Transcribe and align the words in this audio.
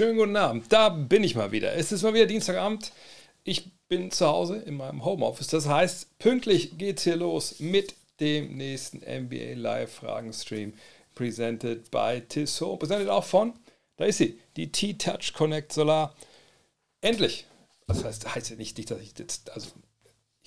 Schönen 0.00 0.16
guten 0.16 0.36
Abend. 0.36 0.72
Da 0.72 0.88
bin 0.88 1.22
ich 1.22 1.34
mal 1.34 1.52
wieder. 1.52 1.74
Es 1.74 1.92
ist 1.92 2.02
mal 2.02 2.14
wieder 2.14 2.24
Dienstagabend. 2.24 2.90
Ich 3.44 3.70
bin 3.86 4.10
zu 4.10 4.26
Hause 4.26 4.56
in 4.56 4.78
meinem 4.78 5.04
Homeoffice. 5.04 5.48
Das 5.48 5.68
heißt, 5.68 6.18
pünktlich 6.18 6.78
geht's 6.78 7.04
hier 7.04 7.16
los 7.16 7.60
mit 7.60 7.94
dem 8.18 8.56
nächsten 8.56 9.00
NBA 9.00 9.56
Live 9.56 9.92
Fragen 9.92 10.32
Stream. 10.32 10.72
Presented 11.14 11.90
by 11.90 12.22
Tissot. 12.26 12.78
Presented 12.78 13.10
auch 13.10 13.24
von, 13.24 13.52
da 13.98 14.06
ist 14.06 14.16
sie, 14.16 14.40
die 14.56 14.72
T-Touch 14.72 15.34
Connect 15.34 15.70
Solar. 15.70 16.16
Endlich. 17.02 17.44
Das 17.86 18.02
heißt, 18.02 18.34
heißt 18.34 18.48
ja 18.48 18.56
nicht, 18.56 18.90
dass 18.90 19.00
ich 19.02 19.12
jetzt, 19.18 19.50
also 19.50 19.68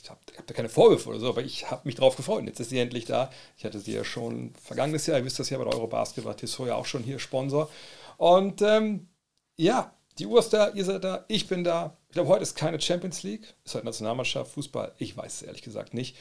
ich 0.01 0.09
habe 0.09 0.19
hab 0.35 0.47
da 0.47 0.55
keine 0.55 0.69
Vorwürfe 0.69 1.09
oder 1.09 1.19
so, 1.19 1.29
aber 1.29 1.43
ich 1.43 1.69
habe 1.69 1.81
mich 1.83 1.93
drauf 1.93 2.15
gefreut. 2.15 2.43
Jetzt 2.47 2.59
ist 2.59 2.71
sie 2.71 2.79
endlich 2.79 3.05
da. 3.05 3.29
Ich 3.59 3.65
hatte 3.65 3.79
sie 3.79 3.93
ja 3.93 4.03
schon 4.03 4.55
vergangenes 4.55 5.05
Jahr, 5.05 5.19
ihr 5.19 5.25
wisst 5.25 5.37
das 5.37 5.51
ja 5.51 5.59
bei 5.59 5.65
der 5.65 5.73
Eurobasket, 5.73 6.25
war 6.25 6.35
Tissot 6.35 6.69
ja 6.69 6.73
auch 6.73 6.87
schon 6.87 7.03
hier 7.03 7.19
Sponsor. 7.19 7.69
Und 8.17 8.63
ähm, 8.63 9.09
ja, 9.57 9.93
die 10.19 10.27
Uhr 10.27 10.39
ist 10.39 10.53
da, 10.53 10.69
ihr 10.69 10.85
seid 10.85 11.03
da, 11.03 11.25
ich 11.27 11.47
bin 11.47 11.63
da. 11.63 11.97
Ich 12.09 12.13
glaube, 12.13 12.29
heute 12.29 12.43
ist 12.43 12.55
keine 12.55 12.79
Champions 12.79 13.23
League, 13.23 13.55
ist 13.65 13.73
halt 13.73 13.83
Nationalmannschaft, 13.83 14.51
Fußball. 14.51 14.93
Ich 14.99 15.17
weiß 15.17 15.33
es 15.33 15.41
ehrlich 15.41 15.63
gesagt 15.63 15.95
nicht. 15.95 16.15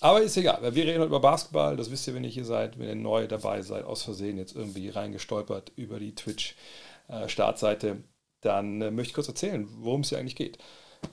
Aber 0.00 0.22
ist 0.22 0.36
egal, 0.36 0.62
wir 0.62 0.84
reden 0.84 1.00
heute 1.00 1.08
über 1.08 1.18
Basketball. 1.18 1.76
Das 1.76 1.90
wisst 1.90 2.06
ihr, 2.06 2.14
wenn 2.14 2.22
ihr 2.22 2.30
hier 2.30 2.44
seid, 2.44 2.78
wenn 2.78 2.88
ihr 2.88 2.94
neu 2.94 3.26
dabei 3.26 3.62
seid, 3.62 3.84
aus 3.84 4.04
Versehen 4.04 4.38
jetzt 4.38 4.54
irgendwie 4.54 4.88
reingestolpert 4.88 5.72
über 5.74 5.98
die 5.98 6.14
Twitch-Startseite. 6.14 8.04
Dann 8.42 8.80
äh, 8.80 8.90
möchte 8.92 9.10
ich 9.10 9.14
kurz 9.14 9.28
erzählen, 9.28 9.68
worum 9.80 10.02
es 10.02 10.10
hier 10.10 10.18
eigentlich 10.18 10.36
geht. 10.36 10.58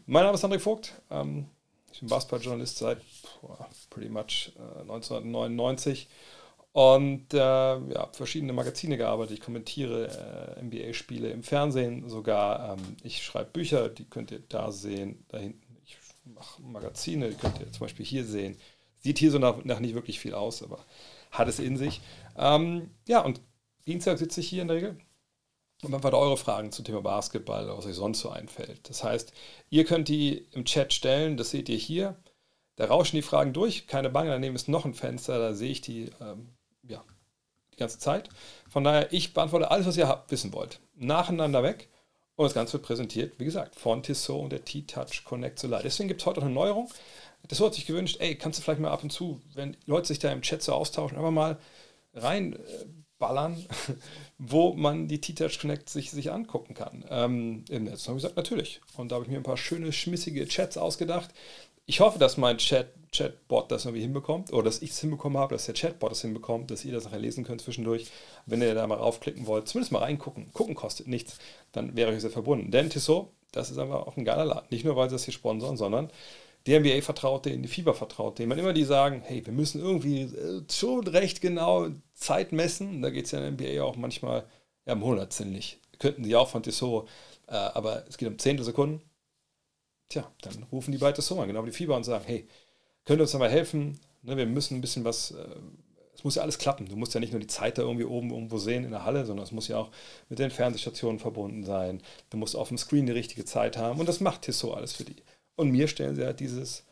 Mein 0.05 0.23
Name 0.23 0.35
ist 0.35 0.45
André 0.45 0.59
Vogt. 0.59 0.93
Ähm, 1.09 1.47
ich 1.91 1.99
bin 1.99 2.09
Basketballjournalist 2.09 2.77
seit 2.77 2.99
pretty 3.89 4.09
much 4.09 4.53
äh, 4.57 4.81
1999 4.81 6.07
und 6.71 7.33
äh, 7.33 7.37
ja, 7.37 8.09
verschiedene 8.11 8.53
Magazine 8.53 8.97
gearbeitet. 8.97 9.37
Ich 9.37 9.43
kommentiere 9.43 10.55
äh, 10.57 10.63
NBA-Spiele 10.63 11.31
im 11.31 11.43
Fernsehen 11.43 12.09
sogar. 12.09 12.73
Ähm, 12.73 12.97
ich 13.03 13.23
schreibe 13.23 13.51
Bücher, 13.51 13.89
die 13.89 14.05
könnt 14.05 14.31
ihr 14.31 14.41
da 14.47 14.71
sehen. 14.71 15.25
Da 15.29 15.39
hinten, 15.39 15.77
ich 15.83 15.97
mache 16.25 16.61
Magazine, 16.61 17.29
die 17.29 17.35
könnt 17.35 17.59
ihr 17.59 17.71
zum 17.71 17.81
Beispiel 17.81 18.05
hier 18.05 18.23
sehen. 18.23 18.57
Sieht 18.99 19.17
hier 19.17 19.31
so 19.31 19.39
nach, 19.39 19.63
nach 19.63 19.79
nicht 19.79 19.95
wirklich 19.95 20.19
viel 20.19 20.33
aus, 20.33 20.61
aber 20.61 20.85
hat 21.31 21.47
es 21.47 21.59
in 21.59 21.77
sich. 21.77 22.01
Ähm, 22.37 22.91
ja, 23.07 23.21
und 23.21 23.41
Dienstag 23.87 24.19
sitze 24.19 24.41
ich 24.41 24.49
hier 24.49 24.61
in 24.61 24.67
der 24.67 24.77
Regel 24.77 24.97
und 25.81 25.91
beantworte 25.91 26.17
eure 26.17 26.37
Fragen 26.37 26.71
zum 26.71 26.85
Thema 26.85 27.01
Basketball, 27.01 27.67
was 27.69 27.85
euch 27.85 27.95
sonst 27.95 28.19
so 28.19 28.29
einfällt. 28.29 28.89
Das 28.89 29.03
heißt, 29.03 29.33
ihr 29.69 29.85
könnt 29.85 30.07
die 30.07 30.45
im 30.51 30.65
Chat 30.65 30.93
stellen, 30.93 31.37
das 31.37 31.51
seht 31.51 31.69
ihr 31.69 31.77
hier. 31.77 32.21
Da 32.75 32.85
rauschen 32.85 33.15
die 33.15 33.21
Fragen 33.21 33.53
durch, 33.53 33.87
keine 33.87 34.09
Bange, 34.09 34.29
daneben 34.29 34.55
ist 34.55 34.69
noch 34.69 34.85
ein 34.85 34.93
Fenster, 34.93 35.39
da 35.39 35.53
sehe 35.53 35.71
ich 35.71 35.81
die 35.81 36.11
ähm, 36.21 36.49
die 37.79 37.83
ganze 37.83 37.99
Zeit. 37.99 38.29
Von 38.69 38.83
daher, 38.83 39.11
ich 39.11 39.33
beantworte 39.33 39.71
alles, 39.71 39.87
was 39.87 39.97
ihr 39.97 40.07
habt, 40.07 40.29
wissen 40.31 40.53
wollt. 40.53 40.79
Nacheinander 40.95 41.63
weg. 41.63 41.89
Und 42.35 42.45
das 42.45 42.53
Ganze 42.53 42.73
wird 42.73 42.83
präsentiert, 42.83 43.37
wie 43.37 43.45
gesagt, 43.45 43.75
von 43.75 44.01
Tissot 44.01 44.41
und 44.41 44.51
der 44.51 44.63
T-Touch 44.63 45.25
Connect 45.25 45.59
Solar. 45.59 45.81
Deswegen 45.83 46.07
gibt 46.07 46.21
es 46.21 46.25
heute 46.25 46.39
auch 46.39 46.45
eine 46.45 46.53
Neuerung. 46.53 46.89
Das 47.47 47.59
hat 47.59 47.73
sich 47.73 47.85
gewünscht, 47.85 48.17
ey, 48.19 48.35
kannst 48.35 48.59
du 48.59 48.63
vielleicht 48.63 48.79
mal 48.79 48.91
ab 48.91 49.03
und 49.03 49.11
zu, 49.11 49.41
wenn 49.55 49.75
Leute 49.85 50.07
sich 50.07 50.19
da 50.19 50.31
im 50.31 50.41
Chat 50.41 50.61
so 50.61 50.71
austauschen, 50.71 51.17
einfach 51.17 51.31
mal 51.31 51.57
reinballern, 52.13 53.57
äh, 53.57 53.93
wo 54.37 54.73
man 54.73 55.09
die 55.09 55.19
T-Touch 55.19 55.59
Connect 55.59 55.89
sich, 55.89 56.11
sich 56.11 56.31
angucken 56.31 56.75
kann. 56.75 57.03
Ähm, 57.09 57.65
Im 57.69 57.83
Netz. 57.85 58.07
habe 58.07 58.17
ich 58.17 58.23
gesagt, 58.23 58.37
natürlich. 58.37 58.79
Und 58.95 59.11
da 59.11 59.15
habe 59.15 59.25
ich 59.25 59.31
mir 59.31 59.37
ein 59.37 59.43
paar 59.43 59.57
schöne, 59.57 59.91
schmissige 59.91 60.47
Chats 60.47 60.77
ausgedacht. 60.77 61.31
Ich 61.89 62.01
hoffe, 62.01 62.19
dass 62.19 62.37
mein 62.37 62.59
Chat, 62.59 62.93
Chatbot 63.11 63.71
das 63.71 63.85
irgendwie 63.85 64.03
hinbekommt 64.03 64.53
oder 64.53 64.65
dass 64.65 64.83
ich 64.83 64.91
es 64.91 64.99
hinbekommen 64.99 65.39
habe, 65.39 65.55
dass 65.55 65.65
der 65.65 65.73
Chatbot 65.73 66.11
das 66.11 66.21
hinbekommt, 66.21 66.69
dass 66.69 66.85
ihr 66.85 66.93
das 66.93 67.05
nachher 67.05 67.17
lesen 67.17 67.43
könnt 67.43 67.61
zwischendurch. 67.61 68.11
Wenn 68.45 68.61
ihr 68.61 68.75
da 68.75 68.85
mal 68.85 68.99
raufklicken 68.99 69.47
wollt, 69.47 69.67
zumindest 69.67 69.91
mal 69.91 70.03
reingucken. 70.03 70.53
Gucken 70.53 70.75
kostet 70.75 71.07
nichts, 71.07 71.39
dann 71.71 71.97
wäre 71.97 72.13
ich 72.13 72.21
sehr 72.21 72.29
verbunden. 72.29 72.69
Denn 72.69 72.91
Tissot, 72.91 73.29
das 73.51 73.71
ist 73.71 73.79
einfach 73.79 74.05
auch 74.05 74.17
ein 74.17 74.23
geiler 74.23 74.45
Laden. 74.45 74.67
Nicht 74.69 74.85
nur, 74.85 74.95
weil 74.97 75.09
sie 75.09 75.15
das 75.15 75.25
hier 75.25 75.33
sponsern, 75.33 75.77
sondern 75.77 76.11
der 76.67 76.79
NBA 76.79 77.01
vertraut 77.01 77.45
denen, 77.45 77.63
die 77.63 77.69
Fieber 77.69 77.95
vertraut 77.95 78.37
denen. 78.37 78.49
Man 78.49 78.59
immer 78.59 78.73
die 78.73 78.83
sagen, 78.83 79.23
hey, 79.25 79.43
wir 79.43 79.53
müssen 79.53 79.81
irgendwie 79.81 80.21
äh, 80.21 80.61
schon 80.71 81.07
recht 81.07 81.41
genau 81.41 81.87
Zeit 82.13 82.51
messen. 82.51 83.01
Da 83.01 83.09
geht 83.09 83.25
es 83.25 83.31
ja 83.31 83.43
in 83.43 83.57
der 83.57 83.71
NBA 83.71 83.83
auch 83.83 83.95
manchmal 83.95 84.45
ja, 84.85 84.93
um 84.93 85.03
Hundertstel 85.03 85.47
nicht. 85.47 85.79
Könnten 85.97 86.23
sie 86.23 86.35
auch 86.35 86.49
von 86.49 86.61
Tissot, 86.61 87.09
äh, 87.47 87.55
aber 87.55 88.05
es 88.07 88.19
geht 88.19 88.27
um 88.27 88.37
Zehntel 88.37 88.63
Sekunden 88.63 89.01
Tja, 90.09 90.29
dann 90.41 90.63
rufen 90.71 90.91
die 90.91 90.97
beide 90.97 91.21
so 91.21 91.39
an, 91.39 91.47
genau 91.47 91.63
die 91.63 91.71
Fieber 91.71 91.95
und 91.95 92.03
sagen, 92.03 92.25
hey, 92.25 92.47
könnt 93.05 93.19
ihr 93.19 93.23
uns 93.23 93.31
dabei 93.31 93.49
helfen? 93.49 93.99
Ne, 94.23 94.35
wir 94.35 94.47
müssen 94.47 94.77
ein 94.77 94.81
bisschen 94.81 95.03
was, 95.03 95.31
äh, 95.31 95.45
es 96.13 96.23
muss 96.23 96.35
ja 96.35 96.41
alles 96.41 96.57
klappen. 96.57 96.87
Du 96.87 96.95
musst 96.95 97.13
ja 97.13 97.19
nicht 97.19 97.31
nur 97.31 97.39
die 97.39 97.47
Zeit 97.47 97.77
da 97.77 97.83
irgendwie 97.83 98.05
oben 98.05 98.31
irgendwo 98.31 98.57
sehen 98.57 98.83
in 98.83 98.91
der 98.91 99.05
Halle, 99.05 99.25
sondern 99.25 99.45
es 99.45 99.51
muss 99.51 99.67
ja 99.67 99.77
auch 99.77 99.91
mit 100.27 100.39
den 100.39 100.51
Fernsehstationen 100.51 101.19
verbunden 101.19 101.63
sein. 101.63 102.01
Du 102.31 102.37
musst 102.37 102.55
auf 102.55 102.69
dem 102.69 102.77
Screen 102.77 103.05
die 103.05 103.11
richtige 103.13 103.45
Zeit 103.45 103.77
haben 103.77 103.99
und 103.99 104.09
das 104.09 104.19
macht 104.19 104.41
Tissot 104.41 104.75
alles 104.75 104.93
für 104.93 105.05
die. 105.05 105.15
Und 105.55 105.69
mir 105.71 105.87
stellen 105.87 106.15
sie 106.15 106.25
halt 106.25 106.39
dieses 106.39 106.85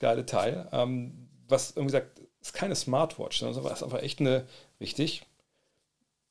geile 0.00 0.26
Teil, 0.26 0.68
ähm, 0.72 1.28
was 1.48 1.72
irgendwie 1.76 1.92
sagt, 1.92 2.20
ist 2.40 2.52
keine 2.52 2.74
Smartwatch, 2.74 3.38
sondern 3.38 3.64
es 3.64 3.78
ist 3.78 3.82
einfach 3.82 4.02
echt 4.02 4.20
eine 4.20 4.46
richtig 4.80 5.22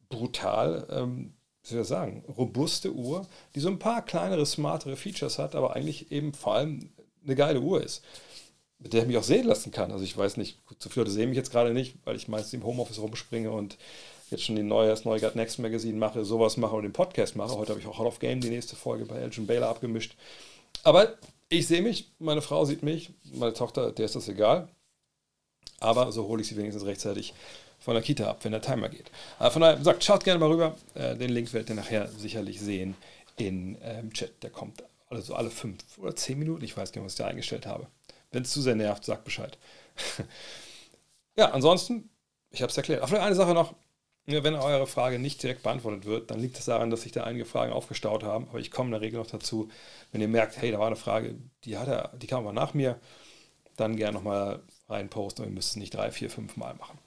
brutal 0.10 0.88
ähm, 0.92 1.34
wie 1.64 1.70
soll 1.70 1.82
ich 1.82 1.88
sagen, 1.88 2.24
robuste 2.38 2.92
Uhr, 2.94 3.26
die 3.56 3.60
so 3.60 3.70
ein 3.70 3.80
paar 3.80 4.04
kleinere, 4.04 4.46
smartere 4.46 4.96
Features 4.96 5.40
hat, 5.40 5.56
aber 5.56 5.76
eigentlich 5.76 6.12
eben 6.12 6.34
vor 6.34 6.56
allem 6.56 6.92
eine 7.24 7.36
geile 7.36 7.62
Uhr 7.62 7.82
ist, 7.82 8.04
mit 8.80 8.92
der 8.92 9.02
ich 9.02 9.08
mich 9.08 9.18
auch 9.18 9.24
sehen 9.24 9.48
lassen 9.48 9.72
kann. 9.72 9.92
Also 9.92 10.04
ich 10.04 10.18
weiß 10.18 10.38
nicht, 10.38 10.60
zu 10.80 10.90
viele 10.90 11.06
Leute 11.06 11.14
sehen 11.14 11.30
mich 11.30 11.38
jetzt 11.38 11.52
gerade 11.52 11.74
nicht, 11.74 11.96
weil 12.04 12.18
ich 12.18 12.28
meistens 12.28 12.54
im 12.54 12.66
Homeoffice 12.66 13.00
rumspringe 13.00 13.50
und 13.50 13.78
jetzt 14.30 14.44
schon 14.44 14.58
die 14.58 14.64
neue, 14.64 14.90
das 14.90 15.06
neue 15.06 15.22
God 15.22 15.36
Next 15.36 15.60
Magazine 15.60 15.98
mache, 15.98 16.26
sowas 16.26 16.58
mache 16.58 16.76
und 16.76 16.84
den 16.84 16.94
Podcast 16.94 17.36
mache. 17.38 17.56
Heute 17.56 17.70
habe 17.70 17.80
ich 17.80 17.88
auch 17.88 17.98
Hall 17.98 18.08
of 18.08 18.20
Game, 18.20 18.42
die 18.42 18.50
nächste 18.50 18.76
Folge 18.76 19.06
bei 19.06 19.16
Elgin 19.16 19.48
Baylor 19.48 19.70
abgemischt. 19.70 20.16
Aber 20.84 21.14
ich 21.48 21.68
sehe 21.68 21.82
mich, 21.82 22.12
meine 22.20 22.42
Frau 22.42 22.66
sieht 22.66 22.84
mich, 22.84 23.12
meine 23.34 23.54
Tochter, 23.54 23.92
der 23.92 24.06
ist 24.06 24.16
das 24.16 24.28
egal. 24.28 24.68
Aber 25.80 26.12
so 26.12 26.28
hole 26.28 26.42
ich 26.42 26.48
sie 26.48 26.58
wenigstens 26.58 26.86
rechtzeitig 26.86 27.34
von 27.84 27.96
der 27.96 28.04
Kita 28.04 28.30
ab, 28.30 28.40
wenn 28.44 28.54
der 28.54 28.62
Timer 28.62 28.88
geht. 28.88 29.12
Aber 29.40 29.52
von 29.52 29.62
daher, 29.62 29.84
sagt, 29.84 30.04
schaut 30.04 30.24
gerne 30.24 30.40
mal 30.40 30.50
rüber. 30.50 30.76
Äh, 30.94 31.18
den 31.18 31.30
Link 31.30 31.52
werdet 31.52 31.70
ihr 31.70 31.76
nachher 31.76 32.08
sicherlich 32.08 32.62
sehen 32.62 32.96
in 33.36 33.78
ähm, 33.84 34.14
Chat. 34.14 34.42
Der 34.42 34.52
kommt 34.52 34.84
also 35.10 35.36
alle 35.36 35.50
fünf 35.50 35.84
oder 35.98 36.16
zehn 36.16 36.40
Minuten. 36.40 36.64
Ich 36.64 36.78
weiß 36.78 36.92
gar 36.92 37.02
nicht, 37.02 37.08
was 37.08 37.14
ich 37.14 37.18
da 37.18 37.28
eingestellt 37.28 37.66
habe. 37.66 37.88
Wenn 38.32 38.44
es 38.44 38.52
zu 38.52 38.62
sehr 38.62 38.76
nervt, 38.76 39.04
sagt 39.04 39.26
Bescheid. 39.26 39.58
ja, 41.38 41.52
ansonsten, 41.52 42.10
ich 42.52 42.62
habe 42.62 42.72
es 42.72 42.78
erklärt. 42.78 43.04
Ach, 43.04 43.12
eine 43.12 43.36
Sache 43.36 43.54
noch. 43.54 43.76
Wenn 44.26 44.56
eure 44.56 44.88
Frage 44.88 45.20
nicht 45.20 45.44
direkt 45.44 45.64
beantwortet 45.64 46.06
wird, 46.06 46.32
dann 46.32 46.40
liegt 46.40 46.54
es 46.54 46.60
das 46.60 46.74
daran, 46.74 46.90
dass 46.90 47.02
sich 47.02 47.12
da 47.12 47.26
einige 47.26 47.44
Fragen 47.44 47.74
aufgestaut 47.74 48.24
haben. 48.24 48.48
Aber 48.48 48.60
ich 48.60 48.72
komme 48.72 48.88
in 48.88 48.92
der 48.94 49.02
Regel 49.02 49.20
noch 49.20 49.28
dazu, 49.28 49.70
wenn 50.14 50.22
ihr 50.22 50.30
merkt, 50.30 50.56
hey, 50.62 50.72
da 50.72 50.80
war 50.80 50.88
eine 50.88 50.96
Frage, 50.96 51.36
die, 51.66 51.78
hat 51.78 51.90
er, 51.90 52.14
die 52.16 52.28
kam 52.28 52.46
aber 52.46 52.54
nach 52.54 52.74
mir, 52.74 52.98
dann 53.76 53.98
gerne 53.98 54.14
nochmal 54.14 54.62
reinposten 54.88 55.44
und 55.44 55.52
ihr 55.52 55.54
müsst 55.56 55.72
es 55.72 55.76
nicht 55.76 55.94
drei, 55.94 56.12
vier, 56.12 56.30
fünf 56.30 56.56
Mal 56.56 56.74
machen. 56.76 56.98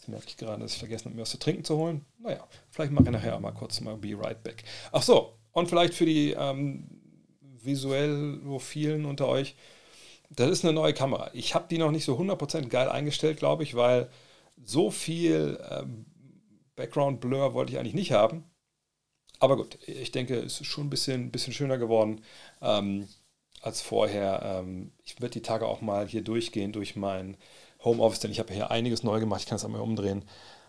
Jetzt 0.00 0.08
merke 0.08 0.28
ich 0.28 0.38
gerade, 0.38 0.62
dass 0.62 0.72
ich 0.72 0.78
vergessen 0.78 1.06
habe, 1.06 1.16
mir 1.16 1.22
was 1.22 1.30
zu 1.30 1.38
trinken 1.38 1.62
zu 1.62 1.76
holen. 1.76 2.06
Naja, 2.18 2.46
vielleicht 2.70 2.90
mache 2.90 3.04
ich 3.04 3.10
nachher 3.10 3.38
mal 3.38 3.52
kurz 3.52 3.82
mal 3.82 3.98
Be 3.98 4.16
Right 4.18 4.42
Back. 4.42 4.64
Ach 4.92 5.02
so, 5.02 5.34
und 5.52 5.68
vielleicht 5.68 5.92
für 5.92 6.06
die 6.06 6.30
ähm, 6.30 6.88
visuell 7.42 8.40
vielen 8.60 9.04
unter 9.04 9.28
euch, 9.28 9.56
das 10.30 10.48
ist 10.48 10.64
eine 10.64 10.72
neue 10.72 10.94
Kamera. 10.94 11.28
Ich 11.34 11.54
habe 11.54 11.66
die 11.68 11.76
noch 11.76 11.90
nicht 11.90 12.06
so 12.06 12.18
100% 12.18 12.68
geil 12.68 12.88
eingestellt, 12.88 13.36
glaube 13.36 13.62
ich, 13.62 13.74
weil 13.74 14.08
so 14.64 14.90
viel 14.90 15.62
ähm, 15.70 16.06
Background 16.76 17.20
Blur 17.20 17.52
wollte 17.52 17.72
ich 17.72 17.78
eigentlich 17.78 17.92
nicht 17.92 18.12
haben. 18.12 18.44
Aber 19.38 19.58
gut, 19.58 19.78
ich 19.86 20.12
denke, 20.12 20.38
es 20.38 20.62
ist 20.62 20.66
schon 20.66 20.86
ein 20.86 20.90
bisschen, 20.90 21.30
bisschen 21.30 21.52
schöner 21.52 21.76
geworden 21.76 22.22
ähm, 22.62 23.06
als 23.60 23.82
vorher. 23.82 24.62
Ähm, 24.62 24.92
ich 25.04 25.20
werde 25.20 25.34
die 25.34 25.42
Tage 25.42 25.66
auch 25.66 25.82
mal 25.82 26.08
hier 26.08 26.22
durchgehen 26.22 26.72
durch 26.72 26.96
mein 26.96 27.36
Homeoffice, 27.84 28.20
denn 28.20 28.30
ich 28.30 28.38
habe 28.38 28.52
hier 28.52 28.70
einiges 28.70 29.02
neu 29.02 29.20
gemacht. 29.20 29.40
Ich 29.40 29.46
kann 29.46 29.56
es 29.56 29.64
einmal 29.64 29.80
umdrehen. 29.80 30.24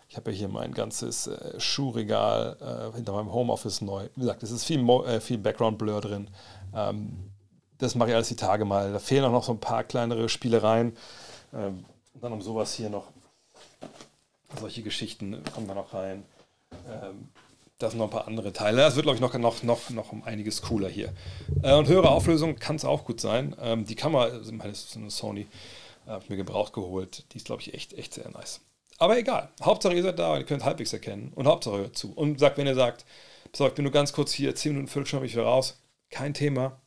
Ich 0.08 0.16
habe 0.16 0.30
hier 0.30 0.48
mein 0.48 0.74
ganzes 0.74 1.26
äh, 1.26 1.58
Schuhregal 1.58 2.90
äh, 2.92 2.96
hinter 2.96 3.12
meinem 3.12 3.32
Homeoffice 3.32 3.80
neu. 3.80 4.08
Wie 4.14 4.20
gesagt, 4.20 4.42
es 4.42 4.50
ist 4.50 4.64
viel, 4.64 4.86
äh, 4.88 5.20
viel 5.20 5.38
Background-Blur 5.38 6.00
drin. 6.00 6.28
Ähm, 6.74 7.30
das 7.78 7.94
mache 7.94 8.10
ich 8.10 8.14
alles 8.14 8.28
die 8.28 8.36
Tage 8.36 8.64
mal. 8.64 8.92
Da 8.92 8.98
fehlen 8.98 9.24
auch 9.24 9.32
noch 9.32 9.44
so 9.44 9.52
ein 9.52 9.58
paar 9.58 9.84
kleinere 9.84 10.28
Spielereien. 10.28 10.96
Ähm, 11.54 11.84
dann 12.20 12.32
um 12.32 12.42
sowas 12.42 12.74
hier 12.74 12.90
noch. 12.90 13.06
Solche 14.60 14.82
Geschichten 14.82 15.42
kommen 15.54 15.66
da 15.66 15.74
noch 15.74 15.94
rein. 15.94 16.24
Ähm, 16.88 17.28
das 17.78 17.92
sind 17.92 17.98
noch 17.98 18.06
ein 18.06 18.10
paar 18.10 18.28
andere 18.28 18.52
Teile. 18.52 18.82
Das 18.82 18.94
wird, 18.94 19.06
glaube 19.06 19.16
ich, 19.16 19.20
noch, 19.20 19.34
noch, 19.38 19.62
noch, 19.62 19.90
noch 19.90 20.12
um 20.12 20.22
einiges 20.24 20.62
cooler 20.62 20.88
hier. 20.88 21.12
Äh, 21.62 21.74
und 21.74 21.88
höhere 21.88 22.10
Auflösung 22.10 22.56
kann 22.56 22.76
es 22.76 22.84
auch 22.84 23.04
gut 23.04 23.20
sein. 23.20 23.56
Ähm, 23.60 23.84
die 23.86 23.96
Kamera, 23.96 24.24
also, 24.24 24.52
meine, 24.52 24.70
das 24.70 24.84
ist 24.84 24.96
eine 24.96 25.10
Sony, 25.10 25.46
habe 26.06 26.24
ich 26.24 26.30
mir 26.30 26.36
gebraucht 26.36 26.72
geholt. 26.72 27.24
Die 27.32 27.38
ist, 27.38 27.46
glaube 27.46 27.62
ich, 27.62 27.74
echt, 27.74 27.92
echt 27.94 28.14
sehr 28.14 28.28
nice. 28.30 28.60
Aber 28.98 29.18
egal. 29.18 29.50
Hauptsache, 29.62 29.94
ihr 29.94 30.02
seid 30.02 30.18
da 30.18 30.32
und 30.32 30.40
ihr 30.40 30.46
könnt 30.46 30.64
halbwegs 30.64 30.92
erkennen. 30.92 31.32
Und 31.34 31.46
Hauptsache 31.46 31.78
hört 31.78 31.96
zu. 31.96 32.12
Und 32.12 32.38
sagt, 32.38 32.58
wenn 32.58 32.66
ihr 32.66 32.74
sagt, 32.74 33.04
so, 33.54 33.66
ich 33.66 33.74
bin 33.74 33.82
nur 33.82 33.92
ganz 33.92 34.12
kurz 34.12 34.32
hier, 34.32 34.54
10 34.54 34.72
Minuten, 34.72 34.88
Viertelstunde, 34.88 35.26
ich 35.26 35.32
wieder 35.32 35.44
raus. 35.44 35.80
Kein 36.10 36.34
Thema. 36.34 36.80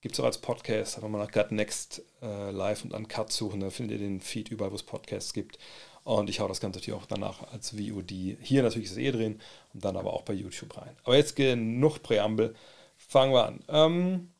Gibt 0.00 0.14
es 0.14 0.20
auch 0.20 0.24
als 0.24 0.38
Podcast. 0.38 0.96
Einfach 0.96 1.08
mal 1.08 1.18
nach 1.18 1.32
Gut 1.32 1.52
Next 1.52 2.02
äh, 2.22 2.50
live 2.50 2.84
und 2.84 2.94
Uncut 2.94 3.32
suchen. 3.32 3.60
Da 3.60 3.70
findet 3.70 4.00
ihr 4.00 4.06
den 4.06 4.20
Feed 4.20 4.48
überall, 4.50 4.70
wo 4.70 4.76
es 4.76 4.82
Podcasts 4.82 5.32
gibt. 5.32 5.58
Und 6.04 6.30
ich 6.30 6.40
hau 6.40 6.48
das 6.48 6.60
Ganze 6.60 6.78
natürlich 6.78 6.98
auch 6.98 7.06
danach 7.06 7.52
als 7.52 7.70
VOD 7.70 8.10
hier 8.40 8.62
natürlich 8.62 8.88
das 8.88 8.98
eh 8.98 9.10
drehen 9.12 9.40
und 9.74 9.84
dann 9.84 9.96
aber 9.96 10.14
auch 10.14 10.22
bei 10.22 10.32
YouTube 10.32 10.76
rein. 10.76 10.96
Aber 11.04 11.16
jetzt 11.16 11.36
genug 11.36 12.02
Präambel. 12.02 12.54
Fangen 12.96 13.32
wir 13.32 13.46
an. 13.46 13.64
Ähm, 13.68 14.30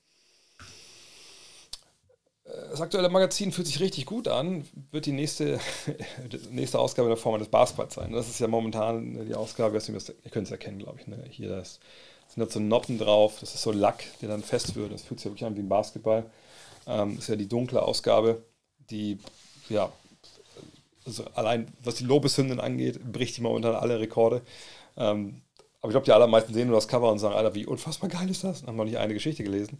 das 2.70 2.80
aktuelle 2.80 3.08
Magazin 3.08 3.52
fühlt 3.52 3.66
sich 3.66 3.80
richtig 3.80 4.06
gut 4.06 4.28
an. 4.28 4.64
Wird 4.90 5.06
die 5.06 5.12
nächste, 5.12 5.58
nächste 6.50 6.78
Ausgabe 6.78 7.08
der 7.08 7.16
Form 7.16 7.38
des 7.38 7.48
Basketballs 7.48 7.94
sein. 7.94 8.12
Das 8.12 8.28
ist 8.28 8.40
ja 8.40 8.48
momentan 8.48 9.26
die 9.26 9.34
Ausgabe, 9.34 9.78
ihr 9.78 10.30
könnt 10.30 10.46
es 10.46 10.50
erkennen, 10.50 10.78
glaube 10.78 11.00
ich. 11.00 11.06
Ne? 11.06 11.24
Hier 11.28 11.48
das, 11.48 11.80
sind 12.28 12.40
da 12.40 12.50
so 12.50 12.60
Noppen 12.60 12.98
drauf. 12.98 13.38
Das 13.40 13.54
ist 13.54 13.62
so 13.62 13.72
Lack, 13.72 14.04
der 14.20 14.28
dann 14.28 14.42
fest 14.42 14.76
wird. 14.76 14.92
Das 14.92 15.02
fühlt 15.02 15.20
sich 15.20 15.30
wirklich 15.30 15.44
an 15.44 15.56
wie 15.56 15.60
ein 15.60 15.68
Basketball. 15.68 16.30
Ähm, 16.86 17.16
das 17.16 17.24
ist 17.24 17.28
ja 17.28 17.36
die 17.36 17.48
dunkle 17.48 17.82
Ausgabe, 17.82 18.42
die, 18.90 19.18
ja, 19.68 19.92
also 21.04 21.24
allein 21.34 21.72
was 21.82 21.96
die 21.96 22.04
Lobeshymnen 22.04 22.60
angeht, 22.60 23.00
bricht 23.12 23.36
die 23.36 23.40
momentan 23.42 23.74
alle 23.74 24.00
Rekorde. 24.00 24.42
Ähm, 24.96 25.42
aber 25.80 25.90
ich 25.90 25.94
glaube, 25.94 26.04
die 26.04 26.12
allermeisten 26.12 26.52
sehen 26.52 26.68
nur 26.68 26.76
das 26.76 26.88
Cover 26.88 27.10
und 27.10 27.18
sagen, 27.18 27.34
Alter, 27.34 27.54
wie 27.54 27.66
unfassbar 27.66 28.10
geil 28.10 28.28
ist 28.30 28.44
das? 28.44 28.60
Und 28.60 28.68
haben 28.68 28.76
noch 28.76 28.84
nicht 28.84 28.98
eine 28.98 29.14
Geschichte 29.14 29.42
gelesen. 29.42 29.78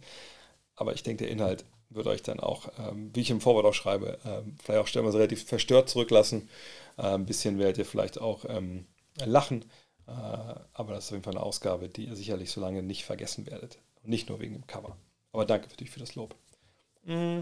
Aber 0.75 0.93
ich 0.93 1.03
denke, 1.03 1.25
der 1.25 1.31
Inhalt 1.31 1.63
wird 1.93 2.07
euch 2.07 2.23
dann 2.23 2.39
auch, 2.39 2.69
ähm, 2.79 3.11
wie 3.13 3.21
ich 3.21 3.29
im 3.29 3.41
Vorwort 3.41 3.65
auch 3.65 3.73
schreibe, 3.73 4.17
ähm, 4.25 4.55
vielleicht 4.63 4.81
auch 4.81 4.87
stellenweise 4.87 5.17
relativ 5.17 5.45
verstört 5.45 5.89
zurücklassen. 5.89 6.49
Äh, 6.97 7.13
ein 7.13 7.25
bisschen 7.25 7.59
werdet 7.59 7.77
ihr 7.77 7.85
vielleicht 7.85 8.19
auch 8.19 8.45
ähm, 8.47 8.85
lachen. 9.25 9.65
Äh, 10.07 10.11
aber 10.11 10.93
das 10.93 11.05
ist 11.05 11.09
auf 11.11 11.15
jeden 11.15 11.23
Fall 11.23 11.35
eine 11.35 11.43
Ausgabe, 11.43 11.89
die 11.89 12.05
ihr 12.05 12.15
sicherlich 12.15 12.51
so 12.51 12.61
lange 12.61 12.83
nicht 12.83 13.05
vergessen 13.05 13.45
werdet. 13.45 13.79
Und 14.03 14.09
nicht 14.09 14.29
nur 14.29 14.39
wegen 14.39 14.53
dem 14.53 14.67
Cover. 14.67 14.97
Aber 15.31 15.45
danke 15.45 15.67
natürlich 15.67 15.91
für 15.91 15.99
das 15.99 16.15
Lob. 16.15 16.35
Mm. 17.05 17.41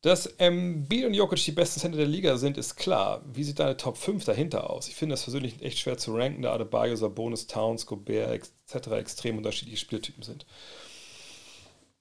Dass 0.00 0.26
Embiid 0.26 1.06
und 1.06 1.14
Jokic 1.14 1.42
die 1.44 1.52
besten 1.52 1.80
Center 1.80 1.98
der 1.98 2.06
Liga 2.06 2.36
sind, 2.36 2.56
ist 2.56 2.76
klar. 2.76 3.20
Wie 3.32 3.42
sieht 3.42 3.58
deine 3.58 3.76
Top 3.76 3.96
5 3.96 4.24
dahinter 4.24 4.70
aus? 4.70 4.86
Ich 4.86 4.94
finde 4.94 5.14
das 5.14 5.24
persönlich 5.24 5.60
echt 5.60 5.78
schwer 5.78 5.98
zu 5.98 6.14
ranken, 6.14 6.42
da 6.42 6.52
Adebayo, 6.52 6.94
Sabonis, 6.94 7.48
Towns, 7.48 7.84
Gobert 7.84 8.48
etc. 8.68 8.88
extrem 8.92 9.38
unterschiedliche 9.38 9.78
Spieltypen 9.78 10.22
sind. 10.22 10.46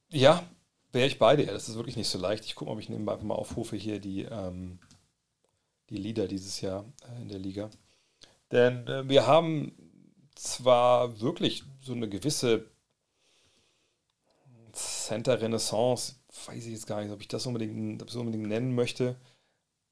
Ja, 0.10 0.48
wäre 0.98 1.08
ich 1.08 1.20
bei 1.20 1.36
dir. 1.36 1.46
Das 1.46 1.70
ist 1.70 1.76
wirklich 1.76 1.96
nicht 1.96 2.10
so 2.10 2.18
leicht. 2.18 2.44
Ich 2.46 2.56
gucke 2.56 2.70
mal, 2.70 2.74
ob 2.74 2.82
ich 2.82 2.90
nebenbei 2.90 3.14
einfach 3.14 3.26
mal 3.26 3.36
aufrufe 3.36 3.76
hier 3.76 4.00
die, 4.00 4.24
ähm, 4.24 4.80
die 5.90 5.98
Leader 5.98 6.28
dieses 6.28 6.60
Jahr 6.60 6.86
äh, 7.08 7.22
in 7.22 7.30
der 7.30 7.40
Liga. 7.40 7.70
Denn 8.52 8.88
äh, 8.88 9.08
wir 9.08 9.28
haben 9.28 9.74
zwar 10.36 11.22
wirklich 11.22 11.64
so 11.82 11.94
eine 11.94 12.10
gewisse 12.10 12.66
Center-Renaissance, 14.74 16.16
weiß 16.48 16.66
ich 16.66 16.74
jetzt 16.74 16.88
gar 16.88 17.02
nicht, 17.02 17.12
ob 17.12 17.22
ich 17.22 17.28
das 17.28 17.46
unbedingt, 17.46 18.02
ob 18.02 18.10
ich 18.10 18.16
unbedingt 18.16 18.48
nennen 18.48 18.76
möchte, 18.76 19.16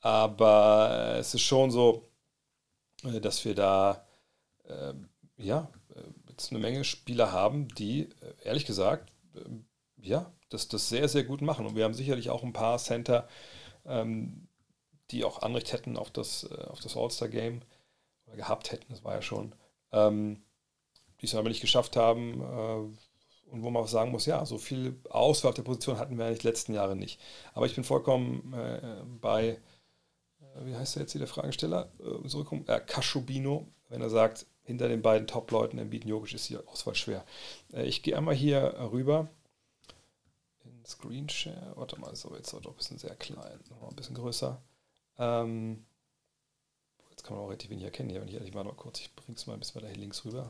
aber 0.02 1.18
es 1.20 1.34
ist 1.34 1.42
schon 1.42 1.72
so, 1.72 2.08
äh, 3.04 3.20
dass 3.22 3.46
wir 3.46 3.56
da 3.56 4.06
äh, 4.68 4.94
ja, 5.38 5.70
äh, 5.96 6.02
jetzt 6.30 6.52
eine 6.52 6.60
Menge 6.60 6.84
Spieler 6.84 7.32
haben, 7.32 7.68
die, 7.70 8.10
äh, 8.22 8.34
ehrlich 8.44 8.66
gesagt, 8.66 9.12
ja, 10.08 10.32
das, 10.50 10.68
das 10.68 10.90
sehr, 10.90 11.08
sehr 11.08 11.24
gut 11.24 11.42
machen. 11.42 11.66
Und 11.66 11.76
wir 11.76 11.84
haben 11.84 11.94
sicherlich 11.94 12.30
auch 12.30 12.44
ein 12.44 12.54
paar 12.54 12.78
Center, 12.78 13.28
ähm, 13.86 14.48
die 15.12 15.24
auch 15.24 15.42
Anrecht 15.42 15.74
hätten 15.74 15.98
auf 15.98 16.12
das, 16.12 16.44
äh, 16.50 16.64
auf 16.66 16.80
das 16.80 16.98
All-Star-Game 16.98 17.62
oder 18.28 18.38
gehabt 18.38 18.72
hätten, 18.72 18.88
das 18.90 19.04
war 19.04 19.14
ja 19.14 19.22
schon, 19.22 19.54
ähm, 19.92 20.42
die 21.22 21.26
es 21.26 21.36
aber 21.36 21.50
nicht 21.50 21.62
geschafft 21.62 21.96
haben. 21.96 22.42
Äh, 22.42 22.98
und 23.52 23.64
wo 23.64 23.70
man 23.70 23.84
auch 23.84 23.88
sagen 23.88 24.12
muss, 24.12 24.26
ja, 24.26 24.46
so 24.46 24.58
viel 24.58 25.00
Auswahl 25.10 25.50
auf 25.50 25.56
der 25.56 25.64
Position 25.64 26.00
hatten 26.00 26.18
wir 26.18 26.28
in 26.28 26.34
den 26.34 26.44
letzten 26.44 26.74
Jahren 26.74 26.98
nicht. 26.98 27.22
Aber 27.54 27.66
ich 27.66 27.76
bin 27.76 27.84
vollkommen 27.84 28.54
äh, 28.54 29.04
bei, 29.22 29.48
äh, 29.48 30.66
wie 30.66 30.76
heißt 30.76 30.96
der 30.96 31.04
jetzt 31.04 31.12
hier, 31.12 31.20
der 31.20 31.28
Fragesteller, 31.28 31.92
äh, 32.00 32.74
äh, 32.74 32.80
Kaschubino, 32.82 33.68
wenn 33.90 34.02
er 34.02 34.10
sagt, 34.10 34.48
hinter 34.64 34.88
den 34.88 35.04
beiden 35.04 35.28
Top-Leuten 35.28 35.78
im 35.78 35.92
Bieten 35.92 36.08
Jogic 36.08 36.34
ist 36.34 36.50
die 36.50 36.58
Auswahl 36.58 36.96
schwer. 36.96 37.24
Äh, 37.72 37.86
ich 37.86 38.02
gehe 38.04 38.18
einmal 38.18 38.36
hier 38.36 38.76
rüber 38.92 39.30
Screenshare. 40.86 41.74
Warte 41.76 42.00
mal, 42.00 42.16
so, 42.16 42.36
jetzt 42.36 42.54
wird 42.54 42.66
doch 42.66 42.72
ein 42.72 42.78
bisschen 42.78 42.98
sehr 42.98 43.16
klein. 43.16 43.60
Nochmal 43.70 43.90
ein 43.90 43.96
bisschen 43.96 44.16
größer. 44.16 44.62
Ähm, 45.18 45.86
jetzt 47.10 47.24
kann 47.24 47.36
man 47.36 47.46
auch 47.46 47.50
relativ 47.50 47.70
wenig 47.70 47.86
erkennen 47.86 48.10
hier, 48.10 48.22
wenn 48.22 48.28
ich 48.28 48.36
ehrlich 48.36 48.54
mal 48.54 48.64
noch 48.64 48.78
kurz, 48.78 49.00
ich 49.00 49.16
bringe 49.16 49.38
es 49.38 49.48
mal 49.48 49.54
ein 49.54 49.60
bisschen 49.60 49.82
weiter 49.82 49.88
hier 49.88 50.02
links 50.02 50.26
rüber. 50.26 50.50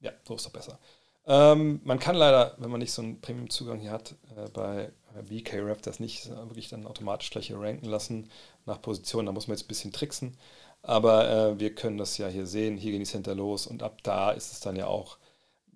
Ja, 0.00 0.12
so 0.26 0.34
ist 0.34 0.46
doch 0.46 0.52
besser. 0.52 0.78
Ähm, 1.24 1.80
man 1.84 2.00
kann 2.00 2.16
leider, 2.16 2.56
wenn 2.58 2.70
man 2.70 2.80
nicht 2.80 2.92
so 2.92 3.00
einen 3.00 3.20
Premium-Zugang 3.20 3.78
hier 3.78 3.92
hat, 3.92 4.16
äh, 4.36 4.48
bei 4.48 4.92
BKRF 5.28 5.80
das 5.80 6.00
nicht 6.00 6.26
äh, 6.26 6.36
wirklich 6.36 6.68
dann 6.68 6.86
automatisch 6.86 7.30
gleich 7.30 7.46
hier 7.46 7.60
ranken 7.60 7.86
lassen 7.86 8.28
nach 8.66 8.82
Position. 8.82 9.26
Da 9.26 9.32
muss 9.32 9.46
man 9.46 9.56
jetzt 9.56 9.64
ein 9.64 9.68
bisschen 9.68 9.92
tricksen. 9.92 10.36
Aber 10.82 11.30
äh, 11.30 11.60
wir 11.60 11.74
können 11.74 11.96
das 11.96 12.18
ja 12.18 12.26
hier 12.26 12.46
sehen. 12.46 12.76
Hier 12.76 12.90
gehen 12.90 13.00
die 13.00 13.06
Center 13.06 13.36
los 13.36 13.68
und 13.68 13.84
ab 13.84 14.02
da 14.02 14.32
ist 14.32 14.52
es 14.52 14.60
dann 14.60 14.74
ja 14.74 14.88
auch 14.88 15.18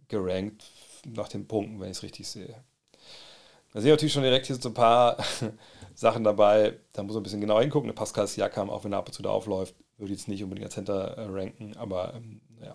gerankt 0.08 0.64
nach 1.06 1.28
den 1.28 1.46
Punkten, 1.46 1.80
wenn 1.80 1.90
ich 1.90 1.98
es 1.98 2.02
richtig 2.02 2.26
sehe. 2.26 2.64
Da 3.76 3.82
ich 3.82 3.88
natürlich 3.88 4.14
schon 4.14 4.22
direkt, 4.22 4.46
hier 4.46 4.54
sind 4.54 4.62
so 4.62 4.70
ein 4.70 4.74
paar 4.74 5.18
Sachen 5.94 6.24
dabei, 6.24 6.78
da 6.94 7.02
muss 7.02 7.12
man 7.12 7.20
ein 7.20 7.24
bisschen 7.24 7.42
genau 7.42 7.60
hingucken. 7.60 7.94
Pascal 7.94 8.26
Siakam, 8.26 8.70
auch 8.70 8.84
wenn 8.84 8.92
er 8.94 9.00
ab 9.00 9.08
und 9.08 9.12
zu 9.12 9.22
da 9.22 9.28
aufläuft, 9.28 9.74
würde 9.98 10.14
jetzt 10.14 10.28
nicht 10.28 10.42
unbedingt 10.42 10.64
als 10.64 10.76
Center 10.76 11.18
äh, 11.18 11.26
ranken, 11.26 11.76
aber 11.76 12.14
ähm, 12.14 12.40
ja. 12.58 12.74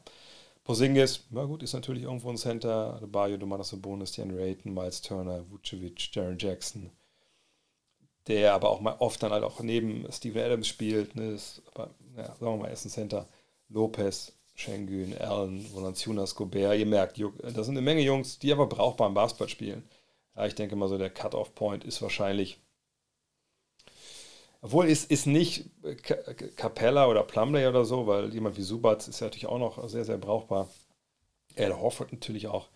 Posingis, 0.63 1.25
na 1.31 1.45
gut, 1.45 1.63
ist 1.63 1.74
natürlich 1.74 2.03
irgendwo 2.03 2.30
ein 2.30 2.38
Center. 2.38 3.01
Bayo, 3.07 3.38
Domantas 3.38 3.69
Sabonis, 3.69 4.15
Jan 4.15 4.30
Rayton, 4.30 4.75
Miles 4.75 5.01
Turner, 5.01 5.44
Vucevic, 5.50 6.13
Jaron 6.13 6.38
Jackson, 6.38 6.92
der 8.27 8.53
aber 8.53 8.69
auch 8.69 8.80
mal 8.80 8.95
oft 9.00 9.24
dann 9.24 9.31
halt 9.31 9.44
auch 9.44 9.59
neben 9.62 10.06
Steven 10.12 10.44
Adams 10.44 10.68
spielt. 10.68 11.15
Ne, 11.15 11.31
ist, 11.31 11.63
aber, 11.74 11.89
ja, 12.15 12.25
sagen 12.25 12.42
wir 12.42 12.57
mal, 12.57 12.68
ist 12.68 12.86
ein 12.86 12.89
Center. 12.89 13.27
Lopez, 13.69 14.33
Schengen, 14.53 15.18
Allen, 15.18 15.65
Valanciunas, 15.74 16.36
Gobert. 16.36 16.77
Ihr 16.77 16.86
merkt, 16.86 17.19
das 17.42 17.65
sind 17.65 17.75
eine 17.75 17.81
Menge 17.81 18.01
Jungs, 18.01 18.38
die 18.38 18.51
aber 18.51 18.68
brauchbar 18.68 19.07
im 19.07 19.15
Basketball 19.15 19.50
spielen. 19.50 19.83
Ja, 20.42 20.48
ich 20.48 20.56
denke 20.56 20.76
mal 20.76 20.90
so, 20.90 20.98
der 20.98 21.12
Cut-Off-Point 21.12 21.84
ist 21.84 22.02
wahrscheinlich. 22.02 22.60
Obwohl 24.64 24.88
es 24.88 25.06
ist 25.06 25.28
nicht 25.28 25.70
Capella 26.56 27.08
oder 27.08 27.22
Plumley 27.22 27.68
oder 27.68 27.86
so, 27.86 28.08
weil 28.08 28.34
jemand 28.34 28.58
wie 28.58 28.64
Subatz 28.64 29.08
ist 29.08 29.20
ja 29.20 29.28
natürlich 29.28 29.46
auch 29.46 29.60
noch 29.60 29.88
sehr, 29.88 30.04
sehr 30.04 30.18
brauchbar. 30.18 30.68
Al 31.56 31.80
Horford 31.80 32.12
natürlich 32.12 32.48
auch. 32.48 32.70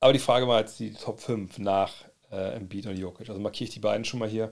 Aber 0.00 0.14
die 0.14 0.18
Frage 0.18 0.48
war 0.48 0.60
jetzt 0.60 0.80
die 0.80 0.94
Top 0.94 1.20
5 1.20 1.58
nach 1.58 1.92
äh, 2.30 2.54
Embiid 2.54 2.86
und 2.86 2.96
Jokic. 2.96 3.28
Also 3.28 3.42
markiere 3.42 3.68
ich 3.68 3.74
die 3.74 3.80
beiden 3.80 4.06
schon 4.06 4.20
mal 4.20 4.28
hier. 4.30 4.50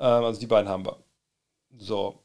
Ähm, 0.00 0.24
also 0.24 0.40
die 0.40 0.48
beiden 0.48 0.68
haben 0.68 0.84
wir. 0.84 1.04
So, 1.78 2.18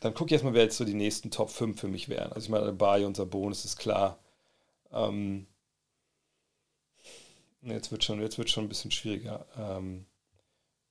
dann 0.00 0.14
gucke 0.14 0.26
ich 0.26 0.32
erstmal, 0.34 0.54
wer 0.54 0.62
jetzt 0.64 0.76
so 0.76 0.84
die 0.84 0.94
nächsten 0.94 1.32
Top 1.32 1.50
5 1.50 1.80
für 1.80 1.88
mich 1.88 2.08
wären. 2.08 2.32
Also 2.32 2.46
ich 2.46 2.50
meine, 2.50 2.72
Bayo 2.72 3.08
und 3.08 3.16
Sabonis 3.16 3.64
ist 3.64 3.76
klar. 3.78 4.20
Ähm, 4.92 5.48
Jetzt 7.62 7.92
wird 7.92 8.02
schon, 8.04 8.20
jetzt 8.20 8.38
wird 8.38 8.50
schon 8.50 8.64
ein 8.64 8.68
bisschen 8.68 8.90
schwieriger. 8.90 9.46
Ähm, 9.56 10.06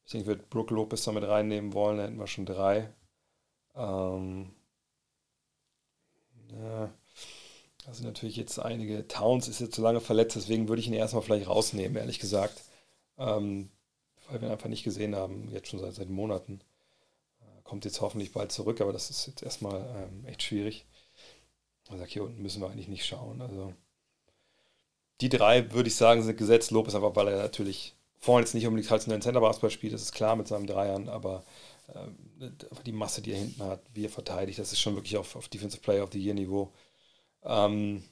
ich 0.05 0.11
denke, 0.11 0.27
würde 0.27 0.43
Brook 0.49 0.71
Lopez 0.71 1.03
damit 1.03 1.23
reinnehmen 1.23 1.73
wollen, 1.73 1.97
da 1.97 2.03
hätten 2.03 2.19
wir 2.19 2.27
schon 2.27 2.45
drei. 2.45 2.93
Ähm, 3.75 4.53
ja, 6.49 6.91
da 7.85 7.93
sind 7.93 8.05
natürlich 8.05 8.35
jetzt 8.35 8.59
einige. 8.59 9.07
Towns 9.07 9.47
ist 9.47 9.59
jetzt 9.59 9.75
zu 9.75 9.81
lange 9.81 10.01
verletzt, 10.01 10.35
deswegen 10.35 10.67
würde 10.67 10.81
ich 10.81 10.87
ihn 10.87 10.93
erstmal 10.93 11.23
vielleicht 11.23 11.47
rausnehmen, 11.47 11.97
ehrlich 11.97 12.19
gesagt. 12.19 12.63
Ähm, 13.17 13.69
weil 14.29 14.41
wir 14.41 14.47
ihn 14.47 14.51
einfach 14.51 14.69
nicht 14.69 14.83
gesehen 14.83 15.15
haben, 15.15 15.49
jetzt 15.51 15.69
schon 15.69 15.79
seit, 15.79 15.95
seit 15.95 16.09
Monaten. 16.09 16.61
Äh, 17.41 17.61
kommt 17.63 17.85
jetzt 17.85 18.01
hoffentlich 18.01 18.31
bald 18.31 18.51
zurück, 18.51 18.81
aber 18.81 18.93
das 18.93 19.09
ist 19.09 19.27
jetzt 19.27 19.43
erstmal 19.43 19.81
ähm, 19.97 20.25
echt 20.25 20.43
schwierig. 20.43 20.85
Sage, 21.89 22.05
hier 22.05 22.23
unten 22.23 22.41
müssen 22.41 22.61
wir 22.61 22.69
eigentlich 22.69 22.87
nicht 22.87 23.05
schauen. 23.05 23.41
Also 23.41 23.73
die 25.21 25.29
drei, 25.29 25.71
würde 25.71 25.87
ich 25.89 25.95
sagen, 25.95 26.23
sind 26.23 26.37
gesetzt. 26.37 26.71
Lopez 26.71 26.95
einfach, 26.95 27.15
weil 27.15 27.27
er 27.29 27.43
natürlich 27.43 27.95
vorne 28.19 28.45
jetzt 28.45 28.53
nicht 28.53 28.67
unbedingt 28.67 28.87
traditionellen 28.87 29.21
Center-Basketball 29.21 29.71
spielt, 29.71 29.93
das 29.93 30.03
ist 30.03 30.13
klar 30.13 30.35
mit 30.35 30.47
seinen 30.47 30.67
Dreiern, 30.67 31.09
aber 31.09 31.43
äh, 31.87 32.49
die 32.85 32.91
Masse, 32.91 33.21
die 33.21 33.31
er 33.31 33.39
hinten 33.39 33.63
hat, 33.63 33.81
wie 33.93 34.05
er 34.05 34.09
verteidigt, 34.09 34.59
das 34.59 34.71
ist 34.71 34.79
schon 34.79 34.95
wirklich 34.95 35.17
auf, 35.17 35.35
auf 35.35 35.49
Defensive 35.49 35.81
Player 35.81 36.03
of 36.03 36.11
the 36.11 36.19
Year 36.19 36.35
Niveau. 36.35 36.71
Ähm, 37.43 38.03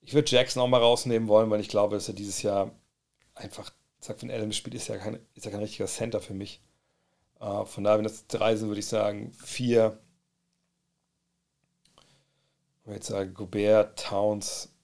ich 0.00 0.14
würde 0.14 0.30
Jackson 0.30 0.62
auch 0.62 0.68
mal 0.68 0.80
rausnehmen 0.80 1.28
wollen, 1.28 1.50
weil 1.50 1.60
ich 1.60 1.68
glaube, 1.68 1.96
dass 1.96 2.08
er 2.08 2.14
dieses 2.14 2.42
Jahr 2.42 2.72
einfach, 3.34 3.70
sagt, 4.00 4.22
wenn 4.22 4.30
Adams 4.30 4.56
spielt, 4.56 4.74
ist 4.74 4.88
er 4.88 4.98
kein, 4.98 5.18
ist 5.34 5.44
ja 5.44 5.50
kein 5.50 5.60
richtiger 5.60 5.86
Center 5.86 6.20
für 6.20 6.34
mich. 6.34 6.60
Äh, 7.40 7.64
von 7.64 7.84
daher, 7.84 7.98
wenn 7.98 8.04
das 8.04 8.26
drei 8.26 8.56
sind, 8.56 8.68
würde 8.68 8.80
ich 8.80 8.86
sagen, 8.86 9.32
vier. 9.32 10.00
Ich 12.80 12.86
würde 12.86 12.96
jetzt 12.96 13.08
sagen, 13.08 13.34
Gobert, 13.34 13.98
Towns, 13.98 14.75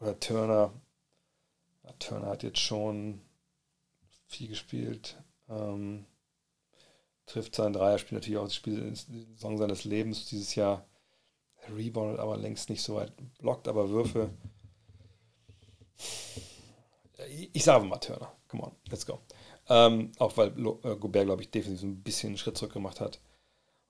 oder 0.00 0.18
Turner. 0.18 0.72
Turner 1.98 2.28
hat 2.28 2.42
jetzt 2.42 2.60
schon 2.60 3.20
viel 4.26 4.48
gespielt. 4.48 5.16
Ähm, 5.48 6.06
trifft 7.26 7.54
seinen 7.54 7.72
Dreier, 7.72 7.98
spielt 7.98 8.20
natürlich 8.20 8.38
auch 8.38 8.44
das 8.44 8.54
Spiel, 8.54 8.92
die 9.08 9.24
Saison 9.34 9.58
seines 9.58 9.84
Lebens 9.84 10.26
dieses 10.26 10.54
Jahr. 10.54 10.86
Reboundet 11.68 12.18
aber 12.18 12.36
längst 12.36 12.70
nicht 12.70 12.82
so 12.82 12.96
weit, 12.96 13.12
blockt 13.38 13.68
aber 13.68 13.90
Würfe. 13.90 14.30
Ich 17.52 17.64
sage 17.64 17.84
mal 17.84 17.98
Turner. 17.98 18.32
Come 18.48 18.62
on, 18.62 18.72
let's 18.88 19.04
go. 19.04 19.20
Ähm, 19.68 20.10
auch 20.18 20.36
weil 20.36 20.48
äh, 20.48 20.96
Gobert, 20.96 21.26
glaube 21.26 21.42
ich, 21.42 21.50
definitiv 21.50 21.84
ein 21.84 22.02
bisschen 22.02 22.30
einen 22.30 22.38
Schritt 22.38 22.56
zurück 22.56 22.72
gemacht 22.72 23.00
hat. 23.00 23.20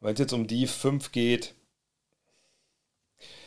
Wenn 0.00 0.14
es 0.14 0.18
jetzt 0.18 0.32
um 0.32 0.46
die 0.46 0.66
fünf 0.66 1.12
geht, 1.12 1.54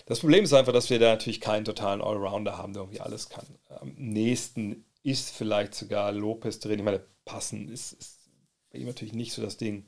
das 0.05 0.19
Problem 0.19 0.43
ist 0.43 0.53
einfach, 0.53 0.73
dass 0.73 0.89
wir 0.89 0.99
da 0.99 1.11
natürlich 1.11 1.41
keinen 1.41 1.65
totalen 1.65 2.01
Allrounder 2.01 2.57
haben, 2.57 2.73
der 2.73 2.83
irgendwie 2.83 3.01
alles 3.01 3.29
kann. 3.29 3.45
Am 3.69 3.93
nächsten 3.97 4.85
ist 5.03 5.31
vielleicht 5.31 5.75
sogar 5.75 6.11
Lopez 6.11 6.59
drin. 6.59 6.79
Ich 6.79 6.85
meine, 6.85 7.05
passen 7.25 7.69
ist, 7.69 7.93
ist 7.93 8.29
bei 8.71 8.79
ihm 8.79 8.87
natürlich 8.87 9.13
nicht 9.13 9.33
so 9.33 9.41
das 9.41 9.57
Ding. 9.57 9.87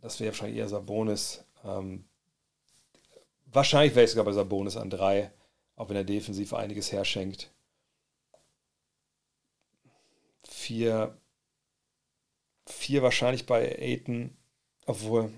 Das 0.00 0.20
wäre 0.20 0.32
wahrscheinlich 0.32 0.58
eher 0.58 0.68
Sabonis. 0.68 1.44
Ähm, 1.64 2.04
wahrscheinlich 3.46 3.94
wäre 3.94 4.04
ich 4.04 4.10
sogar 4.10 4.24
bei 4.24 4.32
Sabonis 4.32 4.76
an 4.76 4.90
drei, 4.90 5.32
auch 5.76 5.88
wenn 5.88 5.96
er 5.96 6.04
defensiv 6.04 6.54
einiges 6.54 6.92
herschenkt. 6.92 7.50
Vier, 10.46 11.18
vier 12.66 13.02
wahrscheinlich 13.02 13.46
bei 13.46 13.78
Aiton, 13.78 14.36
obwohl, 14.86 15.30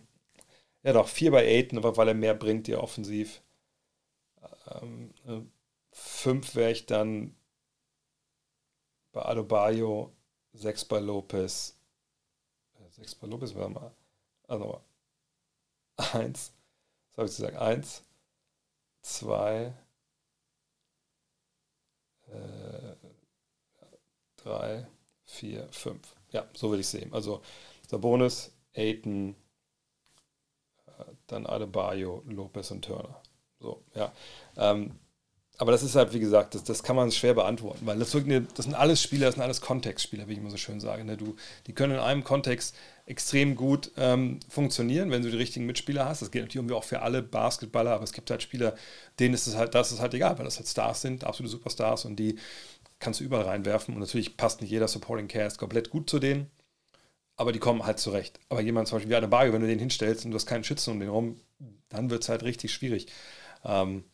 ja 0.83 0.93
doch, 0.93 1.09
vier 1.09 1.31
bei 1.31 1.45
Aiton, 1.47 1.79
aber 1.79 1.97
weil 1.97 2.09
er 2.09 2.15
mehr 2.15 2.35
bringt 2.35 2.67
dir 2.67 2.83
offensiv. 2.83 3.43
Ähm, 4.67 5.15
äh, 5.27 5.41
fünf 5.93 6.55
wäre 6.55 6.73
ich 6.73 6.87
dann 6.87 7.35
bei 9.13 9.23
Adebayo, 9.25 10.13
sechs 10.53 10.85
bei 10.85 10.99
Lopez, 11.01 11.77
äh, 12.75 12.91
sechs 12.91 13.15
bei 13.15 13.27
Lopez, 13.27 13.55
warte 13.55 13.73
mal, 13.73 13.95
also 14.49 14.81
eins, 15.97 16.53
was 17.15 17.19
habe 17.19 17.29
ich 17.29 17.37
gesagt, 17.37 17.57
eins, 17.57 18.03
zwei, 19.03 19.75
äh, 22.29 22.97
drei, 24.37 24.87
vier, 25.25 25.69
fünf. 25.73 26.15
Ja, 26.31 26.47
so 26.55 26.71
würde 26.71 26.81
ich 26.81 26.89
sehen. 26.89 27.13
Also 27.13 27.43
Sabonis, 27.89 28.53
Aiton, 28.75 29.35
äh, 30.87 31.05
dann 31.29 31.47
Adebayo, 31.47 32.23
Lopez 32.27 32.71
und 32.71 32.85
Turner. 32.85 33.21
So, 33.61 33.83
ja. 33.95 34.13
Ähm, 34.57 34.93
aber 35.59 35.73
das 35.73 35.83
ist 35.83 35.95
halt, 35.95 36.13
wie 36.13 36.21
gesagt, 36.21 36.55
das, 36.55 36.65
das 36.65 36.83
kann 36.83 36.97
man 36.97 37.11
schwer 37.11 37.33
beantworten, 37.33 37.87
weil 37.87 37.99
das, 37.99 38.11
das 38.11 38.65
sind 38.67 38.75
alles 38.75 39.03
Spieler, 39.03 39.27
das 39.27 39.37
sind 39.37 39.43
alles 39.43 39.63
Kontextspieler, 39.63 40.29
wie 40.29 40.33
ich 40.33 40.39
immer 40.39 40.51
so 40.51 40.59
schön 40.59 40.81
sage. 40.81 41.03
Ne? 41.05 41.17
Du, 41.17 41.35
die 41.67 41.73
können 41.73 41.95
in 41.95 41.99
einem 42.01 42.25
Kontext 42.25 42.75
extrem 43.07 43.57
gut 43.57 43.91
ähm, 43.97 44.41
funktionieren, 44.51 45.11
wenn 45.11 45.23
du 45.23 45.31
die 45.31 45.37
richtigen 45.37 45.65
Mitspieler 45.65 46.05
hast. 46.07 46.21
Das 46.21 46.31
gilt 46.31 46.45
natürlich 46.45 46.57
irgendwie 46.57 46.75
auch 46.75 46.85
für 46.85 47.01
alle 47.01 47.23
Basketballer, 47.23 47.93
aber 47.93 48.05
es 48.05 48.13
gibt 48.13 48.31
halt 48.31 48.43
Spieler, 48.43 48.75
denen 49.19 49.35
ist 49.35 49.47
es 49.47 49.57
halt, 49.57 49.75
das 49.75 49.93
ist 49.93 50.01
halt 50.01 50.13
egal, 50.13 50.37
weil 50.39 50.45
das 50.45 50.59
halt 50.59 50.69
Stars 50.69 51.01
sind, 51.01 51.25
absolute 51.25 51.53
Superstars 51.53 52.05
und 52.05 52.17
die 52.17 52.39
kannst 52.99 53.21
du 53.21 53.25
überall 53.25 53.47
reinwerfen. 53.47 53.95
Und 53.95 54.01
natürlich 54.01 54.37
passt 54.37 54.61
nicht 54.61 54.71
jeder 54.71 54.89
Supporting 54.89 55.29
Cast 55.29 55.59
komplett 55.59 55.91
gut 55.91 56.11
zu 56.11 56.19
denen, 56.19 56.51
aber 57.37 57.53
die 57.53 57.59
kommen 57.59 57.85
halt 57.85 57.99
zurecht. 57.99 58.41
Aber 58.49 58.61
jemand 58.61 58.89
zum 58.89 58.97
Beispiel 58.97 59.11
wie 59.11 59.17
eine 59.17 59.29
Barge, 59.29 59.53
wenn 59.53 59.61
du 59.61 59.67
den 59.67 59.79
hinstellst 59.79 60.25
und 60.25 60.31
du 60.31 60.37
hast 60.37 60.47
keinen 60.47 60.65
Schützen 60.65 60.93
um 60.93 61.01
den 61.01 61.09
rum, 61.11 61.41
dann 61.89 62.11
wird 62.11 62.23
es 62.23 62.29
halt 62.29 62.43
richtig 62.43 62.73
schwierig. 62.73 63.07
Ähm, 63.65 64.05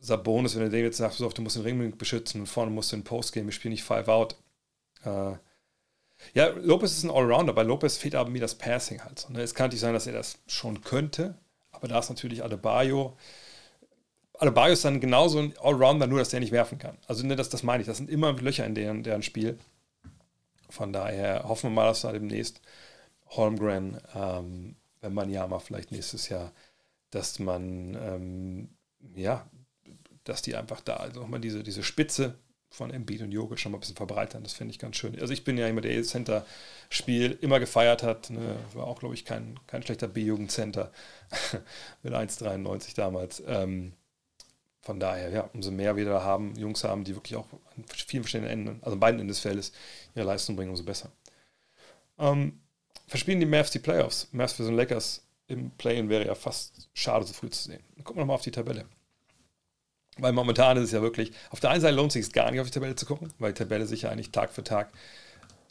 Sabonis, 0.00 0.54
wenn 0.54 0.62
du 0.62 0.70
dem 0.70 0.84
jetzt 0.84 0.98
sagst, 0.98 1.20
du 1.20 1.42
musst 1.42 1.56
den 1.56 1.62
Ring 1.62 1.96
beschützen 1.96 2.42
und 2.42 2.46
vorne 2.46 2.70
musst 2.70 2.92
du 2.92 2.96
den 2.96 3.04
Post 3.04 3.32
gehen, 3.32 3.46
wir 3.46 3.52
spielen 3.52 3.72
nicht 3.72 3.84
Five 3.84 4.08
Out. 4.08 4.36
Äh, 5.04 5.32
ja, 6.34 6.48
Lopez 6.48 6.92
ist 6.92 7.04
ein 7.04 7.10
Allrounder, 7.10 7.52
bei 7.52 7.62
Lopez 7.62 7.96
fehlt 7.96 8.14
aber 8.14 8.30
mir 8.30 8.40
das 8.40 8.56
Passing 8.56 9.02
halt. 9.02 9.18
So, 9.18 9.32
ne? 9.32 9.40
Es 9.40 9.54
kann 9.54 9.66
natürlich 9.66 9.80
sein, 9.80 9.94
dass 9.94 10.06
er 10.06 10.12
das 10.12 10.38
schon 10.46 10.80
könnte, 10.82 11.36
aber 11.70 11.88
da 11.88 11.98
ist 11.98 12.08
natürlich 12.08 12.44
Adebayo. 12.44 13.16
Adebayo 14.38 14.72
ist 14.72 14.84
dann 14.84 15.00
genauso 15.00 15.38
ein 15.38 15.54
Allrounder, 15.58 16.06
nur 16.06 16.18
dass 16.18 16.28
der 16.28 16.40
nicht 16.40 16.52
werfen 16.52 16.78
kann. 16.78 16.96
Also 17.06 17.26
ne, 17.26 17.36
das, 17.36 17.48
das 17.48 17.62
meine 17.62 17.82
ich, 17.82 17.86
das 17.86 17.96
sind 17.96 18.10
immer 18.10 18.32
Löcher 18.34 18.66
in 18.66 18.74
deren, 18.74 19.02
deren 19.02 19.22
Spiel. 19.22 19.58
Von 20.70 20.92
daher 20.92 21.44
hoffen 21.48 21.70
wir 21.70 21.74
mal, 21.74 21.86
dass 21.86 22.02
da 22.02 22.12
demnächst 22.12 22.60
Holmgren, 23.30 24.00
ähm, 24.14 24.76
wenn 25.00 25.14
man 25.14 25.30
ja 25.30 25.46
mal 25.46 25.58
vielleicht 25.60 25.92
nächstes 25.92 26.28
Jahr, 26.28 26.52
dass 27.10 27.38
man 27.38 27.96
ähm, 28.00 28.68
ja 29.14 29.48
dass 30.28 30.42
die 30.42 30.54
einfach 30.54 30.80
da 30.80 30.96
also 30.96 31.20
nochmal 31.20 31.40
diese, 31.40 31.62
diese 31.62 31.82
Spitze 31.82 32.38
von 32.70 32.90
Embiid 32.90 33.22
und 33.22 33.32
Jokic 33.32 33.58
schon 33.58 33.72
mal 33.72 33.78
ein 33.78 33.80
bisschen 33.80 33.96
verbreitern. 33.96 34.42
Das 34.42 34.52
finde 34.52 34.72
ich 34.72 34.78
ganz 34.78 34.96
schön. 34.96 35.18
Also 35.18 35.32
ich 35.32 35.42
bin 35.42 35.56
ja 35.56 35.66
immer 35.66 35.80
der 35.80 36.02
Center-Spiel 36.02 37.38
immer 37.40 37.60
gefeiert 37.60 38.02
hat. 38.02 38.28
Ne? 38.28 38.56
War 38.74 38.86
auch, 38.86 39.00
glaube 39.00 39.14
ich, 39.14 39.24
kein, 39.24 39.58
kein 39.66 39.82
schlechter 39.82 40.06
B-Jugend-Center 40.06 40.92
mit 42.02 42.12
1,93 42.12 42.94
damals. 42.94 43.42
Ähm, 43.46 43.94
von 44.82 45.00
daher, 45.00 45.30
ja, 45.30 45.50
umso 45.54 45.70
mehr 45.70 45.96
wir 45.96 46.04
da 46.04 46.22
haben, 46.22 46.54
Jungs 46.56 46.84
haben, 46.84 47.04
die 47.04 47.14
wirklich 47.14 47.36
auch 47.36 47.46
an 47.74 47.84
vielen 48.06 48.22
verschiedenen 48.22 48.50
Enden, 48.50 48.78
also 48.82 48.92
an 48.92 49.00
beiden 49.00 49.20
Enden 49.20 49.28
des 49.28 49.40
Feldes, 49.40 49.72
ihre 50.14 50.26
Leistung 50.26 50.56
bringen, 50.56 50.70
umso 50.70 50.84
besser. 50.84 51.10
Ähm, 52.18 52.60
verspielen 53.06 53.40
die 53.40 53.46
Mavs 53.46 53.70
die 53.70 53.78
Playoffs? 53.78 54.28
Mavs 54.32 54.52
für 54.52 54.64
so 54.64 54.70
Lakers 54.70 55.27
im 55.48 55.70
Play-In 55.72 56.08
wäre 56.08 56.26
ja 56.26 56.34
fast 56.34 56.88
schade, 56.94 57.26
so 57.26 57.32
früh 57.32 57.50
zu 57.50 57.64
sehen. 57.64 57.82
Gucken 57.96 58.16
wir 58.16 58.20
nochmal 58.20 58.36
auf 58.36 58.42
die 58.42 58.50
Tabelle. 58.50 58.84
Weil 60.18 60.32
momentan 60.32 60.76
ist 60.76 60.84
es 60.84 60.92
ja 60.92 61.00
wirklich, 61.00 61.32
auf 61.50 61.60
der 61.60 61.70
einen 61.70 61.80
Seite 61.80 61.94
lohnt 61.94 62.14
es 62.14 62.24
sich 62.24 62.32
gar 62.32 62.50
nicht 62.50 62.60
auf 62.60 62.66
die 62.66 62.72
Tabelle 62.72 62.96
zu 62.96 63.06
gucken, 63.06 63.32
weil 63.38 63.52
die 63.52 63.58
Tabelle 63.58 63.86
sich 63.86 64.02
ja 64.02 64.10
eigentlich 64.10 64.30
Tag 64.30 64.52
für 64.52 64.64
Tag, 64.64 64.92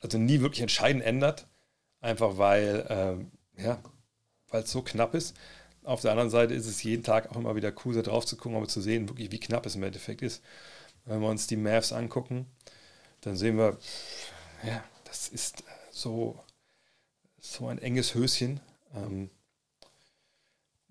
also 0.01 0.17
nie 0.17 0.41
wirklich 0.41 0.61
entscheidend 0.61 1.03
ändert. 1.03 1.47
Einfach 1.99 2.37
weil, 2.37 2.85
ähm, 2.89 3.31
ja, 3.57 3.81
weil 4.49 4.63
es 4.63 4.71
so 4.71 4.81
knapp 4.81 5.13
ist. 5.13 5.35
Auf 5.83 6.01
der 6.01 6.11
anderen 6.11 6.29
Seite 6.29 6.53
ist 6.53 6.67
es 6.67 6.83
jeden 6.83 7.03
Tag 7.03 7.31
auch 7.31 7.37
immer 7.37 7.55
wieder 7.55 7.73
cool, 7.85 7.95
da 7.95 8.01
drauf 8.01 8.25
zu 8.25 8.35
gucken, 8.35 8.57
aber 8.57 8.67
zu 8.67 8.81
sehen, 8.81 9.07
wirklich, 9.09 9.31
wie 9.31 9.39
knapp 9.39 9.65
es 9.65 9.75
im 9.75 9.83
Endeffekt 9.83 10.21
ist. 10.21 10.43
Wenn 11.05 11.21
wir 11.21 11.29
uns 11.29 11.47
die 11.47 11.55
Mavs 11.55 11.91
angucken, 11.91 12.45
dann 13.21 13.35
sehen 13.35 13.57
wir, 13.57 13.77
ja, 14.63 14.83
das 15.05 15.29
ist 15.29 15.63
so, 15.91 16.39
so 17.39 17.67
ein 17.67 17.79
enges 17.79 18.13
Höschen 18.13 18.59
ähm, 18.95 19.29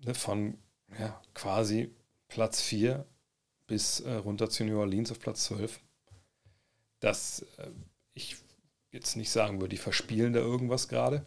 ne, 0.07 0.15
von 0.15 0.57
ja, 0.99 1.21
quasi 1.33 1.93
Platz 2.27 2.61
4 2.61 3.05
bis 3.67 3.99
äh, 3.99 4.13
runter 4.13 4.49
zu 4.49 4.63
New 4.63 4.79
Orleans 4.79 5.11
auf 5.11 5.19
Platz 5.19 5.45
12. 5.45 5.79
Dass 6.99 7.45
äh, 7.57 7.69
ich 8.13 8.37
jetzt 8.91 9.15
nicht 9.15 9.29
sagen 9.29 9.59
würde, 9.59 9.69
die 9.69 9.77
verspielen 9.77 10.33
da 10.33 10.39
irgendwas 10.39 10.87
gerade. 10.87 11.25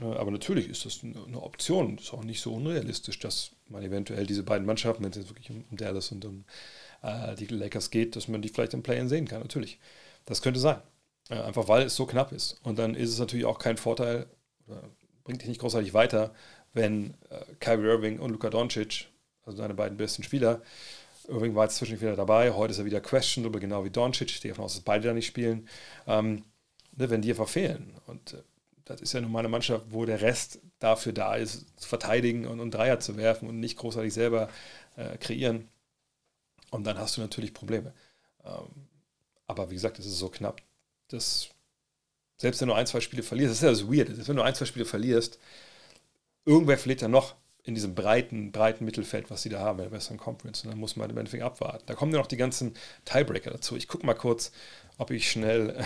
Äh, 0.00 0.04
aber 0.04 0.30
natürlich 0.30 0.68
ist 0.68 0.84
das 0.86 1.02
eine, 1.02 1.42
Option. 1.42 1.98
Ist 1.98 2.12
auch 2.12 2.24
nicht 2.24 2.40
so 2.40 2.54
unrealistisch, 2.54 3.18
dass 3.18 3.52
man 3.68 3.82
eventuell 3.82 4.26
diese 4.26 4.42
beiden 4.42 4.66
Mannschaften, 4.66 5.04
wenn 5.04 5.10
es 5.10 5.18
jetzt 5.18 5.30
wirklich 5.30 5.50
um, 5.50 5.64
Dallas 5.70 6.10
und 6.10 6.24
um 6.24 6.44
äh, 7.02 7.34
die 7.36 7.46
Lakers 7.46 7.90
geht, 7.90 8.16
dass 8.16 8.28
man 8.28 8.42
die 8.42 8.48
vielleicht 8.48 8.74
im 8.74 8.82
Play-In 8.82 9.08
sehen 9.08 9.28
kann. 9.28 9.40
Natürlich. 9.40 9.78
Das 10.24 10.42
könnte 10.42 10.60
sein. 10.60 10.80
Äh, 11.28 11.40
einfach 11.40 11.68
weil 11.68 11.82
es 11.82 11.94
so 11.94 12.06
knapp 12.06 12.32
ist. 12.32 12.58
Und 12.62 12.78
dann 12.78 12.94
ist 12.94 13.10
es 13.10 13.18
natürlich 13.18 13.44
auch 13.44 13.58
kein 13.58 13.76
Vorteil, 13.76 14.26
bringt 15.24 15.42
dich 15.42 15.48
nicht 15.48 15.60
großartig 15.60 15.92
weiter, 15.92 16.32
wenn 16.72 17.14
äh, 17.30 17.44
Kyrie 17.60 17.86
Irving 17.86 18.18
und 18.18 18.30
Luka 18.30 18.50
Doncic, 18.50 19.08
also 19.44 19.58
seine 19.58 19.74
beiden 19.74 19.96
besten 19.96 20.22
Spieler, 20.22 20.62
Irving 21.28 21.54
war 21.54 21.64
jetzt 21.64 21.76
zwischendurch 21.76 22.02
wieder 22.02 22.16
dabei, 22.16 22.52
heute 22.52 22.72
ist 22.72 22.78
er 22.78 22.84
wieder 22.84 23.00
questionable, 23.00 23.60
genau 23.60 23.84
wie 23.84 23.90
Doncic. 23.90 24.40
Gehe 24.40 24.50
davon 24.50 24.64
aus, 24.64 24.74
dass 24.74 24.82
beide 24.82 25.08
da 25.08 25.14
nicht 25.14 25.26
spielen. 25.26 25.68
Ähm, 26.06 26.44
ne, 26.96 27.10
wenn 27.10 27.22
die 27.22 27.30
einfach 27.30 27.48
fehlen. 27.48 27.94
Und 28.06 28.34
äh, 28.34 28.42
das 28.84 29.00
ist 29.00 29.12
ja 29.12 29.20
nun 29.20 29.32
mal 29.32 29.40
eine 29.40 29.48
Mannschaft, 29.48 29.86
wo 29.90 30.04
der 30.04 30.20
Rest 30.20 30.60
dafür 30.78 31.12
da 31.12 31.36
ist, 31.36 31.66
zu 31.76 31.88
verteidigen 31.88 32.46
und, 32.46 32.60
und 32.60 32.72
Dreier 32.72 33.00
zu 33.00 33.16
werfen 33.16 33.48
und 33.48 33.60
nicht 33.60 33.78
großartig 33.78 34.12
selber 34.12 34.48
äh, 34.96 35.16
kreieren. 35.18 35.68
Und 36.70 36.84
dann 36.84 36.98
hast 36.98 37.16
du 37.16 37.20
natürlich 37.20 37.54
Probleme. 37.54 37.92
Ähm, 38.44 38.88
aber 39.46 39.70
wie 39.70 39.74
gesagt, 39.74 39.98
es 39.98 40.06
ist 40.06 40.18
so 40.18 40.28
knapp, 40.28 40.60
dass 41.08 41.50
selbst 42.38 42.60
wenn 42.60 42.68
du 42.68 42.74
ein, 42.74 42.86
zwei 42.86 43.00
Spiele 43.00 43.22
verlierst, 43.22 43.50
das 43.50 43.58
ist 43.58 43.62
ja 43.62 43.70
das 43.70 43.86
Weird, 43.86 44.26
wenn 44.26 44.36
du 44.36 44.42
ein, 44.42 44.54
zwei 44.54 44.64
Spiele 44.64 44.84
verlierst, 44.84 45.38
irgendwer 46.44 46.78
verliert 46.78 47.02
ja 47.02 47.08
noch 47.08 47.34
in 47.64 47.74
diesem 47.74 47.94
breiten, 47.94 48.50
breiten 48.50 48.84
Mittelfeld, 48.84 49.30
was 49.30 49.42
sie 49.42 49.48
da 49.48 49.60
haben 49.60 49.78
in 49.78 49.84
der 49.84 49.92
Western 49.92 50.16
Conference. 50.16 50.64
Und 50.64 50.70
dann 50.70 50.78
muss 50.78 50.96
man 50.96 51.10
im 51.10 51.18
Endeffekt 51.18 51.44
abwarten. 51.44 51.84
Da 51.86 51.94
kommen 51.94 52.12
ja 52.12 52.18
noch 52.18 52.26
die 52.26 52.36
ganzen 52.36 52.74
Tiebreaker 53.04 53.52
dazu. 53.52 53.76
Ich 53.76 53.86
gucke 53.86 54.04
mal 54.04 54.14
kurz, 54.14 54.50
ob 54.98 55.10
ich 55.12 55.30
schnell 55.30 55.76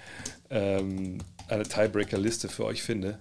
ähm, 0.50 1.18
eine 1.48 1.64
Tiebreaker-Liste 1.64 2.48
für 2.48 2.64
euch 2.64 2.82
finde. 2.82 3.20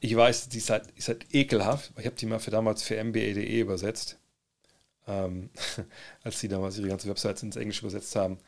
Ich 0.00 0.16
weiß, 0.16 0.48
die 0.48 0.58
ist 0.58 0.70
halt, 0.70 0.90
ist 0.96 1.08
halt 1.08 1.26
ekelhaft. 1.34 1.92
Ich 1.98 2.06
habe 2.06 2.16
die 2.16 2.26
mal 2.26 2.38
für 2.38 2.50
damals 2.50 2.82
für 2.82 3.02
mba.de 3.02 3.60
übersetzt. 3.60 4.18
Ähm, 5.06 5.50
als 6.22 6.40
sie 6.40 6.48
damals 6.48 6.78
ihre 6.78 6.88
ganze 6.88 7.08
Website 7.08 7.42
ins 7.42 7.56
Englische 7.56 7.82
übersetzt 7.82 8.16
haben, 8.16 8.38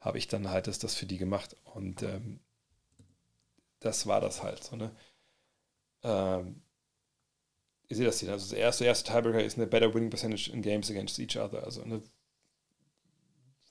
habe 0.00 0.18
ich 0.18 0.28
dann 0.28 0.50
halt 0.50 0.66
das, 0.66 0.78
das 0.78 0.94
für 0.94 1.06
die 1.06 1.18
gemacht. 1.18 1.56
Und 1.64 2.02
ähm, 2.02 2.40
das 3.80 4.06
war 4.06 4.20
das 4.20 4.42
halt 4.42 4.62
so, 4.62 4.76
ne? 4.76 4.90
Ähm, 6.02 6.62
ihr 7.88 7.96
seht 7.96 8.06
das 8.06 8.20
hier, 8.20 8.32
also 8.32 8.48
das 8.50 8.58
erste, 8.58 8.84
erste 8.84 9.12
Tiebreaker 9.12 9.42
ist 9.42 9.56
eine 9.56 9.66
Better 9.66 9.94
Winning 9.94 10.10
Percentage 10.10 10.50
in 10.52 10.62
Games 10.62 10.90
against 10.90 11.18
each 11.18 11.36
other, 11.36 11.64
also 11.64 11.82
eine, 11.82 12.02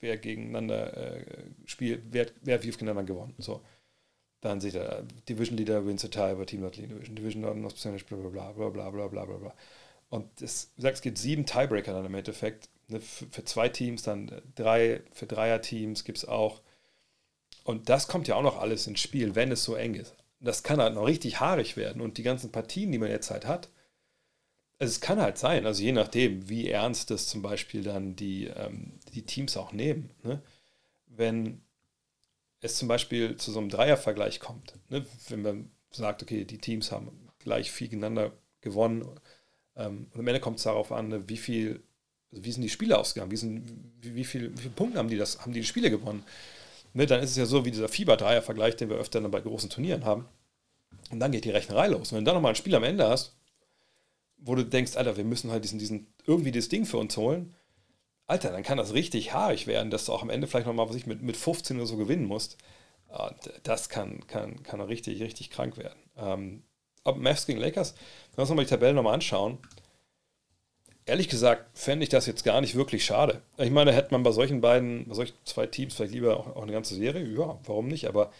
wer 0.00 0.16
gegeneinander 0.16 0.96
äh, 0.96 1.24
spielt, 1.64 2.02
wer, 2.10 2.26
wer 2.42 2.62
wie 2.62 2.70
gegeneinander 2.70 3.04
gewonnen. 3.04 3.34
So. 3.38 3.62
Dann 4.40 4.60
seht 4.60 4.74
ihr, 4.74 5.06
Division 5.28 5.56
Leader 5.56 5.86
wins 5.86 6.04
a 6.04 6.08
tie 6.08 6.32
über 6.32 6.46
Team 6.46 6.60
not 6.60 6.76
Lead 6.76 6.90
Division, 6.90 7.16
Division 7.16 7.42
not 7.42 7.56
lost 7.56 7.76
percentage, 7.76 8.04
bla 8.04 8.16
bla 8.16 8.52
bla 8.52 8.68
bla 8.68 8.90
bla 8.90 9.08
bla 9.08 9.24
bla 9.24 9.36
bla. 9.36 9.54
Und 10.08 10.40
das, 10.40 10.70
wie 10.76 10.82
gesagt, 10.82 10.96
es 10.96 11.02
gibt 11.02 11.18
sieben 11.18 11.46
Tiebreaker 11.46 11.92
dann 11.92 12.06
im 12.06 12.14
Endeffekt. 12.14 12.68
Ne, 12.88 13.00
für, 13.00 13.26
für, 13.26 13.44
zwei 13.44 13.68
Teams, 13.68 14.02
dann 14.02 14.30
drei, 14.54 15.02
für 15.12 15.26
Dreier-Teams 15.26 16.04
gibt 16.04 16.18
es 16.18 16.24
auch. 16.26 16.62
Und 17.64 17.88
das 17.88 18.06
kommt 18.06 18.28
ja 18.28 18.36
auch 18.36 18.42
noch 18.42 18.58
alles 18.58 18.86
ins 18.86 19.00
Spiel, 19.00 19.34
wenn 19.34 19.50
es 19.50 19.64
so 19.64 19.74
eng 19.74 19.94
ist. 19.94 20.14
Das 20.38 20.62
kann 20.62 20.80
halt 20.80 20.94
noch 20.94 21.06
richtig 21.06 21.40
haarig 21.40 21.76
werden. 21.76 22.00
Und 22.00 22.18
die 22.18 22.22
ganzen 22.22 22.52
Partien, 22.52 22.92
die 22.92 22.98
man 22.98 23.10
jetzt 23.10 23.30
halt 23.32 23.46
hat, 23.46 23.70
also 24.78 24.90
es 24.90 25.00
kann 25.00 25.20
halt 25.20 25.38
sein, 25.38 25.66
also 25.66 25.82
je 25.82 25.92
nachdem, 25.92 26.48
wie 26.48 26.68
ernst 26.68 27.10
das 27.10 27.28
zum 27.28 27.42
Beispiel 27.42 27.82
dann 27.82 28.14
die, 28.16 28.46
ähm, 28.46 28.92
die 29.14 29.22
Teams 29.22 29.56
auch 29.56 29.72
nehmen. 29.72 30.10
Ne? 30.22 30.42
Wenn 31.06 31.62
es 32.60 32.76
zum 32.76 32.88
Beispiel 32.88 33.36
zu 33.36 33.52
so 33.52 33.58
einem 33.58 33.70
Dreiervergleich 33.70 34.40
kommt, 34.40 34.74
ne? 34.90 35.06
wenn 35.28 35.42
man 35.42 35.70
sagt, 35.90 36.22
okay, 36.22 36.44
die 36.44 36.58
Teams 36.58 36.92
haben 36.92 37.10
gleich 37.38 37.70
viel 37.70 37.88
gegeneinander 37.88 38.32
gewonnen, 38.60 39.08
ähm, 39.76 40.08
und 40.12 40.20
am 40.20 40.26
Ende 40.26 40.40
kommt 40.40 40.58
es 40.58 40.64
darauf 40.64 40.92
an, 40.92 41.08
ne, 41.08 41.28
wie 41.28 41.36
viel, 41.36 41.82
also 42.30 42.44
wie 42.44 42.52
sind 42.52 42.62
die 42.62 42.68
Spiele 42.68 42.98
ausgegangen, 42.98 43.30
wie, 43.30 43.36
sind, 43.36 43.70
wie, 44.00 44.14
wie, 44.14 44.24
viel, 44.24 44.52
wie 44.56 44.62
viele 44.62 44.74
Punkte 44.74 44.98
haben 44.98 45.08
die, 45.08 45.16
das, 45.16 45.40
haben 45.40 45.52
die, 45.52 45.64
Spiele 45.64 45.90
gewonnen. 45.90 46.24
Ne? 46.94 47.06
Dann 47.06 47.22
ist 47.22 47.30
es 47.30 47.36
ja 47.36 47.46
so 47.46 47.64
wie 47.64 47.70
dieser 47.70 47.88
Fieber-Dreier-Vergleich, 47.88 48.76
den 48.76 48.88
wir 48.88 48.96
öfter 48.96 49.20
dann 49.20 49.30
bei 49.30 49.40
großen 49.40 49.70
Turnieren 49.70 50.04
haben. 50.04 50.26
Und 51.10 51.20
dann 51.20 51.30
geht 51.30 51.44
die 51.44 51.50
Rechnerei 51.50 51.88
los. 51.88 52.10
Und 52.10 52.18
wenn 52.18 52.24
du 52.24 52.30
dann 52.30 52.36
nochmal 52.36 52.52
ein 52.52 52.56
Spiel 52.56 52.74
am 52.74 52.84
Ende 52.84 53.06
hast, 53.06 53.35
wo 54.38 54.54
du 54.54 54.64
denkst, 54.64 54.96
Alter, 54.96 55.16
wir 55.16 55.24
müssen 55.24 55.50
halt 55.50 55.64
diesen, 55.64 55.78
diesen, 55.78 56.06
irgendwie 56.26 56.52
das 56.52 56.68
Ding 56.68 56.84
für 56.86 56.98
uns 56.98 57.16
holen, 57.16 57.54
Alter, 58.26 58.50
dann 58.50 58.62
kann 58.62 58.78
das 58.78 58.92
richtig 58.92 59.32
haarig 59.32 59.66
werden, 59.66 59.90
dass 59.90 60.06
du 60.06 60.12
auch 60.12 60.22
am 60.22 60.30
Ende 60.30 60.46
vielleicht 60.46 60.66
nochmal, 60.66 60.88
was 60.88 60.96
ich 60.96 61.06
mit, 61.06 61.22
mit 61.22 61.36
15 61.36 61.76
oder 61.76 61.86
so 61.86 61.96
gewinnen 61.96 62.24
musst. 62.24 62.58
Das 63.62 63.88
kann, 63.88 64.26
kann, 64.26 64.62
kann 64.64 64.80
richtig, 64.80 65.22
richtig 65.22 65.50
krank 65.50 65.76
werden. 65.76 65.98
Ähm, 66.16 66.62
aber 67.04 67.18
Mavs 67.18 67.46
gegen 67.46 67.60
Lakers, 67.60 67.94
wenn 68.30 68.38
wir 68.38 68.42
uns 68.42 68.48
nochmal 68.48 68.64
die 68.64 68.70
Tabellen 68.70 68.96
nochmal 68.96 69.14
anschauen, 69.14 69.58
ehrlich 71.06 71.28
gesagt 71.28 71.78
fände 71.78 72.02
ich 72.02 72.08
das 72.08 72.26
jetzt 72.26 72.42
gar 72.42 72.60
nicht 72.60 72.74
wirklich 72.74 73.04
schade. 73.04 73.42
Ich 73.58 73.70
meine, 73.70 73.92
hätte 73.92 74.10
man 74.10 74.24
bei 74.24 74.32
solchen 74.32 74.60
beiden, 74.60 75.06
bei 75.06 75.14
solchen 75.14 75.36
zwei 75.44 75.66
Teams 75.66 75.94
vielleicht 75.94 76.12
lieber 76.12 76.36
auch, 76.36 76.56
auch 76.56 76.62
eine 76.62 76.72
ganze 76.72 76.96
Serie, 76.96 77.24
ja, 77.24 77.58
warum 77.64 77.86
nicht? 77.86 78.08
Aber 78.08 78.32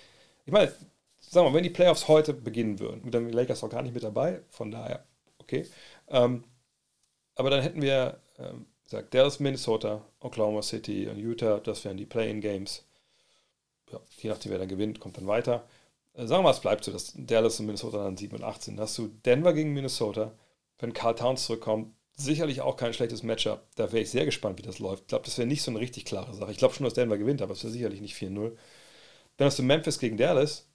ich 0.44 0.52
meine, 0.52 0.72
sagen 1.20 1.46
wir 1.46 1.50
mal, 1.50 1.56
wenn 1.56 1.62
die 1.62 1.70
Playoffs 1.70 2.08
heute 2.08 2.34
beginnen 2.34 2.80
würden, 2.80 3.02
dann 3.04 3.22
wären 3.22 3.28
die 3.28 3.36
Lakers 3.36 3.62
auch 3.62 3.70
gar 3.70 3.82
nicht 3.82 3.94
mit 3.94 4.02
dabei, 4.02 4.40
von 4.50 4.72
daher 4.72 5.04
okay. 5.46 5.66
Ähm, 6.08 6.44
aber 7.36 7.50
dann 7.50 7.62
hätten 7.62 7.82
wir, 7.82 8.20
ähm, 8.38 8.66
gesagt, 8.84 9.14
Dallas, 9.14 9.40
Minnesota, 9.40 10.04
Oklahoma 10.20 10.62
City 10.62 11.08
und 11.08 11.18
Utah, 11.18 11.60
das 11.60 11.84
wären 11.84 11.96
die 11.96 12.06
Play-in-Games. 12.06 12.84
Ja, 13.92 14.00
je 14.18 14.30
nachdem, 14.30 14.52
wer 14.52 14.58
dann 14.58 14.68
gewinnt, 14.68 15.00
kommt 15.00 15.16
dann 15.16 15.26
weiter. 15.26 15.66
Äh, 16.14 16.26
sagen 16.26 16.40
wir 16.40 16.44
mal, 16.44 16.50
es 16.52 16.60
bleibt 16.60 16.84
so, 16.84 16.92
dass 16.92 17.12
Dallas 17.16 17.60
und 17.60 17.66
Minnesota 17.66 17.98
dann 18.04 18.16
7 18.16 18.36
und 18.36 18.44
18. 18.44 18.76
Dann 18.76 18.84
hast 18.84 18.98
du 18.98 19.08
Denver 19.24 19.52
gegen 19.52 19.72
Minnesota. 19.72 20.32
Wenn 20.78 20.92
Carl 20.92 21.14
Towns 21.14 21.46
zurückkommt, 21.46 21.94
sicherlich 22.16 22.60
auch 22.62 22.76
kein 22.76 22.94
schlechtes 22.94 23.22
Matchup. 23.22 23.62
Da 23.76 23.92
wäre 23.92 24.02
ich 24.02 24.10
sehr 24.10 24.24
gespannt, 24.24 24.58
wie 24.58 24.62
das 24.62 24.78
läuft. 24.78 25.02
Ich 25.02 25.08
glaube, 25.08 25.24
das 25.24 25.38
wäre 25.38 25.48
nicht 25.48 25.62
so 25.62 25.70
eine 25.70 25.80
richtig 25.80 26.04
klare 26.04 26.34
Sache. 26.34 26.50
Ich 26.50 26.58
glaube 26.58 26.74
schon, 26.74 26.84
dass 26.84 26.94
Denver 26.94 27.18
gewinnt, 27.18 27.42
aber 27.42 27.52
es 27.52 27.62
wäre 27.62 27.72
sicherlich 27.72 28.00
nicht 28.00 28.16
4-0. 28.16 28.56
Dann 29.36 29.46
hast 29.46 29.58
du 29.58 29.62
Memphis 29.62 29.98
gegen 29.98 30.16
Dallas, 30.16 30.68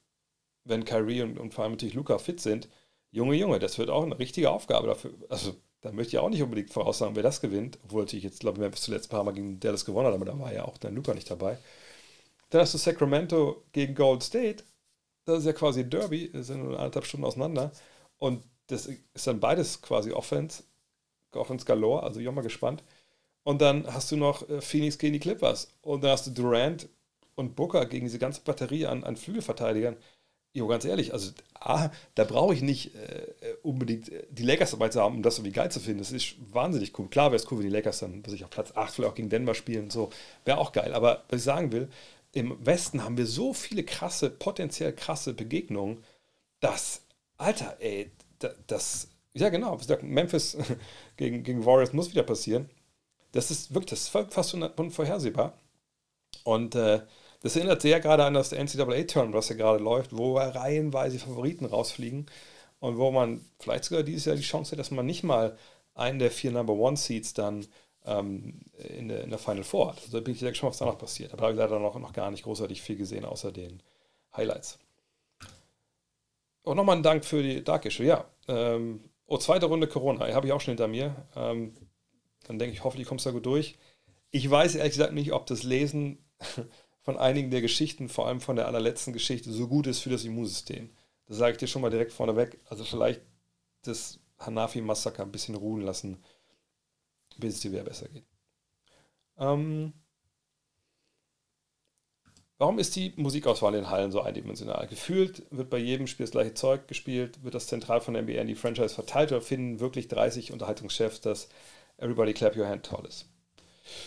wenn 0.65 0.85
Kyrie 0.85 1.23
und, 1.23 1.39
und 1.39 1.53
vor 1.53 1.63
allem 1.63 1.73
natürlich 1.73 1.95
Luca 1.95 2.17
fit 2.19 2.39
sind. 2.41 2.69
Junge, 3.11 3.35
Junge, 3.35 3.59
das 3.59 3.77
wird 3.77 3.89
auch 3.89 4.03
eine 4.03 4.17
richtige 4.19 4.49
Aufgabe 4.51 4.87
dafür. 4.87 5.13
Also, 5.29 5.55
da 5.81 5.91
möchte 5.91 6.15
ich 6.15 6.19
auch 6.19 6.29
nicht 6.29 6.41
unbedingt 6.43 6.71
voraussagen, 6.71 7.15
wer 7.15 7.23
das 7.23 7.41
gewinnt. 7.41 7.77
Obwohl 7.83 8.03
natürlich 8.03 8.23
jetzt, 8.23 8.39
glaube 8.39 8.57
ich, 8.57 8.61
Memphis 8.61 8.81
zuletzt 8.83 9.07
ein 9.07 9.11
paar 9.11 9.23
Mal 9.23 9.33
gegen 9.33 9.59
Dallas 9.59 9.85
gewonnen 9.85 10.07
hat, 10.07 10.13
aber 10.13 10.25
da 10.25 10.39
war 10.39 10.53
ja 10.53 10.65
auch 10.65 10.77
dann 10.77 10.95
Luca 10.95 11.13
nicht 11.13 11.29
dabei. 11.29 11.57
Dann 12.49 12.61
hast 12.61 12.73
du 12.73 12.77
Sacramento 12.77 13.63
gegen 13.73 13.95
Gold 13.95 14.23
State. 14.23 14.63
Das 15.25 15.39
ist 15.39 15.45
ja 15.45 15.53
quasi 15.53 15.81
ein 15.81 15.89
Derby, 15.89 16.31
das 16.31 16.47
sind 16.47 16.63
nur 16.63 16.77
anderthalb 16.79 17.05
Stunden 17.05 17.25
auseinander. 17.25 17.71
Und 18.19 18.43
das 18.67 18.87
ist 18.87 19.27
dann 19.27 19.39
beides 19.39 19.81
quasi 19.81 20.11
Offense, 20.11 20.63
Offense 21.33 21.65
galore, 21.65 22.03
also 22.03 22.19
ich 22.19 22.27
auch 22.27 22.33
mal 22.33 22.41
gespannt. 22.41 22.83
Und 23.43 23.61
dann 23.61 23.87
hast 23.93 24.11
du 24.11 24.17
noch 24.17 24.47
äh, 24.49 24.61
Phoenix 24.61 24.97
gegen 24.97 25.13
die 25.13 25.19
Clippers. 25.19 25.69
Und 25.81 26.03
dann 26.03 26.11
hast 26.11 26.27
du 26.27 26.31
Durant 26.31 26.89
und 27.35 27.55
Booker 27.55 27.85
gegen 27.85 28.05
diese 28.07 28.19
ganze 28.19 28.41
Batterie 28.41 28.85
an, 28.87 29.03
an 29.03 29.17
Flügelverteidigern. 29.17 29.97
Jo, 30.53 30.67
ganz 30.67 30.83
ehrlich, 30.83 31.13
also 31.13 31.31
A, 31.53 31.91
da 32.15 32.25
brauche 32.25 32.53
ich 32.53 32.61
nicht 32.61 32.93
äh, 32.95 33.27
unbedingt 33.63 34.09
äh, 34.09 34.25
die 34.29 34.43
Lakers 34.43 34.71
dabei 34.71 34.89
zu 34.89 34.99
haben, 34.99 35.15
um 35.15 35.23
das 35.23 35.37
irgendwie 35.37 35.53
geil 35.53 35.71
zu 35.71 35.79
finden. 35.79 35.99
Das 35.99 36.11
ist 36.11 36.35
wahnsinnig 36.51 36.97
cool. 36.99 37.07
Klar 37.07 37.31
wäre 37.31 37.37
es 37.37 37.49
cool, 37.49 37.59
wenn 37.59 37.67
die 37.67 37.71
Lakers 37.71 37.99
dann, 37.99 38.25
was 38.25 38.33
ich 38.33 38.43
auf 38.43 38.49
Platz 38.49 38.73
8 38.75 38.93
vielleicht 38.93 39.11
auch 39.11 39.15
gegen 39.15 39.29
Denver 39.29 39.53
spielen 39.53 39.83
und 39.83 39.93
so. 39.93 40.09
Wäre 40.43 40.57
auch 40.57 40.73
geil. 40.73 40.93
Aber 40.93 41.23
was 41.29 41.39
ich 41.39 41.43
sagen 41.45 41.71
will, 41.71 41.89
im 42.33 42.57
Westen 42.65 43.03
haben 43.03 43.17
wir 43.17 43.25
so 43.27 43.53
viele 43.53 43.83
krasse, 43.83 44.29
potenziell 44.29 44.93
krasse 44.93 45.33
Begegnungen, 45.33 46.03
dass, 46.59 47.01
Alter, 47.37 47.77
ey, 47.79 48.11
das, 48.67 49.07
ja 49.33 49.49
genau, 49.49 49.79
Memphis 50.01 50.57
gegen, 51.17 51.43
gegen 51.43 51.65
Warriors 51.65 51.93
muss 51.93 52.11
wieder 52.11 52.23
passieren. 52.23 52.69
Das 53.31 53.51
ist 53.51 53.73
wirklich, 53.73 53.91
das 53.91 54.01
ist 54.01 54.09
fast 54.09 54.53
unvorhersehbar. 54.53 55.57
Und 56.43 56.75
äh, 56.75 57.01
das 57.41 57.55
erinnert 57.55 57.81
sehr 57.81 57.99
gerade 57.99 58.23
an 58.23 58.33
das 58.33 58.51
NCAA-Turn, 58.51 59.33
was 59.33 59.49
ja 59.49 59.55
gerade 59.55 59.83
läuft, 59.83 60.15
wo 60.15 60.37
reihenweise 60.37 61.19
Favoriten 61.19 61.65
rausfliegen 61.65 62.27
und 62.79 62.97
wo 62.97 63.11
man 63.11 63.43
vielleicht 63.59 63.85
sogar 63.85 64.03
dieses 64.03 64.25
Jahr 64.25 64.35
die 64.35 64.41
Chance 64.41 64.71
hat, 64.71 64.79
dass 64.79 64.91
man 64.91 65.05
nicht 65.05 65.23
mal 65.23 65.57
einen 65.95 66.19
der 66.19 66.31
vier 66.31 66.51
Number 66.51 66.73
One 66.73 66.97
Seeds 66.97 67.33
dann 67.33 67.65
ähm, 68.05 68.61
in, 68.77 69.07
der, 69.07 69.23
in 69.23 69.29
der 69.29 69.39
Final 69.39 69.63
Four 69.63 69.89
hat. 69.89 69.97
Also 69.97 70.17
da 70.17 70.23
bin 70.23 70.33
ich 70.33 70.39
sehr 70.39 70.51
gespannt, 70.51 70.71
was 70.71 70.79
da 70.79 70.85
noch 70.85 70.97
passiert. 70.97 71.33
Aber 71.33 71.41
da 71.41 71.43
habe 71.45 71.53
ich 71.53 71.59
leider 71.59 71.79
noch, 71.79 71.97
noch 71.99 72.13
gar 72.13 72.31
nicht 72.31 72.43
großartig 72.43 72.81
viel 72.81 72.95
gesehen, 72.95 73.25
außer 73.25 73.51
den 73.51 73.81
Highlights. 74.35 74.79
Und 76.63 76.77
nochmal 76.77 76.97
ein 76.97 77.03
Dank 77.03 77.25
für 77.25 77.41
die 77.41 77.63
Dark 77.63 77.85
Issue. 77.85 78.05
Ja, 78.05 78.25
ähm, 78.47 79.03
oh, 79.25 79.37
zweite 79.37 79.65
Runde 79.65 79.87
Corona, 79.87 80.31
habe 80.33 80.47
ich 80.47 80.53
auch 80.53 80.61
schon 80.61 80.73
hinter 80.73 80.87
mir. 80.87 81.15
Ähm, 81.35 81.75
dann 82.47 82.59
denke 82.59 82.73
ich, 82.75 82.83
hoffentlich 82.83 83.07
kommst 83.07 83.25
du 83.25 83.29
da 83.29 83.33
gut 83.33 83.45
durch. 83.45 83.77
Ich 84.29 84.49
weiß 84.49 84.75
ehrlich 84.75 84.93
gesagt 84.93 85.13
nicht, 85.13 85.33
ob 85.33 85.45
das 85.47 85.63
Lesen 85.63 86.19
von 87.01 87.17
einigen 87.17 87.51
der 87.51 87.61
Geschichten, 87.61 88.09
vor 88.09 88.27
allem 88.27 88.41
von 88.41 88.55
der 88.55 88.67
allerletzten 88.67 89.13
Geschichte, 89.13 89.51
so 89.51 89.67
gut 89.67 89.87
ist 89.87 89.99
für 89.99 90.09
das 90.09 90.23
Immunsystem. 90.23 90.89
Das 91.27 91.37
sage 91.37 91.53
ich 91.53 91.57
dir 91.57 91.67
schon 91.67 91.81
mal 91.81 91.89
direkt 91.89 92.11
vorneweg. 92.13 92.59
Also 92.69 92.83
vielleicht 92.83 93.21
das 93.83 94.19
Hanafi-Massaker 94.39 95.23
ein 95.23 95.31
bisschen 95.31 95.55
ruhen 95.55 95.81
lassen, 95.81 96.23
bis 97.37 97.55
es 97.55 97.59
dir 97.61 97.71
wieder 97.71 97.83
besser 97.83 98.07
geht. 98.09 98.25
Ähm, 99.39 99.93
warum 102.57 102.77
ist 102.77 102.95
die 102.95 103.13
Musikauswahl 103.15 103.75
in 103.75 103.89
Hallen 103.89 104.11
so 104.11 104.21
eindimensional? 104.21 104.87
Gefühlt 104.87 105.43
wird 105.49 105.69
bei 105.69 105.77
jedem 105.79 106.05
Spiel 106.05 106.25
das 106.25 106.31
gleiche 106.31 106.53
Zeug 106.53 106.87
gespielt, 106.87 107.43
wird 107.43 107.55
das 107.55 107.67
zentral 107.67 108.01
von 108.01 108.13
der 108.13 108.23
NBA 108.23 108.41
in 108.41 108.47
die 108.47 108.55
Franchise 108.55 108.93
verteilt 108.93 109.31
oder 109.31 109.41
finden 109.41 109.79
wirklich 109.79 110.07
30 110.07 110.51
Unterhaltungschefs, 110.51 111.21
dass 111.21 111.49
Everybody 111.97 112.33
Clap 112.33 112.55
Your 112.55 112.67
Hand 112.67 112.85
toll 112.85 113.05
ist? 113.07 113.25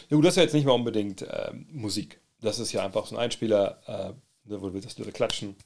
Ja 0.08 0.16
gut, 0.16 0.24
das 0.24 0.34
ist 0.34 0.36
ja 0.36 0.42
jetzt 0.44 0.54
nicht 0.54 0.66
mal 0.66 0.72
unbedingt 0.72 1.22
äh, 1.22 1.52
Musik. 1.70 2.20
Das 2.44 2.58
ist 2.58 2.72
ja 2.72 2.84
einfach 2.84 3.06
so 3.06 3.16
ein 3.16 3.20
Einspieler, 3.20 3.80
äh, 3.86 4.48
ne, 4.48 4.62
wo 4.62 4.72
wir 4.72 4.80
das 4.80 4.98
Leute 4.98 5.12
klatschen. 5.12 5.56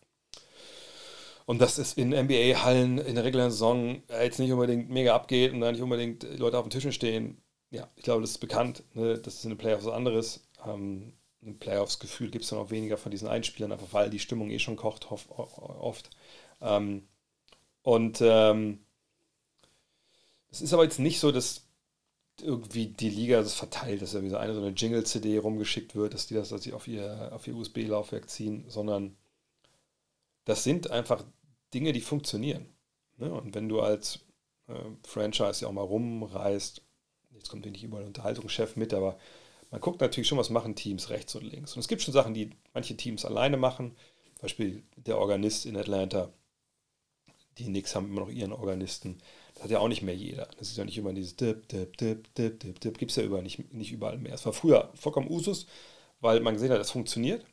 Und 1.47 1.61
dass 1.61 1.79
es 1.79 1.95
in 1.95 2.11
NBA-Hallen 2.11 2.99
in 2.99 3.15
der 3.15 3.25
regulären 3.25 3.51
Saison 3.51 4.03
jetzt 4.09 4.39
nicht 4.39 4.53
unbedingt 4.53 4.91
mega 4.91 5.15
abgeht 5.15 5.53
und 5.53 5.61
da 5.61 5.73
nicht 5.73 5.81
unbedingt 5.81 6.23
Leute 6.39 6.59
auf 6.59 6.65
den 6.67 6.71
Tischen 6.71 6.93
stehen. 6.93 7.41
Ja, 7.71 7.89
ich 7.97 8.03
glaube, 8.03 8.21
das 8.21 8.33
ist 8.33 8.39
bekannt. 8.39 8.83
Ne? 8.95 9.19
Das 9.19 9.35
ist 9.35 9.45
in 9.45 9.51
den 9.51 9.59
Playoffs 9.59 9.87
was 9.87 9.95
anderes. 9.95 10.47
Ähm, 10.67 11.15
Im 11.41 11.59
Playoffs-Gefühl 11.59 12.31
gibt 12.31 12.45
es 12.45 12.51
dann 12.51 12.59
auch 12.59 12.71
weniger 12.71 12.99
von 12.99 13.11
diesen 13.11 13.29
Einspielern, 13.29 13.73
einfach 13.73 13.93
weil 13.93 14.11
die 14.11 14.19
Stimmung 14.19 14.51
eh 14.51 14.59
schon 14.59 14.77
kocht 14.77 15.11
oft. 15.11 16.11
Ähm, 16.61 17.09
und 17.83 18.19
ähm, 18.21 18.81
es 20.51 20.61
ist 20.61 20.73
aber 20.73 20.85
jetzt 20.85 20.99
nicht 20.99 21.21
so, 21.21 21.33
dass 21.33 21.68
irgendwie 22.43 22.87
die 22.87 23.11
Liga 23.11 23.41
das 23.43 23.55
verteilt, 23.55 24.03
dass 24.03 24.15
irgendwie 24.15 24.31
so 24.31 24.37
eine 24.37 24.55
so 24.55 24.61
eine 24.61 24.71
Jingle-CD 24.71 25.39
rumgeschickt 25.39 25.95
wird, 25.95 26.15
dass 26.15 26.27
die 26.27 26.35
das 26.35 26.51
dass 26.51 26.63
sie 26.63 26.73
auf 26.73 26.87
ihr, 26.89 27.31
auf 27.33 27.47
ihr 27.47 27.57
USB-Laufwerk 27.57 28.29
ziehen, 28.31 28.65
sondern 28.69 29.17
das 30.45 30.65
sind 30.65 30.91
einfach 30.91 31.25
Dinge, 31.75 31.93
die 31.93 32.01
funktionieren. 32.01 32.67
Ne? 33.19 33.33
Und 33.33 33.55
wenn 33.55 33.69
du 33.69 33.81
als 33.81 34.21
äh, 34.69 34.75
Franchise 35.07 35.63
ja 35.63 35.69
auch 35.69 35.73
mal 35.73 35.83
rumreist, 35.83 36.83
jetzt 37.35 37.51
kommt 37.51 37.67
ja 37.67 37.73
nicht 37.73 37.85
überall 37.85 38.05
Unterhaltungschef 38.05 38.77
mit, 38.77 38.95
aber 38.95 39.19
man 39.71 39.81
guckt 39.81 40.01
natürlich 40.01 40.29
schon, 40.29 40.39
was 40.39 40.51
machen 40.51 40.75
Teams 40.75 41.11
rechts 41.11 41.35
und 41.35 41.45
links. 41.45 41.75
Und 41.75 41.81
es 41.81 41.89
gibt 41.89 42.03
schon 42.03 42.15
Sachen, 42.15 42.35
die 42.35 42.51
manche 42.73 42.97
Teams 42.97 43.25
alleine 43.25 43.59
machen. 43.59 43.97
Zum 44.37 44.43
Beispiel 44.43 44.83
der 44.97 45.19
Organist 45.19 45.67
in 45.67 45.77
Atlanta. 45.77 46.33
Die 47.59 47.65
Knicks 47.65 47.95
haben 47.95 48.07
immer 48.07 48.21
noch 48.21 48.31
ihren 48.31 48.53
Organisten. 48.53 49.19
Das 49.59 49.65
hat 49.65 49.71
ja 49.73 49.81
auch 49.81 49.89
nicht 49.89 50.03
mehr 50.03 50.15
jeder. 50.15 50.49
Das 50.57 50.69
ist 50.69 50.77
ja 50.77 50.85
nicht 50.85 50.97
immer 50.97 51.13
dieses 51.13 51.35
Dip, 51.35 51.67
Dip, 51.69 51.97
Dip, 51.97 52.33
Dip, 52.37 52.61
Dip, 52.61 52.81
Dip. 52.81 52.97
Gibt 52.97 53.11
es 53.11 53.17
ja 53.17 53.25
überall 53.25 53.43
nicht, 53.43 53.73
nicht 53.75 53.91
überall 53.91 54.17
mehr. 54.17 54.35
Es 54.35 54.47
war 54.47 54.53
früher 54.53 54.91
vollkommen 54.95 55.29
Usus, 55.29 55.67
weil 56.21 56.39
man 56.41 56.55
gesehen 56.55 56.71
hat, 56.71 56.79
das 56.79 56.93
funktioniert. 56.93 57.45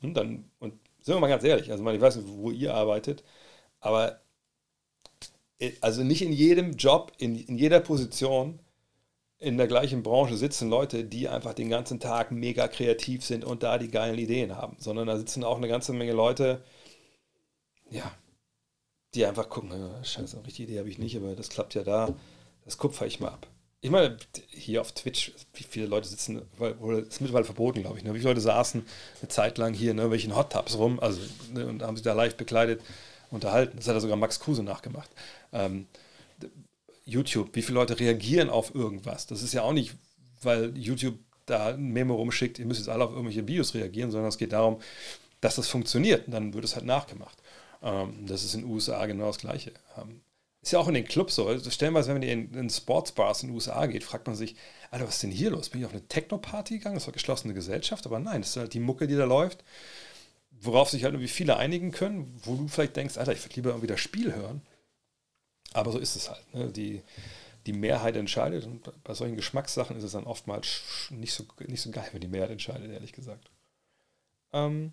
Und 0.00 0.14
dann, 0.14 0.50
und 0.58 0.72
sind 1.02 1.14
wir 1.14 1.20
mal 1.20 1.28
ganz 1.28 1.44
ehrlich, 1.44 1.70
also 1.70 1.86
ich 1.90 2.00
weiß 2.00 2.16
nicht, 2.16 2.28
wo 2.28 2.50
ihr 2.50 2.74
arbeitet, 2.74 3.24
aber 3.80 4.20
äh, 5.58 5.72
also 5.82 6.02
nicht 6.02 6.22
in 6.22 6.32
jedem 6.32 6.72
Job, 6.76 7.12
in, 7.18 7.36
in 7.36 7.58
jeder 7.58 7.80
Position 7.80 8.58
in 9.38 9.58
der 9.58 9.66
gleichen 9.68 10.02
Branche 10.02 10.36
sitzen 10.36 10.70
Leute, 10.70 11.04
die 11.04 11.28
einfach 11.28 11.54
den 11.54 11.68
ganzen 11.70 12.00
Tag 12.00 12.30
mega 12.32 12.68
kreativ 12.68 13.24
sind 13.24 13.44
und 13.44 13.62
da 13.62 13.78
die 13.78 13.90
geilen 13.90 14.18
Ideen 14.18 14.56
haben, 14.56 14.76
sondern 14.78 15.06
da 15.08 15.18
sitzen 15.18 15.44
auch 15.44 15.58
eine 15.58 15.68
ganze 15.68 15.92
Menge 15.92 16.12
Leute, 16.12 16.62
ja, 17.90 18.12
die 19.14 19.26
einfach 19.26 19.48
gucken, 19.48 19.72
scheiße, 20.02 20.36
eine 20.36 20.46
richtige 20.46 20.70
Idee 20.70 20.78
habe 20.78 20.88
ich 20.88 20.98
nicht, 20.98 21.16
aber 21.16 21.34
das 21.34 21.48
klappt 21.48 21.74
ja 21.74 21.82
da, 21.82 22.14
das 22.64 22.78
kupfer 22.78 23.06
ich 23.06 23.20
mal 23.20 23.28
ab. 23.28 23.46
ich 23.80 23.90
meine, 23.90 24.16
hier 24.48 24.80
auf 24.80 24.92
Twitch, 24.92 25.32
wie 25.54 25.64
viele 25.64 25.86
Leute 25.86 26.08
sitzen, 26.08 26.42
weil, 26.58 26.74
das 26.74 27.08
ist 27.08 27.20
mittlerweile 27.20 27.44
verboten, 27.44 27.80
glaube 27.82 27.98
ich, 27.98 28.04
ne? 28.04 28.14
wie 28.14 28.18
viele 28.18 28.30
Leute 28.30 28.40
saßen 28.40 28.84
eine 29.20 29.28
Zeit 29.28 29.58
lang 29.58 29.74
hier 29.74 29.92
in 29.92 29.98
irgendwelchen 29.98 30.36
Hot 30.36 30.52
Tubs 30.52 30.76
rum, 30.76 31.00
also 31.00 31.20
ne, 31.52 31.66
und 31.66 31.82
haben 31.82 31.96
sich 31.96 32.04
da 32.04 32.12
leicht 32.12 32.36
bekleidet 32.36 32.82
unterhalten. 33.30 33.76
Das 33.76 33.88
hat 33.88 33.94
ja 33.94 34.00
sogar 34.00 34.16
Max 34.16 34.40
Kruse 34.40 34.62
nachgemacht. 34.62 35.10
Ähm, 35.52 35.86
YouTube, 37.04 37.54
wie 37.54 37.62
viele 37.62 37.78
Leute 37.78 37.98
reagieren 37.98 38.50
auf 38.50 38.74
irgendwas? 38.74 39.26
Das 39.26 39.42
ist 39.42 39.52
ja 39.52 39.62
auch 39.62 39.72
nicht, 39.72 39.94
weil 40.42 40.76
YouTube 40.76 41.18
da 41.46 41.68
ein 41.68 41.90
Memo 41.90 42.14
rumschickt, 42.14 42.58
ihr 42.58 42.66
müsst 42.66 42.80
jetzt 42.80 42.88
alle 42.88 43.04
auf 43.04 43.10
irgendwelche 43.10 43.46
Videos 43.46 43.74
reagieren, 43.74 44.10
sondern 44.10 44.28
es 44.28 44.38
geht 44.38 44.52
darum, 44.52 44.80
dass 45.40 45.56
das 45.56 45.68
funktioniert 45.68 46.26
und 46.26 46.32
dann 46.32 46.54
wird 46.54 46.64
es 46.64 46.76
halt 46.76 46.84
nachgemacht. 46.84 47.39
Ähm, 47.82 48.26
das 48.26 48.44
ist 48.44 48.54
in 48.54 48.62
den 48.62 48.70
USA 48.70 49.06
genau 49.06 49.26
das 49.26 49.38
Gleiche. 49.38 49.72
Ähm, 49.96 50.20
ist 50.62 50.72
ja 50.72 50.78
auch 50.78 50.88
in 50.88 50.94
den 50.94 51.06
Clubs 51.06 51.36
so. 51.36 51.46
Also 51.46 51.70
stellenweise, 51.70 52.08
wenn 52.08 52.20
man 52.20 52.22
in, 52.22 52.54
in 52.54 52.70
Sportsbars 52.70 53.42
in 53.42 53.48
den 53.48 53.54
USA 53.54 53.86
geht, 53.86 54.04
fragt 54.04 54.26
man 54.26 54.36
sich, 54.36 54.56
Alter, 54.90 55.06
was 55.06 55.14
ist 55.14 55.22
denn 55.22 55.30
hier 55.30 55.50
los? 55.50 55.70
Bin 55.70 55.80
ich 55.80 55.86
auf 55.86 55.92
eine 55.92 56.06
Techno-Party 56.06 56.78
gegangen? 56.78 56.96
Das 56.96 57.06
war 57.06 57.12
geschlossene 57.12 57.54
Gesellschaft, 57.54 58.04
aber 58.06 58.18
nein, 58.18 58.42
das 58.42 58.50
ist 58.50 58.56
halt 58.56 58.74
die 58.74 58.80
Mucke, 58.80 59.06
die 59.06 59.16
da 59.16 59.24
läuft, 59.24 59.64
worauf 60.50 60.90
sich 60.90 61.04
halt 61.04 61.14
irgendwie 61.14 61.28
viele 61.28 61.56
einigen 61.56 61.92
können, 61.92 62.38
wo 62.44 62.56
du 62.56 62.68
vielleicht 62.68 62.96
denkst, 62.96 63.16
Alter, 63.16 63.32
ich 63.32 63.42
würde 63.42 63.54
lieber 63.56 63.70
irgendwie 63.70 63.86
das 63.86 64.00
Spiel 64.00 64.34
hören. 64.34 64.60
Aber 65.72 65.92
so 65.92 65.98
ist 65.98 66.16
es 66.16 66.28
halt. 66.28 66.54
Ne? 66.54 66.70
Die, 66.70 67.02
die 67.66 67.72
Mehrheit 67.72 68.16
entscheidet 68.16 68.66
und 68.66 68.90
bei 69.04 69.14
solchen 69.14 69.36
Geschmackssachen 69.36 69.96
ist 69.96 70.04
es 70.04 70.12
dann 70.12 70.24
oftmals 70.24 71.08
nicht 71.10 71.32
so, 71.32 71.44
nicht 71.66 71.80
so 71.80 71.90
geil, 71.90 72.08
wenn 72.12 72.20
die 72.20 72.28
Mehrheit 72.28 72.50
entscheidet, 72.50 72.90
ehrlich 72.90 73.12
gesagt. 73.12 73.50
Ähm, 74.52 74.92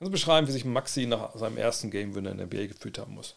kannst 0.00 0.08
du 0.08 0.12
beschreiben, 0.12 0.48
wie 0.48 0.52
sich 0.52 0.64
Maxi 0.64 1.04
nach 1.04 1.36
seinem 1.36 1.58
ersten 1.58 1.90
Game-Winner 1.90 2.30
in 2.30 2.38
der 2.38 2.46
NBA 2.46 2.68
gefühlt 2.68 2.98
haben 2.98 3.14
muss? 3.14 3.36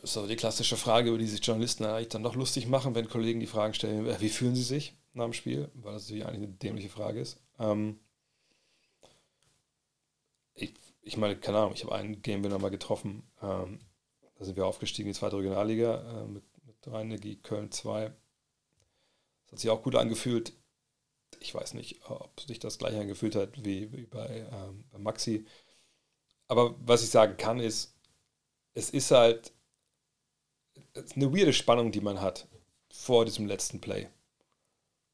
Das 0.00 0.10
ist 0.10 0.16
also 0.16 0.28
die 0.28 0.36
klassische 0.36 0.78
Frage, 0.78 1.10
über 1.10 1.18
die 1.18 1.26
sich 1.26 1.44
Journalisten 1.44 1.84
eigentlich 1.84 2.08
dann 2.08 2.22
doch 2.22 2.34
lustig 2.34 2.66
machen, 2.68 2.94
wenn 2.94 3.08
Kollegen 3.10 3.38
die 3.38 3.46
Fragen 3.46 3.74
stellen, 3.74 4.06
äh, 4.06 4.18
wie 4.20 4.30
fühlen 4.30 4.54
sie 4.54 4.62
sich 4.62 4.94
nach 5.12 5.24
dem 5.24 5.34
Spiel, 5.34 5.70
weil 5.74 5.92
das 5.92 6.04
natürlich 6.04 6.24
eigentlich 6.24 6.48
eine 6.48 6.56
dämliche 6.56 6.88
Frage 6.88 7.20
ist. 7.20 7.38
Ähm, 7.58 8.00
ich, 10.54 10.72
ich 11.02 11.18
meine, 11.18 11.36
keine 11.36 11.58
Ahnung, 11.58 11.74
ich 11.74 11.84
habe 11.84 11.94
einen 11.94 12.22
Game-Winner 12.22 12.58
mal 12.58 12.70
getroffen, 12.70 13.24
ähm, 13.42 13.80
da 14.38 14.44
sind 14.46 14.56
wir 14.56 14.64
aufgestiegen 14.64 15.08
in 15.08 15.12
die 15.12 15.18
zweite 15.18 15.36
Regionalliga 15.36 16.22
äh, 16.22 16.26
mit, 16.28 16.44
mit 16.66 16.76
Rhein-Energie 16.86 17.36
Köln 17.36 17.70
2. 17.70 18.10
Das 19.44 19.52
hat 19.52 19.58
sich 19.58 19.68
auch 19.68 19.82
gut 19.82 19.96
angefühlt. 19.96 20.54
Ich 21.44 21.54
weiß 21.54 21.74
nicht, 21.74 22.00
ob 22.08 22.40
sich 22.40 22.58
das 22.58 22.78
gleich 22.78 22.96
angefühlt 22.96 23.36
hat 23.36 23.62
wie, 23.64 23.92
wie 23.92 24.06
bei, 24.06 24.46
ähm, 24.50 24.84
bei 24.90 24.98
Maxi. 24.98 25.44
Aber 26.48 26.74
was 26.80 27.02
ich 27.02 27.10
sagen 27.10 27.36
kann, 27.36 27.60
ist, 27.60 27.94
es 28.72 28.88
ist 28.88 29.10
halt 29.10 29.52
eine 31.14 31.36
weirde 31.36 31.52
Spannung, 31.52 31.92
die 31.92 32.00
man 32.00 32.22
hat 32.22 32.48
vor 32.90 33.26
diesem 33.26 33.46
letzten 33.46 33.80
Play. 33.80 34.08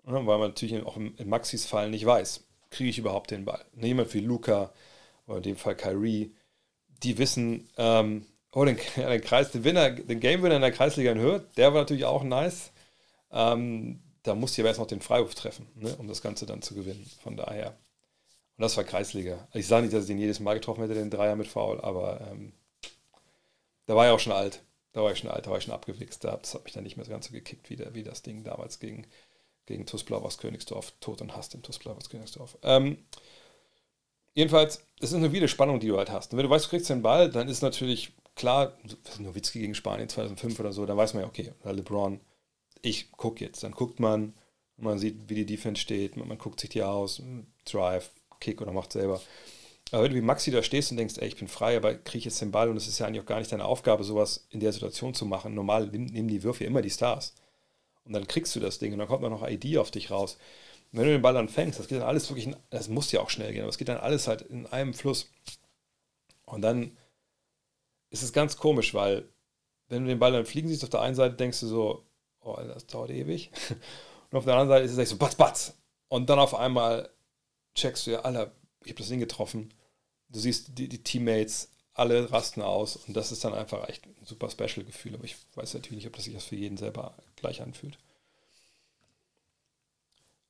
Ja, 0.06 0.14
weil 0.14 0.38
man 0.38 0.50
natürlich 0.50 0.84
auch 0.86 0.96
in 0.96 1.28
Maxis 1.28 1.66
Fall 1.66 1.90
nicht 1.90 2.06
weiß, 2.06 2.44
kriege 2.70 2.90
ich 2.90 2.98
überhaupt 2.98 3.32
den 3.32 3.44
Ball. 3.44 3.64
Jemand 3.74 4.14
wie 4.14 4.20
Luca 4.20 4.72
oder 5.26 5.38
in 5.38 5.42
dem 5.42 5.56
Fall 5.56 5.76
Kyrie, 5.76 6.32
die 7.02 7.18
wissen, 7.18 7.68
ähm, 7.76 8.24
oh, 8.52 8.64
den, 8.64 8.78
den, 8.96 9.20
Kreis, 9.20 9.50
den, 9.50 9.64
Winner, 9.64 9.90
den 9.90 10.20
Game-Winner 10.20 10.56
in 10.56 10.62
der 10.62 10.72
Kreisliga 10.72 11.10
in 11.10 11.20
Hürth, 11.20 11.44
der 11.56 11.74
war 11.74 11.80
natürlich 11.80 12.04
auch 12.04 12.22
nice. 12.22 12.70
Ähm, 13.32 14.00
da 14.22 14.34
musste 14.34 14.56
ich 14.56 14.60
aber 14.60 14.68
erst 14.68 14.80
noch 14.80 14.86
den 14.86 15.00
Freiwurf 15.00 15.34
treffen, 15.34 15.66
ne, 15.74 15.94
um 15.96 16.08
das 16.08 16.22
Ganze 16.22 16.46
dann 16.46 16.62
zu 16.62 16.74
gewinnen. 16.74 17.10
Von 17.22 17.36
daher. 17.36 17.78
Und 18.56 18.62
das 18.62 18.76
war 18.76 18.84
Kreisliga. 18.84 19.48
Ich 19.54 19.66
sage 19.66 19.84
nicht, 19.84 19.94
dass 19.94 20.02
ich 20.04 20.08
den 20.08 20.18
jedes 20.18 20.40
Mal 20.40 20.54
getroffen 20.54 20.82
hätte, 20.82 20.94
den 20.94 21.10
Dreier 21.10 21.36
mit 21.36 21.48
Foul, 21.48 21.80
aber 21.80 22.20
ähm, 22.30 22.52
da 23.86 23.96
war 23.96 24.06
ich 24.06 24.12
auch 24.12 24.20
schon 24.20 24.32
alt. 24.32 24.62
Da 24.92 25.02
war 25.02 25.12
ich 25.12 25.18
schon 25.18 25.30
alt, 25.30 25.46
da 25.46 25.50
war 25.50 25.58
ich 25.58 25.64
schon 25.64 25.74
abgewichst. 25.74 26.24
Das 26.24 26.54
hat 26.54 26.64
mich 26.64 26.72
dann 26.72 26.84
nicht 26.84 26.96
mehr 26.96 27.06
so 27.06 27.10
ganz 27.10 27.26
so 27.26 27.32
gekickt, 27.32 27.70
wie, 27.70 27.76
der, 27.76 27.94
wie 27.94 28.02
das 28.02 28.22
Ding 28.22 28.44
damals 28.44 28.80
gegen, 28.80 29.06
gegen 29.66 29.86
TuS 29.86 30.04
Blau 30.04 30.18
aus 30.18 30.38
Königsdorf. 30.38 30.92
Tod 31.00 31.20
und 31.22 31.34
Hass 31.36 31.54
im 31.54 31.62
TuS 31.62 31.78
Blau 31.78 31.92
aus 31.92 32.10
Königsdorf. 32.10 32.58
Ähm, 32.62 32.98
jedenfalls, 34.34 34.84
es 35.00 35.10
ist 35.10 35.16
eine 35.16 35.32
wieder 35.32 35.48
Spannung, 35.48 35.80
die 35.80 35.88
du 35.88 35.96
halt 35.96 36.10
hast. 36.10 36.32
Und 36.32 36.38
wenn 36.38 36.44
du 36.44 36.50
weißt, 36.50 36.66
du 36.66 36.70
kriegst 36.70 36.90
den 36.90 37.02
Ball, 37.02 37.30
dann 37.30 37.48
ist 37.48 37.62
natürlich 37.62 38.12
klar, 38.34 38.76
Nowitzki 39.18 39.60
gegen 39.60 39.74
Spanien 39.74 40.08
2005 40.08 40.58
oder 40.58 40.72
so, 40.72 40.86
dann 40.86 40.96
weiß 40.96 41.14
man 41.14 41.22
ja, 41.22 41.28
okay, 41.28 41.52
LeBron, 41.64 42.20
ich 42.82 43.12
gucke 43.12 43.44
jetzt. 43.44 43.62
Dann 43.62 43.72
guckt 43.72 44.00
man, 44.00 44.34
man 44.76 44.98
sieht, 44.98 45.28
wie 45.28 45.34
die 45.34 45.46
Defense 45.46 45.80
steht, 45.80 46.16
man, 46.16 46.28
man 46.28 46.38
guckt 46.38 46.60
sich 46.60 46.70
die 46.70 46.82
aus, 46.82 47.22
Drive, 47.64 48.10
Kick 48.40 48.60
oder 48.60 48.72
macht 48.72 48.92
selber. 48.92 49.20
Aber 49.92 50.04
wenn 50.04 50.12
du 50.12 50.16
wie 50.16 50.22
Maxi 50.22 50.50
da 50.50 50.62
stehst 50.62 50.90
und 50.90 50.96
denkst, 50.96 51.16
ey, 51.18 51.28
ich 51.28 51.36
bin 51.36 51.48
frei, 51.48 51.76
aber 51.76 51.94
kriege 51.94 52.24
jetzt 52.24 52.40
den 52.40 52.52
Ball 52.52 52.68
und 52.68 52.76
es 52.76 52.86
ist 52.86 52.98
ja 52.98 53.06
eigentlich 53.06 53.22
auch 53.22 53.26
gar 53.26 53.38
nicht 53.38 53.50
deine 53.50 53.64
Aufgabe, 53.64 54.04
sowas 54.04 54.46
in 54.50 54.60
der 54.60 54.72
Situation 54.72 55.14
zu 55.14 55.26
machen. 55.26 55.54
Normal 55.54 55.88
nehmen 55.88 56.28
die 56.28 56.42
Würfe 56.42 56.64
immer 56.64 56.82
die 56.82 56.90
Stars. 56.90 57.34
Und 58.04 58.12
dann 58.12 58.26
kriegst 58.26 58.54
du 58.54 58.60
das 58.60 58.78
Ding 58.78 58.92
und 58.92 58.98
dann 58.98 59.08
kommt 59.08 59.22
noch 59.22 59.46
ID 59.46 59.78
auf 59.78 59.90
dich 59.90 60.10
raus. 60.10 60.38
Und 60.92 60.98
wenn 60.98 61.06
du 61.06 61.12
den 61.12 61.22
Ball 61.22 61.34
dann 61.34 61.48
fängst, 61.48 61.78
das 61.78 61.88
geht 61.88 61.98
dann 61.98 62.06
alles 62.06 62.28
wirklich, 62.30 62.46
in, 62.46 62.56
das 62.70 62.88
muss 62.88 63.12
ja 63.12 63.20
auch 63.20 63.30
schnell 63.30 63.52
gehen, 63.52 63.62
aber 63.62 63.70
es 63.70 63.78
geht 63.78 63.88
dann 63.88 63.98
alles 63.98 64.28
halt 64.28 64.42
in 64.42 64.66
einem 64.66 64.94
Fluss. 64.94 65.30
Und 66.44 66.62
dann 66.62 66.96
ist 68.10 68.22
es 68.22 68.32
ganz 68.32 68.56
komisch, 68.56 68.94
weil 68.94 69.28
wenn 69.88 70.02
du 70.02 70.08
den 70.08 70.18
Ball 70.18 70.32
dann 70.32 70.46
fliegen 70.46 70.68
siehst, 70.68 70.84
auf 70.84 70.90
der 70.90 71.00
einen 71.02 71.16
Seite 71.16 71.36
denkst 71.36 71.60
du 71.60 71.66
so, 71.66 72.04
oh, 72.42 72.56
das 72.56 72.86
dauert 72.86 73.10
ewig. 73.10 73.50
Und 74.30 74.38
auf 74.38 74.44
der 74.44 74.54
anderen 74.54 74.68
Seite 74.68 74.84
ist 74.84 74.92
es 74.92 74.98
echt 74.98 75.10
so, 75.10 75.16
batz, 75.16 75.34
batz. 75.34 75.74
Und 76.08 76.30
dann 76.30 76.38
auf 76.38 76.54
einmal 76.54 77.10
checkst 77.74 78.06
du 78.06 78.12
ja, 78.12 78.20
Alter, 78.20 78.52
ich 78.84 78.90
habe 78.90 78.98
das 78.98 79.08
Ding 79.08 79.20
getroffen 79.20 79.72
du 80.30 80.38
siehst 80.38 80.78
die, 80.78 80.88
die 80.88 81.02
Teammates, 81.02 81.68
alle 81.94 82.30
rasten 82.32 82.62
aus 82.62 82.96
und 82.96 83.14
das 83.16 83.32
ist 83.32 83.44
dann 83.44 83.52
einfach 83.52 83.88
echt 83.88 84.06
ein 84.06 84.24
super 84.24 84.48
Special-Gefühl, 84.48 85.14
aber 85.14 85.24
ich 85.24 85.36
weiß 85.54 85.74
natürlich 85.74 86.04
nicht, 86.04 86.06
ob 86.06 86.16
das 86.16 86.24
sich 86.24 86.34
das 86.34 86.44
für 86.44 86.56
jeden 86.56 86.76
selber 86.76 87.14
gleich 87.36 87.60
anfühlt. 87.60 87.98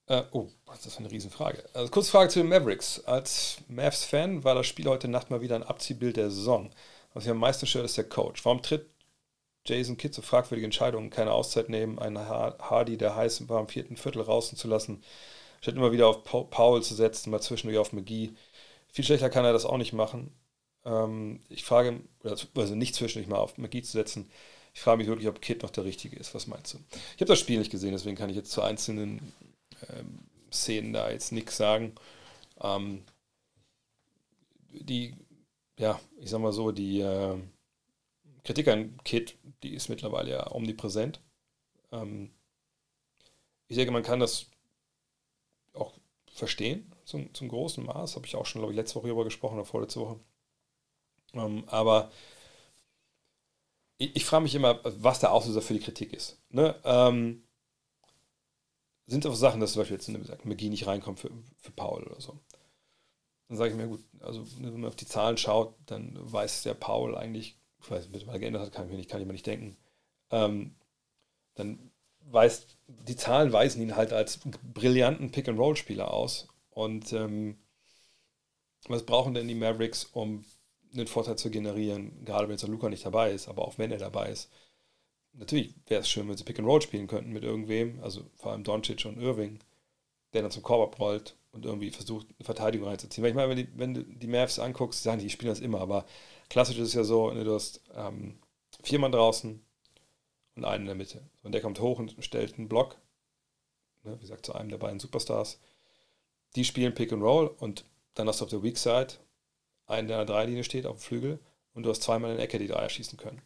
Äh, 0.07 0.23
oh, 0.33 0.49
was 0.67 0.79
ist 0.79 0.87
das 0.87 0.95
für 0.95 1.01
eine 1.01 1.11
Riesenfrage? 1.11 1.65
Also 1.73 1.91
kurze 1.91 2.11
Frage 2.11 2.31
zu 2.31 2.41
den 2.41 2.49
Mavericks. 2.49 3.01
Als 3.05 3.59
Mavs-Fan 3.69 4.45
war 4.45 4.55
das 4.55 4.67
Spiel 4.67 4.87
heute 4.87 5.09
Nacht 5.09 5.31
mal 5.31 5.41
wieder 5.41 5.57
ein 5.57 5.63
Abziehbild 5.63 6.17
der 6.17 6.31
Saison. 6.31 6.71
Was 7.15 7.25
mich 7.25 7.31
am 7.31 7.39
meisten 7.39 7.67
stört, 7.67 7.85
ist 7.85 7.97
der 7.97 8.09
Coach. 8.09 8.45
Warum 8.45 8.63
tritt 8.63 8.87
Jason 9.71 9.97
Kidd 9.97 10.15
so 10.15 10.23
fragwürdige 10.23 10.67
Entscheidungen, 10.67 11.11
keine 11.11 11.33
Auszeit 11.33 11.69
nehmen, 11.69 11.99
einen 11.99 12.19
Hardy, 12.19 12.97
der 12.97 13.17
heiß 13.17 13.49
war, 13.49 13.61
im 13.61 13.69
vierten 13.69 13.97
Viertel 13.97 14.23
rausen 14.23 14.57
zu 14.57 14.69
lassen, 14.69 15.03
statt 15.61 15.77
immer 15.77 15.93
wieder 15.93 16.09
auf 16.09 16.25
Paul 16.25 16.83
zu 16.83 16.95
setzen, 16.95 17.31
mal 17.31 17.41
zwischendurch 17.41 17.79
auf 17.79 17.93
McGee. 17.93 18.31
Viel 18.93 19.05
schlechter 19.05 19.31
kann 19.31 19.45
er 19.45 19.53
das 19.53 19.65
auch 19.65 19.79
nicht 19.79 19.93
machen. 19.93 20.33
Ähm, 20.85 21.41
ich 21.49 21.65
frage, 21.65 22.01
also 22.23 22.75
nicht 22.75 22.95
zwischendurch 22.95 23.29
mal 23.29 23.39
auf 23.39 23.59
Magie 23.59 23.83
zu 23.83 23.93
setzen. 23.93 24.31
Ich 24.75 24.81
frage 24.81 24.99
mich 24.99 25.09
wirklich, 25.09 25.29
ob 25.29 25.41
Kid 25.41 25.63
noch 25.63 25.71
der 25.71 25.85
Richtige 25.85 26.17
ist. 26.17 26.35
Was 26.35 26.47
meinst 26.47 26.75
du? 26.75 26.79
Ich 27.15 27.21
habe 27.21 27.27
das 27.27 27.39
Spiel 27.39 27.59
nicht 27.59 27.71
gesehen, 27.71 27.93
deswegen 27.93 28.17
kann 28.17 28.31
ich 28.31 28.37
jetzt 28.37 28.53
zu 28.53 28.63
einzelnen 28.63 29.33
ähm, 29.89 30.21
Szenen 30.53 30.93
da 30.93 31.11
jetzt 31.11 31.33
nichts 31.33 31.57
sagen. 31.57 31.95
Ähm, 32.63 33.03
die, 34.73 35.15
ja, 35.79 36.01
ich 36.21 36.31
sag 36.31 36.41
mal 36.41 36.53
so, 36.53 36.71
die 36.73 37.01
äh, 37.01 37.37
Kritik 38.51 38.67
an 38.67 38.99
Kid, 39.05 39.39
die 39.63 39.75
ist 39.75 39.89
mittlerweile 39.89 40.33
ja 40.33 40.51
omnipräsent. 40.51 41.21
Ähm, 41.93 42.33
ich 43.69 43.77
denke, 43.77 43.93
man 43.93 44.03
kann 44.03 44.19
das 44.19 44.47
auch 45.73 45.93
verstehen 46.33 46.93
zum, 47.05 47.33
zum 47.33 47.47
großen 47.47 47.87
Maß. 47.87 48.17
Habe 48.17 48.27
ich 48.27 48.35
auch 48.35 48.47
schon, 48.47 48.61
glaube 48.61 48.73
ich, 48.73 48.77
letzte 48.77 48.97
Woche 48.97 49.07
darüber 49.07 49.23
gesprochen 49.23 49.55
oder 49.55 49.65
vorletzte 49.65 50.01
Woche. 50.01 50.19
Ähm, 51.33 51.63
aber 51.69 52.11
ich, 53.99 54.17
ich 54.17 54.25
frage 54.25 54.43
mich 54.43 54.57
immer, 54.57 54.81
was 54.83 55.21
der 55.21 55.31
Auslöser 55.31 55.63
für 55.63 55.75
die 55.75 55.79
Kritik 55.85 56.13
ist. 56.13 56.43
Ne? 56.49 56.75
Ähm, 56.83 57.45
sind 59.07 59.25
es 59.25 59.31
auch 59.31 59.37
Sachen, 59.37 59.61
dass 59.61 59.75
zum 59.75 59.83
Beispiel 59.83 59.97
jetzt 59.97 60.09
wie 60.09 60.19
gesagt, 60.19 60.45
McGee 60.45 60.71
nicht 60.71 60.89
reinkommt 60.89 61.21
für, 61.21 61.31
für 61.57 61.71
Paul 61.71 62.03
oder 62.03 62.21
so. 62.21 62.37
Dann 63.47 63.59
sage 63.59 63.71
ich 63.71 63.77
mir, 63.77 63.87
gut, 63.87 64.05
also 64.19 64.45
wenn 64.59 64.73
man 64.73 64.87
auf 64.87 64.97
die 64.97 65.07
Zahlen 65.07 65.37
schaut, 65.37 65.77
dann 65.87 66.19
weiß 66.21 66.65
der 66.65 66.75
Paul 66.75 67.17
eigentlich, 67.17 67.60
ich 67.83 67.91
weiß 67.91 68.09
nicht, 68.09 68.27
was 68.27 68.41
geändert 68.41 68.63
hat, 68.63 68.73
kann 68.73 68.87
ich 68.87 68.91
mir 68.91 68.99
nicht, 68.99 69.11
kann 69.11 69.21
ich 69.21 69.27
mir 69.27 69.33
nicht 69.33 69.47
denken. 69.47 69.77
Ähm, 70.31 70.75
dann 71.55 71.91
weiß, 72.27 72.67
die 72.87 73.17
Zahlen 73.17 73.53
weisen 73.53 73.83
ihn 73.83 73.97
halt 73.97 74.13
als 74.13 74.41
brillanten 74.75 75.31
Pick-and-Roll-Spieler 75.31 76.13
aus. 76.13 76.49
Und 76.71 77.13
ähm, 77.13 77.59
was 78.89 79.05
brauchen 79.05 79.35
denn 79.35 79.49
die 79.49 79.55
Mavericks, 79.55 80.05
um 80.05 80.45
einen 80.93 81.07
Vorteil 81.07 81.37
zu 81.37 81.51
generieren, 81.51 82.25
gerade 82.25 82.49
wenn 82.49 82.57
jetzt 82.57 82.67
Luca 82.67 82.89
nicht 82.89 83.07
dabei 83.07 83.31
ist, 83.33 83.49
aber 83.49 83.67
auch 83.67 83.79
wenn 83.79 83.93
er 83.93 83.99
dabei 83.99 84.31
ist. 84.31 84.51
Natürlich 85.33 85.75
wäre 85.87 86.01
es 86.01 86.09
schön, 86.09 86.29
wenn 86.29 86.37
sie 86.37 86.45
Pick 86.45 86.59
and 86.59 86.67
Roll 86.67 86.83
spielen 86.83 87.07
könnten 87.07 87.33
mit 87.33 87.45
irgendwem, 87.45 88.03
also 88.03 88.23
vor 88.35 88.53
allem 88.53 88.65
Doncic 88.65 89.05
und 89.05 89.21
Irving, 89.21 89.61
der 90.33 90.43
dann 90.43 90.51
zum 90.51 90.63
Korb 90.63 90.93
abrollt 90.93 91.37
und 91.53 91.65
irgendwie 91.65 91.91
versucht, 91.91 92.27
eine 92.39 92.45
Verteidigung 92.45 92.89
reinzuziehen. 92.89 93.23
Weil 93.23 93.31
ich 93.31 93.37
meine, 93.37 93.57
wenn, 93.57 93.79
wenn 93.79 93.95
du 93.95 94.03
die 94.03 94.27
Mavs 94.27 94.59
anguckst, 94.59 95.03
sagen 95.03 95.19
die, 95.19 95.27
die 95.27 95.31
spielen 95.31 95.51
das 95.51 95.61
immer, 95.61 95.81
aber 95.81 96.05
klassisch 96.51 96.77
ist 96.77 96.89
es 96.89 96.95
ja 96.95 97.05
so, 97.05 97.31
ne, 97.31 97.45
du 97.45 97.55
hast 97.55 97.81
ähm, 97.95 98.39
vier 98.83 98.99
Mann 98.99 99.13
draußen 99.13 99.65
und 100.57 100.65
einen 100.65 100.83
in 100.83 100.87
der 100.87 100.95
Mitte. 100.95 101.23
Und 101.43 101.53
der 101.53 101.63
kommt 101.63 101.81
hoch 101.81 101.99
und 101.99 102.15
stellt 102.19 102.59
einen 102.59 102.69
Block, 102.69 102.99
ne, 104.03 104.17
wie 104.17 104.21
gesagt, 104.21 104.45
zu 104.45 104.55
einem 104.55 104.69
der 104.69 104.79
beiden 104.79 105.01
Superstars 105.01 105.59
die 106.57 106.65
spielen 106.65 106.95
Pick 106.95 107.13
and 107.13 107.23
Roll 107.23 107.47
und 107.47 107.85
dann 108.15 108.29
hast 108.29 108.41
du 108.41 108.45
auf 108.45 108.51
der 108.51 108.63
Weak 108.63 108.79
Side 108.79 109.15
einen, 109.87 110.09
der 110.09 110.19
an 110.19 110.27
der 110.27 110.35
Dreilinie 110.35 110.65
steht, 110.65 110.87
auf 110.87 110.97
dem 110.97 111.01
Flügel 111.01 111.39
und 111.75 111.85
du 111.85 111.91
hast 111.91 112.03
zweimal 112.03 112.31
in 112.31 112.37
der 112.37 112.45
Ecke, 112.45 112.59
die 112.59 112.67
Dreier 112.67 112.89
schießen 112.89 113.19
können. 113.19 113.43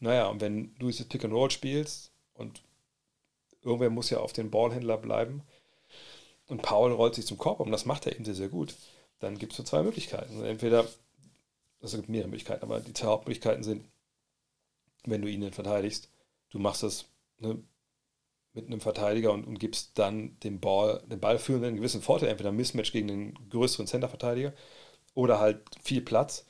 Naja, 0.00 0.26
und 0.26 0.40
wenn 0.40 0.74
du 0.78 0.88
dieses 0.88 1.06
Pick 1.06 1.24
and 1.24 1.34
Roll 1.34 1.50
spielst 1.50 2.10
Und 2.34 2.62
irgendwer 3.62 3.90
muss 3.90 4.10
ja 4.10 4.18
auf 4.18 4.32
den 4.32 4.50
Ballhändler 4.50 4.96
bleiben. 4.96 5.42
Und 6.48 6.62
Paul 6.62 6.92
rollt 6.92 7.14
sich 7.14 7.26
zum 7.26 7.38
Korb 7.38 7.60
und 7.60 7.70
das 7.70 7.84
macht 7.84 8.06
er 8.06 8.14
eben 8.14 8.24
sehr, 8.24 8.34
sehr 8.34 8.48
gut. 8.48 8.74
Dann 9.20 9.38
gibt 9.38 9.52
es 9.52 9.58
so 9.58 9.62
zwei 9.62 9.82
Möglichkeiten. 9.82 10.42
Entweder, 10.44 10.84
es 11.82 11.94
gibt 11.94 12.08
mehrere 12.08 12.28
Möglichkeiten, 12.28 12.62
aber 12.62 12.80
die 12.80 12.92
zwei 12.92 13.08
Hauptmöglichkeiten 13.08 13.64
sind, 13.64 13.84
wenn 15.04 15.22
du 15.22 15.28
ihn 15.28 15.40
dann 15.40 15.52
verteidigst, 15.52 16.10
du 16.50 16.58
machst 16.58 16.82
das 16.82 17.06
ne, 17.38 17.62
mit 18.52 18.66
einem 18.66 18.80
Verteidiger 18.80 19.32
und, 19.32 19.44
und 19.46 19.58
gibst 19.58 19.98
dann 19.98 20.38
dem 20.40 20.60
Ball, 20.60 21.02
den 21.06 21.20
Ballführenden 21.20 21.68
einen 21.68 21.76
gewissen 21.78 22.02
Vorteil, 22.02 22.28
entweder 22.28 22.50
ein 22.50 22.56
Mismatch 22.56 22.92
gegen 22.92 23.08
den 23.08 23.48
größeren 23.50 23.86
Center-Verteidiger 23.86 24.52
oder 25.14 25.40
halt 25.40 25.62
viel 25.82 26.02
Platz, 26.02 26.46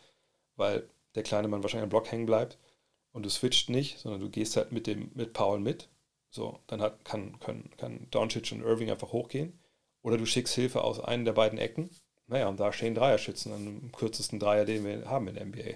weil 0.57 0.88
der 1.14 1.23
kleine 1.23 1.49
Mann 1.49 1.62
wahrscheinlich 1.62 1.85
am 1.85 1.90
Block 1.90 2.11
hängen 2.11 2.27
bleibt 2.27 2.59
und 3.12 3.25
du 3.25 3.31
switcht 3.31 3.71
nicht, 3.71 3.99
sondern 3.99 4.21
du 4.21 4.31
gehst 4.31 4.57
halt 4.57 4.73
mit 4.73 4.87
dem 4.87 5.11
mit 5.14 5.33
Paul 5.33 5.61
mit. 5.61 5.88
So, 6.31 6.61
dann 6.66 6.81
hat, 6.81 7.05
kann, 7.05 7.38
können, 7.40 7.71
kann 7.77 8.09
Doncic 8.11 8.53
und 8.53 8.62
Irving 8.62 8.90
einfach 8.90 9.12
hochgehen. 9.12 9.61
Oder 10.03 10.16
du 10.16 10.27
schickst 10.27 10.55
Hilfe 10.55 10.83
aus 10.83 10.99
einem 10.99 11.25
der 11.27 11.35
beiden 11.35 11.59
Ecken. 11.59 11.90
Naja, 12.33 12.49
und 12.49 12.59
da 12.59 12.73
stehen 12.73 12.95
Dreierschützen 12.95 13.53
dem 13.53 13.92
kürzesten 13.92 14.38
Dreier, 14.38 14.64
den 14.64 14.87
wir 14.87 15.05
haben 15.05 15.29
in 15.29 15.35
der 15.35 15.45
NBA. 15.45 15.75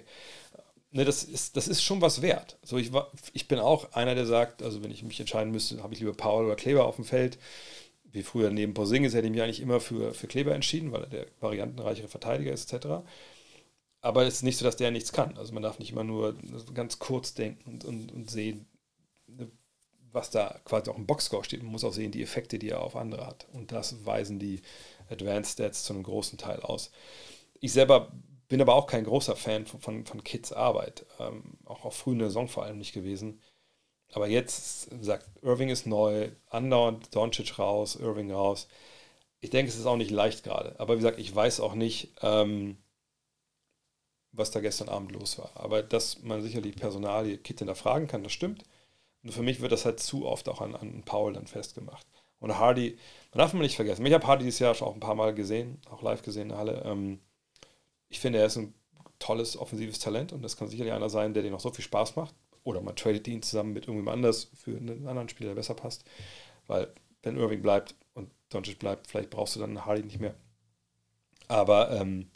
Ne, 0.89 1.05
das, 1.05 1.23
ist, 1.23 1.55
das 1.55 1.67
ist 1.67 1.83
schon 1.83 2.01
was 2.01 2.23
wert. 2.23 2.57
So, 2.63 2.77
ich, 2.77 2.91
ich 3.33 3.47
bin 3.47 3.59
auch 3.59 3.93
einer, 3.93 4.15
der 4.15 4.25
sagt, 4.25 4.63
also 4.63 4.83
wenn 4.83 4.89
ich 4.89 5.03
mich 5.03 5.19
entscheiden 5.19 5.51
müsste, 5.51 5.83
habe 5.83 5.93
ich 5.93 5.99
lieber 5.99 6.13
Paul 6.13 6.45
oder 6.45 6.55
Kleber 6.55 6.85
auf 6.85 6.95
dem 6.95 7.05
Feld. 7.05 7.37
Wie 8.05 8.23
früher 8.23 8.49
neben 8.49 8.73
Porzingis 8.73 9.13
hätte 9.13 9.27
ich 9.27 9.31
mich 9.31 9.43
eigentlich 9.43 9.61
immer 9.61 9.79
für, 9.79 10.15
für 10.15 10.25
Kleber 10.25 10.55
entschieden, 10.55 10.91
weil 10.91 11.03
er 11.03 11.09
der 11.09 11.25
variantenreichere 11.41 12.07
Verteidiger 12.07 12.51
ist, 12.51 12.73
etc. 12.73 12.87
Aber 14.01 14.25
es 14.25 14.35
ist 14.35 14.43
nicht 14.43 14.57
so, 14.57 14.65
dass 14.65 14.77
der 14.77 14.89
nichts 14.89 15.11
kann. 15.11 15.37
Also 15.37 15.53
man 15.53 15.61
darf 15.61 15.77
nicht 15.77 15.91
immer 15.91 16.03
nur 16.03 16.35
ganz 16.73 16.97
kurz 16.97 17.35
denken 17.35 17.69
und, 17.69 17.85
und, 17.85 18.11
und 18.11 18.31
sehen, 18.31 18.65
ne, 19.27 19.51
was 20.11 20.31
da 20.31 20.59
quasi 20.65 20.89
auch 20.89 20.97
im 20.97 21.05
Boxscore 21.05 21.43
steht. 21.43 21.61
Man 21.61 21.71
muss 21.71 21.83
auch 21.83 21.93
sehen, 21.93 22.11
die 22.11 22.23
Effekte, 22.23 22.57
die 22.57 22.69
er 22.69 22.81
auf 22.81 22.95
andere 22.95 23.27
hat. 23.27 23.45
Und 23.53 23.71
das 23.71 24.03
weisen 24.05 24.39
die 24.39 24.61
Advanced 25.09 25.53
Stats 25.53 25.83
zu 25.83 25.93
einem 25.93 26.03
großen 26.03 26.37
Teil 26.37 26.61
aus. 26.61 26.91
Ich 27.59 27.73
selber 27.73 28.11
bin 28.47 28.61
aber 28.61 28.75
auch 28.75 28.87
kein 28.87 29.03
großer 29.03 29.35
Fan 29.35 29.65
von, 29.65 29.81
von, 29.81 30.05
von 30.05 30.23
Kids 30.23 30.53
Arbeit. 30.53 31.05
Ähm, 31.19 31.57
auch 31.65 31.85
auf 31.85 31.95
frühen 31.95 32.19
Saison 32.19 32.47
vor 32.47 32.63
allem 32.63 32.77
nicht 32.77 32.93
gewesen. 32.93 33.41
Aber 34.13 34.27
jetzt 34.27 34.89
sagt, 35.03 35.27
Irving 35.43 35.69
ist 35.69 35.85
neu, 35.85 36.31
andauernd 36.49 37.13
Doncic 37.15 37.59
raus, 37.59 37.95
Irving 37.95 38.31
raus. 38.31 38.67
Ich 39.41 39.49
denke, 39.49 39.69
es 39.71 39.77
ist 39.77 39.85
auch 39.85 39.97
nicht 39.97 40.11
leicht 40.11 40.43
gerade. 40.43 40.79
Aber 40.79 40.93
wie 40.93 40.99
gesagt, 40.99 41.19
ich 41.19 41.35
weiß 41.35 41.59
auch 41.59 41.75
nicht, 41.75 42.13
ähm, 42.21 42.77
was 44.31 44.51
da 44.51 44.59
gestern 44.61 44.89
Abend 44.89 45.11
los 45.11 45.37
war. 45.39 45.51
Aber 45.55 45.83
dass 45.83 46.21
man 46.23 46.41
sicherlich 46.41 46.75
Personalie 46.75 47.37
Kit 47.37 47.59
hinterfragen 47.59 48.07
kann, 48.07 48.23
das 48.23 48.31
stimmt. 48.31 48.63
Und 49.23 49.31
für 49.31 49.43
mich 49.43 49.61
wird 49.61 49.71
das 49.71 49.85
halt 49.85 49.99
zu 49.99 50.25
oft 50.25 50.47
auch 50.47 50.61
an, 50.61 50.75
an 50.75 51.03
Paul 51.03 51.33
dann 51.33 51.47
festgemacht. 51.47 52.05
Und 52.39 52.57
Hardy, 52.57 52.97
man 53.31 53.39
darf 53.39 53.53
man 53.53 53.63
nicht 53.63 53.75
vergessen. 53.75 54.05
Ich 54.05 54.13
habe 54.13 54.27
Hardy 54.27 54.43
dieses 54.45 54.59
Jahr 54.59 54.75
schon 54.75 54.87
auch 54.87 54.93
ein 54.93 54.99
paar 54.99 55.15
Mal 55.15 55.33
gesehen, 55.33 55.79
auch 55.89 56.01
live 56.01 56.21
gesehen, 56.21 56.51
alle. 56.51 56.83
Ähm, 56.85 57.19
ich 58.09 58.19
finde, 58.19 58.39
er 58.39 58.45
ist 58.45 58.57
ein 58.57 58.73
tolles 59.19 59.57
offensives 59.57 59.99
Talent 59.99 60.33
und 60.33 60.41
das 60.43 60.57
kann 60.57 60.67
sicherlich 60.67 60.93
einer 60.93 61.09
sein, 61.09 61.33
der 61.33 61.43
dir 61.43 61.51
noch 61.51 61.59
so 61.59 61.71
viel 61.71 61.83
Spaß 61.83 62.15
macht. 62.15 62.35
Oder 62.63 62.81
man 62.81 62.95
tradet 62.95 63.27
ihn 63.27 63.41
zusammen 63.41 63.73
mit 63.73 63.85
irgendjemand 63.85 64.17
anders 64.17 64.51
für 64.53 64.75
einen 64.75 65.07
anderen 65.07 65.29
Spieler, 65.29 65.49
der 65.49 65.55
besser 65.55 65.73
passt. 65.73 66.03
Weil, 66.67 66.93
wenn 67.23 67.37
Irving 67.37 67.61
bleibt 67.61 67.95
und 68.13 68.29
Doncic 68.49 68.77
bleibt, 68.77 69.07
vielleicht 69.07 69.29
brauchst 69.29 69.55
du 69.55 69.59
dann 69.59 69.85
Hardy 69.85 70.03
nicht 70.03 70.19
mehr. 70.19 70.35
Aber 71.47 71.91
ähm, 71.91 72.29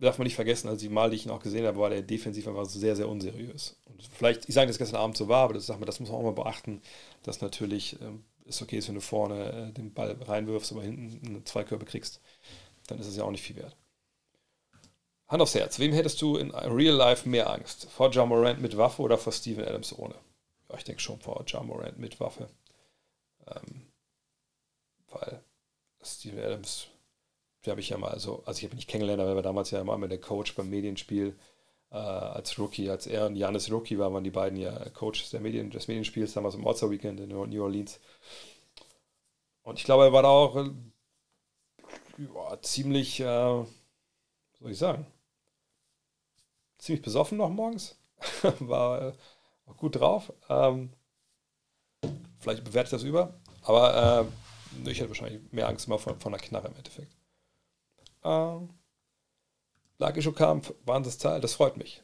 darf 0.00 0.18
man 0.18 0.24
nicht 0.24 0.34
vergessen, 0.34 0.68
also 0.68 0.80
die 0.80 0.88
Mal, 0.88 1.10
die 1.10 1.16
ich 1.16 1.26
ihn 1.26 1.30
auch 1.30 1.42
gesehen 1.42 1.66
habe, 1.66 1.78
war 1.78 1.90
der 1.90 2.02
defensiv 2.02 2.46
einfach 2.48 2.66
sehr, 2.66 2.96
sehr 2.96 3.08
unseriös. 3.08 3.80
Und 3.86 4.02
vielleicht, 4.02 4.48
ich 4.48 4.54
sage, 4.54 4.68
dass 4.68 4.78
gestern 4.78 5.00
Abend 5.00 5.16
so 5.16 5.28
war, 5.28 5.44
aber 5.44 5.54
das, 5.54 5.66
sag 5.66 5.78
mal, 5.78 5.86
das 5.86 6.00
muss 6.00 6.10
man 6.10 6.18
auch 6.18 6.24
mal 6.24 6.32
beachten, 6.32 6.82
dass 7.22 7.40
natürlich 7.40 8.00
ähm, 8.00 8.24
es 8.48 8.62
okay 8.62 8.78
ist, 8.78 8.88
wenn 8.88 8.94
du 8.94 9.00
vorne 9.00 9.68
äh, 9.68 9.72
den 9.72 9.92
Ball 9.92 10.12
reinwirfst, 10.12 10.72
aber 10.72 10.82
hinten 10.82 11.44
zwei 11.44 11.64
Körbe 11.64 11.84
kriegst, 11.84 12.20
dann 12.86 12.98
ist 12.98 13.06
es 13.06 13.16
ja 13.16 13.24
auch 13.24 13.30
nicht 13.30 13.42
viel 13.42 13.56
wert. 13.56 13.76
Hand 15.26 15.42
aufs 15.42 15.54
Herz, 15.54 15.78
wem 15.78 15.92
hättest 15.92 16.22
du 16.22 16.36
in 16.36 16.50
Real 16.52 16.94
Life 16.94 17.28
mehr 17.28 17.50
Angst? 17.50 17.90
Vor 17.90 18.10
John 18.10 18.30
Morant 18.30 18.62
mit 18.62 18.76
Waffe 18.76 19.02
oder 19.02 19.18
vor 19.18 19.32
Steven 19.32 19.64
Adams 19.64 19.96
ohne? 19.96 20.14
Ja, 20.68 20.76
ich 20.76 20.84
denke 20.84 21.02
schon 21.02 21.20
vor 21.20 21.44
John 21.46 21.66
Morant 21.66 21.98
mit 21.98 22.18
Waffe. 22.18 22.48
Ähm, 23.46 23.92
weil 25.10 25.42
Steven 26.02 26.42
Adams 26.42 26.88
die 27.64 27.70
habe 27.70 27.80
ich 27.80 27.88
ja 27.88 27.98
mal 27.98 28.18
so, 28.18 28.42
also 28.44 28.58
ich 28.58 28.64
habe 28.64 28.74
ihn 28.74 28.76
nicht 28.76 28.88
kennengelernt, 28.88 29.20
aber 29.20 29.30
er 29.30 29.36
war 29.36 29.42
damals 29.42 29.70
ja 29.70 29.80
immer 29.80 30.08
der 30.08 30.20
Coach 30.20 30.54
beim 30.54 30.70
Medienspiel 30.70 31.36
äh, 31.90 31.96
als 31.96 32.58
Rookie, 32.58 32.90
als 32.90 33.06
er 33.06 33.26
und 33.26 33.36
Janis 33.36 33.70
Rookie 33.70 33.98
waren, 33.98 34.12
waren 34.12 34.24
die 34.24 34.30
beiden 34.30 34.58
ja 34.58 34.88
Coaches 34.90 35.30
der 35.30 35.40
Medien, 35.40 35.70
des 35.70 35.88
Medienspiels 35.88 36.34
damals 36.34 36.54
im 36.54 36.66
All-Star 36.66 36.90
Weekend 36.90 37.20
in 37.20 37.28
New 37.30 37.62
Orleans. 37.62 38.00
Und 39.62 39.78
ich 39.78 39.84
glaube, 39.84 40.04
er 40.04 40.12
war 40.12 40.22
da 40.22 40.28
auch 40.28 40.56
äh, 40.56 40.70
ziemlich, 42.62 43.20
äh, 43.20 43.24
soll 43.24 44.70
ich 44.70 44.78
sagen, 44.78 45.06
ziemlich 46.78 47.02
besoffen 47.02 47.38
noch 47.38 47.50
morgens. 47.50 47.96
war 48.60 49.02
äh, 49.02 49.12
auch 49.66 49.76
gut 49.76 49.96
drauf. 49.96 50.32
Ähm, 50.48 50.92
vielleicht 52.38 52.64
bewertet 52.64 52.92
das 52.92 53.02
über, 53.02 53.34
aber 53.62 54.28
äh, 54.84 54.90
ich 54.90 54.98
hätte 54.98 55.10
wahrscheinlich 55.10 55.40
mehr 55.52 55.68
Angst 55.68 55.86
immer 55.86 55.98
von, 55.98 56.18
von 56.18 56.32
der 56.32 56.40
Knarre 56.40 56.68
im 56.68 56.76
Endeffekt. 56.76 57.16
Ähm, 58.24 58.70
Lagischer 59.98 60.32
Kampf, 60.32 60.72
Wahnsinnszahl, 60.84 61.40
das 61.40 61.54
freut 61.54 61.76
mich. 61.76 62.02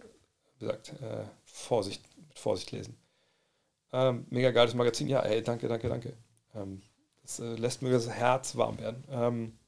Wie 0.58 0.66
gesagt, 0.66 0.92
äh, 1.00 1.24
Vorsicht, 1.44 2.02
mit 2.28 2.38
Vorsicht 2.38 2.72
lesen. 2.72 2.96
Ähm, 3.92 4.26
mega 4.30 4.50
geiles 4.50 4.74
Magazin, 4.74 5.08
ja, 5.08 5.20
ey, 5.20 5.42
danke, 5.42 5.68
danke, 5.68 5.88
danke. 5.88 6.12
Ähm, 6.54 6.82
das 7.22 7.38
äh, 7.38 7.54
lässt 7.54 7.82
mir 7.82 7.90
das 7.90 8.08
Herz 8.08 8.56
warm 8.56 8.78
werden. 8.78 9.04
Ähm, 9.10 9.58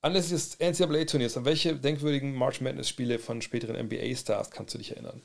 anlässlich 0.00 0.32
des 0.32 0.58
NCAA-Turniers, 0.58 1.36
an 1.36 1.44
welche 1.44 1.76
denkwürdigen 1.76 2.34
March 2.34 2.60
Madness-Spiele 2.60 3.20
von 3.20 3.40
späteren 3.40 3.76
NBA-Stars 3.86 4.50
kannst 4.50 4.74
du 4.74 4.78
dich 4.78 4.90
erinnern? 4.90 5.22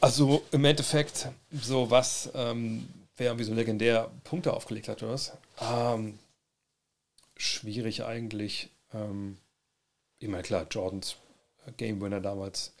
Also 0.00 0.42
im 0.52 0.64
Endeffekt, 0.64 1.28
so 1.52 1.90
was, 1.90 2.30
ähm, 2.34 2.88
wer 3.16 3.28
irgendwie 3.28 3.44
so 3.44 3.54
legendär 3.54 4.10
Punkte 4.24 4.52
aufgelegt 4.52 4.88
hat 4.88 5.02
oder 5.02 5.12
was. 5.12 5.32
Ähm, 5.60 6.18
schwierig 7.36 8.04
eigentlich. 8.04 8.70
Ähm, 8.92 9.38
ich 10.18 10.28
meine, 10.28 10.42
klar, 10.42 10.66
Jordans 10.70 11.16
äh, 11.66 11.72
Game 11.72 12.00
Winner 12.00 12.20
damals, 12.20 12.74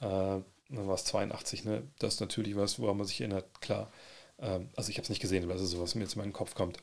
äh, 0.00 0.06
dann 0.06 0.88
war 0.88 0.94
es 0.94 1.04
82, 1.04 1.64
ne? 1.64 1.82
Das 1.98 2.14
ist 2.14 2.20
natürlich 2.20 2.56
was, 2.56 2.78
woran 2.78 2.96
man 2.96 3.06
sich 3.06 3.20
erinnert, 3.20 3.60
klar. 3.60 3.92
Ähm, 4.38 4.70
also 4.76 4.90
ich 4.90 4.96
habe 4.96 5.04
es 5.04 5.10
nicht 5.10 5.20
gesehen, 5.20 5.48
das 5.48 5.60
ist 5.60 5.70
so, 5.70 5.80
was 5.82 5.94
mir 5.94 6.02
jetzt 6.02 6.14
in 6.14 6.20
meinen 6.22 6.32
Kopf 6.32 6.54
kommt. 6.54 6.78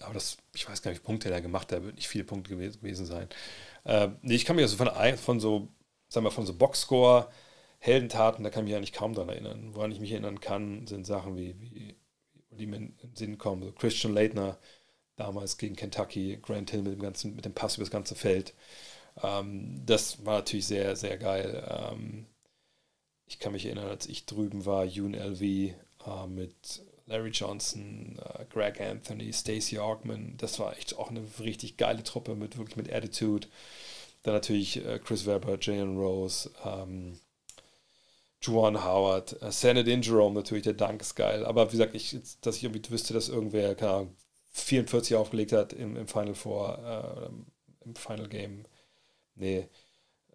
Aber 0.00 0.14
das, 0.14 0.38
ich 0.54 0.68
weiß 0.68 0.82
gar 0.82 0.90
nicht, 0.90 1.02
wie 1.02 1.06
Punkte 1.06 1.30
er 1.30 1.42
gemacht 1.42 1.72
hat, 1.72 1.80
da 1.80 1.84
wird 1.84 1.96
nicht 1.96 2.08
viele 2.08 2.24
Punkte 2.24 2.50
gewesen 2.56 3.06
sein. 3.06 3.28
Äh, 3.84 4.08
nee, 4.22 4.34
ich 4.34 4.44
kann 4.44 4.56
mich 4.56 4.64
also 4.64 4.76
von, 4.76 4.88
von 5.18 5.40
so, 5.40 5.68
sagen 6.08 6.24
wir, 6.24 6.30
von 6.30 6.46
so 6.46 6.54
Boxscore, 6.54 7.28
Heldentaten, 7.78 8.44
da 8.44 8.50
kann 8.50 8.64
ich 8.64 8.70
mich 8.70 8.76
eigentlich 8.76 8.92
kaum 8.92 9.14
dran 9.14 9.28
erinnern. 9.28 9.74
Woran 9.74 9.92
ich 9.92 10.00
mich 10.00 10.12
erinnern 10.12 10.40
kann, 10.40 10.86
sind 10.86 11.06
Sachen 11.06 11.36
wie, 11.36 11.58
wie 11.60 11.96
die 12.50 12.66
mir 12.66 12.76
in 12.76 12.96
den 12.98 13.16
Sinn 13.16 13.38
kommen. 13.38 13.62
So 13.62 13.72
Christian 13.72 14.14
Leitner, 14.14 14.58
damals 15.20 15.58
gegen 15.58 15.76
Kentucky, 15.76 16.38
Grant 16.42 16.70
Hill 16.70 16.82
mit 16.82 16.94
dem, 16.94 17.00
ganzen, 17.00 17.36
mit 17.36 17.44
dem 17.44 17.54
Pass 17.54 17.76
über 17.76 17.84
das 17.84 17.90
ganze 17.90 18.14
Feld. 18.14 18.54
Ähm, 19.22 19.82
das 19.86 20.24
war 20.24 20.38
natürlich 20.38 20.66
sehr, 20.66 20.96
sehr 20.96 21.16
geil. 21.18 21.62
Ähm, 21.68 22.26
ich 23.26 23.38
kann 23.38 23.52
mich 23.52 23.66
erinnern, 23.66 23.88
als 23.88 24.06
ich 24.06 24.26
drüben 24.26 24.66
war, 24.66 24.84
UNLV 24.84 25.40
äh, 25.42 25.74
mit 26.28 26.82
Larry 27.06 27.30
Johnson, 27.30 28.18
äh, 28.18 28.44
Greg 28.46 28.80
Anthony, 28.80 29.32
Stacey 29.32 29.78
Augman. 29.78 30.34
Das 30.38 30.58
war 30.58 30.76
echt 30.76 30.96
auch 30.96 31.10
eine 31.10 31.22
richtig 31.40 31.76
geile 31.76 32.02
Truppe 32.02 32.34
mit 32.34 32.56
wirklich 32.56 32.76
mit 32.76 32.92
Attitude. 32.92 33.48
Dann 34.22 34.34
natürlich 34.34 34.84
äh, 34.84 34.98
Chris 34.98 35.26
Webber, 35.26 35.58
Jalen 35.60 35.98
Rose, 35.98 36.50
ähm, 36.64 37.18
Juwan 38.42 38.82
Howard, 38.84 39.40
äh, 39.42 39.52
Sanadin 39.52 40.02
Jerome 40.02 40.34
natürlich, 40.34 40.64
der 40.64 40.72
Dank 40.74 41.00
ist 41.02 41.14
geil. 41.14 41.44
Aber 41.44 41.68
wie 41.68 41.76
gesagt, 41.76 41.94
ich, 41.94 42.16
dass 42.40 42.56
ich 42.56 42.64
irgendwie 42.64 42.90
wüsste, 42.90 43.12
dass 43.14 43.28
irgendwer, 43.28 43.74
keine 43.74 43.92
Ahnung, 43.92 44.16
44 44.50 45.16
aufgelegt 45.16 45.52
hat 45.52 45.72
im, 45.72 45.96
im 45.96 46.08
Final 46.08 46.34
Four, 46.34 47.30
äh, 47.82 47.84
im 47.84 47.94
Final 47.94 48.28
Game. 48.28 48.64
Nee, 49.34 49.68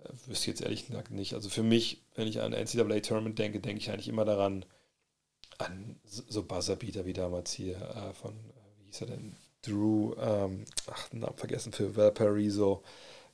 äh, 0.03 0.09
wüsste 0.25 0.43
ich 0.43 0.47
jetzt 0.47 0.61
ehrlich 0.61 0.87
gesagt 0.87 1.11
nicht. 1.11 1.33
Also 1.33 1.49
für 1.49 1.63
mich, 1.63 2.03
wenn 2.15 2.27
ich 2.27 2.41
an 2.41 2.53
NCAA 2.53 2.99
Tournament 3.01 3.37
denke, 3.39 3.59
denke 3.59 3.81
ich 3.81 3.91
eigentlich 3.91 4.07
immer 4.07 4.25
daran, 4.25 4.65
an 5.57 5.99
so 6.03 6.43
Buzzerbeater 6.43 7.05
wie 7.05 7.13
damals 7.13 7.51
hier 7.53 7.77
äh, 7.77 8.13
von, 8.13 8.33
wie 8.77 8.85
hieß 8.85 9.01
er 9.01 9.07
denn? 9.07 9.35
Drew, 9.61 10.13
ähm, 10.19 10.65
ach, 10.87 11.11
Namen 11.11 11.37
vergessen, 11.37 11.71
für 11.71 11.95
Valparaiso. 11.95 12.83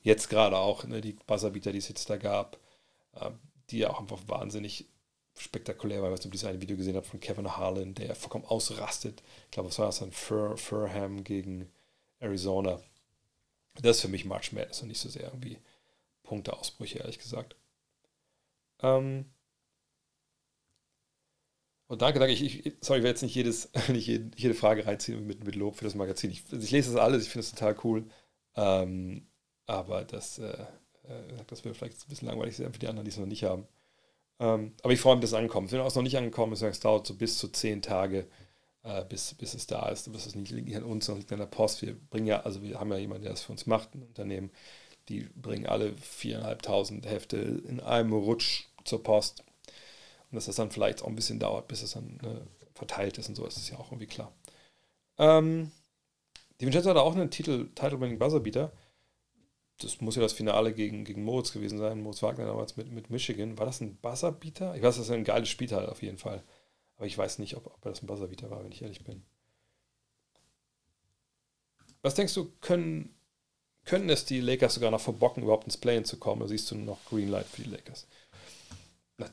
Jetzt 0.02 0.30
gerade 0.30 0.56
auch 0.56 0.84
ne, 0.84 1.00
die 1.00 1.12
Buzzerbeater, 1.12 1.72
die 1.72 1.78
es 1.78 1.88
jetzt 1.88 2.08
da 2.08 2.16
gab, 2.16 2.58
äh, 3.14 3.30
die 3.70 3.78
ja 3.78 3.90
auch 3.90 4.00
einfach 4.00 4.20
wahnsinnig 4.26 4.86
spektakulär, 5.36 6.02
weil 6.02 6.08
ich 6.08 6.12
weiß 6.12 6.18
nicht, 6.20 6.26
ob 6.26 6.32
dieses 6.32 6.60
Video 6.60 6.76
gesehen 6.76 6.96
habt 6.96 7.06
von 7.06 7.20
Kevin 7.20 7.56
Harlan, 7.56 7.94
der 7.94 8.14
vollkommen 8.14 8.44
ausrastet. 8.44 9.22
Ich 9.46 9.50
glaube, 9.52 9.68
was 9.68 9.78
war 9.78 9.86
das 9.86 10.00
dann? 10.00 10.12
Fur, 10.12 10.56
Furham 10.56 11.24
gegen 11.24 11.70
Arizona. 12.20 12.80
Das 13.80 13.96
ist 13.96 14.02
für 14.02 14.08
mich 14.08 14.24
March 14.24 14.52
Madness 14.52 14.82
und 14.82 14.88
nicht 14.88 15.00
so 15.00 15.08
sehr 15.08 15.24
irgendwie 15.24 15.58
Punkteausbrüche, 16.22 16.98
ehrlich 16.98 17.18
gesagt. 17.18 17.56
Ähm 18.80 19.26
Und 21.86 22.02
danke, 22.02 22.18
danke. 22.18 22.34
Ich, 22.34 22.66
ich, 22.66 22.74
sorry, 22.80 23.00
ich 23.00 23.04
werde 23.04 23.08
jetzt 23.08 23.22
nicht, 23.22 23.34
jedes, 23.34 23.70
nicht 23.88 24.06
jede, 24.06 24.30
jede 24.36 24.54
Frage 24.54 24.86
reinziehen 24.86 25.26
mit, 25.26 25.44
mit 25.44 25.56
Lob 25.56 25.76
für 25.76 25.84
das 25.84 25.94
Magazin. 25.94 26.30
Ich, 26.30 26.44
ich 26.52 26.70
lese 26.70 26.92
das 26.92 27.00
alles, 27.00 27.24
ich 27.24 27.30
finde 27.30 27.44
es 27.46 27.50
total 27.50 27.76
cool. 27.84 28.06
Ähm, 28.56 29.26
aber 29.66 30.04
das, 30.04 30.38
äh, 30.38 30.66
äh 31.04 31.44
das 31.46 31.64
wäre 31.64 31.74
vielleicht 31.74 32.02
ein 32.04 32.08
bisschen 32.08 32.28
langweilig 32.28 32.56
sein 32.56 32.72
für 32.72 32.78
die 32.78 32.88
anderen, 32.88 33.04
die 33.04 33.10
es 33.10 33.18
noch 33.18 33.26
nicht 33.26 33.44
haben. 33.44 33.66
Ähm, 34.42 34.72
aber 34.82 34.92
ich 34.92 35.00
freue 35.00 35.14
mich, 35.14 35.22
dass 35.22 35.30
es 35.30 35.38
ankommt. 35.38 35.70
Wenn 35.70 35.80
es 35.80 35.94
noch 35.94 36.02
nicht 36.02 36.18
angekommen 36.18 36.52
ist, 36.52 36.62
es 36.62 36.80
dauert 36.80 37.06
so 37.06 37.14
bis 37.14 37.38
zu 37.38 37.46
zehn 37.48 37.80
Tage, 37.80 38.26
äh, 38.82 39.04
bis, 39.04 39.34
bis 39.34 39.54
es 39.54 39.68
da 39.68 39.88
ist. 39.88 40.12
Bis 40.12 40.26
es 40.26 40.34
nicht 40.34 40.50
liegt 40.50 40.74
an 40.74 40.82
uns, 40.82 41.06
noch 41.06 41.16
liegt 41.16 41.32
an 41.32 41.38
der 41.38 41.46
Post. 41.46 41.82
Wir 41.82 41.94
bringen 42.10 42.26
ja, 42.26 42.40
also 42.40 42.60
wir 42.60 42.80
haben 42.80 42.90
ja 42.90 42.98
jemanden, 42.98 43.22
der 43.22 43.32
das 43.32 43.42
für 43.42 43.52
uns 43.52 43.66
macht, 43.66 43.94
ein 43.94 44.02
Unternehmen. 44.02 44.50
Die 45.08 45.20
bringen 45.36 45.66
alle 45.66 45.96
viereinhalbtausend 45.96 47.06
Hefte 47.06 47.36
in 47.36 47.78
einem 47.78 48.12
Rutsch 48.12 48.64
zur 48.84 49.02
Post. 49.04 49.44
Und 50.30 50.36
dass 50.36 50.46
das 50.46 50.56
dann 50.56 50.72
vielleicht 50.72 51.02
auch 51.02 51.08
ein 51.08 51.16
bisschen 51.16 51.38
dauert, 51.38 51.68
bis 51.68 51.82
es 51.82 51.92
dann 51.92 52.18
äh, 52.24 52.40
verteilt 52.74 53.18
ist 53.18 53.28
und 53.28 53.36
so, 53.36 53.46
ist 53.46 53.58
es 53.58 53.70
ja 53.70 53.78
auch 53.78 53.92
irgendwie 53.92 54.06
klar. 54.08 54.32
Ähm, 55.18 55.70
die 56.60 56.66
Vincenzo 56.66 56.90
hat 56.90 56.96
auch 56.96 57.14
einen 57.14 57.30
Titel, 57.30 57.68
Title-Winning 57.76 58.18
Buzzerbeater. 58.18 58.72
Das 59.82 60.00
muss 60.00 60.16
ja 60.16 60.22
das 60.22 60.32
Finale 60.32 60.72
gegen, 60.72 61.04
gegen 61.04 61.24
Moritz 61.24 61.52
gewesen 61.52 61.78
sein. 61.78 62.02
Moritz 62.02 62.22
Wagner 62.22 62.46
damals 62.46 62.76
mit, 62.76 62.90
mit 62.90 63.10
Michigan. 63.10 63.58
War 63.58 63.66
das 63.66 63.80
ein 63.80 63.96
Buzzerbeater? 63.96 64.74
Ich 64.76 64.82
weiß, 64.82 64.96
das 64.96 65.06
ist 65.06 65.10
ein 65.10 65.24
geiles 65.24 65.48
Spiel 65.48 65.70
halt 65.70 65.88
auf 65.88 66.02
jeden 66.02 66.18
Fall. 66.18 66.42
Aber 66.96 67.06
ich 67.06 67.16
weiß 67.16 67.38
nicht, 67.38 67.56
ob, 67.56 67.66
ob 67.66 67.80
das 67.82 68.02
ein 68.02 68.06
Buzzerbeater 68.06 68.50
war, 68.50 68.64
wenn 68.64 68.72
ich 68.72 68.82
ehrlich 68.82 69.04
bin. 69.04 69.22
Was 72.02 72.14
denkst 72.14 72.34
du, 72.34 72.52
können, 72.60 73.14
können 73.84 74.10
es 74.10 74.24
die 74.24 74.40
Lakers 74.40 74.74
sogar 74.74 74.90
noch 74.90 75.00
verbocken, 75.00 75.42
überhaupt 75.42 75.64
ins 75.64 75.76
Play-In 75.76 76.04
zu 76.04 76.18
kommen? 76.18 76.42
Oder 76.42 76.48
siehst 76.48 76.70
du 76.70 76.74
noch 76.74 77.04
Greenlight 77.06 77.46
für 77.46 77.62
die 77.62 77.70
Lakers? 77.70 78.06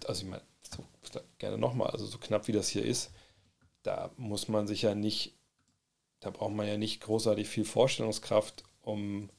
Also 0.05 0.23
ich 0.23 0.29
meine, 0.29 0.43
so, 0.62 0.83
gerne 1.39 1.57
nochmal, 1.57 1.89
also 1.89 2.05
so 2.05 2.19
knapp 2.19 2.47
wie 2.47 2.51
das 2.51 2.69
hier 2.69 2.85
ist, 2.85 3.12
da 3.81 4.12
muss 4.17 4.47
man 4.47 4.67
sich 4.67 4.83
ja 4.83 4.93
nicht, 4.93 5.33
da 6.19 6.29
braucht 6.29 6.53
man 6.53 6.67
ja 6.67 6.77
nicht 6.77 7.01
großartig 7.01 7.47
viel 7.47 7.65
Vorstellungskraft, 7.65 8.63
um 8.81 9.29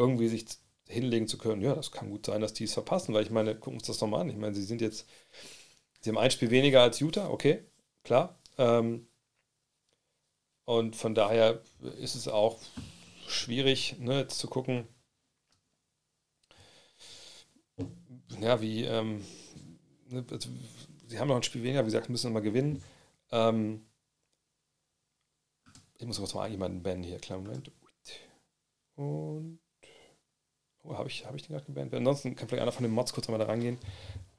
irgendwie 0.00 0.28
sich 0.28 0.46
hinlegen 0.88 1.28
zu 1.28 1.38
können, 1.38 1.62
ja, 1.62 1.74
das 1.74 1.92
kann 1.92 2.10
gut 2.10 2.26
sein, 2.26 2.40
dass 2.40 2.54
die 2.54 2.64
es 2.64 2.74
verpassen, 2.74 3.14
weil 3.14 3.22
ich 3.22 3.30
meine, 3.30 3.54
gucken 3.54 3.78
uns 3.78 3.86
das 3.86 3.98
doch 3.98 4.08
mal 4.08 4.22
an. 4.22 4.30
Ich 4.30 4.36
meine, 4.36 4.54
sie 4.54 4.64
sind 4.64 4.80
jetzt, 4.80 5.06
sie 6.00 6.10
haben 6.10 6.18
ein 6.18 6.30
Spiel 6.30 6.50
weniger 6.50 6.82
als 6.82 6.98
Utah, 7.00 7.28
okay, 7.28 7.64
klar. 8.02 8.38
Ähm, 8.58 9.06
und 10.64 10.96
von 10.96 11.14
daher 11.14 11.62
ist 12.00 12.14
es 12.14 12.28
auch 12.28 12.60
schwierig, 13.28 13.96
ne, 13.98 14.20
jetzt 14.20 14.38
zu 14.38 14.48
gucken, 14.48 14.88
ja, 18.40 18.60
wie, 18.60 18.84
ähm, 18.84 19.24
ne, 20.08 20.24
also, 20.30 20.48
sie 21.06 21.18
haben 21.18 21.28
noch 21.28 21.36
ein 21.36 21.42
Spiel 21.42 21.62
weniger, 21.62 21.82
wie 21.82 21.86
gesagt, 21.86 22.08
müssen 22.08 22.28
nochmal 22.28 22.42
gewinnen. 22.42 22.82
Ähm, 23.30 23.86
ich 25.98 26.06
muss 26.06 26.18
kurz 26.18 26.34
mal 26.34 26.50
jemanden 26.50 26.82
bannen 26.82 27.02
hier, 27.02 27.18
kleinen 27.18 27.44
Moment. 27.44 27.70
Und. 28.96 29.60
Oh, 30.82 30.94
habe 30.96 31.08
ich, 31.08 31.26
hab 31.26 31.34
ich 31.34 31.42
den 31.42 31.52
gerade 31.52 31.66
gebannt? 31.66 31.92
Ansonsten 31.94 32.34
kann 32.34 32.48
vielleicht 32.48 32.62
einer 32.62 32.72
von 32.72 32.84
den 32.84 32.92
Mods 32.92 33.12
kurz 33.12 33.28
einmal 33.28 33.44
da 33.44 33.50
rangehen. 33.50 33.78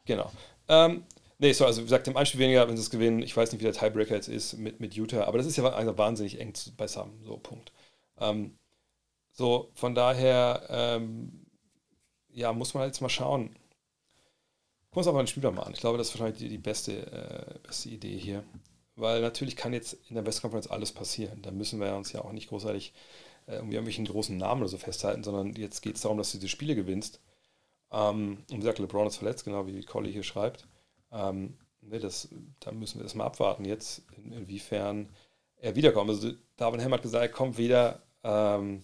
Genau. 0.06 0.32
Ähm, 0.68 1.04
nee, 1.38 1.54
so, 1.54 1.66
also 1.66 1.82
wie 1.82 1.86
gesagt, 1.86 2.08
im 2.08 2.18
Einspiel 2.18 2.40
weniger, 2.40 2.68
wenn 2.68 2.76
sie 2.76 2.82
es 2.82 2.90
gewinnen. 2.90 3.22
Ich 3.22 3.36
weiß 3.36 3.52
nicht, 3.52 3.62
wie 3.62 3.66
der 3.66 3.74
Tiebreaker 3.74 4.16
jetzt 4.16 4.28
ist 4.28 4.58
mit, 4.58 4.80
mit 4.80 4.96
Utah, 4.96 5.26
aber 5.26 5.38
das 5.38 5.48
ist 5.48 5.58
ja 5.58 5.64
also 5.66 5.98
wahnsinnig 5.98 6.40
eng 6.40 6.54
beisammen. 6.78 7.24
So, 7.24 7.38
Punkt. 7.38 7.72
Ähm, 8.20 8.58
so, 9.32 9.70
von 9.74 9.96
daher, 9.96 10.64
ähm, 10.70 11.46
ja, 12.30 12.54
muss 12.54 12.74
man 12.74 12.88
jetzt 12.88 13.02
mal 13.02 13.10
schauen. 13.10 13.56
Gucken 14.90 14.96
wir 14.96 14.98
uns 14.98 15.08
aber 15.08 15.24
den 15.24 15.28
Spieler 15.28 15.52
mal 15.52 15.64
an. 15.64 15.74
Ich 15.74 15.80
glaube, 15.80 15.98
das 15.98 16.08
ist 16.08 16.16
wahrscheinlich 16.16 16.40
die, 16.40 16.50
die 16.50 16.58
beste, 16.58 16.94
äh, 17.12 17.60
beste 17.60 17.90
Idee 17.90 18.18
hier. 18.18 18.44
Weil 18.96 19.22
natürlich 19.22 19.56
kann 19.56 19.74
jetzt 19.74 19.94
in 20.10 20.16
der 20.16 20.26
West 20.26 20.42
Conference 20.42 20.68
alles 20.70 20.92
passieren. 20.92 21.42
Da 21.42 21.52
müssen 21.52 21.80
wir 21.80 21.96
uns 21.96 22.12
ja 22.12 22.22
auch 22.22 22.34
nicht 22.34 22.50
großartig 22.50 22.94
irgendwie 23.52 23.76
irgendwelchen 23.76 24.06
großen 24.06 24.38
Namen 24.38 24.62
oder 24.62 24.70
so 24.70 24.78
festhalten, 24.78 25.24
sondern 25.24 25.54
jetzt 25.56 25.82
geht 25.82 25.96
es 25.96 26.02
darum, 26.02 26.18
dass 26.18 26.32
du 26.32 26.38
diese 26.38 26.50
Spiele 26.50 26.76
gewinnst. 26.76 27.20
Ähm, 27.92 28.40
und 28.50 28.52
wie 28.52 28.58
gesagt, 28.58 28.80
LeBron 28.80 29.08
ist 29.08 29.18
verletzt, 29.18 29.46
genau 29.46 29.68
wie 29.68 29.84
Collie 29.84 30.12
hier 30.12 30.24
schreibt. 30.24 30.68
Ähm, 31.12 31.58
nee, 31.82 32.00
das, 32.00 32.30
da 32.60 32.72
müssen 32.72 33.00
wir 33.00 33.04
das 33.04 33.16
mal 33.16 33.26
abwarten 33.26 33.66
jetzt, 33.66 34.04
in, 34.18 34.32
inwiefern 34.32 35.10
er 35.58 35.76
wiederkommt. 35.76 36.10
Also 36.10 36.32
David 36.58 36.82
Helm 36.82 36.94
hat 36.94 37.02
gesagt, 37.02 37.24
er 37.24 37.30
kommt 37.30 37.58
wieder 37.58 38.02
ähm, 38.24 38.84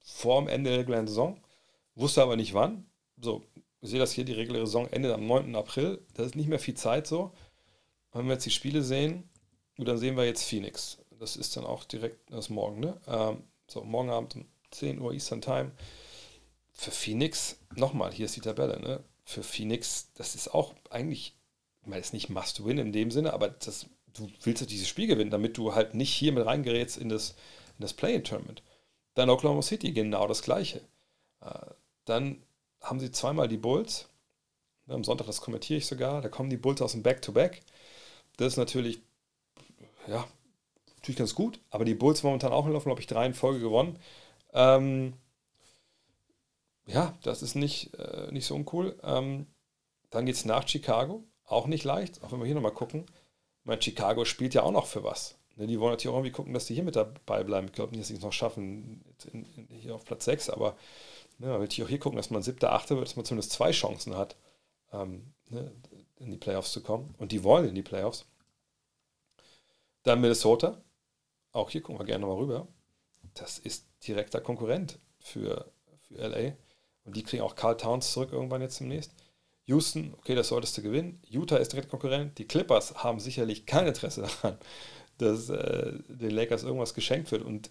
vor 0.00 0.40
dem 0.40 0.48
Ende 0.48 0.70
der 0.70 0.80
regulären 0.80 1.06
Saison, 1.06 1.40
wusste 1.94 2.22
aber 2.22 2.36
nicht 2.36 2.54
wann. 2.54 2.86
So, 3.20 3.42
ich 3.80 3.90
sehe 3.90 3.98
das 3.98 4.12
hier, 4.12 4.24
die 4.24 4.32
reguläre 4.32 4.66
Saison 4.66 4.88
endet 4.88 5.12
am 5.12 5.26
9. 5.26 5.54
April. 5.56 6.04
Das 6.14 6.26
ist 6.26 6.36
nicht 6.36 6.48
mehr 6.48 6.58
viel 6.58 6.74
Zeit 6.74 7.06
so. 7.06 7.32
Wenn 8.12 8.26
wir 8.26 8.34
jetzt 8.34 8.46
die 8.46 8.50
Spiele 8.50 8.82
sehen, 8.82 9.28
dann 9.78 9.98
sehen 9.98 10.16
wir 10.16 10.24
jetzt 10.24 10.44
Phoenix. 10.44 10.98
Das 11.22 11.36
ist 11.36 11.56
dann 11.56 11.64
auch 11.64 11.84
direkt 11.84 12.32
das 12.32 12.50
Morgen, 12.50 12.80
ne? 12.80 13.00
Ähm, 13.06 13.44
so, 13.68 13.84
morgen 13.84 14.10
Abend 14.10 14.34
um 14.34 14.44
10 14.72 15.00
Uhr 15.00 15.12
Eastern 15.12 15.40
Time. 15.40 15.70
Für 16.72 16.90
Phoenix, 16.90 17.60
nochmal, 17.76 18.12
hier 18.12 18.26
ist 18.26 18.34
die 18.34 18.40
Tabelle, 18.40 18.80
ne? 18.80 19.04
Für 19.24 19.44
Phoenix, 19.44 20.10
das 20.14 20.34
ist 20.34 20.52
auch 20.52 20.74
eigentlich, 20.90 21.36
ich 21.82 21.86
meine, 21.86 22.00
es 22.00 22.08
ist 22.08 22.12
nicht 22.12 22.28
Must-Win 22.28 22.78
in 22.78 22.92
dem 22.92 23.12
Sinne, 23.12 23.34
aber 23.34 23.50
das, 23.50 23.86
du 24.14 24.28
willst 24.42 24.62
ja 24.62 24.66
dieses 24.66 24.88
Spiel 24.88 25.06
gewinnen, 25.06 25.30
damit 25.30 25.56
du 25.56 25.76
halt 25.76 25.94
nicht 25.94 26.12
hier 26.12 26.32
mit 26.32 26.44
reingerätst 26.44 26.96
in 26.96 27.08
das, 27.08 27.36
in 27.78 27.82
das 27.82 27.94
Play-In-Tournament. 27.94 28.64
Dann 29.14 29.30
Oklahoma 29.30 29.62
City, 29.62 29.92
genau 29.92 30.26
das 30.26 30.42
Gleiche. 30.42 30.80
Äh, 31.40 31.66
dann 32.04 32.42
haben 32.80 32.98
sie 32.98 33.12
zweimal 33.12 33.46
die 33.46 33.58
Bulls. 33.58 34.08
Am 34.88 35.04
Sonntag, 35.04 35.28
das 35.28 35.40
kommentiere 35.40 35.78
ich 35.78 35.86
sogar. 35.86 36.20
Da 36.20 36.28
kommen 36.28 36.50
die 36.50 36.56
Bulls 36.56 36.82
aus 36.82 36.92
dem 36.92 37.04
Back-to-Back. 37.04 37.58
-Back. 37.58 37.62
Das 38.38 38.54
ist 38.54 38.56
natürlich, 38.56 39.00
ja, 40.08 40.26
natürlich 41.02 41.18
ganz 41.18 41.34
gut. 41.34 41.60
Aber 41.70 41.84
die 41.84 41.94
Bulls 41.94 42.22
momentan 42.22 42.52
auch 42.52 42.66
laufen, 42.66 42.88
glaube 42.88 43.00
ich, 43.00 43.06
drei 43.06 43.26
in 43.26 43.34
Folge 43.34 43.60
gewonnen. 43.60 43.98
Ähm, 44.52 45.14
ja, 46.86 47.16
das 47.22 47.42
ist 47.42 47.54
nicht, 47.54 47.94
äh, 47.94 48.30
nicht 48.32 48.46
so 48.46 48.54
uncool. 48.54 48.98
Ähm, 49.02 49.46
dann 50.10 50.26
geht 50.26 50.36
es 50.36 50.44
nach 50.44 50.66
Chicago. 50.66 51.24
Auch 51.44 51.66
nicht 51.66 51.84
leicht. 51.84 52.22
Auch 52.22 52.32
wenn 52.32 52.38
wir 52.38 52.46
hier 52.46 52.54
nochmal 52.54 52.72
gucken. 52.72 53.04
Ich 53.60 53.66
meine, 53.66 53.82
Chicago 53.82 54.24
spielt 54.24 54.54
ja 54.54 54.62
auch 54.62 54.72
noch 54.72 54.86
für 54.86 55.04
was. 55.04 55.36
Ne, 55.56 55.66
die 55.66 55.78
wollen 55.78 55.92
natürlich 55.92 56.12
auch 56.12 56.18
irgendwie 56.18 56.32
gucken, 56.32 56.54
dass 56.54 56.66
die 56.66 56.74
hier 56.74 56.82
mit 56.82 56.96
dabei 56.96 57.44
bleiben. 57.44 57.66
Ich 57.66 57.72
glaube 57.72 57.92
nicht, 57.92 58.00
dass 58.00 58.08
sie 58.08 58.14
es 58.14 58.22
noch 58.22 58.32
schaffen, 58.32 59.04
in, 59.32 59.44
in, 59.44 59.68
hier 59.68 59.94
auf 59.94 60.04
Platz 60.04 60.24
6, 60.24 60.50
aber 60.50 60.76
Ne, 61.42 61.48
man 61.48 61.60
will 61.60 61.84
auch 61.84 61.88
hier 61.88 61.98
gucken, 61.98 62.16
dass 62.16 62.30
man 62.30 62.42
siebter, 62.42 62.72
achter 62.72 62.94
wird, 62.96 63.08
dass 63.08 63.16
man 63.16 63.24
zumindest 63.24 63.50
zwei 63.50 63.72
Chancen 63.72 64.16
hat, 64.16 64.36
ähm, 64.92 65.32
ne, 65.50 65.72
in 66.20 66.30
die 66.30 66.36
Playoffs 66.36 66.70
zu 66.72 66.82
kommen. 66.82 67.16
Und 67.18 67.32
die 67.32 67.42
wollen 67.42 67.68
in 67.68 67.74
die 67.74 67.82
Playoffs. 67.82 68.26
Dann 70.04 70.20
Minnesota. 70.20 70.80
Auch 71.52 71.70
hier 71.70 71.82
gucken 71.82 72.00
wir 72.00 72.06
gerne 72.06 72.26
mal 72.26 72.36
rüber. 72.36 72.68
Das 73.34 73.58
ist 73.58 73.86
direkter 74.06 74.40
Konkurrent 74.40 74.98
für, 75.20 75.70
für 76.00 76.14
LA. 76.14 76.54
Und 77.04 77.16
die 77.16 77.22
kriegen 77.22 77.42
auch 77.42 77.54
Carl 77.54 77.76
Towns 77.76 78.12
zurück 78.12 78.32
irgendwann 78.32 78.62
jetzt 78.62 78.80
demnächst. 78.80 79.12
Houston, 79.66 80.14
okay, 80.18 80.34
das 80.34 80.48
solltest 80.48 80.76
du 80.76 80.82
gewinnen. 80.82 81.20
Utah 81.28 81.56
ist 81.56 81.72
direkt 81.72 81.88
Konkurrent. 81.88 82.38
Die 82.38 82.46
Clippers 82.46 82.94
haben 82.96 83.20
sicherlich 83.20 83.66
kein 83.66 83.86
Interesse 83.86 84.22
daran, 84.22 84.58
dass 85.18 85.48
äh, 85.48 85.92
den 86.08 86.30
Lakers 86.30 86.64
irgendwas 86.64 86.94
geschenkt 86.94 87.30
wird. 87.30 87.42
Und 87.42 87.70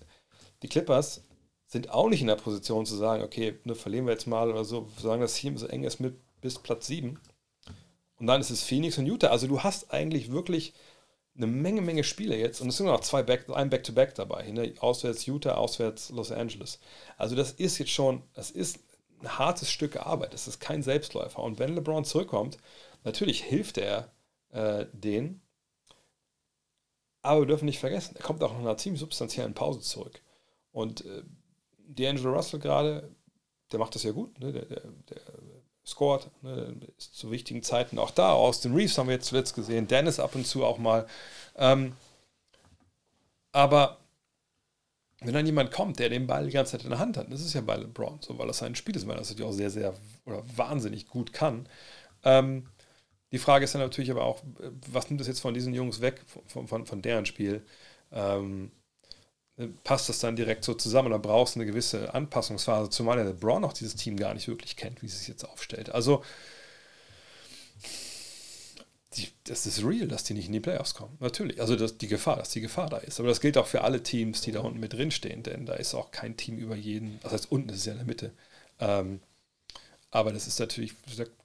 die 0.63 0.69
Clippers 0.69 1.23
sind 1.65 1.89
auch 1.89 2.09
nicht 2.09 2.21
in 2.21 2.27
der 2.27 2.35
Position 2.35 2.85
zu 2.85 2.95
sagen, 2.95 3.23
okay, 3.23 3.59
ne, 3.63 3.75
verlieren 3.75 4.05
wir 4.05 4.13
jetzt 4.13 4.27
mal 4.27 4.49
oder 4.49 4.63
so, 4.63 4.89
solange 4.97 5.23
das 5.23 5.35
Team 5.35 5.57
so 5.57 5.67
eng 5.67 5.83
ist 5.83 5.99
mit 5.99 6.15
bis 6.41 6.59
Platz 6.59 6.87
7. 6.87 7.19
Und 8.19 8.27
dann 8.27 8.41
ist 8.41 8.51
es 8.51 8.63
Phoenix 8.63 8.97
und 8.97 9.05
Utah. 9.05 9.27
Also 9.27 9.47
du 9.47 9.61
hast 9.61 9.91
eigentlich 9.91 10.31
wirklich 10.31 10.73
eine 11.35 11.47
Menge, 11.47 11.81
Menge 11.81 12.03
Spiele 12.03 12.37
jetzt. 12.37 12.61
Und 12.61 12.69
es 12.69 12.77
sind 12.77 12.87
noch 12.87 13.01
zwei 13.01 13.23
Back, 13.23 13.49
ein 13.49 13.69
Back-to-Back 13.69 14.11
-Back 14.11 14.15
dabei. 14.15 14.49
Ne? 14.51 14.73
Auswärts 14.79 15.25
Utah, 15.25 15.55
auswärts 15.55 16.09
Los 16.09 16.31
Angeles. 16.31 16.79
Also 17.17 17.35
das 17.35 17.51
ist 17.51 17.77
jetzt 17.77 17.91
schon, 17.91 18.23
das 18.33 18.51
ist 18.51 18.79
ein 19.21 19.37
hartes 19.37 19.71
Stück 19.71 19.97
Arbeit. 19.97 20.33
Das 20.33 20.47
ist 20.47 20.59
kein 20.59 20.83
Selbstläufer. 20.83 21.41
Und 21.41 21.59
wenn 21.59 21.75
LeBron 21.75 22.05
zurückkommt, 22.05 22.57
natürlich 23.03 23.43
hilft 23.43 23.77
er 23.77 24.11
äh, 24.49 24.85
denen. 24.93 25.41
Aber 27.21 27.41
wir 27.41 27.47
dürfen 27.47 27.65
nicht 27.65 27.79
vergessen, 27.79 28.15
er 28.15 28.23
kommt 28.23 28.43
auch 28.43 28.51
nach 28.51 28.59
einer 28.59 28.77
ziemlich 28.77 28.99
substanziellen 28.99 29.53
Pause 29.53 29.79
zurück. 29.81 30.21
Und 30.71 31.05
äh, 31.05 31.23
D'Angelo 31.87 32.33
Russell 32.33 32.59
gerade, 32.59 33.15
der 33.71 33.79
macht 33.79 33.95
das 33.95 34.03
ja 34.03 34.11
gut, 34.11 34.39
ne? 34.39 34.51
der, 34.51 34.65
der, 34.65 34.81
der 35.09 35.21
scored, 35.85 36.29
ne? 36.41 36.75
ist 36.97 37.15
zu 37.15 37.31
wichtigen 37.31 37.63
Zeiten 37.63 37.97
auch 37.99 38.11
da. 38.11 38.33
Austin 38.33 38.73
Reeves 38.73 38.97
haben 38.97 39.07
wir 39.07 39.15
jetzt 39.15 39.27
zuletzt 39.27 39.55
gesehen, 39.55 39.87
Dennis 39.87 40.19
ab 40.19 40.35
und 40.35 40.45
zu 40.45 40.63
auch 40.63 40.77
mal. 40.77 41.07
Ähm, 41.55 41.93
aber 43.51 43.97
wenn 45.21 45.33
dann 45.33 45.45
jemand 45.45 45.71
kommt, 45.71 45.99
der 45.99 46.09
den 46.09 46.27
Ball 46.27 46.45
die 46.45 46.51
ganze 46.51 46.73
Zeit 46.73 46.83
in 46.83 46.89
der 46.89 46.99
Hand 46.99 47.17
hat, 47.17 47.31
das 47.31 47.41
ist 47.41 47.53
ja 47.53 47.61
bei 47.61 47.75
LeBron 47.75 48.19
so, 48.21 48.37
weil 48.37 48.47
das 48.47 48.59
sein 48.59 48.75
Spiel 48.75 48.95
ist, 48.95 49.07
weil 49.07 49.15
er 49.15 49.19
das 49.19 49.29
natürlich 49.29 49.49
auch 49.49 49.55
sehr, 49.55 49.69
sehr 49.69 49.93
oder 50.25 50.43
wahnsinnig 50.55 51.07
gut 51.07 51.33
kann. 51.33 51.67
Ähm, 52.23 52.67
die 53.31 53.37
Frage 53.37 53.65
ist 53.65 53.73
dann 53.73 53.81
natürlich 53.81 54.11
aber 54.11 54.25
auch, 54.25 54.41
was 54.91 55.09
nimmt 55.09 55.21
das 55.21 55.27
jetzt 55.27 55.39
von 55.39 55.53
diesen 55.53 55.73
Jungs 55.73 56.01
weg, 56.01 56.21
von, 56.47 56.67
von, 56.67 56.85
von 56.85 57.01
deren 57.01 57.25
Spiel? 57.25 57.65
Ähm, 58.11 58.71
passt 59.83 60.09
das 60.09 60.19
dann 60.19 60.35
direkt 60.35 60.63
so 60.63 60.73
zusammen 60.73 61.07
oder 61.07 61.19
brauchst 61.19 61.55
du 61.55 61.59
eine 61.59 61.67
gewisse 61.67 62.13
Anpassungsphase, 62.13 62.89
zumal 62.89 63.23
der 63.23 63.31
Braun 63.33 63.63
auch 63.63 63.73
dieses 63.73 63.95
Team 63.95 64.17
gar 64.17 64.33
nicht 64.33 64.47
wirklich 64.47 64.75
kennt, 64.75 65.01
wie 65.01 65.07
es 65.07 65.19
sich 65.19 65.27
jetzt 65.27 65.43
aufstellt. 65.43 65.89
Also 65.89 66.23
die, 69.15 69.27
das 69.43 69.65
ist 69.65 69.83
real, 69.83 70.07
dass 70.07 70.23
die 70.23 70.33
nicht 70.33 70.47
in 70.47 70.53
die 70.53 70.59
Playoffs 70.61 70.93
kommen. 70.93 71.17
Natürlich. 71.19 71.59
Also 71.59 71.75
das, 71.75 71.97
die 71.97 72.07
Gefahr, 72.07 72.37
dass 72.37 72.49
die 72.49 72.61
Gefahr 72.61 72.89
da 72.89 72.97
ist. 72.97 73.19
Aber 73.19 73.29
das 73.29 73.41
gilt 73.41 73.57
auch 73.57 73.67
für 73.67 73.81
alle 73.81 74.03
Teams, 74.03 74.41
die 74.41 74.51
da 74.51 74.61
unten 74.61 74.79
mit 74.79 74.93
drin 74.93 75.11
stehen, 75.11 75.43
denn 75.43 75.65
da 75.65 75.73
ist 75.73 75.93
auch 75.93 76.11
kein 76.11 76.37
Team 76.37 76.57
über 76.57 76.75
jeden. 76.75 77.19
Das 77.21 77.33
heißt, 77.33 77.51
unten 77.51 77.69
ist 77.69 77.79
es 77.79 77.85
ja 77.85 77.91
in 77.91 77.97
der 77.99 78.07
Mitte. 78.07 78.31
Ähm, 78.79 79.19
aber 80.11 80.31
das 80.33 80.47
ist 80.47 80.59
natürlich, 80.59 80.93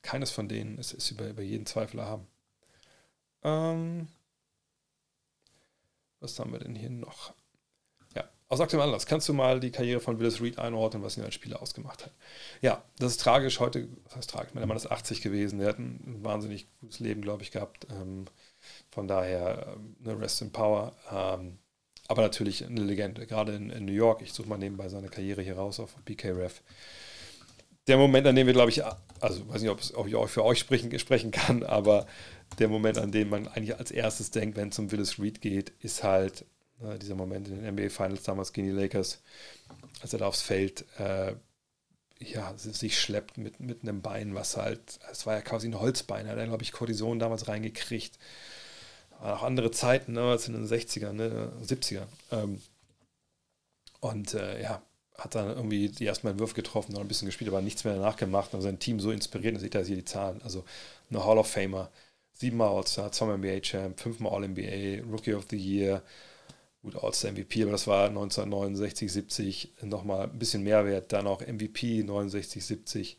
keines 0.02 0.30
von 0.30 0.48
denen 0.48 0.78
ist, 0.78 0.92
ist 0.92 1.10
über, 1.10 1.28
über 1.28 1.42
jeden 1.42 1.66
Zweifel 1.66 2.00
erhaben. 2.00 2.26
Ähm, 3.42 4.08
was 6.20 6.38
haben 6.38 6.52
wir 6.52 6.58
denn 6.58 6.74
hier 6.74 6.90
noch? 6.90 7.34
Aus 8.48 8.60
aktuellem 8.60 8.84
Anlass, 8.84 9.06
kannst 9.06 9.28
du 9.28 9.32
mal 9.32 9.58
die 9.58 9.72
Karriere 9.72 9.98
von 9.98 10.20
Willis 10.20 10.40
Reed 10.40 10.58
einordnen, 10.58 11.02
was 11.02 11.16
ihn 11.16 11.24
als 11.24 11.34
Spieler 11.34 11.60
ausgemacht 11.60 12.04
hat? 12.04 12.12
Ja, 12.60 12.84
das 12.98 13.12
ist 13.12 13.20
tragisch. 13.20 13.58
Heute, 13.58 13.88
was 14.04 14.16
heißt 14.16 14.30
tragisch? 14.30 14.54
Mein 14.54 14.68
Mann 14.68 14.76
ist 14.76 14.88
80 14.88 15.20
gewesen. 15.20 15.58
Der 15.58 15.68
hat 15.68 15.80
ein 15.80 16.20
wahnsinnig 16.22 16.68
gutes 16.80 17.00
Leben, 17.00 17.22
glaube 17.22 17.42
ich, 17.42 17.50
gehabt. 17.50 17.88
Ähm, 17.90 18.26
von 18.90 19.08
daher, 19.08 19.76
eine 20.00 20.12
ähm, 20.12 20.18
Rest 20.18 20.42
in 20.42 20.52
Power. 20.52 20.94
Ähm, 21.10 21.58
aber 22.06 22.22
natürlich 22.22 22.64
eine 22.64 22.82
Legende, 22.82 23.26
gerade 23.26 23.56
in, 23.56 23.70
in 23.70 23.84
New 23.84 23.92
York. 23.92 24.22
Ich 24.22 24.32
suche 24.32 24.48
mal 24.48 24.58
nebenbei 24.58 24.88
seine 24.88 25.08
Karriere 25.08 25.42
hier 25.42 25.56
raus 25.56 25.80
auf 25.80 25.96
BKRF. 26.04 26.62
Der 27.88 27.96
Moment, 27.96 28.28
an 28.28 28.36
dem 28.36 28.46
wir, 28.46 28.54
glaube 28.54 28.70
ich, 28.70 28.84
also 29.20 29.48
weiß 29.48 29.62
nicht, 29.62 29.70
ob 29.70 30.06
ich 30.06 30.14
auch 30.14 30.28
für 30.28 30.44
euch 30.44 30.60
sprechen, 30.60 30.96
sprechen 31.00 31.32
kann, 31.32 31.64
aber 31.64 32.06
der 32.60 32.68
Moment, 32.68 32.98
an 32.98 33.10
dem 33.10 33.28
man 33.28 33.48
eigentlich 33.48 33.76
als 33.76 33.90
erstes 33.90 34.30
denkt, 34.30 34.56
wenn 34.56 34.68
es 34.68 34.78
um 34.78 34.92
Willis 34.92 35.18
Reed 35.18 35.40
geht, 35.40 35.72
ist 35.80 36.04
halt 36.04 36.44
Ne, 36.78 36.98
dieser 36.98 37.14
Moment 37.14 37.48
in 37.48 37.62
den 37.62 37.74
NBA 37.74 37.88
Finals 37.88 38.22
damals 38.22 38.52
gegen 38.52 38.68
die 38.68 38.74
Lakers, 38.74 39.22
als 40.02 40.12
er 40.12 40.18
da 40.18 40.26
aufs 40.26 40.42
Feld 40.42 40.84
äh, 40.98 41.34
ja, 42.18 42.54
sich 42.56 42.98
schleppt 42.98 43.38
mit, 43.38 43.60
mit 43.60 43.82
einem 43.82 44.02
Bein, 44.02 44.34
was 44.34 44.56
halt, 44.56 44.98
es 45.10 45.26
war 45.26 45.34
ja 45.34 45.42
quasi 45.42 45.68
ein 45.68 45.78
Holzbein, 45.78 46.26
er 46.26 46.36
hat, 46.36 46.48
glaube 46.48 46.62
ich, 46.62 46.72
Cortison 46.72 47.18
damals 47.18 47.48
reingekriegt. 47.48 48.18
Waren 49.20 49.34
auch 49.38 49.42
andere 49.42 49.70
Zeiten, 49.70 50.12
ne, 50.12 50.22
als 50.22 50.48
in 50.48 50.54
den 50.54 50.66
60ern, 50.66 51.12
ne, 51.12 51.52
70ern. 51.62 52.06
Ähm, 52.32 52.60
und 54.00 54.34
äh, 54.34 54.62
ja, 54.62 54.82
hat 55.18 55.34
dann 55.34 55.48
irgendwie 55.48 55.88
die 55.88 56.06
ersten 56.06 56.26
Mal 56.26 56.38
Würfe 56.38 56.54
getroffen, 56.54 56.92
noch 56.92 57.00
ein 57.00 57.08
bisschen 57.08 57.26
gespielt, 57.26 57.48
aber 57.48 57.62
nichts 57.62 57.84
mehr 57.84 57.94
danach 57.94 58.16
gemacht 58.16 58.54
und 58.54 58.60
sein 58.62 58.78
Team 58.78 59.00
so 59.00 59.10
inspiriert. 59.10 59.54
Und 59.54 59.60
seht 59.60 59.74
ihr 59.74 59.82
hier 59.82 59.96
die 59.96 60.04
Zahlen. 60.04 60.42
Also 60.42 60.64
eine 61.10 61.24
Hall 61.24 61.38
of 61.38 61.50
Famer, 61.50 61.90
siebenmal 62.32 62.68
All-Star, 62.68 63.12
zweimal 63.12 63.38
NBA-Champ, 63.38 63.98
fünfmal 63.98 64.32
All-NBA, 64.32 65.02
Rookie 65.10 65.34
of 65.34 65.46
the 65.50 65.56
Year, 65.56 66.02
gut, 66.86 67.02
All-Star 67.02 67.32
MVP, 67.32 67.62
aber 67.62 67.72
das 67.72 67.86
war 67.86 68.08
1969, 68.08 69.12
70 69.12 69.72
nochmal 69.82 70.30
ein 70.30 70.38
bisschen 70.38 70.62
mehr 70.62 70.86
wert. 70.86 71.12
Dann 71.12 71.26
auch 71.26 71.40
MVP 71.40 72.04
69, 72.04 72.64
70. 72.64 73.18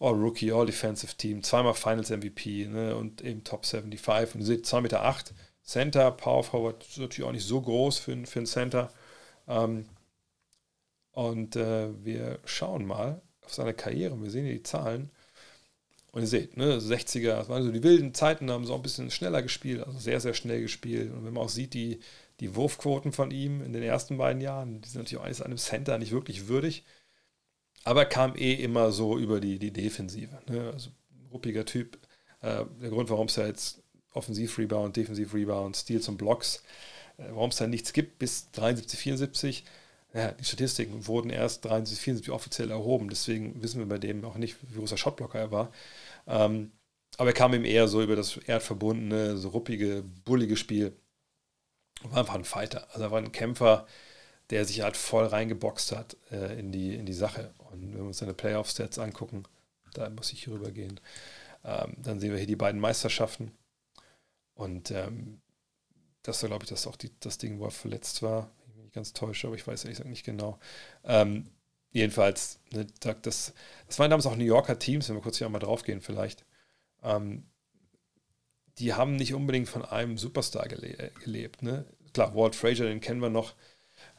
All 0.00 0.12
Rookie, 0.12 0.52
All 0.52 0.66
Defensive 0.66 1.16
Team, 1.16 1.42
zweimal 1.42 1.74
Finals 1.74 2.10
MVP 2.10 2.66
ne, 2.66 2.94
und 2.94 3.22
eben 3.22 3.42
Top 3.42 3.64
75. 3.64 4.34
Und 4.34 4.40
ihr 4.42 4.46
seht 4.46 4.66
2,8 4.66 4.80
Meter, 4.82 5.04
acht, 5.04 5.34
Center, 5.62 6.10
Power 6.10 6.44
Forward, 6.44 6.84
ist 6.84 6.98
natürlich 6.98 7.26
auch 7.26 7.32
nicht 7.32 7.46
so 7.46 7.60
groß 7.60 7.98
für, 7.98 8.26
für 8.26 8.40
einen 8.40 8.46
Center. 8.46 8.92
Ähm, 9.48 9.86
und 11.12 11.56
äh, 11.56 11.88
wir 12.04 12.38
schauen 12.44 12.84
mal 12.84 13.22
auf 13.42 13.54
seine 13.54 13.72
Karriere. 13.72 14.20
Wir 14.20 14.30
sehen 14.30 14.44
hier 14.44 14.54
die 14.54 14.62
Zahlen. 14.62 15.10
Und 16.12 16.22
ihr 16.22 16.28
seht, 16.28 16.56
ne, 16.56 16.78
60er, 16.80 17.36
das 17.36 17.48
waren 17.48 17.62
so 17.62 17.72
die 17.72 17.82
wilden 17.82 18.14
Zeiten, 18.14 18.50
haben 18.50 18.66
so 18.66 18.74
ein 18.74 18.82
bisschen 18.82 19.10
schneller 19.10 19.42
gespielt, 19.42 19.82
also 19.84 19.98
sehr, 19.98 20.20
sehr 20.20 20.34
schnell 20.34 20.60
gespielt. 20.60 21.12
Und 21.12 21.24
wenn 21.24 21.32
man 21.32 21.44
auch 21.44 21.48
sieht, 21.48 21.72
die, 21.74 22.00
die 22.40 22.56
Wurfquoten 22.56 23.12
von 23.12 23.30
ihm 23.30 23.62
in 23.62 23.72
den 23.72 23.82
ersten 23.82 24.18
beiden 24.18 24.40
Jahren, 24.40 24.80
die 24.80 24.88
sind 24.88 25.00
natürlich 25.00 25.20
auch 25.20 25.26
eines 25.26 25.42
einem 25.42 25.58
Center 25.58 25.98
nicht 25.98 26.12
wirklich 26.12 26.48
würdig. 26.48 26.84
Aber 27.84 28.00
er 28.00 28.08
kam 28.08 28.34
eh 28.36 28.54
immer 28.54 28.92
so 28.92 29.18
über 29.18 29.40
die, 29.40 29.58
die 29.58 29.72
Defensive. 29.72 30.40
Ne? 30.48 30.70
Also 30.72 30.90
ruppiger 31.32 31.64
Typ. 31.64 31.98
Äh, 32.40 32.64
der 32.80 32.90
Grund, 32.90 33.10
warum 33.10 33.26
es 33.28 33.34
da 33.34 33.46
jetzt 33.46 33.82
Offensiv-Rebound, 34.12 34.96
Defensiv-Rebound, 34.96 35.76
Steals 35.76 36.08
und 36.08 36.16
Blocks, 36.16 36.62
äh, 37.18 37.24
warum 37.30 37.50
es 37.50 37.56
da 37.56 37.66
nichts 37.66 37.92
gibt 37.92 38.18
bis 38.18 38.50
73, 38.52 38.98
74, 38.98 39.64
ja, 40.14 40.30
die 40.30 40.44
Statistiken 40.44 41.06
wurden 41.06 41.30
erst 41.30 41.64
73, 41.64 42.00
74 42.00 42.32
offiziell 42.32 42.70
erhoben. 42.70 43.08
Deswegen 43.08 43.62
wissen 43.62 43.80
wir 43.80 43.86
bei 43.86 43.98
dem 43.98 44.24
auch 44.24 44.36
nicht, 44.36 44.56
wie 44.62 44.78
großer 44.78 44.96
Shotblocker 44.96 45.38
er 45.38 45.50
war. 45.50 45.72
Ähm, 46.26 46.70
aber 47.16 47.30
er 47.30 47.34
kam 47.34 47.52
ihm 47.54 47.64
eher 47.64 47.88
so 47.88 48.02
über 48.02 48.16
das 48.16 48.36
erdverbundene, 48.36 49.36
so 49.36 49.48
ruppige, 49.48 50.04
bullige 50.24 50.56
Spiel 50.56 50.96
war 52.02 52.18
einfach 52.18 52.34
ein 52.34 52.44
Fighter. 52.44 52.88
Also 52.92 53.04
er 53.04 53.10
war 53.10 53.18
ein 53.18 53.32
Kämpfer, 53.32 53.86
der 54.50 54.64
sich 54.64 54.82
halt 54.82 54.96
voll 54.96 55.26
reingeboxt 55.26 55.92
hat 55.92 56.16
äh, 56.30 56.58
in, 56.58 56.72
die, 56.72 56.94
in 56.94 57.06
die 57.06 57.12
Sache. 57.12 57.54
Und 57.70 57.92
wenn 57.92 57.94
wir 57.94 58.04
uns 58.04 58.18
seine 58.18 58.34
Playoff-Stats 58.34 58.98
angucken, 58.98 59.44
da 59.94 60.10
muss 60.10 60.32
ich 60.32 60.44
hier 60.44 60.54
rübergehen, 60.54 61.00
ähm, 61.64 61.96
dann 61.98 62.20
sehen 62.20 62.32
wir 62.32 62.38
hier 62.38 62.46
die 62.46 62.56
beiden 62.56 62.80
Meisterschaften. 62.80 63.52
Und 64.54 64.90
ähm, 64.90 65.40
das 66.22 66.42
war, 66.42 66.48
glaube 66.48 66.64
ich, 66.64 66.70
das 66.70 66.86
auch 66.86 66.96
die, 66.96 67.10
das 67.20 67.38
Ding, 67.38 67.58
wo 67.58 67.64
er 67.64 67.70
verletzt 67.70 68.22
war. 68.22 68.50
Ich 68.66 68.74
bin 68.74 68.84
nicht 68.84 68.94
ganz 68.94 69.12
täusche, 69.12 69.46
aber 69.46 69.56
ich 69.56 69.66
weiß 69.66 69.84
ehrlich 69.84 69.96
gesagt 69.96 70.10
nicht 70.10 70.24
genau. 70.24 70.58
Ähm, 71.04 71.50
jedenfalls, 71.90 72.60
ne, 72.70 72.86
das, 73.00 73.52
das 73.86 73.98
waren 73.98 74.10
damals 74.10 74.26
auch 74.26 74.36
New 74.36 74.44
Yorker 74.44 74.78
Teams, 74.78 75.08
wenn 75.08 75.16
wir 75.16 75.22
kurz 75.22 75.38
hier 75.38 75.46
einmal 75.46 75.60
drauf 75.60 75.84
gehen, 75.84 76.00
vielleicht. 76.00 76.44
Ähm, 77.02 77.46
die 78.78 78.94
haben 78.94 79.16
nicht 79.16 79.34
unbedingt 79.34 79.68
von 79.68 79.84
einem 79.84 80.18
Superstar 80.18 80.68
gele 80.68 81.10
gelebt. 81.22 81.62
Ne? 81.62 81.84
Klar, 82.12 82.34
Walt 82.34 82.54
Frazier, 82.54 82.86
den 82.86 83.00
kennen 83.00 83.20
wir 83.20 83.30
noch. 83.30 83.54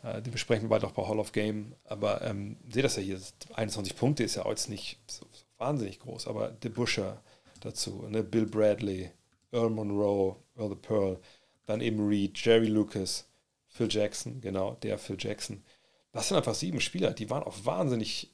Äh, 0.03 0.22
den 0.22 0.32
besprechen 0.32 0.66
wir 0.66 0.70
bald 0.70 0.86
auch 0.86 0.91
bei 0.91 1.08
Hall 1.08 1.20
of 1.20 1.32
Game. 1.32 1.76
Aber 1.84 2.22
ähm, 2.22 2.58
seht 2.70 2.86
das 2.86 2.95
ja 2.95 3.01
hier, 3.01 3.20
21 3.53 3.95
Punkte 3.95 4.24
ist 4.24 4.36
ja 4.36 4.47
jetzt 4.47 4.70
nicht 4.70 4.99
so, 5.08 5.26
so 5.32 5.43
wahnsinnig 5.58 5.99
groß. 5.99 6.28
Aber 6.28 6.49
De 6.49 6.72
Buscher 6.72 7.22
dazu, 7.62 8.06
ne? 8.10 8.24
Bill 8.24 8.45
Bradley, 8.45 9.12
Earl 9.51 9.70
Monroe, 9.70 10.36
Earl 10.58 10.70
the 10.70 10.76
Pearl, 10.76 11.20
dann 11.66 11.82
eben 11.82 12.06
Reed, 12.06 12.38
Jerry 12.38 12.68
Lucas, 12.68 13.28
Phil 13.68 13.88
Jackson, 13.89 14.41
genau, 14.41 14.76
der 14.84 14.97
Phil 14.97 15.18
Jackson. 15.20 15.64
Das 16.12 16.30
sind 16.30 16.38
einfach 16.38 16.56
sieben 16.56 16.80
Spieler, 16.80 17.12
die 17.12 17.30
waren 17.30 17.43
auf 17.43 17.66
wahnsinnig 17.66 18.32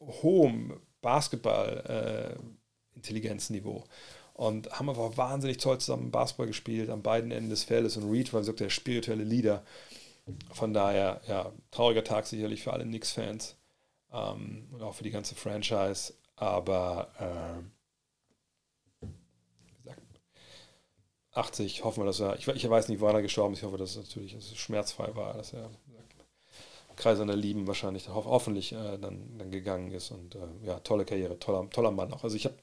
hohem 0.00 0.80
Basketball-Intelligenzniveau. 1.00 3.78
Äh, 3.78 3.82
und 4.34 4.70
haben 4.72 4.90
aber 4.90 5.16
wahnsinnig 5.16 5.58
toll 5.58 5.78
zusammen 5.78 6.10
Basketball 6.10 6.48
gespielt 6.48 6.90
an 6.90 7.02
beiden 7.02 7.30
Enden 7.30 7.50
des 7.50 7.64
Feldes 7.64 7.96
und 7.96 8.10
Reed 8.10 8.32
war 8.32 8.40
wie 8.40 8.42
gesagt, 8.42 8.60
der 8.60 8.70
spirituelle 8.70 9.24
Leader. 9.24 9.64
Von 10.52 10.74
daher, 10.74 11.20
ja, 11.28 11.52
trauriger 11.70 12.04
Tag 12.04 12.26
sicherlich 12.26 12.62
für 12.62 12.72
alle 12.72 12.84
Knicks-Fans 12.84 13.56
ähm, 14.12 14.68
und 14.72 14.82
auch 14.82 14.94
für 14.94 15.04
die 15.04 15.10
ganze 15.10 15.34
Franchise, 15.34 16.14
aber 16.36 17.62
äh, 19.02 19.06
wie 19.66 19.82
gesagt, 19.82 20.02
80, 21.32 21.84
hoffen 21.84 22.02
wir, 22.02 22.06
dass 22.06 22.20
er, 22.20 22.36
ich, 22.36 22.48
ich 22.48 22.68
weiß 22.68 22.88
nicht, 22.88 23.00
wann 23.00 23.14
er 23.14 23.22
gestorben 23.22 23.54
ist, 23.54 23.60
ich 23.60 23.66
hoffe, 23.66 23.78
dass 23.78 23.90
es 23.90 23.96
natürlich 23.96 24.34
dass 24.34 24.46
es 24.46 24.56
schmerzfrei 24.56 25.14
war, 25.14 25.34
dass 25.34 25.52
er 25.52 25.70
Kreis 26.96 27.18
seiner 27.18 27.36
Lieben 27.36 27.66
wahrscheinlich 27.66 28.08
ho 28.08 28.24
hoffentlich 28.24 28.72
äh, 28.72 28.98
dann, 28.98 29.38
dann 29.38 29.50
gegangen 29.50 29.90
ist 29.92 30.10
und 30.10 30.34
äh, 30.34 30.38
ja, 30.62 30.78
tolle 30.80 31.04
Karriere, 31.04 31.38
toller, 31.38 31.68
toller 31.70 31.90
Mann 31.90 32.12
auch. 32.12 32.24
Also 32.24 32.36
ich 32.36 32.44
habe 32.44 32.56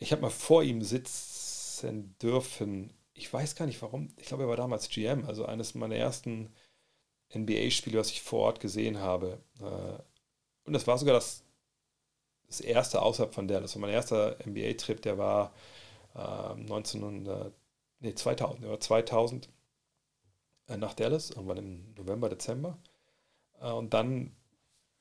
ich 0.00 0.12
habe 0.12 0.22
mal 0.22 0.30
vor 0.30 0.62
ihm 0.64 0.82
sitzen 0.82 2.16
dürfen. 2.20 2.92
Ich 3.14 3.32
weiß 3.32 3.54
gar 3.54 3.66
nicht 3.66 3.80
warum. 3.82 4.08
Ich 4.16 4.26
glaube, 4.26 4.44
er 4.44 4.48
war 4.48 4.56
damals 4.56 4.88
GM, 4.88 5.26
also 5.26 5.44
eines 5.44 5.74
meiner 5.74 5.96
ersten 5.96 6.52
NBA-Spiele, 7.34 7.98
was 7.98 8.10
ich 8.10 8.22
vor 8.22 8.40
Ort 8.40 8.60
gesehen 8.60 8.98
habe. 8.98 9.38
Äh, 9.60 10.02
und 10.64 10.72
das 10.72 10.86
war 10.86 10.98
sogar 10.98 11.14
das, 11.14 11.44
das 12.48 12.60
erste 12.60 13.02
außerhalb 13.02 13.34
von 13.34 13.46
Dallas. 13.46 13.76
Und 13.76 13.82
mein 13.82 13.90
erster 13.90 14.36
NBA-Trip, 14.44 15.00
der 15.02 15.18
war 15.18 15.54
1900, 16.14 17.46
ähm, 17.46 17.52
nee, 18.00 18.14
2000, 18.14 18.64
der 18.64 18.70
war 18.70 18.80
2000 18.80 19.48
äh, 20.68 20.76
nach 20.76 20.94
Dallas, 20.94 21.30
irgendwann 21.30 21.58
im 21.58 21.94
November, 21.94 22.28
Dezember. 22.28 22.78
Äh, 23.60 23.70
und 23.70 23.94
dann 23.94 24.34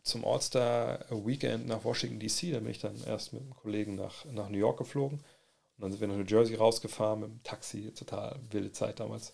zum 0.10 0.26
All-Star 0.26 1.06
Weekend 1.10 1.68
nach 1.68 1.84
Washington 1.84 2.20
DC. 2.20 2.52
Da 2.52 2.60
bin 2.60 2.70
ich 2.70 2.80
dann 2.80 3.02
erst 3.06 3.34
mit 3.34 3.42
einem 3.42 3.56
Kollegen 3.56 3.96
nach, 3.96 4.26
nach 4.26 4.50
New 4.50 4.58
York 4.58 4.78
geflogen. 4.78 5.20
Und 5.20 5.84
dann 5.84 5.92
sind 5.92 6.02
wir 6.02 6.08
nach 6.08 6.18
New 6.18 6.26
Jersey 6.26 6.56
rausgefahren 6.56 7.22
mit 7.22 7.30
dem 7.30 7.44
Taxi. 7.44 7.94
Total 7.94 8.40
wilde 8.50 8.72
Zeit 8.72 9.00
damals. 9.00 9.34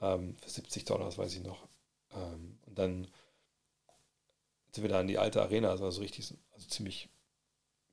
Ähm, 0.00 0.36
für 0.40 0.50
70 0.50 0.84
Dollar, 0.84 1.06
das 1.06 1.18
weiß 1.18 1.34
ich 1.34 1.42
noch. 1.42 1.66
Ähm, 2.12 2.58
und 2.66 2.78
dann 2.78 3.08
sind 4.72 4.82
wir 4.82 4.90
da 4.90 5.00
in 5.00 5.08
die 5.08 5.18
alte 5.18 5.40
Arena, 5.42 5.70
also, 5.70 5.84
also 5.84 6.00
richtig, 6.00 6.34
also 6.52 6.68
ziemlich 6.68 7.08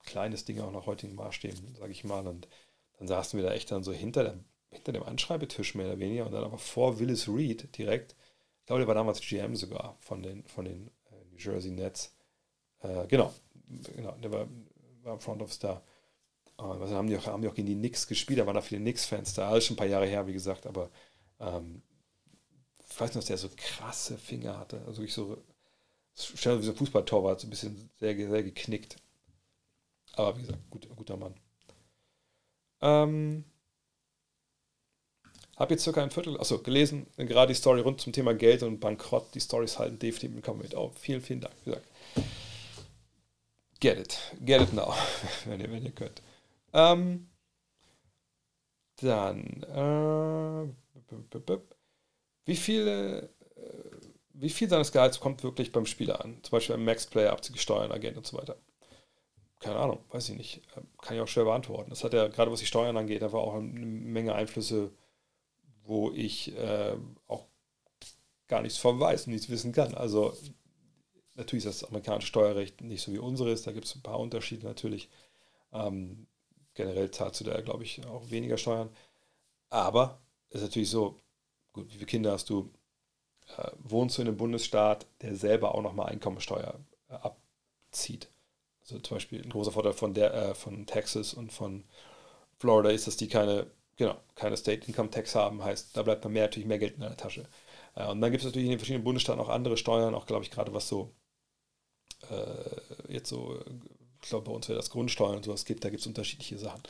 kleines 0.04 0.46
Ding 0.46 0.60
auch 0.60 0.72
nach 0.72 0.86
heutigen 0.86 1.16
Maßstäben, 1.16 1.76
sage 1.76 1.92
ich 1.92 2.04
mal. 2.04 2.28
Und 2.28 2.48
dann 2.98 3.08
saßen 3.08 3.40
wir 3.40 3.46
da 3.48 3.54
echt 3.54 3.72
dann 3.72 3.84
so 3.84 3.94
hinter, 3.94 4.24
der, 4.24 4.40
hinter 4.70 4.92
dem 4.92 5.04
Anschreibetisch 5.04 5.76
mehr 5.76 5.88
oder 5.88 6.00
weniger 6.00 6.26
und 6.26 6.32
dann 6.32 6.44
aber 6.44 6.58
vor 6.58 7.00
Willis 7.00 7.28
Reed 7.28 7.78
direkt. 7.78 8.16
Ich 8.62 8.68
glaube, 8.68 8.80
der 8.80 8.88
war 8.88 8.96
damals 8.96 9.22
GM 9.22 9.56
sogar 9.56 9.98
von 10.00 10.22
den, 10.24 10.44
von 10.48 10.66
den 10.66 10.92
New 11.36 11.38
Jersey 11.38 11.72
Nets. 11.72 12.15
Äh, 12.86 13.08
genau, 13.08 13.34
genau, 13.96 14.12
der 14.14 14.32
war, 14.32 14.48
war 15.04 15.14
im 15.14 15.20
Front 15.20 15.42
Office 15.42 15.60
da. 15.60 15.82
Äh, 16.58 16.64
was 16.64 16.92
haben 16.92 17.08
die, 17.08 17.18
auch, 17.18 17.26
haben 17.26 17.42
die 17.42 17.48
auch 17.48 17.56
gegen 17.56 17.68
die 17.68 17.76
Knicks 17.76 18.08
gespielt, 18.08 18.40
da 18.40 18.46
waren 18.46 18.56
da 18.56 18.62
viele 18.62 18.82
Knicks-Fans 18.82 19.34
da, 19.34 19.50
alles 19.50 19.66
schon 19.66 19.76
ein 19.76 19.78
paar 19.78 19.88
Jahre 19.88 20.08
her, 20.08 20.28
wie 20.28 20.34
gesagt, 20.34 20.68
aber 20.68 20.90
ähm, 21.40 21.82
ich 22.90 23.00
weiß 23.00 23.10
nicht, 23.10 23.18
dass 23.18 23.26
der 23.26 23.38
so 23.38 23.50
krasse 23.56 24.18
Finger 24.18 24.58
hatte. 24.58 24.82
Also 24.88 25.04
ich 25.04 25.14
so, 25.14 25.38
schnell 26.16 26.60
wie 26.60 26.66
so 26.66 26.72
ein 26.72 26.78
Fußballtorwart, 26.78 27.42
so 27.42 27.48
ein 27.48 27.50
bisschen 27.50 27.90
sehr, 28.00 28.16
sehr 28.16 28.44
geknickt. 28.44 28.98
Aber 30.14 30.38
wie 30.38 30.42
gesagt, 30.42 30.70
gut, 30.70 30.88
guter 30.96 31.18
Mann. 31.18 31.36
Ähm, 32.82 33.44
Habe 35.58 35.74
jetzt 35.74 35.84
circa 35.84 36.04
ein 36.04 36.12
Viertel, 36.12 36.40
achso, 36.40 36.60
gelesen, 36.60 37.08
gerade 37.18 37.54
die 37.54 37.58
Story 37.58 37.82
rund 37.82 38.02
zum 38.02 38.14
Thema 38.14 38.34
Geld 38.34 38.64
und 38.64 38.80
Bankrott. 38.80 39.34
Die 39.34 39.40
Stories 39.42 39.80
halten 39.80 40.00
definitiv 40.00 40.36
mit 40.36 40.64
mit 40.64 40.76
auf. 40.76 40.98
Vielen, 40.98 41.22
vielen 41.22 41.42
Dank. 41.42 41.56
Wie 41.64 41.72
gesagt. 41.72 41.88
Get 43.86 44.00
it. 44.00 44.20
Get 44.44 44.62
it 44.62 44.74
now, 44.74 44.96
wenn 45.46 45.60
ihr, 45.60 45.72
wenn 45.72 45.86
ihr 45.86 45.92
könnt. 45.92 46.24
Ähm, 46.74 47.28
dann, 48.96 49.62
äh, 49.62 50.68
wie 52.46 52.56
viele, 52.56 53.30
äh, 53.56 53.92
wie 54.34 54.50
viel 54.50 54.70
seines 54.70 54.92
Gehalts 54.92 55.20
kommt 55.20 55.44
wirklich 55.44 55.72
beim 55.72 55.86
Spieler 55.86 56.26
an? 56.26 56.40
Zum 56.42 56.54
Beispiel 56.54 56.78
beim 56.78 56.86
Max-Player, 56.86 57.32
Abzüge 57.32 57.60
Steuern, 57.60 57.92
Agent 57.92 58.18
und 58.18 58.26
so 58.26 58.36
weiter. 58.40 58.58
Keine 59.60 59.76
Ahnung, 59.76 60.04
weiß 60.10 60.30
ich 60.30 60.36
nicht. 60.36 60.62
Ähm, 60.76 60.88
kann 61.00 61.16
ich 61.16 61.22
auch 61.22 61.28
schwer 61.28 61.46
beantworten. 61.46 61.92
Das 61.92 62.04
hat 62.04 62.14
ja, 62.14 62.28
gerade 62.28 62.52
was 62.52 62.62
die 62.62 62.66
Steuern 62.66 62.98
angeht, 62.98 63.22
einfach 63.22 63.38
auch 63.38 63.54
eine 63.54 63.62
Menge 63.86 64.34
Einflüsse, 64.34 64.90
wo 65.84 66.10
ich 66.10 66.58
äh, 66.58 66.96
auch 67.28 67.46
gar 68.48 68.64
nichts 68.64 68.80
von 68.80 69.00
weiß 69.00 69.28
und 69.28 69.34
nichts 69.34 69.48
wissen 69.52 69.74
kann. 69.74 69.94
Also 69.94 70.36
natürlich 71.36 71.66
ist 71.66 71.82
das 71.82 71.90
amerikanische 71.90 72.28
Steuerrecht 72.28 72.82
nicht 72.82 73.04
so 73.04 73.12
wie 73.14 73.20
unseres, 73.20 73.64
da 73.64 73.72
gibt 73.72 73.86
es 73.86 73.96
ein 73.96 74.02
paar 74.02 74.20
Unterschiede 74.20 74.66
natürlich. 74.66 75.10
Ähm, 75.74 76.28
generell 76.74 77.12
zahlst 77.12 77.42
du 77.42 77.46
da, 77.46 77.60
glaube 77.62 77.84
ich, 77.84 78.06
auch 78.08 78.30
weniger 78.30 78.58
Steuern. 78.58 78.90
Aber 79.70 80.22
es 80.50 80.58
ist 80.58 80.64
natürlich 80.64 80.90
so, 80.90 81.20
gut, 81.74 81.88
wie 81.90 81.96
viele 81.96 82.06
Kinder 82.06 82.32
hast 82.34 82.50
du? 82.50 82.72
Äh, 83.58 83.72
wohnst 83.80 84.18
du 84.18 84.22
in 84.24 84.28
einem 84.30 84.38
Bundesstaat, 84.38 85.08
der 85.22 85.36
selber 85.36 85.76
auch 85.76 85.82
nochmal 85.82 86.08
Einkommensteuer 86.08 86.80
äh, 87.10 87.14
abzieht? 87.16 88.30
Also 88.84 89.00
zum 89.00 89.18
Beispiel 89.18 89.44
ein 89.44 89.50
großer 89.50 89.72
Vorteil 89.72 89.94
von, 89.94 90.14
der, 90.14 90.34
äh, 90.34 90.56
von 90.56 90.86
Texas 90.86 91.34
und 91.34 91.52
von 91.52 91.84
Florida 92.60 92.90
ist, 92.92 93.08
dass 93.08 93.18
die 93.18 93.28
keine, 93.28 93.68
genau, 93.98 94.18
keine 94.36 94.58
State 94.58 94.88
Income 94.88 95.10
Tax 95.12 95.36
haben, 95.36 95.64
heißt, 95.64 95.98
da 95.98 96.04
bleibt 96.04 96.26
dann 96.26 96.34
mehr, 96.34 96.44
natürlich 96.44 96.68
mehr 96.68 96.80
Geld 96.80 96.96
in 96.96 97.02
der 97.02 97.18
Tasche. 97.18 97.48
Äh, 97.96 98.08
und 98.10 98.22
dann 98.22 98.32
gibt 98.32 98.42
es 98.42 98.46
natürlich 98.46 98.66
in 98.66 98.72
den 98.72 98.80
verschiedenen 98.80 99.04
Bundesstaaten 99.04 99.42
auch 99.42 99.50
andere 99.50 99.78
Steuern, 99.78 100.16
auch 100.16 100.26
glaube 100.26 100.44
ich 100.44 100.52
gerade 100.52 100.74
was 100.74 100.88
so 100.88 101.14
äh, 102.32 103.14
jetzt 103.14 103.30
so 103.30 103.60
ich 104.26 104.30
glaube, 104.30 104.50
bei 104.50 104.56
uns 104.56 104.68
wäre 104.68 104.78
das 104.78 104.90
Grundsteuern 104.90 105.36
und 105.36 105.46
sowas 105.46 105.66
gibt, 105.66 105.86
da 105.86 105.90
gibt 105.90 106.02
es 106.02 106.08
unterschiedliche 106.08 106.58
Sachen. 106.58 106.82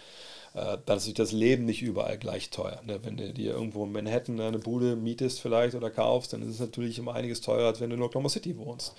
Äh, 0.54 0.78
dann 0.86 0.98
ist 0.98 1.20
das 1.20 1.34
Leben 1.34 1.66
nicht 1.66 1.82
überall 1.82 2.18
gleich 2.18 2.50
teuer. 2.50 2.82
Ne? 2.86 3.02
Wenn 3.04 3.18
du 3.18 3.34
dir 3.34 3.54
irgendwo 3.54 3.84
in 3.84 3.92
Manhattan 3.92 4.40
eine 4.40 4.58
Bude 4.58 4.96
mietest 4.96 5.42
vielleicht 5.42 5.76
oder 5.76 5.92
kaufst, 5.92 6.32
dann 6.32 6.42
ist 6.42 6.48
es 6.48 6.60
natürlich 6.62 6.98
immer 6.98 7.14
einiges 7.14 7.42
teurer, 7.42 7.68
als 7.68 7.82
wenn 7.82 7.90
du 7.90 7.98
in 7.98 8.02
Oklahoma 8.02 8.30
City 8.30 8.58
wohnst. 8.58 8.96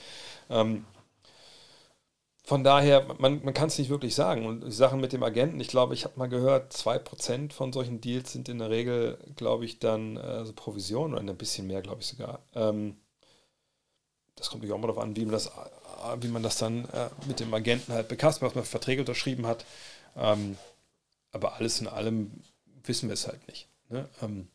Ähm, 0.50 0.84
von 2.44 2.62
daher, 2.62 3.06
man, 3.18 3.42
man 3.42 3.54
kann 3.54 3.68
es 3.68 3.78
nicht 3.78 3.88
wirklich 3.88 4.14
sagen. 4.14 4.44
Und 4.44 4.64
die 4.64 4.70
Sachen 4.70 5.00
mit 5.00 5.14
dem 5.14 5.22
Agenten, 5.22 5.58
ich 5.58 5.68
glaube, 5.68 5.94
ich 5.94 6.04
habe 6.04 6.18
mal 6.18 6.28
gehört, 6.28 6.74
2% 6.74 7.54
von 7.54 7.72
solchen 7.72 8.02
Deals 8.02 8.32
sind 8.34 8.50
in 8.50 8.58
der 8.58 8.68
Regel, 8.68 9.18
glaube 9.34 9.64
ich, 9.64 9.78
dann 9.78 10.18
äh, 10.18 10.44
so 10.44 10.52
Provision 10.52 11.14
oder 11.14 11.22
ein 11.22 11.38
bisschen 11.38 11.66
mehr, 11.68 11.80
glaube 11.80 12.02
ich 12.02 12.06
sogar. 12.06 12.40
Ähm, 12.54 12.96
das 14.36 14.48
kommt 14.48 14.62
natürlich 14.62 14.74
auch 14.74 14.80
mal 14.80 14.88
darauf 14.88 15.02
an, 15.02 15.16
wie 15.16 15.24
man 15.24 15.32
das 15.32 15.50
wie 16.20 16.28
man 16.28 16.42
das 16.42 16.58
dann 16.58 16.84
äh, 16.90 17.08
mit 17.26 17.40
dem 17.40 17.52
Agenten 17.52 17.92
halt 17.92 18.08
bekasst, 18.08 18.42
was 18.42 18.54
man 18.54 18.64
für 18.64 18.70
Verträge 18.70 19.02
unterschrieben 19.02 19.46
hat. 19.46 19.64
Ähm, 20.16 20.56
aber 21.32 21.54
alles 21.54 21.80
in 21.80 21.88
allem 21.88 22.30
wissen 22.84 23.08
wir 23.08 23.14
es 23.14 23.26
halt 23.26 23.46
nicht. 23.48 23.68
Ne? 23.88 24.08
Ähm, 24.22 24.48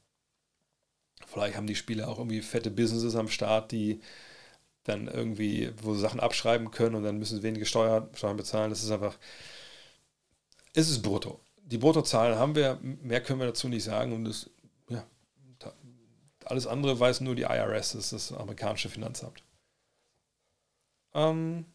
vielleicht 1.27 1.57
haben 1.57 1.67
die 1.67 1.75
Spieler 1.75 2.07
auch 2.07 2.17
irgendwie 2.17 2.41
fette 2.41 2.71
Businesses 2.71 3.15
am 3.15 3.27
Start, 3.27 3.71
die 3.71 4.01
dann 4.83 5.07
irgendwie, 5.07 5.71
wo 5.81 5.93
sie 5.93 5.99
Sachen 5.99 6.19
abschreiben 6.19 6.71
können 6.71 6.95
und 6.95 7.03
dann 7.03 7.19
müssen 7.19 7.37
sie 7.37 7.43
wenige 7.43 7.65
Steuern, 7.65 8.09
Steuern 8.13 8.37
bezahlen. 8.37 8.69
Das 8.71 8.83
ist 8.83 8.91
einfach, 8.91 9.17
es 10.73 10.89
ist 10.89 11.01
brutto. 11.01 11.39
Die 11.63 11.77
Bruttozahlen 11.77 12.37
haben 12.37 12.55
wir, 12.55 12.79
mehr 12.81 13.21
können 13.21 13.39
wir 13.39 13.47
dazu 13.47 13.69
nicht 13.69 13.83
sagen 13.83 14.13
und 14.13 14.25
das, 14.25 14.49
ja, 14.89 15.05
alles 16.45 16.65
andere 16.65 16.99
weiß 16.99 17.21
nur 17.21 17.35
die 17.35 17.43
IRS, 17.43 17.93
das 17.93 18.11
ist 18.11 18.31
das 18.31 18.37
amerikanische 18.37 18.89
Finanzamt. 18.89 19.43
Ähm, 21.13 21.65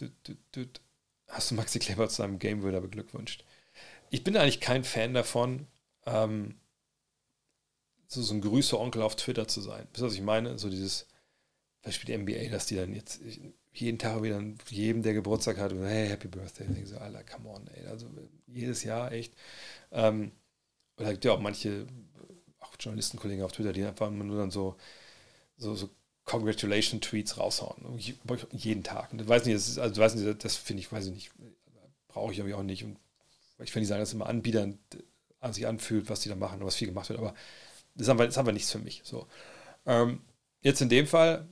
düt, 0.00 0.12
düt, 0.26 0.38
düt. 0.54 0.80
Hast 1.28 1.50
du 1.50 1.54
Maxi 1.54 1.78
Kleber 1.78 2.08
zu 2.08 2.16
seinem 2.16 2.38
Game 2.38 2.62
Winner 2.62 2.80
beglückwünscht? 2.80 3.44
Ich 4.10 4.24
bin 4.24 4.36
eigentlich 4.36 4.60
kein 4.60 4.84
Fan 4.84 5.14
davon, 5.14 5.66
ähm, 6.06 6.56
so, 8.06 8.22
so 8.22 8.34
ein 8.34 8.40
Grüße-Onkel 8.40 9.02
auf 9.02 9.16
Twitter 9.16 9.46
zu 9.48 9.60
sein. 9.60 9.86
Wisst 9.92 10.02
ihr, 10.02 10.06
was 10.06 10.14
ich 10.14 10.22
meine? 10.22 10.58
So 10.58 10.70
dieses, 10.70 11.06
Beispiel 11.82 12.14
NBA, 12.14 12.50
dass 12.50 12.66
die 12.66 12.76
dann 12.76 12.94
jetzt 12.94 13.20
jeden 13.72 13.98
Tag 13.98 14.22
wieder 14.22 14.42
jedem, 14.68 15.02
der 15.02 15.14
Geburtstag 15.14 15.58
hat, 15.58 15.72
hey, 15.72 16.08
Happy 16.08 16.28
Birthday. 16.28 16.66
Ich 16.66 16.74
denke 16.74 16.88
so, 16.88 16.98
Alter, 16.98 17.24
come 17.24 17.48
on, 17.48 17.66
ey. 17.68 17.86
Also 17.86 18.08
jedes 18.46 18.84
Jahr 18.84 19.12
echt. 19.12 19.34
Ähm, 19.92 20.32
oder 20.98 21.12
ja 21.12 21.32
auch 21.32 21.40
manche, 21.40 21.86
auch 22.60 22.74
Journalistenkollegen 22.80 23.44
auf 23.44 23.52
Twitter, 23.52 23.72
die 23.72 23.84
einfach 23.84 24.10
nur 24.10 24.38
dann 24.38 24.50
so, 24.50 24.76
so, 25.58 25.74
so 25.74 25.90
Congratulation-Tweets 26.28 27.38
raushauen. 27.38 27.98
Jeden 28.52 28.84
Tag. 28.84 29.12
Und 29.12 29.22
ich 29.22 29.28
weiß 29.28 29.44
nicht, 29.46 29.56
das, 29.56 29.78
also 29.78 30.34
das 30.34 30.56
finde 30.56 30.82
ich, 30.82 30.92
weiß 30.92 31.06
ich 31.06 31.12
nicht, 31.12 31.30
brauche 32.06 32.32
ich 32.32 32.38
irgendwie 32.38 32.54
auch 32.54 32.62
nicht. 32.62 32.84
Und 32.84 32.98
ich 33.60 33.74
will 33.74 33.80
nicht 33.80 33.88
sagen, 33.88 34.00
dass 34.00 34.10
es 34.10 34.14
immer 34.14 34.28
Anbietern 34.28 34.78
an 35.40 35.52
sich 35.52 35.66
anfühlt, 35.66 36.10
was 36.10 36.20
die 36.20 36.28
da 36.28 36.34
machen 36.34 36.60
und 36.60 36.66
was 36.66 36.76
viel 36.76 36.88
gemacht 36.88 37.08
wird, 37.08 37.18
aber 37.18 37.34
das 37.94 38.06
ist 38.06 38.08
einfach, 38.10 38.24
das 38.24 38.34
ist 38.34 38.38
einfach 38.38 38.52
nichts 38.52 38.72
für 38.72 38.78
mich. 38.78 39.02
So. 39.04 39.26
Ähm, 39.86 40.20
jetzt 40.62 40.80
in 40.80 40.88
dem 40.88 41.06
Fall, 41.06 41.48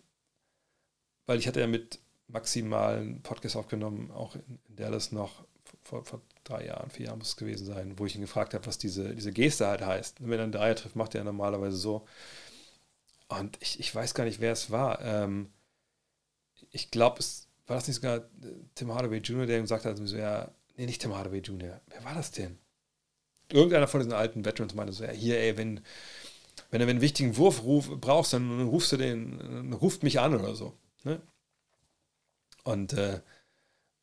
weil 1.27 1.39
ich 1.39 1.47
hatte 1.49 1.61
ja 1.61 1.67
mit 1.67 1.99
maximalen 2.29 3.23
Podcast 3.23 3.57
aufgenommen, 3.57 4.11
auch 4.11 4.35
in, 4.35 4.59
in 4.69 4.77
Dallas 4.77 5.13
noch 5.13 5.45
vor, 5.83 6.05
vor, 6.05 6.21
drei 6.45 6.67
Jahren, 6.67 6.91
vier 6.91 7.07
Jahren 7.07 7.19
muss 7.19 7.31
es 7.31 7.37
gewesen 7.37 7.67
sein, 7.67 7.99
wo 7.99 8.07
ich 8.07 8.15
ihn 8.15 8.21
gefragt 8.21 8.55
habe, 8.55 8.67
was 8.67 8.79
diese, 8.79 9.15
diese 9.15 9.33
Geste 9.33 9.67
halt 9.67 9.85
heißt. 9.85 10.17
wenn 10.21 10.39
er 10.39 10.45
einen 10.45 10.53
Dreier 10.53 10.77
trifft, 10.77 10.97
macht 10.97 11.15
er 11.15 11.25
normalerweise 11.25 11.77
so. 11.77 12.07
Und 13.29 13.57
ich, 13.61 13.81
ich 13.81 13.95
weiß 13.95 14.15
gar 14.15 14.25
nicht, 14.25 14.41
wer 14.41 14.53
es 14.53 14.71
war. 14.71 15.01
Ähm, 15.03 15.53
ich 16.71 16.91
glaube, 16.91 17.19
es 17.19 17.49
war 17.67 17.77
das 17.77 17.89
nicht 17.89 17.97
sogar 17.97 18.19
äh, 18.19 18.23
Tim 18.75 18.95
Hardaway 18.95 19.19
Jr., 19.19 19.47
der 19.47 19.59
ihm 19.59 19.63
gesagt 19.63 19.85
hat, 19.85 19.97
so, 19.97 20.17
ja, 20.17 20.51
nee, 20.77 20.87
nicht 20.87 21.01
Tim 21.01 21.15
Hardaway 21.15 21.41
Jr., 21.41 21.81
wer 21.89 22.05
war 22.05 22.15
das 22.15 22.31
denn? 22.31 22.59
Irgendeiner 23.49 23.89
von 23.89 24.01
diesen 24.01 24.13
alten 24.13 24.45
Veterans 24.45 24.75
meinte 24.75 24.93
so, 24.93 25.05
ja, 25.05 25.11
hier, 25.11 25.39
ey, 25.39 25.57
wenn, 25.57 25.81
wenn 26.71 26.81
du 26.81 26.87
einen 26.87 27.01
wichtigen 27.01 27.37
Wurf 27.37 27.63
ruf, 27.63 27.89
brauchst, 28.01 28.33
dann 28.33 28.63
rufst 28.63 28.93
du 28.93 28.97
den, 28.97 29.73
ruft 29.73 30.03
mich 30.03 30.21
an 30.21 30.35
oder 30.35 30.55
so. 30.55 30.77
Ne? 31.05 31.21
Und 32.65 32.93
äh, 32.95 33.21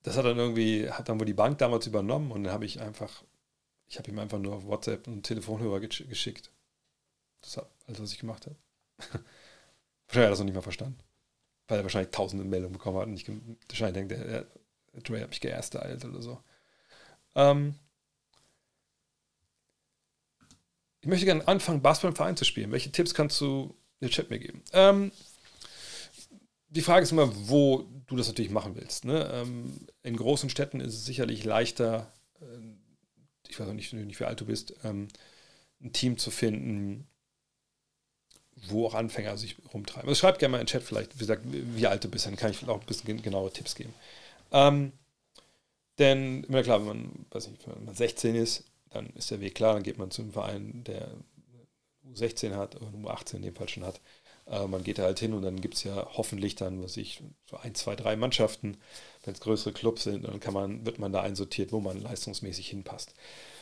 das 0.03 0.17
hat 0.17 0.25
dann 0.25 0.37
irgendwie, 0.37 0.89
hat 0.89 1.09
dann 1.09 1.19
wohl 1.19 1.25
die 1.25 1.33
Bank 1.33 1.57
damals 1.57 1.87
übernommen 1.87 2.31
und 2.31 2.43
dann 2.43 2.53
habe 2.53 2.65
ich 2.65 2.81
einfach, 2.81 3.23
ich 3.87 3.97
habe 3.97 4.09
ihm 4.09 4.19
einfach 4.19 4.39
nur 4.39 4.55
auf 4.55 4.65
WhatsApp 4.65 5.07
einen 5.07 5.23
Telefonhörer 5.23 5.79
geschickt. 5.79 6.51
Das 7.41 7.57
war 7.57 7.69
alles, 7.87 8.01
was 8.01 8.11
ich 8.13 8.19
gemacht 8.19 8.45
habe. 8.45 8.55
wahrscheinlich 8.97 9.23
hat 10.07 10.15
er 10.15 10.29
das 10.29 10.39
noch 10.39 10.45
nicht 10.45 10.55
mal 10.55 10.61
verstanden. 10.61 10.99
Weil 11.67 11.79
er 11.79 11.83
wahrscheinlich 11.83 12.11
tausende 12.11 12.45
Meldungen 12.45 12.73
bekommen 12.73 12.97
hat 12.97 13.07
und 13.07 13.13
nicht, 13.13 13.29
wahrscheinlich 13.69 14.07
denkt, 14.07 14.11
der, 14.11 14.45
der 14.93 15.01
Dre 15.01 15.21
hat 15.21 15.29
mich 15.29 15.41
geersteilt 15.41 16.05
oder 16.05 16.21
so. 16.21 16.43
Ähm 17.35 17.75
ich 21.01 21.07
möchte 21.07 21.25
gerne 21.25 21.47
anfangen, 21.47 21.81
Basketball 21.81 22.11
im 22.11 22.15
Verein 22.15 22.37
zu 22.37 22.45
spielen. 22.45 22.71
Welche 22.71 22.91
Tipps 22.91 23.13
kannst 23.13 23.39
du 23.41 23.75
den 24.01 24.09
Chat 24.09 24.29
mir 24.29 24.39
geben? 24.39 24.61
Ähm 24.73 25.11
die 26.73 26.81
Frage 26.81 27.03
ist 27.03 27.11
immer, 27.11 27.31
wo 27.47 27.85
du 28.07 28.15
das 28.15 28.27
natürlich 28.27 28.51
machen 28.51 28.75
willst. 28.75 29.05
Ne? 29.05 29.29
Ähm, 29.31 29.87
in 30.01 30.15
großen 30.17 30.49
Städten 30.49 30.79
ist 30.79 30.95
es 30.95 31.05
sicherlich 31.05 31.43
leichter, 31.43 32.11
äh, 32.41 32.45
ich 33.47 33.59
weiß 33.59 33.67
auch 33.67 33.73
nicht, 33.73 33.93
nicht 33.93 34.19
wie 34.19 34.25
alt 34.25 34.41
du 34.41 34.45
bist, 34.45 34.73
ähm, 34.83 35.07
ein 35.81 35.93
Team 35.93 36.17
zu 36.17 36.31
finden, 36.31 37.07
wo 38.67 38.85
auch 38.87 38.93
Anfänger 38.93 39.37
sich 39.37 39.55
rumtreiben. 39.73 40.09
Also 40.09 40.19
schreibt 40.19 40.39
gerne 40.39 40.53
mal 40.53 40.59
in 40.59 40.65
den 40.65 40.71
Chat 40.71 40.83
vielleicht, 40.83 41.15
wie 41.15 41.19
gesagt, 41.19 41.43
wie 41.45 41.87
alt 41.87 42.03
du 42.03 42.09
bist, 42.09 42.25
dann 42.25 42.35
kann 42.35 42.51
ich 42.51 42.67
auch 42.67 42.79
ein 42.79 42.85
bisschen 42.85 43.21
genauere 43.21 43.51
Tipps 43.51 43.75
geben. 43.75 43.93
Ähm, 44.51 44.93
denn, 45.99 46.43
immer 46.45 46.63
klar, 46.63 46.79
wenn 46.79 46.87
man, 46.87 47.25
weiß 47.31 47.49
nicht, 47.49 47.67
wenn 47.67 47.85
man 47.85 47.95
16 47.95 48.35
ist, 48.35 48.63
dann 48.89 49.07
ist 49.15 49.31
der 49.31 49.41
Weg 49.41 49.55
klar, 49.55 49.73
dann 49.73 49.83
geht 49.83 49.97
man 49.97 50.11
zu 50.11 50.21
einem 50.21 50.33
Verein, 50.33 50.83
der 50.85 51.09
U16 52.11 52.55
hat 52.55 52.75
oder 52.75 52.87
U18 52.87 53.35
in 53.35 53.41
dem 53.43 53.55
Fall 53.55 53.69
schon 53.69 53.85
hat. 53.85 53.99
Äh, 54.47 54.67
man 54.67 54.83
geht 54.83 54.97
da 54.97 55.03
halt 55.03 55.19
hin 55.19 55.33
und 55.33 55.43
dann 55.43 55.61
gibt 55.61 55.75
es 55.75 55.83
ja 55.83 56.07
hoffentlich 56.13 56.55
dann, 56.55 56.83
was 56.83 56.97
ich, 56.97 57.21
so 57.49 57.57
ein, 57.57 57.75
zwei, 57.75 57.95
drei 57.95 58.15
Mannschaften, 58.15 58.77
wenn 59.23 59.33
es 59.33 59.39
größere 59.39 59.73
Clubs 59.73 60.03
sind, 60.03 60.25
dann 60.27 60.39
kann 60.39 60.53
man, 60.53 60.85
wird 60.85 60.99
man 60.99 61.11
da 61.11 61.21
einsortiert, 61.21 61.71
wo 61.71 61.79
man 61.79 62.01
leistungsmäßig 62.01 62.69
hinpasst. 62.69 63.13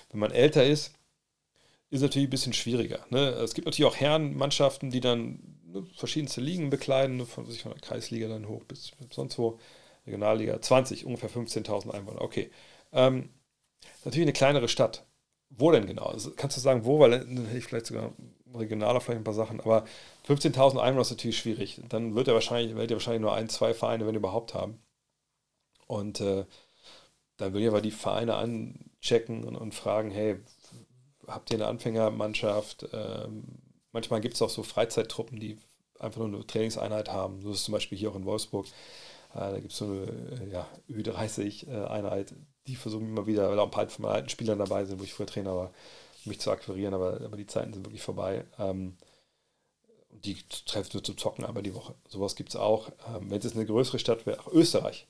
Wenn 0.09 0.19
man 0.19 0.31
älter 0.31 0.65
ist, 0.65 0.93
ist 1.91 2.01
natürlich 2.01 2.27
ein 2.27 2.31
bisschen 2.31 2.53
schwieriger. 2.53 3.05
Ne? 3.09 3.19
Es 3.19 3.53
gibt 3.53 3.67
natürlich 3.67 3.89
auch 3.91 3.97
Herrenmannschaften, 3.97 4.89
die 4.89 5.01
dann 5.01 5.39
ne, 5.65 5.85
verschiedenste 5.95 6.41
Ligen 6.41 6.69
bekleiden, 6.69 7.17
ne, 7.17 7.25
von, 7.25 7.45
von 7.45 7.71
der 7.71 7.81
Kreisliga 7.81 8.29
dann 8.29 8.47
hoch 8.47 8.63
bis 8.63 8.91
sonst 9.11 9.37
wo, 9.37 9.59
Regionalliga, 10.07 10.59
20, 10.59 11.05
ungefähr 11.05 11.29
15.000 11.29 11.91
Einwohner. 11.91 12.21
Okay. 12.21 12.49
Ähm, 12.93 13.29
natürlich 14.05 14.25
eine 14.25 14.33
kleinere 14.33 14.67
Stadt. 14.67 15.05
Wo 15.49 15.69
denn 15.71 15.85
genau? 15.85 16.05
Also 16.05 16.31
kannst 16.31 16.55
du 16.55 16.61
sagen, 16.61 16.85
wo? 16.85 16.99
Weil 16.99 17.11
dann 17.11 17.45
hätte 17.45 17.57
ich 17.57 17.65
vielleicht 17.65 17.87
sogar 17.87 18.13
regionaler 18.55 19.01
vielleicht 19.01 19.19
ein 19.19 19.25
paar 19.25 19.33
Sachen, 19.33 19.59
aber 19.59 19.85
15.000 20.27 20.79
Einwohner 20.79 21.01
ist 21.01 21.11
natürlich 21.11 21.37
schwierig. 21.37 21.81
Dann 21.89 22.15
wird 22.15 22.29
er 22.29 22.33
wahrscheinlich, 22.33 22.73
werdet 22.75 22.91
ihr 22.91 22.97
wahrscheinlich 22.97 23.21
nur 23.21 23.33
ein, 23.33 23.49
zwei 23.49 23.73
Vereine, 23.73 24.07
wenn 24.07 24.15
überhaupt 24.15 24.53
haben. 24.53 24.81
Und 25.87 26.21
äh, 26.21 26.45
dann 27.35 27.53
würde 27.53 27.63
ich 27.63 27.69
aber 27.69 27.81
die 27.81 27.91
Vereine 27.91 28.35
anchecken 28.35 29.43
und, 29.43 29.57
und 29.57 29.75
fragen, 29.75 30.09
hey, 30.09 30.39
habt 31.27 31.51
ihr 31.51 31.57
eine 31.57 31.67
Anfängermannschaft. 31.67 32.87
Ähm, 32.93 33.43
manchmal 33.91 34.21
gibt 34.21 34.35
es 34.35 34.41
auch 34.41 34.49
so 34.49 34.63
Freizeittruppen, 34.63 35.39
die 35.39 35.57
einfach 35.99 36.19
nur 36.19 36.27
eine 36.27 36.47
Trainingseinheit 36.47 37.09
haben. 37.09 37.41
So 37.41 37.51
ist 37.51 37.65
zum 37.65 37.73
Beispiel 37.73 37.97
hier 37.97 38.11
auch 38.11 38.15
in 38.15 38.25
Wolfsburg. 38.25 38.67
Äh, 39.33 39.39
da 39.39 39.59
gibt 39.59 39.71
es 39.71 39.77
so 39.77 39.85
eine 39.85 40.03
äh, 40.41 40.51
ja, 40.51 40.67
Ü30-Einheit, 40.89 42.33
die 42.67 42.75
versuchen 42.75 43.07
immer 43.07 43.27
wieder, 43.27 43.49
weil 43.49 43.59
auch 43.59 43.65
ein 43.65 43.71
paar 43.71 43.87
von 43.87 44.03
meinen 44.03 44.15
alten 44.15 44.29
Spielern 44.29 44.59
dabei 44.59 44.85
sind, 44.85 44.99
wo 44.99 45.03
ich 45.03 45.13
früher 45.13 45.27
Trainer 45.27 45.55
war, 45.55 45.71
mich 46.25 46.39
zu 46.39 46.51
akquirieren, 46.51 46.93
aber, 46.93 47.21
aber 47.21 47.37
die 47.37 47.47
Zeiten 47.47 47.73
sind 47.73 47.85
wirklich 47.85 48.03
vorbei. 48.03 48.45
Ähm, 48.59 48.97
die 50.11 50.37
treffen 50.65 50.91
nur 50.93 51.03
zum 51.03 51.17
Zocken 51.17 51.45
einmal 51.45 51.63
die 51.63 51.73
Woche. 51.73 51.95
Sowas 52.07 52.35
gibt 52.35 52.49
es 52.49 52.55
auch. 52.55 52.89
Ähm, 53.07 53.31
wenn 53.31 53.39
es 53.39 53.55
eine 53.55 53.65
größere 53.65 53.99
Stadt 53.99 54.25
wäre, 54.25 54.41
Österreich. 54.51 55.07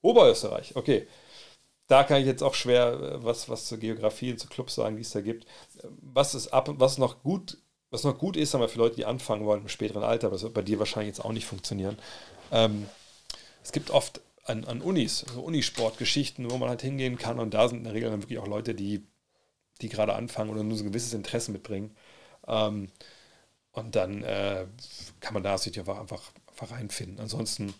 Oberösterreich, 0.00 0.74
okay. 0.76 1.06
Da 1.88 2.04
kann 2.04 2.20
ich 2.20 2.26
jetzt 2.26 2.42
auch 2.42 2.54
schwer 2.54 2.92
äh, 2.92 3.24
was, 3.24 3.48
was 3.48 3.66
zur 3.66 3.78
Geografie 3.78 4.30
und 4.30 4.38
zu 4.38 4.48
Clubs 4.48 4.74
sagen, 4.76 4.96
wie 4.96 5.02
es 5.02 5.10
da 5.10 5.20
gibt. 5.20 5.46
Was 6.02 6.34
ist 6.34 6.48
ab 6.48 6.68
was 6.74 6.98
noch 6.98 7.22
gut, 7.22 7.58
was 7.90 8.04
noch 8.04 8.18
gut 8.18 8.36
ist, 8.36 8.54
aber 8.54 8.68
für 8.68 8.78
Leute, 8.78 8.96
die 8.96 9.06
anfangen 9.06 9.46
wollen 9.46 9.62
im 9.62 9.68
späteren 9.68 10.04
Alter, 10.04 10.28
aber 10.28 10.36
das 10.36 10.42
wird 10.42 10.54
bei 10.54 10.62
dir 10.62 10.78
wahrscheinlich 10.78 11.16
jetzt 11.16 11.24
auch 11.24 11.32
nicht 11.32 11.46
funktionieren. 11.46 11.98
Ähm, 12.52 12.86
es 13.64 13.72
gibt 13.72 13.90
oft 13.90 14.20
an, 14.44 14.64
an 14.64 14.82
Unis, 14.82 15.24
so 15.34 15.42
Unisportgeschichten, 15.42 16.50
wo 16.50 16.58
man 16.58 16.68
halt 16.68 16.82
hingehen 16.82 17.18
kann 17.18 17.38
und 17.40 17.54
da 17.54 17.68
sind 17.68 17.78
in 17.78 17.84
der 17.84 17.94
Regel 17.94 18.10
dann 18.10 18.22
wirklich 18.22 18.38
auch 18.38 18.46
Leute, 18.46 18.74
die, 18.74 19.06
die 19.80 19.88
gerade 19.88 20.14
anfangen 20.14 20.50
oder 20.50 20.62
nur 20.62 20.76
so 20.76 20.84
ein 20.84 20.88
gewisses 20.88 21.14
Interesse 21.14 21.52
mitbringen. 21.52 21.96
Ähm, 22.46 22.88
und 23.72 23.96
dann 23.96 24.24
äh, 24.24 24.66
kann 25.20 25.34
man 25.34 25.42
da 25.42 25.56
sich 25.58 25.78
einfach, 25.78 25.98
einfach, 26.00 26.22
einfach 26.48 26.70
reinfinden. 26.72 27.20
Ansonsten 27.20 27.74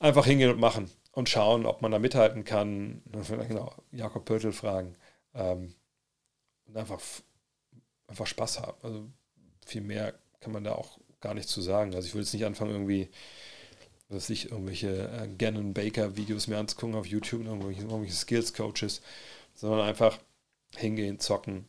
einfach 0.00 0.26
hingehen 0.26 0.50
und 0.50 0.60
machen 0.60 0.90
und 1.16 1.28
schauen, 1.28 1.66
ob 1.66 1.82
man 1.82 1.90
da 1.90 1.98
mithalten 1.98 2.44
kann. 2.44 3.02
Genau, 3.48 3.72
Jakob 3.90 4.24
Pörtl 4.24 4.52
fragen. 4.52 4.94
Ähm, 5.34 5.74
und 6.66 6.76
einfach, 6.76 7.00
einfach 8.06 8.26
Spaß 8.26 8.60
haben. 8.60 8.76
Also 8.82 9.06
viel 9.66 9.82
mehr 9.82 10.14
kann 10.40 10.52
man 10.52 10.64
da 10.64 10.72
auch 10.72 10.98
gar 11.20 11.34
nicht 11.34 11.48
zu 11.48 11.60
sagen. 11.60 11.94
Also 11.94 12.06
ich 12.06 12.14
will 12.14 12.22
jetzt 12.22 12.34
nicht 12.34 12.44
anfangen, 12.44 12.72
irgendwie, 12.72 13.10
was 14.08 14.30
ich, 14.30 14.50
irgendwelche 14.50 15.08
äh, 15.08 15.28
Gannon 15.36 15.74
Baker 15.74 16.16
Videos 16.16 16.46
mir 16.46 16.58
anzugucken 16.58 16.96
auf 16.96 17.06
YouTube, 17.06 17.44
irgendwelche, 17.44 17.82
irgendwelche 17.82 18.14
Skills 18.14 18.52
Coaches, 18.54 19.02
sondern 19.54 19.80
einfach 19.80 20.18
hingehen, 20.76 21.18
zocken, 21.18 21.66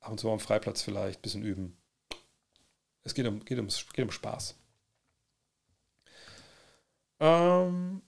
ab 0.00 0.12
und 0.12 0.20
zu 0.20 0.30
am 0.30 0.40
Freiplatz 0.40 0.82
vielleicht, 0.82 1.18
ein 1.18 1.22
bisschen 1.22 1.42
üben 1.42 1.76
es 3.04 3.14
geht 3.14 3.26
um, 3.26 3.44
geht 3.44 3.58
um, 3.58 3.68
geht 3.68 4.04
um 4.04 4.10
Spaß. 4.10 4.56
Ähm, 7.20 8.02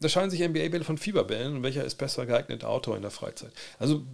da 0.00 0.08
scheinen 0.08 0.30
sich 0.30 0.40
NBA-Bälle 0.40 0.84
von 0.84 0.98
Fieberbällen 0.98 1.56
und 1.56 1.62
welcher 1.62 1.84
ist 1.84 1.96
besser 1.96 2.26
geeignet 2.26 2.64
Autor 2.64 2.96
in 2.96 3.02
der 3.02 3.10
Freizeit. 3.10 3.52
Also 3.78 4.06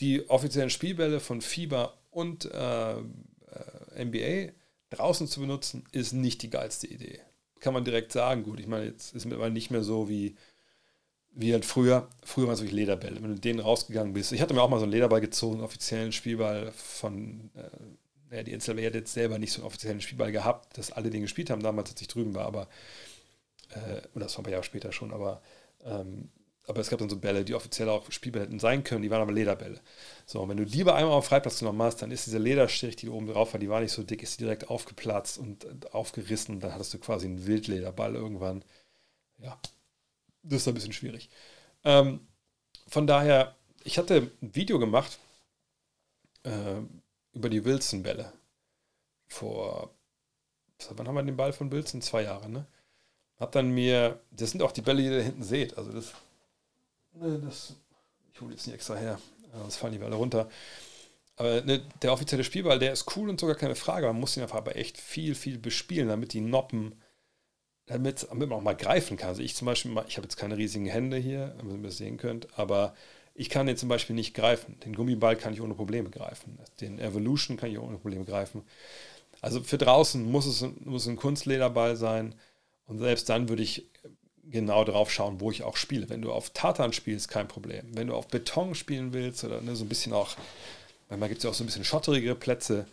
die 0.00 0.28
offiziellen 0.28 0.70
Spielbälle 0.70 1.20
von 1.20 1.40
Fieber 1.40 1.98
und 2.10 2.44
äh, 2.46 2.92
äh 2.92 4.04
NBA 4.04 4.52
draußen 4.90 5.26
zu 5.26 5.40
benutzen, 5.40 5.84
ist 5.92 6.12
nicht 6.12 6.42
die 6.42 6.50
geilste 6.50 6.86
Idee. 6.86 7.20
Kann 7.60 7.74
man 7.74 7.84
direkt 7.84 8.12
sagen, 8.12 8.44
gut, 8.44 8.60
ich 8.60 8.66
meine, 8.66 8.86
jetzt 8.86 9.14
ist 9.14 9.24
mittlerweile 9.24 9.52
nicht 9.52 9.70
mehr 9.70 9.82
so 9.82 10.08
wie, 10.08 10.36
wie 11.32 11.52
halt 11.52 11.64
früher. 11.64 12.08
Früher 12.22 12.46
waren 12.46 12.54
es 12.54 12.60
wirklich 12.60 12.76
Lederbälle. 12.76 13.22
Wenn 13.22 13.34
du 13.34 13.40
denen 13.40 13.60
rausgegangen 13.60 14.12
bist, 14.12 14.32
ich 14.32 14.40
hatte 14.40 14.54
mir 14.54 14.62
auch 14.62 14.68
mal 14.68 14.78
so 14.78 14.84
einen 14.84 14.92
Lederball 14.92 15.20
gezogen, 15.20 15.60
offiziellen 15.60 16.12
Spielball 16.12 16.72
von 16.72 17.50
äh, 17.54 17.70
ja, 18.30 18.42
die 18.42 18.56
NCAA 18.56 18.86
hat 18.86 18.94
jetzt 18.94 19.12
selber 19.12 19.38
nicht 19.38 19.52
so 19.52 19.60
einen 19.60 19.66
offiziellen 19.66 20.00
Spielball 20.00 20.32
gehabt, 20.32 20.76
dass 20.78 20.92
alle 20.92 21.10
den 21.10 21.22
gespielt 21.22 21.50
haben, 21.50 21.62
damals, 21.62 21.90
als 21.90 22.00
ich 22.00 22.08
drüben 22.08 22.34
war, 22.34 22.46
aber, 22.46 22.68
äh, 23.70 24.02
oder 24.14 24.24
das 24.24 24.34
war 24.34 24.40
ein 24.40 24.44
paar 24.44 24.52
Jahre 24.52 24.64
später 24.64 24.92
schon, 24.92 25.12
aber, 25.12 25.42
ähm, 25.84 26.30
aber 26.66 26.80
es 26.80 26.90
gab 26.90 26.98
dann 26.98 27.08
so 27.08 27.18
Bälle, 27.18 27.44
die 27.44 27.54
offiziell 27.54 27.88
auch 27.88 28.10
Spielbälle 28.10 28.46
hätten 28.46 28.58
sein 28.58 28.84
können, 28.84 29.02
die 29.02 29.10
waren 29.10 29.22
aber 29.22 29.32
Lederbälle. 29.32 29.80
So, 30.26 30.42
und 30.42 30.48
wenn 30.48 30.56
du 30.56 30.66
die 30.66 30.84
bei 30.84 30.94
einmal 30.94 31.14
auf 31.14 31.26
Freiplatz 31.26 31.60
genommen 31.60 31.82
hast, 31.82 32.02
dann 32.02 32.10
ist 32.10 32.26
dieser 32.26 32.38
Lederstrich, 32.38 32.96
die 32.96 33.08
oben 33.08 33.26
drauf 33.26 33.52
war, 33.52 33.60
die 33.60 33.68
war 33.68 33.80
nicht 33.80 33.92
so 33.92 34.02
dick, 34.02 34.22
ist 34.22 34.40
direkt 34.40 34.68
aufgeplatzt 34.70 35.38
und 35.38 35.94
aufgerissen 35.94 36.56
und 36.56 36.60
dann 36.62 36.74
hattest 36.74 36.94
du 36.94 36.98
quasi 36.98 37.26
einen 37.26 37.46
Wildlederball 37.46 38.14
irgendwann. 38.14 38.64
Ja, 39.38 39.58
das 40.42 40.62
ist 40.62 40.68
ein 40.68 40.74
bisschen 40.74 40.92
schwierig. 40.92 41.28
Ähm, 41.84 42.26
von 42.88 43.06
daher, 43.06 43.56
ich 43.84 43.98
hatte 43.98 44.30
ein 44.42 44.54
Video 44.54 44.78
gemacht, 44.78 45.18
äh, 46.44 46.80
über 47.32 47.48
die 47.50 47.64
Wilson-Bälle. 47.64 48.32
Vor, 49.28 49.94
wann 50.90 51.08
haben 51.08 51.14
wir 51.14 51.22
den 51.22 51.36
Ball 51.36 51.52
von 51.52 51.70
Wilson? 51.70 52.00
Zwei 52.00 52.22
Jahre, 52.22 52.48
ne? 52.48 52.66
Hab 53.38 53.52
dann 53.52 53.70
mir, 53.70 54.20
das 54.30 54.50
sind 54.52 54.62
auch 54.62 54.72
die 54.72 54.82
Bälle, 54.82 55.02
die 55.02 55.08
ihr 55.08 55.18
da 55.18 55.24
hinten 55.24 55.42
seht. 55.42 55.76
Also 55.76 55.92
das, 55.92 56.12
ne, 57.14 57.38
das 57.38 57.74
ich 58.32 58.40
hole 58.40 58.52
jetzt 58.52 58.66
nicht 58.66 58.74
extra 58.74 58.96
her, 58.96 59.18
sonst 59.54 59.76
fallen 59.76 59.92
die 59.92 59.98
Bälle 59.98 60.16
runter. 60.16 60.48
Aber 61.36 61.60
ne, 61.62 61.82
der 62.02 62.12
offizielle 62.12 62.44
Spielball, 62.44 62.78
der 62.78 62.92
ist 62.92 63.16
cool 63.16 63.28
und 63.28 63.40
sogar 63.40 63.56
keine 63.56 63.74
Frage. 63.74 64.06
Man 64.06 64.20
muss 64.20 64.36
ihn 64.36 64.42
einfach 64.42 64.56
aber 64.56 64.76
echt 64.76 64.98
viel, 64.98 65.34
viel 65.34 65.58
bespielen, 65.58 66.08
damit 66.08 66.32
die 66.32 66.40
Noppen, 66.40 66.94
damit, 67.86 68.26
damit 68.30 68.48
man 68.48 68.58
auch 68.58 68.62
mal 68.62 68.76
greifen 68.76 69.16
kann. 69.16 69.28
Also 69.28 69.42
ich 69.42 69.54
zum 69.54 69.66
Beispiel, 69.66 69.92
ich 70.08 70.16
habe 70.16 70.26
jetzt 70.26 70.36
keine 70.36 70.56
riesigen 70.56 70.86
Hände 70.86 71.18
hier, 71.18 71.54
damit 71.58 71.76
ihr 71.76 71.82
das 71.82 71.98
sehen 71.98 72.16
könnt, 72.16 72.58
aber 72.58 72.94
ich 73.34 73.50
kann 73.50 73.66
den 73.66 73.76
zum 73.76 73.90
Beispiel 73.90 74.16
nicht 74.16 74.34
greifen. 74.34 74.80
Den 74.80 74.94
Gummiball 74.94 75.36
kann 75.36 75.52
ich 75.52 75.60
ohne 75.60 75.74
Probleme 75.74 76.08
greifen. 76.08 76.58
Den 76.80 76.98
Evolution 76.98 77.58
kann 77.58 77.70
ich 77.70 77.78
ohne 77.78 77.98
Probleme 77.98 78.24
greifen. 78.24 78.62
Also 79.42 79.62
für 79.62 79.78
draußen 79.78 80.24
muss 80.24 80.46
es, 80.46 80.64
muss 80.84 81.06
ein 81.06 81.16
Kunstlederball 81.16 81.96
sein. 81.96 82.34
Und 82.86 82.98
selbst 82.98 83.28
dann 83.28 83.48
würde 83.48 83.62
ich 83.62 83.86
genau 84.44 84.84
drauf 84.84 85.10
schauen, 85.10 85.40
wo 85.40 85.50
ich 85.50 85.62
auch 85.62 85.76
spiele. 85.76 86.08
Wenn 86.08 86.22
du 86.22 86.32
auf 86.32 86.50
Tartan 86.50 86.92
spielst, 86.92 87.28
kein 87.28 87.48
Problem. 87.48 87.84
Wenn 87.96 88.06
du 88.08 88.14
auf 88.14 88.28
Beton 88.28 88.74
spielen 88.74 89.12
willst 89.12 89.44
oder 89.44 89.60
ne, 89.60 89.74
so 89.74 89.84
ein 89.84 89.88
bisschen 89.88 90.12
auch, 90.12 90.36
manchmal 91.08 91.28
gibt 91.28 91.38
es 91.38 91.44
ja 91.44 91.50
auch 91.50 91.54
so 91.54 91.64
ein 91.64 91.66
bisschen 91.66 91.84
schotterigere 91.84 92.36
Plätze, 92.36 92.86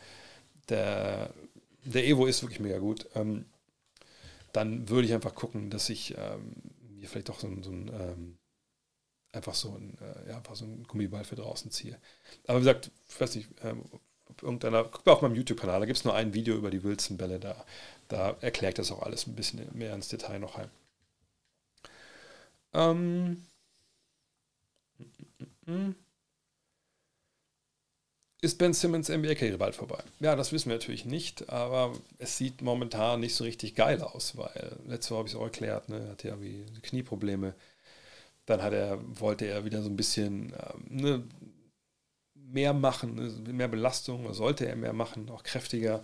der, 0.70 1.32
der 1.84 2.08
Evo 2.08 2.26
ist 2.26 2.42
wirklich 2.42 2.60
mega 2.60 2.80
gut. 2.80 3.08
Ähm, 3.16 3.46
dann 4.52 4.90
würde 4.90 5.08
ich 5.08 5.14
einfach 5.14 5.36
gucken, 5.36 5.70
dass 5.70 5.90
ich 5.90 6.16
ähm, 6.18 6.54
mir 6.96 7.08
vielleicht 7.08 7.30
auch 7.30 7.40
so, 7.40 7.48
so 7.62 7.72
ein 7.72 7.90
ähm, 7.90 8.38
einfach 9.34 9.56
so 9.56 9.76
ein, 9.76 9.98
äh, 10.00 10.30
ja, 10.30 10.38
einfach 10.38 10.56
so 10.56 10.66
ein 10.66 10.84
Gummiball 10.84 11.24
für 11.24 11.36
draußen 11.36 11.72
ziehe. 11.72 12.00
Aber 12.48 12.60
wie 12.60 12.62
gesagt, 12.62 12.92
ich 13.10 13.20
weiß 13.20 13.36
nicht, 13.36 13.50
ähm, 13.64 13.84
irgendeiner, 14.42 14.84
guck 14.86 15.06
mal 15.06 15.14
auf 15.14 15.22
meinem 15.22 15.36
YouTube-Kanal, 15.36 15.80
da 15.80 15.86
gibt 15.86 15.98
es 15.98 16.06
nur 16.06 16.16
ein 16.16 16.34
Video 16.34 16.56
über 16.56 16.72
die 16.72 16.84
Wilson-Bälle, 16.84 17.40
da, 17.40 17.64
da 18.08 18.36
erklärt 18.42 18.80
das 18.80 18.92
auch 18.92 19.02
alles 19.04 19.28
ein 19.28 19.36
bisschen 19.36 19.68
mehr 19.74 19.94
ins 19.94 20.08
Detail 20.08 20.40
noch 20.40 20.56
ein. 20.58 20.70
Ähm, 22.74 23.44
ist 28.42 28.58
Ben 28.58 28.74
Simmons 28.74 29.10
NBA-Karriere 29.10 29.58
bald 29.58 29.76
vorbei? 29.76 30.04
Ja, 30.20 30.36
das 30.36 30.52
wissen 30.52 30.70
wir 30.70 30.78
natürlich 30.78 31.06
nicht, 31.06 31.50
aber 31.50 31.94
es 32.18 32.38
sieht 32.38 32.62
momentan 32.62 33.20
nicht 33.20 33.36
so 33.36 33.44
richtig 33.44 33.76
geil 33.76 34.02
aus, 34.02 34.38
weil 34.38 34.78
letzte 34.88 35.12
Woche 35.12 35.20
habe 35.20 35.28
ich 35.28 35.34
es 35.34 35.40
auch 35.40 35.44
erklärt, 35.44 35.90
ne, 35.90 36.10
hat 36.10 36.24
ja 36.24 36.42
wie 36.42 36.66
Knieprobleme 36.82 37.54
dann 38.46 38.62
hat 38.62 38.74
er, 38.74 39.00
wollte 39.20 39.46
er 39.46 39.66
wieder 39.66 39.82
so 39.82 39.90
ein 39.90 39.96
bisschen 39.96 40.54
ähm, 40.54 40.84
ne, 40.90 41.24
mehr 42.54 42.74
machen, 42.74 43.44
mehr 43.56 43.68
Belastung, 43.68 44.32
sollte 44.34 44.68
er 44.68 44.76
mehr 44.76 44.94
machen, 44.94 45.30
auch 45.30 45.44
kräftiger, 45.44 46.04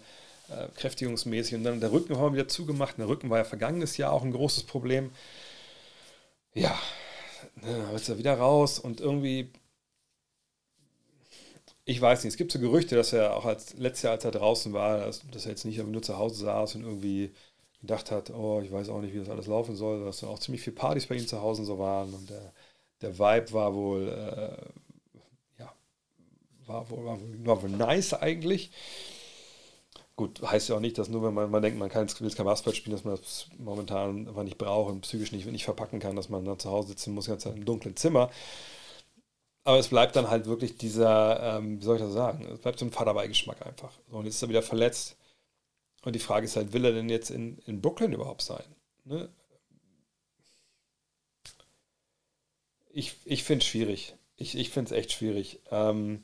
äh, 0.50 0.68
kräftigungsmäßig. 0.76 1.56
Und 1.56 1.64
dann 1.64 1.80
der 1.80 1.92
Rücken 1.92 2.18
haben 2.18 2.34
wir 2.34 2.40
wieder 2.40 2.48
zugemacht. 2.50 2.98
Der 2.98 3.08
Rücken 3.08 3.30
war 3.30 3.38
ja 3.40 3.44
vergangenes 3.46 3.98
Jahr 3.98 4.12
auch 4.14 4.24
ein 4.24 4.32
großes 4.32 4.64
Problem. 4.64 5.12
Ja, 6.54 6.78
ne, 7.56 7.78
dann 7.86 7.96
ist 7.96 8.10
er 8.10 8.18
wieder 8.18 8.36
raus 8.38 8.80
und 8.80 9.02
irgendwie, 9.02 9.52
ich 11.86 12.00
weiß 12.02 12.24
nicht, 12.24 12.34
es 12.34 12.38
gibt 12.38 12.52
so 12.52 12.60
Gerüchte, 12.60 12.96
dass 12.96 13.14
er 13.14 13.36
auch 13.36 13.46
als 13.46 13.74
letztes 13.76 14.04
Jahr, 14.04 14.14
als 14.14 14.26
er 14.26 14.32
draußen 14.32 14.74
war, 14.74 15.00
dass, 15.00 15.22
dass 15.32 15.46
er 15.46 15.52
jetzt 15.52 15.66
nicht 15.66 15.84
nur 15.84 16.02
zu 16.02 16.18
Hause 16.18 16.44
saß 16.46 16.76
und 16.76 16.84
irgendwie 16.84 17.34
gedacht 17.82 18.12
hat, 18.12 18.30
oh, 18.32 18.62
ich 18.62 18.72
weiß 18.72 18.90
auch 18.90 19.02
nicht, 19.02 19.14
wie 19.14 19.20
das 19.20 19.30
alles 19.30 19.48
laufen 19.48 19.76
soll, 19.76 20.06
dass 20.06 20.24
auch 20.24 20.40
ziemlich 20.40 20.62
viele 20.62 20.76
Partys 20.76 21.08
bei 21.08 21.16
ihm 21.16 21.28
zu 21.28 21.42
Hause 21.42 21.64
so 21.66 21.80
waren 21.80 22.14
und 22.14 22.30
der, 22.30 22.54
der 23.02 23.18
Vibe 23.18 23.54
war 23.54 23.74
wohl, 23.74 24.10
äh, 24.10 24.89
war 26.70 26.90
wohl, 26.90 27.06
war, 27.06 27.62
wohl 27.62 27.70
nice 27.70 28.14
eigentlich. 28.14 28.72
Gut, 30.16 30.42
heißt 30.42 30.70
ja 30.70 30.76
auch 30.76 30.82
nicht, 30.82 30.98
dass 30.98 31.10
nur 31.10 31.24
wenn 31.24 31.34
man, 31.34 31.50
man 31.50 31.62
denkt, 31.62 31.80
man 31.80 31.90
kann, 31.90 32.08
will 32.20 32.32
kein 32.32 32.46
Basketball 32.46 32.76
spielen, 32.76 32.96
dass 32.96 33.06
man 33.06 33.16
das 33.16 33.48
momentan 33.58 34.28
einfach 34.28 34.44
nicht 34.44 34.58
braucht 34.58 34.92
und 34.92 35.02
psychisch 35.02 35.32
nicht, 35.32 35.46
nicht 35.46 35.64
verpacken 35.64 36.00
kann, 36.00 36.16
dass 36.16 36.30
man 36.30 36.46
dann 36.46 36.60
zu 36.60 36.70
Hause 36.70 36.90
sitzen 36.90 37.14
muss, 37.14 37.28
ganz 37.28 37.46
im 37.46 37.66
dunklen 37.66 37.96
Zimmer. 37.96 38.30
Aber 39.64 39.80
es 39.80 39.88
bleibt 39.90 40.16
dann 40.16 40.30
halt 40.30 40.46
wirklich 40.46 40.78
dieser, 40.78 41.58
ähm, 41.58 41.80
wie 41.80 41.86
soll 41.86 41.98
ich 41.98 42.02
das 42.02 42.14
sagen, 42.14 42.46
es 42.52 42.60
bleibt 42.60 42.80
so 42.80 42.86
ein 42.86 42.92
Vaterbeigeschmack 42.92 43.66
einfach. 43.66 43.92
Und 44.10 44.26
jetzt 44.26 44.36
ist 44.36 44.42
er 44.42 44.50
wieder 44.50 44.64
verletzt 44.64 45.16
und 46.04 46.14
die 46.16 46.20
Frage 46.20 46.46
ist 46.46 46.56
halt, 46.56 46.74
will 46.74 46.86
er 46.86 46.92
denn 46.92 47.10
jetzt 47.10 47.30
in, 47.30 47.60
in 47.66 47.82
Brooklyn 47.82 48.14
überhaupt 48.14 48.42
sein? 48.42 48.64
Ne? 49.06 49.30
Ich, 52.92 53.16
ich 53.26 53.44
finde 53.44 53.64
es 53.64 53.70
schwierig. 53.70 54.16
Ich, 54.36 54.58
ich 54.58 54.70
finde 54.70 54.94
es 54.94 55.00
echt 55.00 55.12
schwierig. 55.12 55.62
Ähm 55.72 56.24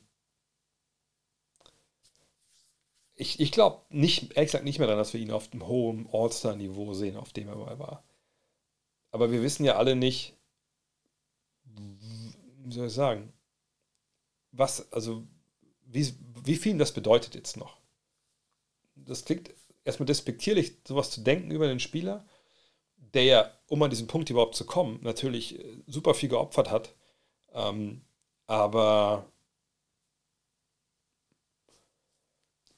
ich 3.15 3.39
ich 3.39 3.51
glaube 3.51 3.81
nicht, 3.89 4.33
ehrlich 4.35 4.51
gesagt 4.51 4.65
nicht 4.65 4.79
mehr 4.79 4.87
daran, 4.87 4.99
dass 4.99 5.13
wir 5.13 5.21
ihn 5.21 5.31
auf 5.31 5.49
dem 5.49 5.67
hohen 5.67 6.07
All-Star-Niveau 6.11 6.93
sehen, 6.93 7.17
auf 7.17 7.33
dem 7.33 7.47
er 7.47 7.55
mal 7.55 7.79
war. 7.79 8.03
Aber 9.11 9.31
wir 9.31 9.41
wissen 9.41 9.63
ja 9.63 9.77
alle 9.77 9.95
nicht, 9.95 10.35
wie 11.63 12.73
soll 12.73 12.87
ich 12.87 12.93
sagen, 12.93 13.31
was, 14.51 14.91
also 14.91 15.23
wie, 15.85 16.13
wie 16.43 16.55
viel 16.55 16.77
das 16.77 16.93
bedeutet 16.93 17.35
jetzt 17.35 17.57
noch. 17.57 17.77
Das 18.95 19.25
klingt 19.25 19.53
erstmal 19.83 20.07
despektierlich, 20.07 20.79
sowas 20.87 21.11
zu 21.11 21.21
denken 21.21 21.51
über 21.51 21.67
den 21.67 21.79
Spieler, 21.79 22.25
der 22.97 23.23
ja, 23.23 23.51
um 23.67 23.81
an 23.83 23.89
diesen 23.89 24.07
Punkt 24.07 24.29
überhaupt 24.29 24.55
zu 24.55 24.65
kommen, 24.65 24.99
natürlich 25.01 25.59
äh, 25.59 25.77
super 25.87 26.13
viel 26.13 26.29
geopfert 26.29 26.69
hat. 26.69 26.95
Ähm, 27.53 28.01
aber 28.47 29.31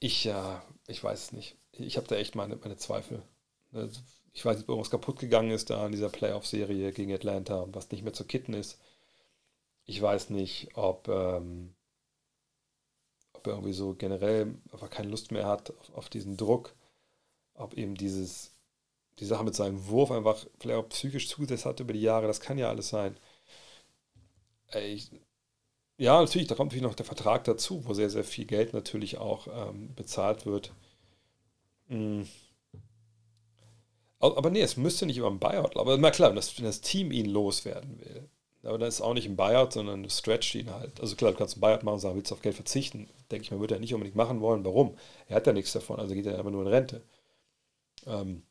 ich, 0.00 0.26
äh, 0.26 0.58
ich 0.86 1.02
weiß 1.02 1.24
es 1.24 1.32
nicht. 1.32 1.56
Ich 1.72 1.96
habe 1.96 2.06
da 2.08 2.16
echt 2.16 2.34
meine, 2.34 2.56
meine 2.56 2.76
Zweifel. 2.76 3.22
Also, 3.72 4.00
ich 4.32 4.44
weiß 4.44 4.56
nicht, 4.56 4.64
ob 4.64 4.70
irgendwas 4.70 4.90
kaputt 4.90 5.18
gegangen 5.18 5.50
ist 5.50 5.70
da 5.70 5.84
in 5.86 5.92
dieser 5.92 6.08
Playoff-Serie 6.08 6.92
gegen 6.92 7.12
Atlanta, 7.12 7.66
was 7.72 7.90
nicht 7.90 8.02
mehr 8.04 8.12
zu 8.12 8.24
kitten 8.24 8.54
ist. 8.54 8.80
Ich 9.84 10.00
weiß 10.00 10.30
nicht, 10.30 10.76
ob, 10.76 11.08
ähm, 11.08 11.74
ob 13.32 13.46
er 13.46 13.54
irgendwie 13.54 13.72
so 13.72 13.94
generell 13.94 14.54
einfach 14.72 14.90
keine 14.90 15.08
Lust 15.10 15.32
mehr 15.32 15.46
hat 15.46 15.70
auf, 15.76 15.94
auf 15.94 16.08
diesen 16.08 16.36
Druck, 16.36 16.74
ob 17.54 17.74
eben 17.74 17.94
dieses, 17.94 18.52
die 19.18 19.24
Sache 19.24 19.44
mit 19.44 19.54
seinem 19.54 19.88
Wurf 19.88 20.10
einfach 20.12 20.46
vielleicht 20.60 20.78
auch 20.78 20.88
psychisch 20.90 21.28
zugesetzt 21.28 21.66
hat 21.66 21.80
über 21.80 21.92
die 21.92 22.02
Jahre, 22.02 22.26
das 22.26 22.40
kann 22.40 22.58
ja 22.58 22.68
alles 22.68 22.88
sein. 22.90 23.16
Ich, 24.74 25.10
ja, 25.98 26.20
natürlich, 26.20 26.48
da 26.48 26.54
kommt 26.54 26.70
natürlich 26.70 26.88
noch 26.88 26.94
der 26.94 27.06
Vertrag 27.06 27.44
dazu, 27.44 27.84
wo 27.84 27.92
sehr, 27.92 28.08
sehr 28.10 28.24
viel 28.24 28.44
Geld 28.46 28.72
natürlich 28.72 29.18
auch 29.18 29.48
ähm, 29.48 29.94
bezahlt 29.94 30.46
wird. 30.46 30.72
Mhm. 31.88 32.28
Aber 34.20 34.50
nee, 34.50 34.62
es 34.62 34.76
müsste 34.76 35.06
nicht 35.06 35.18
über 35.18 35.30
ein 35.30 35.38
Buyout, 35.38 35.76
aber 35.76 35.96
na 35.96 36.10
klar, 36.10 36.30
wenn 36.30 36.36
das, 36.36 36.56
wenn 36.58 36.64
das 36.64 36.80
Team 36.80 37.12
ihn 37.12 37.26
loswerden 37.26 38.00
will. 38.00 38.28
Aber 38.64 38.78
dann 38.78 38.88
ist 38.88 39.00
auch 39.00 39.14
nicht 39.14 39.26
ein 39.28 39.36
Buyout, 39.36 39.72
sondern 39.72 40.02
du 40.02 40.10
stretcht 40.10 40.54
ihn 40.56 40.70
halt. 40.72 41.00
Also 41.00 41.14
klar, 41.14 41.30
du 41.30 41.38
kannst 41.38 41.56
ein 41.56 41.60
Buyout 41.60 41.84
machen 41.84 41.94
und 41.94 42.00
sagen, 42.00 42.16
willst 42.16 42.30
du 42.30 42.34
auf 42.34 42.42
Geld 42.42 42.56
verzichten? 42.56 43.08
Denke 43.30 43.44
ich 43.44 43.50
mal, 43.52 43.60
würde 43.60 43.74
er 43.74 43.80
nicht 43.80 43.94
unbedingt 43.94 44.16
machen 44.16 44.40
wollen. 44.40 44.64
Warum? 44.64 44.96
Er 45.28 45.36
hat 45.36 45.46
ja 45.46 45.52
nichts 45.52 45.72
davon, 45.72 46.00
also 46.00 46.14
geht 46.14 46.26
er 46.26 46.36
einfach 46.36 46.50
nur 46.50 46.62
in 46.62 46.68
Rente. 46.68 47.02
Ähm, 48.06 48.42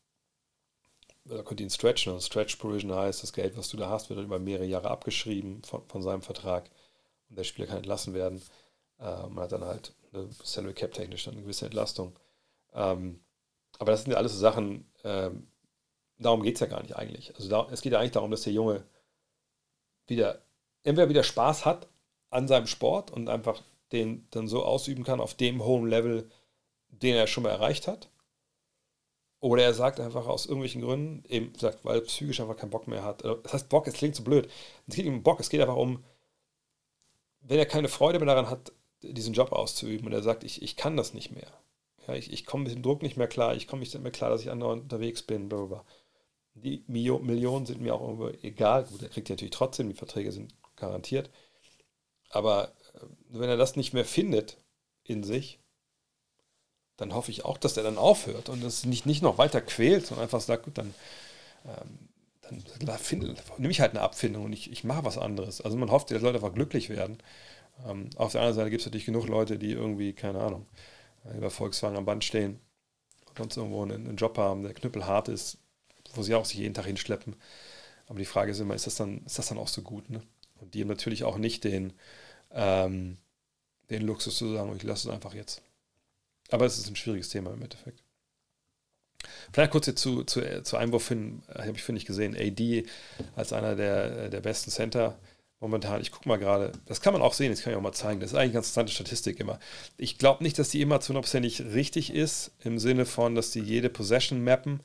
da 1.26 1.44
könnt 1.44 1.60
ihr 1.60 1.66
ihn 1.66 1.70
stretchen. 1.70 2.14
Und 2.14 2.22
Stretch 2.24 2.56
Provision 2.56 2.94
heißt, 2.94 3.24
das 3.24 3.34
Geld, 3.34 3.58
was 3.58 3.70
du 3.70 3.78
da 3.78 3.90
hast, 3.90 4.10
wird 4.10 4.20
dann 4.20 4.26
über 4.26 4.40
mehrere 4.40 4.66
Jahre 4.66 4.90
abgeschrieben 4.90 5.62
von, 5.64 5.82
von 5.88 6.02
seinem 6.02 6.22
Vertrag. 6.22 6.70
Und 7.30 7.38
der 7.38 7.44
Spieler 7.44 7.68
kann 7.68 7.78
entlassen 7.78 8.14
werden. 8.14 8.42
Äh, 9.00 9.28
man 9.28 9.44
hat 9.44 9.52
dann 9.52 9.66
halt 9.66 9.94
eine 10.14 10.30
Salary 10.44 10.74
Cap 10.74 10.94
technisch 10.94 11.28
eine 11.28 11.42
gewisse 11.42 11.66
Entlastung. 11.66 12.18
Ähm, 12.74 13.20
aber 13.80 13.92
das 13.92 14.04
sind 14.04 14.12
ja 14.12 14.18
alles 14.18 14.34
so 14.34 14.40
Sachen, 14.40 14.90
ähm, 15.04 15.48
darum 16.18 16.44
geht 16.44 16.56
es 16.56 16.62
ja 16.62 16.68
gar 16.68 16.82
nicht 16.82 16.96
eigentlich. 16.96 17.36
Also 17.36 17.50
da, 17.50 17.68
es 17.72 17.82
geht 17.82 17.94
ja 17.94 18.00
eigentlich 18.00 18.12
darum, 18.12 18.32
dass 18.32 18.44
der 18.44 18.54
Junge 18.54 18.84
wieder, 20.08 20.42
entweder 20.84 21.10
wieder 21.10 21.24
Spaß 21.24 21.66
hat 21.66 21.88
an 22.30 22.48
seinem 22.48 22.68
Sport 22.68 23.12
und 23.12 23.30
einfach 23.30 23.62
den 23.92 24.28
dann 24.32 24.48
so 24.48 24.66
ausüben 24.66 25.04
kann 25.04 25.22
auf 25.22 25.34
dem 25.34 25.64
hohen 25.64 25.88
Level, 25.88 26.30
den 26.90 27.16
er 27.16 27.28
schon 27.28 27.44
mal 27.44 27.52
erreicht 27.52 27.88
hat. 27.88 28.10
Oder 29.40 29.64
er 29.64 29.74
sagt 29.74 30.00
einfach 30.00 30.26
aus 30.26 30.46
irgendwelchen 30.46 30.82
Gründen, 30.82 31.24
eben 31.30 31.54
sagt, 31.56 31.86
weil 31.86 32.00
er 32.00 32.02
psychisch 32.02 32.40
einfach 32.40 32.58
keinen 32.58 32.72
Bock 32.72 32.88
mehr 32.88 33.04
hat. 33.04 33.24
Also, 33.24 33.38
das 33.38 33.54
heißt, 33.54 33.70
Bock, 33.70 33.88
es 33.88 33.94
klingt 33.94 34.16
so 34.16 34.24
blöd. 34.24 34.50
Es 34.88 34.96
geht 34.96 35.06
nicht 35.06 35.14
um 35.14 35.24
Bock, 35.24 35.40
es 35.40 35.50
geht 35.50 35.62
einfach 35.62 35.76
um, 35.76 36.04
wenn 37.48 37.60
er 37.60 37.66
keine 37.66 37.90
Freude 37.90 38.20
mehr 38.20 38.28
daran 38.28 38.50
hat, 38.50 38.74
diesen 39.02 39.34
Job 39.34 39.52
auszuüben 39.52 40.08
und 40.08 40.14
er 40.14 40.24
sagt, 40.24 40.44
ich, 40.44 40.62
ich 40.62 40.76
kann 40.76 40.98
das 40.98 41.14
nicht 41.14 41.32
mehr. 41.32 41.52
Ja, 42.08 42.16
ich, 42.16 42.32
ich 42.32 42.46
komme 42.46 42.64
mit 42.64 42.74
dem 42.74 42.84
Druck 42.84 43.02
nicht 43.02 43.18
mehr 43.18 43.28
klar, 43.28 43.56
ich 43.56 43.68
komme 43.68 43.82
nicht 43.82 43.98
mehr 43.98 44.12
klar, 44.12 44.30
dass 44.30 44.42
ich 44.42 44.52
andauernd 44.52 44.84
unterwegs 44.84 45.24
bin, 45.24 45.50
blablabla. 45.50 45.86
Die 46.56 46.84
Millionen 46.88 47.68
sind 47.68 47.82
mir 47.82 47.94
auch 47.94 48.02
irgendwo 48.02 48.30
egal. 48.42 48.86
Gut, 48.86 49.04
er 49.04 49.10
kriegt 49.10 49.28
die 49.28 49.34
natürlich 49.34 49.54
trotzdem, 49.54 49.90
die 49.90 49.96
Verträge 49.96 50.32
sind 50.32 50.56
garantiert. 50.76 51.30
Aber 52.30 52.70
äh, 52.96 53.06
wenn 53.30 53.50
er 53.50 53.58
das 53.58 53.76
nicht 53.76 53.94
mehr 53.94 54.06
findet 54.06 54.58
in 55.04 55.24
sich, 55.24 55.60
dann 56.98 57.14
hoffe 57.14 57.30
ich 57.30 57.46
auch, 57.46 57.58
dass 57.58 57.78
er 57.78 57.84
dann 57.84 58.00
aufhört 58.00 58.50
und 58.50 58.64
es 58.64 58.86
nicht, 58.86 59.06
nicht 59.06 59.22
noch 59.22 59.38
weiter 59.38 59.62
quält, 59.62 60.08
sondern 60.08 60.24
einfach 60.24 60.42
sagt, 60.42 60.64
gut, 60.64 60.78
dann, 60.80 60.96
ähm, 61.66 62.07
dann 62.80 62.98
finde, 62.98 63.36
nehme 63.58 63.72
ich 63.72 63.82
halt 63.82 63.92
eine 63.92 64.02
Abfindung 64.02 64.46
und 64.46 64.54
ich, 64.54 64.72
ich 64.72 64.84
mache 64.84 65.06
was 65.06 65.18
anderes. 65.18 65.62
Also 65.62 65.78
man 65.78 65.92
hofft, 65.92 66.12
dass 66.12 66.22
Leute 66.22 66.36
einfach 66.38 66.54
glücklich 66.54 66.90
werden. 66.90 67.18
Ähm, 67.86 68.10
auf 68.16 68.32
der 68.32 68.42
anderen 68.42 68.56
Seite 68.56 68.70
gibt 68.70 68.82
es 68.82 68.86
natürlich 68.86 69.06
genug 69.06 69.28
Leute, 69.28 69.58
die 69.58 69.72
irgendwie, 69.72 70.14
keine 70.14 70.40
Ahnung, 70.40 70.66
über 71.36 71.50
Volkswagen 71.50 71.98
am 71.98 72.06
Band 72.06 72.24
stehen 72.24 72.60
und 73.30 73.38
sonst 73.38 73.58
irgendwo 73.58 73.84
einen, 73.84 74.08
einen 74.08 74.18
Job 74.18 74.38
haben, 74.38 74.64
der 74.64 74.74
knüppelhart 74.74 75.28
ist, 75.28 75.58
wo 76.16 76.24
sie 76.24 76.36
auch 76.36 76.46
sich 76.46 76.60
jeden 76.60 76.74
Tag 76.74 76.86
hinschleppen. 76.86 77.36
Aber 78.08 78.20
die 78.20 78.26
Frage 78.26 78.52
ist 78.52 78.60
immer, 78.60 78.76
ist 78.76 78.88
das 78.88 78.96
dann, 78.96 79.24
ist 79.26 79.38
das 79.38 79.48
dann 79.48 79.58
auch 79.58 79.68
so 79.68 79.82
gut? 79.82 80.10
Ne? 80.10 80.22
Und 80.62 80.74
die 80.74 80.82
haben 80.82 80.88
natürlich 80.88 81.24
auch 81.24 81.38
nicht 81.38 81.64
den, 81.64 81.94
ähm, 82.52 83.18
den 83.90 84.04
Luxus 84.04 84.38
zu 84.38 84.54
sagen, 84.54 84.74
ich 84.76 84.84
lasse 84.84 85.10
es 85.10 85.14
einfach 85.14 85.34
jetzt. 85.34 85.62
Aber 86.50 86.66
es 86.66 86.78
ist 86.78 86.88
ein 86.88 86.96
schwieriges 86.96 87.30
Thema 87.30 87.52
im 87.52 87.62
Endeffekt. 87.62 88.02
Vielleicht 89.52 89.72
kurz 89.72 89.88
jetzt 89.88 90.02
zu, 90.02 90.24
zu, 90.24 90.42
zu 90.64 90.78
Einwurf 90.78 91.08
hin, 91.08 91.42
habe 91.54 91.72
ich, 91.72 91.84
finde 91.84 92.00
ich, 92.00 92.06
gesehen, 92.06 92.36
AD 92.36 92.86
als 93.36 93.54
einer 93.54 93.76
der, 93.76 94.30
der 94.30 94.42
besten 94.42 94.72
Center 94.72 95.18
momentan. 95.60 96.02
Ich 96.02 96.12
gucke 96.12 96.30
mal 96.30 96.38
gerade, 96.38 96.72
das 96.86 97.02
kann 97.02 97.14
man 97.14 97.22
auch 97.22 97.34
sehen, 97.34 97.52
das 97.52 97.62
kann 97.62 97.72
ich 97.72 97.78
auch 97.78 97.82
mal 97.82 97.94
zeigen. 97.94 98.20
Das 98.20 98.32
ist 98.32 98.36
eigentlich 98.36 98.50
eine 98.50 98.54
ganz 98.54 98.68
interessante 98.68 98.94
Statistik 98.94 99.40
immer. 99.40 99.60
Ich 99.98 100.18
glaube 100.18 100.44
nicht, 100.44 100.60
dass 100.60 100.70
die 100.70 100.82
immer 100.82 101.00
zu 101.00 101.14
100% 101.14 101.74
richtig 101.74 102.14
ist, 102.14 102.52
im 102.64 102.80
Sinne 102.80 103.06
von, 103.06 103.36
dass 103.36 103.52
die 103.52 103.62
jede 103.62 103.90
Possession 103.90 104.44
mappen. 104.44 104.82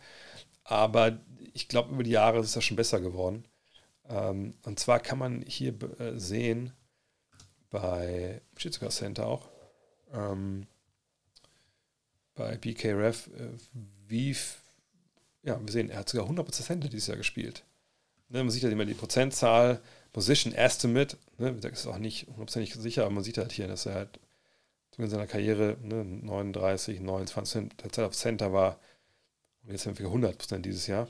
Aber 0.65 1.19
ich 1.55 1.69
glaube, 1.69 1.93
über 1.93 2.03
die 2.03 2.13
Jahre 2.13 2.41
ist 2.41 2.57
das 2.57 2.65
schon 2.65 2.77
besser 2.77 3.01
geworden. 3.01 3.45
Ähm, 4.09 4.55
und 4.65 4.79
zwar 4.79 5.01
kann 5.01 5.19
man 5.19 5.43
hier 5.47 5.75
äh, 5.99 6.19
sehen, 6.19 6.73
bei 7.71 8.41
steht 8.57 8.75
sogar 8.75 8.91
Center 8.91 9.27
auch, 9.27 9.49
ähm, 10.13 10.67
bei 12.35 12.57
BKRF, 12.57 13.29
äh, 13.29 13.51
wie, 14.13 14.37
ja, 15.43 15.59
wir 15.61 15.73
sehen, 15.73 15.91
er 15.91 16.01
hat 16.01 16.09
sogar 16.09 16.29
100% 16.29 16.51
Center 16.53 16.89
dieses 16.89 17.09
Jahr 17.09 17.17
gespielt. 17.17 17.65
Ne, 18.29 18.45
man 18.45 18.51
sieht 18.51 18.63
halt 18.63 18.73
immer 18.73 18.85
die 18.85 18.95
Prozentzahl, 18.95 19.83
Position 20.13 20.53
Estimate, 20.55 21.17
ne, 21.39 21.55
das 21.55 21.81
ist 21.81 21.87
auch 21.87 21.99
nicht 21.99 22.27
hundertprozentig 22.27 22.75
sicher, 22.75 23.03
aber 23.03 23.11
man 23.11 23.25
sieht 23.25 23.39
halt 23.39 23.53
hier, 23.53 23.67
dass 23.67 23.87
er 23.87 23.95
halt 23.95 24.21
in 24.99 25.09
seiner 25.09 25.27
Karriere 25.27 25.79
ne, 25.83 26.05
39, 26.05 27.01
29 27.01 27.71
der 27.83 27.91
Zeit 27.91 28.05
auf 28.05 28.15
Center 28.15 28.53
war 28.53 28.79
und 29.63 29.73
jetzt 29.73 29.87
haben 29.87 29.99
wir 29.99 30.07
100% 30.07 30.59
dieses 30.59 30.87
Jahr. 30.87 31.09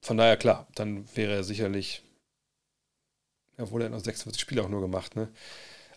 Von 0.00 0.16
daher, 0.16 0.36
klar, 0.36 0.66
dann 0.74 1.06
wäre 1.16 1.34
er 1.34 1.44
sicherlich, 1.44 2.02
obwohl 3.56 3.82
er 3.82 3.90
noch 3.90 4.00
46 4.00 4.40
Spiele 4.40 4.64
auch 4.64 4.68
nur 4.68 4.80
gemacht, 4.80 5.14
ne? 5.14 5.28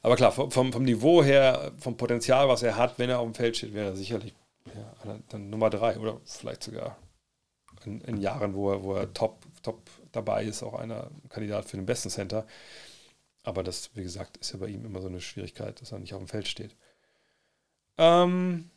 Aber 0.05 0.17
klar, 0.17 0.31
vom, 0.31 0.51
vom 0.51 0.83
Niveau 0.83 1.23
her, 1.23 1.71
vom 1.79 1.97
Potenzial, 1.97 2.47
was 2.47 2.61
er 2.61 2.75
hat, 2.75 2.99
wenn 2.99 3.09
er 3.09 3.17
auf 3.17 3.25
dem 3.25 3.33
Feld 3.33 3.57
steht, 3.57 3.73
wäre 3.73 3.87
er 3.87 3.95
sicherlich 3.95 4.35
ja, 4.75 5.17
dann 5.29 5.49
Nummer 5.49 5.71
3 5.71 5.97
oder 5.97 6.21
vielleicht 6.25 6.63
sogar 6.63 6.95
in, 7.85 8.01
in, 8.01 8.21
Jahren, 8.21 8.53
wo 8.53 8.71
er, 8.71 8.83
wo 8.83 8.93
er 8.93 9.11
top, 9.15 9.43
top 9.63 9.81
dabei 10.11 10.43
ist, 10.43 10.61
auch 10.61 10.75
einer 10.75 11.09
Kandidat 11.29 11.65
für 11.65 11.77
den 11.77 11.87
besten 11.87 12.11
Center. 12.11 12.45
Aber 13.41 13.63
das, 13.63 13.95
wie 13.95 14.03
gesagt, 14.03 14.37
ist 14.37 14.53
ja 14.53 14.59
bei 14.59 14.67
ihm 14.67 14.85
immer 14.85 15.01
so 15.01 15.07
eine 15.07 15.21
Schwierigkeit, 15.21 15.81
dass 15.81 15.91
er 15.91 15.97
nicht 15.97 16.13
auf 16.13 16.21
dem 16.21 16.27
Feld 16.27 16.47
steht. 16.47 16.75
Ähm, 17.97 18.69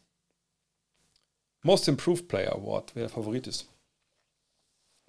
Most 1.61 1.89
Improved 1.89 2.29
Player 2.29 2.55
Award, 2.55 2.95
wer 2.95 3.03
der 3.03 3.11
Favorit 3.11 3.47
ist. 3.47 3.68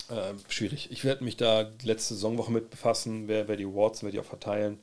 Äh, 0.09 0.33
schwierig. 0.49 0.91
Ich 0.91 1.05
werde 1.05 1.23
mich 1.23 1.37
da 1.37 1.71
letzte 1.83 2.15
Saisonwoche 2.15 2.51
mit 2.51 2.69
befassen, 2.69 3.29
wer, 3.29 3.47
wer 3.47 3.55
die 3.55 3.65
Awards, 3.65 4.03
wer 4.03 4.11
die 4.11 4.19
auch 4.19 4.25
verteilen. 4.25 4.81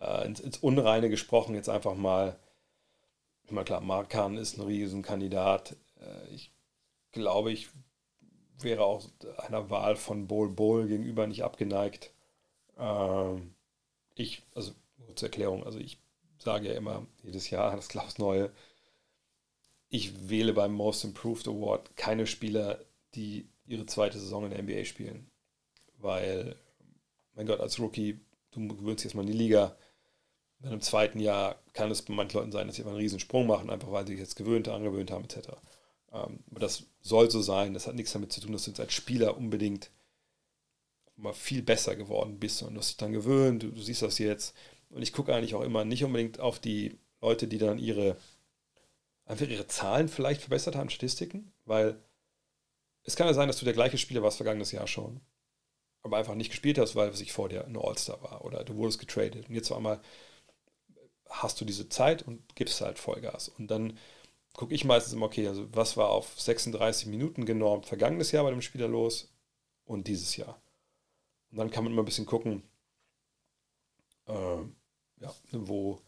Äh, 0.00 0.26
ins, 0.26 0.40
ins, 0.40 0.58
Unreine 0.58 1.10
gesprochen, 1.10 1.54
jetzt 1.54 1.68
einfach 1.68 1.94
mal. 1.94 2.38
Ich 3.44 3.50
meine, 3.50 3.64
klar, 3.64 3.80
Markan 3.80 4.36
ist 4.36 4.58
ein 4.58 4.66
Riesenkandidat. 4.66 5.76
Äh, 6.00 6.34
ich 6.34 6.52
glaube, 7.12 7.52
ich 7.52 7.68
wäre 8.60 8.84
auch 8.84 9.08
einer 9.38 9.70
Wahl 9.70 9.96
von 9.96 10.26
Bol 10.26 10.50
Bol 10.50 10.88
gegenüber 10.88 11.26
nicht 11.26 11.44
abgeneigt. 11.44 12.12
Ähm, 12.78 13.54
ich, 14.14 14.42
also 14.54 14.72
zur 15.14 15.28
Erklärung, 15.28 15.64
also 15.64 15.78
ich 15.78 15.98
sage 16.38 16.68
ja 16.68 16.74
immer 16.74 17.06
jedes 17.22 17.50
Jahr 17.50 17.74
das 17.76 17.88
Klaus 17.88 18.18
Neue 18.18 18.50
ich 19.88 20.28
wähle 20.28 20.52
beim 20.52 20.72
Most 20.72 21.04
Improved 21.04 21.48
Award 21.48 21.96
keine 21.96 22.26
Spieler, 22.26 22.84
die 23.14 23.48
ihre 23.66 23.86
zweite 23.86 24.18
Saison 24.18 24.44
in 24.44 24.50
der 24.50 24.62
NBA 24.62 24.84
spielen. 24.84 25.30
Weil, 25.98 26.56
mein 27.34 27.46
Gott, 27.46 27.60
als 27.60 27.78
Rookie, 27.78 28.20
du 28.50 28.68
gewöhnst 28.68 29.04
jetzt 29.04 29.14
mal 29.14 29.22
in 29.22 29.28
die 29.28 29.38
Liga. 29.38 29.76
Dann 30.60 30.72
im 30.72 30.80
zweiten 30.80 31.20
Jahr 31.20 31.56
kann 31.72 31.90
es 31.90 32.02
bei 32.02 32.14
manchen 32.14 32.38
Leuten 32.38 32.52
sein, 32.52 32.66
dass 32.66 32.76
sie 32.76 32.82
einfach 32.82 32.92
einen 32.92 33.00
riesen 33.00 33.20
Sprung 33.20 33.46
machen, 33.46 33.70
einfach 33.70 33.92
weil 33.92 34.06
sie 34.06 34.14
sich 34.14 34.20
jetzt 34.20 34.36
gewöhnt, 34.36 34.68
angewöhnt 34.68 35.10
haben, 35.10 35.24
etc. 35.24 35.50
Ähm, 36.12 36.40
aber 36.50 36.60
das 36.60 36.84
soll 37.00 37.30
so 37.30 37.40
sein. 37.42 37.74
Das 37.74 37.86
hat 37.86 37.94
nichts 37.94 38.12
damit 38.12 38.32
zu 38.32 38.40
tun, 38.40 38.52
dass 38.52 38.64
du 38.64 38.70
jetzt 38.70 38.80
als 38.80 38.92
Spieler 38.92 39.36
unbedingt 39.36 39.90
mal 41.16 41.32
viel 41.32 41.62
besser 41.62 41.96
geworden 41.96 42.38
bist 42.38 42.62
und 42.62 42.74
du 42.74 42.80
hast 42.80 42.90
dich 42.90 42.96
dann 42.96 43.12
gewöhnt, 43.12 43.62
du, 43.62 43.70
du 43.70 43.80
siehst 43.82 44.02
das 44.02 44.18
jetzt. 44.18 44.54
Und 44.90 45.02
ich 45.02 45.12
gucke 45.12 45.34
eigentlich 45.34 45.54
auch 45.54 45.62
immer 45.62 45.84
nicht 45.84 46.04
unbedingt 46.04 46.40
auf 46.40 46.58
die 46.58 46.98
Leute, 47.20 47.48
die 47.48 47.58
dann 47.58 47.78
ihre 47.78 48.16
einfach 49.26 49.46
ihre 49.46 49.66
Zahlen 49.66 50.08
vielleicht 50.08 50.40
verbessert 50.40 50.74
haben, 50.74 50.90
Statistiken, 50.90 51.52
weil 51.66 52.00
es 53.04 53.16
kann 53.16 53.26
ja 53.26 53.34
sein, 53.34 53.48
dass 53.48 53.58
du 53.58 53.64
der 53.64 53.74
gleiche 53.74 53.98
Spieler 53.98 54.22
warst 54.22 54.38
vergangenes 54.38 54.72
Jahr 54.72 54.86
schon. 54.86 55.20
aber 56.02 56.16
einfach 56.16 56.34
nicht 56.34 56.50
gespielt 56.50 56.78
hast, 56.78 56.96
weil 56.96 57.14
sich 57.14 57.32
vor 57.32 57.48
dir 57.48 57.64
eine 57.64 57.80
All-Star 57.80 58.22
war 58.22 58.44
oder 58.44 58.64
du 58.64 58.76
wurdest 58.76 58.98
getradet. 58.98 59.48
Und 59.48 59.54
jetzt 59.54 59.70
auf 59.70 59.76
einmal 59.76 60.00
hast 61.28 61.60
du 61.60 61.64
diese 61.64 61.88
Zeit 61.88 62.22
und 62.22 62.54
gibst 62.54 62.80
halt 62.80 62.98
Vollgas. 62.98 63.48
Und 63.48 63.70
dann 63.70 63.98
gucke 64.54 64.74
ich 64.74 64.84
meistens 64.84 65.12
immer, 65.12 65.26
okay, 65.26 65.46
also 65.46 65.66
was 65.72 65.96
war 65.96 66.10
auf 66.10 66.38
36 66.40 67.06
Minuten 67.06 67.44
genormt 67.44 67.86
vergangenes 67.86 68.32
Jahr 68.32 68.44
bei 68.44 68.50
dem 68.50 68.62
Spieler 68.62 68.88
los 68.88 69.32
und 69.84 70.08
dieses 70.08 70.36
Jahr. 70.36 70.60
Und 71.50 71.58
dann 71.58 71.70
kann 71.70 71.84
man 71.84 71.92
immer 71.92 72.02
ein 72.02 72.06
bisschen 72.06 72.26
gucken, 72.26 72.62
äh, 74.26 74.32
ja, 75.20 75.32
wo, 75.52 76.00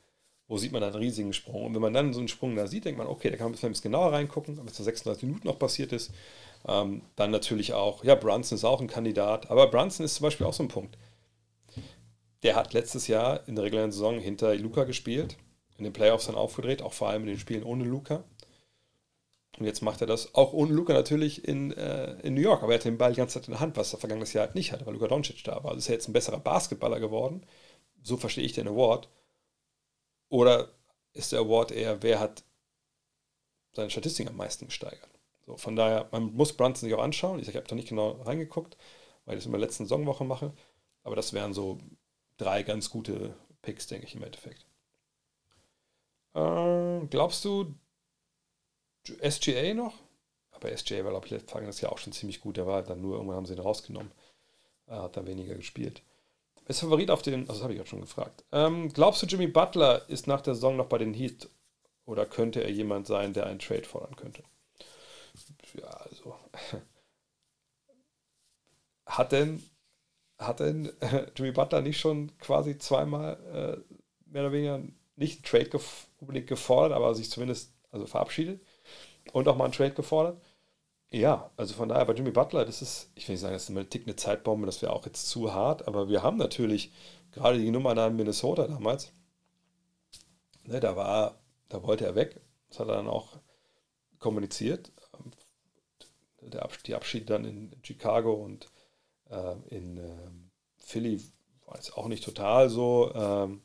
wo 0.49 0.59
sieht 0.59 0.73
man 0.73 0.83
einen 0.83 0.95
riesigen 0.95 1.33
Sprung. 1.33 1.66
Und 1.66 1.75
wenn 1.75 1.83
man 1.83 1.95
dann 1.95 2.12
so 2.12 2.18
einen 2.18 2.29
Sprung 2.29 2.57
da 2.57 2.66
sieht, 2.66 2.85
denkt 2.85 2.99
man, 2.99 3.07
okay, 3.07 3.31
da 3.31 3.37
kann 3.37 3.51
man 3.51 3.59
ein 3.59 3.71
bisschen 3.71 3.93
genauer 3.93 4.12
reingucken, 4.12 4.59
was 4.64 4.75
zu 4.75 4.83
36 4.83 5.25
Minuten 5.25 5.47
noch 5.47 5.59
passiert 5.59 5.93
ist. 5.93 6.12
Ähm, 6.66 7.03
dann 7.16 7.31
natürlich 7.31 7.73
auch, 7.73 8.05
ja, 8.05 8.14
Brunson 8.14 8.57
ist 8.57 8.64
auch 8.64 8.81
ein 8.81 8.89
Kandidat, 8.89 9.51
aber 9.51 9.71
Brunson 9.71 10.05
ist 10.05 10.16
zum 10.16 10.25
Beispiel 10.25 10.47
auch 10.47 10.53
so 10.53 10.62
ein 10.62 10.68
Punkt. 10.68 10.99
Der 12.43 12.57
hat 12.57 12.72
letztes 12.72 13.07
Jahr 13.07 13.47
in 13.49 13.55
der 13.55 13.64
regulären 13.64 13.93
Saison 13.93 14.18
hinter 14.18 14.55
Luca 14.55 14.84
gespielt, 14.84 15.36
in 15.76 15.84
den 15.84 15.93
Playoffs 15.93 16.26
dann 16.26 16.34
aufgedreht, 16.34 16.82
auch 16.82 16.93
vor 16.93 17.09
allem 17.09 17.22
in 17.22 17.28
den 17.28 17.38
Spielen 17.38 17.64
ohne 17.64 17.84
Luca. 17.84 18.24
Und 19.59 19.66
jetzt 19.66 19.82
macht 19.82 20.01
er 20.01 20.07
das 20.07 20.34
auch 20.34 20.55
ohne 20.55 20.72
Luca 20.72 20.95
natürlich 20.95 21.47
in, 21.47 21.72
äh, 21.72 22.18
in 22.20 22.34
New 22.34 22.41
York, 22.41 22.62
aber 22.62 22.72
er 22.72 22.78
hat 22.78 22.84
den 22.86 22.97
Ball 22.97 23.12
die 23.12 23.18
ganze 23.18 23.34
Zeit 23.34 23.49
in 23.49 23.53
der 23.53 23.61
Hand, 23.61 23.76
was 23.76 23.93
er 23.93 23.99
vergangenes 23.99 24.32
Jahr 24.32 24.47
halt 24.47 24.55
nicht 24.55 24.72
hatte, 24.72 24.86
weil 24.86 24.95
Luca 24.95 25.09
Doncic 25.09 25.45
da 25.45 25.62
war. 25.62 25.72
Also 25.72 25.78
ist 25.78 25.88
er 25.88 25.95
jetzt 25.95 26.09
ein 26.09 26.14
besserer 26.14 26.38
Basketballer 26.38 26.99
geworden. 26.99 27.45
So 28.03 28.16
verstehe 28.16 28.45
ich 28.45 28.53
den 28.53 28.68
Award. 28.68 29.11
Oder 30.30 30.70
ist 31.12 31.32
der 31.32 31.41
Award 31.41 31.72
eher, 31.72 32.03
wer 32.03 32.20
hat 32.20 32.45
seine 33.72 33.91
Statistik 33.91 34.28
am 34.28 34.36
meisten 34.36 34.66
gesteigert? 34.66 35.11
So, 35.47 35.57
von 35.57 35.76
daher, 35.76 36.09
man 36.12 36.32
muss 36.32 36.55
Brunson 36.55 36.88
sich 36.88 36.95
auch 36.95 37.03
anschauen. 37.03 37.41
Ich, 37.41 37.49
ich 37.49 37.57
habe 37.57 37.66
da 37.66 37.74
nicht 37.74 37.88
genau 37.88 38.12
reingeguckt, 38.22 38.76
weil 39.24 39.34
ich 39.34 39.41
das 39.41 39.47
in 39.47 39.53
der 39.53 39.61
letzten 39.61 39.84
Saisonwoche 39.84 40.24
mache. 40.24 40.53
Aber 41.03 41.16
das 41.16 41.32
wären 41.32 41.53
so 41.53 41.78
drei 42.41 42.62
ganz 42.62 42.91
gute 42.91 43.34
Picks, 43.62 43.86
denke 43.86 44.07
ich, 44.07 44.14
im 44.14 44.22
Endeffekt. 44.22 44.66
Äh, 46.34 47.07
glaubst 47.07 47.45
du, 47.45 47.74
SGA 49.28 49.74
noch? 49.74 49.95
Aber 50.51 50.76
SGA 50.76 51.05
war, 51.05 51.11
glaube 51.11 51.26
ich, 51.26 51.47
das 51.47 51.80
Jahr 51.80 51.93
auch 51.93 51.99
schon 51.99 52.12
ziemlich 52.12 52.41
gut. 52.41 52.57
Der 52.57 52.66
war 52.66 52.82
dann 52.82 53.01
nur, 53.01 53.14
irgendwann 53.14 53.36
haben 53.36 53.47
sie 53.47 53.55
ihn 53.55 53.61
rausgenommen. 53.61 54.12
Er 54.86 55.03
hat 55.03 55.16
da 55.16 55.26
weniger 55.26 55.55
gespielt. 55.55 56.03
Ist 56.66 56.80
Favorit 56.80 57.11
auf 57.11 57.22
den, 57.22 57.41
also 57.43 57.55
das 57.55 57.62
habe 57.62 57.72
ich 57.72 57.78
gerade 57.78 57.88
schon 57.88 58.01
gefragt. 58.01 58.45
Ähm, 58.53 58.93
glaubst 58.93 59.22
du, 59.22 59.26
Jimmy 59.26 59.47
Butler 59.47 60.09
ist 60.09 60.26
nach 60.26 60.41
der 60.41 60.55
Saison 60.55 60.76
noch 60.76 60.86
bei 60.86 60.99
den 60.99 61.14
Heat? 61.14 61.49
Oder 62.07 62.26
könnte 62.26 62.62
er 62.62 62.70
jemand 62.70 63.07
sein, 63.07 63.32
der 63.32 63.47
einen 63.47 63.59
Trade 63.59 63.84
fordern 63.84 64.16
könnte? 64.16 64.43
Ja, 65.74 65.88
also. 65.88 66.36
Hat 69.07 69.32
denn, 69.32 69.62
hat 70.41 70.61
denn 70.61 70.91
äh, 71.01 71.26
Jimmy 71.36 71.53
Butler 71.53 71.82
nicht 71.82 72.01
schon 72.01 72.36
quasi 72.38 72.78
zweimal 72.78 73.38
äh, 73.86 73.95
mehr 74.26 74.43
oder 74.43 74.53
weniger 74.53 74.80
nicht 75.16 75.36
einen 75.36 75.45
Trade 75.45 75.70
gef 75.70 76.09
unbedingt 76.18 76.49
gefordert, 76.49 76.97
aber 76.97 77.14
sich 77.14 77.30
zumindest 77.30 77.72
also 77.93 78.07
verabschiedet? 78.07 78.61
und 79.32 79.49
auch 79.49 79.57
mal 79.57 79.64
einen 79.64 79.72
Trade 79.72 79.95
gefordert. 79.95 80.41
Ja, 81.11 81.51
also 81.57 81.74
von 81.74 81.88
daher 81.88 82.05
bei 82.05 82.14
Jimmy 82.14 82.30
Butler, 82.30 82.64
das 82.64 82.82
ist, 82.82 83.11
ich 83.14 83.26
will 83.26 83.34
nicht 83.34 83.41
sagen, 83.41 83.55
das 83.55 83.64
ist 83.64 83.70
eine 83.70 83.88
Tick 83.88 84.07
eine 84.07 84.16
Zeitbombe, 84.16 84.66
das 84.66 84.80
wäre 84.80 84.93
auch 84.93 85.05
jetzt 85.07 85.28
zu 85.28 85.53
hart, 85.53 85.88
aber 85.88 86.09
wir 86.09 86.22
haben 86.22 86.36
natürlich 86.36 86.93
gerade 87.32 87.59
die 87.59 87.70
Nummer 87.70 87.95
da 87.95 88.07
in 88.07 88.16
Minnesota 88.16 88.68
damals, 88.68 89.12
ne, 90.64 90.78
da 90.78 90.95
war, 90.95 91.41
da 91.68 91.82
wollte 91.82 92.05
er 92.05 92.14
weg, 92.14 92.41
das 92.68 92.78
hat 92.78 92.88
er 92.88 92.97
dann 92.97 93.09
auch 93.09 93.38
kommuniziert. 94.18 94.93
Der 96.43 96.62
Abschied, 96.62 96.86
die 96.86 96.95
Abschied 96.95 97.28
dann 97.28 97.45
in 97.45 97.76
Chicago 97.82 98.32
und 98.32 98.68
in 99.68 99.97
äh, 99.97 100.31
Philly 100.76 101.20
war 101.66 101.76
jetzt 101.76 101.97
auch 101.97 102.09
nicht 102.09 102.24
total 102.24 102.68
so, 102.68 103.12
ähm, 103.14 103.62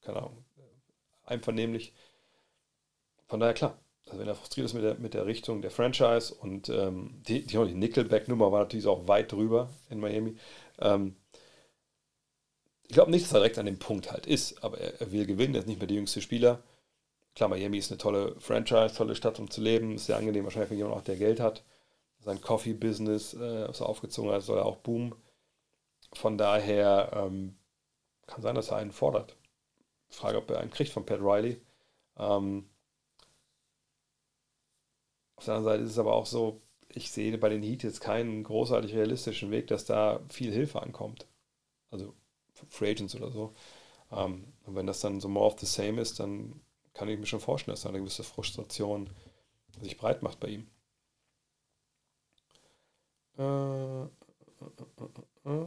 keine 0.00 0.18
Ahnung, 0.18 0.44
einvernehmlich. 1.24 1.92
Von 3.26 3.40
daher 3.40 3.54
klar, 3.54 3.78
also 4.06 4.18
wenn 4.18 4.28
er 4.28 4.34
frustriert 4.34 4.66
ist 4.66 4.74
mit 4.74 4.82
der, 4.82 4.94
mit 4.96 5.14
der 5.14 5.26
Richtung 5.26 5.62
der 5.62 5.70
Franchise 5.70 6.34
und 6.34 6.68
ähm, 6.68 7.22
die, 7.26 7.44
die, 7.46 7.56
die 7.56 7.74
Nickelback-Nummer 7.74 8.52
war 8.52 8.60
natürlich 8.60 8.86
auch 8.86 9.06
weit 9.08 9.32
drüber 9.32 9.70
in 9.90 10.00
Miami. 10.00 10.36
Ähm, 10.80 11.16
ich 12.84 12.94
glaube 12.94 13.10
nicht, 13.10 13.24
dass 13.24 13.32
er 13.32 13.40
direkt 13.40 13.58
an 13.58 13.66
dem 13.66 13.78
Punkt 13.78 14.10
halt 14.10 14.26
ist, 14.26 14.62
aber 14.62 14.78
er, 14.78 15.00
er 15.00 15.12
will 15.12 15.26
gewinnen, 15.26 15.54
er 15.54 15.60
ist 15.60 15.66
nicht 15.66 15.78
mehr 15.78 15.86
der 15.86 15.96
jüngste 15.96 16.20
Spieler. 16.20 16.62
Klar, 17.34 17.48
Miami 17.48 17.78
ist 17.78 17.90
eine 17.90 17.98
tolle 17.98 18.38
Franchise, 18.38 18.94
tolle 18.94 19.14
Stadt, 19.14 19.38
um 19.38 19.50
zu 19.50 19.62
leben, 19.62 19.94
ist 19.94 20.06
sehr 20.06 20.18
angenehm, 20.18 20.44
wahrscheinlich 20.44 20.68
für 20.68 20.74
jemanden 20.74 20.98
auch, 20.98 21.04
der 21.04 21.16
Geld 21.16 21.40
hat. 21.40 21.64
Sein 22.24 22.40
Coffee-Business, 22.40 23.34
äh, 23.34 23.64
er 23.64 23.88
aufgezogen 23.88 24.30
hat, 24.30 24.42
soll 24.42 24.58
er 24.58 24.66
auch 24.66 24.76
boomen. 24.76 25.14
Von 26.12 26.38
daher 26.38 27.10
ähm, 27.14 27.56
kann 28.26 28.42
sein, 28.42 28.54
dass 28.54 28.70
er 28.70 28.76
einen 28.76 28.92
fordert. 28.92 29.36
Frage, 30.08 30.38
ob 30.38 30.50
er 30.50 30.60
einen 30.60 30.70
kriegt 30.70 30.92
von 30.92 31.06
Pat 31.06 31.20
Riley. 31.20 31.60
Ähm, 32.18 32.68
auf 35.36 35.44
der 35.44 35.54
anderen 35.54 35.74
Seite 35.74 35.84
ist 35.84 35.90
es 35.92 35.98
aber 35.98 36.14
auch 36.14 36.26
so, 36.26 36.62
ich 36.88 37.10
sehe 37.10 37.36
bei 37.38 37.48
den 37.48 37.62
Heat 37.62 37.82
jetzt 37.82 38.00
keinen 38.00 38.44
großartig 38.44 38.94
realistischen 38.94 39.50
Weg, 39.50 39.66
dass 39.68 39.84
da 39.84 40.20
viel 40.28 40.52
Hilfe 40.52 40.82
ankommt. 40.82 41.26
Also 41.90 42.14
Free 42.68 42.90
Agents 42.90 43.14
oder 43.14 43.30
so. 43.30 43.52
Ähm, 44.12 44.52
und 44.64 44.76
wenn 44.76 44.86
das 44.86 45.00
dann 45.00 45.20
so 45.20 45.28
more 45.28 45.46
of 45.46 45.58
the 45.58 45.66
same 45.66 46.00
ist, 46.00 46.20
dann 46.20 46.60
kann 46.94 47.08
ich 47.08 47.18
mir 47.18 47.26
schon 47.26 47.40
vorstellen, 47.40 47.72
dass 47.72 47.82
da 47.82 47.88
eine 47.88 47.98
gewisse 47.98 48.24
Frustration 48.24 49.10
sich 49.80 49.96
breit 49.96 50.22
macht 50.22 50.38
bei 50.40 50.48
ihm. 50.48 50.70
Äh, 53.38 53.42
äh, 53.42 54.06
äh, 55.44 55.50
äh. 55.50 55.66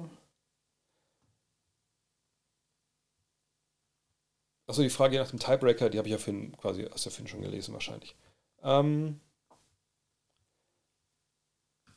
Achso, 4.68 4.82
die 4.82 4.90
Frage 4.90 5.18
nach 5.18 5.30
dem 5.30 5.40
Tiebreaker, 5.40 5.90
die 5.90 5.98
habe 5.98 6.08
ich 6.08 6.14
ja 6.14 6.18
Finn, 6.18 6.56
quasi 6.58 6.88
aus 6.88 7.04
der 7.04 7.12
Finn 7.12 7.28
schon 7.28 7.42
gelesen 7.42 7.74
wahrscheinlich. 7.74 8.16
Ähm, 8.64 9.22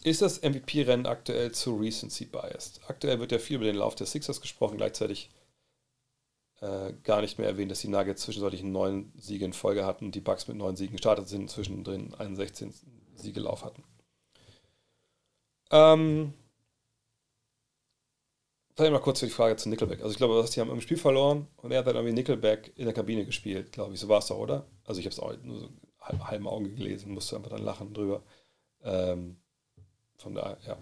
ist 0.05 0.23
das 0.23 0.43
MVP-Rennen 0.43 1.07
aktuell 1.07 1.53
zu 1.53 1.77
Recency 1.77 2.27
biased? 2.27 2.81
Aktuell 2.89 3.19
wird 3.21 3.33
ja 3.33 3.39
viel 3.39 3.57
über 3.57 3.65
den 3.65 3.77
Lauf 3.77 3.95
der 3.95 4.07
Sixers 4.07 4.41
gesprochen, 4.41 4.77
gleichzeitig 4.77 5.31
äh, 6.61 6.93
gar 7.05 7.21
nicht 7.21 7.39
mehr 7.39 7.49
erwähnt, 7.49 7.71
dass 7.71 7.81
die 7.81 7.89
Nuggets 7.89 8.23
zwischenzeitlich 8.23 8.63
neun 8.63 9.13
Siege 9.17 9.45
in 9.45 9.53
Folge 9.53 9.87
hatten 9.87 10.13
die 10.13 10.21
Bucks 10.21 10.47
mit 10.47 10.57
neun 10.57 10.77
Siegen 10.77 10.93
gestartet 10.93 11.29
sind, 11.29 11.51
zwischendrin 11.51 12.15
einen 12.15 12.37
16 12.37 12.75
Siegelauf 13.17 13.65
hatten. 13.65 13.83
Ähm, 15.71 16.33
vielleicht 18.75 18.93
mal 18.93 19.01
kurz 19.01 19.21
für 19.21 19.27
die 19.27 19.33
Frage 19.33 19.57
zu 19.57 19.69
Nickelback. 19.69 20.01
Also 20.01 20.13
ich 20.13 20.17
glaube, 20.17 20.45
die 20.49 20.61
haben 20.61 20.71
im 20.71 20.81
Spiel 20.81 20.97
verloren 20.97 21.49
und 21.57 21.73
er 21.73 21.81
hat 21.81 21.87
dann 21.87 21.97
irgendwie 21.97 22.15
Nickelback 22.15 22.73
in 22.77 22.85
der 22.85 22.95
Kabine 22.95 23.27
gespielt, 23.27 23.73
glaube 23.73 23.95
ich. 23.95 24.01
So 24.01 24.09
war 24.09 24.21
es 24.21 24.27
doch, 24.27 24.39
oder? 24.39 24.67
Also 24.85 25.01
ich 25.01 25.07
habe 25.07 25.13
es 25.13 25.21
auch 25.21 25.37
nur 25.43 25.61
so 25.61 25.69
halb, 26.01 26.25
halben 26.25 26.49
Augen 26.49 26.77
gelesen, 26.77 27.13
musste 27.13 27.37
einfach 27.37 27.51
dann 27.51 27.65
lachen 27.65 27.93
drüber. 27.93 28.23
Ähm, 28.83 29.37
von 30.17 30.35
daher, 30.35 30.59
ja. 30.67 30.79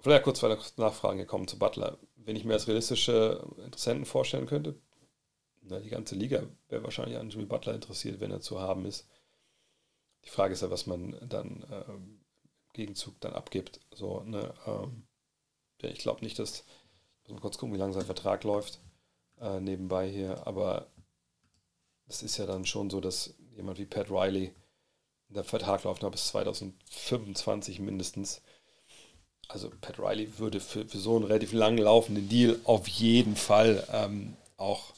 Vielleicht 0.00 0.24
kurz 0.24 0.40
zwei 0.40 0.56
Nachfragen 0.78 1.18
gekommen 1.18 1.46
zu 1.46 1.58
Butler. 1.58 1.98
Wenn 2.16 2.36
ich 2.36 2.44
mir 2.44 2.54
als 2.54 2.66
realistische 2.66 3.44
Interessenten 3.64 4.04
vorstellen 4.04 4.46
könnte, 4.46 4.76
na, 5.62 5.78
die 5.78 5.90
ganze 5.90 6.16
Liga 6.16 6.42
wäre 6.68 6.82
wahrscheinlich 6.82 7.18
an 7.18 7.30
Jimmy 7.30 7.46
Butler 7.46 7.74
interessiert, 7.74 8.20
wenn 8.20 8.32
er 8.32 8.40
zu 8.40 8.60
haben 8.60 8.84
ist. 8.84 9.08
Die 10.24 10.30
Frage 10.30 10.54
ist 10.54 10.62
ja, 10.62 10.70
was 10.70 10.86
man 10.86 11.16
dann 11.28 11.64
äh, 11.70 11.90
im 11.90 12.21
Gegenzug 12.72 13.20
dann 13.20 13.32
abgibt. 13.32 13.80
So, 13.94 14.20
ne, 14.20 14.54
ähm, 14.66 15.04
ich 15.82 15.98
glaube 15.98 16.24
nicht, 16.24 16.38
dass, 16.38 16.64
ich 17.22 17.28
muss 17.28 17.36
mal 17.36 17.40
kurz 17.40 17.58
gucken, 17.58 17.74
wie 17.74 17.78
lange 17.78 17.92
sein 17.92 18.06
Vertrag 18.06 18.44
läuft, 18.44 18.78
äh, 19.40 19.60
nebenbei 19.60 20.08
hier, 20.08 20.46
aber 20.46 20.86
es 22.06 22.22
ist 22.22 22.36
ja 22.36 22.46
dann 22.46 22.66
schon 22.66 22.90
so, 22.90 23.00
dass 23.00 23.34
jemand 23.56 23.78
wie 23.78 23.86
Pat 23.86 24.10
Riley 24.10 24.52
der 25.28 25.44
Vertrag 25.44 25.84
läuft 25.84 26.02
noch 26.02 26.10
bis 26.10 26.28
2025 26.28 27.80
mindestens. 27.80 28.42
Also 29.48 29.70
Pat 29.80 29.98
Riley 29.98 30.38
würde 30.38 30.60
für, 30.60 30.86
für 30.86 30.98
so 30.98 31.16
einen 31.16 31.24
relativ 31.24 31.52
lang 31.52 31.76
laufenden 31.78 32.28
Deal 32.28 32.58
auf 32.64 32.86
jeden 32.88 33.36
Fall 33.36 33.86
ähm, 33.92 34.36
auch 34.56 34.92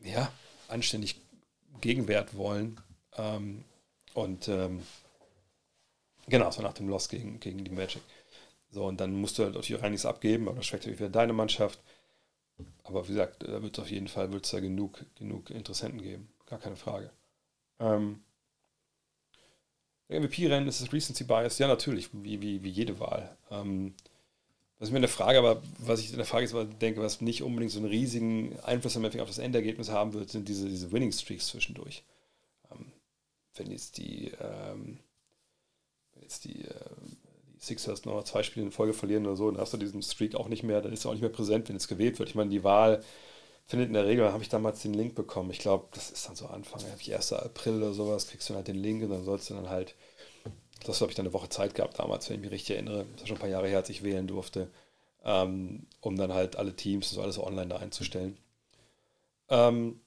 ja, 0.00 0.30
anständig 0.68 1.16
Gegenwert 1.80 2.36
wollen. 2.36 2.80
Ähm, 3.16 3.64
und 4.14 4.48
ähm, 4.48 4.82
genau, 6.30 6.50
so 6.50 6.62
nach 6.62 6.72
dem 6.72 6.88
Loss 6.88 7.08
gegen, 7.08 7.40
gegen 7.40 7.64
die 7.64 7.70
Magic. 7.70 8.02
So, 8.70 8.86
und 8.86 9.00
dann 9.00 9.14
musst 9.14 9.38
du 9.38 9.44
halt 9.44 9.54
natürlich 9.54 9.80
auch 9.80 9.84
einiges 9.84 10.06
abgeben, 10.06 10.48
aber 10.48 10.58
das 10.58 10.66
schmeckt 10.66 10.84
natürlich 10.84 11.00
wieder 11.00 11.10
deine 11.10 11.32
Mannschaft. 11.32 11.80
Aber 12.84 13.04
wie 13.08 13.12
gesagt, 13.12 13.42
da 13.42 13.62
wird 13.62 13.76
es 13.76 13.82
auf 13.82 13.90
jeden 13.90 14.08
Fall 14.08 14.32
wird's 14.32 14.50
da 14.50 14.60
genug, 14.60 15.04
genug 15.16 15.50
Interessenten 15.50 16.02
geben. 16.02 16.28
Gar 16.46 16.58
keine 16.58 16.76
Frage. 16.76 17.10
Ähm, 17.78 18.20
MVP-Rennen 20.08 20.68
ist 20.68 20.80
das 20.80 20.92
Recency 20.92 21.24
Bias, 21.24 21.58
ja 21.58 21.68
natürlich, 21.68 22.10
wie, 22.12 22.40
wie, 22.42 22.62
wie 22.62 22.70
jede 22.70 22.98
Wahl. 22.98 23.36
Ähm, 23.50 23.94
was 24.78 24.88
ich 24.88 24.92
mir 24.92 24.98
eine 24.98 25.08
Frage, 25.08 25.38
aber 25.38 25.62
was 25.78 26.00
ich 26.00 26.10
in 26.10 26.16
der 26.16 26.26
Frage 26.26 26.46
ist, 26.46 26.54
denke, 26.80 27.02
was 27.02 27.20
nicht 27.20 27.42
unbedingt 27.42 27.70
so 27.70 27.78
einen 27.78 27.88
riesigen 27.88 28.58
Einfluss 28.60 28.96
auf 28.96 29.12
das 29.12 29.38
Endergebnis 29.38 29.90
haben 29.90 30.14
wird, 30.14 30.30
sind 30.30 30.48
diese, 30.48 30.68
diese 30.68 30.90
Winning 30.90 31.12
Streaks 31.12 31.48
zwischendurch. 31.48 32.02
Ähm, 32.72 32.86
wenn 33.56 33.70
jetzt 33.70 33.98
die, 33.98 34.32
ähm, 34.40 34.98
jetzt 36.30 36.44
die, 36.44 36.64
äh, 36.64 36.74
die 37.06 37.16
Sixers 37.64 38.04
noch 38.04 38.24
zwei 38.24 38.42
Spiele 38.42 38.66
in 38.66 38.72
Folge 38.72 38.94
verlieren 38.94 39.26
oder 39.26 39.36
so, 39.36 39.50
dann 39.50 39.60
hast 39.60 39.72
du 39.72 39.76
diesen 39.76 40.02
Streak 40.02 40.34
auch 40.34 40.48
nicht 40.48 40.62
mehr, 40.62 40.80
dann 40.80 40.92
ist 40.92 41.04
er 41.04 41.10
auch 41.10 41.14
nicht 41.14 41.22
mehr 41.22 41.30
präsent, 41.30 41.68
wenn 41.68 41.76
es 41.76 41.88
gewählt 41.88 42.18
wird. 42.18 42.28
Ich 42.28 42.34
meine, 42.34 42.50
die 42.50 42.64
Wahl 42.64 43.02
findet 43.66 43.88
in 43.88 43.94
der 43.94 44.06
Regel, 44.06 44.32
habe 44.32 44.42
ich 44.42 44.48
damals 44.48 44.82
den 44.82 44.94
Link 44.94 45.14
bekommen. 45.14 45.50
Ich 45.50 45.58
glaube, 45.58 45.88
das 45.92 46.10
ist 46.10 46.26
dann 46.28 46.36
so 46.36 46.46
Anfang, 46.46 46.82
1. 46.84 47.32
April 47.32 47.76
oder 47.76 47.92
sowas, 47.92 48.28
kriegst 48.28 48.48
du 48.48 48.52
dann 48.52 48.58
halt 48.58 48.68
den 48.68 48.76
Link 48.76 49.02
und 49.02 49.10
dann 49.10 49.24
sollst 49.24 49.50
du 49.50 49.54
dann 49.54 49.68
halt, 49.68 49.94
das 50.84 51.00
habe 51.00 51.10
ich 51.10 51.16
dann 51.16 51.26
eine 51.26 51.34
Woche 51.34 51.48
Zeit 51.48 51.74
gehabt 51.74 51.98
damals, 51.98 52.28
wenn 52.28 52.36
ich 52.36 52.42
mich 52.42 52.50
richtig 52.52 52.76
erinnere, 52.76 53.06
das 53.12 53.22
ist 53.22 53.28
schon 53.28 53.36
ein 53.36 53.40
paar 53.40 53.48
Jahre 53.48 53.68
her, 53.68 53.78
als 53.78 53.90
ich 53.90 54.02
wählen 54.02 54.26
durfte, 54.26 54.70
ähm, 55.24 55.86
um 56.00 56.16
dann 56.16 56.32
halt 56.32 56.56
alle 56.56 56.74
Teams 56.74 57.10
und 57.10 57.16
so 57.16 57.22
alles 57.22 57.38
online 57.38 57.68
da 57.68 57.76
einzustellen. 57.76 58.38
Ähm, 59.48 60.00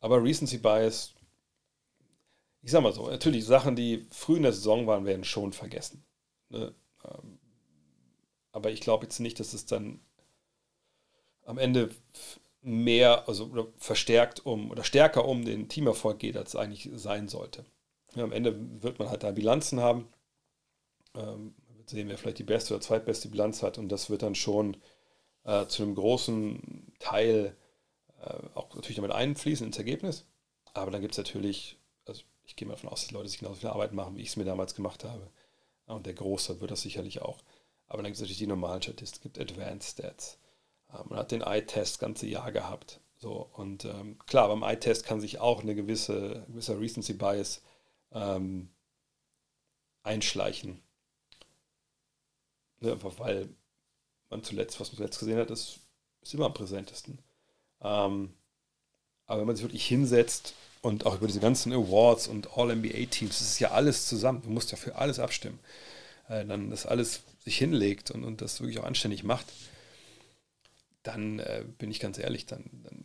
aber 0.00 0.22
Recency 0.22 0.58
Bias, 0.58 1.12
ich 2.68 2.72
sag 2.72 2.82
mal 2.82 2.92
so, 2.92 3.08
natürlich 3.08 3.46
Sachen, 3.46 3.76
die 3.76 4.06
früh 4.10 4.36
in 4.36 4.42
der 4.42 4.52
Saison 4.52 4.86
waren, 4.86 5.06
werden 5.06 5.24
schon 5.24 5.54
vergessen. 5.54 6.04
Ne? 6.50 6.74
Ähm, 7.02 7.38
aber 8.52 8.70
ich 8.70 8.82
glaube 8.82 9.06
jetzt 9.06 9.20
nicht, 9.20 9.40
dass 9.40 9.54
es 9.54 9.64
dann 9.64 10.00
am 11.46 11.56
Ende 11.56 11.88
mehr, 12.60 13.26
also 13.26 13.72
verstärkt 13.78 14.44
um 14.44 14.70
oder 14.70 14.84
stärker 14.84 15.24
um 15.24 15.46
den 15.46 15.70
Teamerfolg 15.70 16.18
geht, 16.18 16.36
als 16.36 16.50
es 16.50 16.56
eigentlich 16.56 16.90
sein 16.92 17.28
sollte. 17.28 17.64
Ja, 18.14 18.24
am 18.24 18.32
Ende 18.32 18.54
wird 18.82 18.98
man 18.98 19.08
halt 19.08 19.22
da 19.22 19.30
Bilanzen 19.30 19.80
haben. 19.80 20.06
Ähm, 21.14 21.54
sehen, 21.86 22.10
wer 22.10 22.18
vielleicht 22.18 22.38
die 22.38 22.44
beste 22.44 22.74
oder 22.74 22.82
zweitbeste 22.82 23.30
Bilanz 23.30 23.62
hat 23.62 23.78
und 23.78 23.88
das 23.88 24.10
wird 24.10 24.20
dann 24.20 24.34
schon 24.34 24.76
äh, 25.44 25.64
zu 25.68 25.84
einem 25.84 25.94
großen 25.94 26.92
Teil 26.98 27.56
äh, 28.20 28.34
auch 28.54 28.74
natürlich 28.74 28.96
damit 28.96 29.12
einfließen 29.12 29.66
ins 29.66 29.78
Ergebnis. 29.78 30.26
Aber 30.74 30.90
dann 30.90 31.00
gibt 31.00 31.14
es 31.14 31.18
natürlich, 31.18 31.78
also 32.04 32.24
ich 32.48 32.56
gehe 32.56 32.66
mal 32.66 32.74
davon 32.74 32.88
aus, 32.88 33.02
dass 33.02 33.10
Leute 33.10 33.28
sich 33.28 33.38
genauso 33.38 33.60
viel 33.60 33.68
Arbeit 33.68 33.92
machen, 33.92 34.16
wie 34.16 34.22
ich 34.22 34.28
es 34.28 34.36
mir 34.36 34.44
damals 34.44 34.74
gemacht 34.74 35.04
habe. 35.04 35.30
Und 35.84 36.06
der 36.06 36.14
Große 36.14 36.60
wird 36.60 36.70
das 36.70 36.82
sicherlich 36.82 37.20
auch. 37.20 37.38
Aber 37.86 37.98
dann 37.98 38.06
gibt 38.06 38.16
es 38.16 38.20
natürlich 38.22 38.38
die 38.38 38.46
normalen 38.46 38.82
Statistiken, 38.82 39.28
es 39.28 39.34
gibt 39.34 39.38
Advanced 39.38 39.90
Stats. 39.90 40.38
Äh, 40.90 41.04
man 41.08 41.18
hat 41.18 41.30
den 41.30 41.42
Eye-Test 41.42 41.94
das 41.94 41.98
ganze 41.98 42.26
Jahr 42.26 42.50
gehabt. 42.50 43.00
So, 43.18 43.50
und 43.52 43.84
ähm, 43.84 44.18
klar, 44.26 44.48
beim 44.48 44.62
Eye-Test 44.62 45.04
kann 45.04 45.20
sich 45.20 45.40
auch 45.40 45.60
eine 45.60 45.74
gewisse, 45.74 46.44
gewisser 46.48 46.80
Recency 46.80 47.12
Bias 47.12 47.62
ähm, 48.12 48.70
einschleichen. 50.02 50.82
Ne, 52.80 52.92
einfach 52.92 53.18
weil 53.18 53.48
man 54.30 54.42
zuletzt, 54.42 54.80
was 54.80 54.90
man 54.90 54.96
zuletzt 54.96 55.18
gesehen 55.18 55.38
hat, 55.38 55.50
ist, 55.50 55.80
ist 56.22 56.32
immer 56.32 56.46
am 56.46 56.54
präsentesten. 56.54 57.18
Ähm, 57.82 58.34
aber 59.26 59.40
wenn 59.40 59.46
man 59.46 59.56
sich 59.56 59.64
wirklich 59.64 59.86
hinsetzt 59.86 60.54
und 60.82 61.06
auch 61.06 61.16
über 61.16 61.26
diese 61.26 61.40
ganzen 61.40 61.72
Awards 61.72 62.28
und 62.28 62.56
All-NBA-Teams, 62.56 63.38
das 63.38 63.48
ist 63.48 63.58
ja 63.60 63.70
alles 63.70 64.06
zusammen, 64.06 64.42
du 64.42 64.50
musst 64.50 64.70
ja 64.70 64.76
für 64.76 64.96
alles 64.96 65.18
abstimmen, 65.18 65.58
äh, 66.28 66.44
dann 66.44 66.70
das 66.70 66.86
alles 66.86 67.22
sich 67.44 67.58
hinlegt 67.58 68.10
und, 68.10 68.24
und 68.24 68.40
das 68.40 68.60
wirklich 68.60 68.78
auch 68.78 68.84
anständig 68.84 69.24
macht, 69.24 69.46
dann 71.02 71.38
äh, 71.38 71.64
bin 71.78 71.90
ich 71.90 72.00
ganz 72.00 72.18
ehrlich, 72.18 72.46
dann, 72.46 72.64
dann 72.84 73.04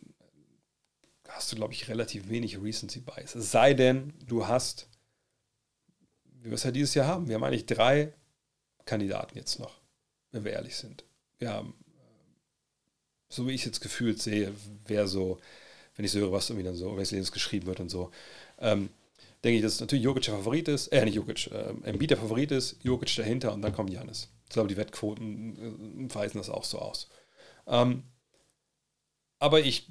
hast 1.28 1.50
du, 1.50 1.56
glaube 1.56 1.72
ich, 1.72 1.88
relativ 1.88 2.28
wenig 2.28 2.60
Recency 2.60 3.00
Bias. 3.00 3.34
Es 3.34 3.50
sei 3.50 3.74
denn, 3.74 4.12
du 4.26 4.46
hast, 4.46 4.88
wie 6.42 6.50
wir 6.50 6.54
es 6.54 6.64
ja 6.64 6.70
dieses 6.70 6.94
Jahr 6.94 7.06
haben, 7.06 7.28
wir 7.28 7.34
haben 7.36 7.44
eigentlich 7.44 7.66
drei 7.66 8.12
Kandidaten 8.84 9.36
jetzt 9.36 9.58
noch, 9.58 9.80
wenn 10.30 10.44
wir 10.44 10.52
ehrlich 10.52 10.76
sind. 10.76 11.04
Wir 11.38 11.50
haben 11.50 11.74
so 13.34 13.46
wie 13.48 13.52
ich 13.52 13.62
es 13.62 13.66
jetzt 13.66 13.80
gefühlt 13.80 14.22
sehe, 14.22 14.52
wer 14.86 15.06
so, 15.08 15.38
wenn 15.96 16.04
ich 16.04 16.12
so 16.12 16.20
höre, 16.20 16.32
was 16.32 16.50
irgendwie 16.50 16.64
dann 16.64 16.74
so, 16.74 16.96
welches 16.96 17.32
geschrieben 17.32 17.66
wird 17.66 17.80
und 17.80 17.88
so, 17.88 18.10
ähm, 18.58 18.90
denke 19.42 19.56
ich, 19.56 19.62
dass 19.62 19.80
natürlich 19.80 20.04
Jokic 20.04 20.24
der 20.24 20.34
Favorit 20.34 20.68
ist, 20.68 20.88
äh, 20.88 21.04
nicht 21.04 21.14
Jokic, 21.14 21.50
äh, 21.52 21.92
der 21.92 22.16
Favorit 22.16 22.50
ist, 22.50 22.82
Jokic 22.82 23.14
dahinter 23.16 23.52
und 23.52 23.62
dann 23.62 23.72
kommt 23.72 23.90
Janis. 23.90 24.28
Ich 24.46 24.52
glaube, 24.54 24.68
die 24.68 24.76
Wettquoten 24.76 26.08
äh, 26.08 26.14
weisen 26.14 26.38
das 26.38 26.50
auch 26.50 26.64
so 26.64 26.78
aus. 26.78 27.08
Ähm, 27.66 28.04
aber 29.38 29.60
ich 29.60 29.90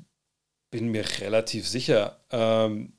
bin 0.71 0.89
mir 0.89 1.05
relativ 1.19 1.67
sicher, 1.67 2.19
ähm, 2.31 2.93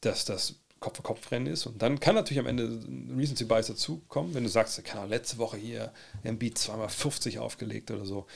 dass 0.00 0.24
das 0.24 0.56
Kopf-für-Kopf-Rennen 0.80 1.46
ist. 1.46 1.66
Und 1.66 1.82
dann 1.82 2.00
kann 2.00 2.14
natürlich 2.14 2.38
am 2.40 2.46
Ende 2.46 2.64
ein 2.64 3.14
Recency 3.16 3.44
Bias 3.44 3.68
dazukommen, 3.68 4.34
wenn 4.34 4.44
du 4.44 4.48
sagst, 4.48 4.82
keine 4.84 5.00
Ahnung, 5.00 5.10
letzte 5.10 5.38
Woche 5.38 5.56
hier 5.56 5.92
Embiid 6.22 6.58
zweimal 6.58 6.88
50 6.88 7.38
aufgelegt 7.38 7.90
oder 7.90 8.04
so. 8.04 8.26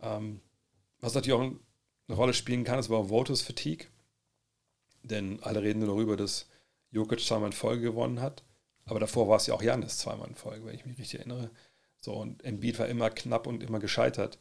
Ähm, 0.00 0.40
was 1.00 1.14
natürlich 1.14 1.38
auch 1.38 1.52
eine 2.08 2.16
Rolle 2.16 2.34
spielen 2.34 2.64
kann, 2.64 2.78
ist 2.78 2.90
aber 2.90 3.08
Voters 3.08 3.42
Fatigue. 3.42 3.86
Denn 5.02 5.42
alle 5.42 5.62
reden 5.62 5.80
nur 5.80 5.88
darüber, 5.88 6.16
dass 6.16 6.46
Jokic 6.90 7.20
zweimal 7.20 7.48
in 7.48 7.52
Folge 7.52 7.82
gewonnen 7.82 8.20
hat. 8.20 8.44
Aber 8.84 9.00
davor 9.00 9.28
war 9.28 9.36
es 9.36 9.46
ja 9.46 9.54
auch 9.54 9.62
Janis 9.62 9.98
zweimal 9.98 10.28
in 10.28 10.34
Folge, 10.34 10.66
wenn 10.66 10.74
ich 10.74 10.86
mich 10.86 10.98
richtig 10.98 11.20
erinnere. 11.20 11.50
So, 12.00 12.14
und 12.14 12.44
Embiid 12.44 12.78
war 12.78 12.86
immer 12.88 13.10
knapp 13.10 13.46
und 13.46 13.62
immer 13.62 13.80
gescheitert. 13.80 14.38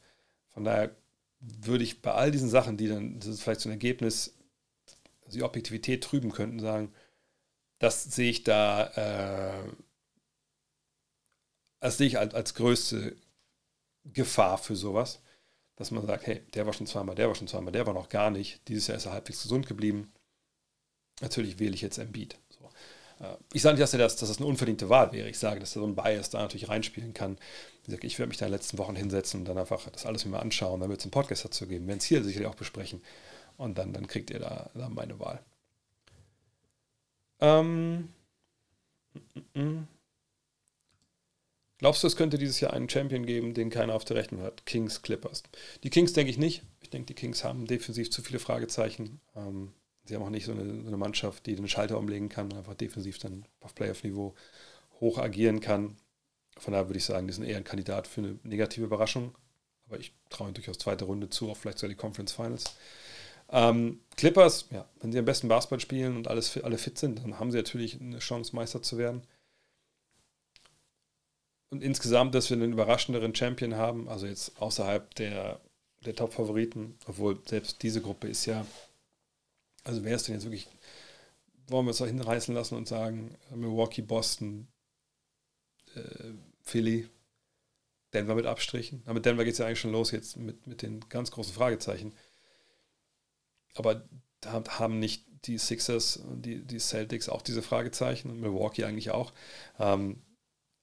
Von 0.49 0.63
daher 0.63 0.95
würde 1.39 1.83
ich 1.83 2.01
bei 2.01 2.11
all 2.11 2.31
diesen 2.31 2.49
Sachen, 2.49 2.77
die 2.77 2.87
dann, 2.87 3.21
vielleicht 3.21 3.61
so 3.61 3.69
ein 3.69 3.73
Ergebnis, 3.73 4.37
also 5.25 5.37
die 5.37 5.43
Objektivität 5.43 6.03
trüben 6.03 6.31
könnten, 6.31 6.59
sagen, 6.59 6.93
das 7.79 8.03
sehe 8.03 8.29
ich 8.29 8.43
da, 8.43 9.63
äh, 9.65 9.71
das 11.79 11.97
sehe 11.97 12.07
ich 12.07 12.19
als, 12.19 12.33
als 12.33 12.53
größte 12.53 13.15
Gefahr 14.05 14.57
für 14.57 14.75
sowas 14.75 15.21
dass 15.75 15.91
man 15.91 16.05
sagt, 16.05 16.27
hey, 16.27 16.41
der 16.53 16.65
war 16.65 16.73
schon 16.73 16.87
zweimal, 16.87 17.15
der 17.15 17.27
war 17.27 17.35
schon 17.35 17.47
zweimal, 17.47 17.71
der 17.71 17.85
war 17.85 17.93
noch 17.93 18.09
gar 18.09 18.29
nicht. 18.29 18.67
Dieses 18.67 18.87
Jahr 18.87 18.97
ist 18.97 19.05
er 19.05 19.11
halbwegs 19.11 19.43
gesund 19.43 19.67
geblieben. 19.67 20.11
Natürlich 21.21 21.59
wähle 21.59 21.75
ich 21.75 21.81
jetzt 21.81 21.97
Embiid. 21.97 22.37
So. 22.49 22.69
Äh, 23.25 23.35
ich 23.53 23.61
sage 23.61 23.75
nicht, 23.75 23.83
dass, 23.83 23.91
das, 23.91 24.15
dass 24.15 24.29
das 24.29 24.37
eine 24.37 24.47
unverdiente 24.47 24.89
Wahl 24.89 25.11
wäre. 25.11 25.29
Ich 25.29 25.39
sage, 25.39 25.59
dass 25.59 25.73
da 25.73 25.81
so 25.81 25.85
ein 25.85 25.95
Bias 25.95 26.29
da 26.29 26.41
natürlich 26.41 26.69
reinspielen 26.69 27.13
kann. 27.13 27.37
Ich 27.87 28.17
werde 28.19 28.27
mich 28.27 28.37
da 28.37 28.45
in 28.45 28.51
den 28.51 28.57
letzten 28.57 28.77
Wochen 28.77 28.95
hinsetzen 28.95 29.41
und 29.41 29.45
dann 29.45 29.57
einfach 29.57 29.89
das 29.89 30.05
alles 30.05 30.25
mir 30.25 30.31
mal 30.31 30.39
anschauen. 30.39 30.79
Dann 30.79 30.89
wird 30.89 30.99
es 30.99 31.05
einen 31.05 31.11
Podcast 31.11 31.45
dazu 31.45 31.67
geben. 31.67 31.85
Wir 31.85 31.89
werden 31.89 31.99
es 31.99 32.05
hier 32.05 32.23
sicherlich 32.23 32.47
auch 32.47 32.55
besprechen. 32.55 33.01
Und 33.57 33.77
dann, 33.77 33.93
dann 33.93 34.07
kriegt 34.07 34.31
ihr 34.31 34.39
da, 34.39 34.69
da 34.73 34.89
meine 34.89 35.19
Wahl. 35.19 35.41
Ähm, 37.39 38.09
mm, 39.13 39.59
mm. 39.59 39.87
Glaubst 41.85 42.01
du, 42.01 42.07
es 42.07 42.15
könnte 42.15 42.39
dieses 42.39 42.59
Jahr 42.61 42.73
einen 42.73 42.89
Champion 42.89 43.27
geben, 43.27 43.53
den 43.53 43.69
keiner 43.69 43.93
auf 43.93 44.03
der 44.03 44.15
Rechnung 44.15 44.41
hat? 44.41 44.65
Kings, 44.65 45.03
Clippers. 45.03 45.43
Die 45.83 45.91
Kings 45.91 46.13
denke 46.13 46.31
ich 46.31 46.39
nicht. 46.39 46.63
Ich 46.81 46.89
denke, 46.89 47.05
die 47.05 47.13
Kings 47.13 47.43
haben 47.43 47.67
defensiv 47.67 48.09
zu 48.09 48.23
viele 48.23 48.39
Fragezeichen. 48.39 49.21
Ähm, 49.35 49.71
sie 50.03 50.15
haben 50.15 50.23
auch 50.23 50.31
nicht 50.31 50.45
so 50.45 50.53
eine, 50.53 50.81
so 50.81 50.87
eine, 50.87 50.97
Mannschaft, 50.97 51.45
die 51.45 51.55
den 51.55 51.67
Schalter 51.67 51.99
umlegen 51.99 52.27
kann 52.27 52.51
und 52.51 52.57
einfach 52.57 52.73
defensiv 52.73 53.19
dann 53.19 53.45
auf 53.61 53.75
Playoff-Niveau 53.75 54.33
hoch 54.99 55.19
agieren 55.19 55.59
kann. 55.59 55.95
Von 56.57 56.71
daher 56.71 56.89
würde 56.89 56.97
ich 56.97 57.05
sagen, 57.05 57.27
die 57.27 57.33
sind 57.33 57.43
eher 57.43 57.57
ein 57.57 57.63
Kandidat 57.63 58.07
für 58.07 58.21
eine 58.21 58.39
negative 58.41 58.85
Überraschung. 58.85 59.35
Aber 59.85 59.99
ich 59.99 60.11
traue 60.31 60.47
ihnen 60.47 60.55
durchaus 60.55 60.79
zweite 60.79 61.05
Runde 61.05 61.29
zu, 61.29 61.51
auch 61.51 61.57
vielleicht 61.57 61.77
sogar 61.77 61.89
die 61.89 62.01
Conference 62.01 62.31
Finals. 62.31 62.63
Ähm, 63.51 63.99
Clippers, 64.17 64.69
ja, 64.71 64.89
wenn 65.01 65.11
sie 65.11 65.19
am 65.19 65.25
besten 65.25 65.49
Basketball 65.49 65.79
spielen 65.79 66.17
und 66.17 66.29
alles, 66.29 66.57
alle 66.63 66.79
fit 66.79 66.97
sind, 66.97 67.21
dann 67.21 67.39
haben 67.39 67.51
sie 67.51 67.57
natürlich 67.57 68.01
eine 68.01 68.17
Chance, 68.17 68.55
Meister 68.55 68.81
zu 68.81 68.97
werden 68.97 69.21
und 71.69 71.83
insgesamt, 71.83 72.35
dass 72.35 72.49
wir 72.49 72.57
einen 72.57 72.73
überraschenderen 72.73 73.33
Champion 73.35 73.75
haben, 73.75 74.07
also 74.07 74.27
jetzt 74.27 74.61
außerhalb 74.61 75.13
der, 75.15 75.59
der 76.05 76.15
Top-Favoriten, 76.15 76.97
obwohl 77.05 77.39
selbst 77.45 77.81
diese 77.83 78.01
Gruppe 78.01 78.27
ist 78.27 78.45
ja, 78.45 78.65
also 79.83 80.03
wer 80.03 80.15
ist 80.15 80.27
denn 80.27 80.35
jetzt 80.35 80.45
wirklich, 80.45 80.67
wollen 81.67 81.85
wir 81.85 81.89
uns 81.89 81.97
da 81.97 82.05
hinreißen 82.05 82.53
lassen 82.53 82.75
und 82.75 82.87
sagen, 82.87 83.35
Milwaukee, 83.53 84.01
Boston, 84.01 84.67
äh, 85.95 86.31
Philly, 86.61 87.09
Denver 88.13 88.35
mit 88.35 88.45
Abstrichen. 88.45 89.01
Aber 89.05 89.15
mit 89.15 89.25
Denver 89.25 89.43
geht 89.43 89.53
es 89.53 89.59
ja 89.59 89.65
eigentlich 89.65 89.79
schon 89.79 89.91
los 89.91 90.11
jetzt 90.11 90.37
mit, 90.37 90.65
mit 90.67 90.81
den 90.81 91.01
ganz 91.09 91.31
großen 91.31 91.53
Fragezeichen. 91.53 92.13
Aber 93.73 94.07
haben 94.45 94.99
nicht 94.99 95.25
die 95.47 95.57
Sixers 95.57 96.17
und 96.17 96.43
die, 96.43 96.63
die 96.63 96.79
Celtics 96.79 97.29
auch 97.29 97.41
diese 97.41 97.61
Fragezeichen 97.61 98.29
und 98.29 98.39
Milwaukee 98.39 98.85
eigentlich 98.85 99.11
auch. 99.11 99.33
Ähm, 99.79 100.21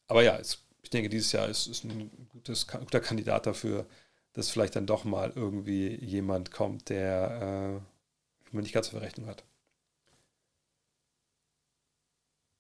aber 0.09 0.23
ja, 0.23 0.39
es 0.39 0.65
denke, 0.93 1.09
dieses 1.09 1.33
Jahr 1.33 1.49
ist, 1.49 1.67
ist 1.67 1.85
ein 1.85 2.11
gutes, 2.31 2.67
guter 2.69 3.01
Kandidat 3.01 3.47
dafür, 3.47 3.87
dass 4.33 4.51
vielleicht 4.51 4.77
dann 4.77 4.87
doch 4.87 5.05
mal 5.05 5.33
irgendwie 5.35 5.95
jemand 5.97 6.51
kommt, 6.53 6.89
der 6.89 7.83
äh, 7.83 8.55
man 8.55 8.63
nicht 8.63 8.73
ganz 8.73 8.89
auf 8.89 8.93
der 8.93 9.03
Rechnung 9.03 9.27
hat. 9.27 9.45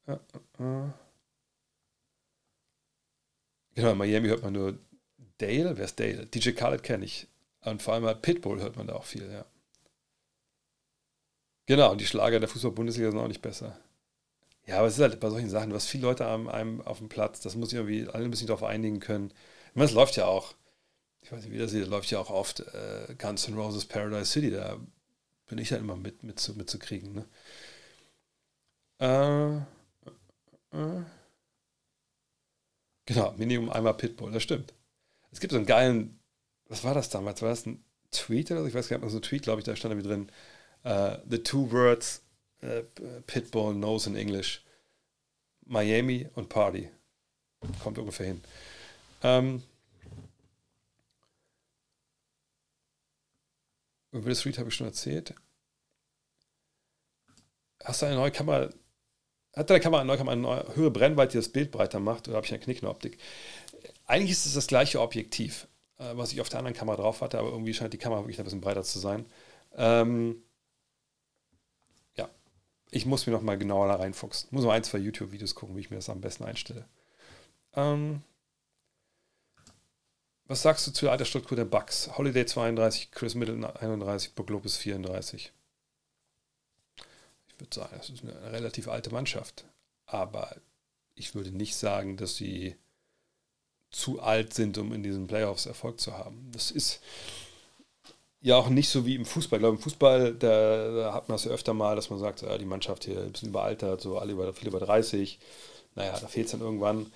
Äh, 0.07 0.12
äh. 0.12 0.91
Genau, 3.74 3.93
in 3.93 3.99
Miami 3.99 4.28
hört 4.28 4.43
man 4.43 4.53
nur 4.53 4.78
Dale. 5.39 5.76
Wer 5.76 5.85
ist 5.85 5.99
Dale? 5.99 6.26
DJ 6.26 6.51
Khaled 6.51 6.83
kenne 6.83 7.05
ich. 7.05 7.26
Und 7.61 7.83
vor 7.83 7.95
allem 7.95 8.05
bei 8.05 8.14
Pitbull 8.14 8.61
hört 8.61 8.76
man 8.76 8.87
da 8.87 8.95
auch 8.95 9.05
viel, 9.05 9.30
ja. 9.30 9.45
Genau, 11.66 11.93
und 11.93 12.01
die 12.01 12.07
Schlager 12.07 12.41
der 12.41 12.49
Fußball-Bundesliga 12.49 13.11
sind 13.11 13.20
auch 13.20 13.28
nicht 13.28 13.43
besser. 13.43 13.78
Ja, 14.67 14.79
aber 14.79 14.87
es 14.87 14.95
ist 14.95 15.01
halt 15.01 15.19
bei 15.21 15.29
solchen 15.31 15.51
Sachen, 15.51 15.71
du 15.71 15.77
hast 15.77 15.89
viele 15.89 16.05
Leute 16.05 16.27
am, 16.27 16.49
einem 16.49 16.81
auf 16.83 16.99
dem 16.99 17.09
Platz, 17.09 17.41
das 17.41 17.57
muss 17.57 17.69
ich 17.73 17.75
irgendwie 17.79 18.07
alle 18.09 18.25
ein 18.25 18.31
bisschen 18.31 18.47
darauf 18.47 18.63
einigen 18.63 19.01
können. 19.01 19.33
Ich 19.71 19.75
meine, 19.77 19.87
es 19.87 19.93
läuft 19.95 20.17
ja 20.17 20.27
auch, 20.27 20.55
ich 21.23 21.33
weiß 21.33 21.45
nicht, 21.45 21.53
wie 21.53 21.59
das 21.59 21.73
sieht, 21.73 21.89
läuft 21.89 22.11
ja 22.11 22.21
auch 22.21 22.31
oft 22.31 22.61
äh, 22.61 23.15
Guns 23.19 23.49
N' 23.49 23.55
Roses 23.57 23.87
Paradise 23.87 24.27
City, 24.33 24.51
da 24.53 24.79
bin 25.49 25.59
ich 25.59 25.71
ja 25.71 25.79
immer 25.79 25.97
mit, 25.97 26.23
mit, 26.25 26.47
mit 26.49 26.59
mitzukriegen. 26.59 27.15
Ne? 27.15 27.27
Äh, 28.99 29.57
äh, 30.73 31.03
Genau, 33.07 33.33
Minimum 33.37 33.71
einmal 33.71 33.95
Pitbull, 33.97 34.33
das 34.33 34.43
stimmt. 34.43 34.75
Es 35.33 35.41
gibt 35.41 35.53
so 35.53 35.59
einen 35.59 35.67
geilen, 35.67 36.21
was 36.69 36.85
war 36.85 36.95
das 36.95 37.11
damals? 37.11 37.43
War 37.43 37.51
das 37.51 37.67
ein 37.67 37.85
Tweet 38.13 38.51
oder 38.53 38.63
so? 38.63 38.69
Ich 38.69 38.75
weiß 38.75 38.89
gar 38.89 38.99
nicht, 38.99 39.11
so 39.11 39.19
ein 39.19 39.23
Tweet, 39.23 39.43
glaube 39.43 39.61
ich, 39.61 39.65
da 39.67 39.77
stand 39.77 39.95
da 39.97 40.09
drin, 40.09 40.31
uh, 40.85 41.19
the 41.29 41.39
two 41.43 41.71
words 41.73 42.23
uh, 42.63 42.83
Pitbull 43.27 43.75
knows 43.75 44.07
in 44.07 44.17
English. 44.17 44.63
Miami 45.67 46.29
und 46.35 46.49
Party. 46.49 46.91
Kommt 47.83 47.99
ungefähr 47.99 48.27
hin. 48.27 48.43
Ähm, 49.23 49.63
über 54.11 54.29
das 54.29 54.41
Tweet 54.41 54.59
habe 54.59 54.69
ich 54.69 54.75
schon 54.75 54.89
erzählt. 54.89 55.35
Hast 57.85 58.03
du 58.03 58.07
eine 58.07 58.17
neue 58.17 58.31
Kamera? 58.31 58.71
Hat 59.55 59.71
deine 59.71 59.81
Kamera 59.81 60.01
eine 60.01 60.09
neue 60.09 60.19
Kamera 60.19 60.33
eine 60.33 60.43
neue, 60.43 60.77
höhere 60.77 60.91
Brennweite, 60.91 61.33
die 61.33 61.39
das 61.39 61.49
Bild 61.49 61.71
breiter 61.71 62.01
macht? 62.01 62.29
Oder 62.29 62.37
habe 62.37 62.47
ich 62.47 62.53
eine 62.53 62.63
Knickneroptik? 62.63 63.19
Eigentlich 64.07 64.31
ist 64.31 64.47
es 64.47 64.55
das 64.55 64.67
gleiche 64.67 65.01
Objektiv, 65.01 65.69
äh, 65.99 66.17
was 66.17 66.33
ich 66.33 66.41
auf 66.41 66.49
der 66.49 66.59
anderen 66.59 66.77
Kamera 66.77 66.97
drauf 66.97 67.21
hatte, 67.21 67.39
aber 67.39 67.51
irgendwie 67.51 67.75
scheint 67.75 67.93
die 67.93 67.99
Kamera 67.99 68.21
wirklich 68.21 68.39
ein 68.39 68.45
bisschen 68.45 68.61
breiter 68.61 68.83
zu 68.83 68.99
sein. 68.99 69.27
Ähm, 69.77 70.43
ich 72.93 73.07
muss 73.07 73.26
mir 73.26 73.32
noch 73.32 73.43
mal 73.43 73.59
genauer 73.59 73.88
da 73.88 73.97
reinfuchsen. 73.97 74.49
Muss 74.53 74.64
mal 74.64 74.74
ein, 74.74 74.84
zwei 74.84 74.99
YouTube-Videos 74.99 75.57
gucken, 75.57 75.76
wie 75.76 75.80
ich 75.80 75.90
mir 75.90 75.97
das 75.97 76.09
am 76.09 76.20
besten 76.20 76.45
einstelle. 76.45 76.86
Ähm, 77.74 78.22
was 80.47 80.62
sagst 80.62 80.86
du 80.86 80.93
zur 80.93 81.11
Altersstruktur 81.11 81.57
der 81.57 81.64
Bucks? 81.64 82.11
Holiday 82.16 82.47
32, 82.47 83.11
Chris 83.11 83.34
Middleton 83.34 83.64
31, 83.64 84.34
Brook 84.36 84.51
Lopez 84.51 84.76
34 84.76 85.53
würde 87.62 87.74
sagen, 87.74 87.97
das 87.97 88.11
ist 88.11 88.22
eine 88.24 88.53
relativ 88.53 88.88
alte 88.88 89.11
Mannschaft. 89.11 89.64
Aber 90.07 90.55
ich 91.14 91.34
würde 91.34 91.51
nicht 91.51 91.76
sagen, 91.76 92.16
dass 92.16 92.36
sie 92.36 92.76
zu 93.90 94.20
alt 94.20 94.55
sind, 94.55 94.78
um 94.78 94.93
in 94.93 95.03
diesen 95.03 95.26
Playoffs 95.26 95.66
Erfolg 95.66 96.01
zu 96.01 96.16
haben. 96.16 96.51
Das 96.53 96.70
ist 96.70 97.01
ja 98.43 98.57
auch 98.57 98.68
nicht 98.68 98.88
so 98.88 99.07
wie 99.07 99.14
im 99.14 99.24
Fußball. 99.24 99.59
Ich 99.59 99.62
glaube, 99.62 99.76
im 99.76 99.82
Fußball, 99.82 100.34
da, 100.34 100.90
da 100.90 101.14
hat 101.14 101.28
man 101.28 101.36
es 101.36 101.45
ja 101.45 101.53
öfter 101.53 101.74
mal, 101.74 101.97
dass 101.97 102.11
man 102.11 102.18
sagt, 102.18 102.43
ja, 102.43 102.59
die 102.59 102.64
Mannschaft 102.64 103.05
hier 103.05 103.18
ist 103.18 103.24
ein 103.24 103.32
bisschen 103.32 103.49
überaltert, 103.51 104.01
so 104.01 104.18
alle 104.18 104.32
über, 104.32 104.53
viele 104.53 104.70
über 104.70 104.80
30. 104.80 105.38
Naja, 105.95 106.18
da 106.18 106.26
fehlt 106.26 106.47
es 106.47 106.53
dann 106.53 106.61
irgendwann. 106.61 107.12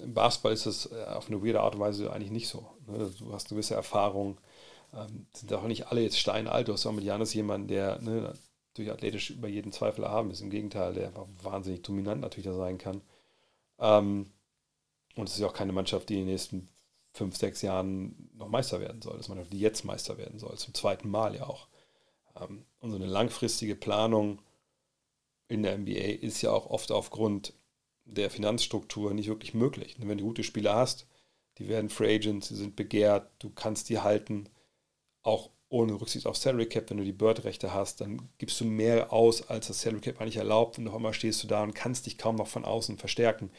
Im 0.00 0.14
Basketball 0.14 0.52
ist 0.52 0.66
das 0.66 0.90
äh, 0.92 1.04
auf 1.04 1.28
eine 1.28 1.44
weirde 1.44 1.60
Art 1.60 1.74
und 1.74 1.80
Weise 1.80 2.12
eigentlich 2.12 2.30
nicht 2.30 2.48
so. 2.48 2.66
Ne? 2.86 3.10
Du 3.18 3.32
hast 3.32 3.46
eine 3.46 3.56
gewisse 3.56 3.74
Erfahrung. 3.74 4.38
Ähm, 4.94 5.26
sind 5.32 5.52
auch 5.52 5.64
nicht 5.64 5.88
alle 5.88 6.02
jetzt 6.02 6.18
steinalt. 6.18 6.68
Du 6.68 6.72
hast 6.72 6.86
auch 6.86 6.92
mit 6.92 7.04
Janis 7.04 7.34
jemanden, 7.34 7.68
der 7.68 8.00
ne, 8.00 8.32
durch 8.74 8.90
athletisch 8.90 9.30
über 9.30 9.48
jeden 9.48 9.72
Zweifel 9.72 10.04
erhaben 10.04 10.30
ist. 10.30 10.40
Im 10.40 10.50
Gegenteil, 10.50 10.94
der 10.94 11.08
einfach 11.08 11.26
wahnsinnig 11.42 11.82
dominant 11.82 12.20
natürlich 12.20 12.46
da 12.46 12.54
sein 12.54 12.78
kann. 12.78 13.02
Ähm, 13.80 14.30
und 15.16 15.28
es 15.28 15.34
ist 15.34 15.40
ja 15.40 15.48
auch 15.48 15.54
keine 15.54 15.72
Mannschaft, 15.72 16.08
die 16.08 16.14
in 16.14 16.20
den 16.20 16.28
nächsten 16.28 16.68
fünf, 17.12 17.36
sechs 17.36 17.62
Jahren 17.62 18.30
noch 18.34 18.48
Meister 18.48 18.80
werden 18.80 19.02
soll. 19.02 19.12
Das 19.16 19.26
ist 19.26 19.30
eine 19.30 19.36
Mannschaft, 19.36 19.52
die 19.52 19.60
jetzt 19.60 19.84
Meister 19.84 20.18
werden 20.18 20.38
soll, 20.38 20.56
zum 20.56 20.74
zweiten 20.74 21.08
Mal 21.08 21.36
ja 21.36 21.46
auch. 21.46 21.68
Ähm, 22.40 22.64
und 22.80 22.90
so 22.90 22.96
eine 22.96 23.06
langfristige 23.06 23.76
Planung 23.76 24.40
in 25.48 25.62
der 25.62 25.76
NBA 25.76 26.20
ist 26.20 26.40
ja 26.42 26.50
auch 26.50 26.66
oft 26.66 26.90
aufgrund 26.90 27.52
der 28.04 28.30
Finanzstruktur 28.30 29.14
nicht 29.14 29.28
wirklich 29.28 29.54
möglich. 29.54 29.96
Wenn 29.98 30.18
du 30.18 30.24
gute 30.24 30.42
Spieler 30.44 30.74
hast, 30.74 31.06
die 31.58 31.68
werden 31.68 31.90
Free 31.90 32.14
Agents, 32.14 32.48
sie 32.48 32.56
sind 32.56 32.74
begehrt, 32.76 33.30
du 33.38 33.50
kannst 33.50 33.88
die 33.88 34.00
halten, 34.00 34.48
auch 35.22 35.50
ohne 35.68 35.98
Rücksicht 36.00 36.26
auf 36.26 36.36
Salary 36.36 36.66
Cap, 36.66 36.90
wenn 36.90 36.98
du 36.98 37.04
die 37.04 37.12
Bird-Rechte 37.12 37.72
hast, 37.72 38.00
dann 38.00 38.28
gibst 38.38 38.60
du 38.60 38.64
mehr 38.64 39.12
aus, 39.12 39.48
als 39.48 39.68
das 39.68 39.80
Salary 39.80 40.00
Cap 40.00 40.20
eigentlich 40.20 40.36
erlaubt 40.36 40.78
und 40.78 40.84
noch 40.84 40.94
einmal 40.94 41.14
stehst 41.14 41.42
du 41.42 41.46
da 41.46 41.62
und 41.62 41.74
kannst 41.74 42.06
dich 42.06 42.18
kaum 42.18 42.36
noch 42.36 42.48
von 42.48 42.64
außen 42.64 42.98
verstärken. 42.98 43.50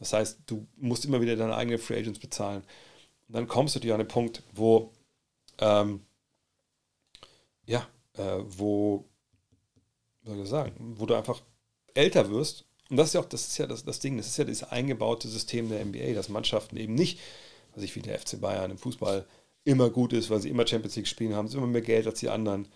Das 0.00 0.14
heißt, 0.14 0.40
du 0.46 0.66
musst 0.76 1.04
immer 1.04 1.20
wieder 1.20 1.36
deine 1.36 1.54
eigenen 1.54 1.78
Free 1.78 1.98
Agents 1.98 2.18
bezahlen. 2.18 2.62
Und 3.28 3.34
dann 3.34 3.46
kommst 3.46 3.76
du 3.76 3.80
dir 3.80 3.94
an 3.94 4.00
den 4.00 4.08
Punkt, 4.08 4.42
wo, 4.52 4.92
ähm, 5.58 6.00
ja, 7.66 7.86
äh, 8.14 8.38
wo, 8.42 9.04
soll 10.24 10.42
ich 10.42 10.48
sagen, 10.48 10.94
wo 10.98 11.06
du 11.06 11.14
einfach 11.14 11.42
älter 11.94 12.30
wirst. 12.30 12.64
Und 12.88 12.96
das 12.96 13.08
ist 13.08 13.14
ja 13.14 13.20
auch, 13.20 13.26
das 13.26 13.46
ist 13.46 13.58
ja 13.58 13.66
das, 13.66 13.84
das 13.84 14.00
Ding, 14.00 14.16
das 14.16 14.26
ist 14.26 14.38
ja 14.38 14.44
dieses 14.44 14.64
eingebaute 14.64 15.28
System 15.28 15.68
der 15.68 15.84
NBA, 15.84 16.14
dass 16.14 16.28
Mannschaften 16.28 16.76
eben 16.76 16.94
nicht, 16.94 17.20
was 17.74 17.84
ich 17.84 17.94
wie 17.94 18.00
der 18.00 18.18
FC 18.18 18.40
Bayern 18.40 18.70
im 18.70 18.78
Fußball 18.78 19.26
immer 19.64 19.90
gut 19.90 20.12
ist, 20.14 20.30
weil 20.30 20.40
sie 20.40 20.48
immer 20.48 20.66
Champions 20.66 20.96
League 20.96 21.06
spielen, 21.06 21.34
haben 21.34 21.46
sie 21.46 21.58
immer 21.58 21.66
mehr 21.66 21.82
Geld 21.82 22.06
als 22.06 22.20
die 22.20 22.30
anderen. 22.30 22.66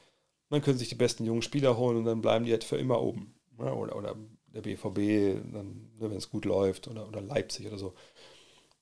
Dann 0.50 0.62
können 0.62 0.76
sie 0.76 0.84
sich 0.84 0.90
die 0.90 0.94
besten 0.94 1.24
jungen 1.24 1.42
Spieler 1.42 1.76
holen 1.78 1.96
und 1.96 2.04
dann 2.04 2.20
bleiben 2.20 2.44
die 2.44 2.52
halt 2.52 2.64
für 2.64 2.76
immer 2.76 3.00
oben. 3.00 3.34
Ja, 3.58 3.72
oder, 3.72 3.96
oder 3.96 4.14
der 4.54 4.62
BVB, 4.62 4.98
ne, 5.52 5.64
wenn 5.98 6.12
es 6.12 6.30
gut 6.30 6.44
läuft, 6.44 6.88
oder, 6.88 7.06
oder 7.08 7.20
Leipzig 7.20 7.66
oder 7.66 7.78
so. 7.78 7.94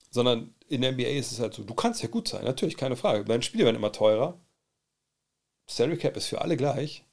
Sondern 0.09 0.53
in 0.67 0.81
der 0.81 0.93
NBA 0.93 1.03
ist 1.03 1.31
es 1.31 1.39
halt 1.39 1.53
so, 1.53 1.63
du 1.63 1.73
kannst 1.73 2.03
ja 2.03 2.09
gut 2.09 2.27
sein, 2.27 2.43
natürlich, 2.45 2.77
keine 2.77 2.95
Frage. 2.95 3.25
Deine 3.25 3.43
Spiele 3.43 3.65
werden 3.65 3.75
immer 3.75 3.91
teurer. 3.91 4.39
Salary 5.67 5.97
Cap 5.97 6.15
ist 6.17 6.27
für 6.27 6.41
alle 6.41 6.57
gleich. 6.57 7.03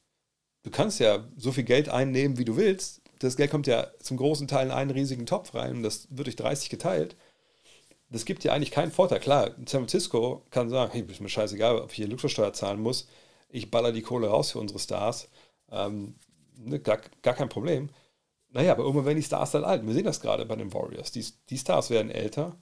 Du 0.63 0.71
kannst 0.71 1.01
ja 1.01 1.27
so 1.37 1.53
viel 1.53 1.65
Geld 1.65 1.89
einnehmen, 1.89 2.37
wie 2.37 2.45
du 2.45 2.57
willst. 2.57 3.01
Das 3.21 3.37
Geld 3.37 3.51
kommt 3.51 3.67
ja 3.67 3.87
zum 4.01 4.19
großen 4.19 4.49
Teil 4.49 4.67
in 4.67 4.73
einen 4.73 4.91
riesigen 4.91 5.27
Topf 5.27 5.55
rein 5.55 5.77
und 5.77 5.83
das 5.83 6.09
wird 6.11 6.27
durch 6.27 6.37
30 6.37 6.69
geteilt 6.69 7.17
das 8.11 8.25
gibt 8.25 8.45
dir 8.45 8.53
eigentlich 8.53 8.73
keinen 8.73 8.91
Vorteil. 8.91 9.21
Klar, 9.21 9.53
San 9.59 9.83
Francisco 9.83 10.43
kann 10.51 10.69
sagen, 10.69 10.91
hey, 10.93 11.03
ist 11.03 11.21
mir 11.21 11.29
scheißegal, 11.29 11.81
ob 11.81 11.91
ich 11.91 11.97
hier 11.97 12.09
Luxussteuer 12.09 12.53
zahlen 12.53 12.81
muss. 12.81 13.09
Ich 13.49 13.71
baller 13.71 13.93
die 13.93 14.03
Kohle 14.03 14.29
raus 14.29 14.51
für 14.53 14.59
unsere 14.59 14.81
Stars. 14.81 15.29
Ähm, 15.71 16.17
ne, 16.57 16.81
gar, 16.81 17.01
gar 17.23 17.35
kein 17.35 17.49
Problem. 17.49 17.91
Naja, 18.53 18.73
aber 18.73 18.83
irgendwann 18.83 19.07
werden 19.07 19.17
die 19.19 19.23
Stars 19.25 19.53
dann 19.53 19.65
alt. 19.65 19.87
Wir 19.87 19.95
sehen 19.95 20.05
das 20.05 20.21
gerade 20.21 20.45
bei 20.47 20.57
den 20.57 20.73
Warriors. 20.75 21.13
Die, 21.13 21.25
die 21.51 21.59
Stars 21.59 21.91
werden 21.91 22.11
älter. 22.11 22.57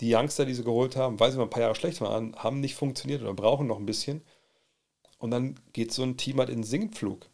Die 0.00 0.14
Youngster, 0.14 0.44
die 0.46 0.54
sie 0.54 0.64
geholt 0.64 0.96
haben, 0.96 1.20
weil 1.20 1.30
sie 1.30 1.38
mal 1.38 1.44
ein 1.44 1.50
paar 1.50 1.62
Jahre 1.62 1.74
schlecht 1.74 2.00
waren, 2.00 2.34
haben 2.36 2.60
nicht 2.60 2.74
funktioniert 2.74 3.22
oder 3.22 3.34
brauchen 3.34 3.66
noch 3.66 3.78
ein 3.78 3.86
bisschen. 3.86 4.22
Und 5.18 5.30
dann 5.30 5.58
geht 5.72 5.92
so 5.92 6.02
ein 6.02 6.16
Team 6.16 6.38
halt 6.38 6.50
in 6.50 6.58
den 6.58 6.64
Sinkflug. 6.64 7.28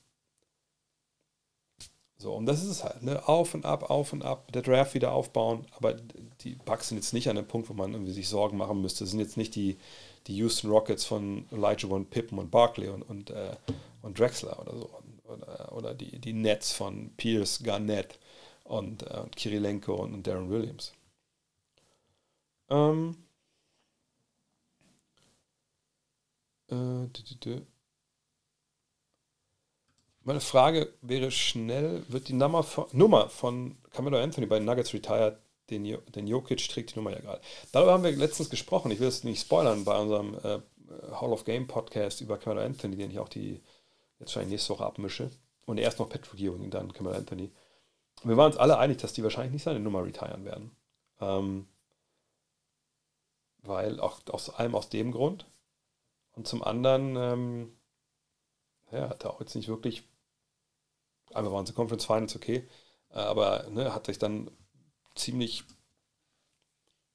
So, 2.19 2.35
und 2.35 2.45
das 2.45 2.63
ist 2.63 2.69
es 2.69 2.85
halt, 2.85 3.03
ne? 3.03 3.27
Auf 3.27 3.55
und 3.55 3.65
ab, 3.65 3.89
auf 3.89 4.13
und 4.13 4.23
ab, 4.25 4.53
der 4.53 4.61
Draft 4.61 4.93
wieder 4.93 5.13
aufbauen, 5.13 5.67
aber 5.79 5.95
die 6.43 6.55
Bucks 6.55 6.89
sind 6.89 6.99
jetzt 6.99 7.15
nicht 7.15 7.31
an 7.31 7.37
dem 7.37 7.47
Punkt, 7.49 7.71
wo 7.71 7.73
man 7.73 7.95
irgendwie 7.95 8.13
sich 8.13 8.29
Sorgen 8.29 8.59
machen 8.59 8.83
müsste. 8.83 9.05
Das 9.05 9.11
sind 9.11 9.21
jetzt 9.21 9.39
nicht 9.39 9.55
die, 9.55 9.79
die 10.27 10.37
Houston 10.37 10.71
Rockets 10.71 11.07
von 11.07 11.47
Elijah 11.51 11.89
One 11.89 12.05
Pippen 12.05 12.39
und 12.39 12.51
Barkley 12.51 12.89
und, 12.91 13.03
und, 13.03 13.31
äh, 13.31 13.57
und 14.03 14.19
Drexler 14.19 14.61
oder 14.61 14.77
so. 14.77 14.91
Oder, 15.31 15.73
oder 15.73 15.95
die, 15.95 16.19
die 16.19 16.33
Nets 16.33 16.73
von 16.73 17.11
Pierce, 17.17 17.63
Garnett 17.63 18.19
und, 18.65 19.03
äh, 19.03 19.25
Kirilenko 19.35 19.95
und, 19.95 20.27
Darren 20.27 20.51
Williams. 20.51 20.93
Ähm, 22.69 23.17
äh, 26.71 27.07
meine 30.23 30.41
Frage 30.41 30.93
wäre 31.03 31.31
schnell, 31.31 32.05
wird 32.09 32.29
die 32.29 32.35
Nummer 32.35 32.63
von, 32.63 32.87
Nummer 32.93 33.29
von 33.29 33.77
Camelo 33.91 34.19
Anthony 34.19 34.47
bei 34.47 34.61
Nuggets 34.61 34.95
retired? 34.95 35.39
Den, 35.71 35.85
den 35.85 36.27
Jokic 36.27 36.69
trägt 36.69 36.93
die 36.93 36.97
Nummer 36.97 37.13
ja 37.13 37.21
gerade. 37.21 37.41
Darüber 37.73 37.93
haben 37.93 38.03
wir 38.03 38.11
letztens 38.11 38.51
gesprochen. 38.51 38.91
Ich 38.91 38.99
will 38.99 39.07
es 39.07 39.23
nicht 39.23 39.41
spoilern 39.41 39.85
bei 39.85 39.97
unserem 39.97 40.35
äh, 40.35 40.59
Hall 41.13 41.33
of 41.33 41.45
Game 41.45 41.67
Podcast 41.67 42.21
über 42.21 42.39
Camelo 42.39 42.61
Anthony, 42.61 42.97
den 42.97 43.11
ich 43.11 43.19
auch 43.19 43.29
die 43.29 43.61
jetzt 44.21 44.29
wahrscheinlich 44.31 44.53
nächste 44.53 44.75
Woche 44.75 44.87
abmische. 44.87 45.31
Und 45.67 45.79
erst 45.79 45.99
noch 45.99 46.09
Patrick 46.09 46.41
Ewing 46.41 46.71
dann 46.71 46.93
Camelo 46.93 47.17
Anthony. 47.17 47.51
wir 48.23 48.37
waren 48.37 48.53
uns 48.53 48.57
alle 48.57 48.79
einig, 48.79 48.99
dass 48.99 49.13
die 49.13 49.23
wahrscheinlich 49.23 49.53
nicht 49.53 49.63
seine 49.65 49.81
Nummer 49.81 50.05
retiren 50.05 50.45
werden. 50.45 50.71
Ähm, 51.21 51.69
weil 53.63 54.01
auch 54.01 54.21
aus 54.31 54.51
allem 54.51 54.75
aus 54.75 54.89
dem 54.89 55.13
Grund. 55.13 55.47
Und 56.33 56.47
zum 56.47 56.63
anderen, 56.63 57.17
ähm, 57.17 57.77
ja, 58.91 59.11
hat 59.11 59.25
er 59.25 59.31
auch 59.31 59.41
jetzt 59.41 59.55
nicht 59.55 59.69
wirklich 59.69 60.05
einmal 61.35 61.53
waren 61.53 61.67
sie 61.67 61.73
Conference 61.73 62.05
Finals, 62.05 62.37
okay, 62.37 62.69
äh, 63.11 63.19
aber 63.19 63.67
ne, 63.71 63.95
hat 63.95 64.07
sich 64.07 64.19
dann 64.19 64.51
ziemlich 65.15 65.65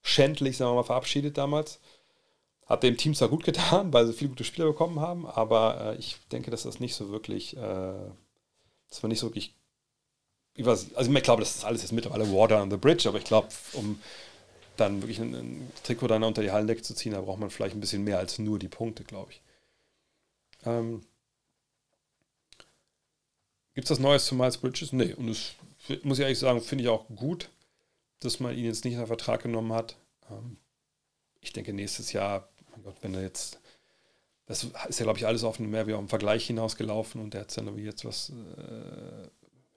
schändlich, 0.01 0.57
sagen 0.57 0.71
wir 0.71 0.75
mal, 0.75 0.83
verabschiedet 0.83 1.37
damals. 1.37 1.79
Hat 2.65 2.83
dem 2.83 2.97
Team 2.97 3.13
zwar 3.13 3.29
gut 3.29 3.43
getan, 3.43 3.93
weil 3.93 4.07
sie 4.07 4.13
viele 4.13 4.29
gute 4.29 4.43
Spieler 4.43 4.67
bekommen 4.67 4.99
haben, 4.99 5.25
aber 5.25 5.93
äh, 5.93 5.95
ich 5.97 6.17
denke, 6.31 6.51
dass 6.51 6.63
das 6.63 6.79
nicht 6.79 6.95
so 6.95 7.09
wirklich, 7.09 7.55
äh, 7.57 7.93
dass 8.89 9.01
man 9.03 9.09
nicht 9.09 9.19
so 9.19 9.27
wirklich, 9.27 9.55
ich 10.55 10.65
weiß, 10.65 10.95
also 10.95 11.11
ich 11.11 11.23
glaube, 11.23 11.41
das 11.41 11.57
ist 11.57 11.65
alles 11.65 11.81
jetzt 11.81 11.91
mittlerweile 11.91 12.31
Water 12.31 12.61
on 12.61 12.71
the 12.71 12.77
Bridge, 12.77 13.07
aber 13.07 13.17
ich 13.17 13.25
glaube, 13.25 13.49
um 13.73 13.99
dann 14.77 15.01
wirklich 15.01 15.19
ein, 15.19 15.33
ein, 15.33 15.71
Trikot 15.83 16.07
dann 16.07 16.23
unter 16.23 16.41
die 16.41 16.51
Hallendecke 16.51 16.81
zu 16.81 16.93
ziehen, 16.93 17.13
da 17.13 17.21
braucht 17.21 17.39
man 17.39 17.49
vielleicht 17.49 17.75
ein 17.75 17.81
bisschen 17.81 18.03
mehr 18.03 18.19
als 18.19 18.39
nur 18.39 18.59
die 18.59 18.67
Punkte, 18.67 19.03
glaube 19.03 19.31
ich. 19.31 19.41
Ähm, 20.65 21.01
Gibt 23.73 23.85
es 23.85 23.91
was 23.91 23.99
Neues 23.99 24.25
zu 24.25 24.35
Miles 24.35 24.57
Bridges? 24.57 24.93
Nee. 24.93 25.13
Und 25.13 25.27
das 25.27 25.53
muss 26.03 26.17
ich 26.17 26.23
ehrlich 26.23 26.39
sagen, 26.39 26.61
finde 26.61 26.85
ich 26.85 26.89
auch 26.89 27.07
gut, 27.09 27.49
dass 28.19 28.39
man 28.39 28.55
ihn 28.55 28.65
jetzt 28.65 28.85
nicht 28.85 28.93
in 28.93 28.99
den 28.99 29.07
Vertrag 29.07 29.43
genommen 29.43 29.73
hat. 29.73 29.97
Ähm, 30.31 30.57
ich 31.41 31.53
denke, 31.53 31.73
nächstes 31.73 32.13
Jahr, 32.13 32.49
Gott, 32.83 32.97
wenn 33.01 33.13
er 33.13 33.21
jetzt. 33.21 33.59
Das 34.47 34.63
ist 34.63 34.99
ja, 34.99 35.05
glaube 35.05 35.17
ich, 35.19 35.25
alles 35.25 35.43
auf 35.43 35.59
einen 35.59 35.71
mehr 35.71 35.87
wie 35.87 35.93
auf 35.93 35.99
einen 35.99 36.09
Vergleich 36.09 36.45
hinausgelaufen 36.47 37.21
und 37.21 37.33
der 37.33 37.41
hat 37.41 37.57
dann 37.57 37.77
jetzt 37.79 38.05
was. 38.05 38.29
Äh, 38.29 39.29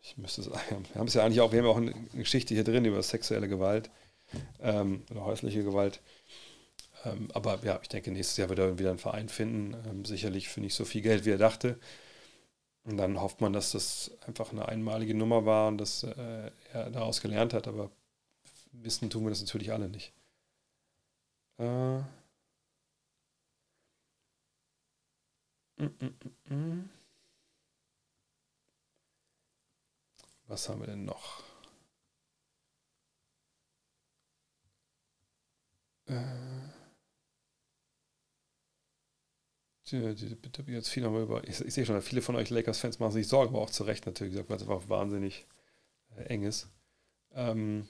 ich 0.03 0.17
müsste 0.19 0.43
sagen, 0.43 0.85
wir 0.93 1.01
haben 1.01 1.09
es 1.09 1.15
ja 1.15 1.25
eigentlich 1.25 1.41
auch, 1.41 1.53
wir 1.53 1.59
haben 1.59 1.67
ja 1.67 1.73
auch 1.73 1.77
eine 1.77 1.95
Geschichte 2.15 2.55
hier 2.55 2.65
drin 2.65 2.85
über 2.85 3.03
sexuelle 3.03 3.49
Gewalt. 3.49 3.91
ähm, 4.61 5.05
oder 5.11 5.25
häusliche 5.25 5.65
Gewalt. 5.65 6.01
Ähm, 7.05 7.29
aber 7.35 7.61
ja, 7.65 7.79
ich 7.83 7.89
denke, 7.89 8.11
nächstes 8.11 8.37
Jahr 8.37 8.49
wird 8.49 8.59
er 8.59 8.79
wieder 8.79 8.91
einen 8.91 8.99
Verein 8.99 9.29
finden. 9.29 9.77
Ähm, 9.89 10.05
sicherlich 10.05 10.49
für 10.49 10.61
nicht 10.61 10.75
so 10.75 10.85
viel 10.85 11.03
Geld, 11.03 11.25
wie 11.25 11.31
er 11.31 11.39
dachte. 11.39 11.79
Und 12.85 12.97
dann 12.97 13.21
hofft 13.21 13.41
man, 13.41 13.53
dass 13.53 13.73
das 13.73 14.11
einfach 14.27 14.51
eine 14.53 14.67
einmalige 14.69 15.15
Nummer 15.15 15.45
war 15.47 15.69
und 15.69 15.79
dass 15.79 16.03
äh, 16.05 16.51
er 16.73 16.91
daraus 16.91 17.21
gelernt 17.21 17.53
hat. 17.55 17.69
Aber 17.69 17.91
wissen 18.73 19.11
tun 19.11 19.25
wir 19.25 19.31
das 19.31 19.41
natürlich 19.41 19.73
alle 19.73 19.89
nicht. 19.89 20.13
Äh. 21.59 21.65
Mm, 21.65 22.01
mm, 22.01 22.03
mm, 22.03 22.05
Was 30.47 30.69
haben 30.69 30.81
wir 30.81 30.87
denn 30.89 31.05
noch? 31.05 31.43
Äh. 36.07 36.49
Jetzt 39.91 40.89
viel 40.91 41.05
über, 41.05 41.43
ich, 41.49 41.61
ich, 41.61 41.73
sehe 41.75 41.87
schon, 41.87 42.03
viele 42.03 42.21
von 42.21 42.37
euch 42.37 42.51
Lakers-Fans 42.51 42.99
machen 42.99 43.13
sich 43.13 43.27
Sorgen, 43.27 43.55
aber 43.55 43.63
auch 43.63 43.71
zu 43.71 43.85
Recht 43.85 44.05
natürlich, 44.05 44.35
weil 44.49 44.57
es 44.57 44.63
einfach 44.63 44.89
wahnsinnig 44.91 45.47
äh, 46.17 46.25
eng 46.25 46.43
ist. 46.43 46.69
Ähm, 47.33 47.89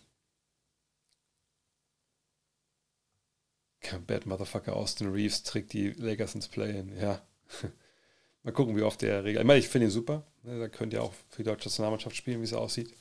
Bad 4.06 4.26
Motherfucker 4.26 4.76
Austin 4.76 5.10
Reeves 5.10 5.42
trägt 5.42 5.72
die 5.72 5.90
Lakers 5.92 6.34
ins 6.34 6.48
Play-In, 6.48 6.96
ja. 6.96 7.22
Mal 8.42 8.52
gucken, 8.52 8.76
wie 8.76 8.82
oft 8.82 9.02
der 9.02 9.24
regelt. 9.24 9.42
Ich 9.42 9.46
meine, 9.46 9.58
ich 9.58 9.68
finde 9.68 9.88
ihn 9.88 9.90
super. 9.90 10.24
Ne, 10.42 10.58
da 10.58 10.68
könnt 10.68 10.92
ihr 10.92 11.02
auch 11.02 11.12
für 11.28 11.42
die 11.42 11.48
deutsche 11.48 11.68
Nationalmannschaft 11.68 12.16
spielen, 12.16 12.40
wie 12.40 12.44
es 12.44 12.54
aussieht. 12.54 12.94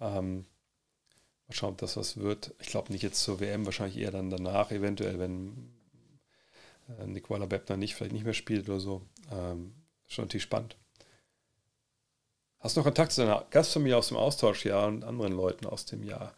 Ähm, 0.00 0.44
mal 1.48 1.54
schauen, 1.54 1.72
ob 1.72 1.78
das 1.78 1.96
was 1.96 2.18
wird. 2.18 2.54
Ich 2.60 2.68
glaube 2.68 2.92
nicht 2.92 3.02
jetzt 3.02 3.22
zur 3.22 3.40
WM, 3.40 3.64
wahrscheinlich 3.64 3.98
eher 3.98 4.10
dann 4.10 4.30
danach, 4.30 4.70
eventuell, 4.70 5.18
wenn 5.18 5.72
äh, 6.98 7.06
Nikola 7.06 7.46
Bebner 7.46 7.76
nicht, 7.76 7.94
vielleicht 7.94 8.12
nicht 8.12 8.24
mehr 8.24 8.34
spielt 8.34 8.68
oder 8.68 8.80
so. 8.80 9.02
Ähm, 9.32 9.74
schon 10.06 10.24
natürlich 10.26 10.44
spannend. 10.44 10.76
Hast 12.60 12.76
du 12.76 12.80
noch 12.80 12.86
Kontakt 12.86 13.12
zu 13.12 13.22
deiner 13.22 13.46
Gastfamilie 13.50 13.96
aus 13.96 14.08
dem 14.08 14.16
Austauschjahr 14.16 14.88
und 14.88 15.04
anderen 15.04 15.32
Leuten 15.32 15.66
aus 15.66 15.84
dem 15.84 16.02
Jahr? 16.02 16.34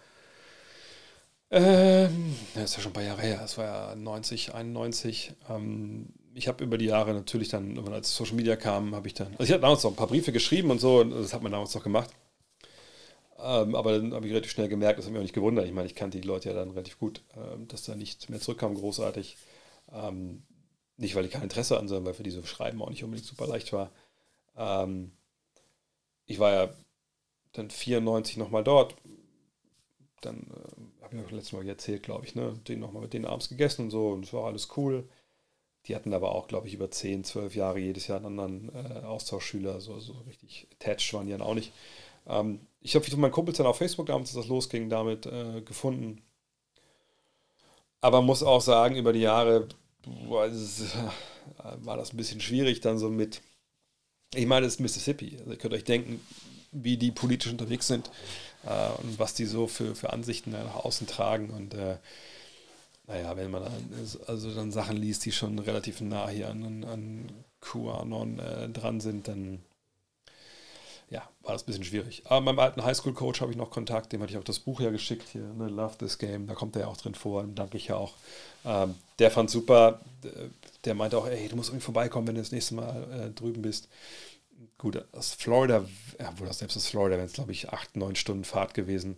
Ähm, 1.50 2.36
das 2.54 2.64
ist 2.64 2.76
ja 2.76 2.82
schon 2.82 2.90
ein 2.90 2.94
paar 2.94 3.02
Jahre 3.02 3.22
her. 3.22 3.38
Das 3.38 3.56
war 3.56 3.64
ja 3.64 3.94
90, 3.94 4.54
91. 4.54 5.32
Ähm, 5.48 6.12
ich 6.38 6.48
habe 6.48 6.62
über 6.64 6.78
die 6.78 6.86
Jahre 6.86 7.12
natürlich 7.12 7.48
dann, 7.48 7.76
als 7.88 8.14
Social 8.14 8.36
Media 8.36 8.56
kam, 8.56 8.94
habe 8.94 9.08
ich 9.08 9.14
dann, 9.14 9.32
also 9.32 9.44
ich 9.44 9.50
hatte 9.50 9.62
damals 9.62 9.82
noch 9.82 9.90
ein 9.90 9.96
paar 9.96 10.06
Briefe 10.06 10.32
geschrieben 10.32 10.70
und 10.70 10.80
so, 10.80 11.00
und 11.00 11.10
das 11.10 11.34
hat 11.34 11.42
man 11.42 11.52
damals 11.52 11.74
noch 11.74 11.82
gemacht. 11.82 12.10
Ähm, 13.40 13.74
aber 13.74 13.98
dann 13.98 14.14
habe 14.14 14.26
ich 14.26 14.32
relativ 14.32 14.52
schnell 14.52 14.68
gemerkt, 14.68 14.98
das 14.98 15.06
hat 15.06 15.12
mich 15.12 15.18
auch 15.18 15.24
nicht 15.24 15.34
gewundert. 15.34 15.66
Ich 15.66 15.72
meine, 15.72 15.86
ich 15.86 15.94
kannte 15.94 16.20
die 16.20 16.26
Leute 16.26 16.48
ja 16.48 16.54
dann 16.54 16.70
relativ 16.70 16.98
gut, 16.98 17.22
ähm, 17.36 17.68
dass 17.68 17.84
da 17.84 17.94
nicht 17.94 18.30
mehr 18.30 18.40
zurückkam, 18.40 18.74
großartig. 18.74 19.36
Ähm, 19.92 20.42
nicht, 20.96 21.14
weil 21.14 21.24
ich 21.24 21.30
kein 21.30 21.42
Interesse 21.42 21.78
an, 21.78 21.88
sondern 21.88 22.06
weil 22.06 22.14
für 22.14 22.24
diese 22.24 22.44
Schreiben 22.44 22.82
auch 22.82 22.90
nicht 22.90 23.04
unbedingt 23.04 23.28
super 23.28 23.46
leicht 23.46 23.72
war. 23.72 23.90
Ähm, 24.56 25.12
ich 26.26 26.38
war 26.38 26.52
ja 26.52 26.70
dann 27.52 27.70
94 27.70 28.36
nochmal 28.36 28.64
dort. 28.64 28.96
Dann 30.20 30.38
äh, 30.38 31.04
habe 31.04 31.16
ich 31.16 31.24
auch 31.24 31.30
letztes 31.30 31.52
Mal 31.52 31.66
erzählt, 31.68 32.02
glaube 32.02 32.26
ich, 32.26 32.34
ne? 32.34 32.54
Den 32.66 32.80
nochmal 32.80 33.02
mit 33.02 33.12
denen 33.12 33.24
abends 33.24 33.48
gegessen 33.48 33.82
und 33.82 33.90
so 33.90 34.10
und 34.10 34.24
es 34.24 34.32
war 34.32 34.46
alles 34.46 34.68
cool. 34.76 35.08
Die 35.88 35.96
hatten 35.96 36.12
aber 36.12 36.34
auch, 36.34 36.48
glaube 36.48 36.68
ich, 36.68 36.74
über 36.74 36.90
10, 36.90 37.24
12 37.24 37.54
Jahre 37.54 37.78
jedes 37.78 38.06
Jahr 38.06 38.18
einen 38.18 38.38
anderen 38.38 38.70
äh, 38.74 39.04
Austauschschüler, 39.04 39.80
so, 39.80 39.98
so 39.98 40.12
richtig 40.26 40.68
attached 40.74 41.14
waren 41.14 41.26
die 41.26 41.32
dann 41.32 41.40
auch 41.40 41.54
nicht. 41.54 41.72
Ähm, 42.26 42.60
ich 42.80 42.94
habe 42.94 43.16
meinen 43.16 43.32
Kumpels 43.32 43.56
dann 43.56 43.66
auf 43.66 43.78
Facebook 43.78 44.06
damals, 44.06 44.28
als 44.30 44.44
das 44.44 44.48
losging, 44.48 44.90
damit 44.90 45.26
äh, 45.26 45.62
gefunden. 45.62 46.22
Aber 48.00 48.22
muss 48.22 48.42
auch 48.42 48.60
sagen, 48.60 48.96
über 48.96 49.12
die 49.12 49.20
Jahre 49.20 49.66
äh, 50.04 50.50
war 51.78 51.96
das 51.96 52.12
ein 52.12 52.16
bisschen 52.16 52.40
schwierig 52.40 52.80
dann 52.80 52.98
so 52.98 53.08
mit. 53.08 53.40
Ich 54.34 54.46
meine, 54.46 54.66
es 54.66 54.74
ist 54.74 54.80
Mississippi. 54.80 55.36
Also 55.38 55.52
ihr 55.52 55.58
könnt 55.58 55.74
euch 55.74 55.84
denken, 55.84 56.20
wie 56.70 56.98
die 56.98 57.10
politisch 57.10 57.50
unterwegs 57.50 57.86
sind 57.86 58.10
äh, 58.64 58.90
und 59.02 59.18
was 59.18 59.34
die 59.34 59.46
so 59.46 59.66
für, 59.66 59.94
für 59.94 60.12
Ansichten 60.12 60.50
nach 60.50 60.84
außen 60.84 61.06
tragen. 61.06 61.50
Und 61.50 61.74
äh, 61.74 61.96
naja, 63.08 63.36
wenn 63.36 63.50
man 63.50 63.64
dann, 63.64 64.18
also 64.26 64.54
dann 64.54 64.70
Sachen 64.70 64.96
liest, 64.96 65.24
die 65.24 65.32
schon 65.32 65.58
relativ 65.58 66.00
nah 66.00 66.28
hier 66.28 66.50
an, 66.50 66.84
an 66.84 67.32
QAnon 67.60 68.38
äh, 68.38 68.68
dran 68.68 69.00
sind, 69.00 69.26
dann 69.28 69.60
ja, 71.10 71.26
war 71.42 71.54
das 71.54 71.62
ein 71.62 71.66
bisschen 71.66 71.84
schwierig. 71.84 72.22
Aber 72.26 72.42
meinem 72.42 72.58
alten 72.58 72.84
Highschool-Coach 72.84 73.40
habe 73.40 73.50
ich 73.50 73.56
noch 73.56 73.70
Kontakt, 73.70 74.12
dem 74.12 74.20
hatte 74.20 74.32
ich 74.32 74.38
auch 74.38 74.44
das 74.44 74.58
Buch 74.58 74.80
ja 74.80 74.90
geschickt 74.90 75.26
hier, 75.32 75.54
ne, 75.54 75.68
Love 75.68 75.96
This 75.96 76.18
Game, 76.18 76.46
da 76.46 76.54
kommt 76.54 76.76
er 76.76 76.82
ja 76.82 76.88
auch 76.88 76.98
drin 76.98 77.14
vor, 77.14 77.42
dem 77.42 77.54
danke 77.54 77.78
ich 77.78 77.88
ja 77.88 77.96
auch. 77.96 78.12
Ähm, 78.66 78.94
der 79.18 79.30
fand 79.30 79.48
super, 79.48 80.00
der 80.84 80.94
meinte 80.94 81.16
auch, 81.16 81.26
ey, 81.26 81.48
du 81.48 81.56
musst 81.56 81.70
irgendwie 81.70 81.84
vorbeikommen, 81.84 82.26
wenn 82.28 82.34
du 82.34 82.42
das 82.42 82.52
nächste 82.52 82.74
Mal 82.74 83.06
äh, 83.10 83.30
drüben 83.30 83.62
bist. 83.62 83.88
Gut, 84.76 85.02
aus 85.12 85.32
Florida, 85.32 85.84
ja, 86.20 86.38
wohl 86.38 86.52
selbst 86.52 86.76
aus 86.76 86.88
Florida 86.88 87.16
wären 87.16 87.26
es, 87.26 87.32
glaube 87.32 87.52
ich, 87.52 87.70
acht, 87.70 87.96
neun 87.96 88.16
Stunden 88.16 88.44
Fahrt 88.44 88.74
gewesen. 88.74 89.16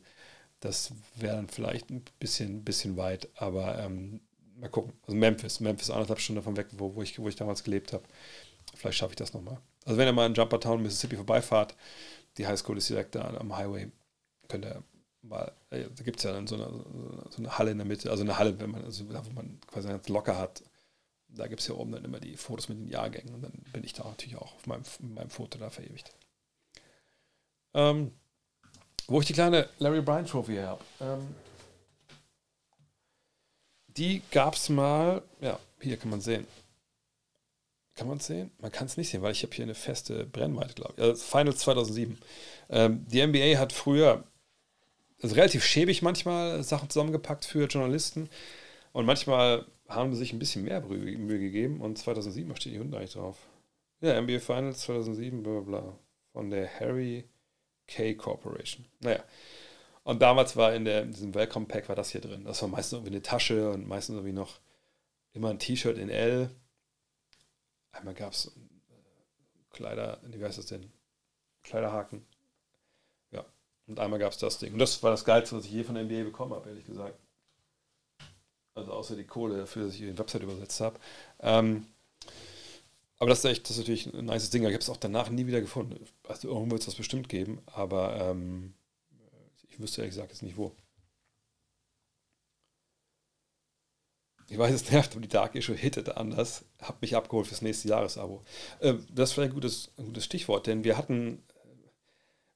Das 0.60 0.92
wäre 1.16 1.36
dann 1.36 1.48
vielleicht 1.48 1.90
ein 1.90 2.04
bisschen, 2.18 2.64
bisschen 2.64 2.96
weit, 2.96 3.28
aber 3.36 3.78
ähm, 3.78 4.20
mal 4.56 4.68
gucken. 4.68 4.92
Also 5.06 5.16
Memphis, 5.16 5.60
Memphis 5.60 5.90
anderthalb 5.90 6.20
Stunden 6.20 6.40
davon 6.40 6.56
weg, 6.56 6.68
wo, 6.72 6.94
wo, 6.94 7.02
ich, 7.02 7.18
wo 7.18 7.28
ich 7.28 7.36
damals 7.36 7.64
gelebt 7.64 7.92
habe. 7.92 8.04
Vielleicht 8.74 8.98
schaffe 8.98 9.12
ich 9.12 9.16
das 9.16 9.32
nochmal. 9.32 9.58
Also 9.84 9.98
wenn 9.98 10.06
ihr 10.06 10.12
mal 10.12 10.26
in 10.26 10.34
Jumpertown, 10.34 10.82
Mississippi 10.82 11.16
vorbeifahrt, 11.16 11.74
die 12.36 12.46
Highschool 12.46 12.78
ist 12.78 12.90
direkt 12.90 13.14
da 13.14 13.34
am 13.34 13.56
Highway, 13.56 13.90
könnt 14.48 14.64
ihr 14.66 14.82
mal, 15.22 15.52
äh, 15.70 15.84
da 15.94 16.04
gibt 16.04 16.18
es 16.18 16.24
ja 16.24 16.32
dann 16.32 16.46
so 16.46 16.56
eine, 16.56 16.66
so 17.30 17.38
eine, 17.38 17.58
Halle 17.58 17.70
in 17.70 17.78
der 17.78 17.86
Mitte, 17.86 18.10
also 18.10 18.22
eine 18.22 18.38
Halle, 18.38 18.58
wenn 18.60 18.70
man, 18.70 18.84
also 18.84 19.08
wo 19.08 19.30
man 19.32 19.60
quasi 19.66 19.88
ganz 19.88 20.08
locker 20.08 20.38
hat. 20.38 20.62
Da 21.28 21.46
gibt 21.46 21.60
es 21.60 21.68
ja 21.68 21.74
oben 21.74 21.92
dann 21.92 22.04
immer 22.04 22.18
die 22.18 22.36
Fotos 22.36 22.68
mit 22.68 22.78
den 22.78 22.88
Jahrgängen 22.88 23.34
und 23.34 23.42
dann 23.42 23.52
bin 23.72 23.84
ich 23.84 23.92
da 23.92 24.04
natürlich 24.04 24.36
auch 24.36 24.54
auf 24.56 24.66
meinem, 24.66 24.82
meinem 25.00 25.30
Foto 25.30 25.58
da 25.58 25.70
verewigt. 25.70 26.12
Ähm, 27.72 28.12
wo 29.10 29.20
ich 29.20 29.26
die 29.26 29.32
kleine 29.32 29.68
Larry 29.80 30.00
Bryan 30.00 30.24
Trophy 30.24 30.56
habe. 30.56 30.82
Ähm, 31.00 31.34
die 33.88 34.22
gab 34.30 34.54
es 34.54 34.68
mal, 34.68 35.22
ja, 35.40 35.58
hier 35.80 35.96
kann 35.96 36.10
man 36.10 36.20
sehen. 36.20 36.46
Kann 37.96 38.06
man 38.06 38.18
es 38.18 38.26
sehen? 38.28 38.52
Man 38.60 38.70
kann 38.70 38.86
es 38.86 38.96
nicht 38.96 39.10
sehen, 39.10 39.20
weil 39.20 39.32
ich 39.32 39.42
habe 39.42 39.52
hier 39.52 39.64
eine 39.64 39.74
feste 39.74 40.24
Brennweite, 40.26 40.74
glaube 40.74 40.94
ich. 40.96 41.02
Also 41.02 41.22
Finals 41.22 41.58
2007. 41.58 42.18
Ähm, 42.70 43.04
die 43.08 43.26
NBA 43.26 43.58
hat 43.58 43.72
früher, 43.72 44.22
also 45.20 45.34
relativ 45.34 45.64
schäbig 45.64 46.02
manchmal, 46.02 46.62
Sachen 46.62 46.88
zusammengepackt 46.88 47.44
für 47.44 47.66
Journalisten. 47.66 48.30
Und 48.92 49.06
manchmal 49.06 49.66
haben 49.88 50.12
sie 50.12 50.20
sich 50.20 50.32
ein 50.32 50.38
bisschen 50.38 50.64
mehr 50.64 50.80
Mühe 50.82 51.40
gegeben. 51.40 51.80
Und 51.80 51.98
2007 51.98 52.54
steht 52.54 52.74
die 52.74 52.78
Hunde 52.78 52.96
eigentlich 52.96 53.14
drauf. 53.14 53.38
Ja, 54.00 54.18
NBA 54.20 54.38
Finals 54.38 54.82
2007, 54.82 55.42
bla 55.42 55.60
bla 55.60 55.80
bla. 55.80 55.98
Von 56.32 56.48
der 56.48 56.70
Harry 56.78 57.24
K 57.90 58.14
Corporation. 58.14 58.86
Naja. 59.00 59.22
Und 60.02 60.22
damals 60.22 60.56
war 60.56 60.74
in, 60.74 60.86
der, 60.86 61.02
in 61.02 61.12
diesem 61.12 61.34
Welcome 61.34 61.66
Pack 61.66 61.88
war 61.88 61.96
das 61.96 62.10
hier 62.10 62.22
drin. 62.22 62.44
Das 62.44 62.62
war 62.62 62.68
meistens 62.68 62.94
irgendwie 62.94 63.12
eine 63.12 63.22
Tasche 63.22 63.70
und 63.70 63.86
meistens 63.86 64.14
irgendwie 64.14 64.32
noch 64.32 64.60
immer 65.32 65.50
ein 65.50 65.58
T-Shirt 65.58 65.98
in 65.98 66.08
L 66.08 66.50
Einmal 67.92 68.14
gab 68.14 68.32
es 68.32 68.46
äh, 68.46 68.50
Kleider, 69.70 70.20
wie 70.24 70.42
heißt 70.42 70.58
das 70.58 70.66
denn? 70.66 70.92
Kleiderhaken. 71.62 72.26
Ja. 73.30 73.44
Und 73.86 73.98
einmal 73.98 74.18
gab 74.18 74.32
es 74.32 74.38
das 74.38 74.58
Ding. 74.58 74.72
Und 74.72 74.78
das 74.78 75.02
war 75.02 75.10
das 75.10 75.24
Geilste, 75.24 75.56
was 75.56 75.64
ich 75.64 75.72
je 75.72 75.84
von 75.84 75.94
der 75.94 76.04
NBA 76.04 76.24
bekommen 76.24 76.54
habe, 76.54 76.68
ehrlich 76.68 76.86
gesagt. 76.86 77.18
Also 78.74 78.92
außer 78.92 79.16
die 79.16 79.26
Kohle 79.26 79.58
dafür, 79.58 79.84
dass 79.84 79.94
ich 79.94 80.00
die 80.00 80.18
Website 80.18 80.42
übersetzt 80.42 80.80
habe. 80.80 80.98
Ähm, 81.40 81.86
aber 83.20 83.28
das 83.28 83.40
ist 83.40 83.44
echt, 83.44 83.64
das 83.64 83.72
ist 83.72 83.78
natürlich 83.78 84.06
ein 84.06 84.24
nice 84.24 84.48
Ding. 84.48 84.62
Ich 84.62 84.68
habe 84.68 84.78
es 84.78 84.88
auch 84.88 84.96
danach 84.96 85.28
nie 85.28 85.46
wieder 85.46 85.60
gefunden. 85.60 86.02
Also 86.26 86.48
irgendwo 86.48 86.72
wird 86.72 86.80
es 86.80 86.86
das 86.86 86.94
bestimmt 86.94 87.28
geben, 87.28 87.60
aber 87.66 88.16
ähm, 88.18 88.72
ich 89.68 89.78
wüsste 89.78 90.00
ehrlich 90.00 90.14
gesagt 90.14 90.32
jetzt 90.32 90.42
nicht 90.42 90.56
wo. 90.56 90.74
Ich 94.48 94.56
weiß, 94.56 94.74
es 94.74 94.90
nervt, 94.90 95.12
aber 95.12 95.20
die 95.20 95.28
Dark 95.28 95.54
Issue 95.54 95.76
hittete 95.76 96.16
anders. 96.16 96.64
Hab 96.80 97.02
mich 97.02 97.14
abgeholt 97.14 97.46
fürs 97.46 97.60
nächste 97.60 97.88
Jahresabo. 97.88 98.42
Äh, 98.80 98.94
das 99.12 99.28
ist 99.28 99.34
vielleicht 99.34 99.52
ein 99.52 99.54
gutes, 99.54 99.92
ein 99.98 100.06
gutes 100.06 100.24
Stichwort, 100.24 100.66
denn 100.66 100.82
wir 100.82 100.96
hatten, 100.96 101.42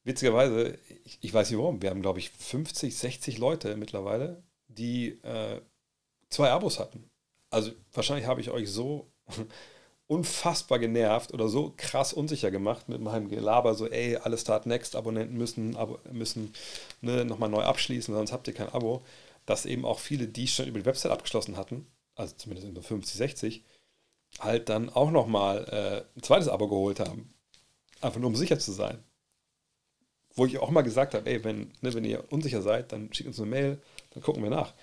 witzigerweise, 0.03 0.79
ich, 1.05 1.19
ich, 1.21 1.35
weiß 1.35 1.51
nicht 1.51 1.59
warum, 1.59 1.83
wir 1.83 1.91
haben, 1.91 2.01
glaube 2.01 2.21
ich, 2.21 2.31
50, 2.31 2.97
60 2.97 3.37
Leute 3.37 3.77
mittlerweile, 3.77 4.43
die 4.69 5.23
äh, 5.25 5.61
zwei 6.31 6.51
Abos 6.51 6.79
hatten. 6.79 7.11
Also 7.51 7.71
wahrscheinlich 7.93 8.27
habe 8.27 8.41
ich 8.41 8.51
euch 8.51 8.71
so 8.71 9.13
unfassbar 10.07 10.79
genervt 10.79 11.33
oder 11.33 11.49
so 11.49 11.73
krass 11.77 12.13
unsicher 12.13 12.51
gemacht 12.51 12.89
mit 12.89 13.01
meinem 13.01 13.29
Gelaber, 13.29 13.75
so 13.75 13.89
ey, 13.89 14.17
alle 14.17 14.37
Start 14.37 14.67
Next 14.67 14.97
Abonnenten 14.97 15.37
müssen, 15.37 15.77
müssen 16.13 16.53
ne, 17.01 17.25
nochmal 17.25 17.49
neu 17.49 17.63
abschließen, 17.63 18.15
sonst 18.15 18.33
habt 18.33 18.47
ihr 18.49 18.55
kein 18.55 18.69
Abo 18.69 19.03
dass 19.47 19.67
eben 19.67 19.85
auch 19.85 19.99
viele, 19.99 20.27
die 20.27 20.49
schon 20.49 20.67
über 20.67 20.79
die 20.79 20.87
Website 20.87 21.13
abgeschlossen 21.13 21.57
hatten, 21.57 21.87
also 22.15 22.35
zumindest 22.37 22.69
über 22.69 22.83
50, 22.83 23.17
60, 23.17 23.65
halt 24.41 24.69
dann 24.69 24.89
auch 24.89 25.11
nochmal 25.11 25.65
äh, 25.69 26.19
ein 26.19 26.23
zweites 26.23 26.49
Abo 26.49 26.69
geholt 26.69 27.01
haben. 27.01 27.33
Einfach 28.01 28.21
nur 28.21 28.29
um 28.29 28.37
sicher 28.37 28.59
zu 28.59 28.73
sein. 28.73 29.03
Wo 30.35 30.47
ich 30.47 30.59
auch 30.59 30.71
mal 30.71 30.83
gesagt 30.83 31.15
habe, 31.15 31.31
ey, 31.31 31.45
wenn, 31.45 31.73
ne, 31.81 31.95
wenn 31.95 32.05
ihr 32.05 32.25
unsicher 32.33 32.63
seid, 32.63 32.93
dann 32.93 33.13
schickt 33.13 33.29
uns 33.29 33.39
eine 33.39 33.51
Mail, 33.51 33.81
dann 34.11 34.23
gucken 34.23 34.43
wir 34.43 34.51
nach. 34.51 34.75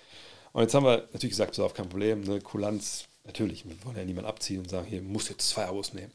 Und 0.52 0.62
jetzt 0.62 0.74
haben 0.74 0.84
wir 0.84 1.08
natürlich 1.12 1.30
gesagt, 1.30 1.50
pass 1.50 1.60
auf, 1.60 1.74
kein 1.74 1.88
Problem, 1.88 2.22
ne, 2.22 2.40
Kulanz, 2.40 3.06
natürlich, 3.24 3.68
wir 3.68 3.84
wollen 3.84 3.96
ja 3.96 4.04
niemanden 4.04 4.28
abziehen 4.28 4.60
und 4.60 4.68
sagen, 4.68 4.86
hier, 4.86 5.02
muss 5.02 5.28
jetzt 5.28 5.48
zwei 5.48 5.66
Abos 5.66 5.92
nehmen. 5.92 6.12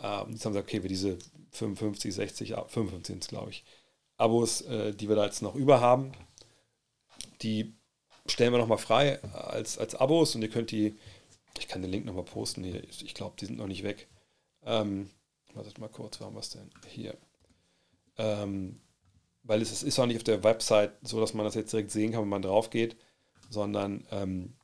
Ähm, 0.00 0.32
jetzt 0.32 0.44
haben 0.44 0.54
wir 0.54 0.62
gesagt, 0.62 0.68
okay, 0.68 0.82
wir 0.82 0.88
diese 0.88 1.18
55, 1.52 2.14
60, 2.14 2.54
55 2.68 3.06
sind 3.06 3.22
es, 3.22 3.28
glaube 3.28 3.50
ich, 3.50 3.64
Abos, 4.18 4.62
äh, 4.62 4.94
die 4.94 5.08
wir 5.08 5.16
da 5.16 5.24
jetzt 5.24 5.42
noch 5.42 5.54
über 5.54 5.80
haben, 5.80 6.12
die 7.42 7.74
stellen 8.26 8.52
wir 8.52 8.58
nochmal 8.58 8.78
frei 8.78 9.22
als, 9.32 9.78
als 9.78 9.94
Abos 9.94 10.34
und 10.34 10.42
ihr 10.42 10.50
könnt 10.50 10.70
die, 10.70 10.96
ich 11.58 11.68
kann 11.68 11.82
den 11.82 11.90
Link 11.90 12.04
nochmal 12.04 12.24
posten 12.24 12.64
hier, 12.64 12.82
ich 12.84 13.14
glaube, 13.14 13.36
die 13.38 13.46
sind 13.46 13.58
noch 13.58 13.66
nicht 13.66 13.82
weg. 13.82 14.08
Ähm, 14.64 15.10
wartet 15.54 15.78
mal 15.78 15.88
kurz, 15.88 16.20
wo 16.20 16.26
haben 16.26 16.34
wir 16.34 16.40
es 16.40 16.50
denn? 16.50 16.70
Hier. 16.86 17.16
Ähm, 18.18 18.80
weil 19.42 19.62
es 19.62 19.82
ist 19.82 19.98
auch 19.98 20.06
nicht 20.06 20.16
auf 20.16 20.24
der 20.24 20.44
Website 20.44 20.92
so, 21.02 21.20
dass 21.20 21.34
man 21.34 21.44
das 21.44 21.54
jetzt 21.54 21.72
direkt 21.72 21.90
sehen 21.90 22.12
kann, 22.12 22.22
wenn 22.22 22.28
man 22.28 22.42
drauf 22.42 22.70
geht, 22.70 22.96
sondern 23.48 24.04
ähm, 24.10 24.54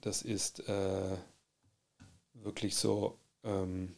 das 0.00 0.22
ist 0.22 0.68
äh, 0.68 1.16
wirklich 2.44 2.76
so, 2.76 3.18
ähm, 3.44 3.94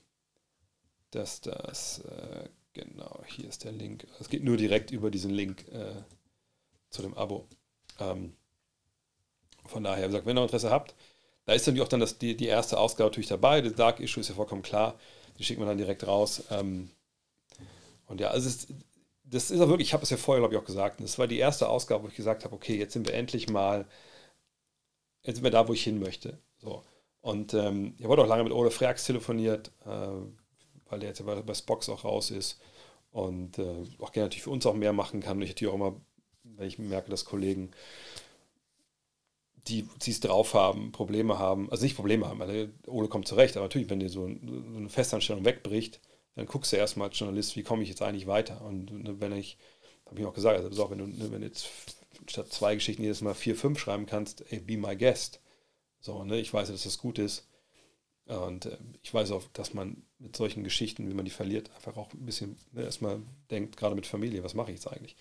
dass 1.11 1.41
das, 1.41 2.01
äh, 2.01 2.49
genau, 2.73 3.23
hier 3.27 3.49
ist 3.49 3.65
der 3.65 3.73
Link. 3.73 4.07
Es 4.21 4.29
geht 4.29 4.45
nur 4.45 4.57
direkt 4.57 4.91
über 4.91 5.11
diesen 5.11 5.31
Link 5.31 5.67
äh, 5.73 6.03
zu 6.91 7.03
dem 7.03 7.15
Abo. 7.15 7.47
Ähm, 8.01 8.35
von 9.67 9.85
daher, 9.85 10.07
gesagt, 10.07 10.27
wenn 10.27 10.37
ihr 10.37 10.43
Interesse 10.43 10.71
habt, 10.71 10.95
da 11.47 11.53
ist 11.53 11.67
natürlich 11.67 11.83
auch 11.83 11.89
dann 11.89 12.01
das, 12.01 12.19
die, 12.19 12.37
die 12.37 12.47
erste 12.47 12.79
Ausgabe 12.79 13.11
natürlich 13.11 13.29
dabei. 13.29 13.61
Das 13.61 13.75
Dark 13.75 14.01
Issue 14.01 14.21
ist 14.21 14.29
ja 14.29 14.35
vollkommen 14.35 14.63
klar. 14.63 14.99
Die 15.39 15.45
schicken 15.45 15.61
wir 15.61 15.67
dann 15.67 15.79
direkt 15.79 16.07
raus. 16.07 16.45
Ähm, 16.51 16.91
und 18.07 18.21
ja, 18.21 18.29
also 18.29 18.49
es, 18.49 18.67
das 19.25 19.51
ist 19.51 19.61
auch 19.61 19.69
wirklich, 19.69 19.89
ich 19.89 19.95
habe 19.95 20.03
es 20.03 20.11
ja 20.11 20.17
vorher, 20.17 20.41
glaube 20.41 20.55
ich, 20.55 20.61
auch 20.61 20.67
gesagt. 20.67 21.01
Das 21.01 21.19
war 21.19 21.27
die 21.27 21.39
erste 21.39 21.69
Ausgabe, 21.69 22.05
wo 22.05 22.09
ich 22.09 22.15
gesagt 22.15 22.45
habe, 22.45 22.55
okay, 22.55 22.77
jetzt 22.77 22.93
sind 22.93 23.07
wir 23.07 23.15
endlich 23.15 23.49
mal, 23.49 23.87
jetzt 25.23 25.37
sind 25.37 25.45
wir 25.45 25.51
da, 25.51 25.67
wo 25.69 25.73
ich 25.73 25.83
hin 25.85 25.99
möchte. 25.99 26.39
So. 26.59 26.83
Und 27.25 27.55
ähm, 27.55 27.95
ich 27.97 28.05
habe 28.05 28.21
auch 28.21 28.27
lange 28.27 28.45
mit 28.45 28.53
Ole 28.53 28.71
Freaks 28.71 29.07
telefoniert, 29.07 29.71
äh, 29.87 29.89
weil 30.91 31.01
der 31.01 31.09
jetzt 31.09 31.25
bei, 31.25 31.41
bei 31.41 31.55
Spox 31.55 31.89
auch 31.89 32.05
raus 32.05 32.31
ist 32.31 32.61
und 33.13 33.59
äh, 33.59 33.83
auch 33.99 34.13
gerne 34.13 34.27
natürlich 34.27 34.43
für 34.43 34.51
uns 34.51 34.67
auch 34.67 34.75
mehr 34.75 34.93
machen 34.93 35.21
kann. 35.21 35.39
Und 35.39 35.43
ich 35.43 35.49
natürlich 35.49 35.73
auch 35.73 35.77
immer, 35.77 35.97
wenn 36.43 36.69
ich 36.69 36.79
merke, 36.79 37.11
dass 37.11 37.25
Kollegen 37.25 37.71
die 39.67 39.89
es 40.07 40.21
drauf 40.21 40.53
haben, 40.53 40.93
Probleme 40.93 41.39
haben, 41.39 41.71
also 41.71 41.83
nicht 41.85 41.97
Probleme 41.97 42.29
haben, 42.29 42.41
weil 42.41 42.75
Ole 42.87 43.09
kommt 43.09 43.27
zurecht, 43.27 43.57
aber 43.57 43.65
natürlich, 43.65 43.89
wenn 43.89 44.01
dir 44.01 44.11
so, 44.11 44.27
eine 44.27 44.91
Festanstellung 44.91 45.47
wegbricht, 45.47 46.03
dann 46.35 46.45
guckst 46.45 46.73
du 46.73 46.77
erstmal 46.77 47.09
als 47.09 47.19
Journalist, 47.19 47.57
wie 47.57 47.63
komme 47.63 47.83
ich 47.83 47.89
jetzt 47.89 48.03
eigentlich 48.03 48.27
weiter? 48.27 48.61
Und 48.61 48.93
ne, 48.93 49.19
wenn 49.19 49.33
ich, 49.33 49.57
habe 50.05 50.21
ich 50.21 50.27
auch 50.27 50.35
gesagt, 50.35 50.63
also 50.63 50.85
auch 50.85 50.91
wenn 50.91 50.99
du, 50.99 51.07
ne, 51.07 51.33
wenn 51.33 51.41
du 51.41 51.47
jetzt 51.47 51.71
statt 52.29 52.53
zwei 52.53 52.75
Geschichten 52.75 53.01
jedes 53.03 53.23
Mal 53.23 53.33
vier, 53.33 53.57
fünf 53.57 53.79
schreiben 53.79 54.05
kannst, 54.05 54.45
ey, 54.53 54.61
be 54.61 54.77
my 54.77 54.95
guest. 54.95 55.41
So, 56.05 56.23
ne, 56.23 56.39
ich 56.39 56.53
weiß, 56.53 56.69
dass 56.69 56.83
das 56.83 56.99
gut 56.99 57.19
ist. 57.19 57.47
Und 58.27 58.67
äh, 58.67 58.77
ich 59.03 59.13
weiß 59.13 59.31
auch, 59.31 59.45
dass 59.55 59.73
man 59.73 60.03
mit 60.19 60.37
solchen 60.37 60.63
Geschichten, 60.63 61.09
wie 61.09 61.15
man 61.15 61.25
die 61.25 61.31
verliert, 61.31 61.71
einfach 61.75 61.97
auch 61.97 62.13
ein 62.13 62.27
bisschen 62.27 62.59
ne, 62.73 62.83
erstmal 62.83 63.23
denkt, 63.51 63.79
gerade 63.79 63.95
mit 63.95 64.07
Familie, 64.07 64.45
was 64.45 64.55
mache 64.55 64.71
ich 64.71 64.77
jetzt 64.77 64.87
eigentlich? 64.87 65.17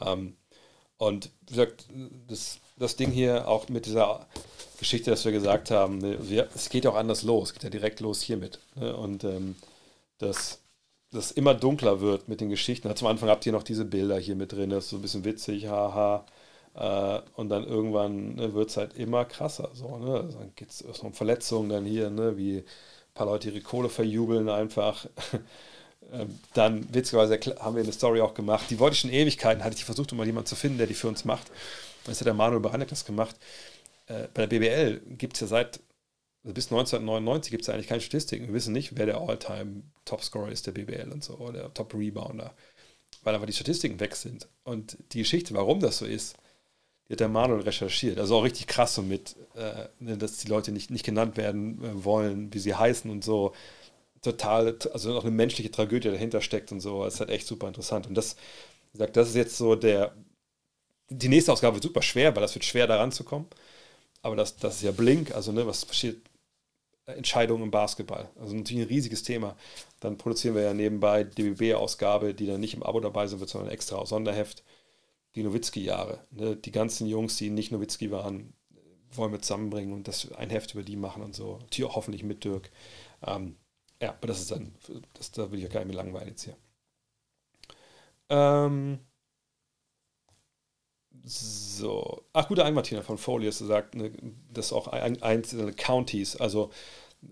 Ähm, 0.00 0.36
und 0.96 1.30
wie 1.40 1.54
gesagt, 1.54 1.86
das, 2.28 2.60
das 2.76 2.94
Ding 2.94 3.10
hier 3.10 3.48
auch 3.48 3.68
mit 3.68 3.86
dieser 3.86 4.28
Geschichte, 4.78 5.10
dass 5.10 5.24
wir 5.24 5.32
gesagt 5.32 5.72
haben, 5.72 5.98
ne, 5.98 6.18
wir, 6.28 6.48
es 6.54 6.68
geht 6.68 6.86
auch 6.86 6.94
anders 6.94 7.24
los, 7.24 7.48
es 7.48 7.54
geht 7.54 7.64
ja 7.64 7.70
direkt 7.70 7.98
los 7.98 8.22
hiermit. 8.22 8.60
Ne? 8.76 8.96
Und 8.96 9.24
ähm, 9.24 9.56
dass 10.18 10.60
das 11.10 11.32
immer 11.32 11.54
dunkler 11.54 12.00
wird 12.00 12.28
mit 12.28 12.40
den 12.40 12.50
Geschichten. 12.50 12.94
Zum 12.94 13.08
Anfang 13.08 13.28
habt 13.28 13.44
ihr 13.46 13.52
noch 13.52 13.62
diese 13.64 13.84
Bilder 13.84 14.18
hier 14.20 14.36
mit 14.36 14.52
drin, 14.52 14.70
das 14.70 14.84
ist 14.84 14.90
so 14.90 14.96
ein 14.96 15.02
bisschen 15.02 15.24
witzig, 15.24 15.66
haha. 15.66 16.24
Äh, 16.78 17.20
und 17.34 17.48
dann 17.48 17.64
irgendwann 17.64 18.36
ne, 18.36 18.54
wird 18.54 18.70
es 18.70 18.76
halt 18.76 18.94
immer 18.96 19.24
krasser. 19.24 19.70
So, 19.74 19.98
ne? 19.98 20.20
Also 20.20 20.38
dann 20.38 20.52
geht 20.54 20.70
es 20.70 20.82
um 20.82 21.12
Verletzungen 21.12 21.68
dann 21.68 21.84
hier, 21.84 22.08
ne? 22.10 22.36
wie 22.36 22.58
ein 22.58 22.64
paar 23.14 23.26
Leute 23.26 23.50
ihre 23.50 23.60
Kohle 23.60 23.88
verjubeln 23.88 24.48
einfach. 24.48 25.06
Ähm, 26.10 26.38
dann, 26.54 26.94
witzigerweise, 26.94 27.38
haben 27.60 27.76
wir 27.76 27.82
eine 27.82 27.92
Story 27.92 28.22
auch 28.22 28.32
gemacht. 28.32 28.70
Die 28.70 28.78
wollte 28.78 28.94
ich 28.94 29.00
schon 29.00 29.10
Ewigkeiten, 29.10 29.62
hatte 29.62 29.76
ich 29.76 29.84
versucht, 29.84 30.10
um 30.10 30.16
mal 30.16 30.26
jemanden 30.26 30.46
zu 30.46 30.56
finden, 30.56 30.78
der 30.78 30.86
die 30.86 30.94
für 30.94 31.08
uns 31.08 31.26
macht. 31.26 31.50
Das 32.04 32.18
hat 32.18 32.26
der 32.26 32.32
Manuel 32.32 32.60
Baranek 32.60 32.88
das 32.88 33.04
gemacht. 33.04 33.36
Äh, 34.06 34.28
bei 34.32 34.46
der 34.46 34.58
BBL 34.58 35.00
gibt 35.18 35.34
es 35.34 35.40
ja 35.40 35.46
seit, 35.48 35.80
also 36.44 36.54
bis 36.54 36.66
1999 36.72 37.50
gibt 37.50 37.60
es 37.60 37.66
ja 37.66 37.74
eigentlich 37.74 37.88
keine 37.88 38.00
Statistiken. 38.00 38.46
Wir 38.46 38.54
wissen 38.54 38.72
nicht, 38.72 38.96
wer 38.96 39.04
der 39.04 39.18
All-Time 39.18 39.82
Topscorer 40.06 40.50
ist 40.50 40.66
der 40.66 40.72
BBL 40.72 41.10
und 41.12 41.22
so, 41.22 41.34
oder 41.34 41.52
der 41.60 41.74
Top-Rebounder, 41.74 42.54
weil 43.22 43.34
einfach 43.34 43.46
die 43.46 43.52
Statistiken 43.52 44.00
weg 44.00 44.16
sind. 44.16 44.48
Und 44.64 44.96
die 45.12 45.18
Geschichte, 45.18 45.52
warum 45.52 45.80
das 45.80 45.98
so 45.98 46.06
ist, 46.06 46.38
die 47.08 47.14
hat 47.14 47.20
der 47.20 47.28
Manuel 47.28 47.62
recherchiert. 47.62 48.18
Also 48.18 48.36
auch 48.36 48.44
richtig 48.44 48.66
krass 48.66 48.94
so 48.94 49.02
mit, 49.02 49.36
äh, 49.54 49.88
ne, 49.98 50.18
dass 50.18 50.38
die 50.38 50.48
Leute 50.48 50.72
nicht, 50.72 50.90
nicht 50.90 51.04
genannt 51.04 51.36
werden 51.36 51.82
äh, 51.84 52.04
wollen, 52.04 52.52
wie 52.52 52.58
sie 52.58 52.74
heißen 52.74 53.10
und 53.10 53.24
so 53.24 53.54
total, 54.22 54.78
also 54.92 55.12
noch 55.12 55.24
eine 55.24 55.30
menschliche 55.32 55.70
Tragödie 55.70 56.10
dahinter 56.10 56.40
steckt 56.40 56.72
und 56.72 56.80
so. 56.80 57.04
Das 57.04 57.14
ist 57.14 57.20
halt 57.20 57.30
echt 57.30 57.46
super 57.46 57.68
interessant. 57.68 58.06
Und 58.06 58.14
das, 58.14 58.36
wie 58.94 59.06
das 59.06 59.30
ist 59.30 59.36
jetzt 59.36 59.56
so 59.58 59.76
der, 59.76 60.14
die 61.10 61.28
nächste 61.28 61.52
Ausgabe 61.52 61.76
wird 61.76 61.84
super 61.84 62.02
schwer, 62.02 62.34
weil 62.34 62.42
das 62.42 62.54
wird 62.54 62.64
schwer, 62.64 62.86
da 62.86 62.96
ranzukommen. 62.98 63.48
Aber 64.22 64.36
das, 64.36 64.56
das 64.56 64.76
ist 64.76 64.82
ja 64.82 64.92
Blink, 64.92 65.34
also 65.34 65.52
ne, 65.52 65.66
was 65.66 65.86
passiert, 65.86 66.18
Entscheidungen 67.06 67.64
im 67.64 67.70
Basketball. 67.70 68.28
Also 68.40 68.54
natürlich 68.54 68.84
ein 68.84 68.88
riesiges 68.88 69.22
Thema. 69.22 69.56
Dann 70.00 70.18
produzieren 70.18 70.54
wir 70.54 70.62
ja 70.62 70.74
nebenbei 70.74 71.24
die 71.24 71.50
BB-Ausgabe, 71.50 72.34
die 72.34 72.46
dann 72.46 72.60
nicht 72.60 72.74
im 72.74 72.82
Abo 72.82 73.00
dabei 73.00 73.26
sein 73.26 73.40
wird, 73.40 73.50
sondern 73.50 73.70
extra 73.70 73.96
aus 73.96 74.10
Sonderheft. 74.10 74.62
Die 75.34 75.42
Nowitzki-Jahre. 75.42 76.26
Ne? 76.30 76.56
Die 76.56 76.72
ganzen 76.72 77.06
Jungs, 77.06 77.36
die 77.36 77.50
nicht 77.50 77.72
Nowitzki 77.72 78.10
waren, 78.10 78.54
wollen 79.12 79.32
wir 79.32 79.40
zusammenbringen 79.40 79.92
und 79.94 80.08
das 80.08 80.32
ein 80.32 80.50
Heft 80.50 80.74
über 80.74 80.82
die 80.82 80.96
machen 80.96 81.22
und 81.22 81.34
so. 81.34 81.58
Natürlich 81.58 81.94
hoffentlich 81.94 82.22
mit 82.22 82.44
Dirk. 82.44 82.70
Ähm, 83.22 83.56
ja, 84.00 84.10
aber 84.10 84.28
das 84.28 84.40
ist 84.40 84.50
dann, 84.50 84.74
das, 85.14 85.32
da 85.32 85.50
will 85.50 85.58
ich 85.58 85.64
ja 85.64 85.70
gar 85.70 85.80
nicht 85.80 85.94
mehr 85.94 86.02
langweilen 86.04 86.28
jetzt 86.28 86.44
hier. 86.44 86.56
Ähm, 88.30 89.00
so. 91.24 92.24
Ach, 92.32 92.48
guter 92.48 92.64
Ein, 92.64 92.74
Martina 92.74 93.02
von 93.02 93.18
Folius 93.18 93.58
sagt, 93.58 93.94
ne, 93.94 94.12
dass 94.52 94.72
auch 94.72 94.88
ein, 94.88 95.22
einzelne 95.22 95.72
Counties, 95.72 96.36
also, 96.36 96.70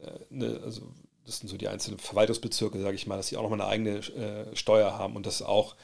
äh, 0.01 0.19
ne, 0.31 0.61
also 0.65 0.83
das 1.27 1.39
sind 1.39 1.49
so 1.49 1.57
die 1.57 1.69
einzelnen 1.69 1.99
Verwaltungsbezirke, 1.99 2.81
sage 2.81 2.95
ich 2.95 3.07
mal, 3.07 3.17
dass 3.17 3.29
sie 3.29 3.37
auch 3.37 3.43
nochmal 3.43 3.61
eine 3.61 3.69
eigene 3.69 3.99
äh, 3.99 4.57
Steuer 4.57 4.97
haben 4.97 5.17
und 5.17 5.27
das 5.27 5.43
auch 5.43 5.75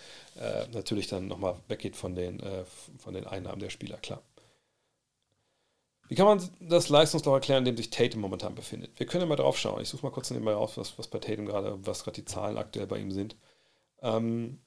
äh, 0.40 0.66
natürlich 0.73 1.09
dann 1.09 1.27
nochmal 1.27 1.56
weggeht 1.69 1.97
von 1.97 2.14
den, 2.14 2.40
äh, 2.40 2.64
von 2.98 3.12
den 3.12 3.27
Einnahmen 3.27 3.60
der 3.60 3.70
Spieler, 3.70 3.97
klar. 3.97 4.23
Wie 6.09 6.14
kann 6.14 6.27
man 6.27 6.51
das 6.60 6.89
Leistungsloch 6.89 7.35
erklären, 7.35 7.60
in 7.60 7.64
dem 7.64 7.77
sich 7.77 7.90
Tatum 7.90 8.20
momentan 8.20 8.55
befindet? 8.55 8.98
Wir 8.98 9.06
können 9.06 9.23
ja 9.23 9.28
mal 9.28 9.36
drauf 9.36 9.59
schauen. 9.59 9.81
Ich 9.81 9.89
suche 9.89 10.05
mal 10.05 10.12
kurz 10.12 10.31
nebenbei 10.31 10.52
raus, 10.52 10.77
was, 10.77 10.98
was 10.98 11.09
bei 11.09 11.19
Tatum 11.19 11.47
gerade, 11.47 11.78
was 11.86 12.05
gerade 12.05 12.20
die 12.20 12.24
Zahlen 12.27 12.59
aktuell 12.59 12.86
bei 12.86 12.98
ihm 12.98 13.10
sind. 13.10 13.35
Ähm, 14.02 14.60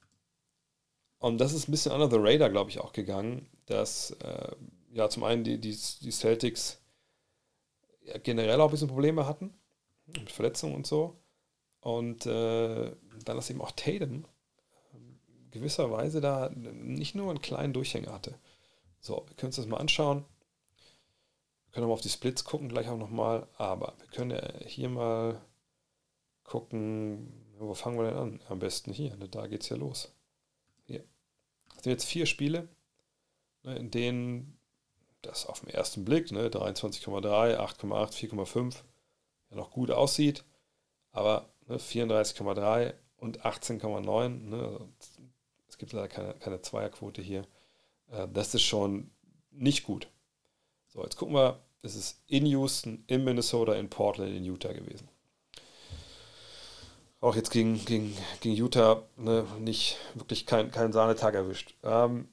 und 1.20 1.38
das 1.38 1.54
ist 1.54 1.68
ein 1.68 1.72
bisschen 1.72 1.92
under 1.92 2.10
the 2.10 2.18
radar, 2.20 2.50
glaube 2.50 2.72
ich, 2.72 2.80
auch 2.80 2.94
gegangen, 2.94 3.48
dass 3.68 4.12
äh, 4.12 4.52
ja 4.92 5.10
zum 5.10 5.24
einen 5.24 5.44
die, 5.44 5.60
die, 5.60 5.78
die 6.02 6.12
Celtics 6.12 6.80
generell 8.24 8.60
auch 8.60 8.66
ein 8.66 8.72
bisschen 8.72 8.88
Probleme 8.88 9.26
hatten 9.26 9.54
mit 10.08 10.32
Verletzungen 10.32 10.76
und 10.76 10.88
so. 10.88 11.20
Und 11.82 12.26
äh, 12.26 12.92
dann, 13.26 13.36
dass 13.36 13.50
eben 13.50 13.62
auch 13.62 13.72
Tatum 13.72 14.26
äh, 14.94 14.98
gewisserweise 15.52 16.22
da 16.22 16.50
nicht 16.50 17.16
nur 17.16 17.30
einen 17.30 17.42
kleinen 17.42 17.74
Durchhänger 17.74 18.12
hatte. 18.12 18.40
So, 19.00 19.26
wir 19.28 19.36
können 19.36 19.50
uns 19.50 19.58
das 19.58 19.68
mal 19.68 19.78
anschauen 19.78 20.26
können 21.76 21.90
wir 21.90 21.94
auf 21.94 22.00
die 22.00 22.10
Splits 22.10 22.46
gucken, 22.46 22.70
gleich 22.70 22.88
auch 22.88 22.98
nochmal. 22.98 23.50
Aber 23.58 23.96
wir 24.00 24.08
können 24.08 24.32
ja 24.32 24.66
hier 24.66 24.88
mal 24.88 25.42
gucken, 26.46 27.54
wo 27.58 27.74
fangen 27.74 27.98
wir 27.98 28.06
denn 28.06 28.18
an? 28.18 28.40
Am 28.48 28.60
besten 28.60 28.94
hier, 28.94 29.18
ne, 29.18 29.28
da 29.28 29.46
geht 29.48 29.64
es 29.64 29.70
ja 29.70 29.76
los. 29.76 30.16
Hier. 30.86 31.04
Das 31.74 31.84
sind 31.84 31.92
jetzt 31.92 32.06
vier 32.06 32.28
Spiele, 32.28 32.70
ne, 33.64 33.76
in 33.76 33.92
denen 33.92 34.58
das 35.22 35.48
auf 35.48 35.60
den 35.60 35.70
ersten 35.70 36.06
Blick, 36.06 36.32
ne, 36.32 36.48
23,3, 36.48 37.58
8,8, 37.58 38.32
4,5, 38.32 38.76
ja 39.56 39.62
noch 39.62 39.72
gut 39.72 39.92
aussieht, 39.92 40.44
aber 41.12 41.50
ne, 41.68 41.78
34,3 41.78 42.94
und 43.18 43.46
18,9, 43.46 44.30
ne, 44.30 44.80
es 45.68 45.78
gibt 45.78 45.94
leider 45.94 46.08
keine, 46.08 46.34
keine 46.36 46.62
Zweierquote 46.62 47.22
hier. 47.22 47.46
Äh, 48.12 48.28
das 48.32 48.54
ist 48.54 48.64
schon 48.64 49.12
nicht 49.52 49.84
gut. 49.84 50.08
So, 50.88 51.04
jetzt 51.04 51.18
gucken 51.18 51.36
wir, 51.36 51.60
es 51.82 51.96
ist 51.96 52.22
in 52.28 52.46
Houston, 52.46 53.04
in 53.08 53.24
Minnesota, 53.24 53.74
in 53.74 53.90
Portland, 53.90 54.36
in 54.36 54.44
Utah 54.44 54.74
gewesen. 54.74 55.10
Auch 57.22 57.36
jetzt 57.36 57.50
gegen, 57.50 57.84
gegen, 57.86 58.16
gegen 58.42 58.56
Utah 58.56 59.04
ne, 59.18 59.46
nicht 59.60 59.98
wirklich 60.14 60.46
keinen 60.46 60.72
kein 60.72 60.94
Sahnetag 60.94 61.34
erwischt. 61.34 61.76
Ähm, 61.84 62.28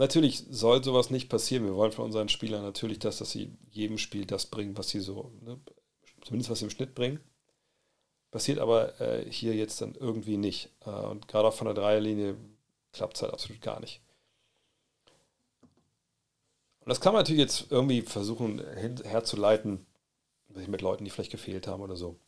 natürlich 0.00 0.44
soll 0.50 0.82
sowas 0.82 1.10
nicht 1.10 1.28
passieren. 1.28 1.66
Wir 1.66 1.76
wollen 1.76 1.92
von 1.92 2.06
unseren 2.06 2.28
Spielern 2.28 2.62
natürlich, 2.62 2.98
dass, 2.98 3.18
dass 3.18 3.30
sie 3.30 3.52
jedem 3.70 3.98
Spiel 3.98 4.26
das 4.26 4.46
bringen, 4.46 4.76
was 4.76 4.88
sie 4.88 5.00
so, 5.00 5.30
ne, 5.42 5.60
zumindest 6.22 6.50
was 6.50 6.58
sie 6.58 6.64
im 6.64 6.70
Schnitt 6.70 6.94
bringen. 6.94 7.20
Passiert 8.30 8.58
aber 8.60 8.98
äh, 9.00 9.30
hier 9.30 9.54
jetzt 9.54 9.80
dann 9.80 9.94
irgendwie 9.94 10.38
nicht. 10.38 10.70
Äh, 10.86 10.90
und 10.90 11.28
gerade 11.28 11.48
auch 11.48 11.54
von 11.54 11.66
der 11.66 11.74
Dreierlinie 11.74 12.36
klappt 12.92 13.16
es 13.16 13.22
halt 13.22 13.32
absolut 13.32 13.60
gar 13.60 13.78
nicht. 13.80 14.00
Und 16.80 16.88
das 16.88 17.00
kann 17.00 17.12
man 17.12 17.20
natürlich 17.20 17.40
jetzt 17.40 17.70
irgendwie 17.70 18.00
versuchen 18.00 18.64
herzuleiten, 19.04 19.86
mit 20.66 20.80
Leuten, 20.80 21.04
die 21.04 21.10
vielleicht 21.10 21.30
gefehlt 21.30 21.66
haben 21.66 21.82
oder 21.82 21.94
so. 21.94 22.18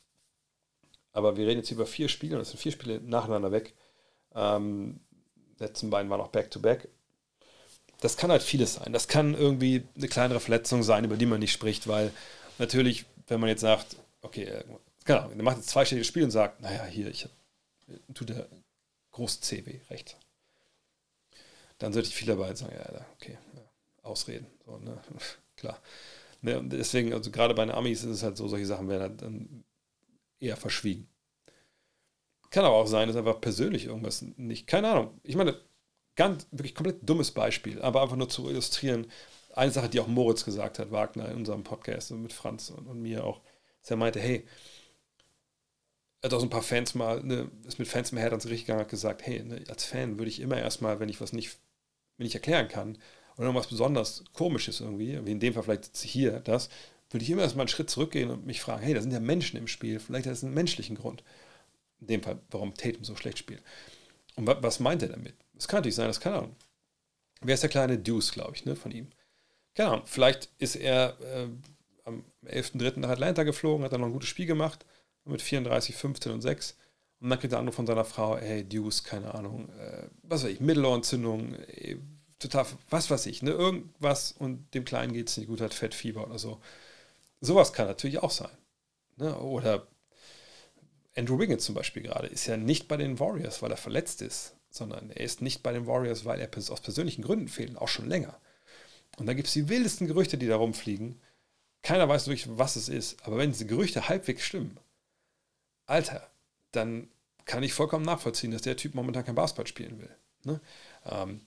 Aber 1.12 1.36
wir 1.36 1.46
reden 1.46 1.60
jetzt 1.60 1.70
über 1.70 1.86
vier 1.86 2.08
Spiele 2.08 2.36
und 2.36 2.40
das 2.40 2.50
sind 2.50 2.60
vier 2.60 2.72
Spiele 2.72 3.00
nacheinander 3.00 3.50
weg. 3.50 3.74
Ähm, 4.34 5.00
letzten 5.58 5.90
beiden 5.90 6.10
waren 6.10 6.20
auch 6.20 6.28
Back-to-Back. 6.28 6.84
-back. 6.84 6.88
Das 8.02 8.16
kann 8.16 8.32
halt 8.32 8.42
vieles 8.42 8.74
sein. 8.74 8.92
Das 8.92 9.06
kann 9.06 9.32
irgendwie 9.34 9.84
eine 9.96 10.08
kleinere 10.08 10.40
Verletzung 10.40 10.82
sein, 10.82 11.04
über 11.04 11.16
die 11.16 11.24
man 11.24 11.38
nicht 11.38 11.52
spricht, 11.52 11.86
weil 11.86 12.12
natürlich, 12.58 13.04
wenn 13.28 13.38
man 13.38 13.48
jetzt 13.48 13.60
sagt, 13.60 13.96
okay, 14.22 14.42
äh, 14.42 14.64
genau, 15.04 15.28
der 15.28 15.42
macht 15.44 15.58
jetzt 15.58 15.68
zweistelliges 15.68 16.08
Spiel 16.08 16.24
und 16.24 16.32
sagt, 16.32 16.60
naja, 16.60 16.84
hier, 16.84 17.06
ich 17.06 17.24
hab, 17.24 17.30
tut 18.12 18.30
der 18.30 18.48
große 19.12 19.40
CW 19.42 19.78
rechts. 19.88 20.16
Dann 21.78 21.92
sollte 21.92 22.08
ich 22.08 22.14
viel 22.16 22.26
dabei 22.26 22.52
sagen, 22.56 22.74
ja, 22.74 23.06
okay, 23.14 23.38
ja, 23.54 23.62
Ausreden. 24.02 24.48
So, 24.66 24.78
ne? 24.78 25.00
Klar. 25.56 25.80
Ne, 26.40 26.58
und 26.58 26.70
deswegen, 26.70 27.12
also 27.12 27.30
gerade 27.30 27.54
bei 27.54 27.64
den 27.64 27.72
Amis 27.72 28.02
ist 28.02 28.10
es 28.10 28.22
halt 28.24 28.36
so, 28.36 28.48
solche 28.48 28.66
Sachen 28.66 28.88
werden 28.88 29.02
halt 29.02 29.22
dann 29.22 29.64
eher 30.40 30.56
verschwiegen. 30.56 31.06
Kann 32.50 32.64
aber 32.64 32.74
auch 32.74 32.88
sein, 32.88 33.06
dass 33.06 33.16
einfach 33.16 33.40
persönlich 33.40 33.84
irgendwas 33.84 34.22
nicht, 34.22 34.66
keine 34.66 34.90
Ahnung. 34.90 35.20
Ich 35.22 35.36
meine, 35.36 35.56
ganz, 36.16 36.46
wirklich 36.50 36.74
komplett 36.74 37.08
dummes 37.08 37.30
Beispiel, 37.30 37.80
aber 37.82 38.02
einfach 38.02 38.16
nur 38.16 38.28
zu 38.28 38.48
illustrieren. 38.48 39.06
Eine 39.54 39.70
Sache, 39.72 39.88
die 39.88 40.00
auch 40.00 40.06
Moritz 40.06 40.44
gesagt 40.44 40.78
hat, 40.78 40.90
Wagner 40.90 41.28
in 41.28 41.38
unserem 41.38 41.64
Podcast 41.64 42.10
mit 42.12 42.32
Franz 42.32 42.70
und, 42.70 42.86
und 42.86 43.00
mir 43.00 43.24
auch, 43.24 43.40
dass 43.80 43.90
er 43.90 43.96
meinte, 43.96 44.20
hey, 44.20 44.46
er 46.20 46.28
hat 46.28 46.34
auch 46.34 46.40
so 46.40 46.46
ein 46.46 46.50
paar 46.50 46.62
Fans 46.62 46.94
mal, 46.94 47.22
ne, 47.22 47.50
ist 47.66 47.78
mit 47.78 47.88
Fans 47.88 48.12
im 48.12 48.18
Herz 48.18 48.30
ans 48.30 48.44
Gericht 48.44 48.66
gegangen, 48.66 48.80
hat 48.80 48.88
gesagt, 48.88 49.26
hey, 49.26 49.42
ne, 49.42 49.64
als 49.68 49.84
Fan 49.84 50.18
würde 50.18 50.30
ich 50.30 50.40
immer 50.40 50.56
erstmal, 50.56 51.00
wenn 51.00 51.08
ich 51.08 51.20
was 51.20 51.32
nicht, 51.32 51.58
wenn 52.16 52.26
ich 52.26 52.34
erklären 52.34 52.68
kann, 52.68 52.98
oder 53.36 53.46
irgendwas 53.46 53.66
besonders 53.66 54.24
Komisches 54.32 54.80
irgendwie, 54.80 55.18
wie 55.24 55.32
in 55.32 55.40
dem 55.40 55.54
Fall 55.54 55.64
vielleicht 55.64 55.96
hier 55.96 56.40
das, 56.40 56.68
würde 57.10 57.24
ich 57.24 57.30
immer 57.30 57.42
erstmal 57.42 57.64
einen 57.64 57.68
Schritt 57.68 57.90
zurückgehen 57.90 58.30
und 58.30 58.46
mich 58.46 58.60
fragen, 58.60 58.82
hey, 58.82 58.94
da 58.94 59.00
sind 59.00 59.12
ja 59.12 59.20
Menschen 59.20 59.58
im 59.58 59.68
Spiel, 59.68 60.00
vielleicht 60.00 60.26
hat 60.26 60.32
es 60.32 60.44
einen 60.44 60.54
menschlichen 60.54 60.96
Grund. 60.96 61.22
In 62.00 62.06
dem 62.06 62.22
Fall, 62.22 62.40
warum 62.50 62.74
Tatum 62.74 63.04
so 63.04 63.16
schlecht 63.16 63.38
spielt. 63.38 63.62
Und 64.34 64.46
was 64.46 64.80
meint 64.80 65.02
er 65.02 65.10
damit? 65.10 65.34
Das 65.62 65.68
kann 65.68 65.78
natürlich 65.78 65.94
sein, 65.94 66.08
das 66.08 66.18
keine 66.18 66.38
Ahnung. 66.38 66.56
Wer 67.40 67.54
ist 67.54 67.62
der 67.62 67.70
kleine 67.70 67.96
Deuce, 67.96 68.32
glaube 68.32 68.56
ich, 68.56 68.64
ne, 68.64 68.74
von 68.74 68.90
ihm? 68.90 69.06
Keine 69.76 69.90
Ahnung, 69.90 70.06
vielleicht 70.06 70.48
ist 70.58 70.74
er 70.74 71.16
äh, 71.20 71.46
am 72.04 72.24
11.3. 72.44 72.98
nach 72.98 73.10
Atlanta 73.10 73.44
geflogen, 73.44 73.84
hat 73.84 73.92
dann 73.92 74.00
noch 74.00 74.08
ein 74.08 74.12
gutes 74.12 74.28
Spiel 74.28 74.46
gemacht, 74.46 74.84
mit 75.24 75.40
34, 75.40 75.94
15 75.94 76.32
und 76.32 76.40
6. 76.40 76.76
Und 77.20 77.30
dann 77.30 77.38
kriegt 77.38 77.52
der 77.52 77.60
andere 77.60 77.76
von 77.76 77.86
seiner 77.86 78.04
Frau, 78.04 78.36
hey, 78.38 78.68
Deuce, 78.68 79.04
keine 79.04 79.32
Ahnung, 79.34 79.68
äh, 79.78 80.08
was 80.24 80.42
weiß 80.42 80.50
ich, 80.50 80.58
Mittelohrentzündung, 80.58 81.54
äh, 81.54 81.98
total, 82.40 82.66
was 82.90 83.08
weiß 83.08 83.26
ich, 83.26 83.42
ne, 83.42 83.52
irgendwas 83.52 84.32
und 84.32 84.74
dem 84.74 84.84
Kleinen 84.84 85.12
geht 85.12 85.28
es 85.28 85.36
nicht 85.36 85.46
gut, 85.46 85.60
hat 85.60 85.74
Fettfieber 85.74 86.26
oder 86.26 86.40
so. 86.40 86.60
Sowas 87.40 87.72
kann 87.72 87.86
natürlich 87.86 88.18
auch 88.18 88.32
sein. 88.32 88.50
Ne? 89.16 89.38
Oder 89.38 89.86
Andrew 91.14 91.38
Wiggins 91.38 91.64
zum 91.64 91.76
Beispiel 91.76 92.02
gerade 92.02 92.26
ist 92.26 92.46
ja 92.46 92.56
nicht 92.56 92.88
bei 92.88 92.96
den 92.96 93.20
Warriors, 93.20 93.62
weil 93.62 93.70
er 93.70 93.76
verletzt 93.76 94.22
ist, 94.22 94.56
sondern 94.72 95.10
er 95.10 95.20
ist 95.20 95.42
nicht 95.42 95.62
bei 95.62 95.72
den 95.72 95.86
Warriors, 95.86 96.24
weil 96.24 96.40
er 96.40 96.48
aus 96.70 96.80
persönlichen 96.80 97.22
Gründen 97.22 97.48
fehlt, 97.48 97.76
auch 97.76 97.88
schon 97.88 98.08
länger. 98.08 98.40
Und 99.18 99.26
da 99.26 99.34
gibt 99.34 99.48
es 99.48 99.54
die 99.54 99.68
wildesten 99.68 100.06
Gerüchte, 100.06 100.38
die 100.38 100.46
da 100.46 100.56
rumfliegen. 100.56 101.20
Keiner 101.82 102.08
weiß 102.08 102.26
wirklich, 102.26 102.48
was 102.56 102.76
es 102.76 102.88
ist. 102.88 103.22
Aber 103.26 103.36
wenn 103.36 103.52
diese 103.52 103.66
Gerüchte 103.66 104.08
halbwegs 104.08 104.42
stimmen, 104.42 104.78
Alter, 105.86 106.26
dann 106.70 107.08
kann 107.44 107.62
ich 107.62 107.74
vollkommen 107.74 108.04
nachvollziehen, 108.04 108.50
dass 108.50 108.62
der 108.62 108.76
Typ 108.76 108.94
momentan 108.94 109.24
kein 109.24 109.34
Basketball 109.34 109.66
spielen 109.66 110.00
will. 110.00 110.16
Ne? 110.44 110.60
Ähm, 111.04 111.42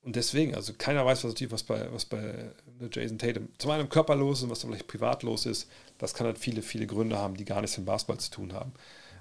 und 0.00 0.16
deswegen, 0.16 0.54
also 0.54 0.72
keiner 0.72 1.04
weiß 1.04 1.24
was 1.24 1.34
was 1.50 1.62
bei, 1.64 1.92
was 1.92 2.06
bei 2.06 2.52
ne, 2.78 2.88
Jason 2.90 3.18
Tatum 3.18 3.48
zum 3.58 3.72
einen 3.72 3.88
im 3.90 3.90
ist 3.90 4.48
was 4.48 4.62
vielleicht 4.62 4.86
privat 4.86 5.24
los 5.24 5.44
ist. 5.44 5.68
Das 5.98 6.14
kann 6.14 6.26
halt 6.26 6.38
viele, 6.38 6.62
viele 6.62 6.86
Gründe 6.86 7.18
haben, 7.18 7.36
die 7.36 7.44
gar 7.44 7.60
nichts 7.60 7.76
mit 7.76 7.86
Basketball 7.86 8.20
zu 8.20 8.30
tun 8.30 8.52
haben. 8.54 8.72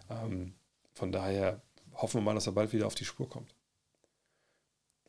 Ähm, 0.10 0.54
von 0.94 1.12
daher 1.12 1.60
hoffen 1.96 2.20
wir 2.20 2.24
mal, 2.24 2.36
dass 2.36 2.48
er 2.48 2.54
bald 2.54 2.74
wieder 2.74 2.88
auf 2.88 2.96
die 2.96 3.06
Spur 3.06 3.30
kommt. 3.30 3.54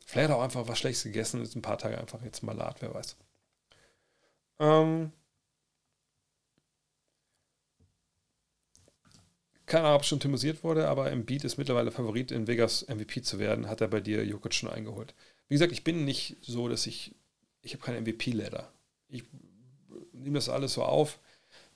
Vielleicht 0.05 0.29
hat 0.29 0.37
auch 0.37 0.43
einfach 0.43 0.67
was 0.67 0.79
Schlechtes 0.79 1.03
gegessen 1.03 1.39
und 1.39 1.43
ist 1.43 1.55
ein 1.55 1.61
paar 1.61 1.77
Tage 1.77 1.97
einfach 1.97 2.21
jetzt 2.23 2.41
mal 2.43 2.55
lad, 2.55 2.81
wer 2.81 2.93
weiß. 2.93 3.17
Ähm, 4.59 5.11
keine 9.65 9.83
Ahnung, 9.83 9.97
ob 9.97 10.01
es 10.03 10.07
schon 10.07 10.21
thematisiert 10.21 10.63
wurde, 10.63 10.87
aber 10.87 11.11
Embiid 11.11 11.43
ist 11.43 11.57
mittlerweile 11.57 11.91
Favorit, 11.91 12.31
in 12.31 12.47
Vegas 12.47 12.87
MVP 12.87 13.21
zu 13.21 13.37
werden. 13.37 13.67
Hat 13.67 13.81
er 13.81 13.89
bei 13.89 13.99
dir 13.99 14.25
Jokic 14.25 14.53
schon 14.53 14.69
eingeholt. 14.69 15.13
Wie 15.49 15.55
gesagt, 15.55 15.73
ich 15.73 15.83
bin 15.83 16.05
nicht 16.05 16.37
so, 16.41 16.69
dass 16.69 16.87
ich, 16.87 17.13
ich 17.61 17.73
habe 17.73 17.83
kein 17.83 18.01
MVP-Ladder. 18.01 18.71
Ich 19.09 19.23
nehme 20.13 20.35
das 20.35 20.47
alles 20.47 20.73
so 20.73 20.83
auf, 20.83 21.19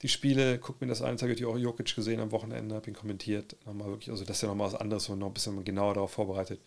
die 0.01 0.09
Spiele, 0.09 0.59
gucke 0.59 0.83
mir 0.83 0.89
das 0.89 1.01
an, 1.01 1.17
habe 1.17 1.33
ich 1.33 1.45
auch 1.45 1.57
Jokic 1.57 1.95
gesehen 1.95 2.19
am 2.19 2.31
Wochenende, 2.31 2.75
habe 2.75 2.89
ihn 2.89 2.95
kommentiert, 2.95 3.55
nochmal 3.65 3.87
wirklich, 3.89 4.09
also 4.09 4.25
das 4.25 4.37
ist 4.37 4.41
ja 4.43 4.49
nochmal 4.49 4.67
was 4.67 4.79
anderes 4.79 5.09
und 5.09 5.19
noch 5.19 5.27
ein 5.27 5.33
bisschen 5.33 5.63
genauer 5.63 5.93
darauf 5.95 6.11
vorbereitet. 6.11 6.61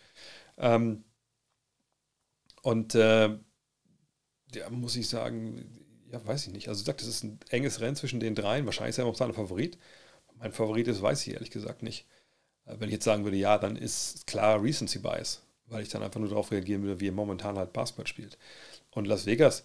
Ähm, 0.57 1.03
und 2.61 2.95
äh, 2.95 3.29
ja, 4.53 4.69
muss 4.69 4.95
ich 4.95 5.09
sagen, 5.09 5.85
ja, 6.11 6.25
weiß 6.25 6.47
ich 6.47 6.53
nicht. 6.53 6.67
Also, 6.69 6.81
ich 6.81 6.85
sage, 6.85 6.99
das 6.99 7.07
ist 7.07 7.23
ein 7.23 7.39
enges 7.49 7.81
Rennen 7.81 7.95
zwischen 7.95 8.19
den 8.19 8.35
dreien. 8.35 8.65
Wahrscheinlich 8.65 8.91
ist 8.91 8.99
er 8.99 9.05
noch 9.05 9.15
sein 9.15 9.33
Favorit. 9.33 9.77
Mein 10.39 10.51
Favorit 10.53 10.87
ist, 10.87 11.01
weiß 11.01 11.27
ich 11.27 11.33
ehrlich 11.33 11.51
gesagt 11.51 11.83
nicht. 11.83 12.07
Äh, 12.65 12.75
wenn 12.79 12.89
ich 12.89 12.93
jetzt 12.95 13.05
sagen 13.05 13.25
würde, 13.25 13.37
ja, 13.37 13.57
dann 13.57 13.75
ist 13.77 14.27
klar 14.27 14.63
Recency 14.63 14.99
Bias 14.99 15.45
weil 15.67 15.83
ich 15.83 15.89
dann 15.89 16.03
einfach 16.03 16.19
nur 16.19 16.29
darauf 16.29 16.51
reagieren 16.51 16.83
würde, 16.83 16.99
wie 16.99 17.07
er 17.09 17.13
momentan 17.13 17.57
halt 17.57 17.73
Basketball 17.73 18.07
spielt. 18.07 18.37
Und 18.91 19.07
Las 19.07 19.25
Vegas, 19.25 19.63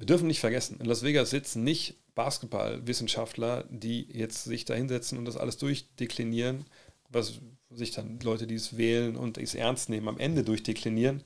wir 0.00 0.06
dürfen 0.06 0.28
nicht 0.28 0.40
vergessen, 0.40 0.80
in 0.80 0.86
Las 0.86 1.02
Vegas 1.02 1.28
sitzen 1.28 1.62
nicht 1.62 1.94
Basketballwissenschaftler, 2.14 3.64
die 3.68 4.10
jetzt 4.10 4.44
sich 4.44 4.64
da 4.64 4.72
hinsetzen 4.72 5.18
und 5.18 5.26
das 5.26 5.36
alles 5.36 5.58
durchdeklinieren, 5.58 6.64
was 7.10 7.40
sich 7.68 7.90
dann 7.90 8.18
Leute, 8.20 8.46
die 8.46 8.54
es 8.54 8.78
wählen 8.78 9.14
und 9.14 9.36
es 9.36 9.54
ernst 9.54 9.90
nehmen, 9.90 10.08
am 10.08 10.18
Ende 10.18 10.42
durchdeklinieren, 10.42 11.22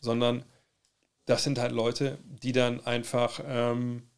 sondern 0.00 0.46
das 1.26 1.44
sind 1.44 1.58
halt 1.58 1.72
Leute, 1.72 2.16
die 2.24 2.52
dann 2.52 2.80
einfach 2.86 3.42
ähm, 3.44 4.08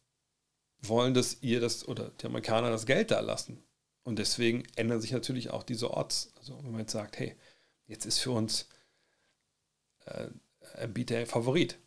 wollen, 0.81 1.13
dass 1.13 1.41
ihr 1.41 1.59
das 1.59 1.85
oder 1.85 2.11
die 2.21 2.25
Amerikaner 2.25 2.69
das 2.69 2.85
Geld 2.85 3.11
da 3.11 3.19
lassen. 3.19 3.61
Und 4.03 4.17
deswegen 4.17 4.63
ändern 4.77 5.01
sich 5.01 5.11
natürlich 5.11 5.49
auch 5.49 5.63
diese 5.63 5.91
Orts. 5.91 6.31
Also 6.37 6.57
wenn 6.63 6.71
man 6.71 6.79
jetzt 6.81 6.93
sagt, 6.93 7.19
hey, 7.19 7.35
jetzt 7.85 8.05
ist 8.05 8.19
für 8.19 8.31
uns 8.31 8.69
äh, 10.05 10.87
Bieter 10.87 11.25
Favorit. 11.25 11.77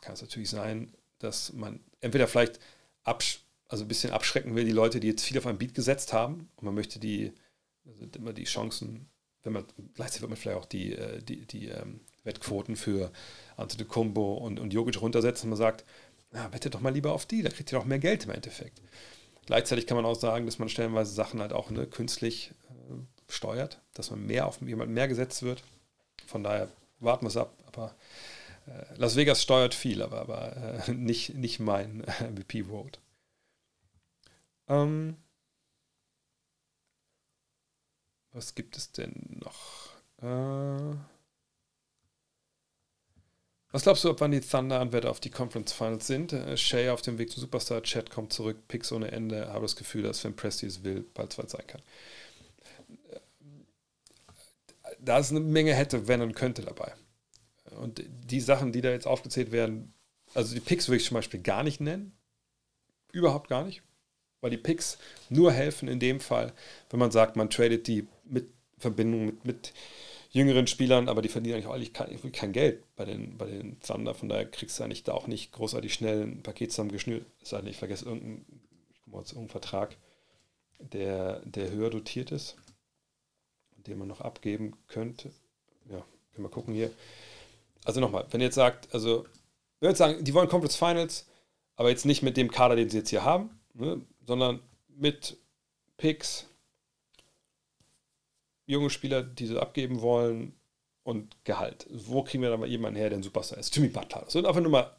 Kann 0.00 0.14
es 0.14 0.22
natürlich 0.22 0.48
sein, 0.48 0.94
dass 1.24 1.52
man 1.52 1.80
entweder 2.00 2.28
vielleicht 2.28 2.60
also 3.02 3.84
ein 3.84 3.88
bisschen 3.88 4.12
abschrecken 4.12 4.54
will, 4.54 4.64
die 4.64 4.72
Leute, 4.72 5.00
die 5.00 5.08
jetzt 5.08 5.24
viel 5.24 5.38
auf 5.38 5.46
ein 5.46 5.58
Beat 5.58 5.74
gesetzt 5.74 6.12
haben 6.12 6.48
und 6.56 6.64
man 6.64 6.74
möchte 6.74 6.98
die, 6.98 7.32
also 7.86 8.06
immer 8.16 8.32
die 8.32 8.44
Chancen, 8.44 9.08
wenn 9.42 9.52
man, 9.52 9.64
gleichzeitig 9.94 10.22
wird 10.22 10.30
man 10.30 10.36
vielleicht 10.38 10.58
auch 10.58 10.66
die, 10.66 10.94
äh, 10.94 11.22
die, 11.22 11.46
die 11.46 11.68
ähm, 11.68 12.00
Wettquoten 12.22 12.76
für 12.76 13.12
Antetokounmpo 13.56 14.34
und, 14.34 14.58
und 14.58 14.72
Jogic 14.72 15.00
runtersetzen 15.00 15.46
und 15.46 15.50
man 15.50 15.58
sagt, 15.58 15.84
na, 16.30 16.52
wettet 16.52 16.74
doch 16.74 16.80
mal 16.80 16.92
lieber 16.92 17.12
auf 17.12 17.26
die, 17.26 17.42
da 17.42 17.50
kriegt 17.50 17.72
ihr 17.72 17.78
doch 17.78 17.84
mehr 17.84 17.98
Geld 17.98 18.24
im 18.24 18.30
Endeffekt. 18.30 18.80
Gleichzeitig 19.46 19.86
kann 19.86 19.96
man 19.96 20.06
auch 20.06 20.18
sagen, 20.18 20.46
dass 20.46 20.58
man 20.58 20.68
stellenweise 20.68 21.12
Sachen 21.12 21.40
halt 21.40 21.52
auch 21.52 21.70
ne, 21.70 21.86
künstlich 21.86 22.52
äh, 22.70 23.32
steuert, 23.32 23.80
dass 23.92 24.10
man 24.10 24.24
mehr 24.24 24.46
auf 24.46 24.60
jemand 24.62 24.90
mehr 24.90 25.08
gesetzt 25.08 25.42
wird. 25.42 25.62
Von 26.26 26.42
daher 26.42 26.68
warten 27.00 27.24
wir 27.24 27.28
es 27.28 27.36
ab. 27.36 27.54
Aber 27.66 27.94
Las 28.96 29.16
Vegas 29.16 29.42
steuert 29.42 29.74
viel, 29.74 30.02
aber, 30.02 30.20
aber 30.20 30.86
äh, 30.88 30.92
nicht, 30.94 31.34
nicht 31.34 31.60
mein 31.60 31.98
MVP-Vote. 31.98 32.98
Ähm, 34.68 35.16
was 38.32 38.54
gibt 38.54 38.76
es 38.76 38.92
denn 38.92 39.40
noch? 39.44 39.90
Äh, 40.22 40.96
was 43.70 43.82
glaubst 43.82 44.04
du, 44.04 44.10
ob 44.10 44.20
wann 44.20 44.30
die 44.30 44.40
Thunder-Anwärter 44.40 45.10
auf 45.10 45.20
die 45.20 45.30
Conference 45.30 45.72
Finals 45.72 46.06
sind? 46.06 46.32
Äh, 46.32 46.56
Shay 46.56 46.88
auf 46.88 47.02
dem 47.02 47.18
Weg 47.18 47.30
zum 47.30 47.40
Superstar, 47.40 47.82
Chat 47.82 48.10
kommt 48.10 48.32
zurück, 48.32 48.68
Picks 48.68 48.92
ohne 48.92 49.10
Ende, 49.10 49.52
habe 49.52 49.62
das 49.62 49.76
Gefühl, 49.76 50.02
dass 50.02 50.24
wenn 50.24 50.36
Presti 50.36 50.66
es 50.66 50.84
will, 50.84 51.04
bald 51.12 51.32
soweit 51.32 51.50
sein 51.50 51.66
kann 51.66 51.82
da 55.04 55.18
ist 55.18 55.30
eine 55.30 55.40
Menge 55.40 55.74
hätte, 55.74 56.08
wenn 56.08 56.22
und 56.22 56.34
könnte 56.34 56.62
dabei. 56.62 56.92
Und 57.76 58.04
die 58.08 58.40
Sachen, 58.40 58.72
die 58.72 58.80
da 58.80 58.90
jetzt 58.90 59.06
aufgezählt 59.06 59.52
werden, 59.52 59.92
also 60.34 60.54
die 60.54 60.60
Picks 60.60 60.88
würde 60.88 60.98
ich 60.98 61.06
zum 61.06 61.16
Beispiel 61.16 61.40
gar 61.40 61.62
nicht 61.62 61.80
nennen. 61.80 62.12
Überhaupt 63.12 63.48
gar 63.48 63.64
nicht. 63.64 63.82
Weil 64.40 64.50
die 64.50 64.58
Picks 64.58 64.98
nur 65.28 65.52
helfen 65.52 65.88
in 65.88 66.00
dem 66.00 66.20
Fall, 66.20 66.52
wenn 66.90 67.00
man 67.00 67.10
sagt, 67.10 67.36
man 67.36 67.50
tradet 67.50 67.86
die 67.86 68.06
mit 68.24 68.46
Verbindung 68.78 69.26
mit, 69.26 69.44
mit 69.44 69.72
jüngeren 70.30 70.66
Spielern, 70.66 71.08
aber 71.08 71.22
die 71.22 71.28
verdienen 71.28 71.54
eigentlich 71.54 71.66
auch 71.66 71.74
eigentlich 71.74 71.92
kein, 71.92 72.32
kein, 72.32 72.52
Geld 72.52 72.82
bei 72.96 73.04
den, 73.04 73.38
bei 73.38 73.46
den 73.46 73.80
Thunder. 73.80 74.14
Von 74.14 74.28
daher 74.28 74.44
kriegst 74.44 74.78
du 74.78 74.84
eigentlich 74.84 75.04
da 75.04 75.12
auch 75.12 75.28
nicht 75.28 75.52
großartig 75.52 75.94
schnell 75.94 76.22
ein 76.22 76.42
Paket 76.42 76.72
zusammengeschnürt. 76.72 77.24
Es 77.42 77.50
sei 77.50 77.58
denn, 77.58 77.70
ich 77.70 77.76
vergesse 77.76 78.04
irgendeinen, 78.04 78.44
ich 78.92 79.00
guck 79.04 79.12
mal, 79.14 79.20
irgendeinen 79.20 79.48
Vertrag, 79.48 79.96
der, 80.80 81.40
der 81.46 81.70
höher 81.70 81.90
dotiert 81.90 82.32
ist 82.32 82.56
den 83.86 83.98
man 83.98 84.08
noch 84.08 84.20
abgeben 84.20 84.74
könnte. 84.88 85.30
Ja, 85.90 86.04
können 86.32 86.46
wir 86.46 86.50
gucken 86.50 86.74
hier. 86.74 86.90
Also 87.84 88.00
nochmal, 88.00 88.26
wenn 88.30 88.40
ihr 88.40 88.46
jetzt 88.46 88.56
sagt, 88.56 88.92
also 88.92 89.24
würde 89.84 89.90
jetzt 89.90 89.98
sagen, 89.98 90.24
die 90.24 90.34
wollen 90.34 90.48
Conference 90.48 90.76
Finals, 90.76 91.26
aber 91.76 91.90
jetzt 91.90 92.06
nicht 92.06 92.22
mit 92.22 92.36
dem 92.36 92.50
Kader, 92.50 92.76
den 92.76 92.88
sie 92.88 92.98
jetzt 92.98 93.10
hier 93.10 93.24
haben, 93.24 93.50
ne, 93.74 94.00
sondern 94.26 94.60
mit 94.88 95.36
Picks, 95.98 96.46
junge 98.66 98.90
Spieler, 98.90 99.22
die 99.22 99.46
sie 99.46 99.60
abgeben 99.60 100.00
wollen 100.00 100.54
und 101.02 101.36
Gehalt. 101.44 101.86
Wo 101.90 102.22
kriegen 102.22 102.42
wir 102.42 102.50
dann 102.50 102.60
mal 102.60 102.68
jemanden 102.68 102.98
her, 102.98 103.10
der 103.10 103.18
ein 103.18 103.22
Superstar 103.22 103.58
ist? 103.58 103.76
Jimmy 103.76 103.88
Butler. 103.88 104.22
Das 104.24 104.34
wird 104.34 104.46
einfach 104.46 104.62
nur 104.62 104.70
mal, 104.70 104.96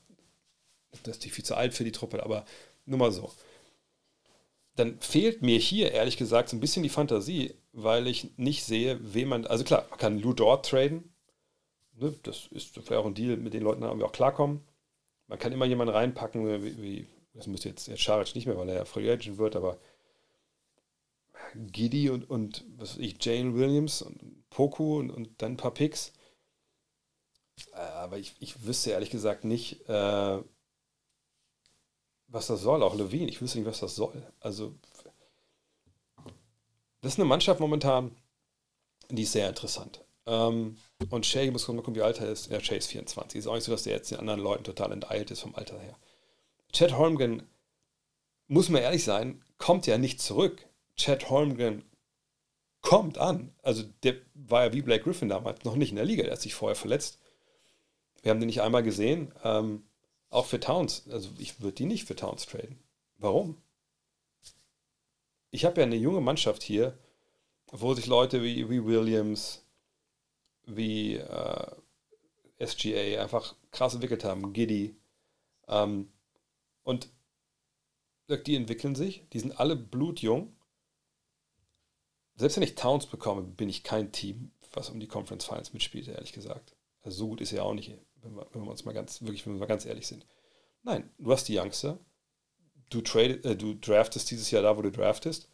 das 1.04 1.18
ist 1.18 1.26
viel 1.26 1.44
zu 1.44 1.56
alt 1.56 1.74
für 1.74 1.84
die 1.84 1.92
Truppe, 1.92 2.24
aber 2.24 2.46
nur 2.86 3.00
mal 3.00 3.12
so. 3.12 3.32
Dann 4.76 5.00
fehlt 5.00 5.42
mir 5.42 5.58
hier, 5.58 5.94
ehrlich 5.94 6.18
gesagt, 6.18 6.50
so 6.50 6.58
ein 6.58 6.60
bisschen 6.60 6.84
die 6.84 6.90
Fantasie, 6.90 7.56
weil 7.72 8.08
ich 8.08 8.38
nicht 8.38 8.64
sehe, 8.64 9.00
wem 9.02 9.30
man, 9.30 9.48
also 9.48 9.64
klar, 9.64 9.88
man 9.90 9.98
kann 9.98 10.20
Lou 10.20 10.34
Dort 10.34 10.68
traden, 10.68 11.15
ne, 11.96 12.14
das 12.24 12.48
ist 12.52 12.70
vielleicht 12.70 12.92
auch 12.94 13.06
ein 13.06 13.14
Deal, 13.14 13.38
mit 13.38 13.54
den 13.54 13.64
Leuten 13.64 13.84
haben 13.84 14.00
wir 14.00 14.06
auch 14.06 14.12
klarkommen. 14.12 14.62
Man 15.28 15.40
kann 15.40 15.52
immer 15.52 15.66
jemanden 15.66 15.94
reinpacken, 15.94 16.64
wie, 16.64 16.82
wie 16.82 17.08
das 17.34 17.48
müsste 17.48 17.70
jetzt, 17.70 17.88
jetzt 17.88 18.02
Scharic 18.02 18.34
nicht 18.36 18.46
mehr, 18.46 18.58
weil 18.58 18.70
er 18.70 18.76
ja 18.76 18.86
Free 18.86 19.12
Agent 19.12 19.38
wird, 19.38 19.56
aber 19.56 19.78
Giddy 21.56 22.10
und, 22.10 22.30
und 22.30 22.66
was 22.78 22.98
ich, 22.98 23.24
Jane 23.24 23.56
Williams 23.56 24.02
und 24.02 24.50
Poku 24.50 25.00
und, 25.00 25.12
und 25.12 25.42
dann 25.42 25.54
ein 25.54 25.58
paar 25.58 25.74
Picks. 25.74 26.14
Äh, 27.74 27.78
aber 27.78 28.18
ich, 28.18 28.36
ich 28.40 28.66
wüsste 28.66 28.92
ehrlich 28.92 29.10
gesagt 29.10 29.44
nicht, 29.44 29.88
äh, 29.90 30.42
was 32.28 32.48
das 32.48 32.62
soll. 32.62 32.84
Auch 32.84 32.96
Levine, 32.96 33.30
ich 33.30 33.42
wüsste 33.42 33.60
nicht, 33.60 33.68
was 33.68 33.80
das 33.80 33.96
soll. 33.96 34.26
Also, 34.40 34.76
das 37.02 37.14
ist 37.14 37.20
eine 37.20 37.28
Mannschaft 37.28 37.60
momentan, 37.60 38.16
die 39.10 39.24
ist 39.24 39.34
sehr 39.34 39.50
interessant. 39.50 40.05
Ähm, 40.28 40.78
und 41.10 41.26
Shay, 41.26 41.52
muss 41.52 41.66
gucken, 41.66 41.96
wie 41.96 42.02
alt 42.02 42.20
er 42.20 42.30
ist. 42.30 42.50
Ja, 42.50 42.60
Shay 42.60 42.78
ist 42.78 42.88
24. 42.88 43.40
Ist 43.40 43.48
auch 43.48 43.56
nicht 43.56 43.64
so, 43.64 43.72
dass 43.72 43.84
der 43.84 43.94
jetzt 43.94 44.12
den 44.12 44.20
anderen 44.20 44.40
Leuten 44.40 44.64
total 44.64 44.92
enteilt 44.92 45.32
ist 45.32 45.42
vom 45.42 45.56
Alter 45.56 45.80
her. 45.80 45.98
Chad 46.72 46.98
Holmgren, 46.98 47.44
muss 48.48 48.70
man 48.70 48.82
ehrlich 48.82 49.04
sein, 49.04 49.44
kommt 49.58 49.88
ja 49.88 49.98
nicht 49.98 50.22
zurück. 50.22 50.68
Chad 50.98 51.30
Holmgren 51.30 51.84
kommt 52.82 53.18
an. 53.18 53.54
Also 53.62 53.84
der 54.04 54.16
war 54.34 54.66
ja 54.66 54.74
wie 54.74 54.82
Blake 54.82 55.04
Griffin 55.04 55.30
damals 55.30 55.64
noch 55.64 55.76
nicht 55.76 55.90
in 55.90 55.96
der 55.96 56.06
Liga. 56.06 56.24
Der 56.24 56.34
hat 56.34 56.42
sich 56.42 56.54
vorher 56.54 56.76
verletzt. 56.76 57.20
Wir 58.22 58.32
haben 58.32 58.40
den 58.40 58.48
nicht 58.48 58.62
einmal 58.62 58.84
gesehen. 58.84 59.34
Ähm, 59.44 59.84
auch 60.30 60.46
für 60.46 60.60
Towns. 60.60 61.08
Also 61.10 61.30
ich 61.38 61.62
würde 61.62 61.76
die 61.76 61.86
nicht 61.86 62.06
für 62.06 62.16
Towns 62.16 62.46
traden. 62.46 62.80
Warum? 63.18 63.62
Ich 65.52 65.66
habe 65.66 65.80
ja 65.80 65.86
eine 65.86 65.96
junge 65.96 66.22
Mannschaft 66.22 66.62
hier, 66.64 66.98
wo 67.72 67.94
sich 67.94 68.08
Leute 68.08 68.44
wie, 68.44 68.70
wie 68.70 68.86
Williams, 68.86 69.65
wie 70.66 71.16
äh, 71.16 71.72
SGA 72.66 73.22
einfach 73.22 73.56
krass 73.72 73.94
entwickelt 73.94 74.24
haben, 74.24 74.54
Giddy. 74.54 74.96
Ähm, 75.68 76.12
und 76.84 77.10
die 78.28 78.56
entwickeln 78.56 78.96
sich, 78.96 79.28
die 79.34 79.40
sind 79.40 79.60
alle 79.60 79.76
blutjung. 79.76 80.56
Selbst 82.38 82.58
wenn 82.58 82.64
ich 82.64 82.76
Towns 82.76 83.06
bekomme, 83.06 83.44
bin 83.44 83.70
ich 83.70 83.84
kein 83.84 84.12
Team, 84.12 84.52
was 84.74 84.90
um 84.90 85.00
die 85.00 85.08
Conference 85.08 85.46
Finals 85.46 85.74
mitspielt, 85.74 86.08
ehrlich 86.08 86.34
gesagt. 86.34 86.76
Also 87.02 87.20
so 87.20 87.28
gut 87.28 87.42
ist 87.42 87.54
er 87.54 87.64
auch 87.64 87.74
nicht, 87.74 87.94
wenn 88.22 88.36
wir, 88.36 88.48
wenn 88.52 88.64
wir 88.64 88.72
uns 88.72 88.84
mal 88.84 88.94
ganz, 88.94 89.22
wirklich, 89.22 89.46
wenn 89.46 89.54
wir 89.54 89.60
mal 89.60 89.68
ganz 89.68 89.86
ehrlich 89.86 90.08
sind. 90.08 90.26
Nein, 90.84 91.10
du 91.18 91.32
hast 91.32 91.48
die 91.48 91.58
Youngster, 91.58 92.00
du, 92.90 93.02
trade, 93.02 93.44
äh, 93.44 93.56
du 93.56 93.76
draftest 93.76 94.30
dieses 94.32 94.52
Jahr 94.52 94.64
da, 94.64 94.76
wo 94.78 94.82
du 94.82 94.92
draftest. 94.92 95.50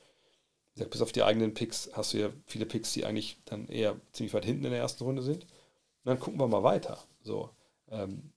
Bis 0.86 1.02
auf 1.02 1.12
die 1.12 1.24
eigenen 1.24 1.53
Picks 1.53 1.90
hast 1.94 2.14
du 2.14 2.18
ja 2.18 2.30
viele 2.45 2.66
Picks, 2.66 2.94
die 2.94 3.06
eigentlich 3.06 3.38
dann 3.45 3.68
eher 3.68 3.99
ziemlich 4.14 4.34
weit 4.34 4.45
hinten 4.45 4.66
in 4.66 4.72
der 4.72 4.80
ersten 4.80 5.03
Runde 5.03 5.22
sind. 5.22 5.44
Und 5.44 5.49
dann 6.06 6.20
gucken 6.20 6.40
wir 6.40 6.48
mal 6.48 6.64
weiter. 6.64 6.98
So, 7.24 7.49
ähm, 7.90 8.32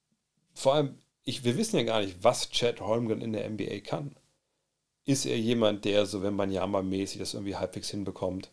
vor 0.53 0.75
allem, 0.75 0.99
ich, 1.25 1.45
wir 1.45 1.57
wissen 1.57 1.77
ja 1.77 1.83
gar 1.85 2.01
nicht, 2.01 2.23
was 2.23 2.51
Chad 2.51 2.81
Holmgren 2.81 3.23
in 3.23 3.33
der 3.33 3.49
NBA 3.49 3.81
kann. 3.81 4.17
Ist 5.07 5.27
er 5.27 5.39
jemand, 5.39 5.85
der 5.85 6.07
so, 6.07 6.23
wenn 6.23 6.35
man 6.35 6.51
ja 6.51 6.67
mal 6.67 6.83
mäßig 6.83 7.19
das 7.19 7.35
irgendwie 7.35 7.57
halbwegs 7.57 7.91
hinbekommt, 7.91 8.51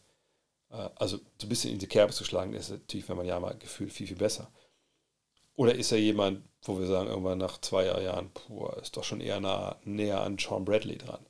äh, 0.70 0.90
also 0.96 1.18
so 1.18 1.46
ein 1.46 1.50
bisschen 1.50 1.74
in 1.74 1.80
die 1.80 1.88
Kerbe 1.88 2.14
zu 2.14 2.24
schlagen, 2.24 2.54
ist 2.54 2.72
natürlich, 2.72 3.08
wenn 3.10 3.18
man 3.18 3.26
ja 3.26 3.40
mal 3.40 3.56
gefühlt 3.58 3.92
viel, 3.94 4.08
viel 4.08 4.18
besser. 4.18 4.52
Oder 5.56 5.76
ist 5.76 5.92
er 5.92 6.00
jemand, 6.00 6.44
wo 6.64 6.80
wir 6.80 6.88
sagen, 6.88 7.10
irgendwann 7.10 7.38
nach 7.38 7.60
zwei 7.60 7.86
Jahren, 7.86 8.32
puh, 8.34 8.68
ist 8.82 8.98
doch 8.98 9.04
schon 9.04 9.22
eher 9.22 9.40
nah, 9.40 9.78
näher 9.84 10.22
an 10.22 10.38
Sean 10.38 10.66
Bradley 10.66 10.98
dran. 10.98 11.26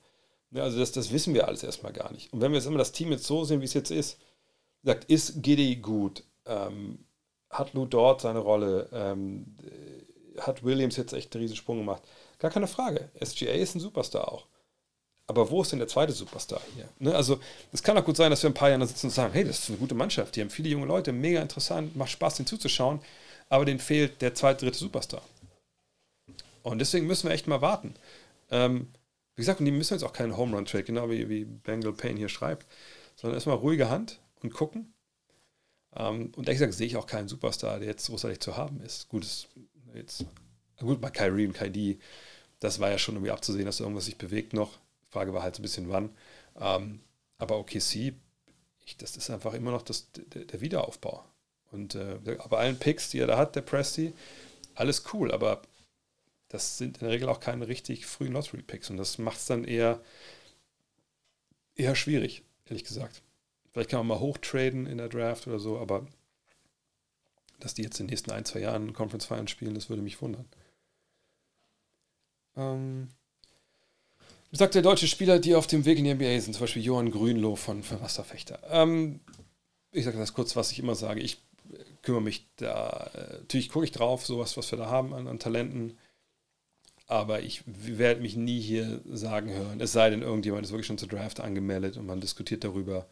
Ja, 0.52 0.64
also 0.64 0.78
das, 0.78 0.92
das 0.92 1.12
wissen 1.12 1.34
wir 1.34 1.48
alles 1.48 1.62
erstmal 1.62 1.92
gar 1.92 2.12
nicht. 2.12 2.32
Und 2.32 2.40
wenn 2.40 2.52
wir 2.52 2.58
jetzt 2.58 2.66
immer 2.66 2.78
das 2.78 2.92
Team 2.92 3.10
jetzt 3.10 3.24
so 3.24 3.44
sehen, 3.44 3.60
wie 3.60 3.64
es 3.64 3.74
jetzt 3.74 3.90
ist, 3.90 4.18
sagt, 4.82 5.04
ist 5.04 5.42
Giddy 5.42 5.76
gut? 5.76 6.24
Ähm, 6.46 7.04
hat 7.50 7.72
Lou 7.74 7.86
dort 7.86 8.20
seine 8.20 8.40
Rolle? 8.40 8.88
Ähm, 8.92 9.56
hat 10.38 10.62
Williams 10.62 10.96
jetzt 10.96 11.12
echt 11.12 11.34
einen 11.34 11.42
Riesensprung 11.42 11.78
gemacht? 11.78 12.02
Gar 12.38 12.50
keine 12.50 12.66
Frage. 12.66 13.10
SGA 13.22 13.52
ist 13.52 13.74
ein 13.74 13.80
Superstar 13.80 14.30
auch. 14.30 14.46
Aber 15.26 15.50
wo 15.50 15.62
ist 15.62 15.72
denn 15.72 15.78
der 15.78 15.88
zweite 15.88 16.12
Superstar 16.12 16.60
hier? 16.74 16.88
Ne? 16.98 17.14
Also, 17.14 17.38
es 17.72 17.82
kann 17.82 17.96
auch 17.96 18.04
gut 18.04 18.16
sein, 18.16 18.30
dass 18.30 18.42
wir 18.42 18.50
ein 18.50 18.54
paar 18.54 18.70
Jahre 18.70 18.86
sitzen 18.86 19.06
und 19.06 19.12
sagen: 19.12 19.32
hey, 19.32 19.44
das 19.44 19.60
ist 19.60 19.68
eine 19.68 19.78
gute 19.78 19.94
Mannschaft, 19.94 20.36
die 20.36 20.40
haben 20.40 20.50
viele 20.50 20.68
junge 20.68 20.86
Leute, 20.86 21.12
mega 21.12 21.40
interessant, 21.40 21.96
macht 21.96 22.10
Spaß, 22.10 22.36
den 22.36 22.46
zuzuschauen, 22.46 23.00
aber 23.48 23.64
denen 23.64 23.78
fehlt 23.78 24.20
der 24.20 24.34
zweite, 24.34 24.64
dritte 24.64 24.78
Superstar. 24.78 25.22
Und 26.62 26.78
deswegen 26.80 27.06
müssen 27.06 27.28
wir 27.28 27.34
echt 27.34 27.46
mal 27.46 27.62
warten. 27.62 27.94
Ähm, 28.50 28.88
gesagt, 29.42 29.60
und 29.60 29.66
die 29.66 29.72
müssen 29.72 29.94
jetzt 29.94 30.04
auch 30.04 30.12
keinen 30.12 30.36
Home 30.36 30.56
Run 30.56 30.64
Trade, 30.64 30.84
genau 30.84 31.10
wie, 31.10 31.28
wie 31.28 31.44
Bengal 31.44 31.92
Payne 31.92 32.18
hier 32.18 32.28
schreibt, 32.28 32.66
sondern 33.16 33.36
erstmal 33.36 33.56
ruhige 33.56 33.88
Hand 33.88 34.20
und 34.42 34.52
gucken. 34.52 34.92
Ähm, 35.94 36.32
und 36.36 36.48
ehrlich 36.48 36.58
gesagt 36.58 36.74
sehe 36.74 36.86
ich 36.86 36.96
auch 36.96 37.06
keinen 37.06 37.28
Superstar, 37.28 37.78
der 37.78 37.88
jetzt 37.88 38.06
großartig 38.06 38.40
zu 38.40 38.56
haben 38.56 38.80
ist. 38.80 39.08
Gut, 39.08 39.24
ist 39.24 39.48
jetzt, 39.94 40.24
gut 40.78 41.00
bei 41.00 41.10
Kyrie 41.10 41.46
und 41.46 41.52
KD, 41.52 41.98
das 42.60 42.80
war 42.80 42.90
ja 42.90 42.98
schon 42.98 43.16
irgendwie 43.16 43.32
abzusehen, 43.32 43.66
dass 43.66 43.80
irgendwas 43.80 44.06
sich 44.06 44.16
bewegt 44.16 44.52
noch. 44.52 44.78
Frage 45.10 45.34
war 45.34 45.42
halt 45.42 45.56
so 45.56 45.60
ein 45.60 45.64
bisschen 45.64 45.90
wann. 45.90 46.10
Ähm, 46.58 47.00
aber 47.38 47.58
OKC, 47.58 48.14
ich, 48.84 48.96
das 48.98 49.16
ist 49.16 49.30
einfach 49.30 49.54
immer 49.54 49.72
noch 49.72 49.82
das, 49.82 50.10
der, 50.12 50.44
der 50.44 50.60
Wiederaufbau. 50.60 51.24
Und 51.70 51.94
äh, 51.94 52.18
aber 52.38 52.58
allen 52.58 52.78
Picks, 52.78 53.10
die 53.10 53.18
er 53.18 53.26
da 53.26 53.36
hat, 53.36 53.56
der 53.56 53.62
Presti, 53.62 54.12
alles 54.74 55.04
cool, 55.12 55.32
aber 55.32 55.62
das 56.52 56.76
sind 56.76 56.98
in 56.98 57.06
der 57.06 57.14
Regel 57.14 57.30
auch 57.30 57.40
keine 57.40 57.66
richtig 57.66 58.04
frühen 58.04 58.34
Lottery-Picks 58.34 58.90
und 58.90 58.98
das 58.98 59.16
macht 59.16 59.38
es 59.38 59.46
dann 59.46 59.64
eher, 59.64 60.00
eher 61.74 61.94
schwierig, 61.94 62.42
ehrlich 62.66 62.84
gesagt. 62.84 63.22
Vielleicht 63.72 63.88
kann 63.88 64.00
man 64.00 64.06
mal 64.08 64.20
hochtraden 64.20 64.86
in 64.86 64.98
der 64.98 65.08
Draft 65.08 65.46
oder 65.46 65.58
so, 65.58 65.78
aber 65.78 66.06
dass 67.58 67.72
die 67.72 67.82
jetzt 67.82 67.98
in 68.00 68.06
den 68.06 68.10
nächsten 68.10 68.32
ein, 68.32 68.44
zwei 68.44 68.60
Jahren 68.60 68.92
Conference 68.92 69.24
Finals 69.24 69.50
spielen, 69.50 69.74
das 69.74 69.88
würde 69.88 70.02
mich 70.02 70.20
wundern. 70.20 70.44
Ähm, 72.54 73.08
wie 74.50 74.58
sagt 74.58 74.74
der 74.74 74.82
deutsche 74.82 75.08
Spieler, 75.08 75.38
die 75.38 75.54
auf 75.54 75.66
dem 75.66 75.86
Weg 75.86 75.98
in 75.98 76.04
die 76.04 76.12
NBA 76.12 76.38
sind, 76.40 76.52
zum 76.52 76.64
Beispiel 76.64 76.84
Johann 76.84 77.10
Grünloh 77.10 77.56
von, 77.56 77.82
von 77.82 78.02
Wasserfechter. 78.02 78.60
Ähm, 78.70 79.20
ich 79.90 80.04
sage 80.04 80.18
das 80.18 80.34
kurz, 80.34 80.54
was 80.54 80.70
ich 80.70 80.80
immer 80.80 80.96
sage. 80.96 81.22
Ich 81.22 81.40
kümmere 82.02 82.20
mich 82.20 82.46
da, 82.56 83.10
äh, 83.14 83.38
natürlich 83.38 83.70
gucke 83.70 83.86
ich 83.86 83.92
drauf, 83.92 84.26
sowas, 84.26 84.58
was 84.58 84.70
wir 84.70 84.78
da 84.78 84.90
haben 84.90 85.14
an, 85.14 85.26
an 85.26 85.38
Talenten. 85.38 85.96
Aber 87.06 87.42
ich 87.42 87.62
werde 87.66 88.20
mich 88.20 88.36
nie 88.36 88.60
hier 88.60 89.00
sagen 89.04 89.52
hören, 89.52 89.80
es 89.80 89.92
sei 89.92 90.10
denn, 90.10 90.22
irgendjemand 90.22 90.64
ist 90.64 90.72
wirklich 90.72 90.86
schon 90.86 90.98
zur 90.98 91.08
Draft 91.08 91.40
angemeldet 91.40 91.96
und 91.96 92.06
man 92.06 92.20
diskutiert 92.20 92.64
darüber, 92.64 93.06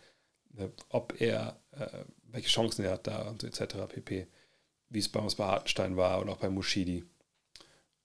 äh, 0.57 0.69
ob 0.89 1.21
er, 1.21 1.61
äh, 1.73 2.05
welche 2.25 2.49
Chancen 2.49 2.85
er 2.85 2.93
hat 2.93 3.07
da 3.07 3.29
und 3.29 3.43
so 3.43 3.47
etc. 3.47 3.75
pp. 3.89 4.27
Wie 4.89 4.99
es 4.99 5.09
bei 5.09 5.21
uns 5.21 5.35
bei 5.35 5.45
Hartenstein 5.45 5.97
war 5.97 6.21
und 6.21 6.29
auch 6.29 6.39
bei 6.39 6.51
Mushidi. 6.51 7.05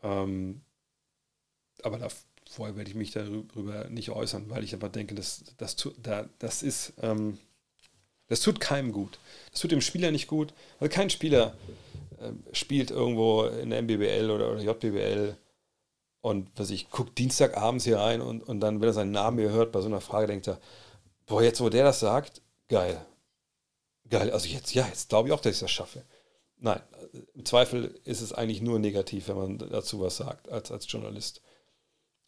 Ähm, 0.03 0.61
aber 1.81 1.97
da, 1.97 2.07
vorher 2.49 2.75
werde 2.75 2.89
ich 2.89 2.95
mich 2.95 3.11
darüber 3.11 3.89
nicht 3.89 4.09
äußern, 4.09 4.49
weil 4.49 4.63
ich 4.63 4.73
einfach 4.73 4.91
denke, 4.91 5.15
dass, 5.15 5.43
das, 5.57 5.75
das 6.39 6.63
ist, 6.63 6.93
ähm, 7.01 7.37
das 8.27 8.41
tut 8.41 8.59
keinem 8.59 8.91
gut. 8.91 9.19
Das 9.51 9.61
tut 9.61 9.71
dem 9.71 9.81
Spieler 9.81 10.11
nicht 10.11 10.27
gut. 10.27 10.53
Also 10.79 10.93
kein 10.93 11.09
Spieler 11.09 11.55
äh, 12.19 12.31
spielt 12.53 12.91
irgendwo 12.91 13.45
in 13.45 13.69
der 13.69 13.81
MBBL 13.81 14.29
oder, 14.29 14.51
oder 14.51 14.61
JBBL 14.61 15.37
und 16.25 16.49
was 16.55 16.71
ich, 16.71 16.89
guckt 16.89 17.19
Dienstagabends 17.19 17.83
hier 17.83 17.99
rein 17.99 18.19
und, 18.19 18.41
und 18.41 18.59
dann, 18.59 18.81
wenn 18.81 18.89
er 18.89 18.93
seinen 18.93 19.11
Namen 19.11 19.37
hier 19.37 19.51
hört, 19.51 19.71
bei 19.71 19.81
so 19.81 19.85
einer 19.85 20.01
Frage 20.01 20.25
denkt 20.25 20.47
er, 20.47 20.59
boah, 21.27 21.43
jetzt 21.43 21.61
wo 21.61 21.69
der 21.69 21.83
das 21.83 21.99
sagt, 21.99 22.41
geil. 22.67 23.05
Geil, 24.09 24.31
also 24.31 24.47
jetzt, 24.47 24.73
ja, 24.73 24.87
jetzt 24.87 25.09
glaube 25.09 25.27
ich 25.27 25.35
auch, 25.35 25.39
dass 25.39 25.53
ich 25.53 25.59
das 25.59 25.69
schaffe. 25.69 26.03
Nein, 26.57 26.81
im 27.35 27.45
Zweifel 27.45 27.99
ist 28.05 28.21
es 28.21 28.33
eigentlich 28.33 28.63
nur 28.63 28.79
negativ, 28.79 29.27
wenn 29.27 29.37
man 29.37 29.57
dazu 29.59 29.99
was 29.99 30.17
sagt, 30.17 30.49
als, 30.49 30.71
als 30.71 30.91
Journalist. 30.91 31.43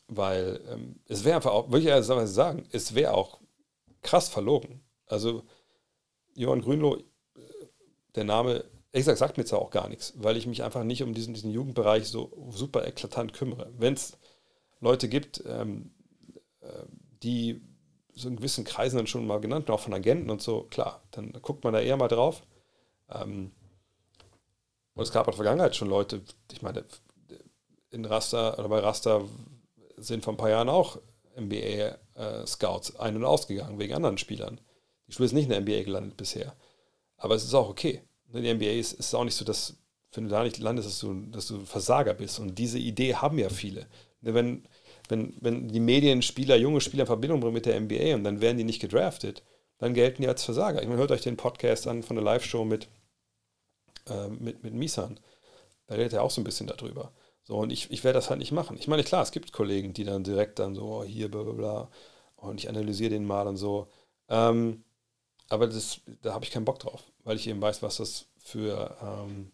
Weil 0.08 0.62
ähm, 0.70 1.00
es 1.08 1.24
wäre 1.24 1.38
einfach 1.38 1.54
auch, 1.54 1.72
würde 1.72 1.98
ich 2.00 2.06
sagen, 2.06 2.68
es 2.72 2.94
wäre 2.94 3.16
auch 3.16 3.40
krass 4.04 4.30
verlogen. 4.30 4.84
Also 5.08 5.42
Johann 6.36 6.62
Grünloh, 6.62 7.02
der 8.14 8.26
Name, 8.26 8.64
ehrlich 8.92 9.06
gesagt, 9.06 9.20
sagt 9.20 9.38
mir 9.38 9.46
zwar 9.46 9.60
auch 9.60 9.72
gar 9.72 9.90
nichts, 9.90 10.14
weil 10.18 10.38
ich 10.38 10.48
mich 10.48 10.64
einfach 10.64 10.84
nicht 10.84 11.04
um 11.04 11.14
diesen, 11.14 11.34
diesen 11.34 11.52
Jugendbereich 11.52 12.08
so 12.08 12.50
super 12.50 12.88
eklatant 12.88 13.34
kümmere. 13.34 13.72
Wenn 13.78 13.94
es 13.94 14.18
Leute 14.80 15.10
gibt, 15.10 15.44
ähm, 15.48 15.92
äh, 16.62 16.84
die 17.24 17.62
so 18.14 18.30
in 18.30 18.38
gewissen 18.38 18.64
Kreisen 18.64 18.98
dann 18.98 19.08
schon 19.08 19.28
mal 19.28 19.40
genannt, 19.40 19.70
auch 19.70 19.80
von 19.80 19.94
Agenten 19.94 20.30
und 20.30 20.42
so, 20.42 20.64
klar, 20.64 21.04
dann 21.12 21.32
guckt 21.42 21.64
man 21.64 21.74
da 21.74 21.80
eher 21.80 21.98
mal 21.98 22.08
drauf. 22.08 22.44
Ähm, 23.10 23.52
und 24.94 25.04
es 25.04 25.12
gab 25.12 25.28
in 25.28 25.32
der 25.32 25.36
Vergangenheit 25.36 25.76
schon 25.76 25.90
Leute, 25.90 26.24
ich 26.52 26.62
meine, 26.64 26.84
in 27.92 28.06
Raster 28.06 28.58
oder 28.58 28.70
bei 28.70 28.80
Raster 28.80 29.24
sind 29.98 30.24
vor 30.24 30.34
ein 30.34 30.38
paar 30.38 30.50
Jahren 30.50 30.70
auch 30.70 31.00
NBA-Scouts 31.40 32.92
äh, 32.92 33.00
ein- 33.00 33.16
und 33.16 33.26
ausgegangen 33.26 33.80
wegen 33.80 33.94
anderen 33.94 34.18
Spielern. 34.18 34.60
Die 35.08 35.14
Schule 35.14 35.28
ist 35.28 35.34
nicht 35.34 35.46
in 35.46 35.50
der 35.52 35.62
NBA 35.62 35.84
gelandet 35.84 36.18
bisher. 36.18 36.56
Aber 37.18 37.36
es 37.36 37.44
ist 37.44 37.54
auch 37.54 37.70
okay. 37.70 38.02
In 38.34 38.44
der 38.44 38.56
NBA 38.56 38.72
ist 38.72 39.00
es 39.00 39.14
auch 39.14 39.24
nicht 39.24 39.36
so, 39.36 39.46
dass, 39.46 39.78
wenn 40.14 40.26
du 40.26 40.30
da 40.30 40.44
nicht 40.44 40.60
landest, 40.60 40.88
dass 40.90 41.00
du, 41.00 41.14
dass 41.32 41.48
du 41.48 41.66
Versager 41.66 42.14
bist. 42.14 42.40
Und 42.40 42.56
diese 42.58 42.80
Idee 42.80 43.16
haben 43.16 43.40
ja 43.40 43.50
viele. 43.50 43.88
Wenn, 44.22 44.68
wenn, 45.10 45.34
wenn 45.40 45.68
die 45.70 45.80
Medien 45.80 46.22
Spieler, 46.22 46.56
junge 46.58 46.82
Spieler 46.82 47.04
in 47.04 47.08
Verbindung 47.08 47.40
bringen 47.40 47.54
mit 47.54 47.66
der 47.66 47.80
NBA 47.80 48.16
und 48.16 48.24
dann 48.24 48.42
werden 48.42 48.58
die 48.58 48.64
nicht 48.64 48.82
gedraftet, 48.82 49.44
dann 49.78 49.94
gelten 49.94 50.22
die 50.22 50.28
als 50.28 50.44
Versager. 50.44 50.82
Ich 50.82 50.88
meine, 50.88 51.00
hört 51.00 51.12
euch 51.12 51.22
den 51.22 51.38
Podcast 51.38 51.88
an 51.88 52.04
von 52.04 52.16
der 52.16 52.26
Live-Show 52.26 52.66
mit, 52.66 52.88
äh, 54.08 54.28
mit, 54.28 54.64
mit 54.64 54.74
Misan. 54.74 55.20
Da 55.86 55.96
redet 55.96 56.14
er 56.14 56.24
auch 56.24 56.32
so 56.32 56.42
ein 56.42 56.44
bisschen 56.44 56.68
darüber. 56.68 57.12
So, 57.44 57.56
und 57.58 57.72
ich, 57.72 57.90
ich 57.92 58.04
werde 58.04 58.18
das 58.18 58.30
halt 58.30 58.40
nicht 58.40 58.52
machen. 58.52 58.78
Ich 58.78 58.90
meine, 58.90 59.04
klar, 59.04 59.22
es 59.22 59.32
gibt 59.32 59.54
Kollegen, 59.54 59.94
die 59.94 60.04
dann 60.04 60.24
direkt 60.24 60.60
dann 60.60 60.76
so, 60.76 60.84
oh, 60.84 61.04
hier, 61.04 61.32
bla, 61.32 61.44
bla, 61.44 61.54
bla, 61.54 61.90
und 62.36 62.60
ich 62.60 62.70
analysiere 62.70 63.12
den 63.12 63.26
mal 63.26 63.48
und 63.48 63.58
so. 63.58 63.88
Ähm, 64.28 64.84
aber 65.50 65.68
das, 65.68 66.02
da 66.22 66.34
habe 66.34 66.44
ich 66.44 66.52
keinen 66.52 66.66
Bock 66.66 66.80
drauf, 66.80 67.04
weil 67.28 67.36
ich 67.36 67.48
eben 67.48 67.62
weiß, 67.62 67.84
was 67.84 67.98
das 67.98 68.26
für, 68.38 68.98
ähm, 69.02 69.52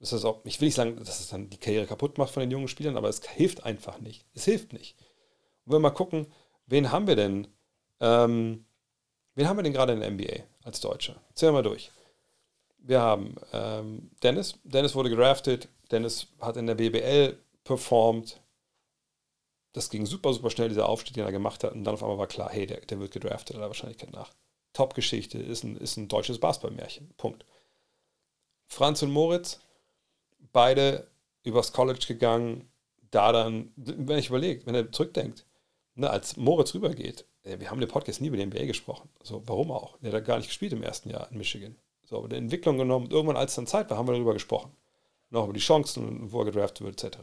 das 0.00 0.14
ist 0.14 0.24
auch, 0.24 0.40
ich 0.44 0.60
will 0.60 0.68
nicht 0.68 0.74
sagen, 0.74 0.96
dass 0.96 1.20
es 1.20 1.28
dann 1.28 1.50
die 1.50 1.58
Karriere 1.58 1.86
kaputt 1.86 2.16
macht 2.16 2.32
von 2.32 2.40
den 2.40 2.50
jungen 2.50 2.68
Spielern, 2.68 2.96
aber 2.96 3.10
es 3.10 3.20
hilft 3.22 3.64
einfach 3.64 4.00
nicht. 4.00 4.24
Es 4.34 4.46
hilft 4.46 4.72
nicht. 4.72 4.96
Und 4.98 5.72
wenn 5.72 5.82
wir 5.82 5.90
mal 5.90 5.90
gucken, 5.90 6.32
wen 6.66 6.90
haben 6.90 7.06
wir 7.06 7.16
denn, 7.16 7.48
ähm, 8.00 8.64
wen 9.34 9.46
haben 9.46 9.58
wir 9.58 9.62
denn 9.62 9.74
gerade 9.74 9.92
in 9.92 10.00
der 10.00 10.10
NBA 10.10 10.44
als 10.64 10.80
Deutscher? 10.80 11.20
Zählen 11.34 11.52
wir 11.52 11.58
mal 11.58 11.68
durch. 11.68 11.92
Wir 12.78 13.02
haben 13.02 13.36
ähm, 13.52 14.10
Dennis. 14.22 14.54
Dennis 14.64 14.94
wurde 14.94 15.10
gedraftet. 15.10 15.68
Dennis 15.90 16.28
hat 16.40 16.56
in 16.56 16.66
der 16.66 16.76
BBL 16.76 17.38
performt. 17.62 18.40
Das 19.74 19.90
ging 19.90 20.06
super, 20.06 20.32
super 20.32 20.48
schnell, 20.48 20.70
dieser 20.70 20.88
Aufstieg, 20.88 21.14
den 21.14 21.24
er 21.24 21.30
gemacht 21.32 21.62
hat. 21.62 21.74
Und 21.74 21.84
dann 21.84 21.94
auf 21.94 22.02
einmal 22.02 22.18
war 22.18 22.26
klar, 22.26 22.48
hey, 22.50 22.66
der, 22.66 22.80
der 22.80 23.00
wird 23.00 23.12
gedraftet 23.12 23.56
aller 23.56 23.68
Wahrscheinlichkeit 23.68 24.12
nach. 24.12 24.32
Top-Geschichte, 24.72 25.38
ist 25.38 25.64
ein, 25.64 25.76
ist 25.76 25.96
ein 25.96 26.08
deutsches 26.08 26.38
Basketballmärchen. 26.38 27.12
Punkt. 27.16 27.44
Franz 28.66 29.02
und 29.02 29.10
Moritz, 29.10 29.60
beide 30.52 31.06
übers 31.44 31.72
College 31.72 32.04
gegangen. 32.06 32.68
Da 33.10 33.32
dann, 33.32 33.72
wenn 33.76 34.18
ich 34.18 34.28
überlege, 34.28 34.64
wenn 34.64 34.74
er 34.74 34.90
zurückdenkt, 34.90 35.44
ne, 35.94 36.08
als 36.08 36.38
Moritz 36.38 36.72
rübergeht, 36.74 37.26
wir 37.42 37.70
haben 37.70 37.80
den 37.80 37.88
Podcast 37.88 38.20
nie 38.20 38.28
über 38.28 38.36
den 38.36 38.48
NBA 38.48 38.66
gesprochen. 38.66 39.08
So, 39.22 39.42
warum 39.46 39.70
auch? 39.70 39.98
Der 39.98 40.12
hat 40.12 40.24
gar 40.24 40.36
nicht 40.38 40.46
gespielt 40.46 40.72
im 40.72 40.82
ersten 40.82 41.10
Jahr 41.10 41.30
in 41.30 41.38
Michigan. 41.38 41.76
So, 42.04 42.18
aber 42.18 42.28
der 42.28 42.38
Entwicklung 42.38 42.78
genommen, 42.78 43.10
irgendwann, 43.10 43.36
als 43.36 43.54
dann 43.54 43.66
Zeit 43.66 43.90
war, 43.90 43.98
haben 43.98 44.06
wir 44.06 44.12
darüber 44.12 44.32
gesprochen. 44.32 44.72
Noch 45.30 45.44
über 45.44 45.52
die 45.52 45.60
Chancen, 45.60 46.30
wo 46.30 46.40
er 46.40 46.46
gedraftet 46.46 46.86
wird, 46.86 47.02
etc. 47.02 47.18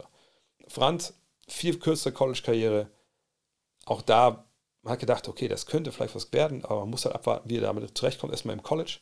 Franz, 0.68 1.14
viel 1.48 1.78
kürzere 1.78 2.12
College-Karriere. 2.12 2.90
Auch 3.86 4.02
da, 4.02 4.44
man 4.82 4.92
hat 4.92 5.00
gedacht, 5.00 5.28
okay, 5.28 5.48
das 5.48 5.66
könnte 5.66 5.92
vielleicht 5.92 6.14
was 6.14 6.32
werden, 6.32 6.64
aber 6.64 6.80
man 6.80 6.90
muss 6.90 7.04
halt 7.04 7.14
abwarten, 7.14 7.48
wie 7.48 7.56
er 7.56 7.62
damit 7.62 7.96
zurechtkommt. 7.96 8.32
Erstmal 8.32 8.56
im 8.56 8.62
College, 8.62 8.98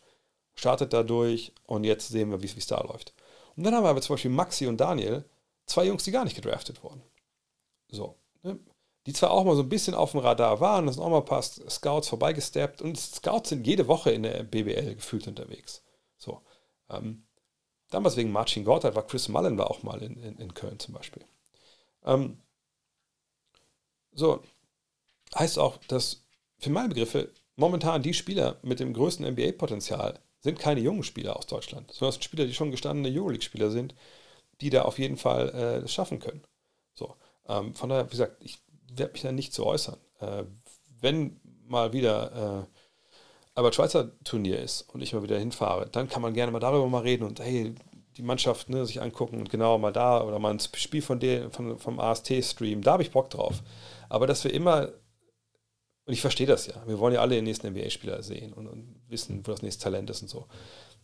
startet 0.55 0.93
dadurch 0.93 1.53
und 1.65 1.85
jetzt 1.85 2.09
sehen 2.09 2.31
wir, 2.31 2.43
wie 2.43 2.47
es 2.47 2.67
da 2.67 2.81
läuft. 2.81 3.15
Und 3.57 3.65
dann 3.65 3.75
haben 3.75 3.85
wir 3.85 3.91
aber 3.91 4.01
zum 4.01 4.15
Beispiel 4.15 4.31
Maxi 4.31 4.67
und 4.67 4.79
Daniel, 4.79 5.25
zwei 5.67 5.85
Jungs, 5.85 6.05
die 6.05 6.11
gar 6.11 6.25
nicht 6.25 6.37
gedraftet 6.37 6.83
wurden. 6.83 7.03
So. 7.89 8.17
Ne? 8.43 8.59
Die 9.07 9.13
zwar 9.13 9.31
auch 9.31 9.45
mal 9.45 9.57
so 9.57 9.63
ein 9.63 9.69
bisschen 9.69 9.95
auf 9.95 10.11
dem 10.11 10.21
Radar 10.21 10.61
waren, 10.61 10.87
da 10.87 10.93
sind 10.93 11.03
auch 11.03 11.09
mal 11.09 11.19
ein 11.19 11.25
paar 11.25 11.43
Scouts 11.43 12.09
vorbeigesteppt 12.09 12.83
und 12.83 12.99
Scouts 12.99 13.51
sind 13.51 13.67
jede 13.67 13.89
Woche 13.89 14.11
in 14.11 14.25
der 14.25 14.43
BBL 14.43 14.97
gefühlt 14.97 15.27
unterwegs. 15.29 15.83
So. 16.19 16.43
Ähm, 16.91 17.27
damals 17.91 18.17
wegen 18.17 18.33
Marcin 18.33 18.65
Gortat 18.65 18.95
war 18.95 19.07
Chris 19.07 19.29
Mullen 19.29 19.57
war 19.57 19.71
auch 19.71 19.83
mal 19.83 20.03
in, 20.03 20.23
in, 20.23 20.37
in 20.39 20.55
Köln 20.55 20.79
zum 20.79 20.95
Beispiel. 20.95 21.25
Ähm, 22.05 22.43
so, 24.13 24.43
heißt 25.35 25.59
auch, 25.59 25.79
dass 25.89 26.25
für 26.59 26.71
meine 26.71 26.89
Begriffe 26.89 27.31
momentan 27.57 28.03
die 28.03 28.15
Spieler 28.15 28.59
mit 28.63 28.81
dem 28.81 28.93
größten 28.93 29.27
NBA-Potenzial 29.27 30.21
sind 30.41 30.59
keine 30.59 30.81
jungen 30.81 31.03
Spieler 31.03 31.37
aus 31.37 31.47
Deutschland, 31.47 31.91
sondern 31.93 32.13
sind 32.13 32.25
Spieler, 32.25 32.47
die 32.47 32.55
schon 32.55 32.71
gestandene 32.71 33.15
Euroleague-Spieler 33.15 33.71
sind, 33.71 33.95
die 34.61 34.71
da 34.71 34.83
auf 34.83 34.99
jeden 34.99 35.17
Fall 35.17 35.49
äh, 35.49 35.81
das 35.81 35.93
schaffen 35.93 36.21
können. 36.21 36.43
So, 36.95 37.15
ähm, 37.49 37.75
von 37.75 37.89
daher, 37.89 38.07
wie 38.07 38.11
gesagt, 38.11 38.37
ich 38.41 38.59
werde 38.93 39.13
mich 39.13 39.23
da 39.23 39.33
nicht 39.33 39.53
zu 39.53 39.67
äußern. 39.67 39.97
Äh, 40.21 40.45
wenn 41.01 41.41
mal 41.67 41.93
wieder 41.93 42.67
äh, 42.67 42.79
aber 43.59 43.73
Schweizer 43.73 44.13
Turnier 44.23 44.61
ist 44.61 44.83
und 44.95 45.01
ich 45.01 45.13
mal 45.13 45.25
wieder 45.25 45.37
hinfahre, 45.37 45.89
dann 45.91 46.09
kann 46.09 46.23
man 46.23 46.33
gerne 46.33 46.53
mal 46.53 46.61
darüber 46.61 46.87
mal 46.87 47.03
reden 47.03 47.25
und 47.25 47.41
hey, 47.41 47.75
die 48.17 48.23
Mannschaft 48.23 48.69
ne, 48.69 48.87
sich 48.87 49.03
angucken 49.03 49.41
und 49.41 49.51
genau 49.51 49.79
mal 49.79 49.93
da 49.93 50.23
oder 50.23 50.39
mal 50.39 50.53
ein 50.53 50.61
Spiel 50.61 51.03
von 51.03 51.19
der, 51.19 51.51
von, 51.51 51.77
vom 51.77 51.99
AST-Stream, 51.99 52.83
da 52.83 52.93
habe 52.93 53.03
ich 53.03 53.11
Bock 53.11 53.31
drauf. 53.31 53.65
Aber 54.09 54.29
dass 54.29 54.45
wir 54.45 54.55
immer, 54.55 54.91
und 56.09 56.15
ich 56.15 56.23
verstehe 56.23 56.47
das 56.47 56.67
ja, 56.67 56.75
wir 56.87 56.99
wollen 56.99 57.13
ja 57.13 57.21
alle 57.21 57.35
den 57.35 57.45
nächsten 57.45 57.69
NBA-Spieler 57.69 58.23
sehen 58.23 58.55
und, 58.55 58.67
und, 58.67 58.97
wissen, 59.09 59.47
wo 59.47 59.51
das 59.51 59.61
nächste 59.61 59.85
Talent 59.85 60.09
ist 60.09 60.23
und 60.23 60.29
so. 60.29 60.47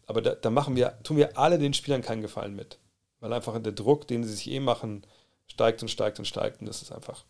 Aber 0.06 0.22
da, 0.22 0.34
da, 0.34 0.48
machen 0.48 0.76
wir, 0.76 0.98
tun 1.02 1.18
wir 1.18 1.36
alle 1.36 1.58
den 1.58 1.74
Spielern 1.74 2.00
keinen 2.00 2.22
Gefallen 2.22 2.56
mit. 2.56 2.78
Weil 3.20 3.34
einfach 3.34 3.58
der 3.62 3.72
Druck, 3.72 4.08
den 4.08 4.24
sie 4.24 4.32
sich 4.32 4.50
eh 4.50 4.60
machen, 4.60 5.06
steigt 5.46 5.82
und 5.82 5.88
steigt 5.88 6.18
und 6.18 6.24
steigt 6.24 6.60
und 6.60 6.66
das 6.66 6.80
ist 6.80 6.90
einfach 6.90 7.26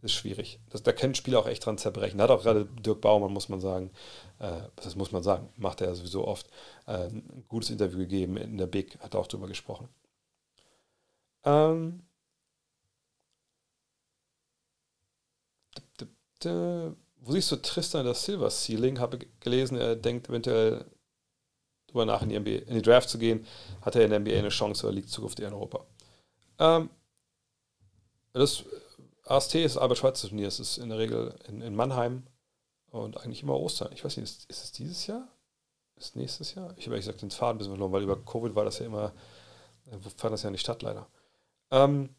ist 0.00 0.12
schwierig. 0.12 0.58
Das, 0.70 0.82
da 0.82 0.92
können 0.92 1.14
Spieler 1.14 1.38
auch 1.38 1.46
echt 1.46 1.64
dran 1.64 1.78
zerbrechen. 1.78 2.18
Da 2.18 2.24
hat 2.24 2.30
auch 2.30 2.42
gerade 2.42 2.64
Dirk 2.64 3.00
Baumann, 3.00 3.32
muss 3.32 3.48
man 3.48 3.60
sagen, 3.60 3.92
äh, 4.40 4.62
das 4.74 4.96
muss 4.96 5.12
man 5.12 5.22
sagen, 5.22 5.48
macht 5.56 5.80
er 5.80 5.88
ja 5.88 5.94
sowieso 5.94 6.26
oft, 6.26 6.48
äh, 6.86 7.06
ein 7.06 7.44
gutes 7.48 7.70
Interview 7.70 7.98
gegeben 7.98 8.36
in 8.36 8.58
der 8.58 8.66
Big, 8.66 8.98
hat 8.98 9.14
auch 9.14 9.28
drüber 9.28 9.46
gesprochen. 9.46 9.88
Ähm, 11.44 12.02
wo 16.44 17.32
siehst 17.32 17.52
du 17.52 17.56
Tristan 17.56 18.04
das 18.04 18.24
Silver 18.24 18.50
Ceiling? 18.50 18.98
Habe 18.98 19.18
gelesen, 19.40 19.76
er 19.76 19.96
denkt 19.96 20.28
eventuell 20.28 20.84
darüber 21.86 22.06
nach, 22.06 22.22
in 22.22 22.30
die, 22.30 22.38
NBA, 22.38 22.68
in 22.68 22.74
die 22.74 22.82
Draft 22.82 23.08
zu 23.08 23.18
gehen. 23.18 23.46
Hat 23.82 23.94
er 23.94 24.04
in 24.04 24.10
der 24.10 24.20
NBA 24.20 24.38
eine 24.38 24.48
Chance 24.48 24.86
oder 24.86 24.94
liegt 24.94 25.10
Zukunft 25.10 25.40
eher 25.40 25.48
in 25.48 25.54
Europa? 25.54 25.84
Ähm, 26.58 26.90
das 28.32 28.64
AST 29.24 29.54
ist 29.56 29.76
Albert-Schweitzer 29.76 30.28
Turnier. 30.28 30.48
Es 30.48 30.60
ist 30.60 30.78
in 30.78 30.88
der 30.88 30.98
Regel 30.98 31.34
in, 31.48 31.60
in, 31.60 31.76
Mannheim 31.76 32.26
und 32.90 33.18
eigentlich 33.18 33.42
immer 33.42 33.58
Ostern. 33.58 33.92
Ich 33.92 34.04
weiß 34.04 34.16
nicht, 34.16 34.24
ist, 34.24 34.50
ist 34.50 34.64
es 34.64 34.72
dieses 34.72 35.06
Jahr? 35.06 35.28
Ist 35.96 36.06
es 36.06 36.14
nächstes 36.16 36.54
Jahr? 36.54 36.74
Ich 36.76 36.86
habe 36.86 36.94
ehrlich 36.94 37.06
gesagt 37.06 37.22
den 37.22 37.30
Faden 37.30 37.56
ein 37.56 37.58
bisschen 37.58 37.72
verloren, 37.72 37.92
weil 37.92 38.02
über 38.02 38.16
Covid 38.16 38.54
war 38.54 38.64
das 38.64 38.78
ja 38.78 38.86
immer, 38.86 39.12
äh, 39.86 39.98
fand 40.16 40.32
das 40.32 40.42
ja 40.42 40.50
nicht 40.50 40.62
statt, 40.62 40.82
leider. 40.82 41.06
Ähm, 41.70 42.10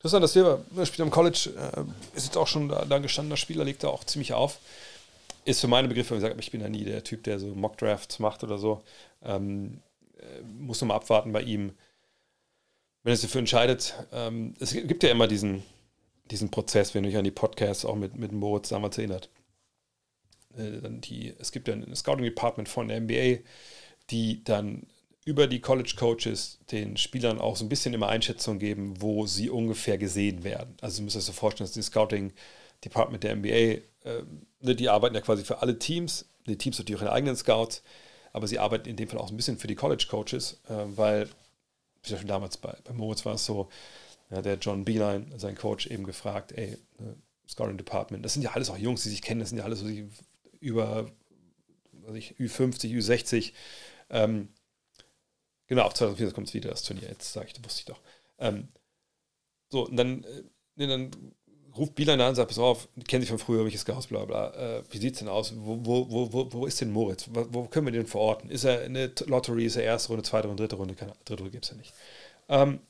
Interessant, 0.00 0.24
dass 0.24 0.32
Silber 0.32 0.64
spielt 0.86 1.02
am 1.02 1.10
College, 1.10 1.50
äh, 1.56 2.16
ist 2.16 2.24
jetzt 2.24 2.38
auch 2.38 2.46
schon 2.46 2.70
da, 2.70 2.86
da 2.86 2.98
gestandener 2.98 3.36
Spieler, 3.36 3.64
legt 3.64 3.84
da 3.84 3.88
auch 3.88 4.02
ziemlich 4.04 4.32
auf. 4.32 4.58
Ist 5.44 5.60
für 5.60 5.68
meine 5.68 5.88
Begriffe, 5.88 6.14
wie 6.14 6.20
gesagt, 6.20 6.40
ich 6.40 6.50
bin 6.50 6.62
ja 6.62 6.70
nie 6.70 6.84
der 6.84 7.04
Typ, 7.04 7.22
der 7.24 7.38
so 7.38 7.48
Mock-Drafts 7.48 8.18
macht 8.18 8.42
oder 8.42 8.56
so. 8.56 8.82
Ähm, 9.22 9.82
äh, 10.18 10.40
muss 10.58 10.80
nochmal 10.80 10.96
abwarten 10.96 11.32
bei 11.32 11.42
ihm, 11.42 11.72
wenn 13.02 13.14
sich 13.14 13.28
dafür 13.28 13.40
entscheidet. 13.40 13.94
Ähm, 14.10 14.54
es 14.58 14.72
gibt 14.72 15.02
ja 15.02 15.10
immer 15.10 15.28
diesen, 15.28 15.64
diesen 16.30 16.50
Prozess, 16.50 16.94
wenn 16.94 17.04
euch 17.04 17.18
an 17.18 17.24
die 17.24 17.30
Podcasts 17.30 17.84
auch 17.84 17.96
mit, 17.96 18.16
mit 18.16 18.32
Moritz 18.32 18.70
damals 18.70 18.96
erinnert. 18.96 19.28
Äh, 20.56 20.80
die, 20.82 21.34
es 21.38 21.52
gibt 21.52 21.68
ja 21.68 21.74
ein 21.74 21.94
Scouting 21.94 22.24
Department 22.24 22.70
von 22.70 22.88
der 22.88 23.02
NBA, 23.02 23.42
die 24.08 24.42
dann 24.44 24.86
über 25.24 25.46
die 25.46 25.60
College 25.60 25.94
Coaches 25.96 26.58
den 26.70 26.96
Spielern 26.96 27.38
auch 27.38 27.56
so 27.56 27.64
ein 27.64 27.68
bisschen 27.68 27.94
immer 27.94 28.08
Einschätzung 28.08 28.58
geben, 28.58 29.00
wo 29.00 29.26
sie 29.26 29.50
ungefähr 29.50 29.98
gesehen 29.98 30.44
werden. 30.44 30.76
Also 30.80 31.00
ihr 31.00 31.04
müsst 31.04 31.16
euch 31.16 31.24
so 31.24 31.32
vorstellen, 31.32 31.66
dass 31.66 31.74
die 31.74 31.82
Scouting 31.82 32.32
Department 32.84 33.22
der 33.22 33.36
NBA, 33.36 33.48
äh, 33.48 33.82
ne, 34.60 34.74
die 34.74 34.88
arbeiten 34.88 35.14
ja 35.14 35.20
quasi 35.20 35.44
für 35.44 35.60
alle 35.60 35.78
Teams. 35.78 36.26
Die 36.46 36.56
Teams 36.56 36.78
natürlich 36.78 37.02
ihre 37.02 37.12
eigenen 37.12 37.36
Scouts, 37.36 37.82
aber 38.32 38.46
sie 38.46 38.58
arbeiten 38.58 38.88
in 38.88 38.96
dem 38.96 39.08
Fall 39.08 39.18
auch 39.18 39.30
ein 39.30 39.36
bisschen 39.36 39.58
für 39.58 39.66
die 39.66 39.74
College 39.74 40.06
Coaches, 40.08 40.60
äh, 40.68 40.84
weil, 40.96 41.28
wie 42.02 42.16
schon 42.16 42.26
damals 42.26 42.56
bei, 42.56 42.74
bei 42.84 42.94
Moritz 42.94 43.26
war 43.26 43.34
es 43.34 43.44
so, 43.44 43.68
ja, 44.30 44.40
der 44.40 44.54
John 44.54 44.84
Beeline, 44.84 45.26
sein 45.36 45.54
Coach, 45.54 45.86
eben 45.88 46.04
gefragt, 46.04 46.52
ey, 46.52 46.78
ne, 46.98 47.16
Scoring 47.46 47.76
Department, 47.76 48.24
das 48.24 48.32
sind 48.32 48.42
ja 48.42 48.52
alles 48.52 48.70
auch 48.70 48.78
Jungs, 48.78 49.02
die 49.02 49.10
sich 49.10 49.22
kennen, 49.22 49.40
das 49.40 49.50
sind 49.50 49.58
ja 49.58 49.64
alles 49.64 49.80
so 49.80 49.86
die 49.86 50.08
über 50.60 51.10
was 51.92 52.16
ich, 52.16 52.34
Ü50, 52.38 52.96
Ü60. 52.96 53.52
Ähm, 54.10 54.48
genau, 55.70 55.84
auf 55.84 55.94
2004 55.94 56.32
kommt 56.32 56.48
es 56.48 56.54
wieder, 56.54 56.68
das 56.68 56.82
Turnier, 56.82 57.08
jetzt 57.08 57.32
sage 57.32 57.46
ich, 57.46 57.54
das 57.54 57.64
wusste 57.64 57.80
ich 57.80 57.86
doch. 57.86 58.00
Ähm, 58.38 58.68
so, 59.70 59.86
und 59.86 59.96
dann, 59.96 60.24
äh, 60.24 60.42
ne, 60.76 60.86
dann 60.86 61.10
ruft 61.76 61.94
Beeline 61.94 62.22
an 62.22 62.30
und 62.30 62.34
sagt, 62.34 62.48
pass 62.48 62.58
auf, 62.58 62.88
kennen 63.08 63.22
sich 63.22 63.30
von 63.30 63.38
früher, 63.38 63.64
welches 63.64 63.84
Gas, 63.84 64.08
bla 64.08 64.24
bla, 64.24 64.50
äh, 64.54 64.82
wie 64.90 64.98
sieht 64.98 65.14
es 65.14 65.20
denn 65.20 65.28
aus? 65.28 65.54
Wo, 65.56 65.78
wo, 65.84 66.32
wo, 66.32 66.52
wo 66.52 66.66
ist 66.66 66.80
denn 66.80 66.90
Moritz? 66.90 67.28
Wo, 67.32 67.46
wo, 67.50 67.64
können 67.64 67.86
wir 67.86 67.92
den 67.92 68.06
verorten? 68.06 68.50
Ist 68.50 68.64
er 68.64 68.82
eine 68.82 69.12
Lottery, 69.26 69.64
ist 69.64 69.76
er 69.76 69.84
erste 69.84 70.08
Runde, 70.08 70.24
zweite 70.24 70.48
Runde, 70.48 70.64
dritte 70.64 70.76
Runde? 70.76 70.94
Keine 70.94 71.12
dritte 71.24 71.42
Runde 71.42 71.52
gibt 71.52 71.64
es 71.64 71.70
ja 71.70 71.76
nicht. 71.76 71.94
Ähm, 72.48 72.80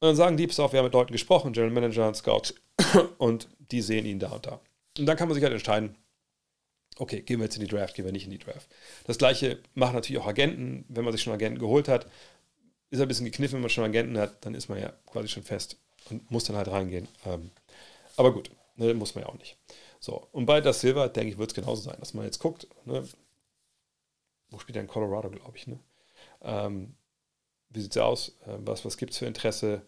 und 0.00 0.08
dann 0.08 0.16
sagen 0.16 0.36
die, 0.36 0.46
pass 0.46 0.60
auf, 0.60 0.72
wir 0.72 0.78
haben 0.78 0.86
mit 0.86 0.94
Leuten 0.94 1.12
gesprochen, 1.12 1.52
General 1.52 1.72
Manager 1.72 2.06
und 2.06 2.16
Scouts, 2.16 2.54
und 3.18 3.48
die 3.72 3.82
sehen 3.82 4.06
ihn 4.06 4.20
da 4.20 4.30
und 4.30 4.46
da. 4.46 4.60
Und 4.98 5.06
dann 5.06 5.16
kann 5.16 5.28
man 5.28 5.34
sich 5.34 5.42
halt 5.42 5.52
entscheiden, 5.52 5.96
okay, 6.98 7.22
gehen 7.22 7.38
wir 7.38 7.44
jetzt 7.44 7.56
in 7.56 7.62
die 7.62 7.68
Draft, 7.68 7.94
gehen 7.94 8.04
wir 8.04 8.12
nicht 8.12 8.24
in 8.24 8.30
die 8.30 8.38
Draft. 8.38 8.68
Das 9.06 9.18
gleiche 9.18 9.60
machen 9.74 9.94
natürlich 9.94 10.20
auch 10.20 10.26
Agenten, 10.26 10.84
wenn 10.88 11.04
man 11.04 11.12
sich 11.12 11.22
schon 11.22 11.32
Agenten 11.32 11.58
geholt 11.58 11.88
hat, 11.88 12.06
ist 12.90 13.00
ein 13.00 13.08
bisschen 13.08 13.26
gekniffen, 13.26 13.54
wenn 13.54 13.62
man 13.62 13.70
schon 13.70 13.84
Agenten 13.84 14.18
hat, 14.18 14.44
dann 14.44 14.54
ist 14.54 14.68
man 14.68 14.80
ja 14.80 14.92
quasi 15.06 15.28
schon 15.28 15.42
fest 15.42 15.78
und 16.10 16.30
muss 16.30 16.44
dann 16.44 16.56
halt 16.56 16.68
reingehen. 16.68 17.08
Ähm, 17.26 17.50
aber 18.16 18.32
gut, 18.32 18.50
ne, 18.76 18.94
muss 18.94 19.14
man 19.14 19.24
ja 19.24 19.30
auch 19.30 19.38
nicht. 19.38 19.56
So, 19.98 20.28
und 20.32 20.46
bei 20.46 20.60
das 20.60 20.80
Silver, 20.80 21.08
denke 21.08 21.32
ich, 21.32 21.38
wird 21.38 21.50
es 21.50 21.54
genauso 21.54 21.82
sein, 21.82 21.96
dass 21.98 22.14
man 22.14 22.24
jetzt 22.24 22.38
guckt, 22.38 22.68
ne, 22.84 23.08
wo 24.50 24.58
spielt 24.58 24.76
er 24.76 24.82
in 24.82 24.88
Colorado, 24.88 25.30
glaube 25.30 25.56
ich, 25.56 25.66
ne? 25.66 25.78
Ähm, 26.42 26.94
wie 27.70 27.80
sieht 27.80 27.96
es 27.96 27.98
aus? 27.98 28.28
Äh, 28.46 28.58
was 28.60 28.84
was 28.84 28.96
gibt 28.96 29.12
es 29.12 29.18
für 29.18 29.26
Interesse? 29.26 29.82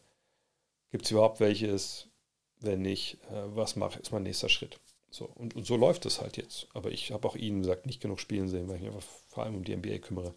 Gibt 0.90 1.04
es 1.04 1.10
überhaupt 1.10 1.40
welches? 1.40 2.08
Wenn 2.60 2.82
nicht, 2.82 3.18
äh, 3.30 3.54
was 3.54 3.76
mache 3.76 4.00
ist 4.00 4.12
mein 4.12 4.22
nächster 4.22 4.48
Schritt? 4.48 4.80
So, 5.10 5.26
und, 5.26 5.56
und 5.56 5.66
so 5.66 5.76
läuft 5.76 6.06
es 6.06 6.20
halt 6.20 6.36
jetzt. 6.36 6.66
Aber 6.74 6.90
ich 6.90 7.12
habe 7.12 7.26
auch 7.28 7.36
Ihnen 7.36 7.62
gesagt, 7.62 7.86
nicht 7.86 8.00
genug 8.00 8.20
spielen 8.20 8.48
sehen, 8.48 8.68
weil 8.68 8.76
ich 8.76 8.82
mich 8.82 8.92
einfach 8.92 9.08
vor 9.28 9.44
allem 9.44 9.56
um 9.56 9.64
die 9.64 9.76
NBA 9.76 9.98
kümmere, 9.98 10.34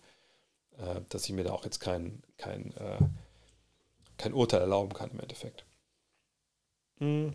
äh, 0.78 1.02
dass 1.10 1.26
ich 1.26 1.32
mir 1.34 1.44
da 1.44 1.52
auch 1.52 1.66
jetzt 1.66 1.80
kein, 1.80 2.24
kein, 2.38 2.72
äh, 2.78 3.00
kein 4.18 4.34
Urteil 4.34 4.62
erlauben 4.62 4.94
kann 4.94 5.12
im 5.12 5.20
Endeffekt. 5.20 5.66
Hm. 7.00 7.34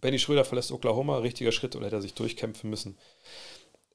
Benny 0.00 0.18
Schröder 0.18 0.44
verlässt 0.44 0.72
Oklahoma, 0.72 1.18
richtiger 1.18 1.52
Schritt 1.52 1.76
oder 1.76 1.86
hätte 1.86 1.96
er 1.96 2.02
sich 2.02 2.14
durchkämpfen 2.14 2.68
müssen? 2.68 2.98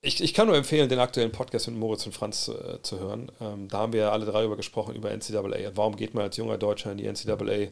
Ich, 0.01 0.23
ich 0.23 0.33
kann 0.33 0.47
nur 0.47 0.55
empfehlen, 0.55 0.89
den 0.89 0.99
aktuellen 0.99 1.31
Podcast 1.31 1.67
mit 1.67 1.77
Moritz 1.77 2.05
und 2.05 2.13
Franz 2.13 2.47
äh, 2.47 2.81
zu 2.81 2.99
hören. 2.99 3.31
Ähm, 3.41 3.67
da 3.67 3.79
haben 3.79 3.93
wir 3.93 4.01
ja 4.01 4.11
alle 4.11 4.25
drei 4.25 4.45
über 4.45 4.55
gesprochen, 4.55 4.95
über 4.95 5.11
NCAA. 5.11 5.75
Warum 5.75 5.95
geht 5.95 6.13
man 6.13 6.23
als 6.23 6.37
junger 6.37 6.57
Deutscher 6.57 6.91
in 6.91 6.97
die 6.97 7.07
NCAA? 7.07 7.71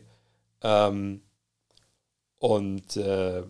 Ähm, 0.63 1.21
und 2.39 2.97
äh, 2.97 3.43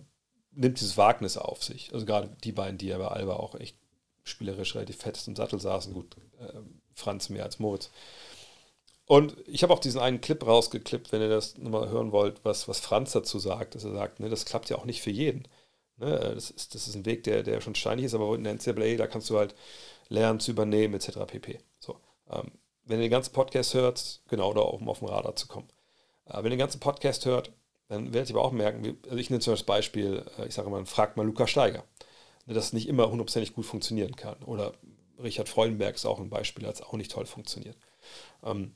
nimmt 0.56 0.80
dieses 0.80 0.98
Wagnis 0.98 1.38
auf 1.38 1.64
sich. 1.64 1.94
Also 1.94 2.06
gerade 2.06 2.36
die 2.44 2.52
beiden, 2.52 2.78
die 2.78 2.88
ja 2.88 2.98
bei 2.98 3.08
Alba 3.08 3.36
auch 3.36 3.56
echt 3.56 3.78
spielerisch 4.24 4.76
relativ 4.76 4.98
fett 4.98 5.22
im 5.28 5.36
Sattel 5.36 5.60
saßen. 5.60 5.94
Gut, 5.94 6.16
äh, 6.40 6.60
Franz 6.94 7.30
mehr 7.30 7.44
als 7.44 7.60
Moritz. 7.60 7.92
Und 9.06 9.36
ich 9.48 9.62
habe 9.62 9.74
auch 9.74 9.80
diesen 9.80 10.02
einen 10.02 10.22
Clip 10.22 10.46
rausgeklippt, 10.46 11.12
wenn 11.12 11.22
ihr 11.22 11.30
das 11.30 11.58
nochmal 11.58 11.90
hören 11.90 12.12
wollt, 12.12 12.44
was, 12.44 12.68
was 12.68 12.80
Franz 12.80 13.12
dazu 13.12 13.38
sagt, 13.38 13.76
dass 13.76 13.84
er 13.84 13.94
sagt, 13.94 14.20
ne, 14.20 14.30
das 14.30 14.46
klappt 14.46 14.70
ja 14.70 14.78
auch 14.78 14.86
nicht 14.86 15.02
für 15.02 15.12
jeden. 15.12 15.48
Ne, 15.98 16.34
das, 16.34 16.50
ist, 16.50 16.74
das 16.74 16.88
ist 16.88 16.96
ein 16.96 17.06
Weg, 17.06 17.24
der, 17.24 17.44
der 17.44 17.62
schon 17.62 17.76
steinig 17.76 18.06
ist, 18.06 18.16
aber 18.16 18.34
in 18.34 18.44
der 18.44 18.54
NCAA, 18.54 18.98
da 18.98 19.06
kannst 19.06 19.30
du 19.30 19.38
halt 19.38 19.54
lernen 20.10 20.40
zu 20.40 20.52
übernehmen, 20.52 20.96
etc. 20.96 21.20
pp. 21.28 21.60
So, 21.80 22.00
ähm, 22.32 22.52
wenn 22.84 23.00
ihr 23.00 23.06
den 23.06 23.12
ganzen 23.12 23.34
Podcast 23.34 23.76
hört, 23.76 24.22
genau, 24.28 24.54
da 24.54 24.62
um 24.62 24.90
auf 24.90 25.00
dem 25.00 25.08
Radar 25.08 25.36
zu 25.36 25.48
kommen. 25.48 25.68
Äh, 26.26 26.38
wenn 26.38 26.46
ihr 26.46 26.52
den 26.52 26.60
ganzen 26.60 26.80
Podcast 26.80 27.26
hört, 27.26 27.52
dann 27.88 28.14
werdet 28.14 28.30
ihr 28.30 28.36
aber 28.36 28.46
auch 28.46 28.52
merken, 28.52 28.98
also 29.06 29.18
ich 29.18 29.30
nenne 29.30 29.42
zum 29.42 29.54
Beispiel 29.54 29.64
das 29.64 29.66
Beispiel, 29.66 30.26
äh, 30.38 30.48
ich 30.48 30.54
sage 30.54 30.70
mal, 30.70 30.86
fragt 30.86 31.18
mal 31.18 31.26
Luca 31.26 31.48
Steiger, 31.48 31.84
ne, 32.46 32.54
dass 32.54 32.66
es 32.66 32.74
nicht 32.74 32.88
immer 32.88 33.10
hundertprozentig 33.10 33.54
gut 33.54 33.66
funktionieren 33.66 34.16
kann. 34.16 34.42
Oder 34.44 34.74
Richard 35.22 35.50
Freudenberg 35.50 35.96
ist 35.96 36.06
auch 36.06 36.20
ein 36.20 36.30
Beispiel, 36.30 36.66
als 36.66 36.82
auch 36.82 36.94
nicht 36.94 37.12
toll 37.12 37.26
funktioniert. 37.26 37.78
Ähm, 38.44 38.76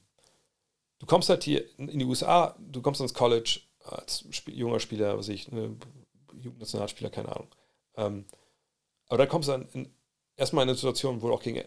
du 0.99 1.06
kommst 1.06 1.30
halt 1.30 1.44
hier 1.44 1.65
in 1.77 1.99
die 1.99 2.06
USA, 2.06 2.56
du 2.60 2.81
kommst 2.81 3.02
ins 3.02 3.14
College 3.14 3.61
als 3.84 4.26
Spiel, 4.31 4.57
junger 4.57 4.80
Spieler, 4.80 5.18
was 5.18 5.30
ich, 5.30 5.52
ne, 5.52 5.76
Jugendnationalspieler, 6.34 7.10
keine 7.10 7.30
Ahnung. 7.30 7.48
Ähm, 7.95 8.26
aber 9.07 9.18
dann 9.18 9.30
kommst 9.30 9.49
du 9.49 9.53
dann 9.53 9.91
erstmal 10.38 10.64
in 10.64 10.69
eine 10.69 10.76
Situation, 10.76 11.22
wo 11.22 11.27
du 11.27 11.34
auch 11.34 11.41
gegen 11.41 11.64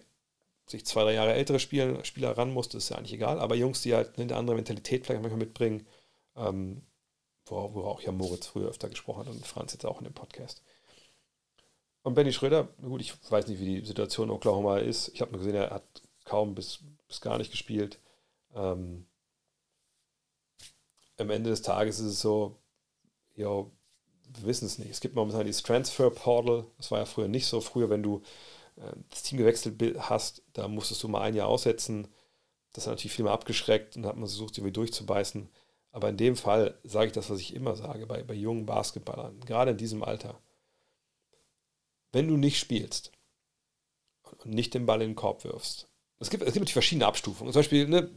sich 0.66 0.86
zwei, 0.86 1.02
drei 1.02 1.14
Jahre 1.14 1.34
ältere 1.34 1.58
Spieler, 1.58 2.04
Spieler 2.04 2.36
ran 2.38 2.52
musst, 2.52 2.74
ist 2.74 2.88
ja 2.88 2.96
eigentlich 2.96 3.12
egal. 3.12 3.40
Aber 3.40 3.56
Jungs, 3.56 3.82
die 3.82 3.94
halt 3.94 4.18
eine 4.18 4.36
andere 4.36 4.56
Mentalität 4.56 5.04
vielleicht 5.04 5.22
manchmal 5.22 5.40
mitbringen, 5.40 5.86
ähm, 6.36 6.82
wo, 7.46 7.74
wo 7.74 7.84
auch 7.84 8.00
ja 8.00 8.12
Moritz 8.12 8.46
früher 8.46 8.68
öfter 8.68 8.88
gesprochen 8.88 9.20
hat 9.20 9.28
und 9.28 9.46
Franz 9.46 9.72
jetzt 9.72 9.86
auch 9.86 9.98
in 9.98 10.04
dem 10.04 10.14
Podcast. 10.14 10.62
Und 12.02 12.14
Benny 12.14 12.32
Schröder, 12.32 12.68
gut, 12.82 13.00
ich 13.00 13.14
weiß 13.30 13.46
nicht, 13.46 13.60
wie 13.60 13.80
die 13.80 13.86
Situation 13.86 14.28
in 14.28 14.34
Oklahoma 14.34 14.78
ist. 14.78 15.08
Ich 15.08 15.20
habe 15.20 15.32
nur 15.32 15.40
gesehen, 15.40 15.54
er 15.54 15.70
hat 15.70 15.84
kaum 16.24 16.54
bis, 16.54 16.80
bis 17.06 17.20
gar 17.20 17.38
nicht 17.38 17.50
gespielt. 17.50 17.98
Ähm, 18.54 19.06
am 21.18 21.30
Ende 21.30 21.50
des 21.50 21.62
Tages 21.62 22.00
ist 22.00 22.06
es 22.06 22.20
so, 22.20 22.56
ja, 23.36 23.46
wir 23.46 24.44
wissen 24.44 24.66
es 24.66 24.78
nicht. 24.78 24.90
Es 24.90 25.00
gibt 25.00 25.14
momentan 25.14 25.46
dieses 25.46 25.62
Transfer 25.62 26.10
Portal, 26.10 26.64
das 26.78 26.90
war 26.90 26.98
ja 26.98 27.04
früher 27.04 27.28
nicht 27.28 27.46
so. 27.46 27.60
Früher, 27.60 27.90
wenn 27.90 28.02
du 28.02 28.22
äh, 28.76 28.92
das 29.10 29.22
Team 29.22 29.38
gewechselt 29.38 29.80
hast, 30.00 30.42
da 30.52 30.68
musstest 30.68 31.02
du 31.02 31.08
mal 31.08 31.22
ein 31.22 31.34
Jahr 31.34 31.48
aussetzen. 31.48 32.08
Das 32.72 32.86
hat 32.86 32.92
natürlich 32.92 33.12
viel 33.12 33.24
mehr 33.24 33.34
abgeschreckt 33.34 33.96
und 33.96 34.06
hat 34.06 34.16
man 34.16 34.26
versucht, 34.26 34.56
wieder 34.56 34.70
durchzubeißen. 34.70 35.48
Aber 35.92 36.08
in 36.08 36.16
dem 36.16 36.36
Fall 36.36 36.78
sage 36.84 37.08
ich 37.08 37.12
das, 37.12 37.30
was 37.30 37.38
ich 37.38 37.54
immer 37.54 37.76
sage, 37.76 38.06
bei, 38.06 38.22
bei 38.22 38.34
jungen 38.34 38.66
Basketballern, 38.66 39.40
gerade 39.40 39.72
in 39.72 39.76
diesem 39.76 40.02
Alter. 40.02 40.40
Wenn 42.12 42.28
du 42.28 42.36
nicht 42.36 42.58
spielst 42.58 43.12
und 44.38 44.54
nicht 44.54 44.74
den 44.74 44.86
Ball 44.86 45.02
in 45.02 45.10
den 45.10 45.16
Korb 45.16 45.44
wirfst, 45.44 45.88
es 46.18 46.30
gibt, 46.30 46.42
es 46.42 46.54
gibt 46.54 46.70
verschiedene 46.70 47.06
Abstufungen. 47.06 47.52
Zum 47.52 47.60
Beispiel, 47.60 47.88
ne, 47.88 48.08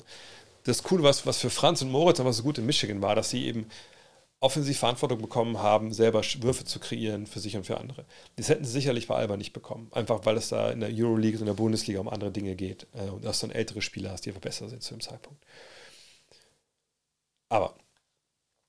das 0.64 0.84
Coole, 0.84 1.04
was, 1.04 1.26
was 1.26 1.40
für 1.40 1.50
Franz 1.50 1.82
und 1.82 1.92
Moritz 1.92 2.20
aber 2.20 2.34
so 2.34 2.44
gut 2.44 2.58
in 2.58 2.66
Michigan 2.66 3.02
war, 3.02 3.16
dass 3.16 3.30
sie 3.30 3.46
eben 3.46 3.68
offensiv 4.40 4.80
Verantwortung 4.80 5.22
bekommen 5.22 5.60
haben, 5.60 5.92
selber 5.92 6.22
Würfe 6.40 6.66
zu 6.66 6.80
kreieren 6.80 7.26
für 7.26 7.40
sich 7.40 7.56
und 7.56 7.66
für 7.66 7.80
andere. 7.80 8.06
Das 8.36 8.50
hätten 8.50 8.64
sie 8.64 8.72
sicherlich 8.72 9.08
bei 9.08 9.16
Alba 9.16 9.38
nicht 9.38 9.54
bekommen. 9.54 9.88
Einfach 9.92 10.26
weil 10.26 10.38
es 10.38 10.50
da 10.50 10.72
in 10.72 10.82
der 10.82 10.90
Euroleague 10.92 11.36
und 11.36 11.42
in 11.42 11.48
der 11.48 11.54
Bundesliga 11.54 12.00
um 12.00 12.10
andere 12.10 12.32
Dinge 12.32 12.56
geht 12.56 12.86
äh, 12.94 13.10
und 13.10 13.26
dass 13.26 13.40
du 13.40 13.48
dann 13.48 13.56
ältere 13.56 13.82
Spieler 13.82 14.12
hast, 14.12 14.26
die 14.26 14.30
einfach 14.30 14.42
besser 14.42 14.70
sind 14.70 14.84
zu 14.84 14.94
dem 14.94 15.02
Zeitpunkt. 15.02 15.44
Aber 17.50 17.76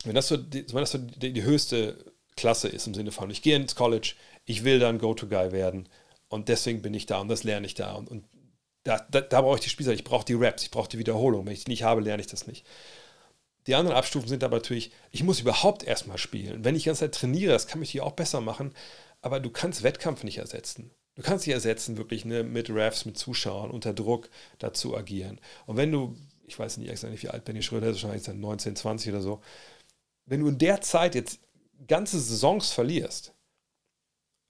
wenn 0.04 0.14
das 0.14 0.28
so, 0.28 0.36
die, 0.36 0.66
wenn 0.72 0.80
das 0.80 0.92
so 0.92 0.98
die, 0.98 1.32
die 1.32 1.42
höchste 1.42 2.12
Klasse 2.36 2.68
ist 2.68 2.86
im 2.86 2.94
Sinne 2.94 3.12
von, 3.12 3.30
ich 3.30 3.42
gehe 3.42 3.56
ins 3.56 3.74
College, 3.74 4.14
ich 4.44 4.64
will 4.64 4.78
dann 4.78 4.98
Go-To-Guy 4.98 5.52
werden 5.52 5.88
und 6.28 6.48
deswegen 6.48 6.82
bin 6.82 6.94
ich 6.94 7.06
da 7.06 7.18
und 7.18 7.28
das 7.28 7.44
lerne 7.44 7.66
ich 7.66 7.74
da 7.74 7.92
und, 7.92 8.10
und 8.10 8.24
da, 8.84 9.04
da, 9.10 9.20
da 9.20 9.40
brauche 9.40 9.56
ich 9.56 9.64
die 9.64 9.70
Spieler, 9.70 9.92
ich 9.92 10.04
brauche 10.04 10.24
die 10.24 10.34
Raps, 10.34 10.62
ich 10.62 10.70
brauche 10.70 10.88
die 10.88 10.98
Wiederholung. 10.98 11.44
Wenn 11.44 11.52
ich 11.52 11.64
die 11.64 11.72
nicht 11.72 11.82
habe, 11.82 12.00
lerne 12.00 12.20
ich 12.20 12.28
das 12.28 12.46
nicht. 12.46 12.64
Die 13.66 13.74
anderen 13.74 13.96
Abstufen 13.96 14.28
sind 14.28 14.44
aber 14.44 14.58
natürlich, 14.58 14.92
ich 15.10 15.24
muss 15.24 15.40
überhaupt 15.40 15.82
erstmal 15.82 16.18
spielen. 16.18 16.64
Wenn 16.64 16.76
ich 16.76 16.84
die 16.84 16.88
ganze 16.88 17.00
Zeit 17.00 17.14
trainiere, 17.16 17.52
das 17.52 17.66
kann 17.66 17.80
mich 17.80 17.90
hier 17.90 18.04
auch 18.04 18.12
besser 18.12 18.40
machen, 18.40 18.72
aber 19.22 19.40
du 19.40 19.50
kannst 19.50 19.82
Wettkampf 19.82 20.22
nicht 20.22 20.38
ersetzen. 20.38 20.92
Du 21.16 21.22
kannst 21.22 21.44
sie 21.44 21.50
ersetzen, 21.50 21.96
wirklich 21.96 22.24
ne, 22.24 22.44
mit 22.44 22.70
Refs, 22.70 23.06
mit 23.06 23.18
Zuschauern, 23.18 23.70
unter 23.70 23.92
Druck 23.92 24.28
dazu 24.58 24.96
agieren. 24.96 25.40
Und 25.64 25.76
wenn 25.76 25.90
du, 25.90 26.14
ich 26.46 26.58
weiß 26.58 26.76
nicht 26.78 26.90
extra 26.90 27.10
wie 27.10 27.28
alt 27.28 27.44
Benny 27.44 27.62
Schröder 27.62 27.88
ist, 27.88 28.02
wahrscheinlich 28.02 28.24
dann 28.24 28.40
19, 28.40 28.76
20 28.76 29.12
oder 29.12 29.20
so, 29.20 29.40
wenn 30.24 30.40
du 30.40 30.48
in 30.48 30.58
der 30.58 30.80
Zeit 30.80 31.14
jetzt 31.14 31.40
ganze 31.86 32.18
Saisons 32.18 32.72
verlierst 32.72 33.32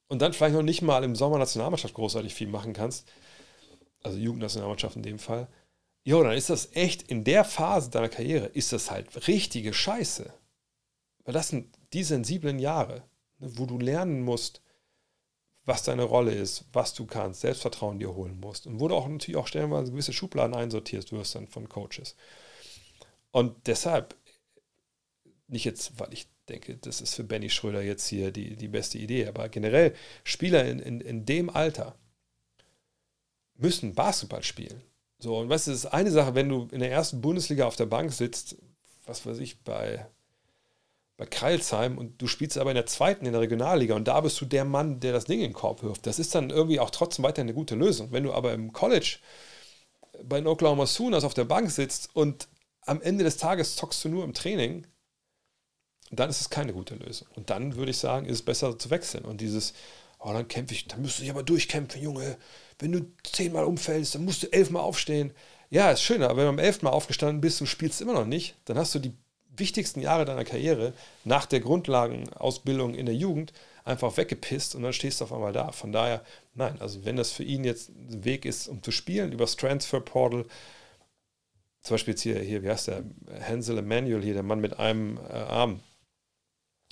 und 0.08 0.22
dann 0.22 0.32
vielleicht 0.32 0.54
noch 0.54 0.62
nicht 0.62 0.82
mal 0.82 1.04
im 1.04 1.16
Sommer 1.16 1.38
Nationalmannschaft 1.38 1.94
großartig 1.94 2.34
viel 2.34 2.48
machen 2.48 2.72
kannst, 2.72 3.08
also 4.02 4.18
Jugendnationalmannschaft 4.18 4.96
in 4.96 5.02
dem 5.02 5.18
Fall, 5.18 5.48
jo, 6.04 6.22
dann 6.22 6.36
ist 6.36 6.50
das 6.50 6.74
echt 6.74 7.02
in 7.02 7.24
der 7.24 7.44
Phase 7.44 7.90
deiner 7.90 8.08
Karriere, 8.08 8.46
ist 8.46 8.72
das 8.72 8.90
halt 8.90 9.26
richtige 9.26 9.74
Scheiße. 9.74 10.32
Weil 11.24 11.34
das 11.34 11.48
sind 11.48 11.76
die 11.92 12.04
sensiblen 12.04 12.60
Jahre, 12.60 13.02
ne, 13.38 13.50
wo 13.58 13.66
du 13.66 13.78
lernen 13.78 14.22
musst, 14.22 14.62
was 15.66 15.82
deine 15.82 16.04
Rolle 16.04 16.32
ist, 16.32 16.64
was 16.72 16.94
du 16.94 17.06
kannst, 17.06 17.40
Selbstvertrauen 17.40 17.98
dir 17.98 18.14
holen 18.14 18.38
musst. 18.40 18.66
Und 18.66 18.80
wo 18.80 18.88
du 18.88 18.94
auch 18.94 19.08
natürlich 19.08 19.36
auch 19.36 19.48
stellenweise 19.48 19.90
gewisse 19.90 20.12
Schubladen 20.12 20.54
einsortierst 20.54 21.12
wirst 21.12 21.34
dann 21.34 21.48
von 21.48 21.68
Coaches. 21.68 22.14
Und 23.32 23.66
deshalb, 23.66 24.16
nicht 25.48 25.64
jetzt, 25.64 25.98
weil 25.98 26.12
ich 26.12 26.28
denke, 26.48 26.76
das 26.76 27.00
ist 27.00 27.14
für 27.14 27.24
Benny 27.24 27.50
Schröder 27.50 27.82
jetzt 27.82 28.06
hier 28.06 28.30
die, 28.30 28.56
die 28.56 28.68
beste 28.68 28.98
Idee, 28.98 29.26
aber 29.26 29.48
generell 29.48 29.94
Spieler 30.22 30.64
in, 30.64 30.78
in, 30.78 31.00
in 31.00 31.26
dem 31.26 31.50
Alter, 31.50 31.96
müssen 33.56 33.94
Basketball 33.94 34.44
spielen. 34.44 34.82
So, 35.18 35.38
und 35.38 35.48
weißt 35.48 35.66
du, 35.66 35.72
das 35.72 35.80
ist 35.80 35.86
eine 35.86 36.10
Sache, 36.10 36.34
wenn 36.34 36.48
du 36.48 36.68
in 36.70 36.80
der 36.80 36.92
ersten 36.92 37.20
Bundesliga 37.20 37.66
auf 37.66 37.76
der 37.76 37.86
Bank 37.86 38.12
sitzt, 38.12 38.56
was 39.06 39.26
weiß 39.26 39.38
ich, 39.38 39.62
bei, 39.62 40.06
bei 41.16 41.26
Kreilsheim 41.26 41.98
und 41.98 42.20
du 42.20 42.26
spielst 42.26 42.58
aber 42.58 42.70
in 42.70 42.76
der 42.76 42.86
zweiten, 42.86 43.24
in 43.24 43.32
der 43.32 43.40
Regionalliga 43.40 43.94
und 43.94 44.06
da 44.06 44.20
bist 44.20 44.40
du 44.40 44.44
der 44.44 44.64
Mann, 44.64 45.00
der 45.00 45.12
das 45.12 45.24
Ding 45.24 45.40
in 45.40 45.50
den 45.50 45.52
Korb 45.54 45.82
wirft. 45.82 46.06
Das 46.06 46.18
ist 46.18 46.34
dann 46.34 46.50
irgendwie 46.50 46.80
auch 46.80 46.90
trotzdem 46.90 47.24
weiter 47.24 47.42
eine 47.42 47.54
gute 47.54 47.74
Lösung. 47.74 48.12
Wenn 48.12 48.24
du 48.24 48.32
aber 48.32 48.52
im 48.52 48.72
College 48.72 49.18
bei 50.24 50.38
den 50.38 50.46
Oklahoma 50.46 50.86
Sooners 50.86 51.24
auf 51.24 51.34
der 51.34 51.44
Bank 51.44 51.70
sitzt 51.70 52.14
und 52.14 52.48
am 52.82 53.00
Ende 53.00 53.24
des 53.24 53.38
Tages 53.38 53.76
zockst 53.76 54.04
du 54.04 54.08
nur 54.08 54.24
im 54.24 54.34
Training, 54.34 54.86
dann 56.10 56.30
ist 56.30 56.40
es 56.40 56.50
keine 56.50 56.72
gute 56.72 56.94
Lösung. 56.94 57.28
Und 57.34 57.50
dann 57.50 57.76
würde 57.76 57.90
ich 57.90 57.98
sagen, 57.98 58.26
ist 58.26 58.34
es 58.36 58.44
besser 58.44 58.78
zu 58.78 58.90
wechseln. 58.90 59.24
Und 59.24 59.40
dieses, 59.40 59.74
oh, 60.20 60.32
dann 60.32 60.46
kämpfe 60.46 60.74
ich, 60.74 60.86
dann 60.86 61.02
müsste 61.02 61.24
ich 61.24 61.30
aber 61.30 61.42
durchkämpfen, 61.42 62.00
Junge 62.00 62.36
wenn 62.78 62.92
du 62.92 63.00
zehnmal 63.22 63.64
umfällst, 63.64 64.14
dann 64.14 64.24
musst 64.24 64.42
du 64.42 64.52
elfmal 64.52 64.82
aufstehen. 64.82 65.32
Ja, 65.70 65.90
ist 65.90 66.02
schön, 66.02 66.22
aber 66.22 66.36
wenn 66.36 66.44
du 66.44 66.50
am 66.50 66.58
elften 66.58 66.84
Mal 66.84 66.92
aufgestanden 66.92 67.40
bist 67.40 67.60
und 67.60 67.66
spielst 67.66 68.00
immer 68.00 68.12
noch 68.12 68.26
nicht, 68.26 68.56
dann 68.66 68.78
hast 68.78 68.94
du 68.94 68.98
die 68.98 69.14
wichtigsten 69.58 70.00
Jahre 70.00 70.24
deiner 70.24 70.44
Karriere 70.44 70.92
nach 71.24 71.46
der 71.46 71.60
Grundlagenausbildung 71.60 72.94
in 72.94 73.06
der 73.06 73.14
Jugend 73.14 73.52
einfach 73.84 74.16
weggepisst 74.16 74.74
und 74.74 74.82
dann 74.82 74.92
stehst 74.92 75.20
du 75.20 75.24
auf 75.24 75.32
einmal 75.32 75.52
da. 75.52 75.72
Von 75.72 75.92
daher, 75.92 76.24
nein, 76.54 76.76
also 76.80 77.04
wenn 77.04 77.16
das 77.16 77.32
für 77.32 77.44
ihn 77.44 77.64
jetzt 77.64 77.90
ein 77.90 78.24
Weg 78.24 78.44
ist, 78.44 78.68
um 78.68 78.82
zu 78.82 78.90
spielen, 78.90 79.32
übers 79.32 79.56
Transfer 79.56 80.00
Portal, 80.00 80.44
zum 81.82 81.94
Beispiel 81.94 82.12
jetzt 82.12 82.22
hier, 82.22 82.40
hier 82.40 82.62
wie 82.62 82.70
heißt 82.70 82.88
der, 82.88 83.04
Hansel 83.40 83.78
Emanuel 83.78 84.22
hier, 84.22 84.34
der 84.34 84.42
Mann 84.42 84.60
mit 84.60 84.78
einem 84.78 85.18
äh, 85.28 85.32
Arm, 85.32 85.80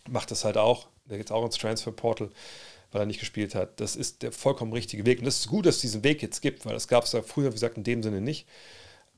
macht 0.09 0.31
das 0.31 0.45
halt 0.45 0.57
auch, 0.57 0.87
der 1.07 1.19
geht 1.19 1.33
auch 1.33 1.45
ins 1.45 1.57
Transfer 1.57 1.93
Portal 1.93 2.31
weil 2.95 3.03
er 3.03 3.07
nicht 3.07 3.19
gespielt 3.19 3.57
hat. 3.57 3.81
Das 3.81 3.97
ist 3.97 4.23
der 4.23 4.31
vollkommen 4.31 4.73
richtige 4.73 5.05
Weg. 5.05 5.19
Und 5.19 5.25
das 5.25 5.41
ist 5.41 5.49
gut, 5.49 5.67
dass 5.67 5.77
es 5.77 5.81
diesen 5.81 6.05
Weg 6.05 6.23
jetzt 6.23 6.41
gibt, 6.41 6.65
weil 6.65 6.75
das 6.75 6.87
gab 6.87 7.05
es 7.05 7.13
ja 7.13 7.23
früher, 7.23 7.51
wie 7.51 7.55
gesagt, 7.55 7.77
in 7.77 7.83
dem 7.83 8.05
Sinne 8.05 8.21
nicht. 8.21 8.47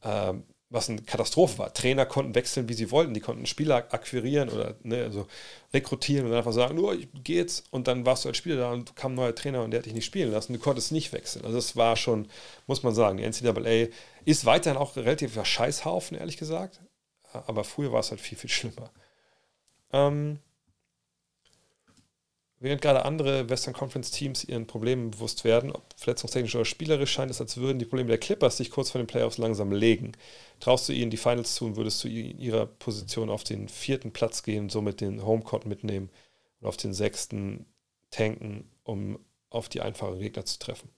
Ähm, 0.03 0.45
was 0.69 0.89
eine 0.89 1.03
Katastrophe 1.03 1.59
war. 1.59 1.73
Trainer 1.73 2.07
konnten 2.07 2.35
wechseln, 2.35 2.69
wie 2.69 2.75
sie 2.75 2.91
wollten. 2.91 3.15
Die 3.15 3.21
konnten 3.21 3.47
Spieler 3.47 3.77
akquirieren 3.77 4.49
oder 4.49 4.75
ne, 4.83 5.05
also 5.05 5.27
rekrutieren 5.73 6.27
und 6.27 6.35
einfach 6.35 6.53
sagen, 6.53 6.75
nur, 6.75 6.95
ich 6.95 7.09
gehe 7.23 7.47
und 7.71 7.87
dann 7.87 8.05
warst 8.05 8.25
du 8.25 8.29
als 8.29 8.39
Spieler 8.39 8.57
da 8.57 8.73
und 8.73 8.97
kam 8.97 9.13
ein 9.13 9.17
neuer 9.17 9.35
Trainer 9.35 9.63
und 9.63 9.71
der 9.71 9.79
hat 9.79 9.87
dich 9.87 9.95
nicht 9.95 10.05
spielen 10.05 10.33
lassen. 10.33 10.53
Du 10.53 10.59
konntest 10.59 10.91
nicht 10.91 11.13
wechseln. 11.13 11.45
Also 11.45 11.57
das 11.57 11.77
war 11.77 11.97
schon, 11.97 12.29
muss 12.67 12.83
man 12.83 12.95
sagen, 12.95 13.19
die 13.19 13.25
NCAA 13.25 13.93
ist 14.25 14.45
weiterhin 14.45 14.79
auch 14.79 14.97
relativ 14.97 15.43
Scheißhaufen, 15.43 16.17
ehrlich 16.19 16.37
gesagt. 16.37 16.81
Aber 17.33 17.65
früher 17.65 17.93
war 17.93 18.01
es 18.01 18.11
halt 18.11 18.21
viel, 18.21 18.39
viel 18.39 18.51
schlimmer. 18.51 18.91
Ähm, 19.93 20.41
Während 22.59 22.81
gerade 22.81 23.05
andere 23.05 23.51
Western 23.51 23.75
Conference 23.75 24.11
Teams 24.11 24.43
ihren 24.43 24.67
Problemen 24.67 25.11
bewusst 25.11 25.45
werden, 25.45 25.73
ob 25.73 25.85
verletzungstechnisch 25.97 26.55
oder 26.55 26.65
spielerisch, 26.65 27.13
scheint 27.13 27.31
es, 27.31 27.41
als 27.41 27.59
würden 27.59 27.79
die 27.79 27.85
Probleme 27.85 28.09
der 28.09 28.19
Clippers 28.19 28.57
sich 28.57 28.71
kurz 28.71 28.91
vor 28.91 28.99
den 28.99 29.07
Playoffs 29.07 29.37
langsam 29.37 29.73
legen. 29.73 30.13
Traust 30.61 30.89
du 30.89 30.95
ihnen 30.95 31.11
die 31.11 31.19
Finals 31.19 31.55
zu 31.55 31.67
und 31.67 31.77
würdest 31.77 32.03
du 32.03 32.09
in 32.09 32.39
ihrer 32.39 32.65
Position 32.65 33.29
auf 33.29 33.45
den 33.45 33.69
vierten 33.69 34.11
Platz 34.11 34.43
gehen 34.43 34.71
somit 34.71 35.03
den 35.03 35.25
Homecourt 35.25 35.67
mitnehmen 35.67 36.09
und 36.61 36.69
auf 36.69 36.79
den 36.79 36.95
sechsten 36.95 37.67
tanken, 38.11 38.71
um 38.85 39.19
auf 39.51 39.69
die 39.69 39.83
einfachen 39.83 40.19
Gegner 40.19 40.47
zu 40.47 40.59
treffen? 40.59 40.89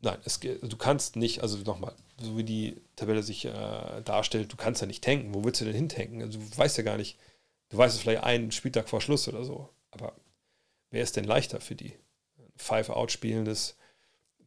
Nein, 0.00 0.18
es, 0.24 0.38
du 0.38 0.76
kannst 0.76 1.16
nicht, 1.16 1.42
also 1.42 1.58
nochmal, 1.58 1.94
so 2.20 2.38
wie 2.38 2.44
die 2.44 2.80
Tabelle 2.94 3.24
sich 3.24 3.46
äh, 3.46 4.00
darstellt, 4.04 4.52
du 4.52 4.56
kannst 4.56 4.80
ja 4.80 4.86
nicht 4.86 5.02
tanken. 5.02 5.34
Wo 5.34 5.42
willst 5.42 5.60
du 5.60 5.64
denn 5.64 5.74
hintanken? 5.74 6.22
Also 6.22 6.38
du 6.38 6.56
weißt 6.56 6.78
ja 6.78 6.84
gar 6.84 6.96
nicht, 6.96 7.18
du 7.70 7.76
weißt 7.76 7.96
es 7.96 8.00
vielleicht 8.00 8.22
einen 8.22 8.52
Spieltag 8.52 8.88
vor 8.88 9.00
Schluss 9.00 9.26
oder 9.26 9.44
so. 9.44 9.68
Aber 9.90 10.14
wer 10.90 11.02
ist 11.02 11.16
denn 11.16 11.24
leichter 11.24 11.60
für 11.60 11.74
die? 11.74 11.94
Five-Out 12.56 13.10
spielendes 13.10 13.76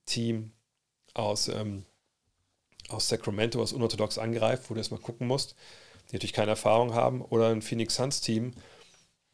Team 0.05 0.51
aus, 1.13 1.47
ähm, 1.47 1.85
aus 2.89 3.07
Sacramento, 3.07 3.59
was 3.59 3.73
unorthodox 3.73 4.17
angreift, 4.17 4.69
wo 4.69 4.73
du 4.73 4.79
erstmal 4.79 4.99
gucken 4.99 5.27
musst, 5.27 5.55
die 6.09 6.15
natürlich 6.15 6.33
keine 6.33 6.51
Erfahrung 6.51 6.93
haben, 6.93 7.21
oder 7.21 7.49
ein 7.49 7.61
Phoenix 7.61 7.95
Suns-Team, 7.95 8.53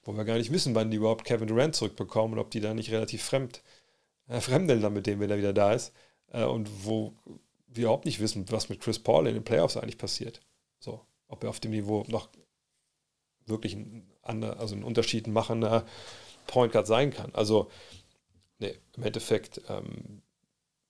wo 0.03 0.13
wir 0.13 0.25
gar 0.25 0.37
nicht 0.37 0.51
wissen, 0.51 0.75
wann 0.75 0.91
die 0.91 0.97
überhaupt 0.97 1.25
Kevin 1.25 1.47
Durant 1.47 1.75
zurückbekommen 1.75 2.33
und 2.33 2.39
ob 2.39 2.51
die 2.51 2.61
da 2.61 2.73
nicht 2.73 2.91
relativ 2.91 3.23
fremd, 3.23 3.61
äh, 4.27 4.39
fremdeln 4.39 4.81
dann 4.81 4.93
mit 4.93 5.07
dem, 5.07 5.19
wenn 5.19 5.29
er 5.29 5.37
wieder 5.37 5.53
da 5.53 5.73
ist. 5.73 5.93
Äh, 6.31 6.45
und 6.45 6.85
wo 6.85 7.13
wir 7.67 7.83
überhaupt 7.83 8.05
nicht 8.05 8.19
wissen, 8.19 8.45
was 8.49 8.69
mit 8.69 8.79
Chris 8.79 8.99
Paul 8.99 9.27
in 9.27 9.33
den 9.33 9.43
Playoffs 9.43 9.77
eigentlich 9.77 9.97
passiert. 9.97 10.41
So, 10.79 11.05
ob 11.27 11.43
er 11.43 11.49
auf 11.49 11.59
dem 11.59 11.71
Niveau 11.71 12.03
noch 12.07 12.29
wirklich 13.45 13.73
ein, 13.73 14.09
also 14.29 14.75
einen 14.75 14.83
Unterschied 14.83 15.27
machender 15.27 15.85
Point 16.47 16.71
Guard 16.71 16.87
sein 16.87 17.11
kann. 17.11 17.33
Also, 17.33 17.69
nee, 18.59 18.75
im 18.95 19.03
Endeffekt, 19.03 19.61
ähm, 19.69 20.21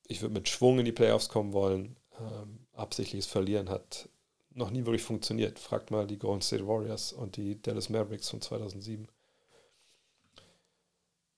ich 0.08 0.22
würde 0.22 0.34
mit 0.34 0.50
Schwung 0.50 0.80
in 0.80 0.86
die 0.86 0.92
Playoffs 0.92 1.30
kommen 1.30 1.54
wollen. 1.54 1.96
Ähm, 2.20 2.66
absichtliches 2.74 3.28
Verlieren 3.28 3.70
hat 3.70 4.10
noch 4.52 4.72
nie 4.72 4.86
wirklich 4.86 5.04
funktioniert. 5.04 5.60
Fragt 5.60 5.92
mal 5.92 6.08
die 6.08 6.18
Golden 6.18 6.42
State 6.42 6.68
Warriors 6.68 7.14
und 7.14 7.38
die 7.38 7.62
Dallas 7.62 7.90
Mavericks 7.90 8.30
von 8.30 8.42
2007. 8.42 9.08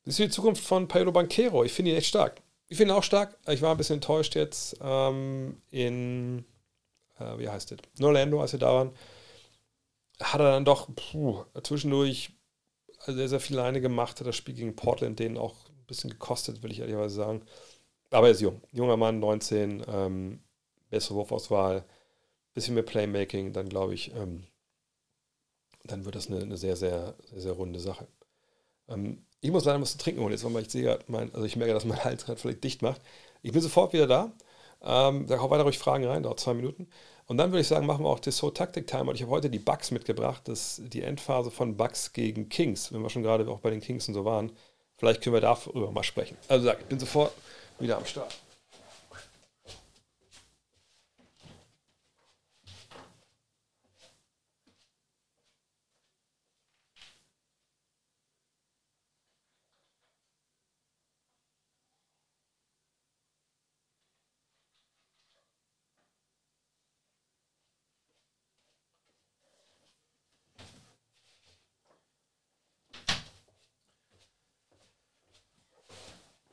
Das 0.04 0.14
ist 0.14 0.20
die 0.20 0.30
Zukunft 0.30 0.64
von 0.64 0.88
Paolo 0.88 1.12
Banquero. 1.12 1.64
Ich 1.64 1.74
finde 1.74 1.92
ihn 1.92 1.98
echt 1.98 2.08
stark. 2.08 2.42
Ich 2.68 2.78
finde 2.78 2.94
ihn 2.94 2.98
auch 2.98 3.04
stark. 3.04 3.38
Ich 3.48 3.62
war 3.62 3.72
ein 3.72 3.78
bisschen 3.78 3.96
enttäuscht 3.96 4.36
jetzt 4.36 4.78
ähm, 4.82 5.62
in, 5.70 6.46
äh, 7.20 7.38
wie 7.38 7.50
heißt 7.50 7.72
das, 7.72 7.80
in 7.98 8.06
Orlando, 8.06 8.42
als 8.42 8.54
wir 8.54 8.60
da 8.60 8.74
waren 8.74 8.92
hat 10.22 10.42
er 10.42 10.52
dann 10.52 10.66
doch 10.66 10.90
puh, 10.96 11.44
zwischendurch 11.64 12.32
sehr, 13.06 13.28
sehr 13.28 13.40
viel 13.40 13.60
alleine 13.60 13.82
gemacht. 13.82 14.20
Hat 14.20 14.28
das 14.28 14.36
Spiel 14.36 14.56
gegen 14.56 14.76
Portland 14.76 15.20
den 15.20 15.38
auch 15.38 15.56
ein 15.70 15.86
bisschen 15.88 16.10
gekostet, 16.10 16.64
will 16.64 16.72
ich 16.72 16.80
ehrlicherweise 16.80 17.16
sagen. 17.16 17.42
Aber 18.12 18.28
er 18.28 18.34
ist 18.34 18.42
jung. 18.42 18.62
Junger 18.72 18.98
Mann, 18.98 19.20
19, 19.20 19.84
ähm, 19.88 20.42
bessere 20.90 21.16
Wurfauswahl, 21.16 21.86
bisschen 22.54 22.76
mehr 22.76 22.84
Playmaking, 22.84 23.54
dann 23.54 23.70
glaube 23.70 23.94
ich, 23.94 24.14
ähm, 24.16 24.46
dann 25.86 26.06
wird 26.06 26.16
das 26.16 26.28
eine, 26.28 26.42
eine, 26.42 26.58
sehr, 26.58 26.76
sehr, 26.76 27.16
sehr, 27.30 27.42
sehr 27.42 27.54
runde 27.54 27.80
Sache. 27.80 28.08
Ähm, 28.90 29.26
ich 29.42 29.52
muss 29.52 29.66
leider 29.66 29.82
was 29.82 29.94
zu 29.94 29.98
trinken 29.98 30.22
holen, 30.22 30.32
jetzt, 30.32 30.44
weil 30.44 30.64
ich 30.64 30.72
sehe, 30.72 31.00
mein, 31.08 31.34
also 31.34 31.46
ich 31.46 31.56
merke, 31.56 31.74
dass 31.74 31.86
mein 31.86 32.04
Hals 32.04 32.26
gerade 32.26 32.40
vielleicht 32.40 32.64
dicht 32.64 32.82
macht. 32.82 33.02
Ich 33.42 33.52
bin 33.54 33.62
sofort 33.62 33.94
wieder 33.94 34.08
da. 34.08 34.34
Ähm, 34.84 35.28
da 35.28 35.40
hau 35.40 35.50
weiter 35.50 35.64
ruhig 35.64 35.80
Fragen 35.80 36.06
rein, 36.06 36.24
dauert 36.24 36.40
zwei 36.40 36.54
Minuten. 36.54 36.88
Und 37.32 37.38
dann 37.38 37.52
würde 37.52 37.62
ich 37.62 37.68
sagen, 37.70 37.86
machen 37.86 38.04
wir 38.04 38.10
auch 38.10 38.20
das 38.20 38.36
So 38.36 38.50
Taktik 38.50 38.88
Time. 38.88 39.06
Und 39.06 39.16
ich 39.16 39.22
habe 39.22 39.32
heute 39.32 39.50
die 39.50 39.58
Bugs 39.58 39.90
mitgebracht, 39.92 40.42
das 40.50 40.82
die 40.84 41.02
Endphase 41.02 41.50
von 41.50 41.78
Bugs 41.78 42.12
gegen 42.12 42.50
Kings, 42.50 42.92
wenn 42.92 43.02
wir 43.02 43.10
schon 43.10 43.24
gerade 43.24 43.50
auch 43.50 43.60
bei 43.60 43.70
den 43.70 43.80
Kings 43.80 44.10
und 44.10 44.16
so 44.16 44.26
waren. 44.26 44.52
Vielleicht 44.98 45.22
können 45.22 45.36
wir 45.36 45.40
darüber 45.40 45.92
mal 45.92 46.04
sprechen. 46.04 46.36
Also 46.50 46.70
ich 46.70 46.86
bin 46.88 47.00
sofort 47.00 47.32
wieder 47.80 47.96
am 47.96 48.06
Start. 48.06 48.38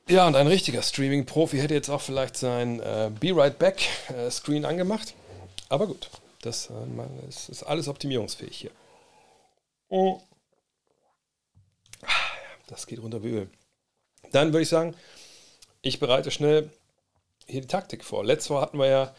Ja, 0.09 0.25
und 0.25 0.35
ein 0.35 0.47
richtiger 0.47 0.81
Streaming-Profi 0.81 1.59
hätte 1.59 1.75
jetzt 1.75 1.89
auch 1.89 2.01
vielleicht 2.01 2.35
sein 2.35 2.79
äh, 2.79 3.11
Be 3.19 3.35
Right 3.35 3.59
Back 3.59 3.87
äh, 4.09 4.31
Screen 4.31 4.65
angemacht. 4.65 5.13
Aber 5.69 5.85
gut, 5.85 6.09
das 6.41 6.71
äh, 6.71 7.27
ist, 7.29 7.49
ist, 7.49 7.61
alles 7.61 7.87
optimierungsfähig 7.87 8.57
hier. 8.57 8.71
Oh. 9.87 10.19
Das 12.65 12.87
geht 12.87 13.03
runter 13.03 13.23
wie 13.23 13.29
Öl. 13.29 13.49
Dann 14.31 14.47
würde 14.47 14.63
ich 14.63 14.69
sagen, 14.69 14.95
ich 15.83 15.99
bereite 15.99 16.31
schnell 16.31 16.71
hier 17.45 17.61
die 17.61 17.67
Taktik 17.67 18.03
vor. 18.03 18.25
Letztes 18.25 18.49
Mal 18.49 18.61
hatten 18.61 18.79
wir 18.79 18.87
ja, 18.87 19.15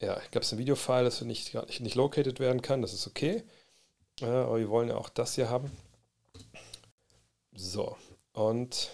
ja, 0.00 0.14
glaube, 0.30 0.44
es 0.44 0.52
ein 0.52 0.58
Videofile, 0.58 1.02
das 1.02 1.20
nicht, 1.22 1.54
nicht, 1.54 1.80
nicht 1.80 1.96
located 1.96 2.38
werden 2.38 2.62
kann. 2.62 2.82
Das 2.82 2.92
ist 2.92 3.08
okay. 3.08 3.42
Aber 4.20 4.60
wir 4.60 4.68
wollen 4.68 4.90
ja 4.90 4.96
auch 4.96 5.08
das 5.08 5.34
hier 5.34 5.50
haben. 5.50 5.72
So, 7.52 7.96
und 8.32 8.92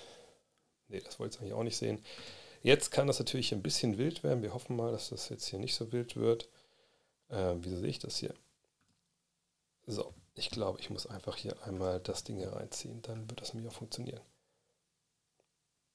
Nee, 0.88 1.00
das 1.00 1.18
wollte 1.18 1.36
ich 1.36 1.40
eigentlich 1.40 1.54
auch 1.54 1.62
nicht 1.62 1.76
sehen. 1.76 2.02
Jetzt 2.62 2.90
kann 2.90 3.06
das 3.06 3.18
natürlich 3.18 3.52
ein 3.52 3.62
bisschen 3.62 3.98
wild 3.98 4.24
werden. 4.24 4.42
Wir 4.42 4.54
hoffen 4.54 4.76
mal, 4.76 4.90
dass 4.90 5.10
das 5.10 5.28
jetzt 5.28 5.46
hier 5.46 5.58
nicht 5.58 5.74
so 5.74 5.92
wild 5.92 6.16
wird. 6.16 6.48
Äh, 7.28 7.54
wieso 7.60 7.76
sehe 7.76 7.90
ich 7.90 7.98
das 7.98 8.16
hier? 8.16 8.34
So, 9.86 10.12
ich 10.34 10.50
glaube, 10.50 10.80
ich 10.80 10.90
muss 10.90 11.06
einfach 11.06 11.36
hier 11.36 11.56
einmal 11.64 12.00
das 12.00 12.24
Ding 12.24 12.38
hier 12.38 12.52
reinziehen. 12.52 13.02
Dann 13.02 13.28
wird 13.30 13.40
das 13.40 13.54
mir 13.54 13.68
auch 13.68 13.72
funktionieren. 13.72 14.20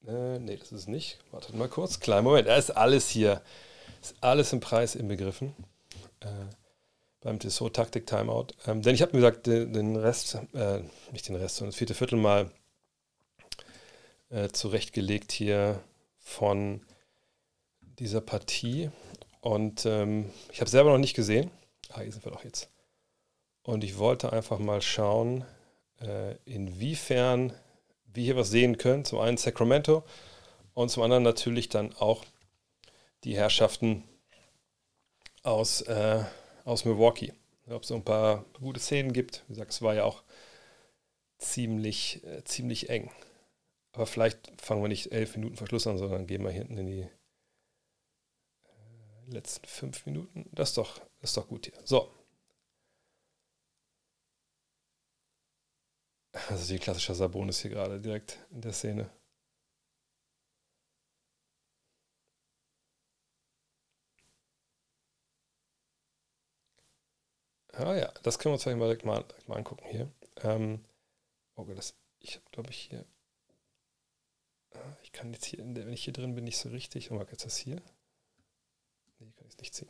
Äh, 0.08 0.40
nee, 0.40 0.58
das 0.58 0.72
ist 0.72 0.88
nicht. 0.88 1.20
Wartet 1.32 1.56
mal 1.56 1.70
kurz. 1.70 2.00
Kleinen 2.00 2.26
Moment. 2.26 2.48
Da 2.48 2.56
ist 2.56 2.72
alles 2.72 3.10
hier. 3.10 3.42
Ist 4.02 4.16
alles 4.22 4.54
im 4.54 4.60
Preis 4.60 4.96
inbegriffen. 4.96 5.54
Äh, 6.22 6.28
beim 7.22 7.40
Tissot 7.40 7.76
Taktik 7.76 8.06
Timeout. 8.06 8.48
Ähm, 8.66 8.82
denn 8.82 8.96
ich 8.96 9.02
habe 9.02 9.14
mir 9.14 9.22
gesagt, 9.22 9.48
den, 9.48 9.74
den 9.74 9.96
Rest, 9.96 10.38
äh, 10.54 10.82
nicht 11.12 11.28
den 11.28 11.36
Rest, 11.36 11.58
sondern 11.58 11.72
das 11.72 11.78
vierte 11.78 11.94
Viertel 11.94 12.18
mal 12.18 12.52
äh, 14.34 14.50
zurechtgelegt 14.50 15.32
hier 15.32 15.82
von 16.18 16.82
dieser 18.00 18.22
Partie. 18.22 18.90
Und 19.42 19.86
ähm, 19.86 20.32
ich 20.52 20.60
habe 20.60 20.70
selber 20.70 20.92
noch 20.92 20.98
nicht 20.98 21.16
gesehen. 21.16 21.52
Ah, 21.90 22.02
hier 22.02 22.12
sind 22.12 22.26
wir 22.26 22.32
doch 22.32 22.44
jetzt. 22.44 22.70
Und 23.62 23.84
ich 23.84 23.98
wollte 23.98 24.34
einfach 24.34 24.60
mal 24.60 24.82
schauen, 24.82 25.46
äh, 26.02 26.36
inwiefern 26.46 27.54
wir 28.06 28.24
hier 28.24 28.36
was 28.36 28.50
sehen 28.50 28.78
können. 28.78 29.06
Zum 29.06 29.20
einen 29.20 29.38
Sacramento 29.38 30.04
und 30.74 30.90
zum 30.90 31.04
anderen 31.04 31.24
natürlich 31.24 31.70
dann 31.70 31.94
auch 31.96 32.26
die 33.24 33.36
Herrschaften 33.36 34.04
aus, 35.44 35.82
äh, 35.82 36.24
aus 36.66 36.86
Milwaukee. 36.86 37.34
Ob 37.70 37.84
es 37.84 37.90
so 37.90 37.96
ein 37.96 38.04
paar 38.04 38.46
gute 38.60 38.80
Szenen 38.80 39.14
gibt. 39.14 39.44
Wie 39.48 39.54
gesagt, 39.54 39.72
es 39.72 39.82
war 39.82 39.94
ja 39.94 40.04
auch 40.04 40.24
ziemlich, 41.38 42.24
äh, 42.26 42.44
ziemlich 42.44 42.90
eng. 42.90 43.12
Aber 43.94 44.08
vielleicht 44.08 44.60
fangen 44.62 44.82
wir 44.82 44.88
nicht 44.90 45.12
elf 45.12 45.36
Minuten 45.36 45.56
Verschluss 45.56 45.88
an, 45.88 45.98
sondern 45.98 46.28
gehen 46.28 46.44
wir 46.44 46.52
hinten 46.52 46.78
in 46.78 46.88
die 46.88 47.02
äh, 48.64 49.32
letzten 49.32 49.68
fünf 49.68 50.06
Minuten. 50.06 50.50
Das 50.52 50.70
ist 50.70 50.78
doch, 50.78 51.00
das 51.22 51.32
ist 51.32 51.38
doch 51.38 51.48
gut 51.48 51.66
hier. 51.68 51.80
So. 51.86 52.12
Ist 56.50 56.70
die 56.70 56.80
klassische 56.80 57.14
Sabonis 57.16 57.60
hier 57.62 57.72
gerade 57.72 58.00
direkt 58.02 58.40
in 58.52 58.62
der 58.62 58.74
Szene. 58.74 59.10
Ah 67.74 67.96
ja, 67.96 68.12
das 68.24 68.38
können 68.40 68.52
wir 68.52 68.54
uns 68.54 68.64
vielleicht 68.64 68.80
mal 68.80 68.86
direkt 68.86 69.06
mal, 69.06 69.24
direkt 69.24 69.48
mal 69.48 69.58
angucken 69.58 69.86
hier. 69.90 70.12
Ähm, 70.44 70.84
okay, 71.56 71.74
das, 71.76 71.96
ich 72.20 72.40
glaube 72.52 72.70
ich, 72.70 72.78
hier 72.78 73.06
ich 75.04 75.12
kann 75.12 75.34
jetzt 75.34 75.46
hier, 75.46 75.60
wenn 75.60 75.94
ich 75.94 76.04
hier 76.04 76.14
drin 76.14 76.36
bin, 76.36 76.44
nicht 76.44 76.58
so 76.58 76.70
richtig. 76.70 77.12
Oh, 77.12 77.20
jetzt 77.32 77.46
das 77.46 77.58
hier? 77.58 77.76
Nee, 79.20 79.32
kann 79.36 79.48
ich 79.48 79.54
es 79.54 79.60
nicht 79.60 79.74
ziehen. 79.74 79.90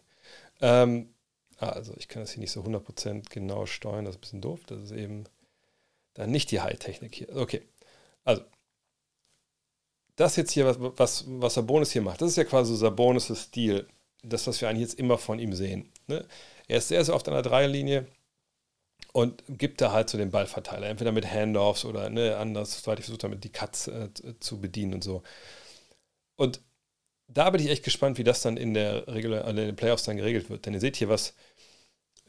Ähm, 0.61 1.13
also 1.57 1.93
ich 1.97 2.07
kann 2.07 2.21
das 2.21 2.31
hier 2.31 2.41
nicht 2.41 2.51
so 2.51 2.61
100% 2.61 3.29
genau 3.29 3.65
steuern, 3.65 4.05
das 4.05 4.15
ist 4.15 4.17
ein 4.17 4.21
bisschen 4.21 4.41
doof. 4.41 4.61
Das 4.67 4.81
ist 4.83 4.91
eben 4.91 5.25
dann 6.13 6.31
nicht 6.31 6.51
die 6.51 6.61
High-Technik 6.61 7.15
hier. 7.15 7.35
Okay, 7.35 7.61
also 8.23 8.43
das 10.15 10.35
jetzt 10.35 10.51
hier, 10.51 10.65
was, 10.65 10.77
was, 10.79 11.25
was 11.27 11.53
Sabonis 11.55 11.91
hier 11.91 12.01
macht, 12.01 12.21
das 12.21 12.29
ist 12.31 12.37
ja 12.37 12.43
quasi 12.43 12.71
so 12.71 12.77
Sabonis' 12.77 13.35
Stil. 13.35 13.87
Das, 14.21 14.47
was 14.47 14.61
wir 14.61 14.69
eigentlich 14.69 14.87
jetzt 14.87 14.99
immer 14.99 15.17
von 15.17 15.39
ihm 15.39 15.53
sehen. 15.53 15.91
Ne? 16.07 16.25
Er 16.67 16.77
ist 16.77 16.87
sehr, 16.87 17.03
sehr 17.03 17.15
oft 17.15 17.27
an 17.27 17.33
der 17.33 17.43
Dreierlinie 17.43 18.07
und 19.11 19.43
gibt 19.47 19.81
da 19.81 19.91
halt 19.91 20.09
so 20.09 20.17
den 20.17 20.31
Ballverteiler. 20.31 20.87
Entweder 20.87 21.11
mit 21.11 21.29
Handoffs 21.29 21.85
oder 21.85 22.09
ne, 22.09 22.37
anders, 22.37 22.85
weil 22.87 22.99
ich 22.99 23.05
versucht 23.05 23.23
damit 23.23 23.43
die 23.43 23.51
Cuts 23.51 23.87
äh, 23.87 24.09
zu 24.39 24.59
bedienen 24.59 24.95
und 24.95 25.03
so. 25.03 25.23
Und 26.35 26.61
da 27.27 27.49
bin 27.49 27.61
ich 27.61 27.69
echt 27.69 27.83
gespannt, 27.83 28.17
wie 28.17 28.23
das 28.23 28.41
dann 28.41 28.57
in 28.57 28.73
der 28.73 29.07
Regular, 29.07 29.47
in 29.47 29.55
den 29.55 29.75
Playoffs 29.75 30.03
dann 30.03 30.17
geregelt 30.17 30.49
wird. 30.49 30.65
Denn 30.65 30.73
ihr 30.73 30.79
seht 30.79 30.95
hier, 30.95 31.09
was, 31.09 31.33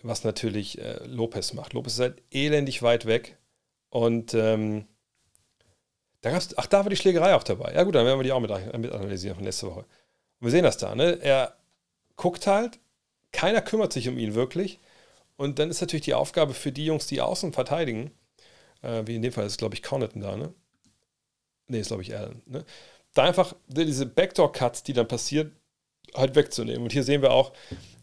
was 0.02 0.24
natürlich 0.24 0.78
äh, 0.78 1.04
Lopez 1.06 1.52
macht. 1.52 1.72
Lopez 1.72 1.94
ist 1.94 2.00
halt 2.00 2.22
elendig 2.30 2.82
weit 2.82 3.06
weg. 3.06 3.38
Und 3.90 4.34
ähm, 4.34 4.86
da 6.20 6.30
gab's, 6.30 6.54
ach, 6.56 6.66
da 6.66 6.84
war 6.84 6.90
die 6.90 6.96
Schlägerei 6.96 7.34
auch 7.34 7.42
dabei. 7.42 7.74
Ja, 7.74 7.82
gut, 7.82 7.94
dann 7.94 8.06
werden 8.06 8.18
wir 8.18 8.24
die 8.24 8.32
auch 8.32 8.40
mit, 8.40 8.50
mit 8.78 8.92
analysieren 8.92 9.36
von 9.36 9.44
letzter 9.44 9.68
Woche. 9.68 9.80
Und 9.80 10.46
wir 10.46 10.50
sehen 10.50 10.64
das 10.64 10.78
da, 10.78 10.94
ne? 10.94 11.18
Er 11.20 11.56
guckt 12.16 12.46
halt, 12.46 12.78
keiner 13.32 13.60
kümmert 13.60 13.92
sich 13.92 14.08
um 14.08 14.18
ihn 14.18 14.34
wirklich. 14.34 14.78
Und 15.36 15.58
dann 15.58 15.70
ist 15.70 15.80
natürlich 15.80 16.04
die 16.04 16.14
Aufgabe 16.14 16.54
für 16.54 16.72
die 16.72 16.86
Jungs, 16.86 17.06
die 17.06 17.20
außen 17.20 17.52
verteidigen, 17.52 18.12
äh, 18.82 19.02
wie 19.06 19.16
in 19.16 19.22
dem 19.22 19.32
Fall 19.32 19.46
ist, 19.46 19.58
glaube 19.58 19.74
ich, 19.74 19.82
Connaughton 19.82 20.22
da, 20.22 20.36
ne? 20.36 20.54
Ne, 21.66 21.78
ist, 21.78 21.88
glaube 21.88 22.02
ich, 22.02 22.16
Allen, 22.16 22.42
ne? 22.46 22.64
Da 23.14 23.24
einfach 23.24 23.54
diese 23.68 24.06
Backdoor-Cuts, 24.06 24.82
die 24.82 24.92
dann 24.92 25.08
passieren, 25.08 25.56
halt 26.14 26.34
wegzunehmen. 26.34 26.82
Und 26.82 26.92
hier 26.92 27.04
sehen 27.04 27.22
wir 27.22 27.32
auch, 27.32 27.52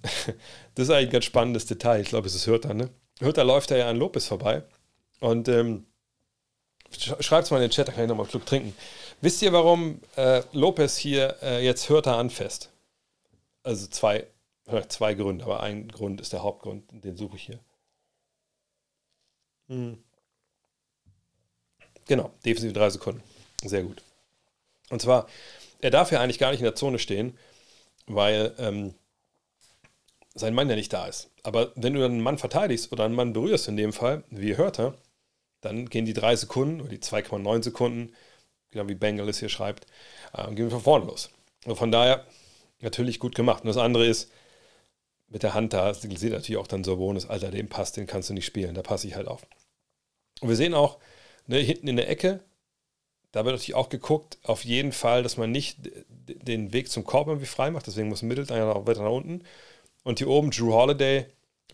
das 0.76 0.88
ist 0.88 0.90
eigentlich 0.90 1.10
ein 1.10 1.14
ganz 1.14 1.26
spannendes 1.26 1.66
Detail. 1.66 2.02
Ich 2.02 2.10
glaube, 2.10 2.28
es 2.28 2.36
ist 2.36 2.48
Hürter, 2.48 2.74
ne? 2.74 2.90
Hürter 3.20 3.44
läuft 3.44 3.72
da 3.72 3.78
ja 3.78 3.90
an 3.90 3.98
Lopez 3.98 4.26
vorbei. 4.26 4.64
Und 5.20 5.48
ähm, 5.48 5.86
Schreibt 7.00 7.46
es 7.46 7.52
mal 7.52 7.58
in 7.58 7.64
den 7.64 7.72
Chat, 7.72 7.88
da 7.88 7.94
kann 7.94 8.04
ich 8.04 8.10
nochmal 8.10 8.26
einen 8.26 8.32
Schluck 8.32 8.46
trinken. 8.46 8.76
Wisst 9.22 9.42
ihr, 9.42 9.54
warum 9.54 10.02
äh, 10.18 10.42
Lopez 10.52 10.98
hier 10.98 11.38
äh, 11.42 11.64
jetzt 11.64 11.90
Hörter 11.90 12.18
anfasst? 12.18 12.70
Also 13.64 13.88
zwei, 13.88 14.28
zwei 14.88 15.14
Gründe, 15.14 15.46
aber 15.46 15.62
ein 15.62 15.88
Grund 15.88 16.22
ist 16.22 16.34
der 16.34 16.44
Hauptgrund, 16.44 16.86
den 16.92 17.18
suche 17.18 17.36
ich 17.36 17.44
hier. 17.44 17.60
Hm. 19.68 20.04
Genau, 22.08 22.32
defensive 22.46 22.74
drei 22.74 22.90
Sekunden. 22.90 23.24
Sehr 23.64 23.84
gut. 23.84 24.02
Und 24.90 25.02
zwar, 25.02 25.28
er 25.80 25.92
darf 25.92 26.12
ja 26.12 26.20
eigentlich 26.20 26.40
gar 26.40 26.52
nicht 26.52 26.60
in 26.60 26.66
der 26.66 26.76
Zone 26.76 27.00
stehen, 27.00 27.38
weil 28.08 28.54
ähm, 28.58 28.94
sein 30.34 30.54
Mann 30.54 30.70
ja 30.70 30.76
nicht 30.76 30.92
da 30.92 31.08
ist. 31.08 31.30
Aber 31.44 31.72
wenn 31.76 31.94
du 31.94 32.02
dann 32.02 32.12
einen 32.12 32.22
Mann 32.22 32.38
verteidigst 32.38 32.92
oder 32.92 33.06
einen 33.06 33.16
Mann 33.16 33.34
berührst, 33.34 33.68
in 33.68 33.78
dem 33.78 33.94
Fall, 33.94 34.24
wie 34.30 34.58
Hörter, 34.58 34.96
dann 35.62 35.88
gehen 35.90 36.06
die 36.06 36.14
drei 36.14 36.36
Sekunden 36.36 36.82
oder 36.82 36.90
die 36.90 37.00
2,9 37.00 37.64
Sekunden, 37.64 38.14
genau 38.72 38.88
wie 38.88 38.96
Bengal 38.96 39.30
es 39.30 39.40
hier 39.40 39.50
schreibt, 39.50 39.86
äh, 40.34 40.48
gehen 40.48 40.66
wir 40.66 40.72
von 40.72 40.82
vorne 40.82 41.06
los. 41.06 41.30
Und 41.66 41.76
von 41.76 41.92
daher 41.92 42.26
natürlich 42.80 43.20
gut 43.20 43.36
gemacht. 43.36 43.64
Und 43.64 43.68
das 43.68 43.78
andere 43.78 44.06
ist, 44.06 44.32
mit 45.32 45.44
der 45.44 45.54
Hand 45.54 45.74
da 45.74 45.94
sieht 45.94 46.32
natürlich 46.32 46.58
auch 46.58 46.68
dann 46.68 46.84
so 46.84 46.98
Bonus, 46.98 47.28
Alter, 47.28 47.52
dem 47.52 47.70
passt, 47.70 47.98
den 47.98 48.06
kannst 48.06 48.30
du 48.30 48.34
nicht 48.34 48.46
spielen, 48.46 48.76
da 48.76 48.82
passe 48.82 49.08
ich 49.08 49.16
halt 49.16 49.28
auf. 49.28 49.48
Und 50.42 50.50
wir 50.50 50.56
sehen 50.56 50.74
auch, 50.74 51.00
ne, 51.48 51.58
hinten 51.58 51.88
in 51.88 51.96
der 51.96 52.10
Ecke, 52.10 52.42
da 53.32 53.46
wird 53.46 53.56
natürlich 53.56 53.76
auch 53.76 53.90
geguckt, 53.90 54.38
auf 54.44 54.66
jeden 54.66 54.92
Fall, 54.92 55.24
dass 55.24 55.38
man 55.38 55.52
nicht 55.52 55.78
den 56.10 56.74
Weg 56.74 56.90
zum 56.90 57.06
Korb 57.06 57.28
irgendwie 57.28 57.46
frei 57.48 57.72
macht, 57.72 57.88
deswegen 57.88 58.10
muss 58.10 58.22
Middleton 58.22 58.86
weiter 58.86 59.04
nach 59.04 59.12
unten. 59.12 59.44
Und 60.04 60.20
hier 60.20 60.28
oben 60.28 60.52
Drew 60.52 60.74
Holiday, 60.74 61.26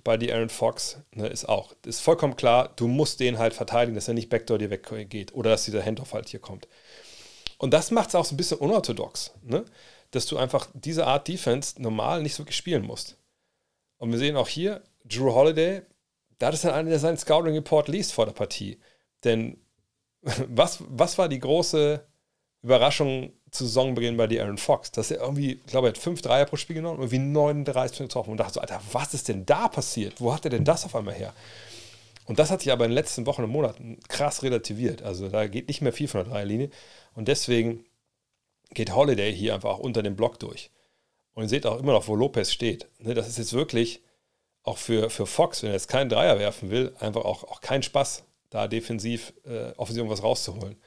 bei 0.04 0.18
die 0.18 0.32
Aaron 0.32 0.50
Fox 0.50 0.98
ne, 1.14 1.28
ist 1.28 1.50
auch, 1.50 1.74
ist 1.86 2.02
vollkommen 2.02 2.36
klar, 2.36 2.72
du 2.76 2.88
musst 2.88 3.20
den 3.20 3.40
halt 3.40 3.54
verteidigen, 3.54 3.96
dass 3.96 4.08
er 4.08 4.14
nicht 4.14 4.30
Backdoor 4.30 4.60
dir 4.60 4.70
weggeht 4.70 5.34
oder 5.34 5.50
dass 5.50 5.66
dieser 5.66 5.84
Handoff 5.84 6.14
halt 6.14 6.30
hier 6.30 6.40
kommt. 6.40 6.68
Und 7.58 7.74
das 7.74 7.90
macht 7.90 8.10
es 8.10 8.16
auch 8.16 8.26
so 8.26 8.36
ein 8.36 8.38
bisschen 8.38 8.60
unorthodox, 8.60 9.34
ne? 9.42 9.66
dass 10.12 10.28
du 10.28 10.38
einfach 10.38 10.68
diese 10.74 11.08
Art 11.08 11.28
Defense 11.28 11.82
normal 11.82 12.22
nicht 12.22 12.36
so 12.36 12.44
wirklich 12.44 12.56
spielen 12.56 12.86
musst. 12.86 13.16
Und 13.98 14.11
wir 14.11 14.19
sehen 14.19 14.36
auch 14.36 14.48
hier, 14.48 14.84
Drew 15.06 15.34
Holiday, 15.34 15.82
da 16.40 16.49
es 16.49 16.61
dann 16.61 16.74
einer, 16.74 16.90
der 16.90 16.99
seinen 16.99 17.18
Scouting 17.18 17.53
Report 17.53 17.88
liest 17.88 18.14
vor 18.14 18.26
der 18.26 18.34
Partie. 18.34 18.80
Denn 19.24 19.57
was, 20.48 20.84
was 20.88 21.18
war 21.18 21.30
die 21.30 21.40
große 21.40 22.06
Überraschung 22.64 23.34
zu 23.52 23.65
Saisonbeginn 23.65 24.18
bei 24.18 24.28
die 24.28 24.40
Aaron 24.41 24.57
Fox, 24.57 24.91
dass 24.91 25.11
er 25.11 25.22
irgendwie, 25.22 25.53
ich 25.53 25.65
glaube, 25.68 25.88
er 25.88 25.91
hat 25.91 25.98
fünf 25.98 26.22
Dreier 26.22 26.45
pro 26.45 26.57
Spiel 26.57 26.76
genommen 26.76 26.98
und 26.98 27.06
irgendwie 27.06 27.19
39 27.19 27.99
getroffen 27.99 28.32
und 28.32 28.38
dachte 28.38 28.56
so, 28.56 28.61
Alter, 28.61 28.82
was 28.91 29.14
ist 29.14 29.30
denn 29.30 29.45
da 29.45 29.68
passiert? 29.68 30.19
Wo 30.19 30.34
hat 30.34 30.45
er 30.45 30.52
denn 30.52 30.65
das 30.65 30.86
auf 30.86 30.95
einmal 30.95 31.14
her? 31.14 31.34
Und 32.26 32.40
das 32.40 32.52
hat 32.52 32.61
sich 32.61 32.72
aber 32.72 32.84
in 32.84 32.91
den 32.91 32.95
letzten 32.95 33.26
Wochen 33.26 33.44
und 33.44 33.52
Monaten 33.52 33.99
krass 34.10 34.44
relativiert. 34.44 35.02
Also 35.02 35.30
da 35.30 35.48
geht 35.48 35.69
nicht 35.69 35.82
mehr 35.82 35.94
viel 35.94 36.10
von 36.10 36.24
der 36.24 36.32
Dreierlinie 36.32 36.69
und 37.14 37.30
deswegen 37.30 37.86
geht 38.72 38.94
Holiday 38.94 39.34
hier 39.34 39.53
einfach 39.53 39.69
auch 39.69 39.80
unter 39.80 40.03
dem 40.03 40.18
Block 40.18 40.40
durch. 40.40 40.69
Und 41.38 41.44
ihr 41.44 41.50
seht 41.50 41.68
auch 41.68 41.80
immer 41.80 41.94
noch, 41.94 42.08
wo 42.08 42.16
Lopez 42.16 42.52
steht. 42.52 42.88
Ne, 42.98 43.14
das 43.14 43.28
ist 43.28 43.38
jetzt 43.38 43.54
wirklich 43.54 44.02
auch 44.64 44.80
für, 44.80 45.12
für 45.12 45.28
Fox, 45.28 45.62
wenn 45.62 45.70
er 45.70 45.76
jetzt 45.76 45.88
keinen 45.88 46.10
Dreier 46.10 46.40
werfen 46.40 46.72
will, 46.72 46.96
einfach 47.00 47.26
auch, 47.26 47.44
auch 47.44 47.62
kein 47.62 47.84
Spaß, 47.84 48.24
da 48.50 48.68
defensiv 48.68 49.34
äh, 49.46 49.72
offensiv 49.78 50.10
was 50.10 50.24
rauszuholen 50.24 50.78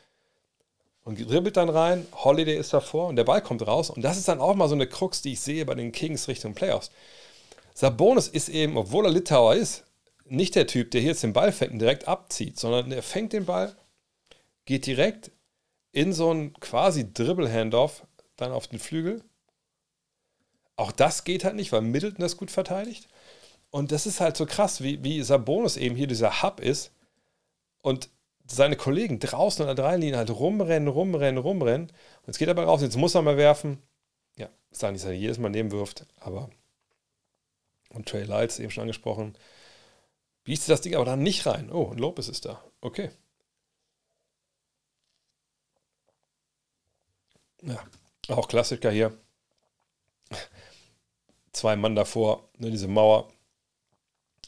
und 1.04 1.30
dribbelt 1.30 1.56
dann 1.56 1.68
rein, 1.68 2.04
Holiday 2.12 2.56
ist 2.56 2.72
davor 2.72 3.06
und 3.06 3.16
der 3.16 3.24
Ball 3.24 3.40
kommt 3.42 3.64
raus. 3.64 3.90
Und 3.90 4.02
das 4.02 4.18
ist 4.18 4.26
dann 4.26 4.40
auch 4.40 4.56
mal 4.56 4.68
so 4.68 4.74
eine 4.74 4.88
Krux, 4.88 5.22
die 5.22 5.34
ich 5.34 5.40
sehe 5.40 5.64
bei 5.64 5.74
den 5.74 5.92
Kings 5.92 6.26
Richtung 6.26 6.54
Playoffs. 6.54 6.90
Sabonis 7.72 8.26
ist 8.26 8.48
eben, 8.48 8.76
obwohl 8.76 9.06
er 9.06 9.12
Litauer 9.12 9.54
ist, 9.54 9.84
nicht 10.26 10.56
der 10.56 10.66
Typ, 10.66 10.90
der 10.90 11.00
hier 11.00 11.10
jetzt 11.10 11.22
den 11.22 11.32
Ball 11.32 11.52
fängt 11.52 11.72
und 11.72 11.78
direkt 11.78 12.08
abzieht, 12.08 12.58
sondern 12.58 12.90
er 12.90 13.02
fängt 13.04 13.32
den 13.32 13.46
Ball, 13.46 13.76
geht 14.64 14.86
direkt 14.86 15.30
in 15.92 16.12
so 16.12 16.30
einen 16.30 16.54
quasi 16.54 17.12
Dribble-Handoff 17.12 18.02
dann 18.36 18.52
auf 18.52 18.66
den 18.66 18.80
Flügel. 18.80 19.22
Auch 20.80 20.92
das 20.92 21.24
geht 21.24 21.44
halt 21.44 21.56
nicht, 21.56 21.72
weil 21.72 21.82
Middleton 21.82 22.22
das 22.22 22.38
gut 22.38 22.50
verteidigt. 22.50 23.06
Und 23.70 23.92
das 23.92 24.06
ist 24.06 24.18
halt 24.18 24.34
so 24.38 24.46
krass, 24.46 24.82
wie, 24.82 25.04
wie 25.04 25.22
Sabonis 25.22 25.76
eben 25.76 25.94
hier 25.94 26.06
dieser 26.06 26.42
Hub 26.42 26.58
ist. 26.58 26.90
Und 27.82 28.08
seine 28.46 28.76
Kollegen 28.76 29.18
draußen 29.18 29.60
an 29.62 29.76
der 29.76 29.84
Dreilinie 29.84 30.16
halt 30.16 30.30
rumrennen, 30.30 30.88
rumrennen, 30.88 31.36
rumrennen. 31.36 31.88
Und 31.88 32.26
jetzt 32.28 32.38
geht 32.38 32.48
er 32.48 32.54
mal 32.54 32.64
raus, 32.64 32.80
jetzt 32.80 32.96
muss 32.96 33.14
er 33.14 33.20
mal 33.20 33.36
werfen. 33.36 33.82
Ja, 34.38 34.48
ist 34.70 34.82
da 34.82 34.90
nicht, 34.90 35.04
dass 35.04 35.10
er 35.10 35.16
jedes 35.18 35.36
Mal 35.36 35.50
nebenwirft, 35.50 36.06
aber. 36.18 36.48
Und 37.90 38.08
Trey 38.08 38.24
Lights 38.24 38.58
eben 38.58 38.70
schon 38.70 38.82
angesprochen. 38.82 39.36
Biest 40.44 40.66
das 40.70 40.80
Ding 40.80 40.94
aber 40.94 41.04
dann 41.04 41.22
nicht 41.22 41.44
rein. 41.44 41.70
Oh, 41.70 41.82
und 41.82 42.00
Lopez 42.00 42.28
ist 42.28 42.46
da. 42.46 42.64
Okay. 42.80 43.10
Ja, 47.60 47.84
auch 48.28 48.48
Klassiker 48.48 48.90
hier. 48.90 49.12
Zwei 51.52 51.76
Mann 51.76 51.96
davor, 51.96 52.48
ne, 52.58 52.70
diese 52.70 52.88
Mauer. 52.88 53.28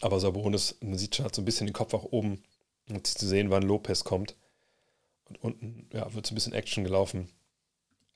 Aber 0.00 0.20
Sabonis, 0.20 0.76
man 0.80 0.98
sieht 0.98 1.16
schon, 1.16 1.24
hat 1.24 1.34
so 1.34 1.42
ein 1.42 1.44
bisschen 1.44 1.66
den 1.66 1.72
Kopf 1.72 1.94
auch 1.94 2.04
oben 2.04 2.42
und 2.88 3.06
zu 3.06 3.26
sehen, 3.26 3.50
wann 3.50 3.62
Lopez 3.62 4.04
kommt. 4.04 4.36
Und 5.28 5.42
unten 5.42 5.88
ja, 5.92 6.12
wird 6.14 6.24
es 6.24 6.32
ein 6.32 6.34
bisschen 6.34 6.52
Action 6.52 6.84
gelaufen. 6.84 7.28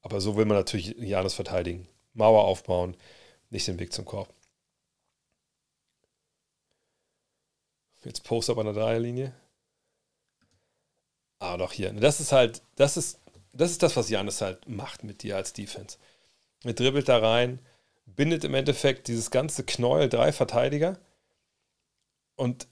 Aber 0.02 0.20
so 0.20 0.36
will 0.36 0.44
man 0.44 0.56
natürlich 0.56 0.96
Janus 0.98 1.34
verteidigen. 1.34 1.88
Mauer 2.14 2.44
aufbauen, 2.44 2.96
nicht 3.50 3.66
den 3.68 3.78
Weg 3.78 3.92
zum 3.92 4.04
Korb. 4.04 4.32
Jetzt 8.04 8.22
Post 8.24 8.50
up 8.50 8.58
an 8.58 8.66
der 8.66 8.74
Dreierlinie. 8.74 9.34
Aber 11.38 11.58
doch 11.58 11.72
hier. 11.72 11.92
Das 11.92 12.20
ist 12.20 12.32
halt, 12.32 12.62
das 12.76 12.96
ist, 12.96 13.20
das 13.52 13.72
ist 13.72 13.82
das, 13.82 13.96
was 13.96 14.08
Janis 14.08 14.40
halt 14.40 14.68
macht 14.68 15.04
mit 15.04 15.22
dir 15.22 15.36
als 15.36 15.52
Defense. 15.52 15.98
Er 16.62 16.72
dribbelt 16.72 17.08
da 17.08 17.18
rein, 17.18 17.58
bindet 18.06 18.44
im 18.44 18.54
Endeffekt 18.54 19.08
dieses 19.08 19.30
ganze 19.30 19.64
Knäuel 19.64 20.08
drei 20.08 20.32
Verteidiger. 20.32 20.98
Und 22.36 22.68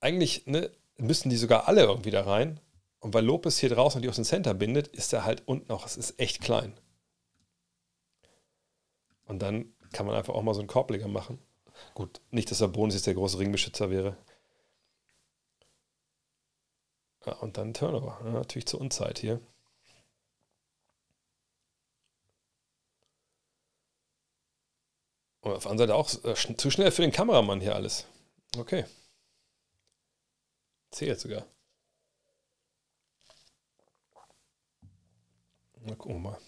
eigentlich, 0.00 0.46
ne, 0.46 0.70
müssen 0.96 1.30
die 1.30 1.36
sogar 1.36 1.68
alle 1.68 1.82
irgendwie 1.82 2.10
da 2.10 2.22
rein. 2.22 2.60
Und 3.00 3.14
weil 3.14 3.24
Lopez 3.24 3.58
hier 3.58 3.68
draußen 3.68 4.02
die 4.02 4.08
aus 4.08 4.16
dem 4.16 4.24
Center 4.24 4.54
bindet, 4.54 4.88
ist 4.88 5.12
er 5.12 5.24
halt 5.24 5.46
unten 5.46 5.68
noch, 5.68 5.86
es 5.86 5.96
ist 5.96 6.18
echt 6.18 6.40
klein. 6.40 6.78
Und 9.24 9.40
dann 9.40 9.74
kann 9.92 10.06
man 10.06 10.16
einfach 10.16 10.34
auch 10.34 10.42
mal 10.42 10.54
so 10.54 10.60
einen 10.60 10.68
Korbleger 10.68 11.08
machen. 11.08 11.38
Gut, 11.94 12.20
nicht, 12.30 12.50
dass 12.50 12.58
der 12.58 12.68
Bonus 12.68 12.94
jetzt 12.94 13.06
der 13.06 13.14
große 13.14 13.38
Ringbeschützer 13.38 13.90
wäre. 13.90 14.16
Ja, 17.26 17.34
und 17.34 17.56
dann 17.56 17.74
Turnover. 17.74 18.20
Ja, 18.24 18.30
natürlich 18.30 18.66
zur 18.66 18.80
Unzeit 18.80 19.18
hier. 19.18 19.40
Und 25.40 25.52
auf 25.52 25.62
der 25.62 25.70
anderen 25.70 25.88
Seite 25.88 25.94
auch 25.94 26.24
äh, 26.24 26.56
zu 26.56 26.70
schnell 26.70 26.90
für 26.90 27.02
den 27.02 27.12
Kameramann 27.12 27.60
hier 27.60 27.74
alles. 27.74 28.06
Okay. 28.56 28.84
Zählt 30.90 31.20
sogar. 31.20 31.46
Na, 35.80 35.94
gucken 35.94 36.16
wir 36.16 36.30
mal. 36.30 36.38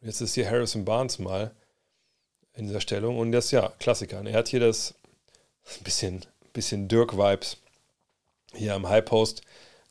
Jetzt 0.00 0.20
ist 0.20 0.34
hier 0.34 0.48
Harrison 0.48 0.84
Barnes 0.84 1.18
mal 1.18 1.54
in 2.52 2.66
dieser 2.66 2.80
Stellung 2.80 3.18
und 3.18 3.32
das 3.32 3.50
ja 3.50 3.70
Klassiker. 3.78 4.24
Er 4.24 4.38
hat 4.38 4.48
hier 4.48 4.60
das 4.60 4.94
ein 5.78 5.82
bisschen, 5.82 6.24
bisschen 6.52 6.88
Dirk-Vibes. 6.88 7.56
Hier 8.52 8.74
am 8.74 8.88
High 8.88 9.04
Post 9.04 9.42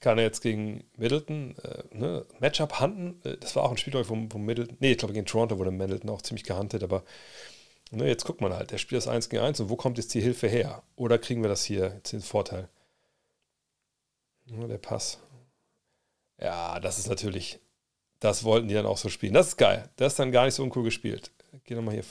kann 0.04 0.18
er 0.18 0.26
jetzt 0.26 0.42
gegen 0.42 0.84
Middleton 0.98 1.56
äh, 1.64 1.84
ne, 1.96 2.26
Matchup 2.40 2.80
handeln. 2.80 3.22
Äh, 3.24 3.38
das 3.38 3.56
war 3.56 3.64
auch 3.64 3.72
ein 3.72 3.78
Spiel, 3.78 3.94
wo, 3.94 4.16
wo 4.30 4.38
Middleton, 4.38 4.78
nee, 4.80 4.92
ich 4.92 4.98
glaube 4.98 5.14
gegen 5.14 5.26
Toronto 5.26 5.58
wurde 5.58 5.72
Middleton 5.72 6.10
auch 6.10 6.22
ziemlich 6.22 6.44
gehandelt, 6.44 6.84
aber 6.84 7.04
ne, 7.90 8.08
jetzt 8.08 8.26
guckt 8.26 8.42
man 8.42 8.54
halt, 8.54 8.72
der 8.72 8.78
spielt 8.78 9.02
das 9.02 9.08
1 9.08 9.30
gegen 9.30 9.42
1 9.42 9.62
und 9.62 9.70
wo 9.70 9.78
kommt 9.78 9.98
jetzt 9.98 10.14
die 10.14 10.22
Hilfe 10.22 10.48
her? 10.48 10.84
Oder 10.98 11.18
kriegen 11.18 11.42
wir 11.42 11.50
das 11.50 11.64
hier 11.64 11.94
jetzt 11.96 12.12
den 12.12 12.22
Vorteil? 12.22 12.68
Ja, 14.46 14.68
der 14.68 14.78
Pass. 14.78 15.20
Ja, 16.40 16.82
das 16.82 17.00
ist 17.00 17.08
natürlich, 17.08 17.60
das 18.20 18.44
wollten 18.44 18.68
die 18.68 18.74
dann 18.74 18.86
auch 18.86 18.98
so 18.98 19.08
spielen. 19.08 19.34
Das 19.34 19.48
ist 19.48 19.58
geil. 19.58 19.90
Das 19.96 20.14
ist 20.14 20.20
dann 20.20 20.34
gar 20.34 20.46
nicht 20.46 20.56
so 20.56 20.64
uncool 20.64 20.84
gespielt. 20.84 21.32
Geh 21.64 21.76
nochmal 21.76 21.94
hier 21.94 22.04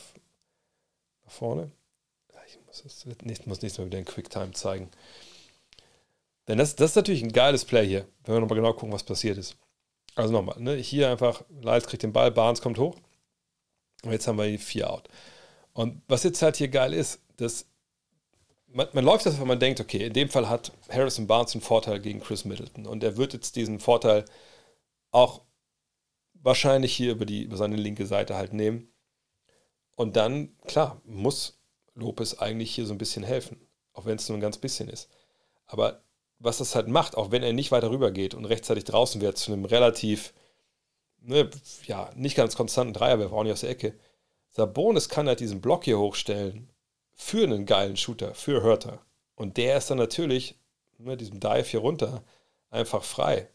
nach 1.24 1.32
vorne. 1.32 1.70
Ich 2.46 2.58
muss, 2.66 2.82
das, 2.82 3.04
nicht, 3.22 3.46
muss 3.46 3.60
nächstes 3.60 3.78
Mal 3.78 3.86
wieder 3.86 3.98
einen 3.98 4.06
Quicktime 4.06 4.52
zeigen. 4.52 4.88
Denn 6.48 6.58
das, 6.58 6.76
das 6.76 6.90
ist 6.90 6.96
natürlich 6.96 7.22
ein 7.22 7.32
geiles 7.32 7.64
Play 7.64 7.86
hier, 7.86 8.08
wenn 8.24 8.34
wir 8.34 8.40
nochmal 8.40 8.56
genau 8.56 8.72
gucken, 8.72 8.92
was 8.92 9.04
passiert 9.04 9.38
ist. 9.38 9.56
Also 10.14 10.32
nochmal, 10.32 10.60
ne? 10.60 10.74
hier 10.74 11.10
einfach, 11.10 11.42
Lyles 11.60 11.86
kriegt 11.86 12.02
den 12.02 12.12
Ball, 12.12 12.30
Barnes 12.30 12.60
kommt 12.60 12.78
hoch. 12.78 12.96
Und 14.04 14.12
jetzt 14.12 14.26
haben 14.26 14.36
wir 14.36 14.46
die 14.46 14.58
vier 14.58 14.90
out. 14.90 15.08
Und 15.72 16.02
was 16.08 16.24
jetzt 16.24 16.42
halt 16.42 16.56
hier 16.56 16.68
geil 16.68 16.92
ist, 16.92 17.20
dass 17.36 17.66
man, 18.66 18.88
man 18.92 19.04
läuft 19.04 19.26
das, 19.26 19.40
wenn 19.40 19.46
man 19.46 19.60
denkt, 19.60 19.80
okay, 19.80 20.06
in 20.06 20.12
dem 20.12 20.28
Fall 20.28 20.48
hat 20.48 20.72
Harrison 20.90 21.26
Barnes 21.26 21.54
einen 21.54 21.62
Vorteil 21.62 22.00
gegen 22.00 22.20
Chris 22.20 22.44
Middleton. 22.44 22.86
Und 22.86 23.04
er 23.04 23.16
wird 23.16 23.32
jetzt 23.32 23.56
diesen 23.56 23.78
Vorteil 23.80 24.24
auch 25.10 25.42
wahrscheinlich 26.34 26.94
hier 26.94 27.12
über, 27.12 27.24
die, 27.24 27.42
über 27.44 27.56
seine 27.56 27.76
linke 27.76 28.06
Seite 28.06 28.36
halt 28.36 28.52
nehmen. 28.52 28.92
Und 29.94 30.16
dann, 30.16 30.56
klar, 30.66 31.00
muss 31.04 31.60
Lopez 31.94 32.34
eigentlich 32.34 32.74
hier 32.74 32.86
so 32.86 32.94
ein 32.94 32.98
bisschen 32.98 33.22
helfen. 33.22 33.60
Auch 33.92 34.06
wenn 34.06 34.16
es 34.16 34.28
nur 34.28 34.38
ein 34.38 34.42
ganz 34.42 34.58
bisschen 34.58 34.88
ist. 34.88 35.10
Aber 35.66 36.02
was 36.42 36.58
das 36.58 36.74
halt 36.74 36.88
macht, 36.88 37.16
auch 37.16 37.30
wenn 37.30 37.42
er 37.42 37.52
nicht 37.52 37.70
weiter 37.70 37.90
rüber 37.90 38.10
geht 38.10 38.34
und 38.34 38.44
rechtzeitig 38.44 38.84
draußen 38.84 39.20
wird 39.20 39.38
zu 39.38 39.52
einem 39.52 39.64
relativ, 39.64 40.32
ne, 41.20 41.48
ja, 41.86 42.10
nicht 42.16 42.36
ganz 42.36 42.56
konstanten 42.56 42.92
Dreierwerfer, 42.92 43.34
auch 43.34 43.44
nicht 43.44 43.52
aus 43.52 43.60
der 43.60 43.70
Ecke. 43.70 43.94
Sabonis 44.48 45.08
kann 45.08 45.28
halt 45.28 45.40
diesen 45.40 45.60
Block 45.60 45.84
hier 45.84 45.98
hochstellen 45.98 46.68
für 47.14 47.44
einen 47.44 47.64
geilen 47.64 47.96
Shooter, 47.96 48.34
für 48.34 48.62
Hörter. 48.62 49.00
Und 49.36 49.56
der 49.56 49.76
ist 49.78 49.90
dann 49.90 49.98
natürlich 49.98 50.56
mit 50.98 51.06
ne, 51.06 51.16
diesem 51.16 51.40
Dive 51.40 51.64
hier 51.64 51.80
runter 51.80 52.22
einfach 52.70 53.04
frei. 53.04 53.48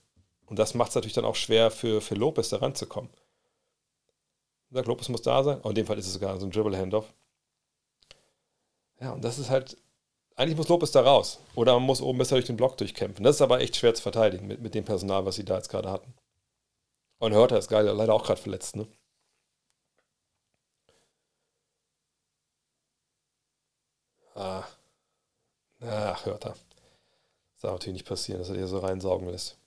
Und 0.46 0.58
das 0.58 0.74
macht 0.74 0.90
es 0.90 0.96
natürlich 0.96 1.14
dann 1.14 1.26
auch 1.26 1.36
schwer 1.36 1.72
für, 1.72 2.00
für 2.02 2.16
Lopez 2.16 2.50
da 2.50 2.58
ranzukommen. 2.58 3.12
Sagt, 4.70 4.88
Lopez 4.88 5.10
muss 5.10 5.22
da 5.22 5.44
sein. 5.44 5.60
Oh, 5.64 5.70
in 5.70 5.76
dem 5.76 5.86
Fall 5.86 5.98
ist 5.98 6.08
es 6.08 6.14
sogar 6.14 6.38
so 6.40 6.46
ein 6.46 6.52
Dribble-Handoff. 6.52 7.14
Ja, 9.00 9.12
und 9.12 9.24
das 9.24 9.40
ist 9.40 9.50
halt 9.50 9.78
eigentlich 10.38 10.58
muss 10.58 10.70
Lopez 10.70 10.92
da 10.92 11.02
raus. 11.02 11.40
Oder 11.56 11.74
man 11.74 11.84
muss 11.84 12.02
oben 12.02 12.20
besser 12.20 12.36
durch 12.36 12.46
den 12.46 12.58
Block 12.58 12.78
durchkämpfen. 12.78 13.24
Das 13.26 13.36
ist 13.38 13.42
aber 13.42 13.60
echt 13.62 13.76
schwer 13.76 13.94
zu 13.96 14.04
verteidigen 14.04 14.48
mit, 14.48 14.62
mit 14.62 14.76
dem 14.76 14.86
Personal, 14.86 15.26
was 15.26 15.36
sie 15.36 15.46
da 15.46 15.56
jetzt 15.58 15.70
gerade 15.70 15.92
hatten. 15.92 16.14
Und 17.20 17.34
Hörter 17.34 17.58
ist 17.60 17.72
leider 17.72 18.14
auch 18.14 18.24
gerade 18.26 18.42
verletzt, 18.42 18.76
ne? 18.76 18.88
Ah. 24.36 24.64
Ach, 25.82 26.26
Hörter. 26.26 26.52
Das 26.52 27.62
darf 27.62 27.74
natürlich 27.74 27.96
nicht 27.96 28.08
passieren, 28.08 28.40
dass 28.40 28.50
er 28.50 28.56
dir 28.56 28.68
so 28.68 28.80
reinsaugen 28.80 29.30
lässt. 29.30 29.58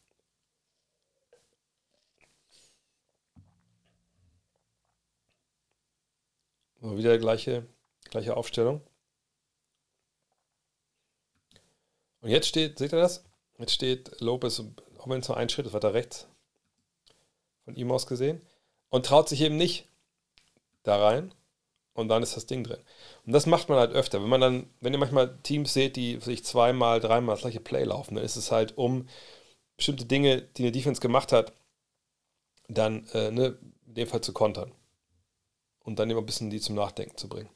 So, 6.81 6.97
wieder 6.97 7.19
gleiche, 7.19 7.67
gleiche 8.11 8.37
Aufstellung. 8.37 8.81
Und 12.21 12.31
jetzt 12.31 12.49
steht, 12.49 12.79
seht 12.79 12.93
ihr 12.93 13.01
das? 13.01 13.25
Jetzt 13.59 13.73
steht 13.73 14.21
Lopez, 14.21 14.63
auch 14.99 15.09
wenn 15.09 15.21
es 15.21 15.29
nur 15.29 15.37
ein 15.37 15.49
Schritt 15.49 15.67
ist, 15.67 15.73
weiter 15.73 15.95
rechts 15.95 16.27
von 17.65 17.77
ihm 17.77 17.91
aus 17.93 18.07
gesehen, 18.07 18.41
und 18.89 19.07
traut 19.07 19.29
sich 19.29 19.41
eben 19.43 19.57
nicht 19.57 19.87
da 20.83 20.97
rein. 20.97 21.35
Und 21.93 22.09
dann 22.09 22.23
ist 22.23 22.37
das 22.37 22.47
Ding 22.47 22.65
drin. 22.65 22.81
Und 23.27 23.33
das 23.33 23.47
macht 23.47 23.69
man 23.69 23.79
halt 23.79 23.93
öfter. 23.93 24.23
Wenn 24.23 24.29
man 24.29 24.41
dann, 24.41 24.71
wenn 24.81 24.93
ihr 24.93 24.99
manchmal 24.99 25.37
Teams 25.43 25.73
seht, 25.73 25.97
die 25.97 26.19
sich 26.21 26.45
zweimal, 26.45 27.01
dreimal 27.01 27.35
das 27.35 27.43
gleiche 27.43 27.61
Play 27.61 27.85
laufen, 27.85 28.15
dann 28.15 28.25
ist 28.25 28.37
es 28.37 28.53
halt 28.53 28.79
um 28.79 29.09
bestimmte 29.77 30.07
Dinge, 30.07 30.43
die 30.43 30.63
eine 30.63 30.73
Defense 30.73 31.01
gemacht 31.01 31.33
hat, 31.33 31.53
dann 32.69 33.07
äh, 33.09 33.31
ne, 33.31 33.59
in 33.87 33.95
dem 33.95 34.09
Fall 34.09 34.21
zu 34.21 34.33
kontern. 34.33 34.73
Und 35.81 35.99
dann 35.99 36.09
immer 36.09 36.21
ein 36.21 36.27
bisschen 36.27 36.49
die 36.49 36.61
zum 36.61 36.77
Nachdenken 36.77 37.17
zu 37.17 37.29
bringen. 37.29 37.51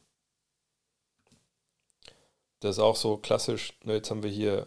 Das 2.64 2.76
ist 2.76 2.82
auch 2.82 2.96
so 2.96 3.18
klassisch. 3.18 3.74
Ne, 3.84 3.92
jetzt 3.92 4.10
haben 4.10 4.22
wir 4.22 4.30
hier 4.30 4.66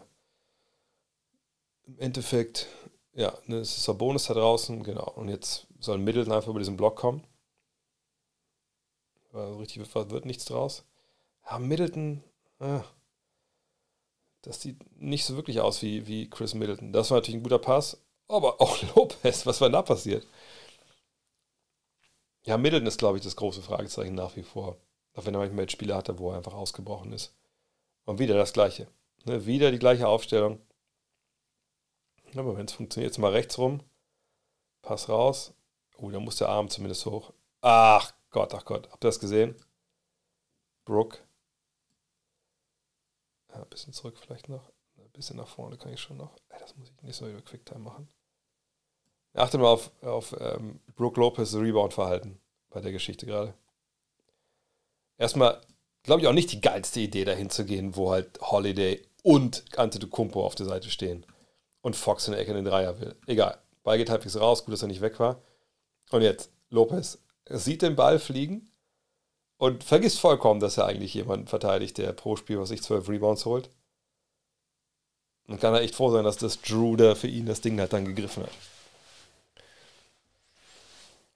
im 1.84 1.98
Endeffekt, 1.98 2.68
ja, 3.12 3.36
ne, 3.46 3.56
es 3.56 3.76
ist 3.76 3.98
Bonus 3.98 4.26
da 4.26 4.34
draußen, 4.34 4.84
genau. 4.84 5.10
Und 5.16 5.28
jetzt 5.28 5.66
soll 5.80 5.98
Middleton 5.98 6.32
einfach 6.32 6.50
über 6.50 6.60
diesen 6.60 6.76
Block 6.76 6.94
kommen. 6.94 7.26
Also 9.32 9.56
richtig 9.58 9.78
wird, 9.92 10.10
wird 10.12 10.26
nichts 10.26 10.44
draus. 10.44 10.84
Ja, 11.44 11.58
Middleton, 11.58 12.22
ah, 12.60 12.84
das 14.42 14.62
sieht 14.62 14.78
nicht 15.00 15.24
so 15.24 15.34
wirklich 15.34 15.60
aus 15.60 15.82
wie, 15.82 16.06
wie 16.06 16.30
Chris 16.30 16.54
Middleton. 16.54 16.92
Das 16.92 17.10
war 17.10 17.18
natürlich 17.18 17.40
ein 17.40 17.42
guter 17.42 17.58
Pass, 17.58 18.00
aber 18.28 18.60
auch 18.60 18.80
Lopez, 18.94 19.44
was 19.44 19.60
war 19.60 19.70
da 19.70 19.82
passiert? 19.82 20.24
Ja, 22.44 22.56
Middleton 22.58 22.86
ist, 22.86 22.98
glaube 22.98 23.18
ich, 23.18 23.24
das 23.24 23.34
große 23.34 23.60
Fragezeichen 23.62 24.14
nach 24.14 24.36
wie 24.36 24.44
vor. 24.44 24.76
Auch 25.14 25.26
wenn 25.26 25.34
er 25.34 25.40
manchmal 25.40 25.62
jetzt 25.64 25.72
Spiele 25.72 25.96
hatte, 25.96 26.20
wo 26.20 26.30
er 26.30 26.36
einfach 26.36 26.54
ausgebrochen 26.54 27.12
ist. 27.12 27.34
Und 28.08 28.18
wieder 28.18 28.38
das 28.38 28.54
gleiche. 28.54 28.88
Ne, 29.26 29.44
wieder 29.44 29.70
die 29.70 29.78
gleiche 29.78 30.08
Aufstellung. 30.08 30.62
Aber 32.34 32.56
wenn 32.56 32.64
es 32.64 32.72
funktioniert, 32.72 33.12
jetzt 33.12 33.18
mal 33.18 33.32
rechts 33.32 33.58
rum. 33.58 33.82
Pass 34.80 35.10
raus. 35.10 35.52
Oh, 35.98 36.10
da 36.10 36.18
muss 36.18 36.36
der 36.36 36.48
Arm 36.48 36.70
zumindest 36.70 37.04
hoch. 37.04 37.34
Ach 37.60 38.14
Gott, 38.30 38.54
ach 38.54 38.64
Gott. 38.64 38.88
Habt 38.90 39.04
ihr 39.04 39.08
das 39.08 39.20
gesehen? 39.20 39.54
Brooke. 40.86 41.18
Ja, 43.50 43.56
ein 43.56 43.68
bisschen 43.68 43.92
zurück 43.92 44.16
vielleicht 44.16 44.48
noch. 44.48 44.72
Ein 44.96 45.10
bisschen 45.10 45.36
nach 45.36 45.48
vorne 45.48 45.76
kann 45.76 45.92
ich 45.92 46.00
schon 46.00 46.16
noch. 46.16 46.34
Das 46.48 46.74
muss 46.76 46.88
ich 46.88 47.02
nicht 47.02 47.16
so 47.16 47.28
über 47.28 47.42
Quicktime 47.42 47.80
machen. 47.80 48.08
Achte 49.34 49.58
mal 49.58 49.68
auf, 49.68 49.90
auf 50.02 50.34
ähm, 50.40 50.80
Brooke 50.96 51.20
Lopez 51.20 51.54
Rebound-Verhalten 51.54 52.40
bei 52.70 52.80
der 52.80 52.92
Geschichte 52.92 53.26
gerade. 53.26 53.52
Erstmal 55.18 55.60
glaube 56.02 56.22
ich, 56.22 56.26
auch 56.26 56.32
nicht 56.32 56.52
die 56.52 56.60
geilste 56.60 57.00
Idee, 57.00 57.24
dahin 57.24 57.50
zu 57.50 57.64
gehen, 57.64 57.96
wo 57.96 58.10
halt 58.10 58.40
Holiday 58.40 59.02
und 59.22 59.64
Antetokounmpo 59.76 60.44
auf 60.44 60.54
der 60.54 60.66
Seite 60.66 60.90
stehen. 60.90 61.26
Und 61.80 61.96
Fox 61.96 62.26
in 62.26 62.32
der 62.32 62.40
Ecke 62.40 62.54
den 62.54 62.64
Dreier 62.64 63.00
will. 63.00 63.14
Egal. 63.26 63.58
Ball 63.82 63.98
geht 63.98 64.10
halbwegs 64.10 64.38
raus. 64.38 64.64
Gut, 64.64 64.72
dass 64.72 64.82
er 64.82 64.88
nicht 64.88 65.00
weg 65.00 65.18
war. 65.20 65.42
Und 66.10 66.22
jetzt, 66.22 66.50
Lopez 66.70 67.18
sieht 67.48 67.82
den 67.82 67.96
Ball 67.96 68.18
fliegen 68.18 68.70
und 69.58 69.84
vergisst 69.84 70.20
vollkommen, 70.20 70.60
dass 70.60 70.78
er 70.78 70.86
eigentlich 70.86 71.14
jemanden 71.14 71.46
verteidigt, 71.46 71.98
der 71.98 72.12
pro 72.12 72.36
Spiel, 72.36 72.58
was 72.58 72.70
ich 72.70 72.82
zwölf 72.82 73.08
Rebounds 73.08 73.44
holt. 73.44 73.70
Und 75.46 75.60
kann 75.60 75.74
er 75.74 75.80
echt 75.80 75.94
froh 75.94 76.10
sein, 76.10 76.24
dass 76.24 76.36
das 76.36 76.60
Drew 76.60 76.96
da 76.96 77.14
für 77.14 77.26
ihn 77.26 77.46
das 77.46 77.60
Ding 77.60 77.80
halt 77.80 77.92
dann 77.92 78.04
gegriffen 78.04 78.42
hat. 78.42 78.52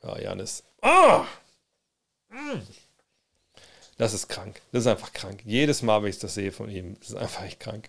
Ja, 0.02 0.18
Janis. 0.18 0.62
Ah! 0.82 1.24
Mm. 2.28 2.60
Das 4.02 4.14
ist 4.14 4.26
krank. 4.26 4.60
Das 4.72 4.80
ist 4.80 4.88
einfach 4.88 5.12
krank. 5.12 5.42
Jedes 5.44 5.80
Mal, 5.82 6.02
wenn 6.02 6.10
ich 6.10 6.18
das 6.18 6.34
sehe 6.34 6.50
von 6.50 6.68
ihm, 6.68 6.96
ist 7.00 7.14
einfach 7.14 7.44
echt 7.44 7.60
krank. 7.60 7.88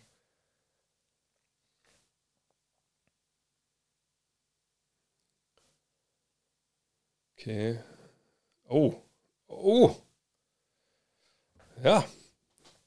Okay. 7.35 7.80
Oh. 8.69 8.94
Oh. 9.48 9.95
Ja. 11.84 12.06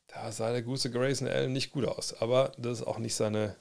Da 0.06 0.30
sah 0.30 0.52
der 0.52 0.62
gute 0.62 0.88
Grayson 0.92 1.26
Allen 1.26 1.52
nicht 1.52 1.72
gut 1.72 1.84
aus. 1.84 2.14
Aber 2.14 2.52
das 2.58 2.78
ist 2.78 2.86
auch 2.86 2.98
nicht 2.98 3.16
seine 3.16 3.56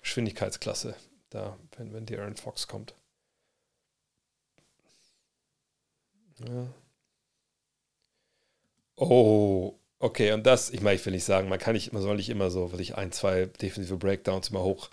Geschwindigkeitsklasse, 0.00 0.96
da, 1.30 1.56
wenn, 1.76 1.92
wenn 1.92 2.06
die 2.06 2.18
Aaron 2.18 2.34
Fox 2.34 2.66
kommt. 2.66 2.96
Ja. 6.40 6.66
Oh, 8.96 9.78
okay. 9.98 10.32
Und 10.32 10.44
das, 10.46 10.70
ich 10.70 10.80
meine, 10.80 10.96
ich 10.96 11.04
will 11.04 11.12
nicht 11.12 11.24
sagen, 11.24 11.48
man 11.48 11.58
kann 11.58 11.74
nicht, 11.74 11.92
man 11.92 12.02
soll 12.02 12.16
nicht 12.16 12.28
immer 12.28 12.50
so, 12.50 12.72
was 12.72 12.80
ich 12.80 12.96
ein, 12.96 13.12
zwei 13.12 13.46
defensive 13.46 13.96
Breakdowns 13.96 14.50
immer 14.50 14.62
hoch, 14.62 14.90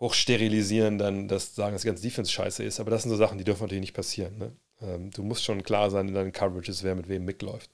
hoch 0.00 0.14
sterilisieren, 0.14 0.98
dann 0.98 1.28
das 1.28 1.54
sagen, 1.54 1.72
dass 1.74 1.82
die 1.82 1.88
ganze 1.88 2.02
Defense 2.02 2.30
scheiße 2.32 2.64
ist. 2.64 2.80
Aber 2.80 2.90
das 2.90 3.02
sind 3.02 3.10
so 3.10 3.16
Sachen, 3.16 3.38
die 3.38 3.44
dürfen 3.44 3.62
natürlich 3.62 3.82
nicht 3.82 3.94
passieren. 3.94 4.38
Ne? 4.38 4.52
Ähm, 4.82 5.10
du 5.10 5.22
musst 5.22 5.44
schon 5.44 5.62
klar 5.62 5.90
sein 5.90 6.08
in 6.08 6.14
deinen 6.14 6.32
Coverages, 6.32 6.82
wer 6.82 6.94
mit 6.94 7.08
wem 7.08 7.24
mitläuft. 7.24 7.70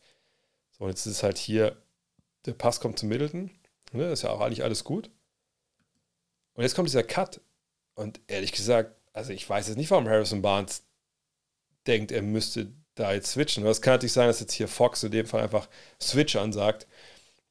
So, 0.73 0.85
und 0.85 0.91
jetzt 0.91 1.07
ist 1.07 1.23
halt 1.23 1.39
hier, 1.39 1.77
der 2.45 2.53
Pass 2.53 2.81
kommt 2.81 2.99
zu 2.99 3.07
Middleton. 3.07 3.51
Ne? 3.93 4.11
Ist 4.11 4.23
ja 4.23 4.31
auch 4.31 4.41
eigentlich 4.41 4.65
alles 4.65 4.85
gut. 4.85 5.11
Und 6.55 6.63
jetzt 6.63 6.75
kommt 6.75 6.89
dieser 6.89 7.03
Cut. 7.03 7.41
Und 7.95 8.21
ehrlich 8.27 8.53
gesagt, 8.53 8.95
also 9.13 9.33
ich 9.33 9.49
weiß 9.49 9.69
jetzt 9.69 9.77
nicht, 9.77 9.91
warum 9.91 10.09
Harrison 10.09 10.43
Barnes 10.43 10.83
denkt, 11.87 12.13
er 12.13 12.23
müsste 12.23 12.73
da 12.97 13.13
jetzt 13.13 13.31
switchen. 13.31 13.63
Aber 13.63 13.71
es 13.71 13.81
kann 13.81 13.95
natürlich 13.95 14.13
sein, 14.13 14.27
dass 14.27 14.41
jetzt 14.41 14.53
hier 14.53 14.67
Fox 14.67 15.05
in 15.05 15.13
dem 15.13 15.27
Fall 15.27 15.43
einfach 15.43 15.69
Switch 16.03 16.35
ansagt. 16.35 16.89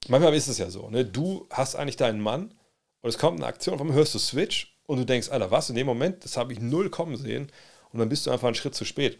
Manchmal 0.09 0.35
ist 0.35 0.47
es 0.47 0.57
ja 0.57 0.69
so, 0.69 0.89
ne? 0.89 1.05
Du 1.05 1.47
hast 1.49 1.75
eigentlich 1.75 1.95
deinen 1.95 2.19
Mann 2.19 2.53
und 3.01 3.09
es 3.09 3.17
kommt 3.17 3.39
eine 3.39 3.47
Aktion, 3.47 3.79
auf 3.79 3.93
hörst 3.93 4.13
du 4.13 4.19
Switch 4.19 4.77
und 4.85 4.97
du 4.97 5.05
denkst, 5.05 5.29
Alter, 5.29 5.51
was? 5.51 5.69
In 5.69 5.75
dem 5.75 5.87
Moment, 5.87 6.23
das 6.25 6.37
habe 6.37 6.53
ich 6.53 6.59
null 6.59 6.89
kommen 6.89 7.15
sehen 7.15 7.51
und 7.91 7.99
dann 7.99 8.09
bist 8.09 8.27
du 8.27 8.31
einfach 8.31 8.47
einen 8.47 8.55
Schritt 8.55 8.75
zu 8.75 8.85
spät. 8.85 9.19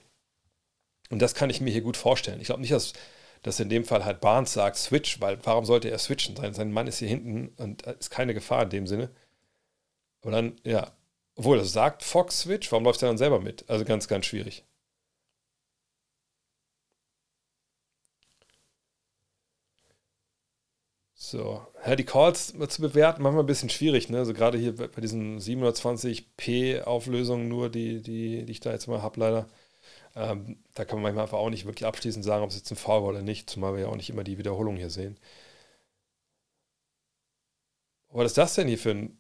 Und 1.10 1.20
das 1.22 1.36
kann 1.36 1.50
ich 1.50 1.62
mir 1.62 1.72
hier 1.72 1.82
gut 1.82 1.98
vorstellen. 1.98 2.42
Ich 2.42 2.48
glaube 2.48 2.62
nicht, 2.62 2.74
dass, 2.74 2.94
dass 3.44 3.60
in 3.60 3.70
dem 3.70 3.86
Fall 3.86 4.06
halt 4.06 4.22
Barnes 4.22 4.54
sagt, 4.54 4.78
Switch, 4.78 5.22
weil 5.22 5.40
warum 5.44 5.66
sollte 5.66 5.90
er 5.90 6.00
switchen? 6.00 6.36
Sein, 6.36 6.54
sein 6.54 6.72
Mann 6.72 6.88
ist 6.88 7.00
hier 7.00 7.08
hinten 7.08 7.50
und 7.58 7.84
ist 7.84 8.10
keine 8.10 8.34
Gefahr 8.34 8.64
in 8.64 8.70
dem 8.70 8.88
Sinne. 8.88 9.10
Aber 10.22 10.32
dann, 10.32 10.60
ja, 10.64 10.92
obwohl, 11.36 11.58
das 11.58 11.72
sagt 11.72 12.04
Fox 12.04 12.42
Switch, 12.42 12.72
warum 12.72 12.86
läuft 12.86 13.04
er 13.04 13.10
dann 13.10 13.18
selber 13.18 13.40
mit? 13.40 13.70
Also 13.70 13.86
ganz, 13.86 14.08
ganz 14.08 14.26
schwierig. 14.26 14.64
So, 21.18 21.66
ja, 21.86 21.96
die 21.96 22.04
Calls 22.04 22.54
zu 22.68 22.82
bewerten, 22.82 23.24
manchmal 23.24 23.44
ein 23.44 23.48
bisschen 23.48 23.70
schwierig, 23.70 24.10
ne? 24.10 24.18
Also 24.20 24.34
gerade 24.34 24.58
hier 24.58 24.76
bei 24.76 25.00
diesen 25.02 25.40
720p 25.40 26.82
Auflösungen 26.84 27.48
nur, 27.48 27.70
die, 27.70 28.02
die, 28.02 28.46
die 28.46 28.52
ich 28.52 28.60
da 28.60 28.72
jetzt 28.72 28.88
mal 28.88 29.02
habe, 29.02 29.20
leider. 29.20 29.48
Ähm, 30.16 30.58
da 30.76 30.86
kann 30.86 30.98
man 30.98 31.04
manchmal 31.04 31.24
einfach 31.26 31.40
auch 31.40 31.50
nicht 31.52 31.66
wirklich 31.66 31.86
abschließend 31.88 32.26
sagen, 32.26 32.44
ob 32.44 32.52
es 32.52 32.58
jetzt 32.58 32.72
ein 32.72 32.78
Foul 32.78 33.04
war 33.04 33.10
oder 33.10 33.24
nicht, 33.24 33.50
zumal 33.50 33.74
wir 33.76 33.82
ja 33.84 33.88
auch 33.90 33.98
nicht 33.98 34.10
immer 34.12 34.24
die 34.26 34.38
Wiederholung 34.40 34.78
hier 34.78 34.90
sehen. 34.92 35.18
Was 38.10 38.32
ist 38.32 38.38
das 38.40 38.56
denn 38.56 38.68
hier 38.68 38.80
für 38.80 38.90
ein. 38.92 39.20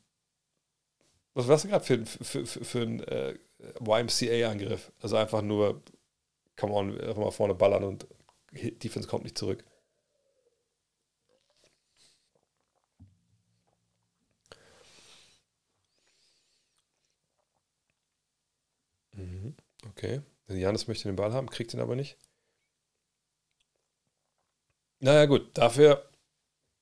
Was 1.33 1.47
war 1.47 1.55
das 1.55 1.67
gerade 1.67 1.83
für, 1.83 2.05
für, 2.05 2.45
für, 2.45 2.63
für 2.65 2.81
ein 2.81 2.99
äh, 3.03 3.35
YMCA-Angriff? 3.79 4.91
Also 5.01 5.17
einfach 5.17 5.41
nur, 5.41 5.81
come 6.57 6.73
on, 6.73 6.99
einfach 7.01 7.17
mal 7.23 7.31
vorne 7.31 7.55
ballern 7.55 7.83
und 7.85 8.07
Defense 8.53 9.07
kommt 9.09 9.23
nicht 9.25 9.37
zurück. 9.37 9.63
Mhm. 19.17 19.55
Okay. 19.95 20.21
Janis 20.47 20.87
möchte 20.87 21.07
den 21.07 21.15
Ball 21.15 21.33
haben, 21.33 21.49
kriegt 21.49 21.73
ihn 21.73 21.79
aber 21.79 21.95
nicht. 21.95 22.17
Naja, 24.99 25.25
gut, 25.25 25.57
dafür, 25.57 26.09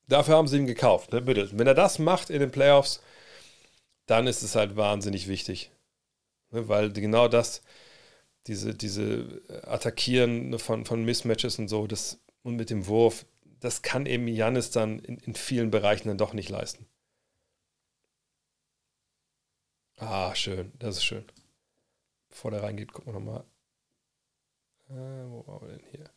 dafür 0.07 0.35
haben 0.35 0.47
sie 0.47 0.57
ihn 0.57 0.67
gekauft. 0.67 1.11
Ne? 1.13 1.21
Bitte. 1.21 1.49
Wenn 1.57 1.67
er 1.67 1.73
das 1.75 1.99
macht 1.99 2.29
in 2.29 2.39
den 2.39 2.51
Playoffs, 2.51 3.01
dann 4.05 4.27
ist 4.27 4.43
es 4.43 4.55
halt 4.55 4.75
wahnsinnig 4.75 5.27
wichtig. 5.27 5.71
Ne? 6.51 6.67
Weil 6.67 6.91
genau 6.93 7.27
das, 7.27 7.61
diese, 8.47 8.75
diese 8.75 9.41
Attackieren 9.63 10.59
von, 10.59 10.85
von 10.85 11.05
Mismatches 11.05 11.59
und 11.59 11.67
so, 11.69 11.87
das, 11.87 12.19
und 12.43 12.55
mit 12.57 12.69
dem 12.69 12.87
Wurf, 12.87 13.25
das 13.59 13.81
kann 13.81 14.05
eben 14.05 14.27
Janis 14.27 14.71
dann 14.71 14.99
in, 14.99 15.17
in 15.19 15.35
vielen 15.35 15.71
Bereichen 15.71 16.09
dann 16.09 16.17
doch 16.17 16.33
nicht 16.33 16.49
leisten. 16.49 16.85
Ah, 19.97 20.35
schön, 20.35 20.71
das 20.77 20.97
ist 20.97 21.03
schön. 21.05 21.25
Bevor 22.33 22.49
der 22.49 22.63
reingeht, 22.63 22.91
gucken 22.91 23.13
wir 23.13 23.19
nochmal. 23.19 23.43
Äh, 24.89 25.29
wo 25.29 25.45
waren 25.45 25.61
wir 25.61 25.77
denn 25.77 25.85
hier? 25.91 26.09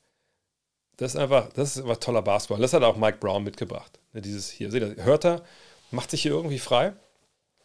Das 0.97 1.15
ist 1.15 1.21
einfach, 1.21 1.53
das 1.53 1.77
ist 1.77 1.83
einfach 1.83 1.99
toller 1.99 2.23
Basketball. 2.23 2.59
Das 2.59 2.73
hat 2.73 2.83
auch 2.83 2.97
Mike 2.97 3.19
Brown 3.19 3.45
mitgebracht. 3.45 4.01
Ne, 4.15 4.23
dieses 4.23 4.51
hier, 4.51 4.71
seht 4.71 4.83
ihr, 4.83 5.05
hört 5.05 5.27
er, 5.27 5.45
macht 5.91 6.11
sich 6.11 6.23
hier 6.23 6.31
irgendwie 6.31 6.59
frei. 6.59 6.95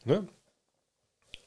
Ne? 0.03 0.27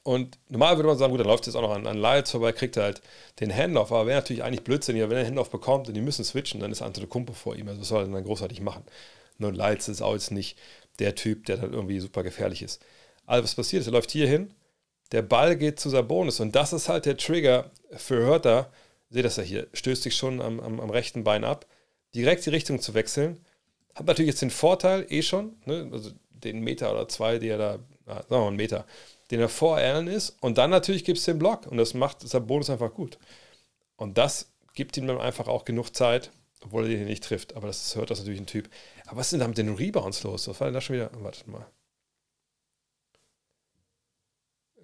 Und 0.01 0.39
normal 0.49 0.77
würde 0.77 0.87
man 0.87 0.97
sagen, 0.97 1.11
gut, 1.11 1.19
dann 1.19 1.27
läuft 1.27 1.45
jetzt 1.45 1.53
auch 1.53 1.61
noch 1.61 1.75
an, 1.75 1.85
an 1.85 1.97
Lyles 1.99 2.31
vorbei, 2.31 2.51
kriegt 2.53 2.75
er 2.75 2.83
halt 2.85 3.03
den 3.39 3.55
Handoff, 3.55 3.91
aber 3.91 4.07
wäre 4.07 4.19
natürlich 4.19 4.43
eigentlich 4.43 4.63
blödsinnig, 4.63 5.03
wenn 5.03 5.11
er 5.11 5.23
den 5.23 5.27
Handoff 5.27 5.51
bekommt 5.51 5.87
und 5.87 5.93
die 5.93 6.01
müssen 6.01 6.25
switchen, 6.25 6.59
dann 6.59 6.71
ist 6.71 6.81
Antetokounmpo 6.81 7.33
vor 7.33 7.55
ihm. 7.55 7.67
Also 7.67 7.81
was 7.81 7.87
soll 7.87 8.03
er 8.03 8.07
dann 8.07 8.23
großartig 8.23 8.61
machen? 8.61 8.83
Nur 9.37 9.53
Lyles 9.53 9.89
ist 9.89 10.01
auch 10.01 10.13
jetzt 10.13 10.31
nicht 10.31 10.57
der 10.97 11.13
Typ, 11.13 11.45
der 11.45 11.57
dann 11.57 11.71
irgendwie 11.71 11.99
super 11.99 12.23
gefährlich 12.23 12.63
ist. 12.63 12.81
Also 13.27 13.43
was 13.43 13.53
passiert 13.53 13.81
ist, 13.81 13.87
er 13.87 13.93
läuft 13.93 14.09
hier 14.09 14.27
hin, 14.27 14.55
der 15.11 15.21
Ball 15.21 15.55
geht 15.55 15.79
zu 15.79 15.89
Sabonis 15.89 16.39
und 16.39 16.55
das 16.55 16.73
ist 16.73 16.89
halt 16.89 17.05
der 17.05 17.17
Trigger 17.17 17.71
für 17.91 18.17
Hörter. 18.17 18.71
Seht 19.09 19.25
das 19.25 19.37
ja 19.37 19.43
hier, 19.43 19.67
stößt 19.73 20.03
sich 20.03 20.15
schon 20.15 20.41
am, 20.41 20.59
am, 20.59 20.79
am, 20.79 20.89
rechten 20.89 21.23
Bein 21.23 21.43
ab. 21.43 21.67
Direkt 22.15 22.45
die 22.45 22.49
Richtung 22.49 22.79
zu 22.79 22.93
wechseln. 22.93 23.45
Hat 23.93 24.07
natürlich 24.07 24.31
jetzt 24.31 24.41
den 24.41 24.49
Vorteil, 24.49 25.05
eh 25.09 25.21
schon, 25.21 25.55
ne? 25.65 25.89
also 25.91 26.11
den 26.29 26.61
Meter 26.61 26.91
oder 26.91 27.07
zwei, 27.07 27.39
die 27.39 27.47
er 27.47 27.57
da, 27.57 27.79
na, 28.05 28.15
sagen 28.15 28.29
wir 28.29 28.39
mal 28.39 28.47
einen 28.47 28.55
Meter, 28.57 28.85
den 29.31 29.39
er 29.39 29.49
vor 29.49 29.77
Allen 29.77 30.07
ist. 30.07 30.35
Und 30.41 30.57
dann 30.57 30.69
natürlich 30.69 31.03
gibt 31.03 31.19
es 31.19 31.25
den 31.25 31.39
Block 31.39 31.67
und 31.67 31.77
das 31.77 31.93
macht 31.93 32.27
Sabonis 32.27 32.69
einfach 32.69 32.93
gut. 32.93 33.17
Und 33.95 34.17
das 34.17 34.51
gibt 34.73 34.97
ihm 34.97 35.07
dann 35.07 35.19
einfach 35.19 35.47
auch 35.47 35.65
genug 35.65 35.95
Zeit, 35.95 36.31
obwohl 36.61 36.83
er 36.83 36.89
den 36.89 36.97
hier 36.97 37.07
nicht 37.07 37.23
trifft. 37.23 37.55
Aber 37.55 37.67
das 37.67 37.95
hört 37.95 38.09
das 38.09 38.19
natürlich 38.19 38.41
ein 38.41 38.47
Typ. 38.47 38.69
Aber 39.05 39.17
was 39.17 39.27
ist 39.27 39.33
denn 39.33 39.39
da 39.39 39.47
mit 39.47 39.57
den 39.57 39.73
Rebounds 39.73 40.23
los? 40.23 40.47
Was 40.47 40.59
war 40.59 40.67
denn 40.67 40.73
da 40.73 40.81
schon 40.81 40.95
wieder? 40.95 41.11
Wartet 41.21 41.47
mal. 41.47 41.65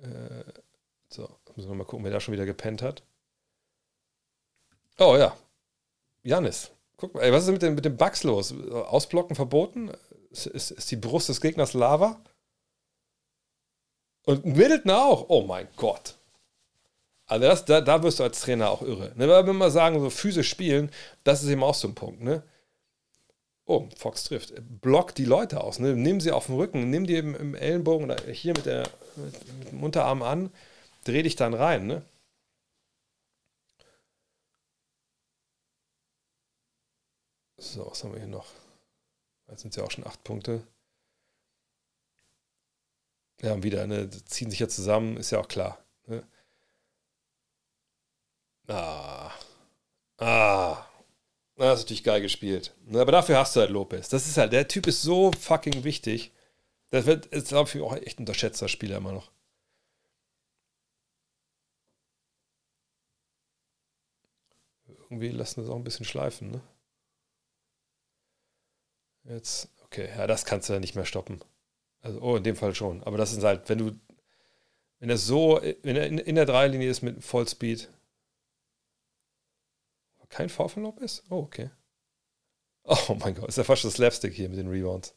Äh, 0.02 0.44
so, 1.10 1.30
müssen 1.56 1.69
wir 1.69 1.76
mal 1.76 1.86
gucken, 1.86 2.06
wer 2.06 2.11
da 2.11 2.19
schon 2.19 2.34
wieder 2.34 2.45
gepennt 2.45 2.82
hat. 2.82 3.03
Oh 4.98 5.15
ja. 5.18 5.36
Janis. 6.23 6.72
Guck 6.98 7.15
mal, 7.15 7.23
ey, 7.23 7.32
was 7.32 7.44
ist 7.45 7.52
mit, 7.52 7.61
den, 7.61 7.76
mit 7.76 7.86
dem 7.86 7.98
Bugs 7.98 8.23
los? 8.23 8.53
Ausblocken 8.53 9.36
verboten? 9.36 9.91
Ist, 10.30 10.45
ist, 10.45 10.72
ist 10.72 10.91
die 10.91 10.95
Brust 10.95 11.30
des 11.30 11.41
Gegners 11.41 11.73
Lava? 11.73 12.22
Und 14.23 14.45
Middleton 14.45 14.91
auch. 14.91 15.26
Oh 15.30 15.44
mein 15.44 15.68
Gott. 15.76 16.15
Also 17.26 17.45
das, 17.48 17.65
da, 17.65 17.82
da 17.82 18.03
wirst 18.03 18.19
du 18.19 18.23
als 18.23 18.41
Trainer 18.41 18.69
auch 18.69 18.82
irre. 18.82 19.14
Ne? 19.15 19.28
Wenn 19.28 19.45
wir 19.45 19.53
mal 19.53 19.72
sagen, 19.72 19.99
so 19.99 20.10
physisch 20.10 20.49
spielen, 20.49 20.91
das 21.23 21.44
ist 21.44 21.49
eben 21.49 21.64
auch 21.64 21.76
so 21.76 21.88
ein 21.88 21.95
Punkt. 21.95 22.22
Ne? 22.22 22.44
Oh, 23.65 23.88
Fox 23.95 24.23
trifft. 24.23 24.53
Block 24.81 25.15
die 25.15 25.25
Leute 25.25 25.61
aus. 25.61 25.79
Ne? 25.79 25.95
Nimm 25.95 26.19
sie 26.19 26.31
auf 26.31 26.47
den 26.47 26.55
Rücken, 26.55 26.89
nimm 26.89 27.05
die 27.05 27.15
im, 27.15 27.35
im 27.35 27.55
Ellenbogen 27.55 28.05
oder 28.05 28.21
hier 28.31 28.53
mit, 28.53 28.65
der, 28.65 28.89
mit, 29.15 29.59
mit, 29.59 29.71
dem 29.71 29.83
Unterarm 29.83 30.23
an, 30.23 30.51
dreh 31.03 31.23
dich 31.23 31.35
dann 31.35 31.53
rein. 31.53 31.88
Ne? 31.88 32.03
So, 37.57 37.85
was 37.89 38.03
haben 38.03 38.13
wir 38.13 38.19
hier 38.19 38.27
noch? 38.27 38.47
Jetzt 39.47 39.61
sind 39.61 39.69
es 39.69 39.75
ja 39.77 39.83
auch 39.83 39.91
schon 39.91 40.05
acht 40.07 40.23
Punkte. 40.23 40.65
Ja, 43.41 43.53
und 43.53 43.63
wieder, 43.63 43.88
ne, 43.88 44.09
ziehen 44.09 44.51
sich 44.51 44.59
ja 44.59 44.67
zusammen, 44.67 45.17
ist 45.17 45.31
ja 45.31 45.39
auch 45.39 45.47
klar. 45.47 45.83
Ne? 46.07 46.23
Ah. 48.67 49.31
Ah. 50.17 50.85
Das 51.61 51.79
ist 51.79 51.85
natürlich 51.85 52.03
geil 52.03 52.21
gespielt. 52.21 52.73
Aber 52.91 53.11
dafür 53.11 53.38
hast 53.38 53.55
du 53.55 53.59
halt 53.59 53.69
Lopez. 53.69 54.09
Das 54.09 54.27
ist 54.27 54.38
halt, 54.38 54.51
der 54.51 54.67
Typ 54.67 54.88
ist 54.88 55.03
so 55.03 55.31
fucking 55.31 55.83
wichtig. 55.83 56.31
Das 56.89 57.05
wird, 57.05 57.27
ist, 57.27 57.49
glaube 57.49 57.69
ich, 57.71 57.81
auch 57.81 57.95
echt 57.95 58.17
ein 58.17 58.23
unterschätzter 58.23 58.67
Spieler 58.67 58.97
immer 58.97 59.11
noch. 59.11 59.29
Irgendwie 65.01 65.29
lassen 65.29 65.57
wir 65.57 65.65
es 65.65 65.69
auch 65.69 65.75
ein 65.75 65.83
bisschen 65.83 66.05
schleifen, 66.05 66.49
ne? 66.49 66.61
Jetzt, 69.25 69.69
okay, 69.83 70.09
ja, 70.17 70.25
das 70.25 70.45
kannst 70.45 70.67
du 70.67 70.73
ja 70.73 70.79
nicht 70.79 70.95
mehr 70.95 71.05
stoppen. 71.05 71.41
Also, 72.01 72.21
oh, 72.21 72.38
in 72.38 72.43
dem 72.43 72.55
Fall 72.55 72.73
schon. 72.73 73.03
Aber 73.03 73.17
das 73.17 73.33
ist 73.33 73.43
halt, 73.43 73.69
wenn 73.69 73.77
du, 73.77 73.91
wenn 74.97 75.11
er 75.11 75.17
so, 75.17 75.61
wenn 75.83 75.95
er 75.95 76.07
in, 76.07 76.17
in 76.17 76.35
der 76.35 76.47
Dreilinie 76.47 76.89
ist 76.89 77.03
mit 77.03 77.23
Vollspeed, 77.23 77.88
kein 80.32 80.49
Foul 80.49 80.70
von 80.70 80.84
Lopez? 80.84 81.24
Oh, 81.30 81.40
okay. 81.40 81.70
Oh 82.84 83.16
mein 83.20 83.36
Gott, 83.36 83.49
ist 83.49 83.58
ja 83.58 83.64
fast 83.64 83.86
das 83.86 83.94
Slapstick 83.94 84.34
hier 84.34 84.49
mit 84.49 84.58
den 84.58 84.68
Rebounds. 84.68 85.16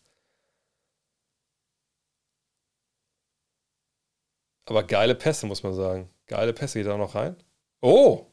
Aber 4.66 4.82
geile 4.82 5.14
Pässe, 5.14 5.46
muss 5.46 5.62
man 5.62 5.74
sagen. 5.74 6.10
Geile 6.26 6.52
Pässe, 6.52 6.78
geht 6.78 6.86
da 6.86 6.96
noch 6.96 7.14
rein? 7.14 7.36
Oh! 7.80 8.26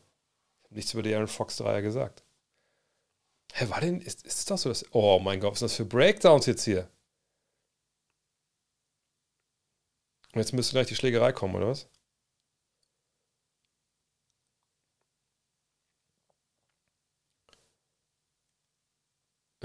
Ich 0.59 0.65
habe 0.65 0.75
nichts 0.75 0.93
über 0.93 1.03
die 1.03 1.13
Aaron 1.13 1.27
Fox 1.27 1.57
Dreier 1.57 1.81
gesagt. 1.81 2.23
Hä, 3.53 3.69
war 3.69 3.81
denn, 3.81 4.01
ist, 4.01 4.25
ist 4.25 4.49
das 4.49 4.61
so? 4.61 4.69
Das, 4.69 4.85
oh 4.93 5.19
mein 5.19 5.39
Gott, 5.39 5.53
was 5.53 5.59
sind 5.59 5.69
das 5.71 5.77
für 5.77 5.85
Breakdowns 5.85 6.45
jetzt 6.45 6.63
hier? 6.63 6.89
Und 10.33 10.39
jetzt 10.39 10.53
müsste 10.53 10.73
gleich 10.73 10.87
die 10.87 10.95
Schlägerei 10.95 11.33
kommen, 11.33 11.55
oder 11.55 11.67
was? 11.67 11.89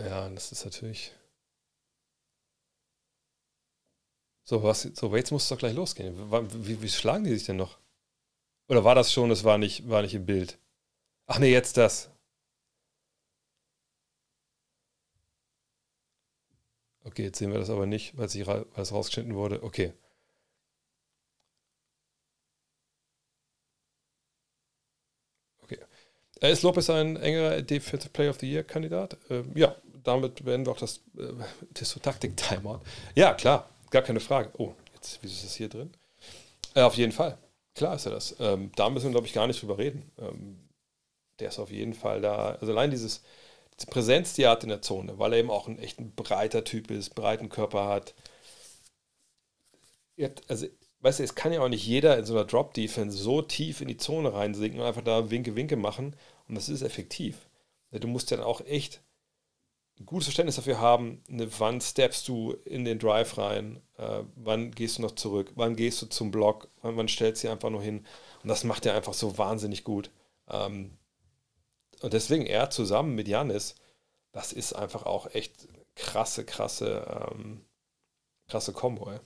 Ja, 0.07 0.29
das 0.29 0.53
ist 0.53 0.65
natürlich. 0.65 1.13
So, 4.45 4.63
was, 4.63 4.83
so, 4.83 5.15
jetzt 5.17 5.33
muss 5.33 5.43
es 5.43 5.49
doch 5.49 5.59
gleich 5.59 5.75
losgehen. 5.75 6.15
Wie, 6.65 6.81
wie, 6.81 6.89
schlagen 6.89 7.25
die 7.25 7.35
sich 7.35 7.47
denn 7.47 7.57
noch? 7.57 7.79
Oder 8.69 8.85
war 8.85 8.95
das 8.95 9.13
schon, 9.13 9.31
es 9.33 9.45
war 9.45 9.59
nicht, 9.59 9.89
war 9.89 10.03
nicht 10.03 10.15
im 10.15 10.27
Bild? 10.27 10.59
Ach 11.27 11.39
nee, 11.41 11.53
jetzt 11.53 11.77
das. 11.77 12.11
Okay, 17.05 17.25
jetzt 17.25 17.39
sehen 17.39 17.53
wir 17.53 17.59
das 17.59 17.71
aber 17.71 17.87
nicht, 17.87 18.17
weil, 18.17 18.27
es 18.27 18.93
rausgeschnitten 18.93 19.35
wurde. 19.35 19.63
Okay. 19.63 19.93
Okay. 25.63 25.79
Äh, 26.41 26.53
ist 26.53 26.63
Lopez 26.63 26.91
ein 26.91 27.17
engerer 27.17 27.63
Defensive 27.63 28.11
Player 28.11 28.31
of 28.31 28.39
the 28.41 28.51
Year 28.51 28.65
Kandidat? 28.65 29.17
Ähm, 29.31 29.53
ja, 29.57 29.77
damit 30.07 30.45
beenden 30.45 30.67
wir 30.67 30.73
auch 30.73 30.79
das, 30.79 30.99
äh, 31.19 31.33
das 31.71 31.91
so 31.91 32.01
Taktik-Timeout. 32.01 32.81
Ja, 33.15 33.35
klar, 33.35 33.69
gar 33.91 34.03
keine 34.03 34.21
Frage. 34.21 34.51
Oh, 34.59 34.73
jetzt, 34.95 35.19
wieso 35.23 35.35
ist 35.35 35.45
das 35.45 35.55
hier 35.55 35.69
drin? 35.69 35.91
Äh, 36.75 36.83
auf 36.83 36.95
jeden 36.95 37.13
Fall. 37.13 37.39
Klar 37.75 37.97
ist 37.97 38.07
er 38.07 38.13
das. 38.13 38.37
Ähm, 38.39 38.71
da 38.77 38.89
müssen 38.89 39.07
wir, 39.07 39.11
glaube 39.13 39.27
ich, 39.27 39.33
gar 39.33 39.47
nicht 39.47 39.61
drüber 39.61 39.79
reden. 39.79 40.11
Ähm, 40.19 40.59
der 41.41 41.49
ist 41.49 41.59
auf 41.59 41.71
jeden 41.71 41.95
Fall 41.95 42.21
da. 42.21 42.57
Also 42.61 42.73
allein 42.73 42.91
dieses, 42.91 43.23
diese 43.79 43.91
Präsenz, 43.91 44.35
die 44.35 44.45
er 44.45 44.51
hat 44.53 44.63
in 44.63 44.71
der 44.71 44.83
Zone, 44.83 45.19
weil 45.19 45.33
er 45.33 45.41
eben 45.41 45.51
auch 45.51 45.69
ein 45.69 45.79
echt 45.79 45.99
ein 45.99 46.15
breiter 46.15 46.65
Typ 46.65 46.91
ist, 46.91 47.15
breiten 47.15 47.49
Körper 47.49 47.87
hat. 47.87 48.15
Also, 50.49 50.67
weißt 51.01 51.19
du, 51.19 51.25
es 51.25 51.35
kann 51.35 51.53
ja 51.53 51.61
auch 51.61 51.69
nicht 51.69 51.87
jeder 51.87 52.17
in 52.17 52.25
so 52.25 52.35
einer 52.35 52.47
Drop-Defense 52.47 53.19
so 53.19 53.43
tief 53.43 53.83
in 53.83 53.89
die 53.89 53.99
Zone 53.99 54.33
reinsinken 54.33 54.81
und 54.81 54.87
einfach 54.87 55.05
da 55.05 55.31
Winke-Winke 55.31 55.77
machen. 55.77 56.17
Und 56.49 56.55
das 56.55 56.71
ist 56.71 56.81
effektiv. 56.81 57.49
Du 57.91 58.09
musst 58.09 58.31
ja 58.31 58.39
dann 58.39 58.47
auch 58.47 58.63
echt 58.63 59.03
ein 59.99 60.07
gutes 60.07 60.27
Verständnis 60.27 60.57
dafür 60.57 60.81
haben, 60.81 61.23
ne, 61.29 61.49
wann 61.59 61.81
steppst 61.81 62.29
du 62.29 62.53
in 62.65 62.85
den 62.85 62.99
Drive 62.99 63.39
rein, 63.39 63.81
äh, 63.97 64.23
wann 64.35 64.71
gehst 64.73 64.99
du 64.99 65.03
noch 65.03 65.15
zurück, 65.15 65.53
wann 65.55 65.77
gehst 65.77 66.03
du 66.03 66.07
zum 66.07 66.31
Block, 66.31 66.69
wann, 66.83 66.97
wann 66.97 67.09
stellst 67.09 67.45
du 67.45 67.51
einfach 67.51 67.71
nur 67.71 67.83
hin. 67.83 68.05
Und 68.43 68.49
das 68.49 68.65
macht 68.65 68.85
er 68.87 68.95
einfach 68.95 69.15
so 69.15 69.39
wahnsinnig 69.39 69.85
gut. 69.85 70.11
Ähm, 70.51 70.91
und 72.03 72.13
deswegen 72.13 72.47
er 72.47 72.71
zusammen 72.71 73.15
mit 73.15 73.27
Janis, 73.27 73.75
das 74.33 74.53
ist 74.53 74.75
einfach 74.75 75.07
auch 75.07 75.35
echt 75.35 75.67
krasse, 75.95 76.45
krasse, 76.45 77.31
ähm, 77.33 77.65
krasse 78.49 78.73
Kombo. 78.75 79.11
Ey. 79.11 79.21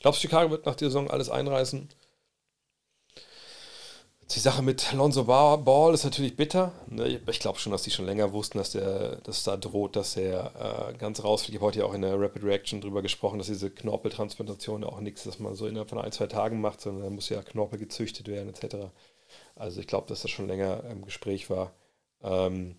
Glaubst 0.00 0.22
du, 0.22 0.28
Chicago 0.28 0.50
wird 0.50 0.66
nach 0.66 0.74
der 0.74 0.88
Saison 0.88 1.10
alles 1.10 1.30
einreißen? 1.30 1.88
Die 4.30 4.40
Sache 4.40 4.62
mit 4.62 4.92
Lonzo 4.92 5.24
Ball 5.24 5.94
ist 5.94 6.04
natürlich 6.04 6.36
bitter. 6.36 6.72
Ne? 6.86 7.18
Ich 7.30 7.40
glaube 7.40 7.58
schon, 7.58 7.72
dass 7.72 7.84
die 7.84 7.90
schon 7.90 8.04
länger 8.04 8.32
wussten, 8.34 8.58
dass, 8.58 8.72
der, 8.72 9.16
dass 9.22 9.42
da 9.42 9.56
droht, 9.56 9.96
dass 9.96 10.18
er 10.18 10.90
äh, 10.90 10.98
ganz 10.98 11.24
rausfliegt. 11.24 11.54
Ich 11.54 11.60
habe 11.60 11.68
heute 11.68 11.78
ja 11.78 11.86
auch 11.86 11.94
in 11.94 12.02
der 12.02 12.20
Rapid 12.20 12.44
Reaction 12.44 12.82
drüber 12.82 13.00
gesprochen, 13.00 13.38
dass 13.38 13.46
diese 13.46 13.70
Knorpeltransplantation 13.70 14.84
auch 14.84 15.00
nichts, 15.00 15.24
dass 15.24 15.38
man 15.38 15.54
so 15.54 15.66
innerhalb 15.66 15.88
von 15.88 15.98
ein, 15.98 16.12
zwei 16.12 16.26
Tagen 16.26 16.60
macht, 16.60 16.82
sondern 16.82 17.04
da 17.04 17.10
muss 17.10 17.30
ja 17.30 17.42
Knorpel 17.42 17.78
gezüchtet 17.78 18.28
werden, 18.28 18.50
etc. 18.50 18.90
Also 19.56 19.80
ich 19.80 19.86
glaube, 19.86 20.08
dass 20.08 20.20
das 20.20 20.30
schon 20.30 20.46
länger 20.46 20.84
im 20.90 21.06
Gespräch 21.06 21.48
war. 21.48 21.72
Ähm 22.22 22.76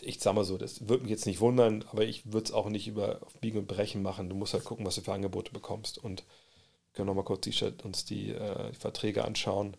ich 0.00 0.20
sag 0.20 0.34
mal 0.34 0.44
so, 0.44 0.58
das 0.58 0.88
würde 0.88 1.02
mich 1.02 1.10
jetzt 1.10 1.26
nicht 1.26 1.40
wundern, 1.40 1.84
aber 1.90 2.04
ich 2.04 2.32
würde 2.32 2.44
es 2.44 2.52
auch 2.52 2.68
nicht 2.68 2.86
über 2.86 3.20
Biegen 3.40 3.58
und 3.58 3.66
Brechen 3.66 4.02
machen. 4.02 4.28
Du 4.28 4.36
musst 4.36 4.54
halt 4.54 4.64
gucken, 4.64 4.86
was 4.86 4.94
du 4.94 5.00
für 5.00 5.12
Angebote 5.12 5.52
bekommst. 5.52 5.98
Und 5.98 6.24
können 6.96 7.06
nochmal 7.06 7.24
kurz 7.24 7.42
die, 7.42 7.54
uns 7.84 8.04
die, 8.04 8.32
äh, 8.32 8.70
die, 8.70 8.76
Verträge 8.76 9.24
anschauen. 9.24 9.76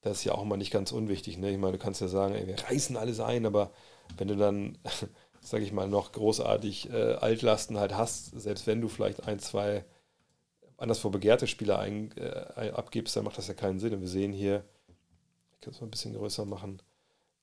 Das 0.00 0.18
ist 0.18 0.24
ja 0.24 0.34
auch 0.34 0.42
immer 0.42 0.56
nicht 0.56 0.72
ganz 0.72 0.92
unwichtig. 0.92 1.38
Ne? 1.38 1.50
Ich 1.50 1.58
meine, 1.58 1.72
du 1.72 1.78
kannst 1.78 2.00
ja 2.00 2.08
sagen, 2.08 2.34
ey, 2.34 2.46
wir 2.46 2.58
reißen 2.58 2.96
alles 2.96 3.20
ein, 3.20 3.46
aber 3.46 3.70
wenn 4.16 4.28
du 4.28 4.36
dann, 4.36 4.78
sage 5.40 5.64
ich 5.64 5.72
mal, 5.72 5.88
noch 5.88 6.12
großartig 6.12 6.90
äh, 6.90 7.14
Altlasten 7.14 7.78
halt 7.78 7.96
hast, 7.96 8.38
selbst 8.40 8.66
wenn 8.66 8.80
du 8.80 8.88
vielleicht 8.88 9.26
ein, 9.26 9.38
zwei 9.38 9.84
anderswo 10.76 11.10
begehrte 11.10 11.46
Spieler 11.46 11.78
ein, 11.78 12.16
äh, 12.16 12.70
abgibst, 12.70 13.16
dann 13.16 13.24
macht 13.24 13.38
das 13.38 13.48
ja 13.48 13.54
keinen 13.54 13.80
Sinn. 13.80 13.94
Und 13.94 14.00
wir 14.00 14.08
sehen 14.08 14.32
hier, 14.32 14.64
ich 15.52 15.60
kann 15.60 15.74
es 15.74 15.80
mal 15.80 15.86
ein 15.88 15.90
bisschen 15.90 16.14
größer 16.14 16.44
machen, 16.44 16.80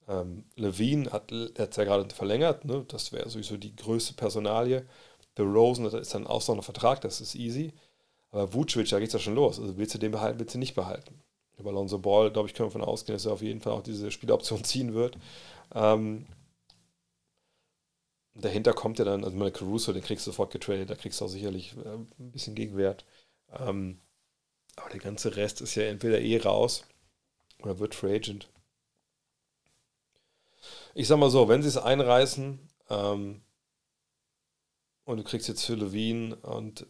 ähm, 0.08 0.46
Levine 0.56 1.12
hat 1.12 1.32
es 1.32 1.76
ja 1.76 1.84
gerade 1.84 2.14
verlängert, 2.14 2.66
ne? 2.66 2.86
das 2.88 3.12
wäre 3.12 3.30
sowieso 3.30 3.58
die 3.58 3.76
größte 3.76 4.14
Personalie. 4.14 4.86
The 5.38 5.44
Rosen, 5.44 5.86
ist 5.86 6.14
dann 6.14 6.28
auch 6.28 6.48
noch 6.48 6.56
ein 6.56 6.62
Vertrag, 6.62 7.02
das 7.02 7.20
ist 7.22 7.36
easy. 7.36 7.74
Aber 8.36 8.54
Vucevic, 8.54 8.90
da 8.90 9.00
geht 9.00 9.08
es 9.08 9.14
ja 9.14 9.20
schon 9.20 9.36
los. 9.36 9.62
Also 9.62 9.78
willst 9.78 9.94
du 9.94 9.98
den 9.98 10.12
behalten, 10.12 10.40
willst 10.40 10.54
du 10.54 10.60
nicht 10.60 10.76
behalten. 10.76 11.22
Über 11.58 11.70
Alonso 11.70 12.00
Ball, 12.00 12.30
glaube 12.32 12.50
ich, 12.50 12.54
können 12.54 12.68
wir 12.68 12.74
davon 12.74 12.82
ausgehen, 12.82 13.16
dass 13.16 13.26
er 13.26 13.32
auf 13.32 13.42
jeden 13.42 13.62
Fall 13.62 13.72
auch 13.72 13.82
diese 13.82 14.12
Spieloption 14.12 14.62
ziehen 14.66 14.94
wird. 14.94 15.18
Ähm, 15.74 16.26
dahinter 18.34 18.74
kommt 18.74 19.00
ja 19.00 19.06
dann, 19.06 19.24
also 19.24 19.38
meine 19.38 19.54
Caruso, 19.54 19.94
den 19.94 20.04
kriegst 20.04 20.28
du 20.28 20.32
sofort 20.32 20.52
getradet, 20.52 20.90
da 20.90 20.96
kriegst 20.96 21.22
du 21.22 21.26
auch 21.26 21.30
sicherlich 21.30 21.78
äh, 21.78 21.94
ein 21.94 22.32
bisschen 22.34 22.56
Gegenwert. 22.56 23.06
Ähm, 23.58 24.02
aber 24.76 24.90
der 24.90 25.00
ganze 25.00 25.38
Rest 25.38 25.62
ist 25.62 25.76
ja 25.76 25.84
entweder 25.84 26.20
eh 26.20 26.38
raus 26.38 26.84
oder 27.64 27.80
wird 27.80 27.96
Free 27.96 28.16
Agent. 28.16 28.50
Ich 30.94 31.08
sag 31.08 31.20
mal 31.20 31.30
so, 31.30 31.48
wenn 31.48 31.62
sie 31.62 31.70
es 31.70 31.78
einreißen 31.78 32.60
ähm, 32.90 33.42
und 35.06 35.18
du 35.18 35.24
kriegst 35.24 35.48
jetzt 35.48 35.64
für 35.64 35.76
Levine 35.76 36.36
und 36.36 36.86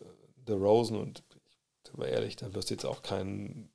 The 0.48 0.54
Rosen 0.54 0.98
und 0.98 1.24
aber 1.96 2.10
ehrlich, 2.10 2.36
da 2.36 2.54
wirst 2.54 2.70
du 2.70 2.74
jetzt 2.74 2.86
auch 2.86 3.02
keinen, 3.02 3.70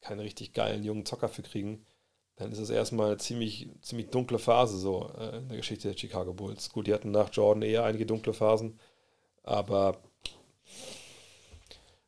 keinen 0.00 0.20
richtig 0.20 0.52
geilen 0.52 0.84
jungen 0.84 1.04
Zocker 1.04 1.28
für 1.28 1.42
kriegen. 1.42 1.84
Dann 2.36 2.52
ist 2.52 2.58
es 2.58 2.70
erstmal 2.70 3.08
eine 3.08 3.16
ziemlich, 3.18 3.68
ziemlich 3.82 4.08
dunkle 4.08 4.38
Phase 4.38 4.78
so 4.78 5.10
äh, 5.18 5.38
in 5.38 5.48
der 5.48 5.58
Geschichte 5.58 5.88
der 5.88 5.98
Chicago 5.98 6.34
Bulls. 6.34 6.70
Gut, 6.70 6.86
die 6.86 6.94
hatten 6.94 7.10
nach 7.10 7.30
Jordan 7.32 7.62
eher 7.62 7.84
einige 7.84 8.06
dunkle 8.06 8.34
Phasen, 8.34 8.78
aber 9.42 9.98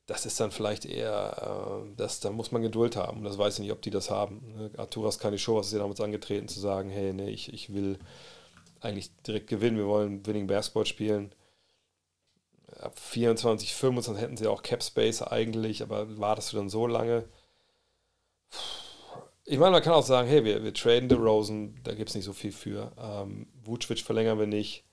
das 0.07 0.27
ist 0.27 0.41
dann 0.41 0.51
vielleicht 0.51 0.85
eher, 0.87 1.83
äh, 1.87 1.97
das, 1.97 2.21
da 2.21 2.31
muss 2.31 2.53
man 2.53 2.63
Geduld 2.63 2.97
haben. 2.97 3.25
Das 3.25 3.39
weiß 3.39 3.55
ich 3.55 3.61
nicht, 3.61 3.73
ob 3.73 3.83
die 3.83 3.91
das 3.91 4.11
haben. 4.11 4.55
Ne? 4.57 4.71
Arturas 4.77 5.19
kann 5.19 5.33
die 5.33 5.39
Show, 5.39 5.57
was 5.57 5.69
ist 5.69 5.73
ja 5.75 5.79
damals 5.79 6.01
angetreten, 6.01 6.49
zu 6.49 6.61
sagen, 6.61 6.91
hey, 6.91 7.13
nee, 7.13 7.31
ich, 7.31 7.53
ich 7.53 7.73
will 7.73 7.99
eigentlich 8.81 9.11
direkt 9.27 9.49
gewinnen, 9.49 9.77
wir 9.77 9.87
wollen 9.87 10.25
Winning 10.27 10.47
Basketball 10.47 10.87
spielen 10.87 11.33
ab 12.81 12.99
24, 12.99 13.74
25 13.74 14.23
hätten 14.23 14.36
sie 14.36 14.47
auch 14.47 14.62
Cap 14.62 14.82
Space 14.82 15.23
eigentlich, 15.23 15.82
aber 15.82 16.19
wartest 16.19 16.53
du 16.53 16.57
dann 16.57 16.69
so 16.69 16.86
lange? 16.86 17.24
Ich 19.45 19.59
meine, 19.59 19.73
man 19.73 19.82
kann 19.82 19.95
auch 19.95 20.05
sagen, 20.05 20.28
hey, 20.28 20.45
wir, 20.45 20.62
wir 20.62 20.74
traden 20.74 21.11
Rosen, 21.11 21.81
da 21.82 21.95
gibt 21.95 22.11
es 22.11 22.15
nicht 22.15 22.27
so 22.27 22.35
viel 22.35 22.53
für. 22.53 22.93
Ähm, 23.01 23.47
Vucevic 23.65 24.01
verlängern 24.01 24.39
wir 24.39 24.47
nicht. 24.47 24.85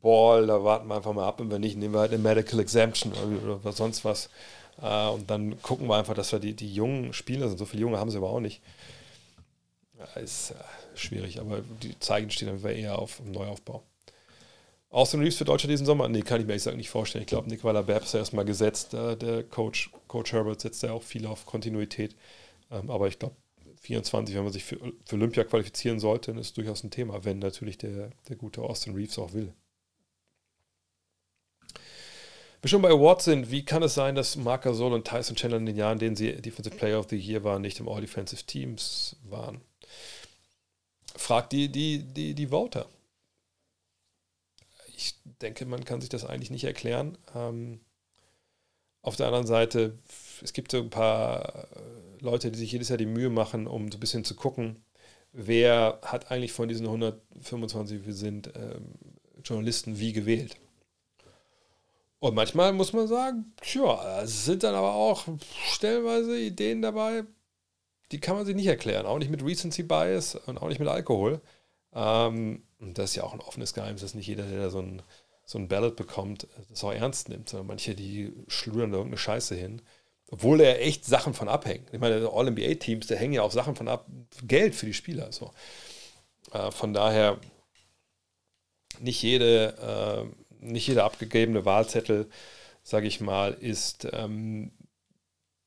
Ball, 0.00 0.46
da 0.46 0.64
warten 0.64 0.88
wir 0.88 0.96
einfach 0.96 1.12
mal 1.12 1.26
ab 1.26 1.40
und 1.40 1.50
wenn 1.50 1.60
nicht, 1.60 1.76
nehmen 1.76 1.94
wir 1.94 2.00
halt 2.00 2.12
eine 2.12 2.22
Medical 2.22 2.60
Exemption 2.60 3.12
oder, 3.12 3.56
oder 3.56 3.72
sonst 3.72 4.04
was. 4.04 4.30
Äh, 4.80 5.08
und 5.08 5.30
dann 5.30 5.60
gucken 5.62 5.88
wir 5.88 5.96
einfach, 5.96 6.14
dass 6.14 6.32
wir 6.32 6.38
die, 6.38 6.54
die 6.54 6.72
jungen 6.72 7.12
Spieler 7.12 7.48
sind. 7.48 7.58
So 7.58 7.64
viele 7.66 7.82
Junge 7.82 7.98
haben 7.98 8.10
sie 8.10 8.18
aber 8.18 8.30
auch 8.30 8.40
nicht. 8.40 8.62
Ja, 9.98 10.20
ist 10.20 10.50
äh, 10.52 10.54
schwierig, 10.96 11.40
aber 11.40 11.60
die 11.82 11.98
Zeichen 12.00 12.30
stehen 12.30 12.48
dann 12.48 12.70
eher 12.70 12.98
auf 12.98 13.20
Neuaufbau. 13.24 13.82
Austin 14.94 15.18
Reeves 15.18 15.38
für 15.38 15.44
Deutschland 15.44 15.72
diesen 15.72 15.86
Sommer? 15.86 16.08
Nee, 16.08 16.22
kann 16.22 16.40
ich 16.40 16.46
mir 16.46 16.52
ehrlich 16.52 16.62
gesagt 16.62 16.76
nicht 16.76 16.88
vorstellen. 16.88 17.22
Ich 17.22 17.28
glaube, 17.28 17.48
Nick 17.48 17.64
Weiler-Bepp 17.64 18.04
ist 18.04 18.14
ja 18.14 18.20
erstmal 18.20 18.44
gesetzt. 18.44 18.94
Äh, 18.94 19.16
der 19.16 19.42
Coach, 19.42 19.90
Coach 20.06 20.32
Herbert 20.32 20.60
setzt 20.60 20.84
ja 20.84 20.92
auch 20.92 21.02
viel 21.02 21.26
auf 21.26 21.46
Kontinuität. 21.46 22.14
Ähm, 22.70 22.90
aber 22.90 23.08
ich 23.08 23.18
glaube, 23.18 23.34
24, 23.80 24.36
wenn 24.36 24.44
man 24.44 24.52
sich 24.52 24.62
für, 24.62 24.78
Olympia 25.12 25.42
qualifizieren 25.42 25.98
sollte, 25.98 26.30
ist 26.30 26.56
durchaus 26.56 26.84
ein 26.84 26.92
Thema, 26.92 27.24
wenn 27.24 27.40
natürlich 27.40 27.76
der, 27.76 28.10
der 28.28 28.36
gute 28.36 28.62
Austin 28.62 28.94
Reeves 28.94 29.18
auch 29.18 29.32
will. 29.32 29.52
Wir 32.62 32.68
schon 32.68 32.80
bei 32.80 32.90
Awards 32.90 33.24
sind, 33.24 33.50
wie 33.50 33.64
kann 33.64 33.82
es 33.82 33.94
sein, 33.94 34.14
dass 34.14 34.36
Marc 34.36 34.62
Gasol 34.62 34.92
und 34.92 35.08
Tyson 35.08 35.34
Chandler 35.34 35.58
in 35.58 35.66
den 35.66 35.76
Jahren, 35.76 35.94
in 35.94 35.98
denen 35.98 36.16
sie 36.16 36.40
Defensive 36.40 36.76
Player 36.76 37.00
of 37.00 37.08
the 37.10 37.16
Year 37.16 37.42
waren, 37.42 37.62
nicht 37.62 37.80
im 37.80 37.88
All-Defensive 37.88 38.44
Teams 38.44 39.16
waren? 39.28 39.60
Fragt 41.16 41.50
die, 41.50 41.68
die, 41.68 41.98
die, 41.98 42.34
die 42.34 42.46
Voter 42.46 42.86
ich 44.96 45.18
denke, 45.42 45.66
man 45.66 45.84
kann 45.84 46.00
sich 46.00 46.10
das 46.10 46.24
eigentlich 46.24 46.50
nicht 46.50 46.64
erklären. 46.64 47.18
Ähm, 47.34 47.80
auf 49.02 49.16
der 49.16 49.26
anderen 49.26 49.46
Seite, 49.46 49.98
es 50.42 50.52
gibt 50.52 50.72
so 50.72 50.78
ein 50.78 50.90
paar 50.90 51.68
äh, 51.76 52.20
Leute, 52.20 52.50
die 52.50 52.58
sich 52.58 52.72
jedes 52.72 52.88
Jahr 52.88 52.98
die 52.98 53.06
Mühe 53.06 53.30
machen, 53.30 53.66
um 53.66 53.90
so 53.90 53.98
ein 53.98 54.00
bisschen 54.00 54.24
zu 54.24 54.34
gucken, 54.34 54.82
wer 55.32 55.98
hat 56.02 56.30
eigentlich 56.30 56.52
von 56.52 56.68
diesen 56.68 56.86
125, 56.86 58.00
wie 58.00 58.06
wir 58.06 58.14
sind, 58.14 58.52
ähm, 58.56 58.94
Journalisten 59.44 59.98
wie 59.98 60.12
gewählt. 60.12 60.56
Und 62.18 62.34
manchmal 62.34 62.72
muss 62.72 62.94
man 62.94 63.06
sagen, 63.06 63.52
tja, 63.60 64.22
es 64.22 64.46
sind 64.46 64.62
dann 64.62 64.74
aber 64.74 64.94
auch 64.94 65.26
stellenweise 65.66 66.38
Ideen 66.38 66.80
dabei, 66.80 67.24
die 68.12 68.20
kann 68.20 68.36
man 68.36 68.46
sich 68.46 68.54
nicht 68.54 68.66
erklären. 68.66 69.04
Auch 69.04 69.18
nicht 69.18 69.30
mit 69.30 69.44
Recency 69.44 69.82
Bias 69.82 70.34
und 70.34 70.56
auch 70.56 70.68
nicht 70.68 70.78
mit 70.78 70.88
Alkohol. 70.88 71.42
Ähm, 71.92 72.62
und 72.84 72.98
das 72.98 73.10
ist 73.10 73.16
ja 73.16 73.24
auch 73.24 73.32
ein 73.32 73.40
offenes 73.40 73.72
Geheimnis, 73.74 74.02
dass 74.02 74.14
nicht 74.14 74.26
jeder, 74.26 74.44
der 74.44 74.60
da 74.60 74.70
so 74.70 74.80
ein, 74.80 75.02
so 75.46 75.58
ein 75.58 75.68
Ballot 75.68 75.96
bekommt, 75.96 76.46
das 76.68 76.84
auch 76.84 76.92
ernst 76.92 77.28
nimmt, 77.28 77.48
sondern 77.48 77.66
manche, 77.66 77.94
die 77.94 78.32
schludern 78.46 78.90
da 78.90 78.98
irgendeine 78.98 79.18
Scheiße 79.18 79.54
hin. 79.54 79.82
Obwohl 80.30 80.58
da 80.58 80.64
echt 80.64 81.04
Sachen 81.04 81.34
von 81.34 81.48
abhängen. 81.48 81.86
Ich 81.92 82.00
meine, 82.00 82.28
All-NBA-Teams, 82.30 83.06
da 83.06 83.14
hängen 83.14 83.34
ja 83.34 83.42
auch 83.42 83.52
Sachen 83.52 83.76
von 83.76 83.88
ab, 83.88 84.06
Geld 84.42 84.74
für 84.74 84.86
die 84.86 84.94
Spieler. 84.94 85.32
So. 85.32 85.50
Äh, 86.52 86.70
von 86.70 86.92
daher, 86.92 87.38
nicht 89.00 89.22
jede, 89.22 90.28
äh, 90.60 90.64
nicht 90.64 90.86
jeder 90.86 91.04
abgegebene 91.04 91.64
Wahlzettel, 91.64 92.28
sage 92.82 93.06
ich 93.06 93.20
mal, 93.20 93.52
ist 93.52 94.08
ähm, 94.12 94.72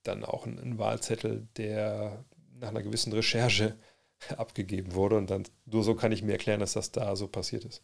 dann 0.03 0.23
auch 0.23 0.45
ein, 0.45 0.59
ein 0.59 0.77
Wahlzettel, 0.77 1.47
der 1.57 2.25
nach 2.59 2.69
einer 2.69 2.83
gewissen 2.83 3.13
Recherche 3.13 3.75
abgegeben 4.37 4.93
wurde. 4.93 5.17
Und 5.17 5.29
dann 5.29 5.43
nur 5.65 5.83
so 5.83 5.95
kann 5.95 6.11
ich 6.11 6.23
mir 6.23 6.33
erklären, 6.33 6.59
dass 6.59 6.73
das 6.73 6.91
da 6.91 7.15
so 7.15 7.27
passiert 7.27 7.65
ist. 7.65 7.81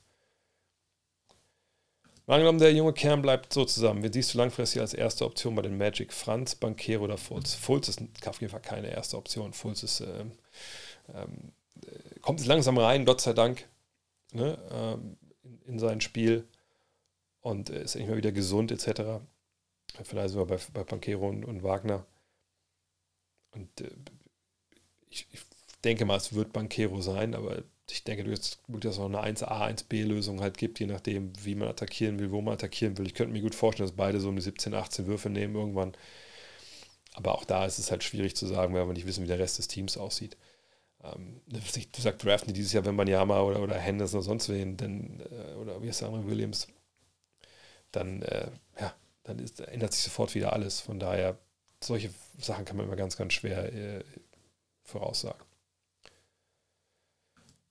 Angenommen, 2.25 2.59
der 2.59 2.73
junge 2.73 2.93
Kern 2.93 3.21
bleibt 3.21 3.51
so 3.51 3.65
zusammen. 3.65 4.01
Wen 4.01 4.13
siehst 4.13 4.33
du 4.33 4.37
langfristig 4.37 4.79
als 4.79 4.93
erste 4.93 5.25
Option 5.25 5.55
bei 5.55 5.61
den 5.61 5.77
Magic? 5.77 6.13
Franz, 6.13 6.55
Bankero 6.55 7.03
oder 7.03 7.17
Fulz? 7.17 7.53
Fulz 7.53 7.89
ist 7.89 8.01
auf 8.25 8.39
jeden 8.39 8.51
Fall 8.51 8.61
keine 8.61 8.89
erste 8.89 9.17
Option. 9.17 9.51
Fulz 9.51 9.83
ist, 9.83 9.99
ähm, 9.99 10.31
ähm, 11.13 11.51
kommt 12.21 12.39
jetzt 12.39 12.47
langsam 12.47 12.77
rein, 12.77 13.03
Gott 13.03 13.19
sei 13.19 13.33
Dank, 13.33 13.67
ne, 14.31 14.57
ähm, 14.71 15.17
in, 15.43 15.61
in, 15.63 15.79
sein 15.79 15.99
Spiel 15.99 16.47
und 17.41 17.69
ist 17.69 17.95
nicht 17.95 18.07
mehr 18.07 18.15
wieder 18.15 18.31
gesund 18.31 18.71
etc. 18.71 19.21
Vielleicht 20.03 20.29
sogar 20.29 20.45
bei, 20.45 20.59
bei 20.71 20.85
Bankero 20.85 21.27
und, 21.27 21.43
und 21.43 21.61
Wagner. 21.61 22.05
Und 23.51 23.81
äh, 23.81 23.91
ich, 25.09 25.27
ich 25.29 25.41
denke 25.83 26.05
mal, 26.05 26.17
es 26.17 26.33
wird 26.33 26.53
Bankero 26.53 27.01
sein, 27.01 27.35
aber 27.35 27.63
ich 27.89 28.03
denke, 28.03 28.23
dass 28.23 28.59
es 28.67 28.99
auch 28.99 29.05
eine 29.05 29.19
1A, 29.19 29.47
1B-Lösung 29.47 30.41
halt 30.41 30.57
gibt, 30.57 30.79
je 30.79 30.87
nachdem, 30.87 31.33
wie 31.43 31.55
man 31.55 31.67
attackieren 31.67 32.19
will, 32.19 32.31
wo 32.31 32.41
man 32.41 32.53
attackieren 32.53 32.97
will. 32.97 33.05
Ich 33.05 33.13
könnte 33.13 33.33
mir 33.33 33.41
gut 33.41 33.55
vorstellen, 33.55 33.87
dass 33.87 33.95
beide 33.95 34.19
so 34.19 34.29
eine 34.29 34.41
17, 34.41 34.73
18 34.73 35.05
Würfe 35.05 35.29
nehmen 35.29 35.55
irgendwann. 35.55 35.93
Aber 37.13 37.35
auch 37.35 37.45
da 37.45 37.65
ist 37.65 37.77
es 37.79 37.91
halt 37.91 38.03
schwierig 38.03 38.35
zu 38.35 38.47
sagen, 38.47 38.73
weil 38.73 38.87
wir 38.87 38.93
nicht 38.93 39.05
wissen, 39.05 39.23
wie 39.23 39.27
der 39.27 39.39
Rest 39.39 39.59
des 39.59 39.67
Teams 39.67 39.97
aussieht. 39.97 40.37
Ähm, 41.03 41.41
du 41.47 42.01
sagst, 42.01 42.23
draften 42.23 42.47
die 42.47 42.53
dieses 42.53 42.73
Jahr, 42.73 42.85
wenn 42.85 42.95
man 42.95 43.07
Yama 43.07 43.41
oder, 43.41 43.61
oder 43.61 43.75
Henderson 43.75 44.19
oder 44.19 44.25
sonst 44.25 44.49
wen, 44.49 44.77
denn, 44.77 45.19
äh, 45.19 45.55
oder 45.55 45.81
wie 45.81 45.89
der 45.89 46.07
andere 46.07 46.25
Williams, 46.25 46.67
dann, 47.91 48.21
äh, 48.23 48.49
ja, 48.79 48.95
dann 49.23 49.39
ist, 49.39 49.59
ändert 49.59 49.93
sich 49.93 50.03
sofort 50.03 50.33
wieder 50.33 50.53
alles. 50.53 50.79
Von 50.79 50.99
daher, 50.99 51.37
solche 51.83 52.09
Sachen 52.39 52.65
kann 52.65 52.77
man 52.77 52.87
immer 52.87 52.95
ganz, 52.95 53.17
ganz 53.17 53.33
schwer 53.33 53.71
äh, 53.73 54.03
voraussagen. 54.83 55.43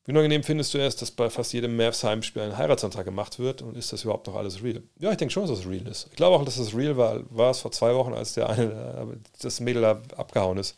Wie 0.04 0.10
unangenehm 0.10 0.42
findest 0.42 0.74
du 0.74 0.78
es, 0.78 0.96
dass 0.96 1.12
bei 1.12 1.30
fast 1.30 1.52
jedem 1.52 1.76
Mavs 1.76 2.02
Heimspiel 2.02 2.42
ein 2.42 2.56
Heiratsantrag 2.56 3.04
gemacht 3.04 3.38
wird 3.38 3.62
und 3.62 3.76
ist 3.76 3.92
das 3.92 4.02
überhaupt 4.02 4.26
noch 4.26 4.34
alles 4.34 4.62
real? 4.62 4.82
Ja, 4.98 5.12
ich 5.12 5.16
denke 5.16 5.32
schon, 5.32 5.46
dass 5.46 5.56
das 5.56 5.66
real 5.66 5.86
ist. 5.86 6.08
Ich 6.10 6.16
glaube 6.16 6.36
auch, 6.36 6.44
dass 6.44 6.56
das 6.56 6.74
real 6.74 6.96
war, 6.96 7.22
war 7.30 7.50
es 7.52 7.60
vor 7.60 7.70
zwei 7.70 7.94
Wochen, 7.94 8.12
als 8.12 8.34
der 8.34 8.48
eine, 8.48 8.64
äh, 8.64 9.16
das 9.40 9.60
Mädel 9.60 9.82
da 9.82 10.02
abgehauen 10.16 10.58
ist. 10.58 10.76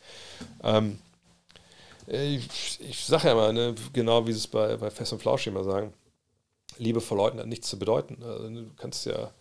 Ähm, 0.63 0.99
ich, 2.05 2.79
ich 2.81 3.03
sage 3.03 3.29
ja 3.29 3.33
immer, 3.33 3.51
ne, 3.51 3.73
genau 3.93 4.27
wie 4.27 4.31
sie 4.31 4.37
es 4.37 4.47
bei, 4.47 4.77
bei 4.77 4.91
Fest 4.91 5.11
und 5.13 5.21
Flausch 5.21 5.47
immer 5.47 5.63
sagen, 5.63 5.91
Liebe 6.77 7.01
vor 7.01 7.17
Leuten 7.17 7.39
hat 7.39 7.47
nichts 7.47 7.67
zu 7.67 7.79
bedeuten. 7.79 8.21
Also, 8.21 8.47
du 8.49 8.69
kannst 8.75 9.07
ja 9.07 9.31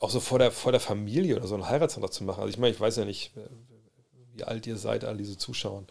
auch 0.00 0.10
so 0.10 0.20
vor 0.20 0.38
der, 0.38 0.52
vor 0.52 0.72
der 0.72 0.80
Familie 0.80 1.36
oder 1.36 1.46
so 1.46 1.54
einen 1.54 1.68
Heiratsantrag 1.68 2.12
zu 2.12 2.24
machen. 2.24 2.40
Also 2.40 2.50
ich 2.50 2.58
meine, 2.58 2.72
ich 2.72 2.80
weiß 2.80 2.96
ja 2.96 3.04
nicht, 3.04 3.36
äh, 3.36 3.40
wie 4.32 4.44
alt 4.44 4.66
ihr 4.66 4.76
seid, 4.76 5.04
all 5.04 5.16
diese 5.16 5.36
Zuschauer. 5.36 5.84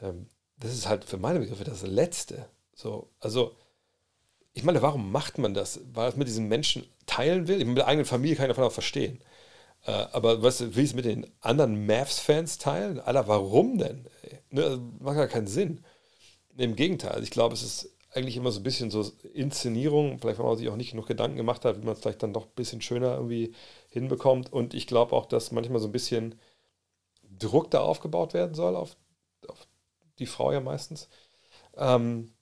Ähm, 0.00 0.26
das 0.60 0.72
ist 0.72 0.88
halt 0.88 1.04
für 1.04 1.18
meine 1.18 1.40
Begriffe 1.40 1.64
das 1.64 1.82
Letzte. 1.82 2.46
So, 2.74 3.10
also, 3.20 3.56
ich 4.52 4.62
meine, 4.64 4.82
warum 4.82 5.10
macht 5.10 5.38
man 5.38 5.54
das? 5.54 5.80
Weil 5.92 6.08
es 6.10 6.16
mit 6.16 6.28
diesen 6.28 6.48
Menschen 6.48 6.86
teilen 7.06 7.48
will? 7.48 7.56
Ich 7.56 7.64
meine, 7.64 7.70
mit 7.70 7.78
der 7.78 7.86
eigenen 7.86 8.06
Familie 8.06 8.36
kann 8.36 8.46
ich 8.46 8.50
davon 8.50 8.64
auch 8.64 8.72
verstehen. 8.72 9.20
Äh, 9.86 9.92
aber 10.12 10.36
du, 10.36 10.42
will 10.42 10.84
ich 10.84 10.90
es 10.90 10.94
mit 10.94 11.04
den 11.06 11.26
anderen 11.40 11.86
Mavs-Fans 11.86 12.58
teilen? 12.58 13.00
Alter, 13.00 13.28
warum 13.28 13.78
denn? 13.78 14.06
Ne, 14.50 14.64
also, 14.64 14.82
macht 15.00 15.16
gar 15.16 15.28
keinen 15.28 15.46
Sinn. 15.46 15.84
Im 16.56 16.76
Gegenteil, 16.76 17.12
also 17.12 17.22
ich 17.22 17.30
glaube, 17.30 17.54
es 17.54 17.62
ist 17.62 17.90
eigentlich 18.12 18.36
immer 18.36 18.50
so 18.50 18.60
ein 18.60 18.64
bisschen 18.64 18.90
so 18.90 19.10
Inszenierung, 19.32 20.18
vielleicht 20.18 20.38
weil 20.40 20.46
man 20.46 20.56
sich 20.58 20.68
auch 20.68 20.76
nicht 20.76 20.90
genug 20.90 21.06
Gedanken 21.06 21.36
gemacht 21.36 21.64
hat, 21.64 21.80
wie 21.80 21.84
man 21.84 21.94
es 21.94 22.00
vielleicht 22.00 22.22
dann 22.22 22.32
doch 22.32 22.46
ein 22.46 22.54
bisschen 22.56 22.82
schöner 22.82 23.14
irgendwie 23.14 23.54
hinbekommt. 23.88 24.52
Und 24.52 24.74
ich 24.74 24.86
glaube 24.86 25.14
auch, 25.14 25.26
dass 25.26 25.52
manchmal 25.52 25.80
so 25.80 25.88
ein 25.88 25.92
bisschen 25.92 26.34
Druck 27.38 27.70
da 27.70 27.80
aufgebaut 27.80 28.34
werden 28.34 28.54
soll 28.54 28.76
auf 28.76 28.96
die 30.20 30.26
Frau 30.26 30.52
ja 30.52 30.60
meistens. 30.60 31.08
Ähm, 31.76 32.32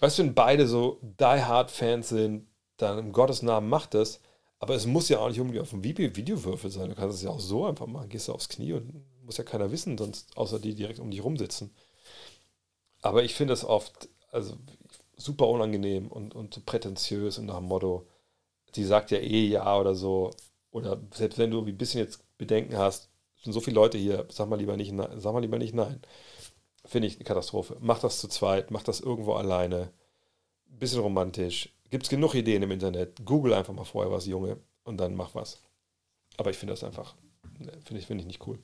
weißt 0.00 0.18
du, 0.18 0.22
wenn 0.24 0.34
beide 0.34 0.66
so 0.66 0.98
Die 1.02 1.24
Hard 1.24 1.70
Fans 1.70 2.08
sind, 2.08 2.46
dann 2.78 2.98
im 2.98 3.12
Gottes 3.12 3.42
Namen 3.42 3.68
macht 3.68 3.94
das. 3.94 4.20
Aber 4.58 4.74
es 4.74 4.86
muss 4.86 5.08
ja 5.08 5.18
auch 5.18 5.28
nicht 5.28 5.40
unbedingt 5.40 5.62
auf 5.62 5.70
dem 5.70 5.84
Videowürfel 5.84 6.70
sein. 6.70 6.88
Du 6.88 6.94
kannst 6.94 7.16
es 7.18 7.22
ja 7.22 7.30
auch 7.30 7.40
so 7.40 7.66
einfach 7.66 7.86
machen. 7.86 8.08
Gehst 8.08 8.28
du 8.28 8.32
aufs 8.32 8.48
Knie 8.48 8.72
und 8.72 9.04
muss 9.24 9.36
ja 9.36 9.44
keiner 9.44 9.70
wissen, 9.70 9.98
sonst 9.98 10.36
außer 10.36 10.58
die 10.58 10.74
direkt 10.74 11.00
um 11.00 11.10
dich 11.10 11.22
rumsitzen. 11.22 11.74
Aber 13.02 13.22
ich 13.24 13.34
finde 13.34 13.52
das 13.52 13.64
oft 13.64 14.08
also 14.30 14.56
super 15.16 15.48
unangenehm 15.48 16.08
und, 16.08 16.34
und 16.34 16.54
so 16.54 16.60
prätentiös 16.64 17.38
und 17.38 17.46
nach 17.46 17.58
dem 17.58 17.66
Motto, 17.66 18.06
die 18.74 18.84
sagt 18.84 19.10
ja 19.10 19.18
eh 19.18 19.46
ja 19.46 19.78
oder 19.78 19.94
so. 19.94 20.30
Oder 20.70 21.00
selbst 21.14 21.38
wenn 21.38 21.50
du 21.50 21.64
ein 21.64 21.78
bisschen 21.78 22.00
jetzt 22.00 22.24
Bedenken 22.38 22.76
hast, 22.76 23.10
sind 23.42 23.52
so 23.52 23.60
viele 23.60 23.76
Leute 23.76 23.98
hier, 23.98 24.26
sag 24.30 24.48
mal 24.48 24.58
lieber 24.58 24.76
nicht, 24.76 24.92
sag 25.16 25.32
mal 25.32 25.40
lieber 25.40 25.58
nicht 25.58 25.74
nein. 25.74 26.00
Finde 26.84 27.08
ich 27.08 27.16
eine 27.16 27.24
Katastrophe. 27.24 27.76
Mach 27.80 27.98
das 28.00 28.20
zu 28.20 28.28
zweit, 28.28 28.70
mach 28.70 28.82
das 28.82 29.00
irgendwo 29.00 29.34
alleine. 29.34 29.90
Bisschen 30.66 31.00
romantisch. 31.00 31.74
Gibt 31.90 32.04
es 32.04 32.10
genug 32.10 32.34
Ideen 32.34 32.62
im 32.62 32.70
Internet. 32.70 33.24
Google 33.24 33.54
einfach 33.54 33.72
mal 33.72 33.84
vorher 33.84 34.12
was, 34.12 34.26
Junge, 34.26 34.58
und 34.84 34.98
dann 34.98 35.14
mach 35.14 35.34
was. 35.34 35.62
Aber 36.36 36.50
ich 36.50 36.58
finde 36.58 36.72
das 36.72 36.84
einfach, 36.84 37.14
ne, 37.58 37.72
finde 37.84 38.00
ich, 38.00 38.06
find 38.06 38.20
ich 38.20 38.26
nicht 38.26 38.46
cool. 38.46 38.58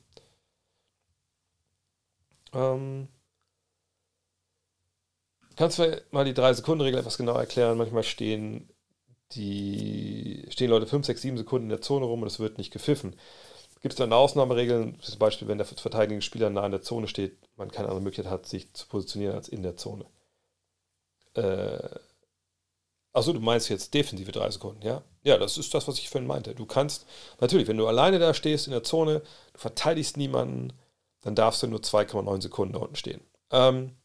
Ähm, 2.52 3.08
kannst 5.56 5.78
du 5.78 6.02
mal 6.10 6.24
die 6.24 6.34
3-Sekunden-Regel 6.34 7.00
etwas 7.00 7.16
genauer 7.16 7.38
erklären? 7.38 7.78
Manchmal 7.78 8.02
stehen 8.02 8.68
die 9.32 10.44
stehen 10.50 10.70
Leute 10.70 10.86
5, 10.86 11.06
6, 11.06 11.22
7 11.22 11.36
Sekunden 11.38 11.66
in 11.66 11.70
der 11.70 11.80
Zone 11.80 12.04
rum 12.04 12.22
und 12.22 12.28
es 12.28 12.40
wird 12.40 12.58
nicht 12.58 12.72
gepfiffen. 12.72 13.14
Gibt 13.80 13.94
es 13.94 13.96
dann 13.96 14.12
Ausnahmeregeln, 14.12 15.00
zum 15.00 15.18
Beispiel, 15.18 15.48
wenn 15.48 15.58
der 15.58 15.66
verteidigende 15.66 16.22
Spieler 16.22 16.50
nah 16.50 16.66
in 16.66 16.72
der 16.72 16.82
Zone 16.82 17.08
steht, 17.08 17.38
man 17.56 17.70
keine 17.70 17.88
andere 17.88 18.02
Möglichkeit 18.02 18.30
hat, 18.30 18.46
sich 18.46 18.72
zu 18.74 18.86
positionieren 18.86 19.34
als 19.34 19.48
in 19.48 19.62
der 19.62 19.76
Zone? 19.76 20.04
Äh, 21.34 21.98
Achso, 23.12 23.32
du 23.32 23.40
meinst 23.40 23.68
jetzt 23.68 23.92
defensive 23.92 24.30
drei 24.30 24.50
Sekunden, 24.50 24.82
ja? 24.82 25.02
Ja, 25.24 25.36
das 25.36 25.58
ist 25.58 25.74
das, 25.74 25.88
was 25.88 25.98
ich 25.98 26.08
vorhin 26.08 26.28
meinte. 26.28 26.54
Du 26.54 26.64
kannst, 26.64 27.06
natürlich, 27.40 27.66
wenn 27.66 27.76
du 27.76 27.88
alleine 27.88 28.18
da 28.20 28.34
stehst 28.34 28.66
in 28.66 28.72
der 28.72 28.84
Zone, 28.84 29.22
du 29.52 29.58
verteidigst 29.58 30.16
niemanden, 30.16 30.72
dann 31.22 31.34
darfst 31.34 31.62
du 31.62 31.66
nur 31.66 31.80
2,9 31.80 32.40
Sekunden 32.40 32.74
da 32.74 32.80
unten 32.80 32.96
stehen. 32.96 33.20
Ähm, 33.50 33.96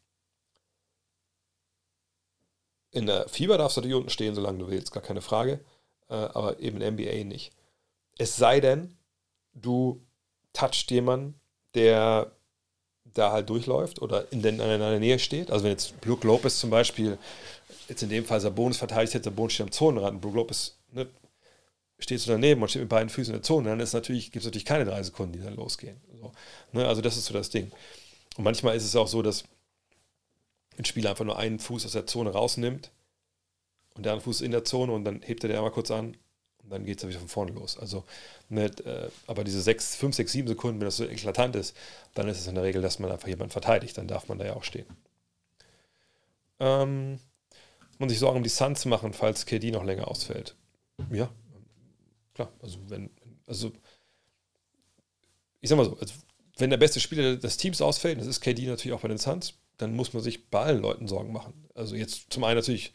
in 2.92 3.06
der 3.06 3.30
Fieber 3.30 3.58
darfst 3.58 3.78
du 3.78 3.82
natürlich 3.82 3.98
unten 3.98 4.10
stehen, 4.10 4.34
solange 4.34 4.58
du 4.58 4.70
willst, 4.70 4.92
gar 4.92 5.04
keine 5.04 5.22
Frage. 5.22 5.64
Äh, 6.10 6.16
aber 6.16 6.60
eben 6.60 6.82
in 6.82 6.96
NBA 6.96 7.26
nicht. 7.26 7.54
Es 8.18 8.36
sei 8.38 8.60
denn, 8.60 8.98
du 9.56 10.06
touchst 10.54 10.92
jemanden, 10.92 11.40
der 11.74 12.32
da 13.14 13.32
halt 13.32 13.50
durchläuft 13.50 14.02
oder 14.02 14.32
in, 14.32 14.42
den, 14.42 14.60
in 14.60 14.80
der 14.80 15.00
Nähe 15.00 15.20
steht. 15.20 15.50
Also 15.50 15.64
wenn 15.64 15.72
jetzt 15.72 16.00
Brook 16.02 16.24
Lopez 16.24 16.60
zum 16.60 16.70
Beispiel, 16.70 17.18
jetzt 17.88 18.04
in 18.04 18.10
dem 18.10 18.26
Fall 18.26 18.42
Sabonis 18.42 18.78
verteidigt 18.78 19.14
hätte, 19.14 19.26
Sabonis 19.26 19.54
steht 19.54 19.66
am 19.66 19.72
Zonenrand 19.72 20.16
und 20.16 20.22
Brook 20.22 20.36
Lopez 20.36 20.78
ne, 20.92 21.08
steht 21.98 22.20
so 22.20 22.32
daneben 22.32 22.62
und 22.62 22.70
steht 22.70 22.82
mit 22.82 22.90
beiden 22.90 23.10
Füßen 23.10 23.34
in 23.34 23.40
der 23.40 23.44
Zone, 23.44 23.70
dann 23.70 23.78
natürlich, 23.78 24.32
gibt 24.32 24.44
es 24.44 24.46
natürlich 24.46 24.66
keine 24.66 24.86
drei 24.86 25.02
Sekunden, 25.02 25.34
die 25.34 25.40
dann 25.40 25.56
losgehen. 25.56 25.98
So, 26.20 26.32
ne, 26.74 26.88
also 26.88 27.02
das 27.02 27.18
ist 27.18 27.26
so 27.26 27.34
das 27.34 27.50
Ding. 27.50 27.72
Und 28.38 28.44
manchmal 28.44 28.76
ist 28.76 28.84
es 28.84 28.96
auch 28.96 29.08
so, 29.08 29.22
dass 29.22 29.46
ein 30.78 30.86
Spieler 30.86 31.12
einfach 31.12 31.26
nur 31.26 31.38
einen 31.38 31.60
Fuß 31.60 31.86
aus 31.86 31.94
der 31.94 32.06
Zone 32.06 32.32
rausnimmt 32.32 32.92
und 33.94 34.06
der 34.06 34.14
andere 34.14 34.26
Fuß 34.26 34.42
in 34.42 34.52
der 34.52 34.66
Zone 34.66 34.92
und 34.92 35.06
dann 35.06 35.22
hebt 35.22 35.44
er 35.44 35.48
den 35.48 35.58
einmal 35.58 35.72
kurz 35.72 35.90
an 35.90 36.18
und 36.66 36.72
dann 36.72 36.86
geht 36.86 37.02
es 37.02 37.08
wieder 37.08 37.20
von 37.20 37.28
vorne 37.28 37.52
los. 37.52 37.78
Also, 37.78 38.04
nicht, 38.50 38.82
äh, 38.82 39.10
aber 39.28 39.44
diese 39.44 39.62
6, 39.62 39.96
5, 39.96 40.16
6, 40.16 40.32
7 40.32 40.48
Sekunden, 40.48 40.80
wenn 40.80 40.88
das 40.88 40.98
so 40.98 41.06
eklatant 41.06 41.56
ist, 41.56 41.78
dann 42.16 42.28
ist 42.28 42.40
es 42.40 42.48
in 42.48 42.56
der 42.56 42.64
Regel, 42.64 42.82
dass 42.82 43.00
man 43.00 43.12
einfach 43.12 43.28
jemanden 43.28 43.52
verteidigt. 43.52 43.98
Dann 43.98 44.08
darf 44.08 44.28
man 44.28 44.40
da 44.40 44.46
ja 44.46 44.56
auch 44.56 44.64
stehen. 44.64 44.88
Ähm, 46.60 47.20
und 48.00 48.10
sich 48.10 48.20
Sorgen 48.20 48.38
um 48.38 48.44
die 48.44 48.50
Suns 48.50 48.86
machen, 48.86 49.14
falls 49.14 49.46
KD 49.46 49.72
noch 49.72 49.84
länger 49.84 50.08
ausfällt. 50.08 50.56
Ja, 51.12 51.30
klar. 52.34 52.52
Also, 52.62 52.80
wenn, 52.88 53.12
also, 53.46 53.72
ich 55.62 55.70
sag 55.70 55.78
mal 55.78 55.86
so, 55.86 55.98
also, 56.00 56.14
wenn 56.58 56.72
der 56.72 56.78
beste 56.78 57.00
Spieler 57.00 57.36
des 57.36 57.58
Teams 57.58 57.82
ausfällt, 57.82 58.20
das 58.20 58.28
ist 58.28 58.42
KD 58.42 58.66
natürlich 58.66 58.94
auch 58.94 59.02
bei 59.02 59.08
den 59.08 59.18
Suns, 59.20 59.54
dann 59.78 59.96
muss 59.96 60.14
man 60.14 60.24
sich 60.24 60.50
bei 60.50 60.62
allen 60.62 60.82
Leuten 60.82 61.08
Sorgen 61.08 61.34
machen. 61.34 61.68
Also 61.74 61.96
jetzt 61.96 62.32
zum 62.32 62.44
einen 62.44 62.58
natürlich 62.58 62.94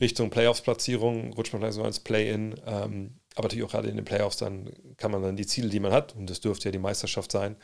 Richtung 0.00 0.30
Playoffs-Platzierung, 0.30 1.32
rutscht 1.34 1.52
man 1.52 1.62
vielleicht 1.62 1.76
so 1.76 1.84
ins 1.84 2.00
Play-In, 2.00 2.60
ähm, 2.66 3.20
aber 3.34 3.44
natürlich 3.44 3.64
auch 3.64 3.70
gerade 3.70 3.88
in 3.88 3.96
den 3.96 4.04
Playoffs, 4.04 4.36
dann 4.36 4.72
kann 4.96 5.10
man 5.10 5.22
dann 5.22 5.36
die 5.36 5.46
Ziele, 5.46 5.68
die 5.68 5.80
man 5.80 5.92
hat, 5.92 6.14
und 6.14 6.30
das 6.30 6.40
dürfte 6.40 6.66
ja 6.66 6.72
die 6.72 6.78
Meisterschaft 6.78 7.32
sein 7.32 7.56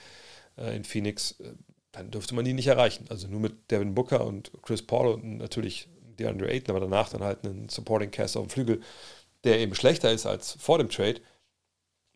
äh, 0.56 0.76
in 0.76 0.84
Phoenix, 0.84 1.32
äh, 1.40 1.54
dann 1.92 2.10
dürfte 2.10 2.34
man 2.34 2.44
die 2.44 2.52
nicht 2.52 2.66
erreichen. 2.66 3.06
Also 3.08 3.28
nur 3.28 3.40
mit 3.40 3.70
Devin 3.70 3.94
Booker 3.94 4.24
und 4.24 4.52
Chris 4.62 4.82
Paul 4.82 5.14
und 5.14 5.38
natürlich 5.38 5.88
DeAndre 6.18 6.50
Ayton, 6.50 6.76
aber 6.76 6.84
danach 6.84 7.08
dann 7.08 7.22
halt 7.22 7.44
einen 7.44 7.68
Supporting 7.68 8.10
Cast 8.10 8.36
auf 8.36 8.46
dem 8.46 8.50
Flügel, 8.50 8.80
der 9.44 9.58
eben 9.58 9.74
schlechter 9.74 10.12
ist 10.12 10.26
als 10.26 10.52
vor 10.52 10.78
dem 10.78 10.88
Trade. 10.88 11.20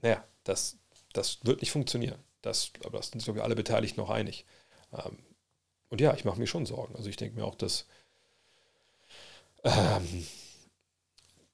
Naja, 0.03 0.23
das, 0.45 0.79
das 1.13 1.39
wird 1.43 1.61
nicht 1.61 1.73
funktionieren. 1.73 2.19
Das, 2.43 2.73
aber 2.85 2.99
das 2.99 3.09
sind 3.09 3.21
sich, 3.21 3.25
glaube 3.25 3.39
ich, 3.39 3.45
alle 3.45 3.57
Beteiligten 3.57 4.01
noch 4.01 4.11
einig. 4.11 4.45
Ähm, 4.93 5.19
und 5.95 6.01
ja, 6.01 6.13
ich 6.13 6.25
mache 6.25 6.41
mir 6.41 6.49
schon 6.49 6.67
Sorgen. 6.67 6.97
Also 6.97 7.09
ich 7.09 7.15
denke 7.15 7.39
mir 7.39 7.45
auch, 7.45 7.55
dass, 7.55 7.87
ähm, 9.63 10.27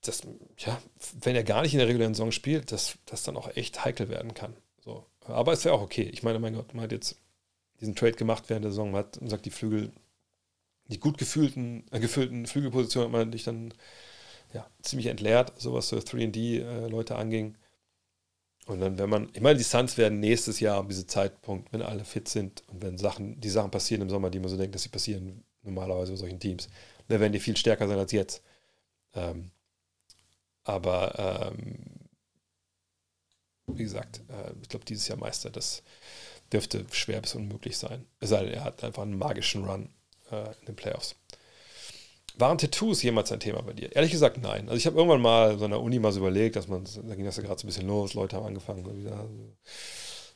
dass, 0.00 0.22
ja, 0.56 0.80
wenn 1.20 1.36
er 1.36 1.44
gar 1.44 1.60
nicht 1.60 1.74
in 1.74 1.78
der 1.78 1.88
regulären 1.88 2.14
Saison 2.14 2.32
spielt, 2.32 2.72
dass 2.72 2.96
das 3.04 3.22
dann 3.22 3.36
auch 3.36 3.54
echt 3.54 3.84
heikel 3.84 4.08
werden 4.08 4.32
kann. 4.32 4.56
So. 4.82 5.04
Aber 5.26 5.52
es 5.52 5.66
wäre 5.66 5.74
auch 5.74 5.82
okay. 5.82 6.04
Ich 6.04 6.22
meine, 6.22 6.38
mein 6.38 6.54
Gott, 6.54 6.72
man 6.72 6.84
hat 6.84 6.92
jetzt 6.92 7.16
diesen 7.80 7.94
Trade 7.94 8.12
gemacht 8.12 8.44
während 8.48 8.64
der 8.64 8.72
Saison, 8.72 8.92
man 8.92 9.00
hat 9.00 9.18
sagt, 9.26 9.44
die 9.44 9.50
Flügel, 9.50 9.92
die 10.86 10.98
gut 10.98 11.18
gefühlten, 11.18 11.84
äh, 11.90 12.00
gefüllten 12.00 12.46
Flügelpositionen 12.46 13.08
hat 13.08 13.12
man 13.12 13.28
nicht 13.28 13.46
dann 13.46 13.74
ja, 14.54 14.66
ziemlich 14.80 15.08
entleert, 15.08 15.52
so 15.60 15.74
was 15.74 15.90
so 15.90 15.98
3D-Leute 15.98 17.12
äh, 17.12 17.16
anging. 17.18 17.58
Und 18.70 18.80
dann, 18.80 18.98
wenn 18.98 19.10
man, 19.10 19.28
ich 19.32 19.40
meine, 19.40 19.58
die 19.58 19.64
Suns 19.64 19.98
werden 19.98 20.20
nächstes 20.20 20.60
Jahr 20.60 20.78
um 20.78 20.88
diesen 20.88 21.08
Zeitpunkt, 21.08 21.72
wenn 21.72 21.82
alle 21.82 22.04
fit 22.04 22.28
sind 22.28 22.62
und 22.68 22.80
wenn 22.82 22.98
Sachen, 22.98 23.40
die 23.40 23.50
Sachen 23.50 23.72
passieren 23.72 24.02
im 24.02 24.10
Sommer, 24.10 24.30
die 24.30 24.38
man 24.38 24.48
so 24.48 24.56
denkt, 24.56 24.76
dass 24.76 24.84
sie 24.84 24.90
passieren, 24.90 25.42
normalerweise 25.62 26.12
bei 26.12 26.16
solchen 26.16 26.38
Teams, 26.38 26.68
dann 27.08 27.18
werden 27.18 27.32
die 27.32 27.40
viel 27.40 27.56
stärker 27.56 27.88
sein 27.88 27.98
als 27.98 28.12
jetzt. 28.12 28.44
Ähm, 29.12 29.50
aber 30.62 31.52
ähm, 31.52 31.78
wie 33.66 33.82
gesagt, 33.82 34.20
äh, 34.28 34.52
ich 34.62 34.68
glaube, 34.68 34.84
dieses 34.84 35.08
Jahr 35.08 35.18
Meister, 35.18 35.50
das 35.50 35.82
dürfte 36.52 36.86
schwer 36.92 37.20
bis 37.20 37.34
unmöglich 37.34 37.76
sein. 37.76 38.06
Es 38.20 38.28
sei 38.28 38.44
denn, 38.44 38.54
er 38.54 38.62
hat 38.62 38.84
einfach 38.84 39.02
einen 39.02 39.18
magischen 39.18 39.64
Run 39.64 39.88
äh, 40.30 40.50
in 40.60 40.66
den 40.66 40.76
Playoffs. 40.76 41.16
Waren 42.40 42.58
Tattoos 42.58 43.02
jemals 43.02 43.30
ein 43.32 43.40
Thema 43.40 43.62
bei 43.62 43.72
dir? 43.72 43.94
Ehrlich 43.94 44.10
gesagt, 44.10 44.38
nein. 44.38 44.68
Also 44.68 44.76
ich 44.76 44.86
habe 44.86 44.96
irgendwann 44.96 45.20
mal 45.20 45.58
so 45.58 45.66
an 45.66 45.70
der 45.72 45.80
Uni 45.80 45.98
mal 45.98 46.12
so 46.12 46.20
überlegt, 46.20 46.56
dass 46.56 46.68
man, 46.68 46.84
da 46.84 47.14
ging 47.14 47.24
das 47.24 47.36
ja 47.36 47.42
gerade 47.42 47.60
so 47.60 47.66
ein 47.66 47.68
bisschen 47.68 47.86
los, 47.86 48.14
Leute 48.14 48.36
haben 48.36 48.46
angefangen, 48.46 48.84
so 48.84 48.96
wieder 48.96 49.28
so 49.28 49.56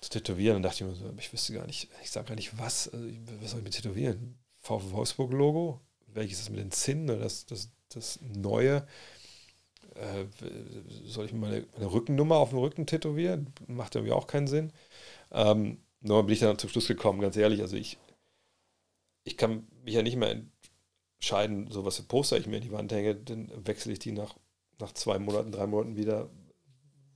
zu 0.01 0.11
tätowieren. 0.11 0.57
Dann 0.57 0.63
dachte 0.63 0.85
ich 0.85 0.91
mir 0.91 0.95
so, 0.95 1.13
ich 1.19 1.33
wüsste 1.33 1.55
gar 1.55 1.67
nicht, 1.67 1.89
ich 2.03 2.11
sage 2.11 2.29
gar 2.29 2.35
nicht, 2.35 2.59
was, 2.59 2.89
also 2.93 3.07
was 3.41 3.51
soll 3.51 3.61
ich 3.61 3.65
mit 3.65 3.75
tätowieren? 3.75 4.39
VfW 4.61 4.93
Wolfsburg-Logo? 4.93 5.81
Welches 6.09 6.41
ist 6.41 6.51
mit 6.51 6.61
den 6.61 6.71
Zinn 6.71 7.11
oder 7.11 7.21
das, 7.21 7.47
das, 7.47 7.71
das 7.89 8.21
Neue? 8.21 8.87
Äh, 9.95 10.27
soll 11.07 11.27
ich 11.27 11.33
mir 11.33 11.39
meine, 11.39 11.67
meine, 11.73 11.93
Rückennummer 11.93 12.37
auf 12.37 12.51
dem 12.51 12.59
Rücken 12.59 12.87
tätowieren? 12.87 13.53
Macht 13.67 13.95
irgendwie 13.95 14.13
auch 14.13 14.27
keinen 14.27 14.47
Sinn. 14.47 14.73
Ähm, 15.33 15.79
nur 16.01 16.23
bin 16.25 16.35
ich 16.35 16.41
dann 16.41 16.59
zum 16.59 16.71
Schluss 16.71 16.87
gekommen, 16.87 17.21
ganz 17.21 17.37
ehrlich. 17.37 17.63
Also 17.63 17.77
ich, 17.77 17.99
ich 19.25 19.37
kann 19.37 19.67
mich 19.85 19.95
ja 19.95 20.03
nicht 20.03 20.17
mehr 20.17 20.43
entscheiden, 21.25 21.71
so 21.71 21.87
was 21.87 21.97
für 21.97 22.03
Poster 22.03 22.37
ich 22.37 22.47
mir 22.47 22.59
in 22.59 22.63
die 22.63 22.73
Wand 22.73 22.93
hänge, 22.93 23.15
dann 23.15 23.51
wechsle 23.67 23.93
ich 23.93 23.99
die 23.99 24.13
nach, 24.13 24.37
nach 24.79 24.93
zwei 24.93 25.19
Monaten, 25.19 25.53
drei 25.53 25.67
Monaten 25.67 25.97
wieder. 25.97 26.29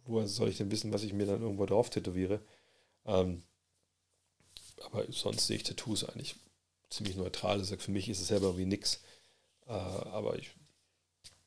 Woher 0.05 0.27
soll 0.27 0.49
ich 0.49 0.57
denn 0.57 0.71
wissen, 0.71 0.93
was 0.93 1.03
ich 1.03 1.13
mir 1.13 1.27
dann 1.27 1.43
irgendwo 1.43 1.67
drauf 1.67 1.91
tätowiere? 1.91 2.41
Ähm, 3.05 3.43
aber 4.87 5.05
sonst 5.13 5.47
sehe 5.47 5.57
ich 5.57 5.65
Tattoos 5.65 6.05
eigentlich 6.05 6.37
ziemlich 6.89 7.17
neutral. 7.17 7.59
Das 7.59 7.71
für 7.71 7.91
mich 7.91 8.09
ist 8.09 8.21
es 8.21 8.29
selber 8.29 8.47
irgendwie 8.47 8.65
nix. 8.65 9.03
Äh, 9.67 9.73
aber 9.73 10.39
ich 10.39 10.53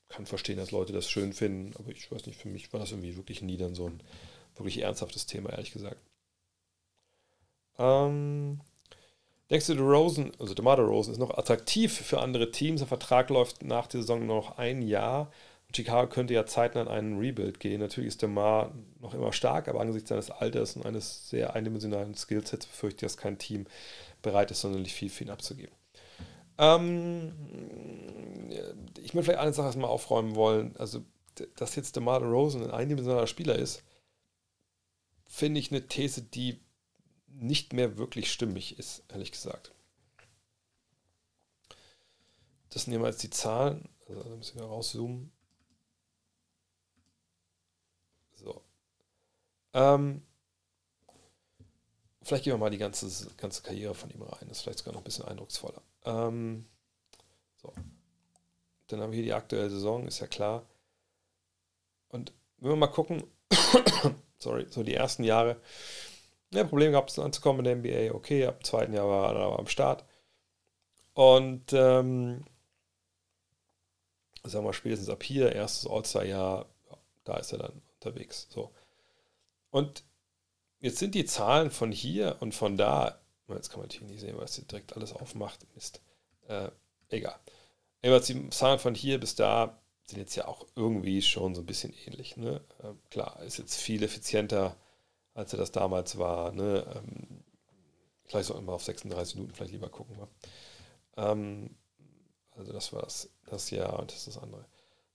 kann 0.08 0.28
verstehen, 0.28 0.58
dass 0.58 0.70
Leute 0.70 0.94
das 0.94 1.10
schön 1.10 1.34
finden. 1.34 1.76
Aber 1.78 1.90
ich 1.90 2.12
weiß 2.12 2.28
nicht, 2.28 2.40
für 2.40 2.50
mich 2.50 2.72
war 2.74 2.80
das 2.80 2.92
irgendwie 2.92 3.18
wirklich 3.18 3.42
nie 3.42 3.58
dann 3.58 3.74
so 3.74 3.88
ein 3.88 4.04
wirklich 4.56 4.78
ernsthaftes 4.78 5.26
Thema, 5.26 5.50
ehrlich 5.50 5.72
gesagt. 5.72 6.00
Ähm, 7.80 8.62
du, 9.52 9.73
Rosen, 9.73 10.32
also 10.40 10.53
DeMar 10.53 10.80
Rosen 10.80 11.11
ist 11.11 11.19
noch 11.19 11.38
attraktiv 11.38 11.94
für 11.94 12.22
andere 12.22 12.52
Teams? 12.52 12.80
Der 12.80 12.88
Vertrag 12.88 13.30
läuft 13.30 13.64
nach 13.64 13.88
der 13.88 14.02
Saison 14.02 14.26
nur 14.26 14.38
noch 14.38 14.57
ein 14.57 14.82
Jahr. 14.82 15.30
Chicago 15.76 16.10
könnte 16.10 16.34
ja 16.34 16.45
zeitnah 16.45 16.82
in 16.82 16.88
einen 16.88 17.19
Rebuild 17.19 17.60
gehen. 17.60 17.82
Natürlich 17.82 18.10
ist 18.10 18.22
DeMar 18.22 18.72
noch 18.99 19.14
immer 19.14 19.34
stark, 19.34 19.68
aber 19.68 19.82
angesichts 19.82 20.10
seines 20.10 20.32
Alters 20.32 20.76
und 20.76 20.86
eines 20.86 21.30
sehr 21.30 21.53
eindimensionalen 21.53 22.15
Skillsets 22.15 22.65
befürchte 22.65 23.06
ich, 23.06 23.11
dass 23.11 23.18
kein 23.18 23.38
Team 23.38 23.65
bereit 24.22 24.52
ist, 24.52 24.61
sonderlich 24.61 24.94
viel 24.94 25.10
für 25.10 25.26
ihn 25.26 25.30
abzugeben. 25.30 25.76
Ähm, 26.57 27.34
ich 29.02 29.14
möchte 29.14 29.32
vielleicht 29.32 29.40
eine 29.40 29.53
Sache 29.53 29.68
erstmal 29.68 29.90
aufräumen 29.90 30.36
wollen. 30.36 30.76
Also, 30.78 31.03
dass 31.56 31.76
jetzt 31.76 31.95
DeMar 31.95 32.22
Rosen 32.22 32.64
ein 32.64 32.72
eindimensionaler 32.72 33.28
Spieler 33.28 33.56
ist, 33.56 33.84
finde 35.26 35.60
ich 35.60 35.72
eine 35.72 35.88
These, 35.88 36.22
die 36.22 36.60
nicht 37.34 37.74
mehr 37.74 37.98
wirklich 37.98 38.32
stimmig 38.32 38.78
ist, 38.78 39.03
ehrlich 39.10 39.32
gesagt. 39.32 39.72
Das 42.70 42.88
nehmen 42.88 43.03
wir 43.03 43.10
jetzt 43.10 43.24
die 43.24 43.30
Zahlen. 43.30 43.90
Also 44.08 44.24
da 44.24 44.36
müssen 44.36 44.60
wir 44.60 44.66
rauszoomen. 44.66 45.32
So. 48.36 48.62
Ähm, 49.74 50.22
vielleicht 52.24 52.44
gehen 52.44 52.53
wir 52.53 52.58
mal 52.58 52.70
die 52.70 52.78
ganze, 52.78 53.30
ganze 53.38 53.62
Karriere 53.62 53.94
von 53.94 54.10
ihm 54.10 54.22
rein. 54.22 54.48
Das 54.48 54.58
ist 54.58 54.64
vielleicht 54.64 54.80
sogar 54.80 54.94
noch 54.94 55.02
ein 55.02 55.06
bisschen 55.06 55.26
eindrucksvoller. 55.26 55.82
Ähm, 56.06 56.66
so. 57.62 57.74
Dann 58.88 59.02
haben 59.02 59.12
wir 59.12 59.18
hier 59.18 59.26
die 59.26 59.34
aktuelle 59.34 59.70
Saison, 59.70 60.08
ist 60.08 60.20
ja 60.20 60.28
klar. 60.28 60.66
Und 62.10 62.34
wenn 62.58 62.72
wir 62.72 62.76
mal 62.76 62.88
gucken, 62.88 63.24
sorry, 64.40 64.68
so 64.70 64.84
die 64.84 64.94
ersten 64.94 65.24
Jahre, 65.24 65.62
ja, 66.53 66.64
Probleme 66.64 66.91
gehabt, 66.91 67.18
anzukommen 67.18 67.65
in 67.65 67.82
der 67.84 68.10
NBA. 68.10 68.15
Okay, 68.15 68.45
ab 68.45 68.60
dem 68.60 68.65
zweiten 68.65 68.94
Jahr 68.94 69.07
war 69.07 69.36
er 69.36 69.41
aber 69.41 69.60
am 69.60 69.68
Start. 69.68 70.06
Und 71.14 71.73
ähm, 71.73 72.45
sagen 74.44 74.65
wir 74.65 74.73
spätestens 74.73 75.10
ab 75.10 75.23
hier, 75.23 75.53
erstes 75.53 75.90
All-Star-Jahr, 75.90 76.65
ja, 76.90 76.98
da 77.23 77.38
ist 77.38 77.52
er 77.52 77.60
dann 77.60 77.82
unterwegs. 77.95 78.48
So. 78.49 78.72
Und 79.69 80.03
jetzt 80.80 80.99
sind 80.99 81.15
die 81.15 81.26
Zahlen 81.26 81.72
von 81.72 81.91
hier 81.91 82.38
und 82.40 82.53
von 82.53 82.78
da, 82.78 83.22
jetzt 83.49 83.69
kann 83.69 83.80
man 83.80 83.88
natürlich 83.88 84.11
nicht 84.11 84.22
sehen, 84.22 84.38
weil 84.38 84.45
es 84.45 84.56
direkt 84.56 84.95
alles 84.95 85.14
aufmacht. 85.14 85.65
Mist. 85.76 86.02
Äh, 86.48 86.69
egal. 87.10 87.40
Jedenfalls 88.02 88.28
die 88.28 88.49
Zahlen 88.49 88.80
von 88.80 88.95
hier 88.95 89.19
bis 89.19 89.36
da 89.36 89.78
sind 90.06 90.19
jetzt 90.19 90.36
ja 90.36 90.48
auch 90.48 90.65
irgendwie 90.76 91.22
schon 91.22 91.56
so 91.56 91.61
ein 91.61 91.65
bisschen 91.65 91.94
ähnlich. 92.06 92.36
Ne? 92.36 92.61
Äh, 92.80 92.94
klar, 93.10 93.41
ist 93.44 93.57
jetzt 93.57 93.80
viel 93.80 94.03
effizienter 94.03 94.76
als 95.34 95.53
er 95.53 95.60
das 95.60 95.72
damals 95.72 96.18
war. 96.18 96.52
Ne? 96.52 96.86
Ähm, 96.95 97.44
vielleicht 98.26 98.48
sollten 98.48 98.66
wir 98.66 98.74
auf 98.74 98.84
36 98.84 99.36
Minuten 99.36 99.53
vielleicht 99.53 99.74
lieber 99.74 99.90
gucken. 99.90 100.18
Ähm, 101.18 101.76
also 102.52 102.74
das 102.74 102.94
war 102.94 103.02
das, 103.03 103.30
das 103.45 103.70
Jahr 103.70 103.99
und 103.99 104.12
das 104.12 104.20
ist 104.20 104.36
das 104.36 104.44
andere. 104.44 104.66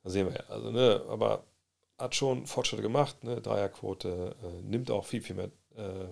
Da 0.02 0.10
sehen 0.10 0.26
wir 0.26 0.34
ja. 0.34 0.44
Also, 0.48 0.70
ne, 0.70 1.05
aber 1.09 1.44
hat 1.98 2.14
schon 2.14 2.47
Fortschritte 2.47 2.82
gemacht, 2.82 3.24
ne? 3.24 3.40
Dreierquote, 3.40 4.36
äh, 4.43 4.62
nimmt 4.62 4.90
auch 4.90 5.05
viel, 5.05 5.22
viel 5.22 5.36
mehr, 5.36 5.51
äh, 5.76 6.09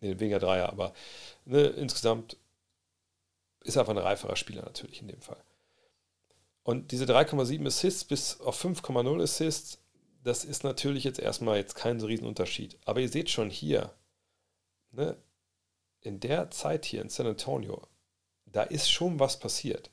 nee, 0.00 0.18
weniger 0.18 0.38
Dreier, 0.38 0.70
aber 0.70 0.92
ne, 1.44 1.64
insgesamt 1.66 2.38
ist 3.60 3.76
er 3.76 3.80
einfach 3.80 3.94
ein 3.94 3.98
reiferer 3.98 4.36
Spieler 4.36 4.62
natürlich 4.62 5.00
in 5.00 5.08
dem 5.08 5.20
Fall. 5.20 5.42
Und 6.62 6.92
diese 6.92 7.04
3,7 7.04 7.66
Assists 7.66 8.04
bis 8.04 8.40
auf 8.40 8.62
5,0 8.62 9.22
Assists 9.22 9.78
das 10.24 10.44
ist 10.44 10.64
natürlich 10.64 11.04
jetzt 11.04 11.20
erstmal 11.20 11.58
jetzt 11.58 11.74
kein 11.74 12.00
so 12.00 12.06
Riesenunterschied. 12.06 12.78
Aber 12.86 13.00
ihr 13.00 13.08
seht 13.08 13.30
schon 13.30 13.50
hier, 13.50 13.94
ne, 14.90 15.16
in 16.00 16.18
der 16.18 16.50
Zeit 16.50 16.86
hier 16.86 17.02
in 17.02 17.10
San 17.10 17.26
Antonio, 17.26 17.82
da 18.46 18.62
ist 18.62 18.90
schon 18.90 19.20
was 19.20 19.38
passiert. 19.38 19.90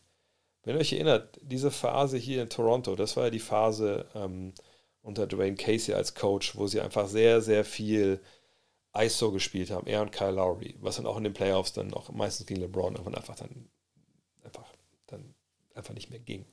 Wenn 0.63 0.75
ihr 0.75 0.81
euch 0.81 0.93
erinnert, 0.93 1.39
diese 1.41 1.69
Phase 1.69 2.17
hier 2.17 2.43
in 2.43 2.49
Toronto, 2.49 2.95
das 2.95 3.17
war 3.17 3.25
ja 3.25 3.29
die 3.29 3.39
Phase 3.39 4.07
ähm, 4.15 4.53
unter 5.01 5.27
Dwayne 5.27 5.57
Casey 5.57 5.93
als 5.93 6.15
Coach, 6.15 6.55
wo 6.55 6.67
sie 6.67 6.79
einfach 6.79 7.07
sehr, 7.07 7.41
sehr 7.41 7.65
viel 7.65 8.21
ISO 8.95 9.31
gespielt 9.31 9.71
haben, 9.71 9.87
er 9.87 10.01
und 10.01 10.11
Kyle 10.11 10.31
Lowry, 10.31 10.77
was 10.79 10.97
dann 10.97 11.07
auch 11.07 11.17
in 11.17 11.23
den 11.23 11.33
Playoffs 11.33 11.73
dann 11.73 11.93
auch 11.93 12.09
meistens 12.11 12.45
gegen 12.45 12.61
LeBron 12.61 12.95
einfach 12.97 13.35
dann 13.35 13.69
einfach, 14.43 14.71
dann 15.07 15.33
einfach 15.73 15.93
nicht 15.93 16.09
mehr 16.09 16.19
ging. 16.19 16.45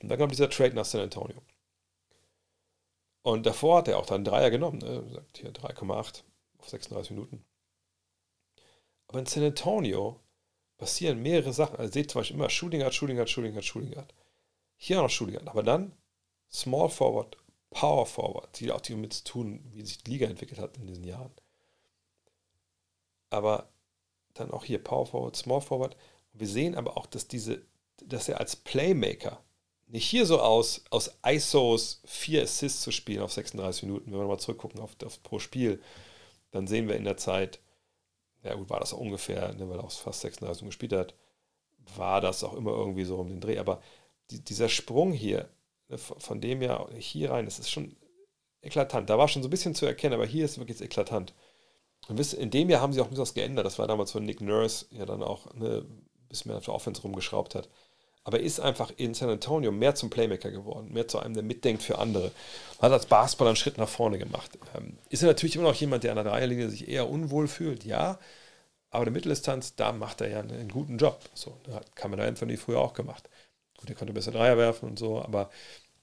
Und 0.00 0.08
dann 0.08 0.18
kam 0.18 0.28
dieser 0.28 0.50
Trade 0.50 0.74
nach 0.74 0.84
San 0.84 1.00
Antonio. 1.00 1.40
Und 3.22 3.46
davor 3.46 3.78
hat 3.78 3.88
er 3.88 3.98
auch 3.98 4.06
dann 4.06 4.24
Dreier 4.24 4.50
genommen. 4.50 4.78
Ne? 4.78 5.08
Sagt 5.12 5.38
hier 5.38 5.52
3,8 5.52 6.22
auf 6.58 6.68
36 6.68 7.12
Minuten. 7.12 7.44
Aber 9.06 9.18
in 9.20 9.26
San 9.26 9.44
Antonio 9.44 10.20
passieren 10.76 11.22
mehrere 11.22 11.52
Sachen. 11.52 11.76
Also 11.76 11.92
seht 11.92 12.10
zum 12.10 12.20
Beispiel 12.20 12.36
immer 12.36 12.50
Shooting 12.50 12.80
Guard, 12.80 12.94
Shooting 12.94 13.16
Guard, 13.16 13.30
Shooting 13.30 13.52
Guard, 13.52 13.64
Shooting 13.64 13.92
Guard. 13.92 14.14
Hier 14.76 14.96
noch 14.96 15.10
Shooting 15.10 15.36
Guard. 15.36 15.48
Aber 15.48 15.62
dann 15.62 15.92
Small 16.50 16.88
Forward, 16.88 17.36
Power 17.70 18.06
Forward, 18.06 18.58
die 18.58 18.72
auch 18.72 18.80
damit 18.80 19.12
zu 19.12 19.24
tun, 19.24 19.60
wie 19.72 19.82
sich 19.82 20.02
die 20.02 20.10
Liga 20.10 20.26
entwickelt 20.26 20.60
hat 20.60 20.76
in 20.76 20.86
diesen 20.86 21.04
Jahren. 21.04 21.32
Aber 23.30 23.72
dann 24.34 24.50
auch 24.50 24.64
hier 24.64 24.82
Power 24.82 25.06
Forward, 25.06 25.36
Small 25.36 25.60
Forward. 25.60 25.96
wir 26.32 26.48
sehen 26.48 26.74
aber 26.74 26.96
auch, 26.96 27.06
dass 27.06 27.28
diese, 27.28 27.62
dass 28.04 28.28
er 28.28 28.40
als 28.40 28.56
Playmaker 28.56 29.42
nicht 29.92 30.08
hier 30.08 30.24
so 30.24 30.40
aus, 30.40 30.82
aus 30.88 31.18
ISOs 31.24 32.00
vier 32.06 32.42
Assists 32.42 32.80
zu 32.80 32.90
spielen 32.90 33.20
auf 33.20 33.32
36 33.32 33.82
Minuten. 33.82 34.10
Wenn 34.10 34.20
wir 34.20 34.26
mal 34.26 34.38
zurückgucken 34.38 34.80
auf, 34.80 34.96
auf 35.04 35.22
pro 35.22 35.38
Spiel, 35.38 35.82
dann 36.50 36.66
sehen 36.66 36.88
wir 36.88 36.96
in 36.96 37.04
der 37.04 37.18
Zeit, 37.18 37.60
ja 38.42 38.54
gut, 38.54 38.70
war 38.70 38.80
das 38.80 38.94
auch 38.94 38.98
ungefähr, 38.98 39.52
ne, 39.52 39.68
weil 39.68 39.78
er 39.78 39.84
auch 39.84 39.90
fast 39.90 40.22
36 40.22 40.64
gespielt 40.64 40.94
hat, 40.94 41.14
war 41.94 42.22
das 42.22 42.42
auch 42.42 42.54
immer 42.54 42.70
irgendwie 42.70 43.04
so 43.04 43.16
um 43.16 43.28
den 43.28 43.42
Dreh. 43.42 43.58
Aber 43.58 43.82
die, 44.30 44.42
dieser 44.42 44.70
Sprung 44.70 45.12
hier, 45.12 45.50
ne, 45.88 45.98
von 45.98 46.40
dem 46.40 46.62
ja 46.62 46.88
hier 46.96 47.30
rein, 47.30 47.44
das 47.44 47.58
ist 47.58 47.70
schon 47.70 47.94
eklatant. 48.62 49.10
Da 49.10 49.18
war 49.18 49.28
schon 49.28 49.42
so 49.42 49.48
ein 49.48 49.50
bisschen 49.50 49.74
zu 49.74 49.84
erkennen, 49.84 50.14
aber 50.14 50.26
hier 50.26 50.46
ist 50.46 50.56
wirklich 50.56 50.80
eklatant. 50.80 51.34
Und 52.08 52.18
in 52.32 52.50
dem 52.50 52.70
Jahr 52.70 52.80
haben 52.80 52.94
sie 52.94 53.00
auch 53.02 53.06
ein 53.06 53.10
bisschen 53.10 53.22
was 53.22 53.34
geändert. 53.34 53.66
Das 53.66 53.78
war 53.78 53.88
damals 53.88 54.12
von 54.12 54.24
Nick 54.24 54.40
Nurse, 54.40 54.86
ja 54.90 55.04
dann 55.04 55.22
auch 55.22 55.52
ne, 55.52 55.84
ein 55.86 56.28
bisschen 56.30 56.48
mehr 56.48 56.56
auf 56.56 56.64
der 56.64 56.74
Offense 56.74 57.02
rumgeschraubt 57.02 57.54
hat 57.54 57.68
aber 58.24 58.40
ist 58.40 58.60
einfach 58.60 58.92
in 58.96 59.14
San 59.14 59.30
Antonio 59.30 59.72
mehr 59.72 59.94
zum 59.94 60.10
Playmaker 60.10 60.50
geworden, 60.50 60.92
mehr 60.92 61.08
zu 61.08 61.18
einem, 61.18 61.34
der 61.34 61.42
mitdenkt 61.42 61.82
für 61.82 61.98
andere. 61.98 62.30
Hat 62.80 62.92
als 62.92 63.06
Basketballer 63.06 63.50
einen 63.50 63.56
Schritt 63.56 63.78
nach 63.78 63.88
vorne 63.88 64.18
gemacht. 64.18 64.50
Ähm, 64.76 64.96
ist 65.08 65.22
er 65.22 65.28
natürlich 65.28 65.56
immer 65.56 65.68
noch 65.68 65.74
jemand, 65.74 66.04
der 66.04 66.12
an 66.12 66.16
der 66.16 66.32
Dreierlinie 66.32 66.70
sich 66.70 66.88
eher 66.88 67.08
unwohl 67.08 67.48
fühlt, 67.48 67.84
ja, 67.84 68.18
aber 68.90 69.06
der 69.06 69.12
Mitteldistanz, 69.12 69.74
da 69.74 69.90
macht 69.92 70.20
er 70.20 70.28
ja 70.28 70.40
einen, 70.40 70.68
guten 70.68 70.98
Job. 70.98 71.18
So, 71.34 71.56
hat 71.72 71.96
Cameron 71.96 72.26
Anthony 72.26 72.58
früher 72.58 72.78
auch 72.78 72.92
gemacht. 72.92 73.28
Gut, 73.78 73.88
er 73.88 73.96
konnte 73.96 74.12
besser 74.12 74.32
Dreier 74.32 74.58
werfen 74.58 74.88
und 74.90 74.98
so, 74.98 75.20
aber 75.20 75.50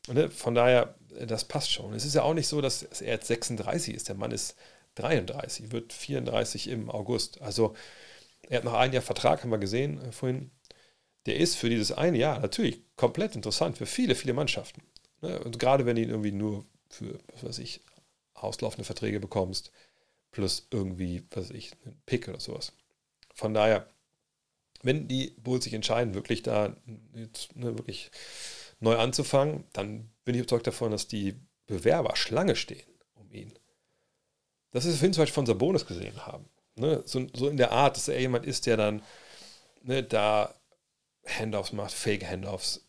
ne, 0.08 0.30
von 0.30 0.56
daher, 0.56 0.96
das 1.26 1.46
passt 1.46 1.72
schon. 1.72 1.94
Es 1.94 2.04
ist 2.04 2.16
ja 2.16 2.24
auch 2.24 2.34
nicht 2.34 2.48
so, 2.48 2.62
dass 2.62 2.82
er 2.84 3.14
jetzt 3.14 3.28
36 3.28 3.94
ist. 3.94 4.10
Der 4.10 4.16
Mann 4.16 4.32
ist 4.32 4.56
33, 4.96 5.72
wird 5.72 5.94
34 5.94 6.68
im 6.70 6.90
August. 6.90 7.42
Also 7.42 7.76
er 8.42 8.58
hat 8.58 8.64
noch 8.64 8.74
ein 8.74 8.92
Jahr 8.92 9.04
Vertrag, 9.04 9.44
haben 9.44 9.52
wir 9.52 9.60
gesehen 9.60 10.02
äh, 10.02 10.12
vorhin. 10.12 10.52
Der 11.26 11.38
ist 11.38 11.56
für 11.56 11.70
dieses 11.70 11.92
eine 11.92 12.18
Jahr 12.18 12.40
natürlich 12.40 12.82
komplett 12.96 13.36
interessant 13.36 13.78
für 13.78 13.86
viele, 13.86 14.16
viele 14.16 14.34
Mannschaften. 14.34 14.82
Ne? 15.22 15.40
Und 15.44 15.60
gerade 15.60 15.86
wenn 15.86 15.96
du 15.96 16.02
ihn 16.02 16.10
irgendwie 16.10 16.32
nur 16.32 16.66
für, 16.90 17.20
was 17.34 17.44
weiß 17.44 17.60
ich, 17.60 17.82
auslaufende 18.34 18.86
Verträge 18.86 19.20
bekommst, 19.20 19.72
plus 20.32 20.68
irgendwie, 20.72 21.24
was 21.32 21.50
weiß 21.50 21.56
ich, 21.56 21.72
einen 21.86 22.02
Pick 22.06 22.28
oder 22.28 22.40
sowas. 22.40 22.74
Von 23.34 23.54
daher, 23.54 23.88
wenn 24.82 25.08
die 25.08 25.36
Bulls 25.38 25.66
sich 25.66 25.74
entscheiden, 25.74 26.14
wirklich 26.14 26.44
da 26.44 26.76
jetzt, 27.14 27.56
ne, 27.56 27.78
wirklich 27.78 28.12
neu 28.80 28.98
anzufangen, 28.98 29.66
dann 29.74 30.10
bin 30.24 30.36
ich 30.36 30.40
überzeugt 30.40 30.68
davon, 30.68 30.92
dass 30.92 31.08
die 31.08 31.36
Bewerber 31.68 32.16
Schlange 32.16 32.56
stehen 32.56 32.88
um 33.14 33.32
ihn. 33.32 33.54
Das 34.72 34.86
ist, 34.86 35.02
wir 35.02 35.12
zum 35.12 35.22
Beispiel 35.22 35.34
von 35.34 35.46
Sabonis 35.46 35.86
gesehen 35.86 36.26
haben. 36.26 36.46
Ne? 36.76 37.04
So, 37.06 37.28
so, 37.34 37.50
in 37.50 37.58
der 37.58 37.72
Art, 37.72 37.98
dass 37.98 38.08
er 38.08 38.20
jemand 38.20 38.46
ist, 38.46 38.66
der 38.66 38.78
dann 38.78 39.02
ne, 39.82 40.04
da 40.04 40.54
Handoffs 41.30 41.74
macht, 41.74 41.92
Fake-Handoffs, 41.92 42.86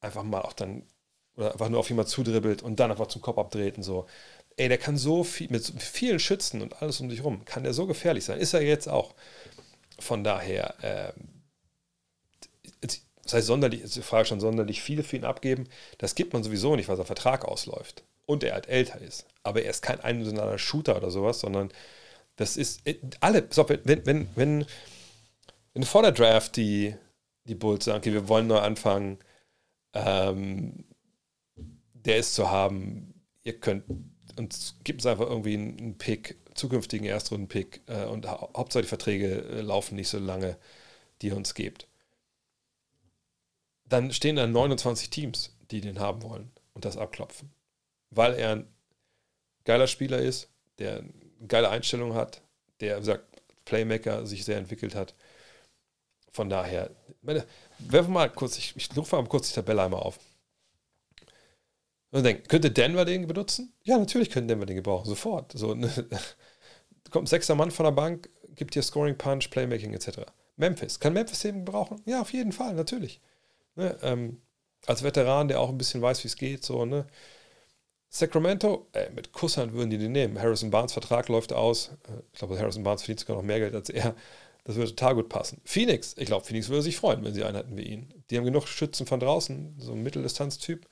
einfach 0.00 0.22
mal 0.22 0.42
auch 0.42 0.52
dann, 0.52 0.84
oder 1.36 1.52
einfach 1.52 1.68
nur 1.68 1.80
auf 1.80 1.88
jemand 1.88 2.08
zudribbelt 2.08 2.62
und 2.62 2.80
dann 2.80 2.90
einfach 2.90 3.08
zum 3.08 3.22
Kopf 3.22 3.38
abdreht 3.38 3.76
und 3.76 3.82
so. 3.82 4.06
Ey, 4.56 4.68
der 4.68 4.78
kann 4.78 4.96
so 4.96 5.22
viel, 5.22 5.48
mit 5.50 5.64
vielen 5.80 6.18
Schützen 6.18 6.62
und 6.62 6.80
alles 6.80 7.00
um 7.00 7.10
sich 7.10 7.22
rum, 7.22 7.44
kann 7.44 7.62
der 7.62 7.74
so 7.74 7.86
gefährlich 7.86 8.24
sein. 8.24 8.38
Ist 8.38 8.54
er 8.54 8.62
jetzt 8.62 8.88
auch. 8.88 9.14
Von 9.98 10.24
daher, 10.24 10.74
ähm, 10.82 11.36
das 13.26 13.34
heißt 13.34 13.46
sonderlich, 13.46 13.82
ist 13.82 13.96
die 13.96 14.02
Frage 14.02 14.26
schon 14.26 14.40
sonderlich 14.40 14.80
viel 14.82 15.02
für 15.02 15.16
ihn 15.16 15.24
abgeben. 15.24 15.68
Das 15.98 16.14
gibt 16.14 16.32
man 16.32 16.44
sowieso 16.44 16.76
nicht, 16.76 16.88
weil 16.88 16.96
sein 16.96 17.06
Vertrag 17.06 17.44
ausläuft. 17.44 18.04
Und 18.24 18.44
er 18.44 18.54
halt 18.54 18.68
älter 18.68 19.00
ist. 19.00 19.26
Aber 19.42 19.62
er 19.62 19.70
ist 19.70 19.82
kein 19.82 20.00
eindimensionaler 20.00 20.58
Shooter 20.58 20.96
oder 20.96 21.10
sowas, 21.10 21.40
sondern 21.40 21.70
das 22.36 22.56
ist 22.56 22.86
äh, 22.86 22.98
alle, 23.20 23.48
wenn, 23.84 24.06
wenn, 24.06 24.28
wenn, 24.36 24.66
wenn 25.74 25.82
vor 25.82 26.02
der 26.02 26.12
Draft 26.12 26.56
die, 26.56 26.94
die 27.46 27.54
Bulls 27.54 27.84
sagen, 27.84 27.98
okay, 27.98 28.12
wir 28.12 28.28
wollen 28.28 28.46
neu 28.46 28.58
anfangen, 28.58 29.18
ähm, 29.94 30.84
der 31.94 32.18
ist 32.18 32.34
zu 32.34 32.50
haben, 32.50 33.14
ihr 33.42 33.58
könnt 33.58 33.84
uns 34.36 34.76
gibt 34.84 35.00
es 35.00 35.06
einfach 35.06 35.28
irgendwie 35.28 35.54
einen 35.54 35.98
Pick, 35.98 36.36
zukünftigen 36.54 37.06
Erstrunden-Pick 37.06 37.82
äh, 37.86 38.04
und 38.04 38.26
ha 38.26 38.48
Hauptsache 38.56 38.82
die 38.82 38.88
Verträge 38.88 39.42
äh, 39.42 39.60
laufen 39.60 39.96
nicht 39.96 40.08
so 40.08 40.18
lange, 40.18 40.58
die 41.22 41.28
ihr 41.28 41.36
uns 41.36 41.54
gebt. 41.54 41.88
Dann 43.84 44.12
stehen 44.12 44.36
da 44.36 44.46
29 44.46 45.10
Teams, 45.10 45.56
die 45.70 45.80
den 45.80 46.00
haben 46.00 46.22
wollen 46.22 46.50
und 46.74 46.84
das 46.84 46.96
abklopfen. 46.96 47.52
Weil 48.10 48.34
er 48.34 48.56
ein 48.56 48.68
geiler 49.64 49.86
Spieler 49.86 50.18
ist, 50.18 50.48
der 50.78 50.98
eine 50.98 51.48
geile 51.48 51.70
Einstellung 51.70 52.14
hat, 52.14 52.42
der, 52.80 52.96
wie 52.96 53.00
gesagt, 53.00 53.24
Playmaker 53.64 54.26
sich 54.26 54.44
sehr 54.44 54.58
entwickelt 54.58 54.94
hat. 54.94 55.14
Von 56.36 56.50
daher, 56.50 56.90
meine, 57.22 57.46
werfen 57.78 58.12
mal 58.12 58.28
kurz, 58.28 58.58
ich, 58.58 58.76
ich 58.76 58.94
rufe 58.94 59.16
mal 59.16 59.26
kurz 59.26 59.48
die 59.48 59.54
Tabelle 59.54 59.82
einmal 59.82 60.02
auf. 60.02 60.18
Und 62.10 62.24
denken, 62.24 62.46
könnte 62.46 62.70
Denver 62.70 63.06
den 63.06 63.26
benutzen? 63.26 63.72
Ja, 63.84 63.96
natürlich 63.96 64.28
könnte 64.28 64.48
Denver 64.48 64.66
den 64.66 64.76
gebrauchen, 64.76 65.06
sofort. 65.06 65.52
So, 65.52 65.74
ne, 65.74 65.88
kommt 67.10 67.24
ein 67.24 67.26
sechster 67.26 67.54
Mann 67.54 67.70
von 67.70 67.84
der 67.84 67.92
Bank, 67.92 68.28
gibt 68.54 68.74
dir 68.74 68.82
Scoring 68.82 69.16
Punch, 69.16 69.48
Playmaking 69.50 69.94
etc. 69.94 70.30
Memphis, 70.56 71.00
kann 71.00 71.14
Memphis 71.14 71.40
den 71.40 71.64
gebrauchen? 71.64 72.02
Ja, 72.04 72.20
auf 72.20 72.34
jeden 72.34 72.52
Fall, 72.52 72.74
natürlich. 72.74 73.22
Ne, 73.74 73.96
ähm, 74.02 74.42
als 74.84 75.02
Veteran, 75.02 75.48
der 75.48 75.58
auch 75.60 75.70
ein 75.70 75.78
bisschen 75.78 76.02
weiß, 76.02 76.22
wie 76.22 76.28
es 76.28 76.36
geht, 76.36 76.64
so, 76.64 76.84
ne? 76.84 77.06
Sacramento, 78.10 78.88
ey, 78.92 79.10
mit 79.14 79.32
Kusshand 79.32 79.72
würden 79.72 79.88
die 79.90 79.98
den 79.98 80.12
nehmen. 80.12 80.38
Harrison 80.38 80.70
Barnes 80.70 80.92
Vertrag 80.92 81.28
läuft 81.28 81.54
aus. 81.54 81.92
Äh, 82.08 82.20
ich 82.32 82.38
glaube, 82.38 82.58
Harrison 82.58 82.82
Barnes 82.82 83.02
verdient 83.02 83.20
sogar 83.20 83.36
noch 83.36 83.42
mehr 83.42 83.58
Geld 83.58 83.74
als 83.74 83.88
er. 83.88 84.14
Das 84.66 84.74
würde 84.74 84.90
total 84.90 85.14
gut 85.14 85.28
passen. 85.28 85.60
Phoenix, 85.64 86.14
ich 86.18 86.26
glaube, 86.26 86.44
Phoenix 86.44 86.68
würde 86.68 86.82
sich 86.82 86.96
freuen, 86.96 87.24
wenn 87.24 87.32
sie 87.32 87.44
einen 87.44 87.56
hätten 87.56 87.76
wie 87.76 87.82
ihn. 87.82 88.12
Die 88.30 88.36
haben 88.36 88.44
genug 88.44 88.66
Schützen 88.66 89.06
von 89.06 89.20
draußen, 89.20 89.76
so 89.78 89.92
ein 89.92 90.02
Mitteldistanz-Typ. 90.02 90.88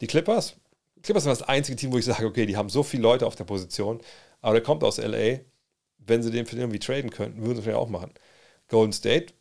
Die 0.00 0.06
Clippers, 0.06 0.56
Clippers 1.02 1.24
sind 1.24 1.30
das 1.30 1.42
einzige 1.42 1.76
Team, 1.76 1.92
wo 1.92 1.98
ich 1.98 2.06
sage, 2.06 2.24
okay, 2.26 2.46
die 2.46 2.56
haben 2.56 2.70
so 2.70 2.82
viele 2.82 3.02
Leute 3.02 3.26
auf 3.26 3.36
der 3.36 3.44
Position, 3.44 4.00
aber 4.40 4.54
der 4.54 4.62
kommt 4.62 4.82
aus 4.84 4.96
LA. 4.96 5.40
Wenn 5.98 6.22
sie 6.22 6.30
den 6.30 6.46
für 6.46 6.56
den 6.56 6.62
irgendwie 6.62 6.78
traden 6.78 7.10
könnten, 7.10 7.42
würden 7.42 7.56
sie 7.56 7.62
vielleicht 7.62 7.76
auch 7.76 7.90
machen. 7.90 8.14
Golden 8.68 8.94
State, 8.94 9.34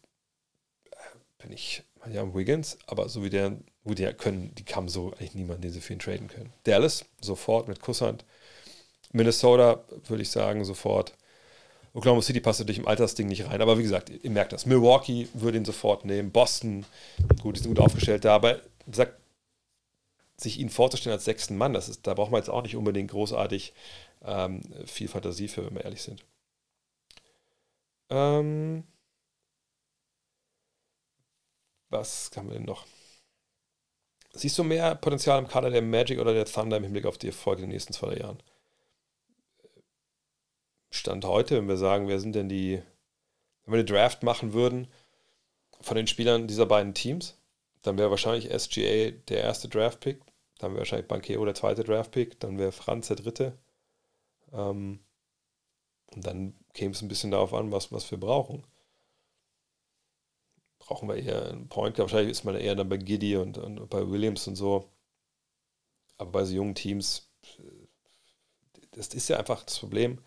äh, 0.92 0.96
bin 1.38 1.54
ich, 1.54 1.84
ja, 2.12 2.36
Wiggins, 2.36 2.78
aber 2.86 3.08
so 3.08 3.24
wie 3.24 3.30
der, 3.30 3.58
wo 3.86 3.94
die 3.94 4.12
können, 4.14 4.54
die 4.56 4.66
haben 4.76 4.90
so 4.90 5.14
eigentlich 5.14 5.36
niemanden, 5.36 5.62
den 5.62 5.72
sie 5.72 5.80
für 5.80 5.94
ihn 5.94 6.00
traden 6.00 6.28
können. 6.28 6.52
Dallas, 6.66 7.06
sofort 7.22 7.70
mit 7.70 7.80
Kusshand. 7.80 8.26
Minnesota, 9.14 9.86
würde 10.08 10.22
ich 10.22 10.30
sagen, 10.30 10.66
sofort. 10.66 11.14
Oklahoma 11.94 12.22
City 12.22 12.40
passt 12.40 12.60
natürlich 12.60 12.80
im 12.80 12.88
Altersding 12.88 13.28
nicht 13.28 13.48
rein, 13.48 13.62
aber 13.62 13.78
wie 13.78 13.84
gesagt, 13.84 14.10
ihr 14.10 14.30
merkt 14.30 14.54
das. 14.54 14.66
Milwaukee 14.66 15.28
würde 15.34 15.58
ihn 15.58 15.66
sofort 15.66 16.06
nehmen. 16.06 16.32
Boston, 16.32 16.86
gut, 17.42 17.56
die 17.56 17.62
sind 17.62 17.76
gut 17.76 17.84
aufgestellt 17.84 18.26
da, 18.26 18.36
aber 18.36 18.62
gesagt, 18.86 19.14
sich 20.38 20.60
ihn 20.60 20.70
vorzustellen 20.70 21.16
als 21.16 21.26
sechsten 21.26 21.58
Mann, 21.58 21.74
das 21.74 21.90
ist, 21.90 22.08
da 22.08 22.14
braucht 22.14 22.32
man 22.32 22.40
jetzt 22.40 22.50
auch 22.50 22.62
nicht 22.62 22.76
unbedingt 22.76 23.12
großartig 23.12 23.74
ähm, 24.24 24.62
viel 24.86 25.08
Fantasie 25.08 25.48
für, 25.48 25.66
wenn 25.66 25.76
wir 25.76 25.84
ehrlich 25.84 26.02
sind. 26.02 26.24
Ähm, 28.10 28.84
was 31.90 32.32
haben 32.36 32.50
wir 32.50 32.56
denn 32.56 32.66
noch? 32.66 32.86
Siehst 34.34 34.58
du 34.58 34.64
mehr 34.64 34.96
Potenzial 34.96 35.40
im 35.40 35.48
Kader 35.48 35.72
der 35.72 35.82
Magic 35.82 36.20
oder 36.20 36.34
der 36.34 36.46
Thunder 36.46 36.78
im 36.78 36.84
Hinblick 36.84 37.06
auf 37.06 37.18
die 37.18 37.28
Erfolge 37.28 37.64
in 37.64 37.70
den 37.70 37.74
nächsten 37.74 37.94
zwei 37.94 38.16
Jahren? 38.16 38.42
Stand 40.92 41.26
heute, 41.26 41.58
wenn 41.58 41.68
wir 41.68 41.78
sagen, 41.78 42.08
wer 42.08 42.20
sind 42.20 42.36
denn 42.36 42.50
die, 42.50 42.82
wenn 43.64 43.74
wir 43.74 43.80
eine 43.80 43.86
Draft 43.86 44.24
machen 44.24 44.54
würden 44.54 44.88
von 45.82 45.96
den 45.96 46.08
Spielern 46.08 46.48
dieser 46.48 46.66
beiden 46.66 46.94
Teams, 46.94 47.38
dann 47.82 47.98
wäre 47.98 48.10
wahrscheinlich 48.10 48.50
SGA 48.52 49.12
der 49.12 49.42
erste 49.44 49.70
Draft-Pick, 49.70 50.22
dann 50.58 50.72
wäre 50.72 50.80
wahrscheinlich 50.80 51.08
Banquero 51.08 51.46
der 51.46 51.56
zweite 51.56 51.84
Draft-Pick, 51.84 52.40
dann 52.40 52.58
wäre 52.58 52.72
Franz 52.72 53.08
der 53.08 53.18
dritte. 53.18 53.58
Ähm, 54.52 55.00
und 56.16 56.26
dann 56.26 56.56
käme 56.74 56.92
es 56.92 57.02
ein 57.02 57.08
bisschen 57.08 57.32
darauf 57.32 57.54
an, 57.54 57.72
was, 57.72 57.92
was 57.92 58.10
wir 58.12 58.20
brauchen. 58.20 58.66
Brauchen 60.80 61.08
wir 61.08 61.16
eher 61.16 61.50
einen 61.50 61.70
Point 61.70 61.98
wahrscheinlich 62.00 62.32
ist 62.32 62.46
man 62.46 62.56
eher 62.56 62.76
dann 62.76 62.90
bei 62.90 62.98
Giddy 62.98 63.38
und, 63.38 63.58
und 63.58 63.90
bei 63.90 64.10
Williams 64.10 64.48
und 64.48 64.56
so. 64.56 64.90
Aber 66.18 66.32
bei 66.32 66.46
so 66.46 66.56
jungen 66.56 66.76
Teams, 66.76 67.32
das 68.92 69.10
ist 69.10 69.30
ja 69.30 69.38
einfach 69.38 69.64
das 69.64 69.80
Problem. 69.80 70.20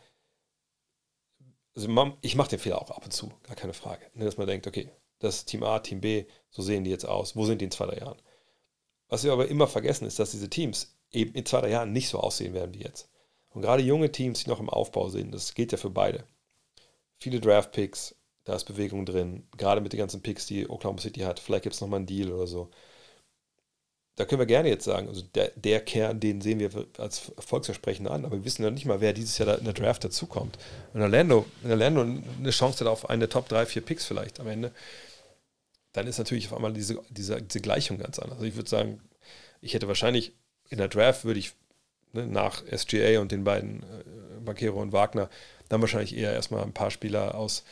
Also 1.75 1.89
ich 2.21 2.37
mache 2.37 2.51
den 2.51 2.59
Fehler 2.59 2.81
auch 2.81 2.91
ab 2.91 3.05
und 3.05 3.13
zu, 3.13 3.31
gar 3.45 3.57
keine 3.57 3.75
Frage. 3.75 4.05
Ne, 4.15 4.25
dass 4.25 4.37
man 4.37 4.47
denkt, 4.47 4.67
okay, 4.67 4.91
das 5.19 5.37
ist 5.37 5.45
Team 5.47 5.63
A, 5.63 5.79
Team 5.79 6.01
B, 6.01 6.27
so 6.51 6.63
sehen 6.63 6.85
die 6.85 6.91
jetzt 6.91 7.07
aus. 7.07 7.37
Wo 7.37 7.45
sind 7.47 7.61
die 7.61 7.67
in 7.67 7.71
zwei, 7.71 7.87
drei 7.87 7.99
Jahren? 7.99 8.21
Was 9.09 9.25
wir 9.25 9.33
aber 9.33 9.49
immer 9.49 9.67
vergessen, 9.67 10.07
ist, 10.07 10.19
dass 10.19 10.33
diese 10.33 10.51
Teams 10.51 10.97
eben 11.11 11.35
in 11.35 11.47
zwei, 11.47 11.61
drei 11.61 11.71
Jahren 11.71 11.93
nicht 11.93 12.09
so 12.09 12.19
aussehen 12.19 12.55
werden 12.55 12.75
wie 12.75 12.83
jetzt. 12.83 13.09
Und 13.51 13.63
gerade 13.63 13.83
junge 13.83 14.11
Teams, 14.11 14.45
die 14.45 14.51
noch 14.51 14.61
im 14.61 14.71
Aufbau 14.71 15.09
sind, 15.09 15.33
das 15.33 15.55
geht 15.55 15.73
ja 15.73 15.79
für 15.79 15.91
beide. 15.91 16.25
Viele 17.19 17.41
Draft-Picks, 17.41 18.17
da 18.45 18.55
ist 18.55 18.65
Bewegung 18.65 19.07
drin. 19.07 19.47
Gerade 19.57 19.81
mit 19.81 19.93
den 19.93 19.99
ganzen 19.99 20.23
Picks, 20.23 20.47
die 20.47 20.69
Oklahoma 20.69 21.01
City 21.01 21.21
hat. 21.21 21.39
Vielleicht 21.39 21.65
gibt 21.65 21.75
es 21.75 21.81
nochmal 21.81 21.99
einen 21.99 22.07
Deal 22.07 22.33
oder 22.33 22.47
so. 22.47 22.71
Da 24.17 24.27
können 24.27 24.41
wir 24.41 24.47
gerne 24.47 24.69
jetzt 24.69 24.85
sagen, 24.85 25.09
also 25.09 25.23
der, 25.23 25.53
der 25.57 25.81
Kern, 25.81 26.21
den 26.21 26.43
sehen 26.43 26.59
wir 26.59 26.71
als 26.99 27.31
erfolgsversprechend 27.37 28.09
an, 28.09 28.27
aber 28.27 28.37
wir 28.37 28.45
wissen 28.45 28.63
ja 28.63 28.71
nicht 28.71 28.85
mal, 28.85 29.01
wer 29.01 29.15
dieses 29.15 29.39
Jahr 29.39 29.59
in 29.59 29.65
der 29.65 29.73
Draft 29.73 30.05
dazukommt. 30.05 30.59
Und 30.93 31.01
Orlando, 31.01 31.47
wenn 31.63 31.71
Orlando 31.71 32.03
eine 32.03 32.51
Chance 32.51 32.85
hat 32.85 32.89
auf 32.89 33.09
eine 33.09 33.29
Top 33.29 33.49
3, 33.49 33.65
4 33.65 33.83
Picks 33.83 34.05
vielleicht 34.05 34.39
am 34.39 34.49
Ende, 34.49 34.73
dann 35.93 36.07
ist 36.07 36.19
natürlich 36.19 36.47
auf 36.49 36.55
einmal 36.55 36.73
diese, 36.73 36.99
diese, 37.09 37.41
diese 37.41 37.61
Gleichung 37.61 37.99
ganz 37.99 38.19
anders. 38.19 38.39
Also 38.39 38.47
ich 38.47 38.57
würde 38.57 38.69
sagen, 38.69 39.01
ich 39.63 39.75
hätte 39.75 39.89
wahrscheinlich 39.89 40.33
in 40.69 40.79
der 40.79 40.89
Draft 40.89 41.25
würde 41.25 41.41
ich 41.41 41.53
ne, 42.13 42.27
nach 42.27 42.63
SGA 42.67 43.21
und 43.21 43.33
den 43.33 43.45
beiden 43.45 43.83
äh, 43.83 44.41
Banquero 44.45 44.81
und 44.81 44.93
Wagner 44.93 45.29
dann 45.69 45.81
wahrscheinlich 45.81 46.17
eher 46.17 46.33
erstmal 46.33 46.63
ein 46.63 46.73
paar 46.75 46.91
Spieler 46.91 47.35
aus, 47.35 47.65